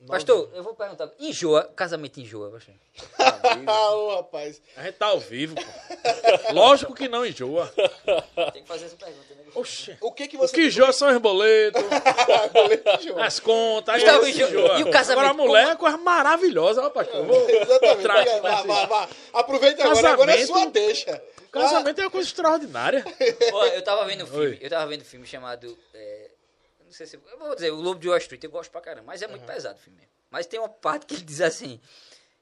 9. 0.00 0.12
Pastor, 0.12 0.50
eu 0.54 0.62
vou 0.62 0.74
perguntar. 0.74 1.10
Enjoa, 1.18 1.64
casamento 1.74 2.20
enjoa, 2.20 2.50
pastor. 2.52 2.74
Ah, 3.66 3.90
ô, 3.96 4.14
rapaz. 4.16 4.62
A 4.76 4.84
gente 4.84 4.94
tá 4.94 5.06
ao 5.06 5.18
vivo, 5.18 5.56
pô. 5.56 6.52
Lógico 6.54 6.94
que 6.94 7.08
não 7.08 7.26
enjoa. 7.26 7.66
Tem 8.52 8.62
que 8.62 8.68
fazer 8.68 8.86
essa 8.86 8.96
pergunta, 8.96 9.34
né? 9.34 9.42
Oxê. 9.54 9.96
O 10.00 10.12
que 10.12 10.28
que 10.28 10.36
O 10.36 10.40
você... 10.40 10.54
que 10.54 10.66
enjoa 10.66 10.92
são 10.92 11.10
os 11.10 11.18
boletos, 11.18 11.82
Boleto 12.52 12.90
enjoa. 13.02 13.24
as 13.24 13.40
contas. 13.40 13.94
aí 13.96 14.00
Gustavo, 14.02 14.26
esse 14.26 14.42
enjoa. 14.44 14.78
E 14.78 14.82
o 14.84 14.90
casamento? 14.90 15.10
Agora 15.26 15.28
a 15.30 15.34
mulher 15.46 15.68
é 15.70 15.74
coisa 15.76 15.96
maravilhosa, 15.96 16.80
ó, 16.82 16.90
pastor. 16.90 17.24
Vou- 17.26 17.50
Exatamente. 17.50 18.02
Tra- 18.02 18.40
Vá, 18.62 18.86
vá. 18.86 19.08
Aproveita 19.32 19.84
agora, 19.84 20.10
agora 20.12 20.32
é 20.32 20.36
Casamento- 20.36 20.60
sua 20.62 20.70
deixa. 20.70 21.22
O 21.48 21.50
casamento 21.50 21.98
é 22.00 22.04
uma 22.04 22.10
coisa 22.10 22.28
extraordinária. 22.28 23.04
Ó, 23.52 23.66
eu 23.66 23.82
tava 23.82 24.04
vendo 24.04 24.22
um 24.24 24.26
filme, 24.26 24.46
Oi. 24.46 24.58
eu 24.60 24.70
tava 24.70 24.86
vendo 24.86 25.00
um 25.00 25.04
filme 25.06 25.26
chamado. 25.26 25.76
é, 25.94 26.27
não 26.88 26.94
sei 26.94 27.06
se. 27.06 27.16
Eu 27.16 27.38
vou 27.38 27.54
dizer, 27.54 27.70
O 27.70 27.76
Lobo 27.80 28.00
de 28.00 28.08
Wall 28.08 28.18
Street, 28.18 28.42
eu 28.44 28.50
gosto 28.50 28.70
pra 28.70 28.80
caramba, 28.80 29.06
mas 29.06 29.22
é 29.22 29.26
muito 29.26 29.44
pesado 29.46 29.78
o 29.78 29.82
filme 29.82 29.98
mesmo. 29.98 30.12
Mas 30.30 30.46
tem 30.46 30.58
uma 30.58 30.68
parte 30.68 31.06
que 31.06 31.14
ele 31.14 31.24
diz 31.24 31.40
assim: 31.40 31.80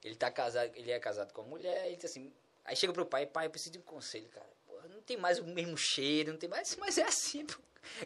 ele 0.02 0.15
tá 0.16 0.31
casado, 0.31 0.73
ele 0.75 0.91
é 0.91 0.99
casado 0.99 1.33
com 1.33 1.42
a 1.42 1.44
mulher, 1.44 1.86
ele 1.86 1.97
diz 1.97 2.07
assim. 2.10 2.33
Aí 2.65 2.75
chega 2.75 2.92
pro 2.92 3.07
pai, 3.07 3.26
pai, 3.26 3.47
eu 3.47 3.50
preciso 3.50 3.73
de 3.73 3.78
um 3.78 3.83
conselho, 3.83 4.28
cara. 4.28 4.47
Porra, 4.66 4.89
não 4.89 5.00
tem 5.02 5.16
mais 5.16 5.39
o 5.39 5.44
mesmo 5.44 5.76
cheiro, 5.76 6.33
não 6.33 6.39
tem 6.39 6.49
mais. 6.49 6.75
Mas 6.76 6.99
é 6.99 7.02
assim, 7.05 7.44
pô. 7.47 7.55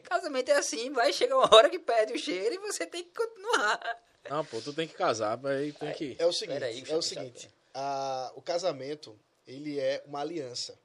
Casamento 0.03 0.51
é 0.51 0.57
assim, 0.57 0.93
vai 0.93 1.11
chegar 1.13 1.39
uma 1.39 1.55
hora 1.55 1.71
que 1.71 1.79
perde 1.79 2.13
o 2.13 2.19
cheiro 2.19 2.55
e 2.55 2.59
você 2.59 2.85
tem 2.87 3.03
que 3.03 3.11
continuar. 3.15 4.03
Não, 4.29 4.45
pô, 4.45 4.61
tu 4.61 4.75
tem 4.75 4.87
que 4.87 4.93
casar, 4.93 5.41
aí 5.47 5.73
tem 5.73 5.93
que... 5.95 6.17
É 6.19 6.27
o 6.27 6.33
seguinte, 6.33 6.59
Peraí, 6.59 6.85
é 6.87 6.95
o 6.95 7.01
seguinte. 7.01 7.51
a- 7.73 8.31
o 8.37 8.43
casamento, 8.43 9.19
ele 9.47 9.81
é 9.81 10.03
uma 10.05 10.21
aliança. 10.21 10.79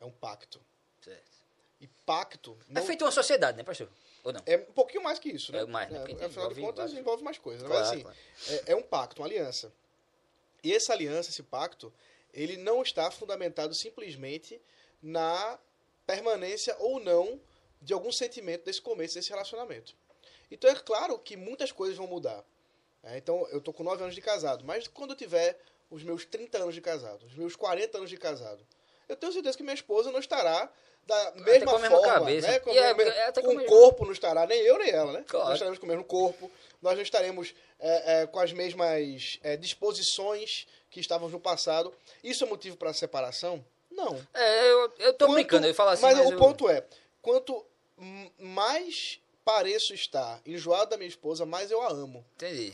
É 0.00 0.04
um 0.06 0.10
pacto. 0.10 0.58
Certo. 1.02 1.30
E 1.78 1.86
pacto... 2.06 2.56
É 2.70 2.72
Não, 2.72 2.82
feito 2.86 3.04
uma 3.04 3.10
sociedade, 3.10 3.58
né, 3.58 3.62
pastor? 3.62 3.90
Ou 4.24 4.32
não? 4.32 4.40
É 4.46 4.56
um 4.56 4.72
pouquinho 4.72 5.02
mais 5.02 5.18
que 5.18 5.28
isso, 5.28 5.52
né? 5.52 5.60
É 5.60 5.66
mais, 5.66 5.90
né? 5.90 6.02
Tem- 6.04 6.14
afinal 6.24 6.48
de 6.48 6.60
contas, 6.60 6.76
vários- 6.76 6.98
envolve 6.98 7.22
mais 7.22 7.38
coisas. 7.38 7.62
Claro, 7.62 7.78
Mas 7.80 7.90
assim, 7.92 8.02
claro. 8.02 8.16
é, 8.66 8.72
é 8.72 8.76
um 8.76 8.82
pacto, 8.82 9.20
uma 9.20 9.28
aliança. 9.28 9.72
E 10.62 10.72
essa 10.74 10.92
aliança, 10.94 11.28
esse 11.30 11.42
pacto, 11.42 11.92
ele 12.32 12.56
não 12.56 12.82
está 12.82 13.10
fundamentado 13.10 13.74
simplesmente 13.74 14.60
na 15.02 15.58
permanência 16.06 16.74
ou 16.78 16.98
não 16.98 17.40
de 17.80 17.92
algum 17.92 18.10
sentimento 18.10 18.64
desse 18.64 18.80
começo 18.80 19.14
desse 19.14 19.28
relacionamento. 19.30 19.94
Então 20.50 20.70
é 20.70 20.74
claro 20.74 21.18
que 21.18 21.36
muitas 21.36 21.70
coisas 21.70 21.96
vão 21.96 22.06
mudar. 22.06 22.42
né? 23.02 23.18
então 23.18 23.46
eu 23.48 23.60
tô 23.60 23.72
com 23.72 23.82
9 23.82 24.02
anos 24.02 24.14
de 24.14 24.20
casado, 24.22 24.64
mas 24.64 24.88
quando 24.88 25.10
eu 25.10 25.16
tiver 25.16 25.58
os 25.90 26.02
meus 26.02 26.24
30 26.24 26.58
anos 26.58 26.74
de 26.74 26.80
casado, 26.80 27.26
os 27.26 27.34
meus 27.34 27.54
40 27.54 27.98
anos 27.98 28.08
de 28.08 28.16
casado, 28.16 28.66
eu 29.08 29.16
tenho 29.16 29.32
certeza 29.32 29.56
que 29.56 29.62
minha 29.62 29.74
esposa 29.74 30.10
não 30.12 30.18
estará 30.20 30.68
da 31.06 31.32
mesma 31.36 31.70
com 31.72 31.76
a 31.76 31.78
mesma 31.80 31.96
forma, 31.98 32.12
cabeça. 32.14 32.48
né? 32.48 32.58
Com, 32.60 32.70
E 32.70 32.78
é- 32.78 32.90
a 32.90 32.94
mesma- 32.94 33.12
é 33.14 33.32
com 33.32 33.42
com 33.42 33.56
o 33.56 33.64
corpo 33.66 34.04
não 34.06 34.12
estará, 34.12 34.46
nem 34.46 34.58
eu 34.60 34.78
nem 34.78 34.90
ela, 34.90 35.12
né? 35.12 35.24
Claro. 35.28 35.46
Nós 35.46 35.54
estaremos 35.54 35.78
com 35.78 35.84
o 35.84 35.88
mesmo 35.88 36.04
corpo, 36.04 36.50
nós 36.80 36.94
não 36.94 37.02
estaremos 37.02 37.54
é, 37.80 38.22
é, 38.22 38.26
com 38.26 38.40
as 38.40 38.52
mesmas 38.52 39.38
é, 39.42 39.56
disposições 39.56 40.66
que 40.90 41.00
estávamos 41.00 41.32
no 41.32 41.40
passado. 41.40 41.92
Isso 42.22 42.44
é 42.44 42.46
motivo 42.46 42.76
para 42.76 42.92
separação? 42.94 43.62
Não. 43.90 44.18
É, 44.32 44.70
eu, 44.70 44.92
eu 44.98 45.12
tô 45.12 45.26
Quanto- 45.26 45.34
brincando, 45.34 45.66
eu 45.66 45.74
falo 45.74 45.90
assim, 45.90 46.02
mas, 46.02 46.16
mas, 46.16 46.28
o 46.28 46.32
eu- 46.32 46.38
ponto 46.38 46.68
é, 46.70 46.82
quanto 47.20 47.64
mais 48.38 49.20
pareço 49.44 49.92
estar 49.94 50.40
enjoado 50.46 50.90
da 50.90 50.96
minha 50.96 51.08
esposa, 51.08 51.44
mais 51.44 51.70
eu 51.70 51.82
a 51.82 51.88
amo. 51.90 52.24
Entendi. 52.36 52.72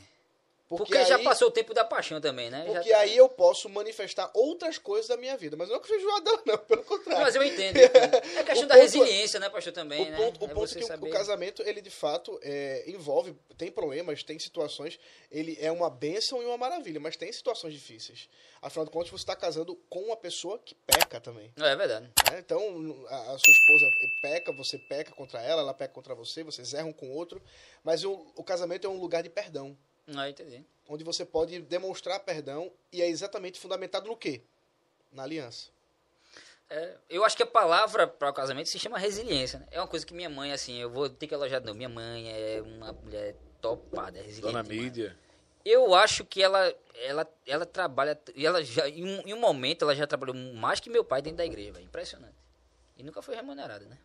Porque, 0.70 0.84
Porque, 0.84 0.98
aí, 0.98 1.04
já 1.04 1.18
passou 1.18 1.48
o 1.48 1.50
tempo 1.50 1.74
da 1.74 1.84
paixão 1.84 2.20
também, 2.20 2.48
né? 2.48 2.64
Já 2.64 2.74
porque 2.74 2.90
tá- 2.90 2.98
aí 3.00 3.16
eu 3.16 3.28
posso 3.28 3.68
manifestar 3.68 4.30
outras 4.32 4.78
coisas 4.78 5.08
da 5.08 5.16
minha 5.16 5.36
vida. 5.36 5.56
Mas 5.56 5.68
eu 5.68 5.76
não 5.76 5.84
sou 5.84 5.96
enjoado 5.96 6.24
dela, 6.24 6.42
não, 6.46 6.58
pelo 6.58 6.84
contrário. 6.84 7.22
Mas 7.24 7.34
eu 7.34 7.42
entendo. 7.42 7.74
eu 7.76 7.86
entendo. 7.86 8.14
É 8.38 8.44
questão 8.44 8.68
da 8.68 8.74
ponto 8.74 8.78
é- 8.78 8.80
resiliência, 8.82 9.40
né, 9.40 9.50
pastor, 9.50 9.72
também, 9.72 10.06
o 10.06 10.10
né? 10.12 10.16
ponto, 10.16 10.40
o 10.40 10.44
É 10.44 10.54
ponto 10.54 10.70
é 10.70 10.74
que 10.78 10.84
o- 10.84 10.86
saber- 10.86 11.08
o 11.08 11.12
casamento, 11.12 11.60
ele 11.62 11.80
de 11.82 11.90
fato 11.90 12.38
é, 12.40 12.84
envolve, 12.88 13.34
tem 13.58 13.68
problemas, 13.68 14.22
tem 14.22 14.38
situações, 14.38 14.96
ele 15.28 15.58
é 15.60 15.72
uma 15.72 15.90
bênção 15.90 16.40
e 16.40 16.44
uma 16.46 16.56
maravilha, 16.56 17.00
mas 17.00 17.16
tem 17.16 17.32
situações 17.32 17.74
difíceis. 17.74 18.28
Afinal 18.62 18.84
de 18.84 18.92
contas, 18.92 19.10
você 19.10 19.16
está 19.16 19.34
casando 19.34 19.74
com 19.88 20.02
uma 20.04 20.16
pessoa 20.16 20.56
que 20.56 20.76
peca 20.86 21.20
também. 21.20 21.52
É 21.56 21.74
verdade. 21.74 22.06
né? 22.30 22.38
Então, 22.38 23.04
a, 23.08 23.16
a 23.32 23.38
sua 23.38 23.52
esposa 23.52 23.86
peca, 24.22 24.52
você 24.52 24.78
peca 24.78 25.10
contra 25.16 25.42
ela, 25.42 25.62
ela 25.62 25.74
peca 25.74 25.92
contra 25.92 26.14
você, 26.14 26.44
vocês 26.44 26.72
erram 26.74 26.92
com 26.92 27.08
o 27.10 27.12
outro, 27.12 27.42
mas 27.82 28.04
o, 28.04 28.12
o 28.36 28.44
casamento 28.44 28.86
é 28.86 28.90
um 28.90 29.00
lugar 29.00 29.24
de 29.24 29.28
perdão, 29.30 29.76
Ah, 30.16 30.28
entendi. 30.28 30.64
onde 30.88 31.04
você 31.04 31.24
pode 31.24 31.60
demonstrar 31.62 32.18
perdão 32.20 32.72
e 32.92 33.00
é 33.00 33.08
exatamente 33.08 33.58
fundamentado 33.60 34.08
no 34.08 34.16
quê? 34.16 34.42
Na 35.12 35.22
aliança. 35.22 35.68
É, 36.68 36.96
eu 37.08 37.24
acho 37.24 37.36
que 37.36 37.42
a 37.42 37.46
palavra 37.46 38.06
para 38.06 38.30
o 38.30 38.32
casamento 38.32 38.68
se 38.68 38.78
chama 38.78 38.96
resiliência, 38.98 39.58
né? 39.58 39.66
É 39.72 39.80
uma 39.80 39.88
coisa 39.88 40.06
que 40.06 40.14
minha 40.14 40.30
mãe, 40.30 40.52
assim, 40.52 40.78
eu 40.80 40.88
vou 40.88 41.08
ter 41.08 41.26
que 41.26 41.34
elogiar 41.34 41.60
novo. 41.60 41.74
Minha 41.74 41.88
mãe 41.88 42.30
é 42.30 42.62
uma 42.62 42.92
mulher 42.92 43.34
topada, 43.60 44.18
é 44.18 44.22
resiliente. 44.22 44.52
Dona 44.52 44.62
mídia. 44.62 45.16
Eu 45.64 45.94
acho 45.94 46.24
que 46.24 46.40
ela, 46.42 46.72
ela, 46.94 47.28
ela 47.44 47.66
trabalha. 47.66 48.18
E 48.36 48.46
ela 48.46 48.62
já, 48.64 48.88
em, 48.88 49.04
um, 49.04 49.20
em 49.28 49.34
um 49.34 49.38
momento, 49.40 49.82
ela 49.82 49.94
já 49.96 50.06
trabalhou 50.06 50.34
mais 50.34 50.78
que 50.80 50.88
meu 50.88 51.04
pai 51.04 51.20
dentro 51.20 51.38
da 51.38 51.44
igreja, 51.44 51.72
velho. 51.72 51.84
Impressionante. 51.84 52.36
E 52.96 53.02
nunca 53.02 53.20
foi 53.20 53.34
remunerada, 53.34 53.84
né? 53.86 53.98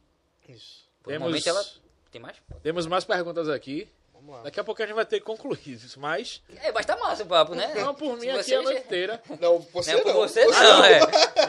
Isso. 0.49 0.89
Por 1.03 1.11
um 1.11 1.13
Temos- 1.13 1.27
momento 1.29 1.47
ela. 1.47 1.65
Tem 2.11 2.19
mais? 2.21 2.37
Temos 2.63 2.87
mais 2.87 3.03
perguntas 3.05 3.47
aqui. 3.47 3.87
Vamos 4.25 4.37
lá. 4.37 4.43
Daqui 4.43 4.59
a 4.59 4.63
pouco 4.63 4.81
a 4.81 4.85
gente 4.85 4.95
vai 4.95 5.05
ter 5.05 5.19
que 5.19 5.25
concluir 5.25 5.59
isso, 5.67 5.99
mas... 5.99 6.41
É, 6.63 6.71
mas 6.71 6.85
tá 6.85 6.97
massa 6.97 7.23
o 7.23 7.27
papo, 7.27 7.53
né? 7.53 7.73
Não, 7.75 7.93
por 7.93 8.15
Se 8.15 8.21
mim 8.25 8.29
aqui 8.31 8.43
você 8.43 8.55
a 8.55 8.61
noite 8.61 8.79
inteira. 8.81 9.21
Não, 9.39 9.59
você 9.59 9.91
Não 9.93 9.99
é 9.99 10.03
não. 10.03 10.11
por 10.13 10.27
você, 10.27 10.45
não, 10.45 10.83
é. 10.85 10.99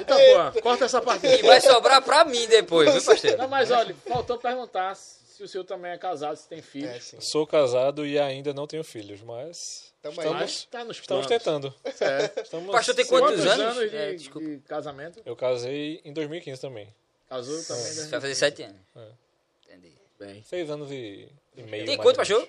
Então, 0.01 0.19
pô, 0.53 0.61
corta 0.63 0.85
essa 0.85 1.01
parte. 1.01 1.27
E 1.27 1.43
vai 1.43 1.61
sobrar 1.61 2.03
pra 2.03 2.25
mim 2.25 2.47
depois, 2.47 2.93
viu, 2.93 3.03
parceiro? 3.03 3.39
Não, 3.39 3.49
mas 3.49 3.71
olha, 3.71 3.95
faltou 4.07 4.37
perguntar 4.39 4.95
se 4.95 5.43
o 5.43 5.49
senhor 5.49 5.65
também 5.65 5.93
é 5.93 5.99
casado, 5.99 6.37
se 6.37 6.47
tem 6.49 6.61
filhos. 6.61 7.15
É. 7.15 7.21
Sou 7.21 7.47
casado 7.47 8.07
e 8.07 8.19
ainda 8.19 8.53
não 8.53 8.67
tenho 8.67 8.85
filhos, 8.85 9.23
mas 9.23 9.93
Tamo 10.03 10.21
aí. 10.21 10.29
Mas 10.31 10.65
tá 10.71 10.85
nos 10.85 10.99
estamos 10.99 11.27
tentando. 11.27 11.75
Certo. 11.95 12.41
Estamos 12.43 12.71
Pastor 12.71 12.95
tem 12.95 13.07
quantos 13.07 13.31
Quantos 13.31 13.47
anos? 13.47 13.77
anos 13.79 13.91
de, 13.91 13.97
É, 13.97 14.13
desculpa. 14.13 14.47
de 14.49 14.59
casamento? 14.61 15.21
Eu 15.25 15.35
casei 15.35 16.01
em 16.05 16.13
2015 16.13 16.61
também. 16.61 16.95
Casou 17.29 17.61
também, 17.65 17.83
Você 17.83 18.03
né? 18.03 18.09
vai 18.09 18.21
fazer 18.21 18.35
sete 18.35 18.63
anos. 18.63 18.81
É. 18.97 19.09
Entendi. 19.75 19.93
Bem. 20.19 20.43
Seis 20.45 20.71
anos 20.71 20.91
e, 20.91 21.29
e 21.57 21.63
meio. 21.65 21.85
Tem 21.85 21.97
quanto, 21.99 22.17
pastor? 22.17 22.49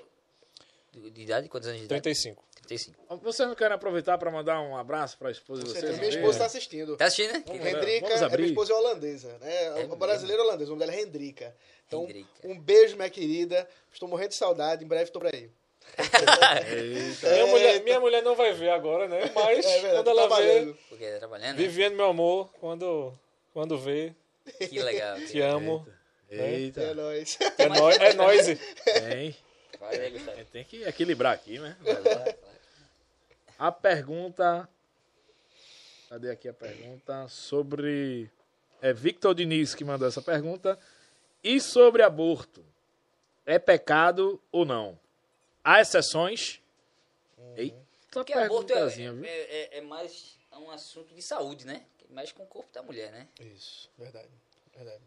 De, 1.01 1.11
de 1.11 1.21
idade? 1.21 1.47
Quantos 1.47 1.67
anos 1.67 1.79
de 1.79 1.85
idade? 1.85 2.01
35. 2.01 2.43
35. 2.67 3.17
Vocês 3.21 3.47
não 3.47 3.55
querem 3.55 3.75
aproveitar 3.75 4.17
para 4.17 4.29
mandar 4.31 4.59
um 4.61 4.75
abraço 4.75 5.17
para 5.17 5.29
a 5.29 5.31
esposa 5.31 5.63
de 5.63 5.69
Você 5.69 5.79
vocês? 5.79 5.97
Minha 5.97 6.09
esposa 6.09 6.31
está 6.31 6.45
assistindo. 6.45 6.97
Tá 6.97 7.05
assistindo, 7.05 7.33
né? 7.33 7.43
Vamos 7.45 7.65
é 7.65 8.37
minha 8.37 8.47
esposa 8.49 8.73
é 8.73 8.75
holandesa, 8.75 9.37
né? 9.39 9.53
É 9.53 9.81
É 9.81 9.85
brasileira 9.95 10.43
holandesa, 10.43 10.71
o 10.71 10.75
nome 10.75 10.85
dela 10.85 10.97
é 10.97 11.01
Hendrika. 11.01 11.55
Então, 11.87 12.03
Hendrika. 12.03 12.27
um 12.43 12.59
beijo, 12.59 12.95
minha 12.95 13.09
querida. 13.09 13.67
Estou 13.93 14.09
morrendo 14.09 14.29
de 14.29 14.35
saudade, 14.35 14.83
em 14.83 14.87
breve 14.87 15.05
estou 15.05 15.21
por 15.21 15.33
aí. 15.33 15.49
Eita. 15.97 17.29
Minha, 17.31 17.47
mulher, 17.47 17.83
minha 17.83 17.99
mulher 17.99 18.21
não 18.23 18.35
vai 18.35 18.53
ver 18.53 18.69
agora, 18.69 19.07
né? 19.07 19.19
Mas 19.33 19.65
É 19.65 19.81
verdade, 19.81 19.95
quando 20.03 20.09
ela 20.09 20.37
vê. 20.41 20.75
Porque 20.89 21.11
tá 21.11 21.19
trabalhando, 21.19 21.57
né? 21.57 21.61
vivendo 21.63 21.95
meu 21.95 22.07
amor, 22.07 22.49
quando, 22.59 23.13
quando 23.53 23.77
vê, 23.77 24.13
Que 24.59 24.81
legal. 24.81 25.17
te 25.21 25.39
amo. 25.41 25.87
É 26.29 26.53
Eita. 26.55 26.93
nóis. 26.93 27.37
É 27.57 27.69
nóis. 27.69 27.97
É 27.99 28.13
nóis. 28.13 28.45
Tem. 28.83 29.35
Vai. 29.79 29.95
É, 29.95 30.43
Tem 30.51 30.63
que 30.63 30.83
equilibrar 30.83 31.33
aqui, 31.33 31.59
né? 31.59 31.77
A 33.57 33.71
pergunta. 33.71 34.67
Cadê 36.09 36.31
aqui 36.31 36.47
a 36.47 36.53
pergunta? 36.53 37.27
Sobre. 37.27 38.29
É 38.81 38.93
Victor 38.93 39.33
Diniz 39.33 39.73
que 39.75 39.83
mandou 39.83 40.07
essa 40.07 40.21
pergunta. 40.21 40.77
E 41.43 41.59
sobre 41.59 42.01
aborto? 42.03 42.65
É 43.45 43.57
pecado 43.57 44.41
ou 44.51 44.65
não? 44.65 44.99
Há 45.63 45.81
exceções? 45.81 46.61
Eita, 47.55 47.77
Porque 48.11 48.33
aborto 48.33 48.73
é, 48.73 48.79
é, 48.79 49.27
é- 49.27 49.77
é 49.77 49.81
mais 49.81 50.37
um 50.53 50.69
assunto 50.71 51.13
de 51.13 51.21
saúde, 51.21 51.65
né? 51.65 51.85
Mais 52.09 52.31
com 52.31 52.43
o 52.43 52.47
corpo 52.47 52.71
da 52.73 52.81
mulher, 52.81 53.11
né? 53.11 53.27
Isso, 53.39 53.89
verdade. 53.97 54.29
Verdade. 54.75 55.01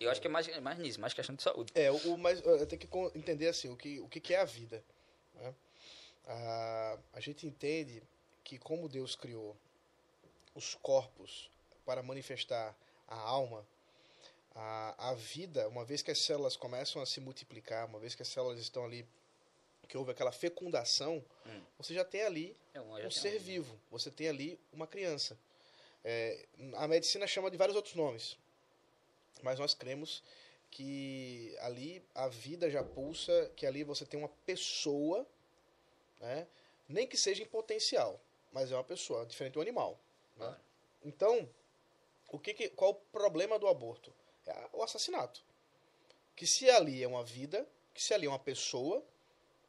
Eu 0.00 0.10
acho 0.10 0.20
que 0.20 0.26
é 0.26 0.30
mais, 0.30 0.48
é 0.48 0.60
mais 0.60 0.78
nisso, 0.78 1.00
mais 1.00 1.14
questão 1.14 1.34
de 1.34 1.42
saúde. 1.42 1.72
É, 1.74 1.90
o, 1.90 1.96
eu 1.96 2.66
tenho 2.66 2.80
que 2.80 2.88
entender 3.18 3.48
assim, 3.48 3.68
o 3.70 3.76
que, 3.76 4.00
o 4.00 4.08
que 4.08 4.34
é 4.34 4.38
a 4.40 4.44
vida. 4.44 4.82
né? 5.34 5.54
A, 6.26 6.98
a 7.12 7.20
gente 7.20 7.46
entende 7.46 8.02
que 8.42 8.58
como 8.58 8.88
Deus 8.88 9.14
criou 9.14 9.56
os 10.54 10.74
corpos 10.74 11.50
para 11.84 12.02
manifestar 12.02 12.76
a 13.08 13.16
alma, 13.18 13.66
a, 14.54 15.10
a 15.10 15.14
vida, 15.14 15.68
uma 15.68 15.84
vez 15.84 16.02
que 16.02 16.10
as 16.10 16.18
células 16.18 16.56
começam 16.56 17.00
a 17.02 17.06
se 17.06 17.20
multiplicar, 17.20 17.86
uma 17.86 17.98
vez 17.98 18.14
que 18.14 18.22
as 18.22 18.28
células 18.28 18.58
estão 18.58 18.84
ali, 18.84 19.06
que 19.88 19.96
houve 19.96 20.10
aquela 20.10 20.32
fecundação, 20.32 21.22
Hum. 21.46 21.60
você 21.76 21.92
já 21.92 22.04
tem 22.04 22.22
ali 22.22 22.56
É 22.72 22.78
já 22.78 22.84
um 22.84 22.94
tem 22.96 23.10
ser 23.10 23.38
vivo. 23.38 23.78
Você 23.90 24.10
tem 24.10 24.28
ali 24.28 24.58
uma 24.72 24.86
criança. 24.86 25.36
É, 26.02 26.46
a 26.76 26.88
medicina 26.88 27.26
chama 27.26 27.50
de 27.50 27.56
vários 27.56 27.76
outros 27.76 27.94
nomes, 27.94 28.36
mas 29.42 29.58
nós 29.58 29.74
cremos 29.74 30.22
que 30.70 31.56
ali 31.60 32.04
a 32.14 32.28
vida 32.28 32.68
já 32.70 32.82
pulsa, 32.82 33.50
que 33.54 33.64
ali 33.66 33.84
você 33.84 34.04
tem 34.04 34.18
uma 34.18 34.28
pessoa, 34.44 35.26
né? 36.20 36.46
nem 36.88 37.06
que 37.06 37.16
seja 37.16 37.42
em 37.42 37.46
potencial, 37.46 38.20
mas 38.52 38.72
é 38.72 38.74
uma 38.74 38.84
pessoa, 38.84 39.24
diferente 39.26 39.54
do 39.54 39.60
animal. 39.60 39.92
né? 40.36 40.46
Claro. 40.46 40.60
Então, 41.04 41.48
o 42.28 42.38
que 42.38 42.52
que- 42.54 42.68
qual 42.70 42.90
o 42.90 42.94
problema 42.94 43.58
do 43.58 43.68
aborto? 43.68 44.12
É 44.46 44.68
o 44.72 44.82
assassinato. 44.82 45.44
Que 46.34 46.46
se 46.46 46.68
ali 46.68 47.02
é 47.02 47.06
uma 47.06 47.22
vida, 47.22 47.66
que 47.94 48.02
se 48.02 48.12
ali 48.12 48.26
é 48.26 48.28
uma 48.28 48.38
pessoa, 48.38 49.04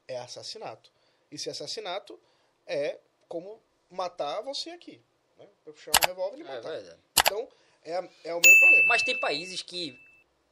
é 0.07 0.17
assassinato. 0.17 0.91
E 1.31 1.37
se 1.37 1.49
é 1.49 1.51
assassinato, 1.51 2.19
é 2.65 2.99
como 3.27 3.61
matar 3.91 4.41
você 4.41 4.71
aqui. 4.71 5.01
Né? 5.37 5.47
Puxar 5.63 5.91
um 5.91 6.07
revólver 6.07 6.37
e 6.37 6.41
É 6.41 6.43
matar. 6.45 6.71
verdade. 6.71 6.99
Então, 7.19 7.47
é, 7.85 8.09
é 8.23 8.33
o 8.33 8.39
mesmo 8.41 8.59
problema. 8.59 8.87
Mas 8.87 9.03
tem 9.03 9.17
países 9.19 9.61
que, 9.61 9.97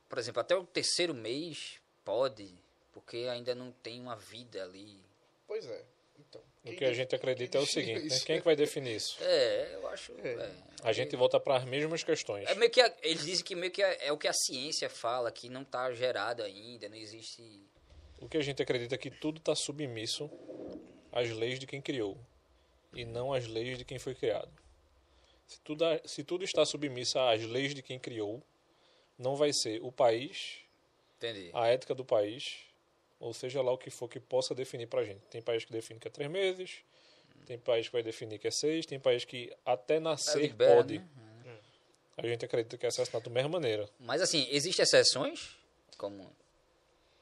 por 0.07 0.17
exemplo, 0.17 0.39
até 0.41 0.55
o 0.55 0.63
terceiro 0.63 1.13
mês 1.13 1.79
pode, 2.05 2.53
porque 2.91 3.27
ainda 3.29 3.53
não 3.55 3.71
tem 3.71 3.99
uma 3.99 4.15
vida 4.15 4.63
ali. 4.63 4.99
Pois 5.47 5.65
é. 5.65 5.83
Então, 6.19 6.41
O 6.65 6.75
que 6.75 6.85
a 6.85 6.93
gente 6.93 7.13
acredita 7.15 7.57
é 7.57 7.61
o 7.61 7.65
seguinte, 7.65 8.07
né? 8.07 8.19
Quem 8.25 8.35
é 8.35 8.39
que 8.39 8.45
vai 8.45 8.55
definir 8.55 8.95
isso? 8.95 9.17
É, 9.21 9.71
eu 9.73 9.87
acho. 9.87 10.13
É. 10.23 10.33
é. 10.33 10.51
A 10.83 10.93
gente 10.93 11.15
volta 11.15 11.39
para 11.39 11.57
as 11.57 11.65
mesmas 11.65 12.03
questões. 12.03 12.47
É 12.47 12.55
meio 12.55 12.69
que 12.71 12.79
a- 12.81 12.93
eles 13.01 13.25
dizem 13.25 13.43
que 13.43 13.55
meio 13.55 13.71
que 13.71 13.81
é, 13.81 14.07
é 14.07 14.11
o 14.11 14.17
que 14.17 14.27
a 14.27 14.33
ciência 14.33 14.89
fala, 14.89 15.31
que 15.31 15.49
não 15.49 15.63
está 15.63 15.91
gerado 15.93 16.43
ainda, 16.43 16.87
não 16.87 16.95
existe. 16.95 17.41
O 18.21 18.29
que 18.29 18.37
a 18.37 18.41
gente 18.41 18.61
acredita 18.61 18.95
é 18.95 18.97
que 18.97 19.09
tudo 19.09 19.39
está 19.39 19.55
submisso 19.55 20.29
às 21.11 21.29
leis 21.29 21.59
de 21.59 21.65
quem 21.67 21.81
criou 21.81 22.17
e 22.93 23.03
não 23.05 23.33
às 23.33 23.47
leis 23.47 23.77
de 23.77 23.83
quem 23.83 23.97
foi 23.99 24.13
criado. 24.15 24.51
Se 25.53 25.59
tudo, 25.61 25.85
se 26.06 26.23
tudo 26.23 26.43
está 26.43 26.65
submisso 26.65 27.19
às 27.19 27.43
leis 27.43 27.75
de 27.75 27.83
quem 27.83 27.99
criou, 27.99 28.41
não 29.19 29.35
vai 29.35 29.53
ser 29.53 29.80
o 29.83 29.91
país, 29.91 30.57
Entendi. 31.17 31.51
a 31.53 31.67
ética 31.67 31.93
do 31.93 32.03
país, 32.03 32.61
ou 33.19 33.33
seja 33.33 33.61
lá 33.61 33.72
o 33.72 33.77
que 33.77 33.91
for 33.91 34.07
que 34.07 34.19
possa 34.19 34.56
definir 34.56 34.88
pra 34.88 35.03
gente. 35.03 35.19
Tem 35.30 35.43
país 35.43 35.64
que 35.64 35.72
define 35.72 35.99
que 35.99 36.07
é 36.07 36.11
três 36.11 36.30
meses, 36.30 36.83
tem 37.45 37.59
país 37.59 37.85
que 37.85 37.93
vai 37.93 38.01
definir 38.01 38.40
que 38.40 38.48
é 38.48 38.51
seis, 38.51 38.85
tem 38.88 38.99
país 38.99 39.25
que 39.25 39.56
até 39.64 39.99
nascer 39.99 40.41
libera, 40.41 40.77
pode. 40.77 40.98
né? 40.98 41.59
A 42.17 42.27
gente 42.27 42.45
acredita 42.45 42.75
que 42.75 42.85
é 42.85 42.90
assassinato 42.90 43.30
da 43.30 43.33
mesma 43.33 43.49
maneira. 43.49 43.88
Mas 43.99 44.22
assim, 44.22 44.48
existem 44.49 44.82
exceções? 44.82 45.56
Como 45.98 46.35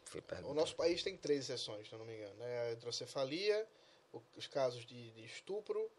foi 0.05 0.21
O 0.43 0.53
nosso 0.53 0.75
país 0.75 1.03
tem 1.03 1.17
três 1.17 1.49
exceções, 1.49 1.87
se 1.87 1.93
eu 1.93 1.99
não 1.99 2.05
me 2.05 2.15
engano. 2.15 2.35
Né? 2.35 2.59
A 2.61 2.71
hidrocefalia, 2.71 3.67
os 4.37 4.47
casos 4.47 4.85
de, 4.85 5.11
de 5.11 5.25
estupro 5.25 5.89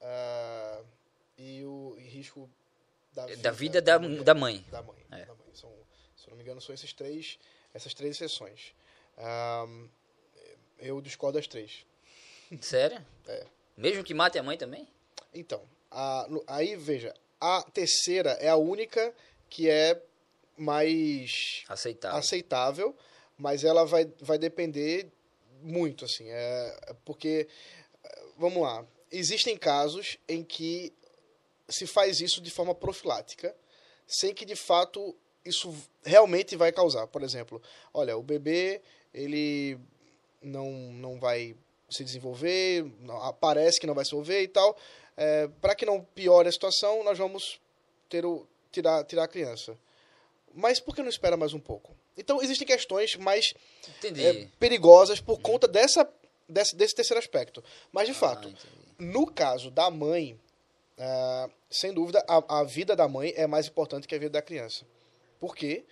ah, 0.00 0.82
e 1.38 1.64
o 1.64 1.94
e 1.98 2.02
risco 2.02 2.50
da 3.14 3.26
vida, 3.26 3.42
Da 3.42 3.50
vida 3.50 3.80
da, 3.82 3.98
mulher. 3.98 4.22
da 4.24 4.34
mãe. 4.34 4.64
Da 4.70 4.82
mãe. 4.82 5.06
É. 5.10 5.24
da 5.24 5.34
mãe. 5.34 5.46
São, 5.54 5.72
se 6.16 6.26
eu 6.26 6.30
não 6.30 6.36
me 6.36 6.42
engano, 6.42 6.60
são 6.60 6.74
esses 6.74 6.92
três, 6.92 7.38
essas 7.72 7.94
três 7.94 8.16
exceções. 8.16 8.74
Ah, 9.16 9.66
eu 10.78 11.00
discordo 11.00 11.38
das 11.38 11.46
três. 11.46 11.84
Sério? 12.60 13.04
É. 13.26 13.46
Mesmo 13.76 14.02
que 14.04 14.12
mate 14.14 14.38
a 14.38 14.42
mãe 14.42 14.58
também? 14.58 14.88
Então, 15.32 15.62
a- 15.90 16.26
aí 16.48 16.74
veja, 16.76 17.14
a 17.40 17.62
terceira 17.62 18.30
é 18.32 18.48
a 18.48 18.56
única 18.56 19.14
que 19.48 19.68
é 19.70 20.00
mais 20.56 21.62
Aceitável. 21.68 22.18
aceitável, 22.18 22.96
mas 23.36 23.62
ela 23.62 23.84
vai, 23.86 24.04
vai 24.20 24.36
depender 24.38 25.08
muito, 25.62 26.04
assim, 26.04 26.28
é, 26.28 26.78
é 26.88 26.94
porque, 27.04 27.46
vamos 28.36 28.60
lá, 28.62 28.84
existem 29.10 29.56
casos 29.56 30.18
em 30.28 30.42
que 30.42 30.92
se 31.68 31.86
faz 31.86 32.20
isso 32.20 32.40
de 32.40 32.50
forma 32.50 32.74
profilática, 32.74 33.54
sem 34.06 34.32
que 34.34 34.44
de 34.44 34.56
fato 34.56 35.14
isso 35.44 35.74
realmente 36.04 36.56
vai 36.56 36.72
causar. 36.72 37.06
Por 37.06 37.22
exemplo, 37.22 37.60
olha, 37.92 38.16
o 38.16 38.22
bebê, 38.22 38.80
ele 39.12 39.78
não, 40.42 40.70
não 40.92 41.18
vai 41.18 41.54
se 41.90 42.04
desenvolver, 42.04 42.84
não- 43.00 43.32
parece 43.34 43.80
que 43.80 43.86
não 43.86 43.94
vai 43.94 44.04
se 44.04 44.10
desenvolver 44.10 44.42
e 44.42 44.48
tal. 44.48 44.76
Para 45.60 45.74
que 45.74 45.84
não 45.86 46.02
piore 46.02 46.48
a 46.48 46.52
situação, 46.52 47.02
nós 47.02 47.18
vamos 47.18 47.60
ter 48.08 48.24
o, 48.24 48.46
tirar, 48.70 49.04
tirar 49.04 49.24
a 49.24 49.28
criança. 49.28 49.76
Mas 50.54 50.80
por 50.80 50.94
que 50.94 51.02
não 51.02 51.08
espera 51.08 51.36
mais 51.36 51.52
um 51.52 51.60
pouco? 51.60 51.94
Então, 52.16 52.42
existem 52.42 52.66
questões 52.66 53.14
mais 53.16 53.52
é, 54.04 54.48
perigosas 54.58 55.20
por 55.20 55.38
conta 55.40 55.68
dessa, 55.68 56.08
desse, 56.48 56.74
desse 56.76 56.94
terceiro 56.94 57.18
aspecto. 57.18 57.62
Mas, 57.92 58.06
de 58.06 58.12
Ah, 58.12 58.14
fato, 58.16 58.48
entendi. 58.48 58.68
no 58.98 59.26
caso 59.26 59.70
da 59.70 59.90
mãe, 59.90 60.38
ah, 60.98 61.48
sem 61.70 61.92
dúvida, 61.92 62.24
a, 62.28 62.60
a 62.60 62.64
vida 62.64 62.94
da 62.96 63.06
mãe 63.08 63.32
é 63.36 63.46
mais 63.46 63.66
importante 63.68 64.06
que 64.08 64.14
a 64.14 64.18
vida 64.18 64.30
da 64.32 64.42
criança. 64.42 64.84
Porque 65.40 65.84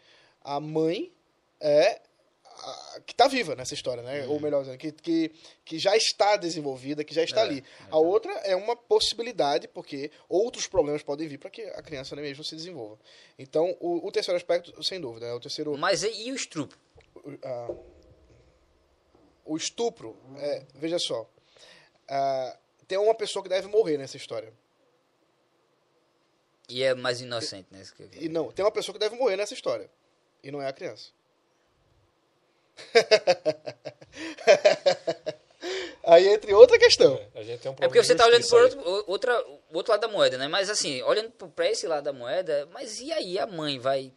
a 0.43 0.59
mãe 0.61 1.13
é 1.61 2.01
a- 2.45 3.01
que 3.07 3.13
está 3.13 3.29
viva 3.29 3.55
nessa 3.55 3.75
história, 3.75 4.03
né? 4.03 4.27
Ou 4.27 4.41
melhor 4.41 4.63
dizendo, 4.63 4.79
que, 4.79 4.91
que, 4.93 5.31
que 5.65 5.79
já 5.79 5.95
está 5.97 6.37
desenvolvida, 6.37 7.05
que 7.05 7.15
já 7.15 7.23
está 7.23 7.41
É, 7.41 7.45
ali. 7.45 7.65
A 7.91 7.99
outra 7.99 8.33
é 8.45 8.57
uma 8.57 8.75
possibilidade, 8.75 9.69
porque 9.69 10.11
outros 10.29 10.67
problemas 10.67 11.03
podem 11.03 11.29
vir 11.29 11.39
para 11.39 11.51
que 11.51 11.63
a 11.63 11.83
criança 11.83 12.17
nem 12.17 12.25
mesmo 12.25 12.43
se 12.43 12.57
desenvolva. 12.57 12.99
Então, 13.39 13.77
o, 13.79 14.07
o 14.07 14.11
terceiro 14.11 14.37
aspecto, 14.37 14.83
sem 14.83 15.01
dúvida, 15.01 15.27
é 15.27 15.33
o 15.35 15.41
terceiro. 15.41 15.77
Mas 15.77 16.03
e, 16.03 16.33
o 16.33 16.35
estrupo? 16.35 16.77
ah, 17.45 17.75
o 19.45 19.57
estupro, 19.57 20.17
é, 20.39 20.65
veja 20.75 20.99
só, 20.99 21.29
ah, 22.09 22.57
tem 22.89 22.99
uma 22.99 23.15
pessoa 23.15 23.43
que 23.43 23.49
deve 23.49 23.69
morrer 23.69 23.97
nessa 23.99 24.17
história. 24.17 24.53
E 26.69 26.83
é 26.83 26.95
mais 26.95 27.21
inocente, 27.21 27.69
né? 27.71 27.81
Isso 27.81 27.95
que 27.95 28.03
eu- 28.03 28.09
E 28.15 28.29
não, 28.29 28.51
tem 28.51 28.65
uma 28.65 28.73
pessoa 28.73 28.93
que 28.93 28.99
deve 28.99 29.15
morrer 29.17 29.37
nessa 29.37 29.55
história. 29.55 29.89
E 30.43 30.51
não 30.51 30.61
é 30.61 30.67
a 30.69 30.73
criança. 30.73 31.11
Aí 36.05 36.29
entre 36.29 36.55
outra 36.55 36.79
questão. 36.79 37.21
A 37.35 37.43
gente 37.43 37.61
tem 37.61 37.71
um 37.71 37.75
É 37.75 37.89
porque 37.89 38.03
você 38.03 38.15
de 38.15 38.19
tá 38.19 38.27
olhando 38.27 38.47
por 38.49 38.57
aí. 38.59 38.63
outro, 38.65 38.81
o- 38.81 39.05
outra, 39.11 39.47
outro 39.73 39.93
lado 39.93 40.01
da 40.03 40.09
moeda, 40.09 40.39
né? 40.39 40.47
Mas 40.47 40.71
assim, 40.71 41.03
olhando 41.03 41.31
pra 41.31 41.69
esse 41.69 41.87
lado 41.87 42.05
da 42.05 42.13
moeda, 42.13 42.69
mas 42.73 43.01
e 43.01 43.13
aí 43.13 43.39
a 43.39 43.47
mãe 43.47 43.79
vai. 43.79 44.13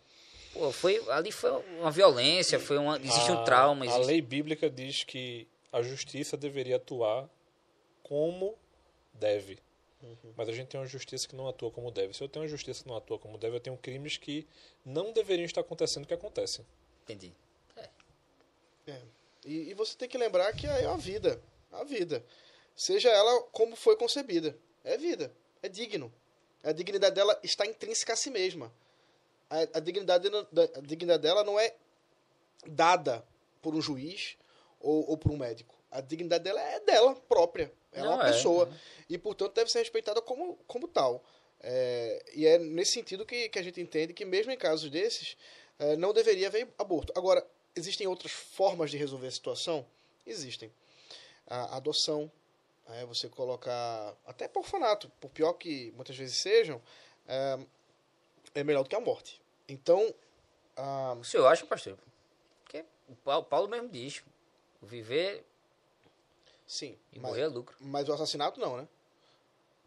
Pô, 0.53 0.71
foi, 0.71 1.03
ali 1.09 1.31
foi 1.31 1.51
uma 1.79 1.89
violência, 1.91 2.59
foi 2.59 2.77
uma, 2.77 2.97
existe 2.97 3.31
um 3.31 3.39
A- 3.39 3.43
trauma. 3.43 3.85
A 3.85 3.87
Existe... 3.87 4.05
lei 4.05 4.21
bíblica 4.21 4.69
diz 4.69 5.03
que 5.03 5.47
a 5.71 5.81
justiça 5.81 6.37
deveria 6.37 6.75
atuar 6.75 7.27
como 8.03 8.55
deve. 9.13 9.57
Uhum. 10.01 10.33
Mas 10.35 10.47
a 10.47 10.53
gente 10.53 10.67
tem 10.67 10.79
uma 10.79 10.87
justiça 10.87 11.27
que 11.27 11.35
não 11.35 11.47
atua 11.47 11.71
como 11.71 11.91
deve. 11.91 12.13
Se 12.13 12.23
eu 12.23 12.29
tenho 12.29 12.43
uma 12.43 12.49
justiça 12.49 12.83
que 12.83 12.89
não 12.89 12.95
atua 12.95 13.19
como 13.19 13.37
deve, 13.37 13.57
eu 13.57 13.59
tenho 13.59 13.77
crimes 13.77 14.17
que 14.17 14.47
não 14.85 15.11
deveriam 15.11 15.45
estar 15.45 15.61
acontecendo 15.61 16.07
que 16.07 16.13
acontecem. 16.13 16.65
Entendi. 17.03 17.33
É. 18.87 19.01
E, 19.45 19.69
e 19.69 19.73
você 19.73 19.95
tem 19.95 20.09
que 20.09 20.17
lembrar 20.17 20.53
que 20.53 20.67
é 20.67 20.85
a 20.85 20.95
vida. 20.95 21.41
A 21.71 21.83
vida. 21.83 22.23
Seja 22.75 23.09
ela 23.09 23.41
como 23.51 23.75
foi 23.75 23.95
concebida. 23.95 24.57
É 24.83 24.97
vida. 24.97 25.33
É 25.61 25.69
digno. 25.69 26.11
A 26.63 26.71
dignidade 26.71 27.15
dela 27.15 27.39
está 27.43 27.65
intrínseca 27.65 28.13
a 28.13 28.15
si 28.15 28.29
mesma. 28.29 28.71
A, 29.49 29.77
a 29.77 29.79
dignidade, 29.79 30.27
a 30.27 30.81
dignidade 30.81 31.23
dela 31.23 31.43
não 31.43 31.59
é 31.59 31.75
dada 32.65 33.23
por 33.61 33.75
um 33.75 33.81
juiz 33.81 34.37
ou, 34.79 35.09
ou 35.09 35.17
por 35.17 35.31
um 35.31 35.37
médico. 35.37 35.75
A 35.91 36.01
dignidade 36.01 36.43
dela 36.43 36.61
é 36.61 36.79
dela 36.81 37.15
própria. 37.15 37.71
Ela 37.91 38.05
é 38.05 38.09
Não, 38.09 38.15
uma 38.17 38.27
é, 38.27 38.31
pessoa. 38.31 38.71
E, 39.09 39.17
portanto, 39.17 39.53
deve 39.53 39.71
ser 39.71 39.79
respeitada 39.79 40.21
como, 40.21 40.57
como 40.67 40.87
tal. 40.87 41.23
É, 41.61 42.23
e 42.33 42.45
é 42.45 42.57
nesse 42.57 42.93
sentido 42.93 43.25
que, 43.25 43.49
que 43.49 43.59
a 43.59 43.63
gente 43.63 43.81
entende 43.81 44.13
que, 44.13 44.23
mesmo 44.23 44.51
em 44.51 44.57
casos 44.57 44.89
desses, 44.89 45.35
é, 45.77 45.95
não 45.97 46.13
deveria 46.13 46.47
haver 46.47 46.67
aborto. 46.77 47.11
Agora, 47.15 47.45
existem 47.75 48.07
outras 48.07 48.31
formas 48.31 48.91
de 48.91 48.97
resolver 48.97 49.27
a 49.27 49.31
situação? 49.31 49.85
Existem. 50.25 50.71
A 51.47 51.77
adoção, 51.77 52.31
é, 52.91 53.05
você 53.05 53.27
colocar, 53.27 54.15
até 54.25 54.47
por 54.47 54.59
orfanato, 54.59 55.11
por 55.19 55.29
pior 55.29 55.53
que 55.53 55.91
muitas 55.95 56.15
vezes 56.15 56.37
sejam, 56.37 56.81
é, 57.27 57.59
é 58.55 58.63
melhor 58.63 58.83
do 58.83 58.89
que 58.89 58.95
a 58.95 58.99
morte. 58.99 59.41
Então, 59.67 60.13
a, 60.75 61.13
O 61.19 61.23
senhor 61.23 61.45
acha, 61.47 61.65
pastor? 61.65 61.97
Porque 62.63 62.85
o 63.07 63.15
Paulo, 63.15 63.45
Paulo 63.45 63.67
mesmo 63.67 63.89
diz: 63.89 64.23
viver 64.81 65.43
sim, 66.69 66.95
e 67.11 67.19
mas, 67.19 67.31
morrer 67.31 67.41
é 67.41 67.47
lucro. 67.47 67.75
mas 67.79 68.07
o 68.07 68.13
assassinato 68.13 68.59
não, 68.59 68.77
né? 68.77 68.87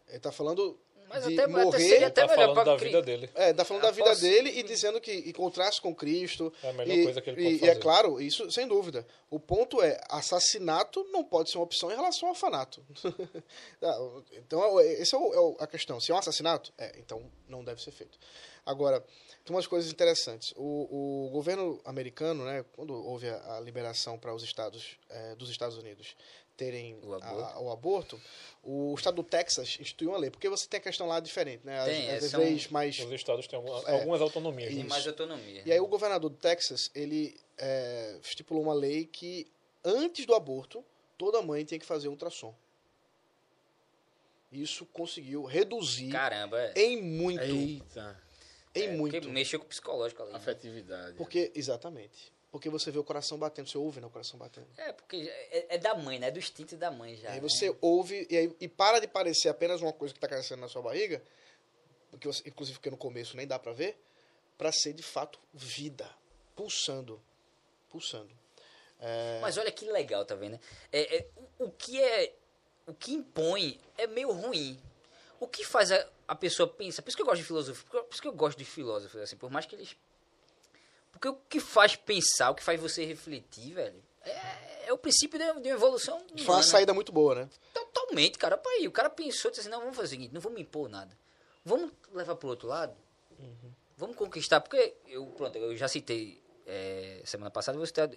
Ele 0.07 0.17
está 0.17 0.31
falando 0.31 0.77
Mas 1.07 1.25
de 1.25 1.33
até, 1.33 1.43
até 1.43 1.63
morrer... 1.63 1.79
seria 1.79 2.07
até 2.07 2.21
tá 2.27 2.27
melhor 2.35 2.49
falando 2.53 2.65
da 2.65 2.75
cri- 2.77 2.87
vida 2.87 3.01
dele. 3.01 3.29
É, 3.33 3.53
tá 3.53 3.63
falando 3.65 3.83
da 3.83 3.91
vida 3.91 4.15
dele 4.15 4.49
e 4.59 4.63
dizendo 4.63 4.99
que 4.99 5.11
encontrasse 5.29 5.79
com 5.81 5.95
Cristo. 5.95 6.51
É 6.61 6.69
a 6.69 6.73
melhor 6.73 6.93
e, 6.97 7.03
coisa 7.05 7.21
que 7.21 7.29
ele 7.29 7.41
e- 7.41 7.43
pode 7.45 7.55
e 7.55 7.63
é 7.65 7.67
fazer. 7.69 7.79
claro, 7.81 8.21
isso 8.21 8.51
sem 8.51 8.67
dúvida. 8.67 9.07
O 9.29 9.39
ponto 9.39 9.81
é, 9.81 9.99
assassinato 10.09 11.03
não 11.11 11.23
pode 11.23 11.49
ser 11.49 11.57
uma 11.57 11.63
opção 11.63 11.89
em 11.91 11.95
relação 11.95 12.27
ao 12.29 12.33
orfanato. 12.35 12.83
Ah, 13.81 14.21
então, 14.33 14.79
essa 14.79 15.15
é, 15.15 15.19
o- 15.19 15.33
é 15.33 15.39
o- 15.39 15.57
a 15.59 15.67
questão. 15.67 15.99
Se 15.99 16.11
é 16.11 16.15
um 16.15 16.17
assassinato, 16.17 16.71
é, 16.77 16.93
então 16.99 17.29
não 17.47 17.63
deve 17.63 17.81
ser 17.81 17.91
feito. 17.91 18.17
Agora, 18.65 19.03
tem 19.43 19.53
umas 19.55 19.67
coisas 19.67 19.91
interessantes. 19.91 20.53
O, 20.55 21.25
o 21.27 21.29
governo 21.31 21.81
americano, 21.83 22.45
né, 22.45 22.63
quando 22.75 22.93
houve 22.93 23.27
a, 23.27 23.57
a 23.57 23.59
liberação 23.59 24.17
para 24.17 24.33
os 24.33 24.41
estados 24.43 24.97
eh, 25.09 25.35
dos 25.35 25.49
Estados 25.49 25.77
Unidos 25.77 26.15
terem 26.55 26.99
O 27.03 27.13
a- 27.13 27.17
aborto. 27.17 27.59
o 27.63 27.71
aborto, 27.71 28.21
o 28.63 28.95
estado 28.95 29.15
do 29.15 29.23
Texas 29.23 29.77
instituiu 29.79 30.11
uma 30.11 30.17
lei. 30.17 30.29
Porque 30.29 30.47
você 30.49 30.67
tem 30.67 30.77
a 30.79 30.81
questão 30.81 31.07
lá 31.07 31.19
diferente, 31.19 31.65
né? 31.65 31.79
As, 31.79 31.85
Tem, 31.85 32.07
é, 32.09 32.15
as 32.15 32.23
são- 32.25 32.39
leis 32.39 32.67
mais 32.67 32.99
Os 32.99 33.11
estados 33.11 33.47
têm 33.47 33.57
alguma- 33.57 33.79
É. 33.89 33.93
algumas 33.99 34.21
autonomias. 34.21 34.69
Tem 34.73 34.83
né? 34.83 34.89
mais 34.89 35.07
autonomia. 35.07 35.63
e 35.65 35.71
aí 35.71 35.79
o 35.79 35.87
governador 35.87 36.29
do 36.29 36.37
Texas, 36.37 36.91
ele 36.93 37.39
é, 37.57 38.17
estipulou 38.21 38.63
uma 38.63 38.73
lei 38.73 39.05
que 39.05 39.47
antes 39.83 40.25
do 40.25 40.33
aborto, 40.33 40.83
toda 41.17 41.41
mãe 41.41 41.63
tem 41.65 41.77
que 41.79 41.85
fazer 41.85 42.07
um 42.07 42.11
ultrassom. 42.11 42.53
Isso 44.51 44.85
conseguiu 44.87 45.43
reduzir 45.43 46.09
Caramba, 46.11 46.59
é. 46.59 46.73
em 46.75 47.01
muito, 47.01 47.41
Eita, 47.43 48.19
em 48.75 48.83
É, 48.83 48.91
muito. 48.95 49.13
Porque 49.13 49.27
mexeu 49.31 49.59
com 49.59 49.65
o 49.65 49.69
psicológico 49.69 50.21
ali. 50.23 50.31
né? 50.31 50.37
afetividade. 50.37 51.15
Porque, 51.17 51.51
exatamente, 51.55 52.32
porque 52.53 52.69
você 52.69 52.91
vê 52.91 52.99
o 52.99 53.03
coração 53.03 53.35
batendo, 53.35 53.67
você 53.67 53.79
ouve 53.79 53.99
né, 53.99 54.05
o 54.05 54.11
coração 54.11 54.37
batendo. 54.37 54.67
É, 54.77 54.93
porque 54.93 55.27
é, 55.49 55.73
é 55.73 55.77
da 55.79 55.95
mãe, 55.95 56.19
né? 56.19 56.27
É 56.27 56.31
do 56.31 56.37
instinto 56.37 56.77
da 56.77 56.91
mãe 56.91 57.15
já. 57.15 57.31
aí 57.31 57.41
né? 57.41 57.41
você 57.41 57.75
ouve 57.81 58.27
e, 58.29 58.37
aí, 58.37 58.55
e 58.61 58.67
para 58.67 58.99
de 58.99 59.07
parecer 59.07 59.49
apenas 59.49 59.81
uma 59.81 59.91
coisa 59.91 60.13
que 60.13 60.19
está 60.19 60.27
crescendo 60.27 60.59
na 60.59 60.67
sua 60.67 60.83
barriga, 60.83 61.19
porque 62.11 62.27
você, 62.27 62.47
inclusive 62.47 62.77
porque 62.77 62.91
no 62.91 62.95
começo 62.97 63.35
nem 63.35 63.47
dá 63.47 63.57
para 63.57 63.73
ver, 63.73 63.97
para 64.55 64.71
ser 64.71 64.93
de 64.93 65.01
fato 65.01 65.39
vida, 65.51 66.07
pulsando, 66.55 67.19
pulsando. 67.89 68.29
Mas 69.41 69.57
olha 69.57 69.71
que 69.71 69.85
legal, 69.85 70.23
tá 70.23 70.35
vendo? 70.35 70.59
É, 70.91 71.17
é, 71.17 71.27
o, 71.57 71.65
o 71.65 71.71
que 71.71 71.99
é. 71.99 72.35
O 72.85 72.93
que 72.93 73.13
impõe 73.13 73.79
é 73.97 74.05
meio 74.05 74.31
ruim. 74.31 74.79
O 75.39 75.47
que 75.47 75.65
faz 75.65 75.91
a, 75.91 76.07
a 76.27 76.35
pessoa 76.35 76.67
pensar. 76.69 77.01
Por 77.01 77.09
isso 77.09 77.17
que 77.17 77.23
eu 77.23 77.25
gosto 77.25 77.41
de 77.41 77.47
filosofia. 77.47 77.89
Por 77.89 78.07
isso 78.11 78.21
que 78.21 78.27
eu 78.27 78.33
gosto 78.33 78.59
de 78.59 78.65
filósofos, 78.65 79.19
assim, 79.21 79.37
por 79.37 79.49
mais 79.49 79.65
que 79.65 79.75
eles. 79.75 79.97
Porque 81.23 81.29
o 81.29 81.35
que 81.47 81.59
faz 81.61 81.95
pensar, 81.95 82.49
o 82.49 82.55
que 82.55 82.61
faz 82.61 82.77
você 82.81 83.05
refletir, 83.05 83.73
velho, 83.73 84.03
é, 84.25 84.87
é 84.87 84.93
o 84.93 84.97
princípio 84.97 85.39
de, 85.39 85.45
de 85.61 85.69
uma 85.69 85.75
evolução. 85.77 86.21
Foi 86.43 86.55
uma 86.55 86.63
saída 86.63 86.93
muito 86.93 87.13
boa, 87.13 87.33
né? 87.33 87.49
Totalmente, 87.73 88.37
cara. 88.37 88.61
O 88.85 88.91
cara 88.91 89.09
pensou, 89.09 89.49
disse 89.49 89.61
assim, 89.61 89.69
não, 89.69 89.79
vamos 89.79 89.95
fazer 89.95 90.07
o 90.07 90.09
seguinte, 90.09 90.33
não 90.33 90.41
vamos 90.41 90.59
impor 90.59 90.89
nada. 90.89 91.17
Vamos 91.63 91.93
levar 92.11 92.35
pro 92.35 92.49
outro 92.49 92.67
lado. 92.67 92.93
Vamos 93.95 94.17
conquistar, 94.17 94.59
porque 94.59 94.95
eu, 95.07 95.25
pronto, 95.27 95.57
eu 95.57 95.77
já 95.77 95.87
citei 95.87 96.41
é, 96.67 97.21
semana 97.23 97.49
passada, 97.49 97.77
vou 97.77 97.87
citar 97.87 98.09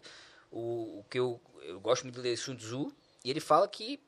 o, 0.51 0.99
o 0.99 1.05
que 1.09 1.21
eu, 1.21 1.41
eu 1.63 1.79
gosto 1.79 2.03
muito 2.03 2.17
de 2.17 2.23
ler 2.23 2.37
Sun 2.37 2.57
Tzu, 2.57 2.93
e 3.23 3.31
ele 3.31 3.41
fala 3.41 3.69
que, 3.69 4.01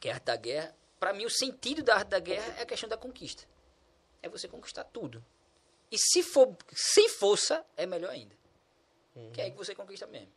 que 0.00 0.08
a 0.08 0.14
arte 0.14 0.24
da 0.24 0.34
guerra, 0.34 0.74
para 0.98 1.12
mim 1.12 1.24
o 1.24 1.30
sentido 1.30 1.84
da 1.84 1.94
arte 1.94 2.08
da 2.08 2.18
guerra 2.18 2.52
é 2.58 2.62
a 2.62 2.66
questão 2.66 2.88
da 2.88 2.96
conquista. 2.96 3.44
É 4.20 4.28
você 4.28 4.48
conquistar 4.48 4.82
tudo. 4.82 5.24
E 5.92 5.98
se 5.98 6.22
for 6.22 6.56
sem 6.74 7.06
força, 7.10 7.64
é 7.76 7.84
melhor 7.84 8.10
ainda. 8.10 8.34
Que 9.34 9.42
é 9.42 9.44
aí 9.44 9.50
que 9.50 9.58
você 9.58 9.74
conquista 9.74 10.06
mesmo. 10.06 10.32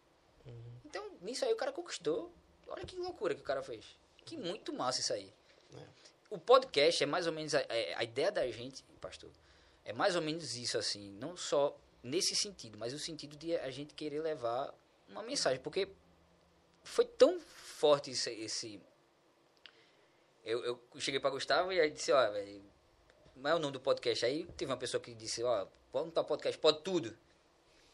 Então, 0.84 1.10
nisso 1.22 1.46
aí 1.46 1.54
o 1.54 1.56
cara 1.56 1.72
conquistou. 1.72 2.30
Olha 2.68 2.86
que 2.86 2.98
loucura 2.98 3.34
que 3.34 3.42
o 3.42 3.44
cara 3.44 3.64
fez. 3.64 3.98
Que 4.26 4.36
muito 4.36 4.74
massa 4.74 5.00
isso 5.00 5.14
aí. 5.14 5.34
O 6.30 6.38
podcast 6.38 7.02
é 7.02 7.06
mais 7.06 7.26
ou 7.26 7.32
menos 7.32 7.56
a, 7.56 7.62
é, 7.62 7.94
a 7.96 8.04
ideia 8.04 8.32
da 8.32 8.46
gente, 8.52 8.84
pastor. 9.00 9.32
É 9.86 9.94
mais 9.94 10.16
ou 10.16 10.22
menos 10.22 10.56
isso 10.56 10.78
assim, 10.78 11.12
não 11.12 11.38
só 11.38 11.78
nesse 12.04 12.36
sentido, 12.36 12.78
mas 12.78 12.94
o 12.94 13.00
sentido 13.00 13.38
de 13.38 13.56
a 13.56 13.70
gente 13.70 13.94
querer 13.94 14.20
levar 14.20 14.74
uma 15.08 15.24
mensagem, 15.24 15.62
porque 15.62 15.88
foi 16.84 17.06
tão 17.06 17.40
forte 17.40 18.12
esse, 18.12 18.32
esse 18.32 18.82
eu, 20.44 20.64
eu 20.64 21.00
cheguei 21.00 21.20
para 21.20 21.30
Gustavo 21.30 21.72
e 21.72 21.80
aí 21.80 21.90
disse, 21.90 22.12
ó, 22.12 22.32
velho, 22.32 22.64
não 23.36 23.50
é 23.52 23.56
o 23.56 23.60
nome 23.60 23.74
do 23.74 23.80
podcast 23.80 24.26
aí, 24.26 24.46
teve 24.58 24.72
uma 24.72 24.78
pessoa 24.78 25.02
que 25.02 25.14
disse, 25.14 25.44
ó, 25.44 25.68
pode 25.92 26.06
não 26.06 26.12
tá 26.12 26.24
podcast, 26.24 26.58
pode 26.60 26.82
tudo. 26.82 27.18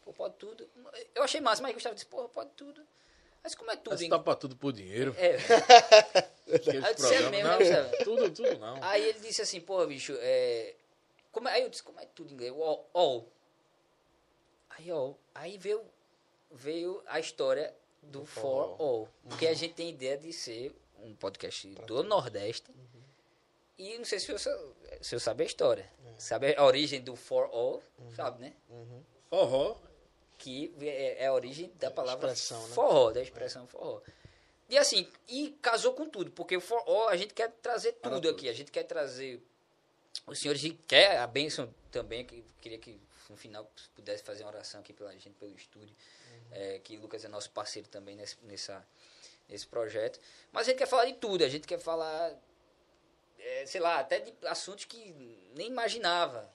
Pô, 0.04 0.12
pode 0.12 0.34
tudo. 0.34 0.68
Eu 1.14 1.22
achei 1.22 1.40
massa, 1.40 1.62
mas 1.62 1.74
Gustavo 1.74 1.94
disse, 1.94 2.06
porra, 2.06 2.28
pode 2.28 2.50
tudo. 2.50 2.82
Mas 3.42 3.54
como 3.54 3.70
é 3.70 3.76
tudo? 3.76 3.92
Mas 3.92 4.02
em- 4.02 4.08
topa 4.08 4.36
tudo 4.36 4.56
por 4.56 4.72
dinheiro. 4.72 5.14
É, 5.18 5.36
Aí 6.46 6.76
eu 6.76 6.94
disse, 6.94 7.14
é 7.14 7.30
mesmo, 7.30 7.48
não, 7.48 7.58
né, 7.58 7.58
Gustavo? 7.58 8.04
tudo, 8.04 8.30
tudo 8.30 8.58
não. 8.58 8.82
Aí 8.82 9.02
ele 9.08 9.18
disse 9.20 9.42
assim, 9.42 9.60
pô, 9.60 9.84
bicho, 9.86 10.16
é. 10.20 10.74
Como 11.30 11.48
é... 11.48 11.54
Aí 11.54 11.62
eu 11.62 11.68
disse, 11.68 11.82
como 11.82 11.98
é 11.98 12.06
tudo 12.06 12.30
em 12.30 12.34
inglês? 12.34 12.52
All. 12.52 12.88
all. 12.92 13.32
Aí, 14.70 14.90
all. 14.90 15.18
Aí 15.34 15.58
veio, 15.58 15.82
veio 16.50 17.02
a 17.06 17.18
história 17.18 17.74
do 18.02 18.24
For 18.24 18.76
All. 18.80 19.08
Porque 19.28 19.46
a 19.46 19.54
gente 19.54 19.74
tem 19.74 19.90
ideia 19.90 20.18
de 20.18 20.32
ser 20.32 20.74
um 20.98 21.14
podcast 21.14 21.68
do 21.86 22.02
Nordeste. 22.02 22.70
E 23.78 23.98
não 23.98 24.04
sei 24.04 24.18
se 24.20 24.30
você, 24.30 24.50
se 25.00 25.14
eu 25.14 25.20
sabe 25.20 25.42
a 25.42 25.46
história. 25.46 25.90
Sabe 26.18 26.54
a 26.56 26.64
origem 26.64 27.00
do 27.00 27.16
For 27.16 27.48
All? 27.52 27.82
Sabe, 28.14 28.40
né? 28.40 28.54
Forró. 29.28 29.76
que 30.38 30.74
é, 30.80 31.24
é 31.24 31.26
a 31.26 31.32
origem 31.32 31.72
da 31.76 31.90
palavra 31.90 32.32
expressão, 32.32 32.68
né? 32.68 32.74
forró, 32.74 33.10
da 33.12 33.22
expressão 33.22 33.66
forró. 33.66 34.00
E 34.68 34.78
assim, 34.78 35.08
e 35.28 35.50
casou 35.60 35.94
com 35.94 36.08
tudo, 36.08 36.30
porque 36.30 36.56
o 36.56 36.60
forró 36.60 37.08
a 37.08 37.16
gente 37.16 37.34
quer 37.34 37.50
trazer 37.62 37.92
tudo 37.92 38.28
aqui, 38.28 38.48
a 38.48 38.52
gente 38.52 38.70
quer 38.70 38.84
trazer 38.84 39.42
os 40.26 40.38
senhores 40.38 40.62
e 40.64 40.70
quer 40.70 41.18
a 41.18 41.26
bênção 41.26 41.72
também, 41.90 42.24
que 42.24 42.44
queria 42.60 42.78
que 42.78 43.00
no 43.28 43.36
final 43.36 43.70
se 43.76 43.88
pudesse 43.90 44.22
fazer 44.22 44.44
uma 44.44 44.50
oração 44.50 44.80
aqui 44.80 44.92
pela 44.92 45.12
gente, 45.12 45.30
pelo 45.30 45.54
estúdio, 45.56 45.94
é, 46.50 46.78
que 46.78 46.96
o 46.96 47.00
Lucas 47.00 47.24
é 47.24 47.28
nosso 47.28 47.50
parceiro 47.50 47.88
também 47.88 48.14
nesse, 48.14 48.36
nessa, 48.42 48.86
nesse 49.48 49.66
projeto. 49.66 50.20
Mas 50.52 50.66
a 50.66 50.70
gente 50.70 50.78
quer 50.78 50.86
falar 50.86 51.06
de 51.06 51.14
tudo, 51.14 51.42
a 51.44 51.48
gente 51.48 51.66
quer 51.66 51.78
falar, 51.78 52.32
é, 53.44 53.66
sei 53.66 53.80
lá, 53.80 53.98
até 53.98 54.20
de 54.20 54.32
assuntos 54.46 54.84
que 54.84 55.14
nem 55.54 55.66
imaginava. 55.68 56.50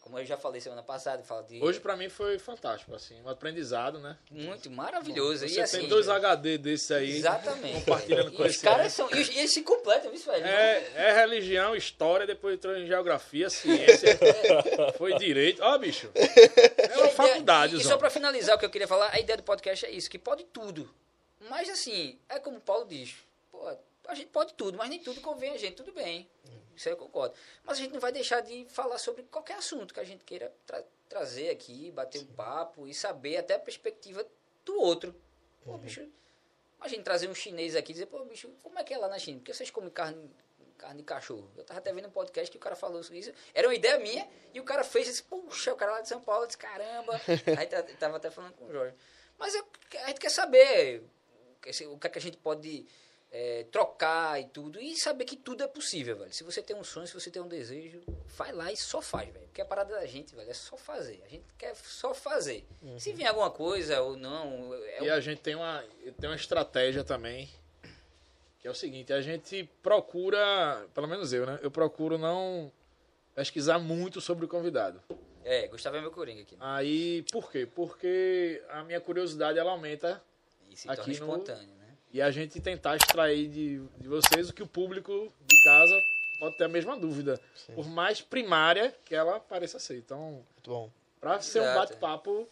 Como 0.00 0.18
eu 0.18 0.24
já 0.24 0.38
falei 0.38 0.58
semana 0.58 0.82
passada, 0.82 1.22
fala 1.22 1.42
de 1.42 1.62
Hoje 1.62 1.80
pra 1.80 1.94
mim 1.94 2.08
foi 2.08 2.38
fantástico, 2.38 2.94
assim, 2.94 3.20
um 3.20 3.28
aprendizado, 3.28 3.98
né? 3.98 4.16
muito 4.30 4.70
maravilhoso. 4.70 5.46
Você 5.46 5.58
e 5.58 5.60
assim, 5.60 5.80
tem 5.80 5.88
dois 5.88 6.08
HD 6.08 6.56
desses 6.56 6.90
aí. 6.90 7.16
Exatamente. 7.16 7.80
compartilhando 7.84 8.28
e 8.28 8.30
os 8.30 8.36
conhecimento. 8.38 8.74
caras 8.74 8.92
são. 8.94 9.10
E, 9.14 9.20
os- 9.20 9.28
e 9.28 9.38
eles 9.40 9.52
se 9.52 9.60
completam, 9.62 10.10
viu, 10.10 10.18
velho? 10.18 10.46
É, 10.46 10.92
é 10.94 11.12
religião, 11.12 11.76
história, 11.76 12.26
depois 12.26 12.54
entrou 12.54 12.74
em 12.74 12.86
geografia, 12.86 13.50
ciência, 13.50 14.18
foi 14.96 15.12
direito. 15.18 15.62
Ó, 15.62 15.76
bicho, 15.76 16.10
é 16.14 16.22
E 16.24 16.86
uma 16.86 16.94
ideia- 16.96 17.10
faculdade, 17.10 17.74
E, 17.74 17.78
e 17.78 17.82
Zão. 17.82 17.90
só 17.92 17.98
pra 17.98 18.08
finalizar 18.08 18.56
o 18.56 18.58
que 18.58 18.64
eu 18.64 18.70
queria 18.70 18.88
falar, 18.88 19.10
a 19.12 19.20
ideia 19.20 19.36
do 19.36 19.42
podcast 19.42 19.84
é 19.84 19.90
isso, 19.90 20.08
que 20.08 20.18
pode 20.18 20.44
tudo. 20.44 20.88
Mas 21.50 21.68
assim, 21.68 22.18
é 22.30 22.38
como 22.38 22.56
o 22.56 22.60
Paulo 22.62 22.86
diz, 22.86 23.14
pô, 23.52 23.76
a 24.08 24.14
gente 24.14 24.28
pode 24.30 24.54
tudo, 24.54 24.76
mas 24.78 24.88
nem 24.90 24.98
tudo 25.00 25.20
convém 25.20 25.50
a 25.52 25.56
gente, 25.56 25.76
tudo 25.76 25.92
bem. 25.92 26.28
Isso 26.74 26.88
aí 26.88 26.92
eu 26.94 26.98
concordo. 26.98 27.34
Mas 27.64 27.78
a 27.78 27.80
gente 27.82 27.92
não 27.92 28.00
vai 28.00 28.10
deixar 28.12 28.40
de 28.40 28.64
falar 28.70 28.98
sobre 28.98 29.22
qualquer 29.24 29.54
assunto 29.58 29.92
que 29.94 30.00
a 30.00 30.04
gente 30.04 30.24
queira 30.24 30.52
tra- 30.66 30.84
trazer 31.08 31.50
aqui, 31.50 31.90
bater 31.90 32.20
um 32.20 32.26
papo 32.26 32.86
e 32.86 32.94
saber 32.94 33.36
até 33.36 33.54
a 33.54 33.58
perspectiva 33.58 34.24
do 34.64 34.80
outro. 34.80 35.14
Pô, 35.64 35.76
bicho, 35.78 36.08
imagina 36.78 37.02
trazer 37.02 37.28
um 37.28 37.34
chinês 37.34 37.74
aqui 37.76 37.90
e 37.92 37.94
dizer, 37.94 38.06
pô, 38.06 38.24
bicho, 38.24 38.48
como 38.62 38.78
é 38.78 38.84
que 38.84 38.94
é 38.94 38.98
lá 38.98 39.08
na 39.08 39.18
China? 39.18 39.38
Por 39.38 39.44
que 39.46 39.54
vocês 39.54 39.70
comem 39.70 39.90
carne, 39.90 40.30
carne 40.78 40.98
de 40.98 41.02
cachorro? 41.04 41.50
Eu 41.56 41.64
tava 41.64 41.80
até 41.80 41.92
vendo 41.92 42.06
um 42.08 42.12
podcast 42.12 42.50
que 42.50 42.56
o 42.56 42.60
cara 42.60 42.76
falou 42.76 43.02
sobre 43.02 43.18
isso. 43.18 43.32
Era 43.52 43.66
uma 43.66 43.74
ideia 43.74 43.98
minha 43.98 44.28
e 44.54 44.60
o 44.60 44.64
cara 44.64 44.84
fez 44.84 45.08
esse, 45.08 45.22
puxa, 45.24 45.72
o 45.72 45.76
cara 45.76 45.92
lá 45.92 46.00
de 46.00 46.08
São 46.08 46.20
Paulo 46.20 46.46
disse, 46.46 46.56
caramba. 46.58 47.20
Aí 47.58 47.66
tá- 47.66 47.82
tava 47.82 48.16
até 48.18 48.30
falando 48.30 48.54
com 48.54 48.66
o 48.66 48.72
Jorge. 48.72 48.94
Mas 49.36 49.54
eu- 49.54 49.66
a 50.04 50.06
gente 50.08 50.20
quer 50.20 50.30
saber 50.30 51.02
o 51.56 51.60
que 51.60 51.86
o 51.86 51.98
que 51.98 52.06
é 52.06 52.10
que 52.10 52.18
a 52.18 52.22
gente 52.22 52.36
pode 52.36 52.86
é, 53.30 53.64
trocar 53.70 54.40
e 54.40 54.46
tudo. 54.46 54.80
E 54.80 54.96
saber 54.96 55.24
que 55.24 55.36
tudo 55.36 55.62
é 55.62 55.66
possível, 55.68 56.16
velho. 56.16 56.32
Se 56.32 56.42
você 56.44 56.62
tem 56.62 56.74
um 56.76 56.84
sonho, 56.84 57.06
se 57.06 57.14
você 57.14 57.30
tem 57.30 57.42
um 57.42 57.48
desejo, 57.48 58.00
vai 58.36 58.52
lá 58.52 58.72
e 58.72 58.76
só 58.76 59.02
faz, 59.02 59.28
velho. 59.32 59.46
Porque 59.46 59.60
a 59.60 59.64
parada 59.66 59.94
da 59.94 60.06
gente, 60.06 60.34
velho, 60.34 60.50
é 60.50 60.54
só 60.54 60.76
fazer. 60.76 61.22
A 61.24 61.28
gente 61.28 61.44
quer 61.58 61.74
só 61.76 62.14
fazer. 62.14 62.66
Se 62.98 63.12
vier 63.12 63.28
alguma 63.28 63.50
coisa 63.50 64.00
ou 64.02 64.16
não, 64.16 64.72
é 64.74 65.04
E 65.04 65.10
um- 65.10 65.14
a 65.14 65.20
gente 65.20 65.40
tem 65.42 65.54
uma, 65.54 65.84
tem 66.20 66.30
uma 66.30 66.36
estratégia 66.36 67.04
também, 67.04 67.48
que 68.60 68.66
é 68.66 68.70
o 68.70 68.74
seguinte, 68.74 69.12
a 69.12 69.20
gente 69.20 69.64
procura, 69.82 70.86
pelo 70.94 71.06
menos 71.06 71.32
eu, 71.32 71.44
né? 71.46 71.58
Eu 71.62 71.70
procuro 71.70 72.16
não 72.18 72.72
pesquisar 73.34 73.78
muito 73.78 74.20
sobre 74.20 74.44
o 74.46 74.48
convidado. 74.48 75.02
É, 75.44 75.66
Gustavo 75.68 75.96
é 75.96 76.00
meu 76.00 76.10
coringa 76.10 76.42
aqui. 76.42 76.56
Aí, 76.60 77.22
por 77.30 77.50
quê? 77.52 77.66
Porque 77.66 78.62
a 78.68 78.82
minha 78.84 79.00
curiosidade, 79.00 79.58
ela 79.58 79.70
aumenta 79.70 80.22
E 80.68 80.76
se 80.76 80.88
Aqui 80.88 80.96
torna 80.96 81.06
no- 81.06 81.12
espontâneo, 81.12 81.74
né? 81.76 81.77
E 82.12 82.20
a 82.22 82.30
gente 82.30 82.60
tentar 82.60 82.96
extrair 82.96 83.48
de, 83.48 83.80
de 83.98 84.08
vocês 84.08 84.48
o 84.48 84.52
que 84.54 84.62
o 84.62 84.66
público 84.66 85.32
de 85.46 85.62
casa 85.62 85.94
pode 86.40 86.56
ter 86.56 86.64
a 86.64 86.68
mesma 86.68 86.96
dúvida. 86.96 87.40
Por 87.74 87.86
mais 87.86 88.20
primária 88.20 88.94
que 89.04 89.14
ela 89.14 89.38
pareça 89.40 89.78
ser. 89.78 89.96
Então, 89.98 90.44
Muito 90.54 90.70
bom. 90.70 90.90
pra 91.20 91.40
ser 91.40 91.60
um 91.60 91.74
bate-papo 91.74 92.48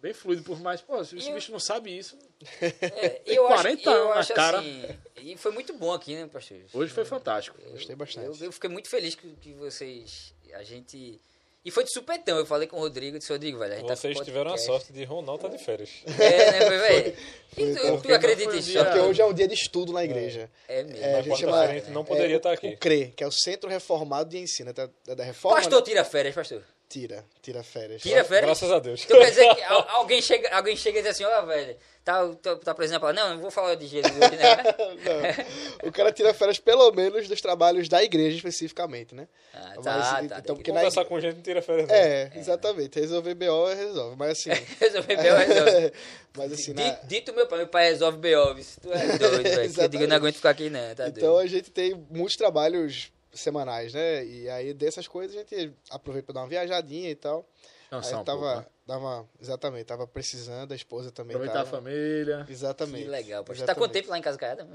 bem 0.00 0.12
fluido, 0.12 0.42
por 0.42 0.58
mais, 0.60 0.80
pô, 0.80 1.02
se 1.04 1.16
esse 1.16 1.28
eu- 1.28 1.34
bicho 1.34 1.52
não 1.52 1.60
sabe 1.60 1.96
isso, 1.96 2.18
É, 2.60 2.70
Tem 3.24 3.36
eu 3.36 3.46
40 3.46 3.80
acho, 3.80 3.88
eu 3.90 4.02
anos 4.02 4.14
na 4.14 4.20
acho 4.20 4.34
cara. 4.34 4.58
assim. 4.58 4.82
E 5.18 5.36
foi 5.36 5.52
muito 5.52 5.72
bom 5.74 5.92
aqui, 5.92 6.14
né, 6.16 6.26
pastor? 6.26 6.58
hoje 6.74 6.92
foi 6.92 7.04
fantástico. 7.04 7.56
Gostei 7.70 7.94
Eu, 7.94 7.96
bastante. 7.96 8.42
eu 8.44 8.50
fiquei 8.52 8.68
muito 8.68 8.88
feliz 8.88 9.14
que, 9.14 9.30
que 9.36 9.52
vocês. 9.54 10.34
A 10.54 10.62
gente. 10.64 11.20
E 11.64 11.70
foi 11.70 11.84
de 11.84 11.92
supetão. 11.92 12.36
Eu 12.38 12.44
falei 12.46 12.66
com 12.66 12.76
o 12.76 12.80
Rodrigo, 12.80 13.18
disse, 13.18 13.32
Rodrigo, 13.32 13.58
velho, 13.58 13.74
a 13.74 13.76
gente 13.76 13.86
tá 13.86 13.94
Vocês 13.94 14.18
tiveram 14.20 14.50
a 14.50 14.54
podcast." 14.54 14.66
sorte 14.66 14.92
de 14.92 15.04
Ronaldo 15.04 15.42
tá 15.42 15.48
de 15.48 15.58
férias. 15.62 15.90
É, 16.18 16.50
né, 16.52 16.66
foi, 16.66 16.78
velho? 16.78 17.16
E 17.56 17.74
tu, 17.74 18.02
tu 18.02 18.14
acredita 18.14 18.52
nisso? 18.52 18.70
dia- 18.70 18.84
Porque 18.84 18.98
hoje 19.00 19.20
é 19.22 19.24
um 19.26 19.32
dia 19.32 19.46
de 19.46 19.54
estudo 19.54 19.92
na 19.92 20.02
igreja. 20.04 20.50
É 20.66 20.82
mesmo. 20.82 21.04
É, 21.04 21.14
a 21.18 21.22
gente 21.22 21.38
chama- 21.38 21.52
quarta-feira 21.52 21.72
a 21.72 21.84
gente 21.84 21.92
não 21.94 22.04
poderia 22.04 22.34
é, 22.34 22.36
estar 22.36 22.50
o- 22.50 22.52
aqui. 22.52 22.68
O 22.68 22.78
CRE, 22.78 23.12
que 23.16 23.22
é 23.22 23.26
o 23.26 23.32
Centro 23.32 23.68
Reformado 23.70 24.28
de 24.30 24.38
Ensino. 24.38 24.72
Da, 24.72 24.88
da- 25.06 25.14
da 25.14 25.22
reforma, 25.24 25.56
Pastor, 25.58 25.78
né? 25.80 25.84
tira 25.86 26.04
férias, 26.04 26.34
pastor. 26.34 26.62
Tira, 26.92 27.24
tira 27.40 27.62
férias. 27.62 28.02
Tira 28.02 28.22
férias? 28.22 28.44
Graças 28.44 28.70
a 28.70 28.78
Deus. 28.78 29.02
Então 29.04 29.18
quer 29.18 29.30
dizer 29.30 29.54
que 29.54 29.62
al- 29.62 29.86
alguém 29.96 30.20
chega, 30.20 30.54
alguém 30.54 30.76
chega 30.76 30.98
e 30.98 31.02
diz 31.02 31.12
assim, 31.12 31.24
ó, 31.24 31.40
velho, 31.46 31.74
tá, 32.04 32.28
tá, 32.42 32.56
tá 32.56 32.74
precisando 32.74 33.00
falar, 33.00 33.14
não, 33.14 33.30
não 33.30 33.38
vou 33.40 33.50
falar 33.50 33.74
de 33.76 33.86
Jesus 33.86 34.12
hoje, 34.14 34.36
né? 34.36 34.56
Não. 35.82 35.88
O 35.88 35.92
cara 35.92 36.12
tira 36.12 36.34
férias 36.34 36.58
pelo 36.58 36.92
menos 36.92 37.26
dos 37.28 37.40
trabalhos 37.40 37.88
da 37.88 38.02
igreja 38.04 38.36
especificamente, 38.36 39.14
né? 39.14 39.26
Ah, 39.54 39.72
Mas, 39.76 39.84
tá, 39.84 40.02
tá. 40.28 40.38
então, 40.38 40.54
porque 40.54 40.70
Conversar 40.70 41.00
igre- 41.00 41.08
com 41.08 41.20
gente 41.20 41.36
não 41.36 41.42
tira 41.42 41.62
férias. 41.62 41.88
não. 41.88 41.94
É, 41.94 42.30
exatamente. 42.36 43.00
Resolver 43.00 43.34
BO 43.36 43.66
resolve. 43.74 44.16
Mas 44.18 44.30
assim. 44.32 44.50
resolver 44.78 45.16
B.O. 45.16 45.36
resolve. 45.36 45.92
mas 46.36 46.52
assim, 46.52 46.72
na- 46.74 46.82
Dito, 46.90 47.06
dito 47.06 47.32
meu 47.34 47.46
pai, 47.46 47.58
meu 47.58 47.68
pai 47.68 47.84
resolve 47.88 48.18
B.O. 48.18 48.54
Tu 48.54 48.92
é 48.92 49.18
doido, 49.18 49.42
velho. 49.44 49.72
Eu 49.82 49.88
digo, 49.88 50.02
eu 50.04 50.08
não 50.08 50.16
aguento 50.16 50.34
ficar 50.36 50.50
aqui, 50.50 50.68
não, 50.68 50.94
tá 50.94 51.08
Então 51.08 51.32
doido. 51.32 51.38
a 51.40 51.46
gente 51.46 51.70
tem 51.70 51.94
muitos 52.10 52.36
trabalhos 52.36 53.10
semanais, 53.32 53.94
né? 53.94 54.24
E 54.24 54.48
aí 54.48 54.74
dessas 54.74 55.08
coisas 55.08 55.36
a 55.36 55.40
gente 55.40 55.72
aproveita 55.90 56.26
pra 56.26 56.34
dar 56.34 56.40
uma 56.42 56.48
viajadinha 56.48 57.10
e 57.10 57.14
tal. 57.14 57.48
Descansar 57.82 58.14
aí 58.14 58.20
um 58.20 58.24
tava, 58.24 58.40
pouco, 58.40 58.60
né? 58.60 58.66
dava, 58.86 59.28
exatamente, 59.40 59.84
tava 59.84 60.06
precisando, 60.06 60.72
a 60.72 60.74
esposa 60.74 61.10
também 61.10 61.36
Aproveitar 61.36 61.60
a 61.60 61.64
tava. 61.64 61.76
família. 61.76 62.46
Exatamente. 62.48 63.04
Que 63.04 63.10
legal. 63.10 63.44
Tá 63.44 63.52
Exatamente. 63.52 63.78
quanto 63.78 63.92
tempo 63.92 64.10
lá 64.10 64.18
em 64.18 64.22
casa 64.22 64.38
caiada? 64.38 64.66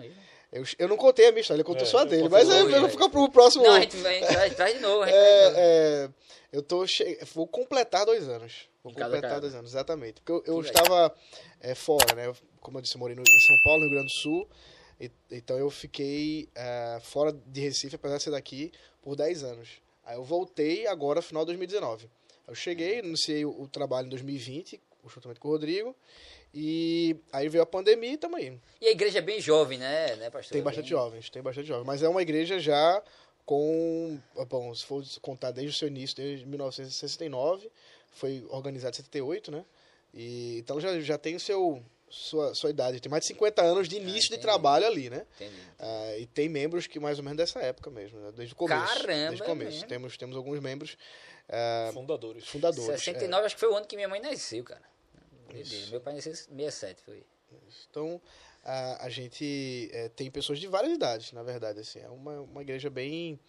Eu, 0.52 0.64
eu 0.78 0.88
não 0.88 0.98
contei 0.98 1.28
a 1.28 1.32
minha 1.32 1.42
história, 1.42 1.58
ele 1.60 1.64
contou 1.66 1.84
É, 1.84 1.86
só 1.90 2.00
a 2.00 2.04
dele. 2.06 2.30
Mas 2.30 2.50
aí 2.50 2.60
eu 2.60 2.70
vou 2.70 2.86
é. 2.86 2.90
ficar 2.90 3.10
pro 3.10 3.30
próximo. 3.30 3.64
Não, 3.64 3.74
a 3.74 3.80
gente 3.82 3.98
vai 3.98 4.20
traz, 4.22 4.56
traz 4.56 4.76
de 4.76 4.80
novo. 4.80 5.02
A 5.02 5.06
de. 5.08 5.12
É, 5.12 5.54
é, 5.58 6.10
eu 6.52 6.62
tô 6.62 6.86
che... 6.88 7.20
vou 7.34 7.48
completar 7.48 8.06
dois 8.06 8.30
anos. 8.30 8.70
Vou 8.84 8.94
Em 8.94 8.96
completar 8.96 9.42
dois 9.42 9.54
anos, 9.54 9.72
exatamente. 9.72 10.22
Porque 10.22 10.50
eu, 10.50 10.56
eu 10.56 10.62
estava 10.62 11.14
é, 11.60 11.76
fora, 11.76 12.16
né? 12.16 12.34
Como 12.62 12.78
eu 12.78 12.82
disse, 12.82 12.96
eu 12.96 13.00
morei 13.00 13.16
no, 13.16 13.22
em 13.22 13.26
São 13.26 13.64
Paulo, 13.64 13.80
no 13.80 13.86
Rio 13.86 13.96
Grande 13.96 14.14
do 14.14 14.20
Sul. 14.22 14.48
E- 15.00 15.12
então 15.32 15.58
eu 15.58 15.70
fiquei 15.70 16.50
é, 16.56 17.00
fora 17.02 17.32
de 17.32 17.62
Recife, 17.62 17.96
apesar 17.96 18.18
de 18.18 18.24
ser 18.24 18.32
daqui, 18.32 18.72
por 19.02 19.16
10 19.16 19.44
anos. 19.44 19.82
Aí 20.04 20.16
eu 20.16 20.24
voltei 20.24 20.88
agora, 20.88 21.22
final 21.22 21.44
de 21.44 21.48
2019. 21.48 22.10
Eu 22.48 22.56
cheguei, 22.56 23.00
iniciei 23.00 23.46
o, 23.46 23.50
o 23.62 23.68
trabalho 23.68 24.08
em 24.08 24.10
2020, 24.10 24.80
juntamente 25.08 25.40
com 25.40 25.48
o 25.50 25.52
Rodrigo. 25.52 25.96
E 26.54 27.16
aí 27.32 27.50
veio 27.50 27.62
a 27.64 27.66
pandemia 27.68 28.14
e 28.14 28.18
tamo 28.18 28.38
aí. 28.38 28.58
E 28.82 28.88
a 28.88 28.92
igreja 28.92 29.20
é 29.20 29.22
bem 29.22 29.40
jovem, 29.40 29.78
né, 29.78 30.16
né 30.16 30.30
pastor? 30.30 30.54
Tem 30.54 30.62
bastante 30.64 30.84
Bem- 30.86 30.90
jovens, 30.92 31.30
tem 31.30 31.42
bastante 31.42 31.68
jovens. 31.68 31.86
Mas 31.86 32.02
é 32.02 32.10
uma 32.10 32.22
igreja 32.22 32.58
já 32.58 33.04
com. 33.46 34.18
Bom, 34.50 34.74
se 34.74 34.86
for 34.86 35.04
contar 35.22 35.52
desde 35.52 35.76
o 35.76 35.78
seu 35.78 35.88
início, 35.88 36.16
desde 36.16 36.46
1969, 36.46 37.70
foi 38.12 38.46
organizada 38.50 38.92
em 38.96 38.98
78, 38.98 39.52
né? 39.52 39.66
E, 40.14 40.58
então 40.60 40.80
já, 40.80 41.00
já 41.02 41.18
tem 41.18 41.36
o 41.36 41.40
seu, 41.40 41.84
sua, 42.10 42.54
sua 42.56 42.70
idade, 42.70 43.00
tem 43.00 43.10
mais 43.10 43.24
de 43.24 43.28
50 43.28 43.62
anos 43.62 43.88
de 43.88 43.98
início 43.98 44.22
de 44.22 44.28
entendi. 44.28 44.42
trabalho 44.42 44.86
ali, 44.86 45.10
né? 45.10 45.26
Entendi. 45.36 45.62
Ah, 45.80 46.18
e 46.18 46.26
tem 46.26 46.48
membros 46.48 46.88
que 46.88 47.00
mais 47.00 47.18
ou 47.18 47.24
menos 47.24 47.38
dessa 47.38 47.60
época 47.60 47.90
mesmo, 47.90 48.20
né? 48.20 48.32
desde 48.36 48.54
o 48.54 48.58
começo. 48.58 48.94
Caramba, 48.94 49.28
Desde 49.28 49.42
o 49.42 49.46
começo. 49.46 49.72
mesmo? 49.72 49.88
Temos, 49.88 50.18
temos 50.18 50.36
alguns 50.36 50.60
membros 50.60 50.98
ah, 51.50 51.90
Fundadores. 51.94 52.48
fundadores. 52.48 52.90
é. 52.90 52.98
69 52.98 53.46
acho 53.46 53.56
que 53.56 53.60
foi 53.60 53.70
o 53.70 53.76
ano 53.76 53.86
que 53.86 53.96
minha 53.96 54.08
mãe 54.08 54.20
nasceu, 54.22 54.64
cara. 54.64 54.82
Doideira. 55.50 55.88
Meu 55.92 56.02
pai 56.02 56.14
nasceu 56.14 56.32
em 56.32 56.36
67, 56.36 57.02
foi. 57.04 57.24
Então, 57.90 58.22
a, 58.64 59.06
a 59.06 59.10
gente 59.10 59.90
é, 59.94 60.10
tem 60.10 60.30
pessoas 60.30 60.60
de 60.60 60.68
várias 60.68 60.94
idades, 60.94 61.32
na 61.32 61.44
verdade. 61.44 61.80
Assim, 61.80 62.00
é 62.00 62.10
uma, 62.10 62.42
uma 62.42 62.62
igreja 62.62 62.90
bem 62.90 63.40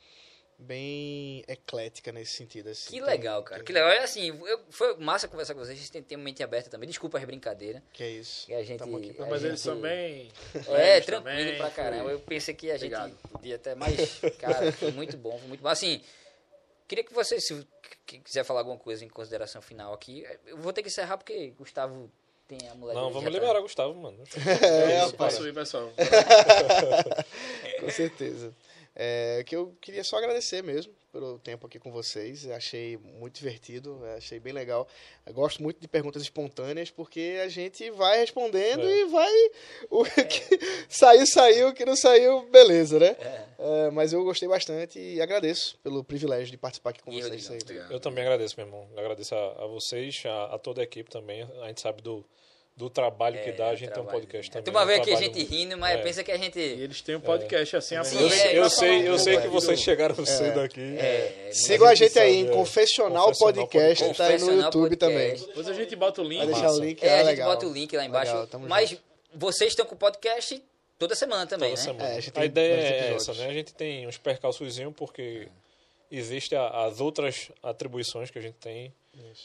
bem 0.59 1.45
eclética 1.47 2.11
nesse 2.11 2.33
sentido. 2.33 2.69
Assim. 2.71 2.87
Que 2.91 2.97
Tem- 2.99 3.03
legal, 3.03 3.43
cara. 3.45 3.59
tem- 3.61 3.67
Que 3.67 3.73
legal. 3.73 3.91
É 3.91 3.99
assim, 4.01 4.29
eu- 4.45 4.61
foi 4.71 4.97
massa 4.97 5.29
conversar 5.29 5.55
com 5.55 5.61
vocês. 5.61 5.79
Vocês 5.79 5.89
têm, 5.91 6.03
têm 6.03 6.19
uma 6.19 6.25
mente 6.25 6.43
aberta 6.43 6.69
também. 6.69 6.89
Desculpa 6.89 7.17
as 7.19 7.25
brincadeiras. 7.25 7.81
Que 7.93 8.03
é 8.03 8.11
isso. 8.11 8.47
Que 8.47 8.55
a 8.55 8.63
gente. 8.65 8.83
Aqui 8.83 9.15
a 9.19 9.27
Mas 9.27 9.45
eles 9.45 9.61
gente- 9.61 9.61
são 9.61 9.81
bem. 9.81 10.31
É, 10.69 11.01
tranquilo 11.01 11.37
também, 11.39 11.57
pra 11.57 11.71
caramba. 11.71 12.03
foi- 12.05 12.13
Eu 12.15 12.21
pensei 12.21 12.55
que 12.55 12.71
a 12.71 12.77
gente 12.77 12.93
Obrigado. 12.95 13.17
podia 13.31 13.55
até 13.57 13.75
mais. 13.75 14.19
Cara, 14.39 14.73
foi 14.73 14.91
muito 14.91 15.17
bom, 15.17 15.39
foi 15.39 15.49
muito 15.49 15.61
bom. 15.63 15.69
Assim, 15.69 16.01
queria 16.89 17.05
que 17.05 17.13
você, 17.15 17.41
se 17.41 17.67
quiser 18.25 18.43
falar 18.45 18.61
alguma 18.61 18.79
coisa 18.79 19.05
em 19.05 19.09
consideração 19.09 19.63
final 19.63 19.93
aqui, 19.95 20.27
eu 20.47 20.57
vou 20.59 20.73
ter 20.73 20.83
que 20.83 20.89
encerrar 20.89 21.17
porque 21.19 21.51
Gustavo 21.59 22.11
tem 22.49 22.59
a 22.69 22.75
mulher 22.75 22.95
Não, 22.95 23.11
vamos 23.11 23.25
tá- 23.25 23.31
liberar 23.31 23.59
o 23.59 23.63
Gustavo, 23.63 23.95
mano. 23.95 24.19
É, 24.35 24.97
Isso, 25.05 25.11
rapaz, 25.13 25.35
Posso 25.35 25.47
ir, 25.47 25.55
pessoal. 25.55 25.93
com 27.81 27.91
certeza. 27.91 28.53
É, 29.01 29.45
que 29.47 29.55
eu 29.55 29.77
queria 29.81 30.03
só 30.03 30.17
agradecer 30.17 30.61
mesmo 30.61 30.93
pelo 31.13 31.39
tempo 31.39 31.65
aqui 31.69 31.79
com 31.79 31.93
vocês. 31.93 32.45
Eu 32.45 32.55
Achei 32.55 32.97
muito 32.97 33.37
divertido, 33.37 34.01
eu 34.03 34.17
achei 34.17 34.41
bem 34.41 34.53
legal. 34.53 34.89
Eu 35.25 35.33
gosto 35.33 35.63
muito 35.63 35.81
de 35.81 35.87
perguntas 35.87 36.21
espontâneas 36.21 36.91
porque 36.91 37.39
a 37.45 37.49
gente 37.49 37.89
vai 37.93 38.19
respondendo 38.19 38.83
É. 38.83 38.97
e 38.99 39.05
vai. 39.07 39.51
O 39.89 40.03
que 40.27 40.59
saiu, 40.89 41.25
saiu, 41.29 41.69
o 41.69 41.73
que 41.73 41.85
não 41.85 41.95
saiu, 41.95 42.43
beleza, 42.51 42.99
né? 42.99 43.17
É, 43.57 43.91
mas 43.93 44.13
eu 44.13 44.25
gostei 44.25 44.49
bastante 44.49 44.99
e 44.99 45.21
agradeço 45.21 45.79
pelo 45.79 46.03
privilégio 46.03 46.51
de 46.51 46.57
participar 46.57 46.91
aqui 46.91 47.01
com 47.01 47.13
E, 47.13 47.23
vocês. 47.23 47.51
Aí. 47.51 47.59
Eu 47.91 48.01
também 48.01 48.25
agradeço, 48.25 48.57
meu 48.57 48.67
irmão. 48.67 48.89
Eu 48.93 48.99
agradeço 48.99 49.33
a, 49.33 49.65
a 49.65 49.67
vocês, 49.69 50.21
a, 50.27 50.57
a 50.57 50.59
toda 50.59 50.81
a 50.81 50.85
equipe 50.85 51.09
também. 51.09 51.43
A 51.63 51.69
gente 51.69 51.81
sabe 51.81 52.03
do, 52.03 52.25
do 52.79 52.89
trabalho 52.89 53.43
que 53.43 53.51
dá, 53.51 53.71
a 53.71 53.75
gente 53.75 53.91
tem 53.93 54.01
um 54.01 54.07
podcast 54.07 54.51
também. 54.53 54.63
Tu 54.65 54.71
vai 54.71 54.83
é 54.83 54.85
um 54.85 54.89
ver 54.89 54.95
aqui 55.01 55.13
a 55.13 55.17
gente 55.17 55.43
rindo, 55.43 55.77
mas 55.77 55.99
É. 55.99 56.03
pensa 56.03 56.23
que 56.23 56.31
a 56.31 56.37
E 56.37 56.39
gente. 56.39 56.59
eles 56.61 57.03
têm 57.03 57.17
um 57.17 57.21
podcast 57.21 57.77
assim, 57.77 57.97
Eu, 57.97 58.03
aproveita 58.03 58.35
é, 58.37 58.47
eu 58.57 58.61
pra 58.61 58.71
falar 58.71 58.71
sei, 58.71 59.09
eu 59.09 59.19
sei 59.19 59.41
que 59.41 59.49
vocês 59.49 59.81
chegaram 59.81 60.25
cedo 60.25 60.61
aqui. 60.61 60.97
É, 60.97 61.51
Sigam 61.53 61.89
a 61.89 61.95
gente 61.97 62.17
aí 62.19 62.37
em 62.37 62.47
é. 62.49 62.51
Confessional 62.53 63.33
Podcast, 63.37 64.05
Podcast. 64.05 64.17
tá 64.17 64.27
aí 64.29 64.39
no 64.39 64.63
YouTube 64.63 64.95
também. 64.97 65.19
Podcast. 65.31 65.47
Depois 65.49 65.69
a 65.69 65.73
gente 65.75 65.97
bota 65.97 66.23
o 66.23 66.25
link. 66.25 66.39
Vai 66.39 66.47
deixar 66.47 66.71
o 66.71 66.79
link, 66.79 67.03
É, 67.05 67.13
a 67.15 67.17
gente 67.19 67.27
legal. 67.27 67.51
bota 67.51 67.67
o 67.67 67.73
link 67.73 67.97
lá 67.97 68.05
embaixo. 68.05 68.33
Legal, 68.33 68.61
mas 68.69 68.91
junto. 68.91 69.03
vocês 69.35 69.73
estão 69.73 69.85
com 69.85 69.97
o 69.97 69.99
podcast 69.99 70.63
toda 71.01 71.17
semana 71.17 71.47
também, 71.49 71.71
Toda 71.71 71.81
né? 71.81 71.85
semana. 71.85 72.09
É, 72.15 72.17
a 72.17 72.21
gente 72.21 72.39
a 72.39 72.45
ideia 72.45 72.75
é 72.75 73.15
essa, 73.15 73.35
né? 73.35 73.47
A 73.49 73.53
gente 73.53 73.75
tem 73.75 74.07
uns 74.07 74.17
percalçozinhos 74.19 74.95
porque 74.97 75.49
existe 76.13 76.55
a- 76.55 76.85
as 76.87 77.01
outras 77.01 77.51
atribuições 77.61 78.31
que 78.31 78.39
a 78.39 78.43
gente 78.43 78.55
tem. 78.57 78.93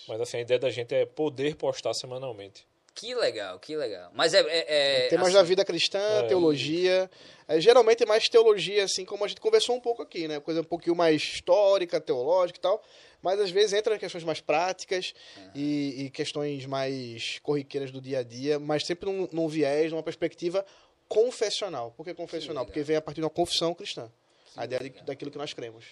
Mas 0.07 0.21
assim, 0.21 0.37
a 0.37 0.41
ideia 0.41 0.59
da 0.59 0.69
gente 0.69 0.93
é 0.93 1.03
poder 1.03 1.55
postar 1.55 1.95
semanalmente. 1.95 2.63
Que 2.95 3.15
legal, 3.15 3.57
que 3.59 3.75
legal. 3.75 4.11
Mas 4.13 4.33
é. 4.33 4.41
é, 4.41 5.05
é 5.05 5.07
Temas 5.07 5.27
assim, 5.27 5.35
da 5.35 5.43
vida 5.43 5.65
cristã, 5.65 5.99
É, 5.99 6.27
teologia. 6.27 7.09
É, 7.47 7.59
geralmente 7.59 8.05
mais 8.05 8.29
teologia, 8.29 8.83
assim 8.83 9.03
como 9.03 9.25
a 9.25 9.27
gente 9.27 9.41
conversou 9.41 9.75
um 9.75 9.79
pouco 9.79 10.01
aqui, 10.03 10.27
né? 10.27 10.39
Coisa 10.39 10.61
um 10.61 10.63
pouquinho 10.63 10.95
mais 10.95 11.21
histórica, 11.21 11.99
teológica 11.99 12.59
e 12.59 12.61
tal. 12.61 12.83
Mas 13.21 13.39
às 13.39 13.49
vezes 13.49 13.73
entra 13.73 13.95
em 13.95 13.99
questões 13.99 14.23
mais 14.23 14.41
práticas 14.41 15.13
e, 15.55 16.05
e 16.05 16.09
questões 16.11 16.65
mais 16.65 17.39
corriqueiras 17.39 17.89
do 17.89 17.99
dia 18.01 18.19
a 18.19 18.23
dia, 18.23 18.59
mas 18.59 18.85
sempre 18.85 19.09
num, 19.09 19.27
num 19.31 19.47
viés, 19.47 19.91
numa 19.91 20.03
perspectiva 20.03 20.63
confessional. 21.07 21.91
Por 21.91 22.05
que 22.05 22.13
confessional? 22.13 22.63
legal. 22.63 22.65
Porque 22.65 22.83
vem 22.83 22.95
a 22.97 23.01
partir 23.01 23.21
de 23.21 23.25
uma 23.25 23.29
confissão 23.29 23.73
cristã. 23.73 24.11
a 24.55 24.65
ideia 24.65 24.79
de- 24.81 25.01
daquilo 25.03 25.31
que 25.31 25.37
nós 25.37 25.51
cremos. 25.53 25.85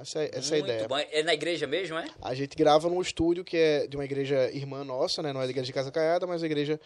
Essa 0.00 0.22
é, 0.24 0.30
essa 0.32 0.54
é 0.54 0.56
a 0.56 0.60
ideia. 0.60 0.88
bom. 0.88 0.96
É 0.98 1.22
na 1.22 1.34
igreja 1.34 1.66
mesmo, 1.66 1.98
é? 1.98 2.06
A 2.22 2.34
gente 2.34 2.56
grava 2.56 2.88
num 2.88 3.00
estúdio 3.02 3.44
que 3.44 3.56
é 3.56 3.86
de 3.86 3.96
uma 3.96 4.04
igreja 4.04 4.50
irmã 4.50 4.82
nossa, 4.84 5.22
né? 5.22 5.32
Não 5.32 5.40
é 5.42 5.44
da 5.44 5.50
igreja 5.50 5.66
de 5.66 5.72
Casa 5.72 5.90
Caiada, 5.92 6.26
mas 6.26 6.42
a 6.42 6.46
igreja 6.46 6.80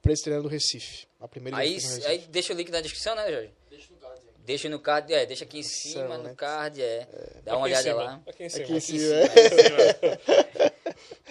presbiteriana 0.00 0.42
do 0.42 0.48
Recife. 0.48 1.06
A 1.20 1.28
primeira 1.28 1.58
Aí, 1.58 1.68
igreja 1.76 1.86
do 1.88 1.94
Recife. 1.94 2.10
aí 2.10 2.18
deixa 2.28 2.52
o 2.52 2.56
link 2.56 2.70
na 2.70 2.80
descrição, 2.80 3.14
né, 3.14 3.30
Jorge? 3.30 3.50
Deixa 3.70 3.88
no 3.92 3.98
card 4.00 4.20
aí. 4.26 4.32
Deixa 4.44 4.68
no 4.68 4.80
card, 4.80 5.14
é, 5.14 5.26
deixa 5.26 5.44
aqui 5.44 5.58
em 5.58 5.62
cima, 5.62 6.04
no 6.08 6.14
Excelente. 6.14 6.36
card, 6.36 6.82
é. 6.82 7.06
Dá 7.44 7.56
uma 7.56 7.64
olhada 7.64 7.94
lá. 7.94 8.20
Aqui 8.26 8.44
em 8.44 8.48
cima. 8.48 8.64
Aqui 8.64 8.72
em 8.72 8.76
Aqui 8.78 8.94
em 8.94 8.98
cima. 8.98 9.16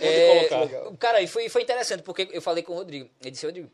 É, 0.01 0.45
colocar. 0.47 0.97
Cara, 0.97 1.21
e 1.21 1.27
foi, 1.27 1.47
foi 1.49 1.61
interessante, 1.61 2.03
porque 2.03 2.27
eu 2.31 2.41
falei 2.41 2.63
com 2.63 2.73
o 2.73 2.75
Rodrigo. 2.75 3.09
Ele 3.21 3.31
disse, 3.31 3.45
Rodrigo, 3.45 3.69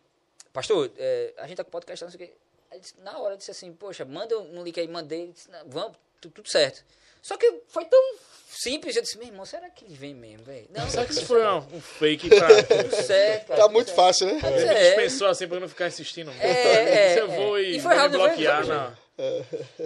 pastor, 0.52 0.92
é, 0.98 1.34
a 1.38 1.48
gente 1.48 1.58
tá 1.58 1.64
com 1.64 1.72
podcast, 1.72 2.04
não 2.04 2.12
sei 2.12 2.26
o 2.26 2.28
quê. 2.28 2.34
Aí 2.70 2.80
disse- 2.80 2.96
na 3.02 3.18
hora 3.18 3.34
eu 3.34 3.38
disse 3.38 3.52
assim, 3.52 3.72
poxa, 3.72 4.04
manda 4.04 4.38
um 4.38 4.62
link 4.64 4.78
aí, 4.80 4.88
mandei. 4.88 5.32
Disse, 5.32 5.50
"Não, 5.50 5.60
vamos, 5.68 5.98
tudo 6.22 6.48
certo. 6.50 6.84
Só 7.22 7.36
que 7.38 7.62
foi 7.68 7.86
tão 7.86 8.16
simples, 8.50 8.96
eu 8.96 9.02
disse, 9.02 9.18
meu 9.18 9.28
irmão, 9.28 9.46
será 9.46 9.70
que 9.70 9.86
ele 9.86 9.96
vem 9.96 10.14
mesmo, 10.16 10.44
velho? 10.46 10.68
Não, 10.70 10.90
Será 10.90 11.06
que 11.06 11.12
isso 11.12 11.26
foi 11.26 11.46
um, 11.46 11.58
um 11.74 11.82
fake 11.82 12.30
pra. 12.30 12.48
tudo 12.64 12.96
certo, 12.96 13.48
cara. 13.48 13.58
Tá 13.60 13.64
tudo 13.66 13.74
muito 13.74 13.88
certo. 13.88 13.96
fácil, 13.98 14.28
né? 14.28 14.40
Mas 14.42 14.62
Ele 14.62 14.70
é, 14.70 14.88
dispensou 14.96 15.28
assim 15.28 15.48
pra 15.48 15.58
eu 15.58 15.62
não 15.62 15.68
ficar 15.70 15.88
insistindo. 15.88 16.32
É, 16.40 16.54
Disse, 17.08 17.20
é, 17.20 17.22
eu 17.22 17.28
vou 17.30 17.58
é. 17.58 17.62
e, 17.64 17.78
E 17.78 17.80
foi 17.80 17.82
vou 17.82 17.92
me 17.92 17.98
rápido, 17.98 18.20
foi- 18.20 18.28
bloquear. 18.30 18.66
foi- 18.66 18.76
na- 18.76 18.98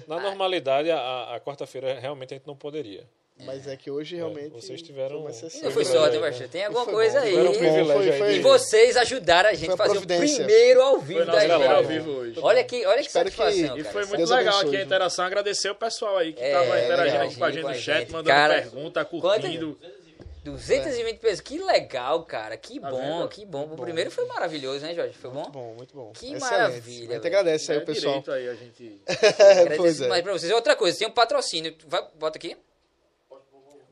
Na 0.08 0.20
normalidade, 0.20 0.92
a, 0.92 1.36
a 1.36 1.40
quarta-feira 1.40 2.00
realmente 2.00 2.34
a 2.34 2.38
gente 2.38 2.48
não 2.48 2.56
poderia. 2.56 3.08
Mas 3.46 3.68
é 3.68 3.76
que 3.76 3.90
hoje 3.92 4.16
realmente. 4.16 4.50
vocês 4.50 4.82
tiveram- 4.82 5.10
foi 5.10 5.18
uma 5.20 5.30
exceção. 5.32 5.62
Não 5.64 5.72
foi 5.72 5.84
Foi 5.86 5.94
sorte, 5.94 6.16
bom, 6.18 6.22
pastor. 6.24 6.48
Tem 6.48 6.66
alguma 6.66 6.86
Foi 6.86 6.94
coisa 6.94 7.20
bom, 7.20 7.26
aí. 7.26 7.32
Tiveram 7.32 7.50
um 7.50 7.54
Bom, 7.54 7.60
privilégio 7.60 7.94
foi- 7.96 8.12
aí 8.12 8.18
foi- 8.20 8.36
E 8.36 8.40
vocês 8.40 8.98
ajudaram 8.98 9.50
a 9.50 9.54
gente 9.54 9.66
Foi 9.66 9.74
a 9.74 9.78
fazer 9.78 9.98
o 9.98 10.02
primeiro 10.02 10.82
ao 10.82 11.00
vivo 11.00 11.18
Foi 11.20 11.26
da 11.26 11.40
gente. 11.40 11.50
primeiro 11.50 11.76
ao 11.76 11.84
vivo 11.84 12.12
hoje. 12.12 12.40
Olha 12.42 12.64
que, 12.64 12.86
olha 12.86 13.02
que 13.02 13.08
Espero 13.08 13.30
que- 13.32 13.38
satisfação, 13.38 13.78
E 13.78 13.82
cara. 13.84 13.94
foi 13.94 14.02
muito 14.06 14.18
Deus 14.18 14.30
legal 14.30 14.54
abençoe, 14.54 14.68
aqui 14.70 14.78
a 14.78 14.86
interação. 14.86 15.26
Agradecer 15.26 15.70
o 15.70 15.76
pessoal 15.76 16.18
aí 16.18 16.34
que 16.34 16.42
É, 16.44 16.52
tava 16.54 16.80
interagindo 16.82 17.36
com 17.38 17.44
a 17.46 17.52
gente 17.52 17.64
no 17.64 17.74
chat, 17.76 18.00
gente. 18.00 18.12
mandando 18.12 18.30
Cara, 18.30 18.54
pergunta, 18.62 19.06
curtindo. 19.06 19.78
220 20.44 21.20
pessoas. 21.20 21.40
Que 21.42 21.60
legal, 21.60 22.24
cara. 22.24 22.58
Que 22.58 22.80
Tá 22.80 22.90
bom, 22.90 23.20
vendo? 23.20 23.28
que 23.30 23.46
bom. 23.46 23.70
O 23.72 23.78
primeiro 23.78 24.10
foi 24.10 24.26
maravilhoso, 24.26 24.84
né, 24.84 24.96
Jorge? 24.96 25.14
Foi 25.14 25.30
bom? 25.30 25.42
Muito 25.42 25.52
bom, 25.52 25.74
muito 25.78 25.96
bom. 25.96 26.12
Que 26.14 26.26
Excelente. 26.34 26.42
maravilha, 26.42 27.10
A 27.12 27.14
gente 27.16 27.28
agradece 27.28 27.72
aí 27.72 27.78
É 27.78 27.82
o 27.82 27.86
pessoal. 27.86 28.22
direito 28.22 28.32
aí 28.32 28.50
a 28.50 28.56
gente... 28.56 29.02
Agradeço 29.40 29.78
pois 29.78 30.00
é. 30.00 30.04
demais 30.04 30.24
pra 30.24 30.34
vocês. 30.34 30.52
Outra 30.52 30.76
coisa, 30.76 30.98
tem 30.98 31.08
um 31.08 31.12
patrocínio. 31.12 31.76
Vai, 31.88 32.04
bota 32.16 32.38
aqui. 32.40 32.58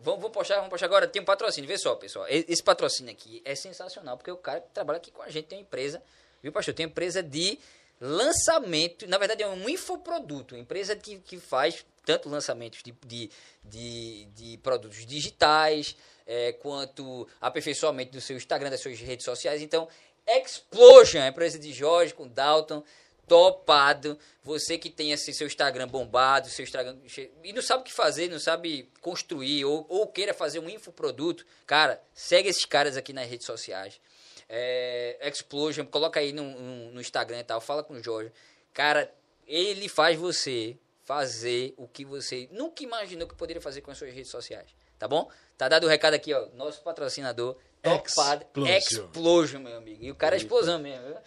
Vamos, 0.01 0.21
vamos 0.21 0.33
postar, 0.33 0.55
vamos 0.55 0.69
postar 0.69 0.85
agora. 0.85 1.07
Tem 1.07 1.21
um 1.21 1.25
patrocínio. 1.25 1.67
Vê 1.67 1.77
só, 1.77 1.95
pessoal. 1.95 2.25
Esse 2.29 2.63
patrocínio 2.63 3.11
aqui 3.11 3.41
é 3.43 3.53
sensacional, 3.55 4.17
porque 4.17 4.31
o 4.31 4.37
cara 4.37 4.61
que 4.61 4.69
trabalha 4.73 4.97
aqui 4.97 5.11
com 5.11 5.21
a 5.21 5.29
gente 5.29 5.45
tem 5.45 5.57
uma 5.57 5.63
empresa, 5.63 6.01
viu, 6.41 6.51
pastor? 6.51 6.73
Tem 6.73 6.85
uma 6.85 6.91
empresa 6.91 7.21
de 7.21 7.59
lançamento. 7.99 9.07
Na 9.07 9.17
verdade, 9.17 9.43
é 9.43 9.47
um 9.47 9.67
infoproduto. 9.67 10.55
Uma 10.55 10.61
empresa 10.61 10.95
que, 10.95 11.19
que 11.19 11.37
faz 11.37 11.85
tanto 12.05 12.29
lançamentos 12.29 12.81
de, 12.81 12.91
de, 13.05 13.29
de, 13.63 14.25
de 14.35 14.57
produtos 14.59 15.05
digitais, 15.05 15.95
é, 16.25 16.53
quanto 16.53 17.27
aperfeiçoamento 17.41 18.13
do 18.13 18.21
seu 18.21 18.37
Instagram, 18.37 18.69
das 18.69 18.79
suas 18.79 18.99
redes 18.99 19.25
sociais. 19.25 19.61
Então, 19.61 19.87
Explosion, 20.25 21.21
a 21.21 21.27
empresa 21.27 21.57
de 21.57 21.73
Jorge 21.73 22.13
com 22.13 22.27
Dalton 22.27 22.83
topado. 23.29 24.17
Você 24.43 24.77
que 24.77 24.89
tem 24.89 25.11
esse 25.11 25.31
seu 25.33 25.45
Instagram 25.45 25.87
bombado, 25.87 26.49
seu 26.49 26.63
Instagram 26.63 26.97
e 27.43 27.53
não 27.53 27.61
sabe 27.61 27.81
o 27.81 27.83
que 27.83 27.93
fazer, 27.93 28.29
não 28.29 28.39
sabe 28.39 28.89
construir 28.99 29.63
ou, 29.63 29.85
ou 29.87 30.07
queira 30.07 30.33
fazer 30.33 30.59
um 30.59 30.69
infoproduto, 30.69 31.45
cara, 31.67 32.01
segue 32.13 32.49
esses 32.49 32.65
caras 32.65 32.97
aqui 32.97 33.13
nas 33.13 33.29
redes 33.29 33.45
sociais. 33.45 34.01
É, 34.49 35.19
Explosion, 35.21 35.85
coloca 35.85 36.19
aí 36.19 36.33
no, 36.33 36.43
no, 36.43 36.91
no 36.93 37.01
Instagram 37.01 37.39
e 37.39 37.43
tal, 37.43 37.61
fala 37.61 37.83
com 37.83 37.93
o 37.93 38.03
Jorge. 38.03 38.31
Cara, 38.73 39.13
ele 39.47 39.87
faz 39.87 40.17
você 40.17 40.75
fazer 41.03 41.73
o 41.77 41.87
que 41.87 42.03
você 42.03 42.49
nunca 42.51 42.83
imaginou 42.83 43.27
que 43.27 43.35
poderia 43.35 43.61
fazer 43.61 43.81
com 43.81 43.91
as 43.91 43.97
suas 43.97 44.13
redes 44.13 44.31
sociais, 44.31 44.69
tá 44.97 45.07
bom? 45.07 45.29
Tá 45.57 45.67
dado 45.67 45.85
o 45.85 45.89
recado 45.89 46.15
aqui, 46.15 46.33
ó, 46.33 46.47
nosso 46.55 46.81
patrocinador, 46.81 47.55
topado, 47.83 48.45
Explosion. 48.45 49.05
Explosion, 49.05 49.59
meu 49.59 49.77
amigo. 49.77 50.03
E 50.03 50.09
o 50.09 50.15
cara 50.15 50.35
é 50.35 50.37
explosão 50.37 50.79
mesmo, 50.79 51.05
viu? 51.05 51.17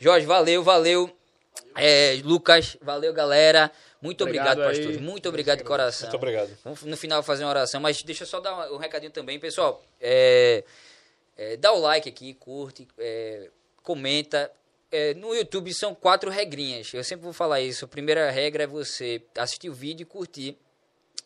Jorge, 0.00 0.26
valeu, 0.26 0.62
valeu. 0.62 1.23
É, 1.76 2.20
Lucas, 2.24 2.76
valeu, 2.80 3.12
galera. 3.12 3.70
Muito 4.00 4.22
obrigado, 4.22 4.58
Obrigado 4.58 4.70
aí. 4.70 4.86
pastor. 4.86 5.02
Muito 5.02 5.28
obrigado 5.28 5.58
de 5.58 5.64
coração. 5.64 6.08
Muito 6.08 6.16
obrigado. 6.16 6.58
Vamos 6.62 6.82
no 6.82 6.96
final 6.96 7.22
fazer 7.22 7.44
uma 7.44 7.50
oração, 7.50 7.80
mas 7.80 8.02
deixa 8.02 8.24
eu 8.24 8.26
só 8.26 8.38
dar 8.38 8.70
um, 8.70 8.76
recadinho 8.76 9.10
também, 9.10 9.38
pessoal. 9.40 9.82
É, 10.00 10.62
é, 11.36 11.56
dá 11.56 11.72
o 11.72 11.80
like 11.80 12.08
aqui, 12.08 12.34
curte, 12.34 12.86
é, 12.98 13.50
comenta. 13.82 14.50
É, 14.92 15.14
no 15.14 15.34
YouTube 15.34 15.72
são 15.72 15.94
quatro 15.94 16.30
regrinhas. 16.30 16.92
Eu 16.92 17.02
sempre 17.02 17.24
vou 17.24 17.32
falar 17.32 17.60
isso. 17.60 17.86
A 17.86 17.88
primeira 17.88 18.30
regra 18.30 18.64
é 18.64 18.66
você 18.66 19.22
assistir 19.36 19.70
o 19.70 19.74
vídeo 19.74 20.02
e 20.02 20.06
curtir, 20.06 20.56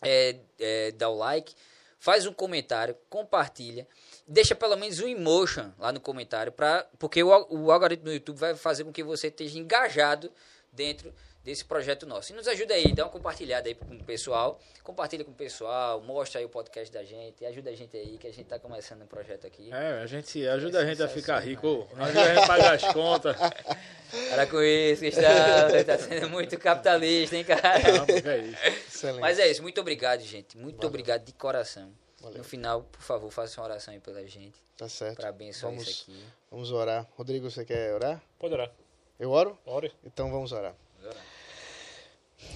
é, 0.00 0.92
dar 0.92 1.10
o 1.10 1.16
like, 1.16 1.52
faz 1.98 2.26
um 2.26 2.32
comentário, 2.32 2.96
compartilha, 3.10 3.86
deixa 4.28 4.54
pelo 4.54 4.76
menos 4.76 5.00
um 5.00 5.08
emotion 5.08 5.72
lá 5.78 5.90
no 5.90 5.98
comentário, 5.98 6.52
pra, 6.52 6.86
porque 6.98 7.22
o, 7.22 7.28
o 7.48 7.72
algoritmo 7.72 8.04
do 8.04 8.12
YouTube 8.12 8.36
vai 8.36 8.54
fazer 8.54 8.84
com 8.84 8.92
que 8.92 9.02
você 9.02 9.28
esteja 9.28 9.58
engajado 9.58 10.30
dentro 10.70 11.12
desse 11.42 11.64
projeto 11.64 12.04
nosso. 12.04 12.32
E 12.32 12.36
nos 12.36 12.46
ajuda 12.46 12.74
aí, 12.74 12.92
dá 12.92 13.06
uma 13.06 13.10
compartilhada 13.10 13.68
aí 13.68 13.74
com 13.74 13.94
o 13.94 14.04
pessoal, 14.04 14.60
compartilha 14.84 15.24
com 15.24 15.30
o 15.30 15.34
pessoal, 15.34 15.98
mostra 16.02 16.40
aí 16.40 16.44
o 16.44 16.48
podcast 16.48 16.92
da 16.92 17.02
gente, 17.02 17.44
ajuda 17.46 17.70
a 17.70 17.74
gente 17.74 17.96
aí, 17.96 18.18
que 18.18 18.26
a 18.26 18.30
gente 18.30 18.44
tá 18.44 18.58
começando 18.58 19.00
um 19.02 19.06
projeto 19.06 19.46
aqui. 19.46 19.72
É, 19.72 20.02
a 20.02 20.06
gente 20.06 20.46
ajuda 20.46 20.80
a 20.80 20.84
gente 20.84 21.02
a 21.02 21.08
ficar 21.08 21.38
rico, 21.38 21.88
ajuda 21.96 22.20
a 22.22 22.26
gente 22.26 22.44
a 22.44 22.46
pagar 22.46 22.74
as 22.74 22.92
contas. 22.92 23.34
Para 24.30 24.46
com 24.46 24.60
isso, 24.62 25.04
Gustavo, 25.04 25.70
você 25.70 25.84
tá 25.84 25.98
sendo 25.98 26.28
muito 26.28 26.58
capitalista, 26.58 27.34
hein, 27.34 27.44
cara? 27.44 27.78
Não, 27.92 28.30
é 28.30 28.38
isso. 28.38 28.66
Excelente. 28.88 29.20
Mas 29.20 29.38
é 29.38 29.50
isso, 29.50 29.62
muito 29.62 29.80
obrigado, 29.80 30.20
gente. 30.20 30.56
Muito 30.56 30.86
obrigado 30.86 31.24
de 31.24 31.32
coração. 31.32 31.90
Valeu. 32.22 32.38
No 32.38 32.44
final, 32.44 32.82
por 32.82 33.00
favor, 33.02 33.30
faça 33.30 33.60
uma 33.60 33.66
oração 33.68 33.94
aí 33.94 34.00
pela 34.00 34.26
gente. 34.26 34.54
Tá 34.76 34.88
certo. 34.88 35.16
Para 35.16 35.28
abençoar 35.28 35.72
Vamos- 35.72 35.88
isso 35.88 36.02
aqui. 36.10 36.24
Vamos 36.50 36.70
orar. 36.72 37.06
Rodrigo, 37.16 37.50
você 37.50 37.64
quer 37.64 37.94
orar? 37.94 38.22
Pode 38.38 38.54
orar. 38.54 38.70
Eu 39.18 39.30
oro? 39.30 39.56
Ore. 39.66 39.92
Então 40.04 40.30
vamos 40.30 40.52
orar. 40.52 40.74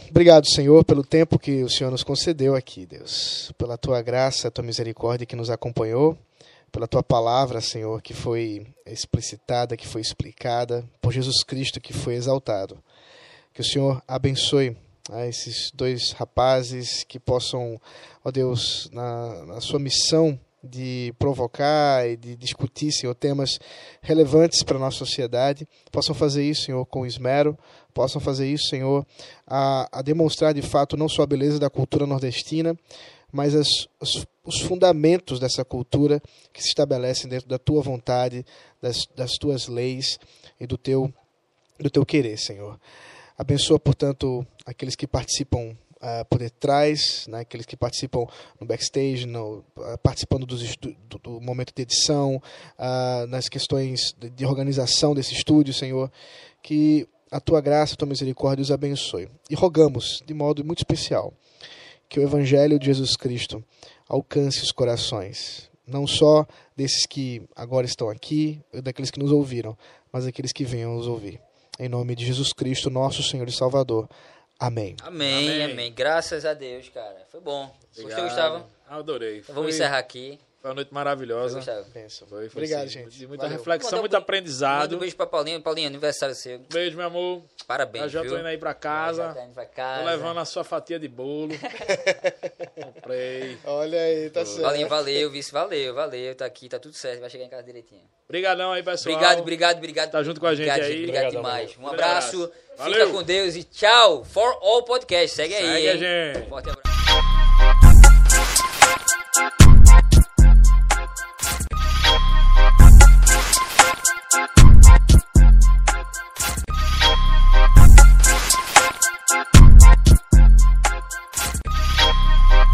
Obrigado, 0.08 0.46
Senhor, 0.48 0.84
pelo 0.84 1.02
tempo 1.04 1.38
que 1.38 1.62
o 1.64 1.68
Senhor 1.70 1.90
nos 1.90 2.04
concedeu 2.04 2.54
aqui, 2.54 2.86
Deus. 2.86 3.50
Pela 3.58 3.76
tua 3.78 4.00
graça, 4.02 4.50
tua 4.50 4.62
misericórdia 4.64 5.26
que 5.26 5.34
nos 5.34 5.50
acompanhou. 5.50 6.16
Pela 6.70 6.86
tua 6.86 7.02
palavra, 7.02 7.60
Senhor, 7.60 8.00
que 8.00 8.14
foi 8.14 8.66
explicitada, 8.86 9.76
que 9.76 9.86
foi 9.86 10.00
explicada. 10.00 10.88
Por 11.00 11.12
Jesus 11.12 11.42
Cristo 11.42 11.80
que 11.80 11.92
foi 11.92 12.14
exaltado. 12.14 12.82
Que 13.52 13.60
o 13.60 13.64
Senhor 13.64 14.02
abençoe 14.06 14.76
a 15.10 15.26
esses 15.26 15.70
dois 15.74 16.12
rapazes 16.12 17.04
que 17.04 17.18
possam, 17.18 17.80
ó 18.24 18.30
Deus, 18.30 18.88
na, 18.92 19.44
na 19.46 19.60
sua 19.60 19.78
missão 19.78 20.38
de 20.62 21.12
provocar 21.18 22.08
e 22.08 22.16
de 22.16 22.36
discutir, 22.36 22.92
Senhor, 22.92 23.14
temas 23.14 23.58
relevantes 24.00 24.62
para 24.62 24.76
a 24.76 24.80
nossa 24.80 24.98
sociedade, 24.98 25.66
possam 25.90 26.14
fazer 26.14 26.44
isso, 26.44 26.66
Senhor, 26.66 26.86
com 26.86 27.04
esmero, 27.04 27.58
possam 27.92 28.20
fazer 28.20 28.48
isso, 28.48 28.68
Senhor, 28.68 29.04
a, 29.46 29.88
a 29.90 30.02
demonstrar 30.02 30.54
de 30.54 30.62
fato 30.62 30.96
não 30.96 31.08
só 31.08 31.22
a 31.22 31.26
beleza 31.26 31.58
da 31.58 31.68
cultura 31.68 32.06
nordestina, 32.06 32.78
mas 33.32 33.56
as, 33.56 33.66
os, 33.98 34.24
os 34.44 34.60
fundamentos 34.60 35.40
dessa 35.40 35.64
cultura 35.64 36.22
que 36.52 36.62
se 36.62 36.68
estabelecem 36.68 37.28
dentro 37.28 37.48
da 37.48 37.58
tua 37.58 37.82
vontade, 37.82 38.46
das, 38.80 39.06
das 39.16 39.32
tuas 39.32 39.66
leis 39.66 40.18
e 40.60 40.66
do 40.66 40.76
teu, 40.76 41.12
do 41.80 41.90
teu 41.90 42.06
querer, 42.06 42.38
Senhor. 42.38 42.78
Abençoa, 43.36 43.78
portanto, 43.78 44.46
aqueles 44.66 44.94
que 44.94 45.06
participam 45.06 45.76
ah, 46.04 46.24
por 46.24 46.40
detrás, 46.40 47.26
né, 47.28 47.40
aqueles 47.40 47.64
que 47.64 47.76
participam 47.76 48.26
no 48.60 48.66
backstage, 48.66 49.24
no, 49.24 49.64
ah, 49.78 49.96
participando 49.98 50.44
dos 50.44 50.76
do, 50.76 51.18
do 51.22 51.40
momento 51.40 51.72
de 51.72 51.82
edição, 51.82 52.42
ah, 52.76 53.24
nas 53.28 53.48
questões 53.48 54.12
de, 54.18 54.28
de 54.28 54.44
organização 54.44 55.14
desse 55.14 55.32
estúdio, 55.32 55.72
Senhor, 55.72 56.10
que 56.60 57.06
a 57.30 57.38
tua 57.40 57.60
graça, 57.60 57.94
a 57.94 57.96
tua 57.96 58.08
misericórdia 58.08 58.62
os 58.62 58.72
abençoe. 58.72 59.28
E 59.48 59.54
rogamos, 59.54 60.22
de 60.26 60.34
modo 60.34 60.64
muito 60.64 60.80
especial, 60.80 61.32
que 62.08 62.18
o 62.18 62.22
Evangelho 62.24 62.80
de 62.80 62.86
Jesus 62.86 63.16
Cristo 63.16 63.64
alcance 64.08 64.60
os 64.60 64.72
corações, 64.72 65.70
não 65.86 66.04
só 66.04 66.44
desses 66.76 67.06
que 67.06 67.42
agora 67.54 67.86
estão 67.86 68.10
aqui, 68.10 68.60
daqueles 68.82 69.10
que 69.10 69.20
nos 69.20 69.30
ouviram, 69.30 69.78
mas 70.12 70.24
daqueles 70.24 70.52
que 70.52 70.64
venham 70.64 70.96
nos 70.96 71.06
ouvir. 71.06 71.40
Em 71.84 71.88
nome 71.88 72.14
de 72.14 72.24
Jesus 72.24 72.52
Cristo, 72.52 72.88
nosso 72.88 73.24
Senhor 73.24 73.48
e 73.48 73.52
Salvador. 73.52 74.08
Amém. 74.56 74.94
Amém, 75.02 75.48
amém, 75.62 75.72
Amém. 75.72 75.92
Graças 75.92 76.44
a 76.44 76.54
Deus, 76.54 76.88
cara. 76.88 77.26
Foi 77.28 77.40
bom. 77.40 77.66
Gostou, 77.88 78.04
Obrigado. 78.04 78.24
Gustavo? 78.28 78.64
Adorei. 78.88 79.38
Então 79.38 79.52
vamos 79.52 79.70
Foi- 79.70 79.74
encerrar 79.74 79.98
aqui. 79.98 80.38
Foi 80.62 80.70
uma 80.70 80.76
noite 80.76 80.94
maravilhosa. 80.94 81.60
Foi, 81.60 82.28
foi 82.28 82.46
Obrigado, 82.46 82.84
sim. 82.86 83.00
gente. 83.00 83.18
De 83.18 83.26
muita 83.26 83.42
Valeu. 83.46 83.58
reflexão, 83.58 83.98
um 83.98 84.02
muito 84.02 84.12
beijo- 84.12 84.22
aprendizado. 84.22 84.80
Manda 84.82 84.96
um 84.96 84.98
beijo 85.00 85.16
pra 85.16 85.26
Paulinho. 85.26 85.60
Paulinho, 85.60 85.88
aniversário 85.88 86.36
seu. 86.36 86.60
Beijo, 86.72 86.96
meu 86.96 87.06
amor. 87.06 87.42
Parabéns, 87.66 88.04
Eu 88.04 88.08
já 88.10 88.22
viu? 88.22 88.30
tô 88.30 88.38
indo 88.38 88.46
aí 88.46 88.56
pra 88.56 88.70
Já 88.70 88.74
casa. 88.74 89.34
tá 89.34 89.44
indo 89.44 89.54
pra 89.54 89.64
Tô 89.64 89.72
casa. 89.74 90.04
levando 90.04 90.38
a 90.38 90.44
sua 90.44 90.62
fatia 90.62 91.00
de 91.00 91.08
bolo. 91.08 91.52
Comprei. 92.80 93.58
Olha 93.64 94.00
aí, 94.00 94.30
tá 94.30 94.46
certo. 94.46 94.62
Paulinho, 94.62 94.88
valeu, 94.88 95.30
vice. 95.32 95.52
Valeu, 95.52 95.94
valeu. 95.94 96.34
Tá 96.36 96.44
aqui, 96.46 96.68
tá 96.68 96.78
tudo 96.78 96.94
certo. 96.94 97.20
Vai 97.20 97.28
chegar 97.28 97.44
em 97.44 97.48
casa 97.48 97.64
direitinho. 97.64 98.02
Obrigadão 98.28 98.72
aí, 98.72 98.84
pessoal. 98.84 99.16
Obrigado, 99.16 99.40
obrigado, 99.40 99.78
obrigado. 99.78 100.10
Tá 100.12 100.22
junto 100.22 100.40
com 100.40 100.46
a 100.46 100.54
gente 100.54 100.68
obrigado, 100.70 100.86
aí. 100.88 100.98
Obrigado 101.00 101.24
Obrigadão, 101.26 101.42
demais. 101.42 101.74
valeu. 101.74 101.88
Um 101.90 101.92
abraço. 101.92 102.36
abraço. 102.44 102.52
Fica 102.70 102.82
Valeu. 102.84 103.10
com 103.12 103.22
Deus 103.24 103.56
e 103.56 103.64
tchau. 103.64 104.24
For 104.24 104.58
All 104.62 104.84
Podcast. 104.84 105.34
Segue 105.36 105.54
aí. 105.56 105.66
Segue 105.82 105.88
a 105.88 105.96
gente. 105.96 106.48
Forte 106.48 106.70
abraço. 106.70 107.41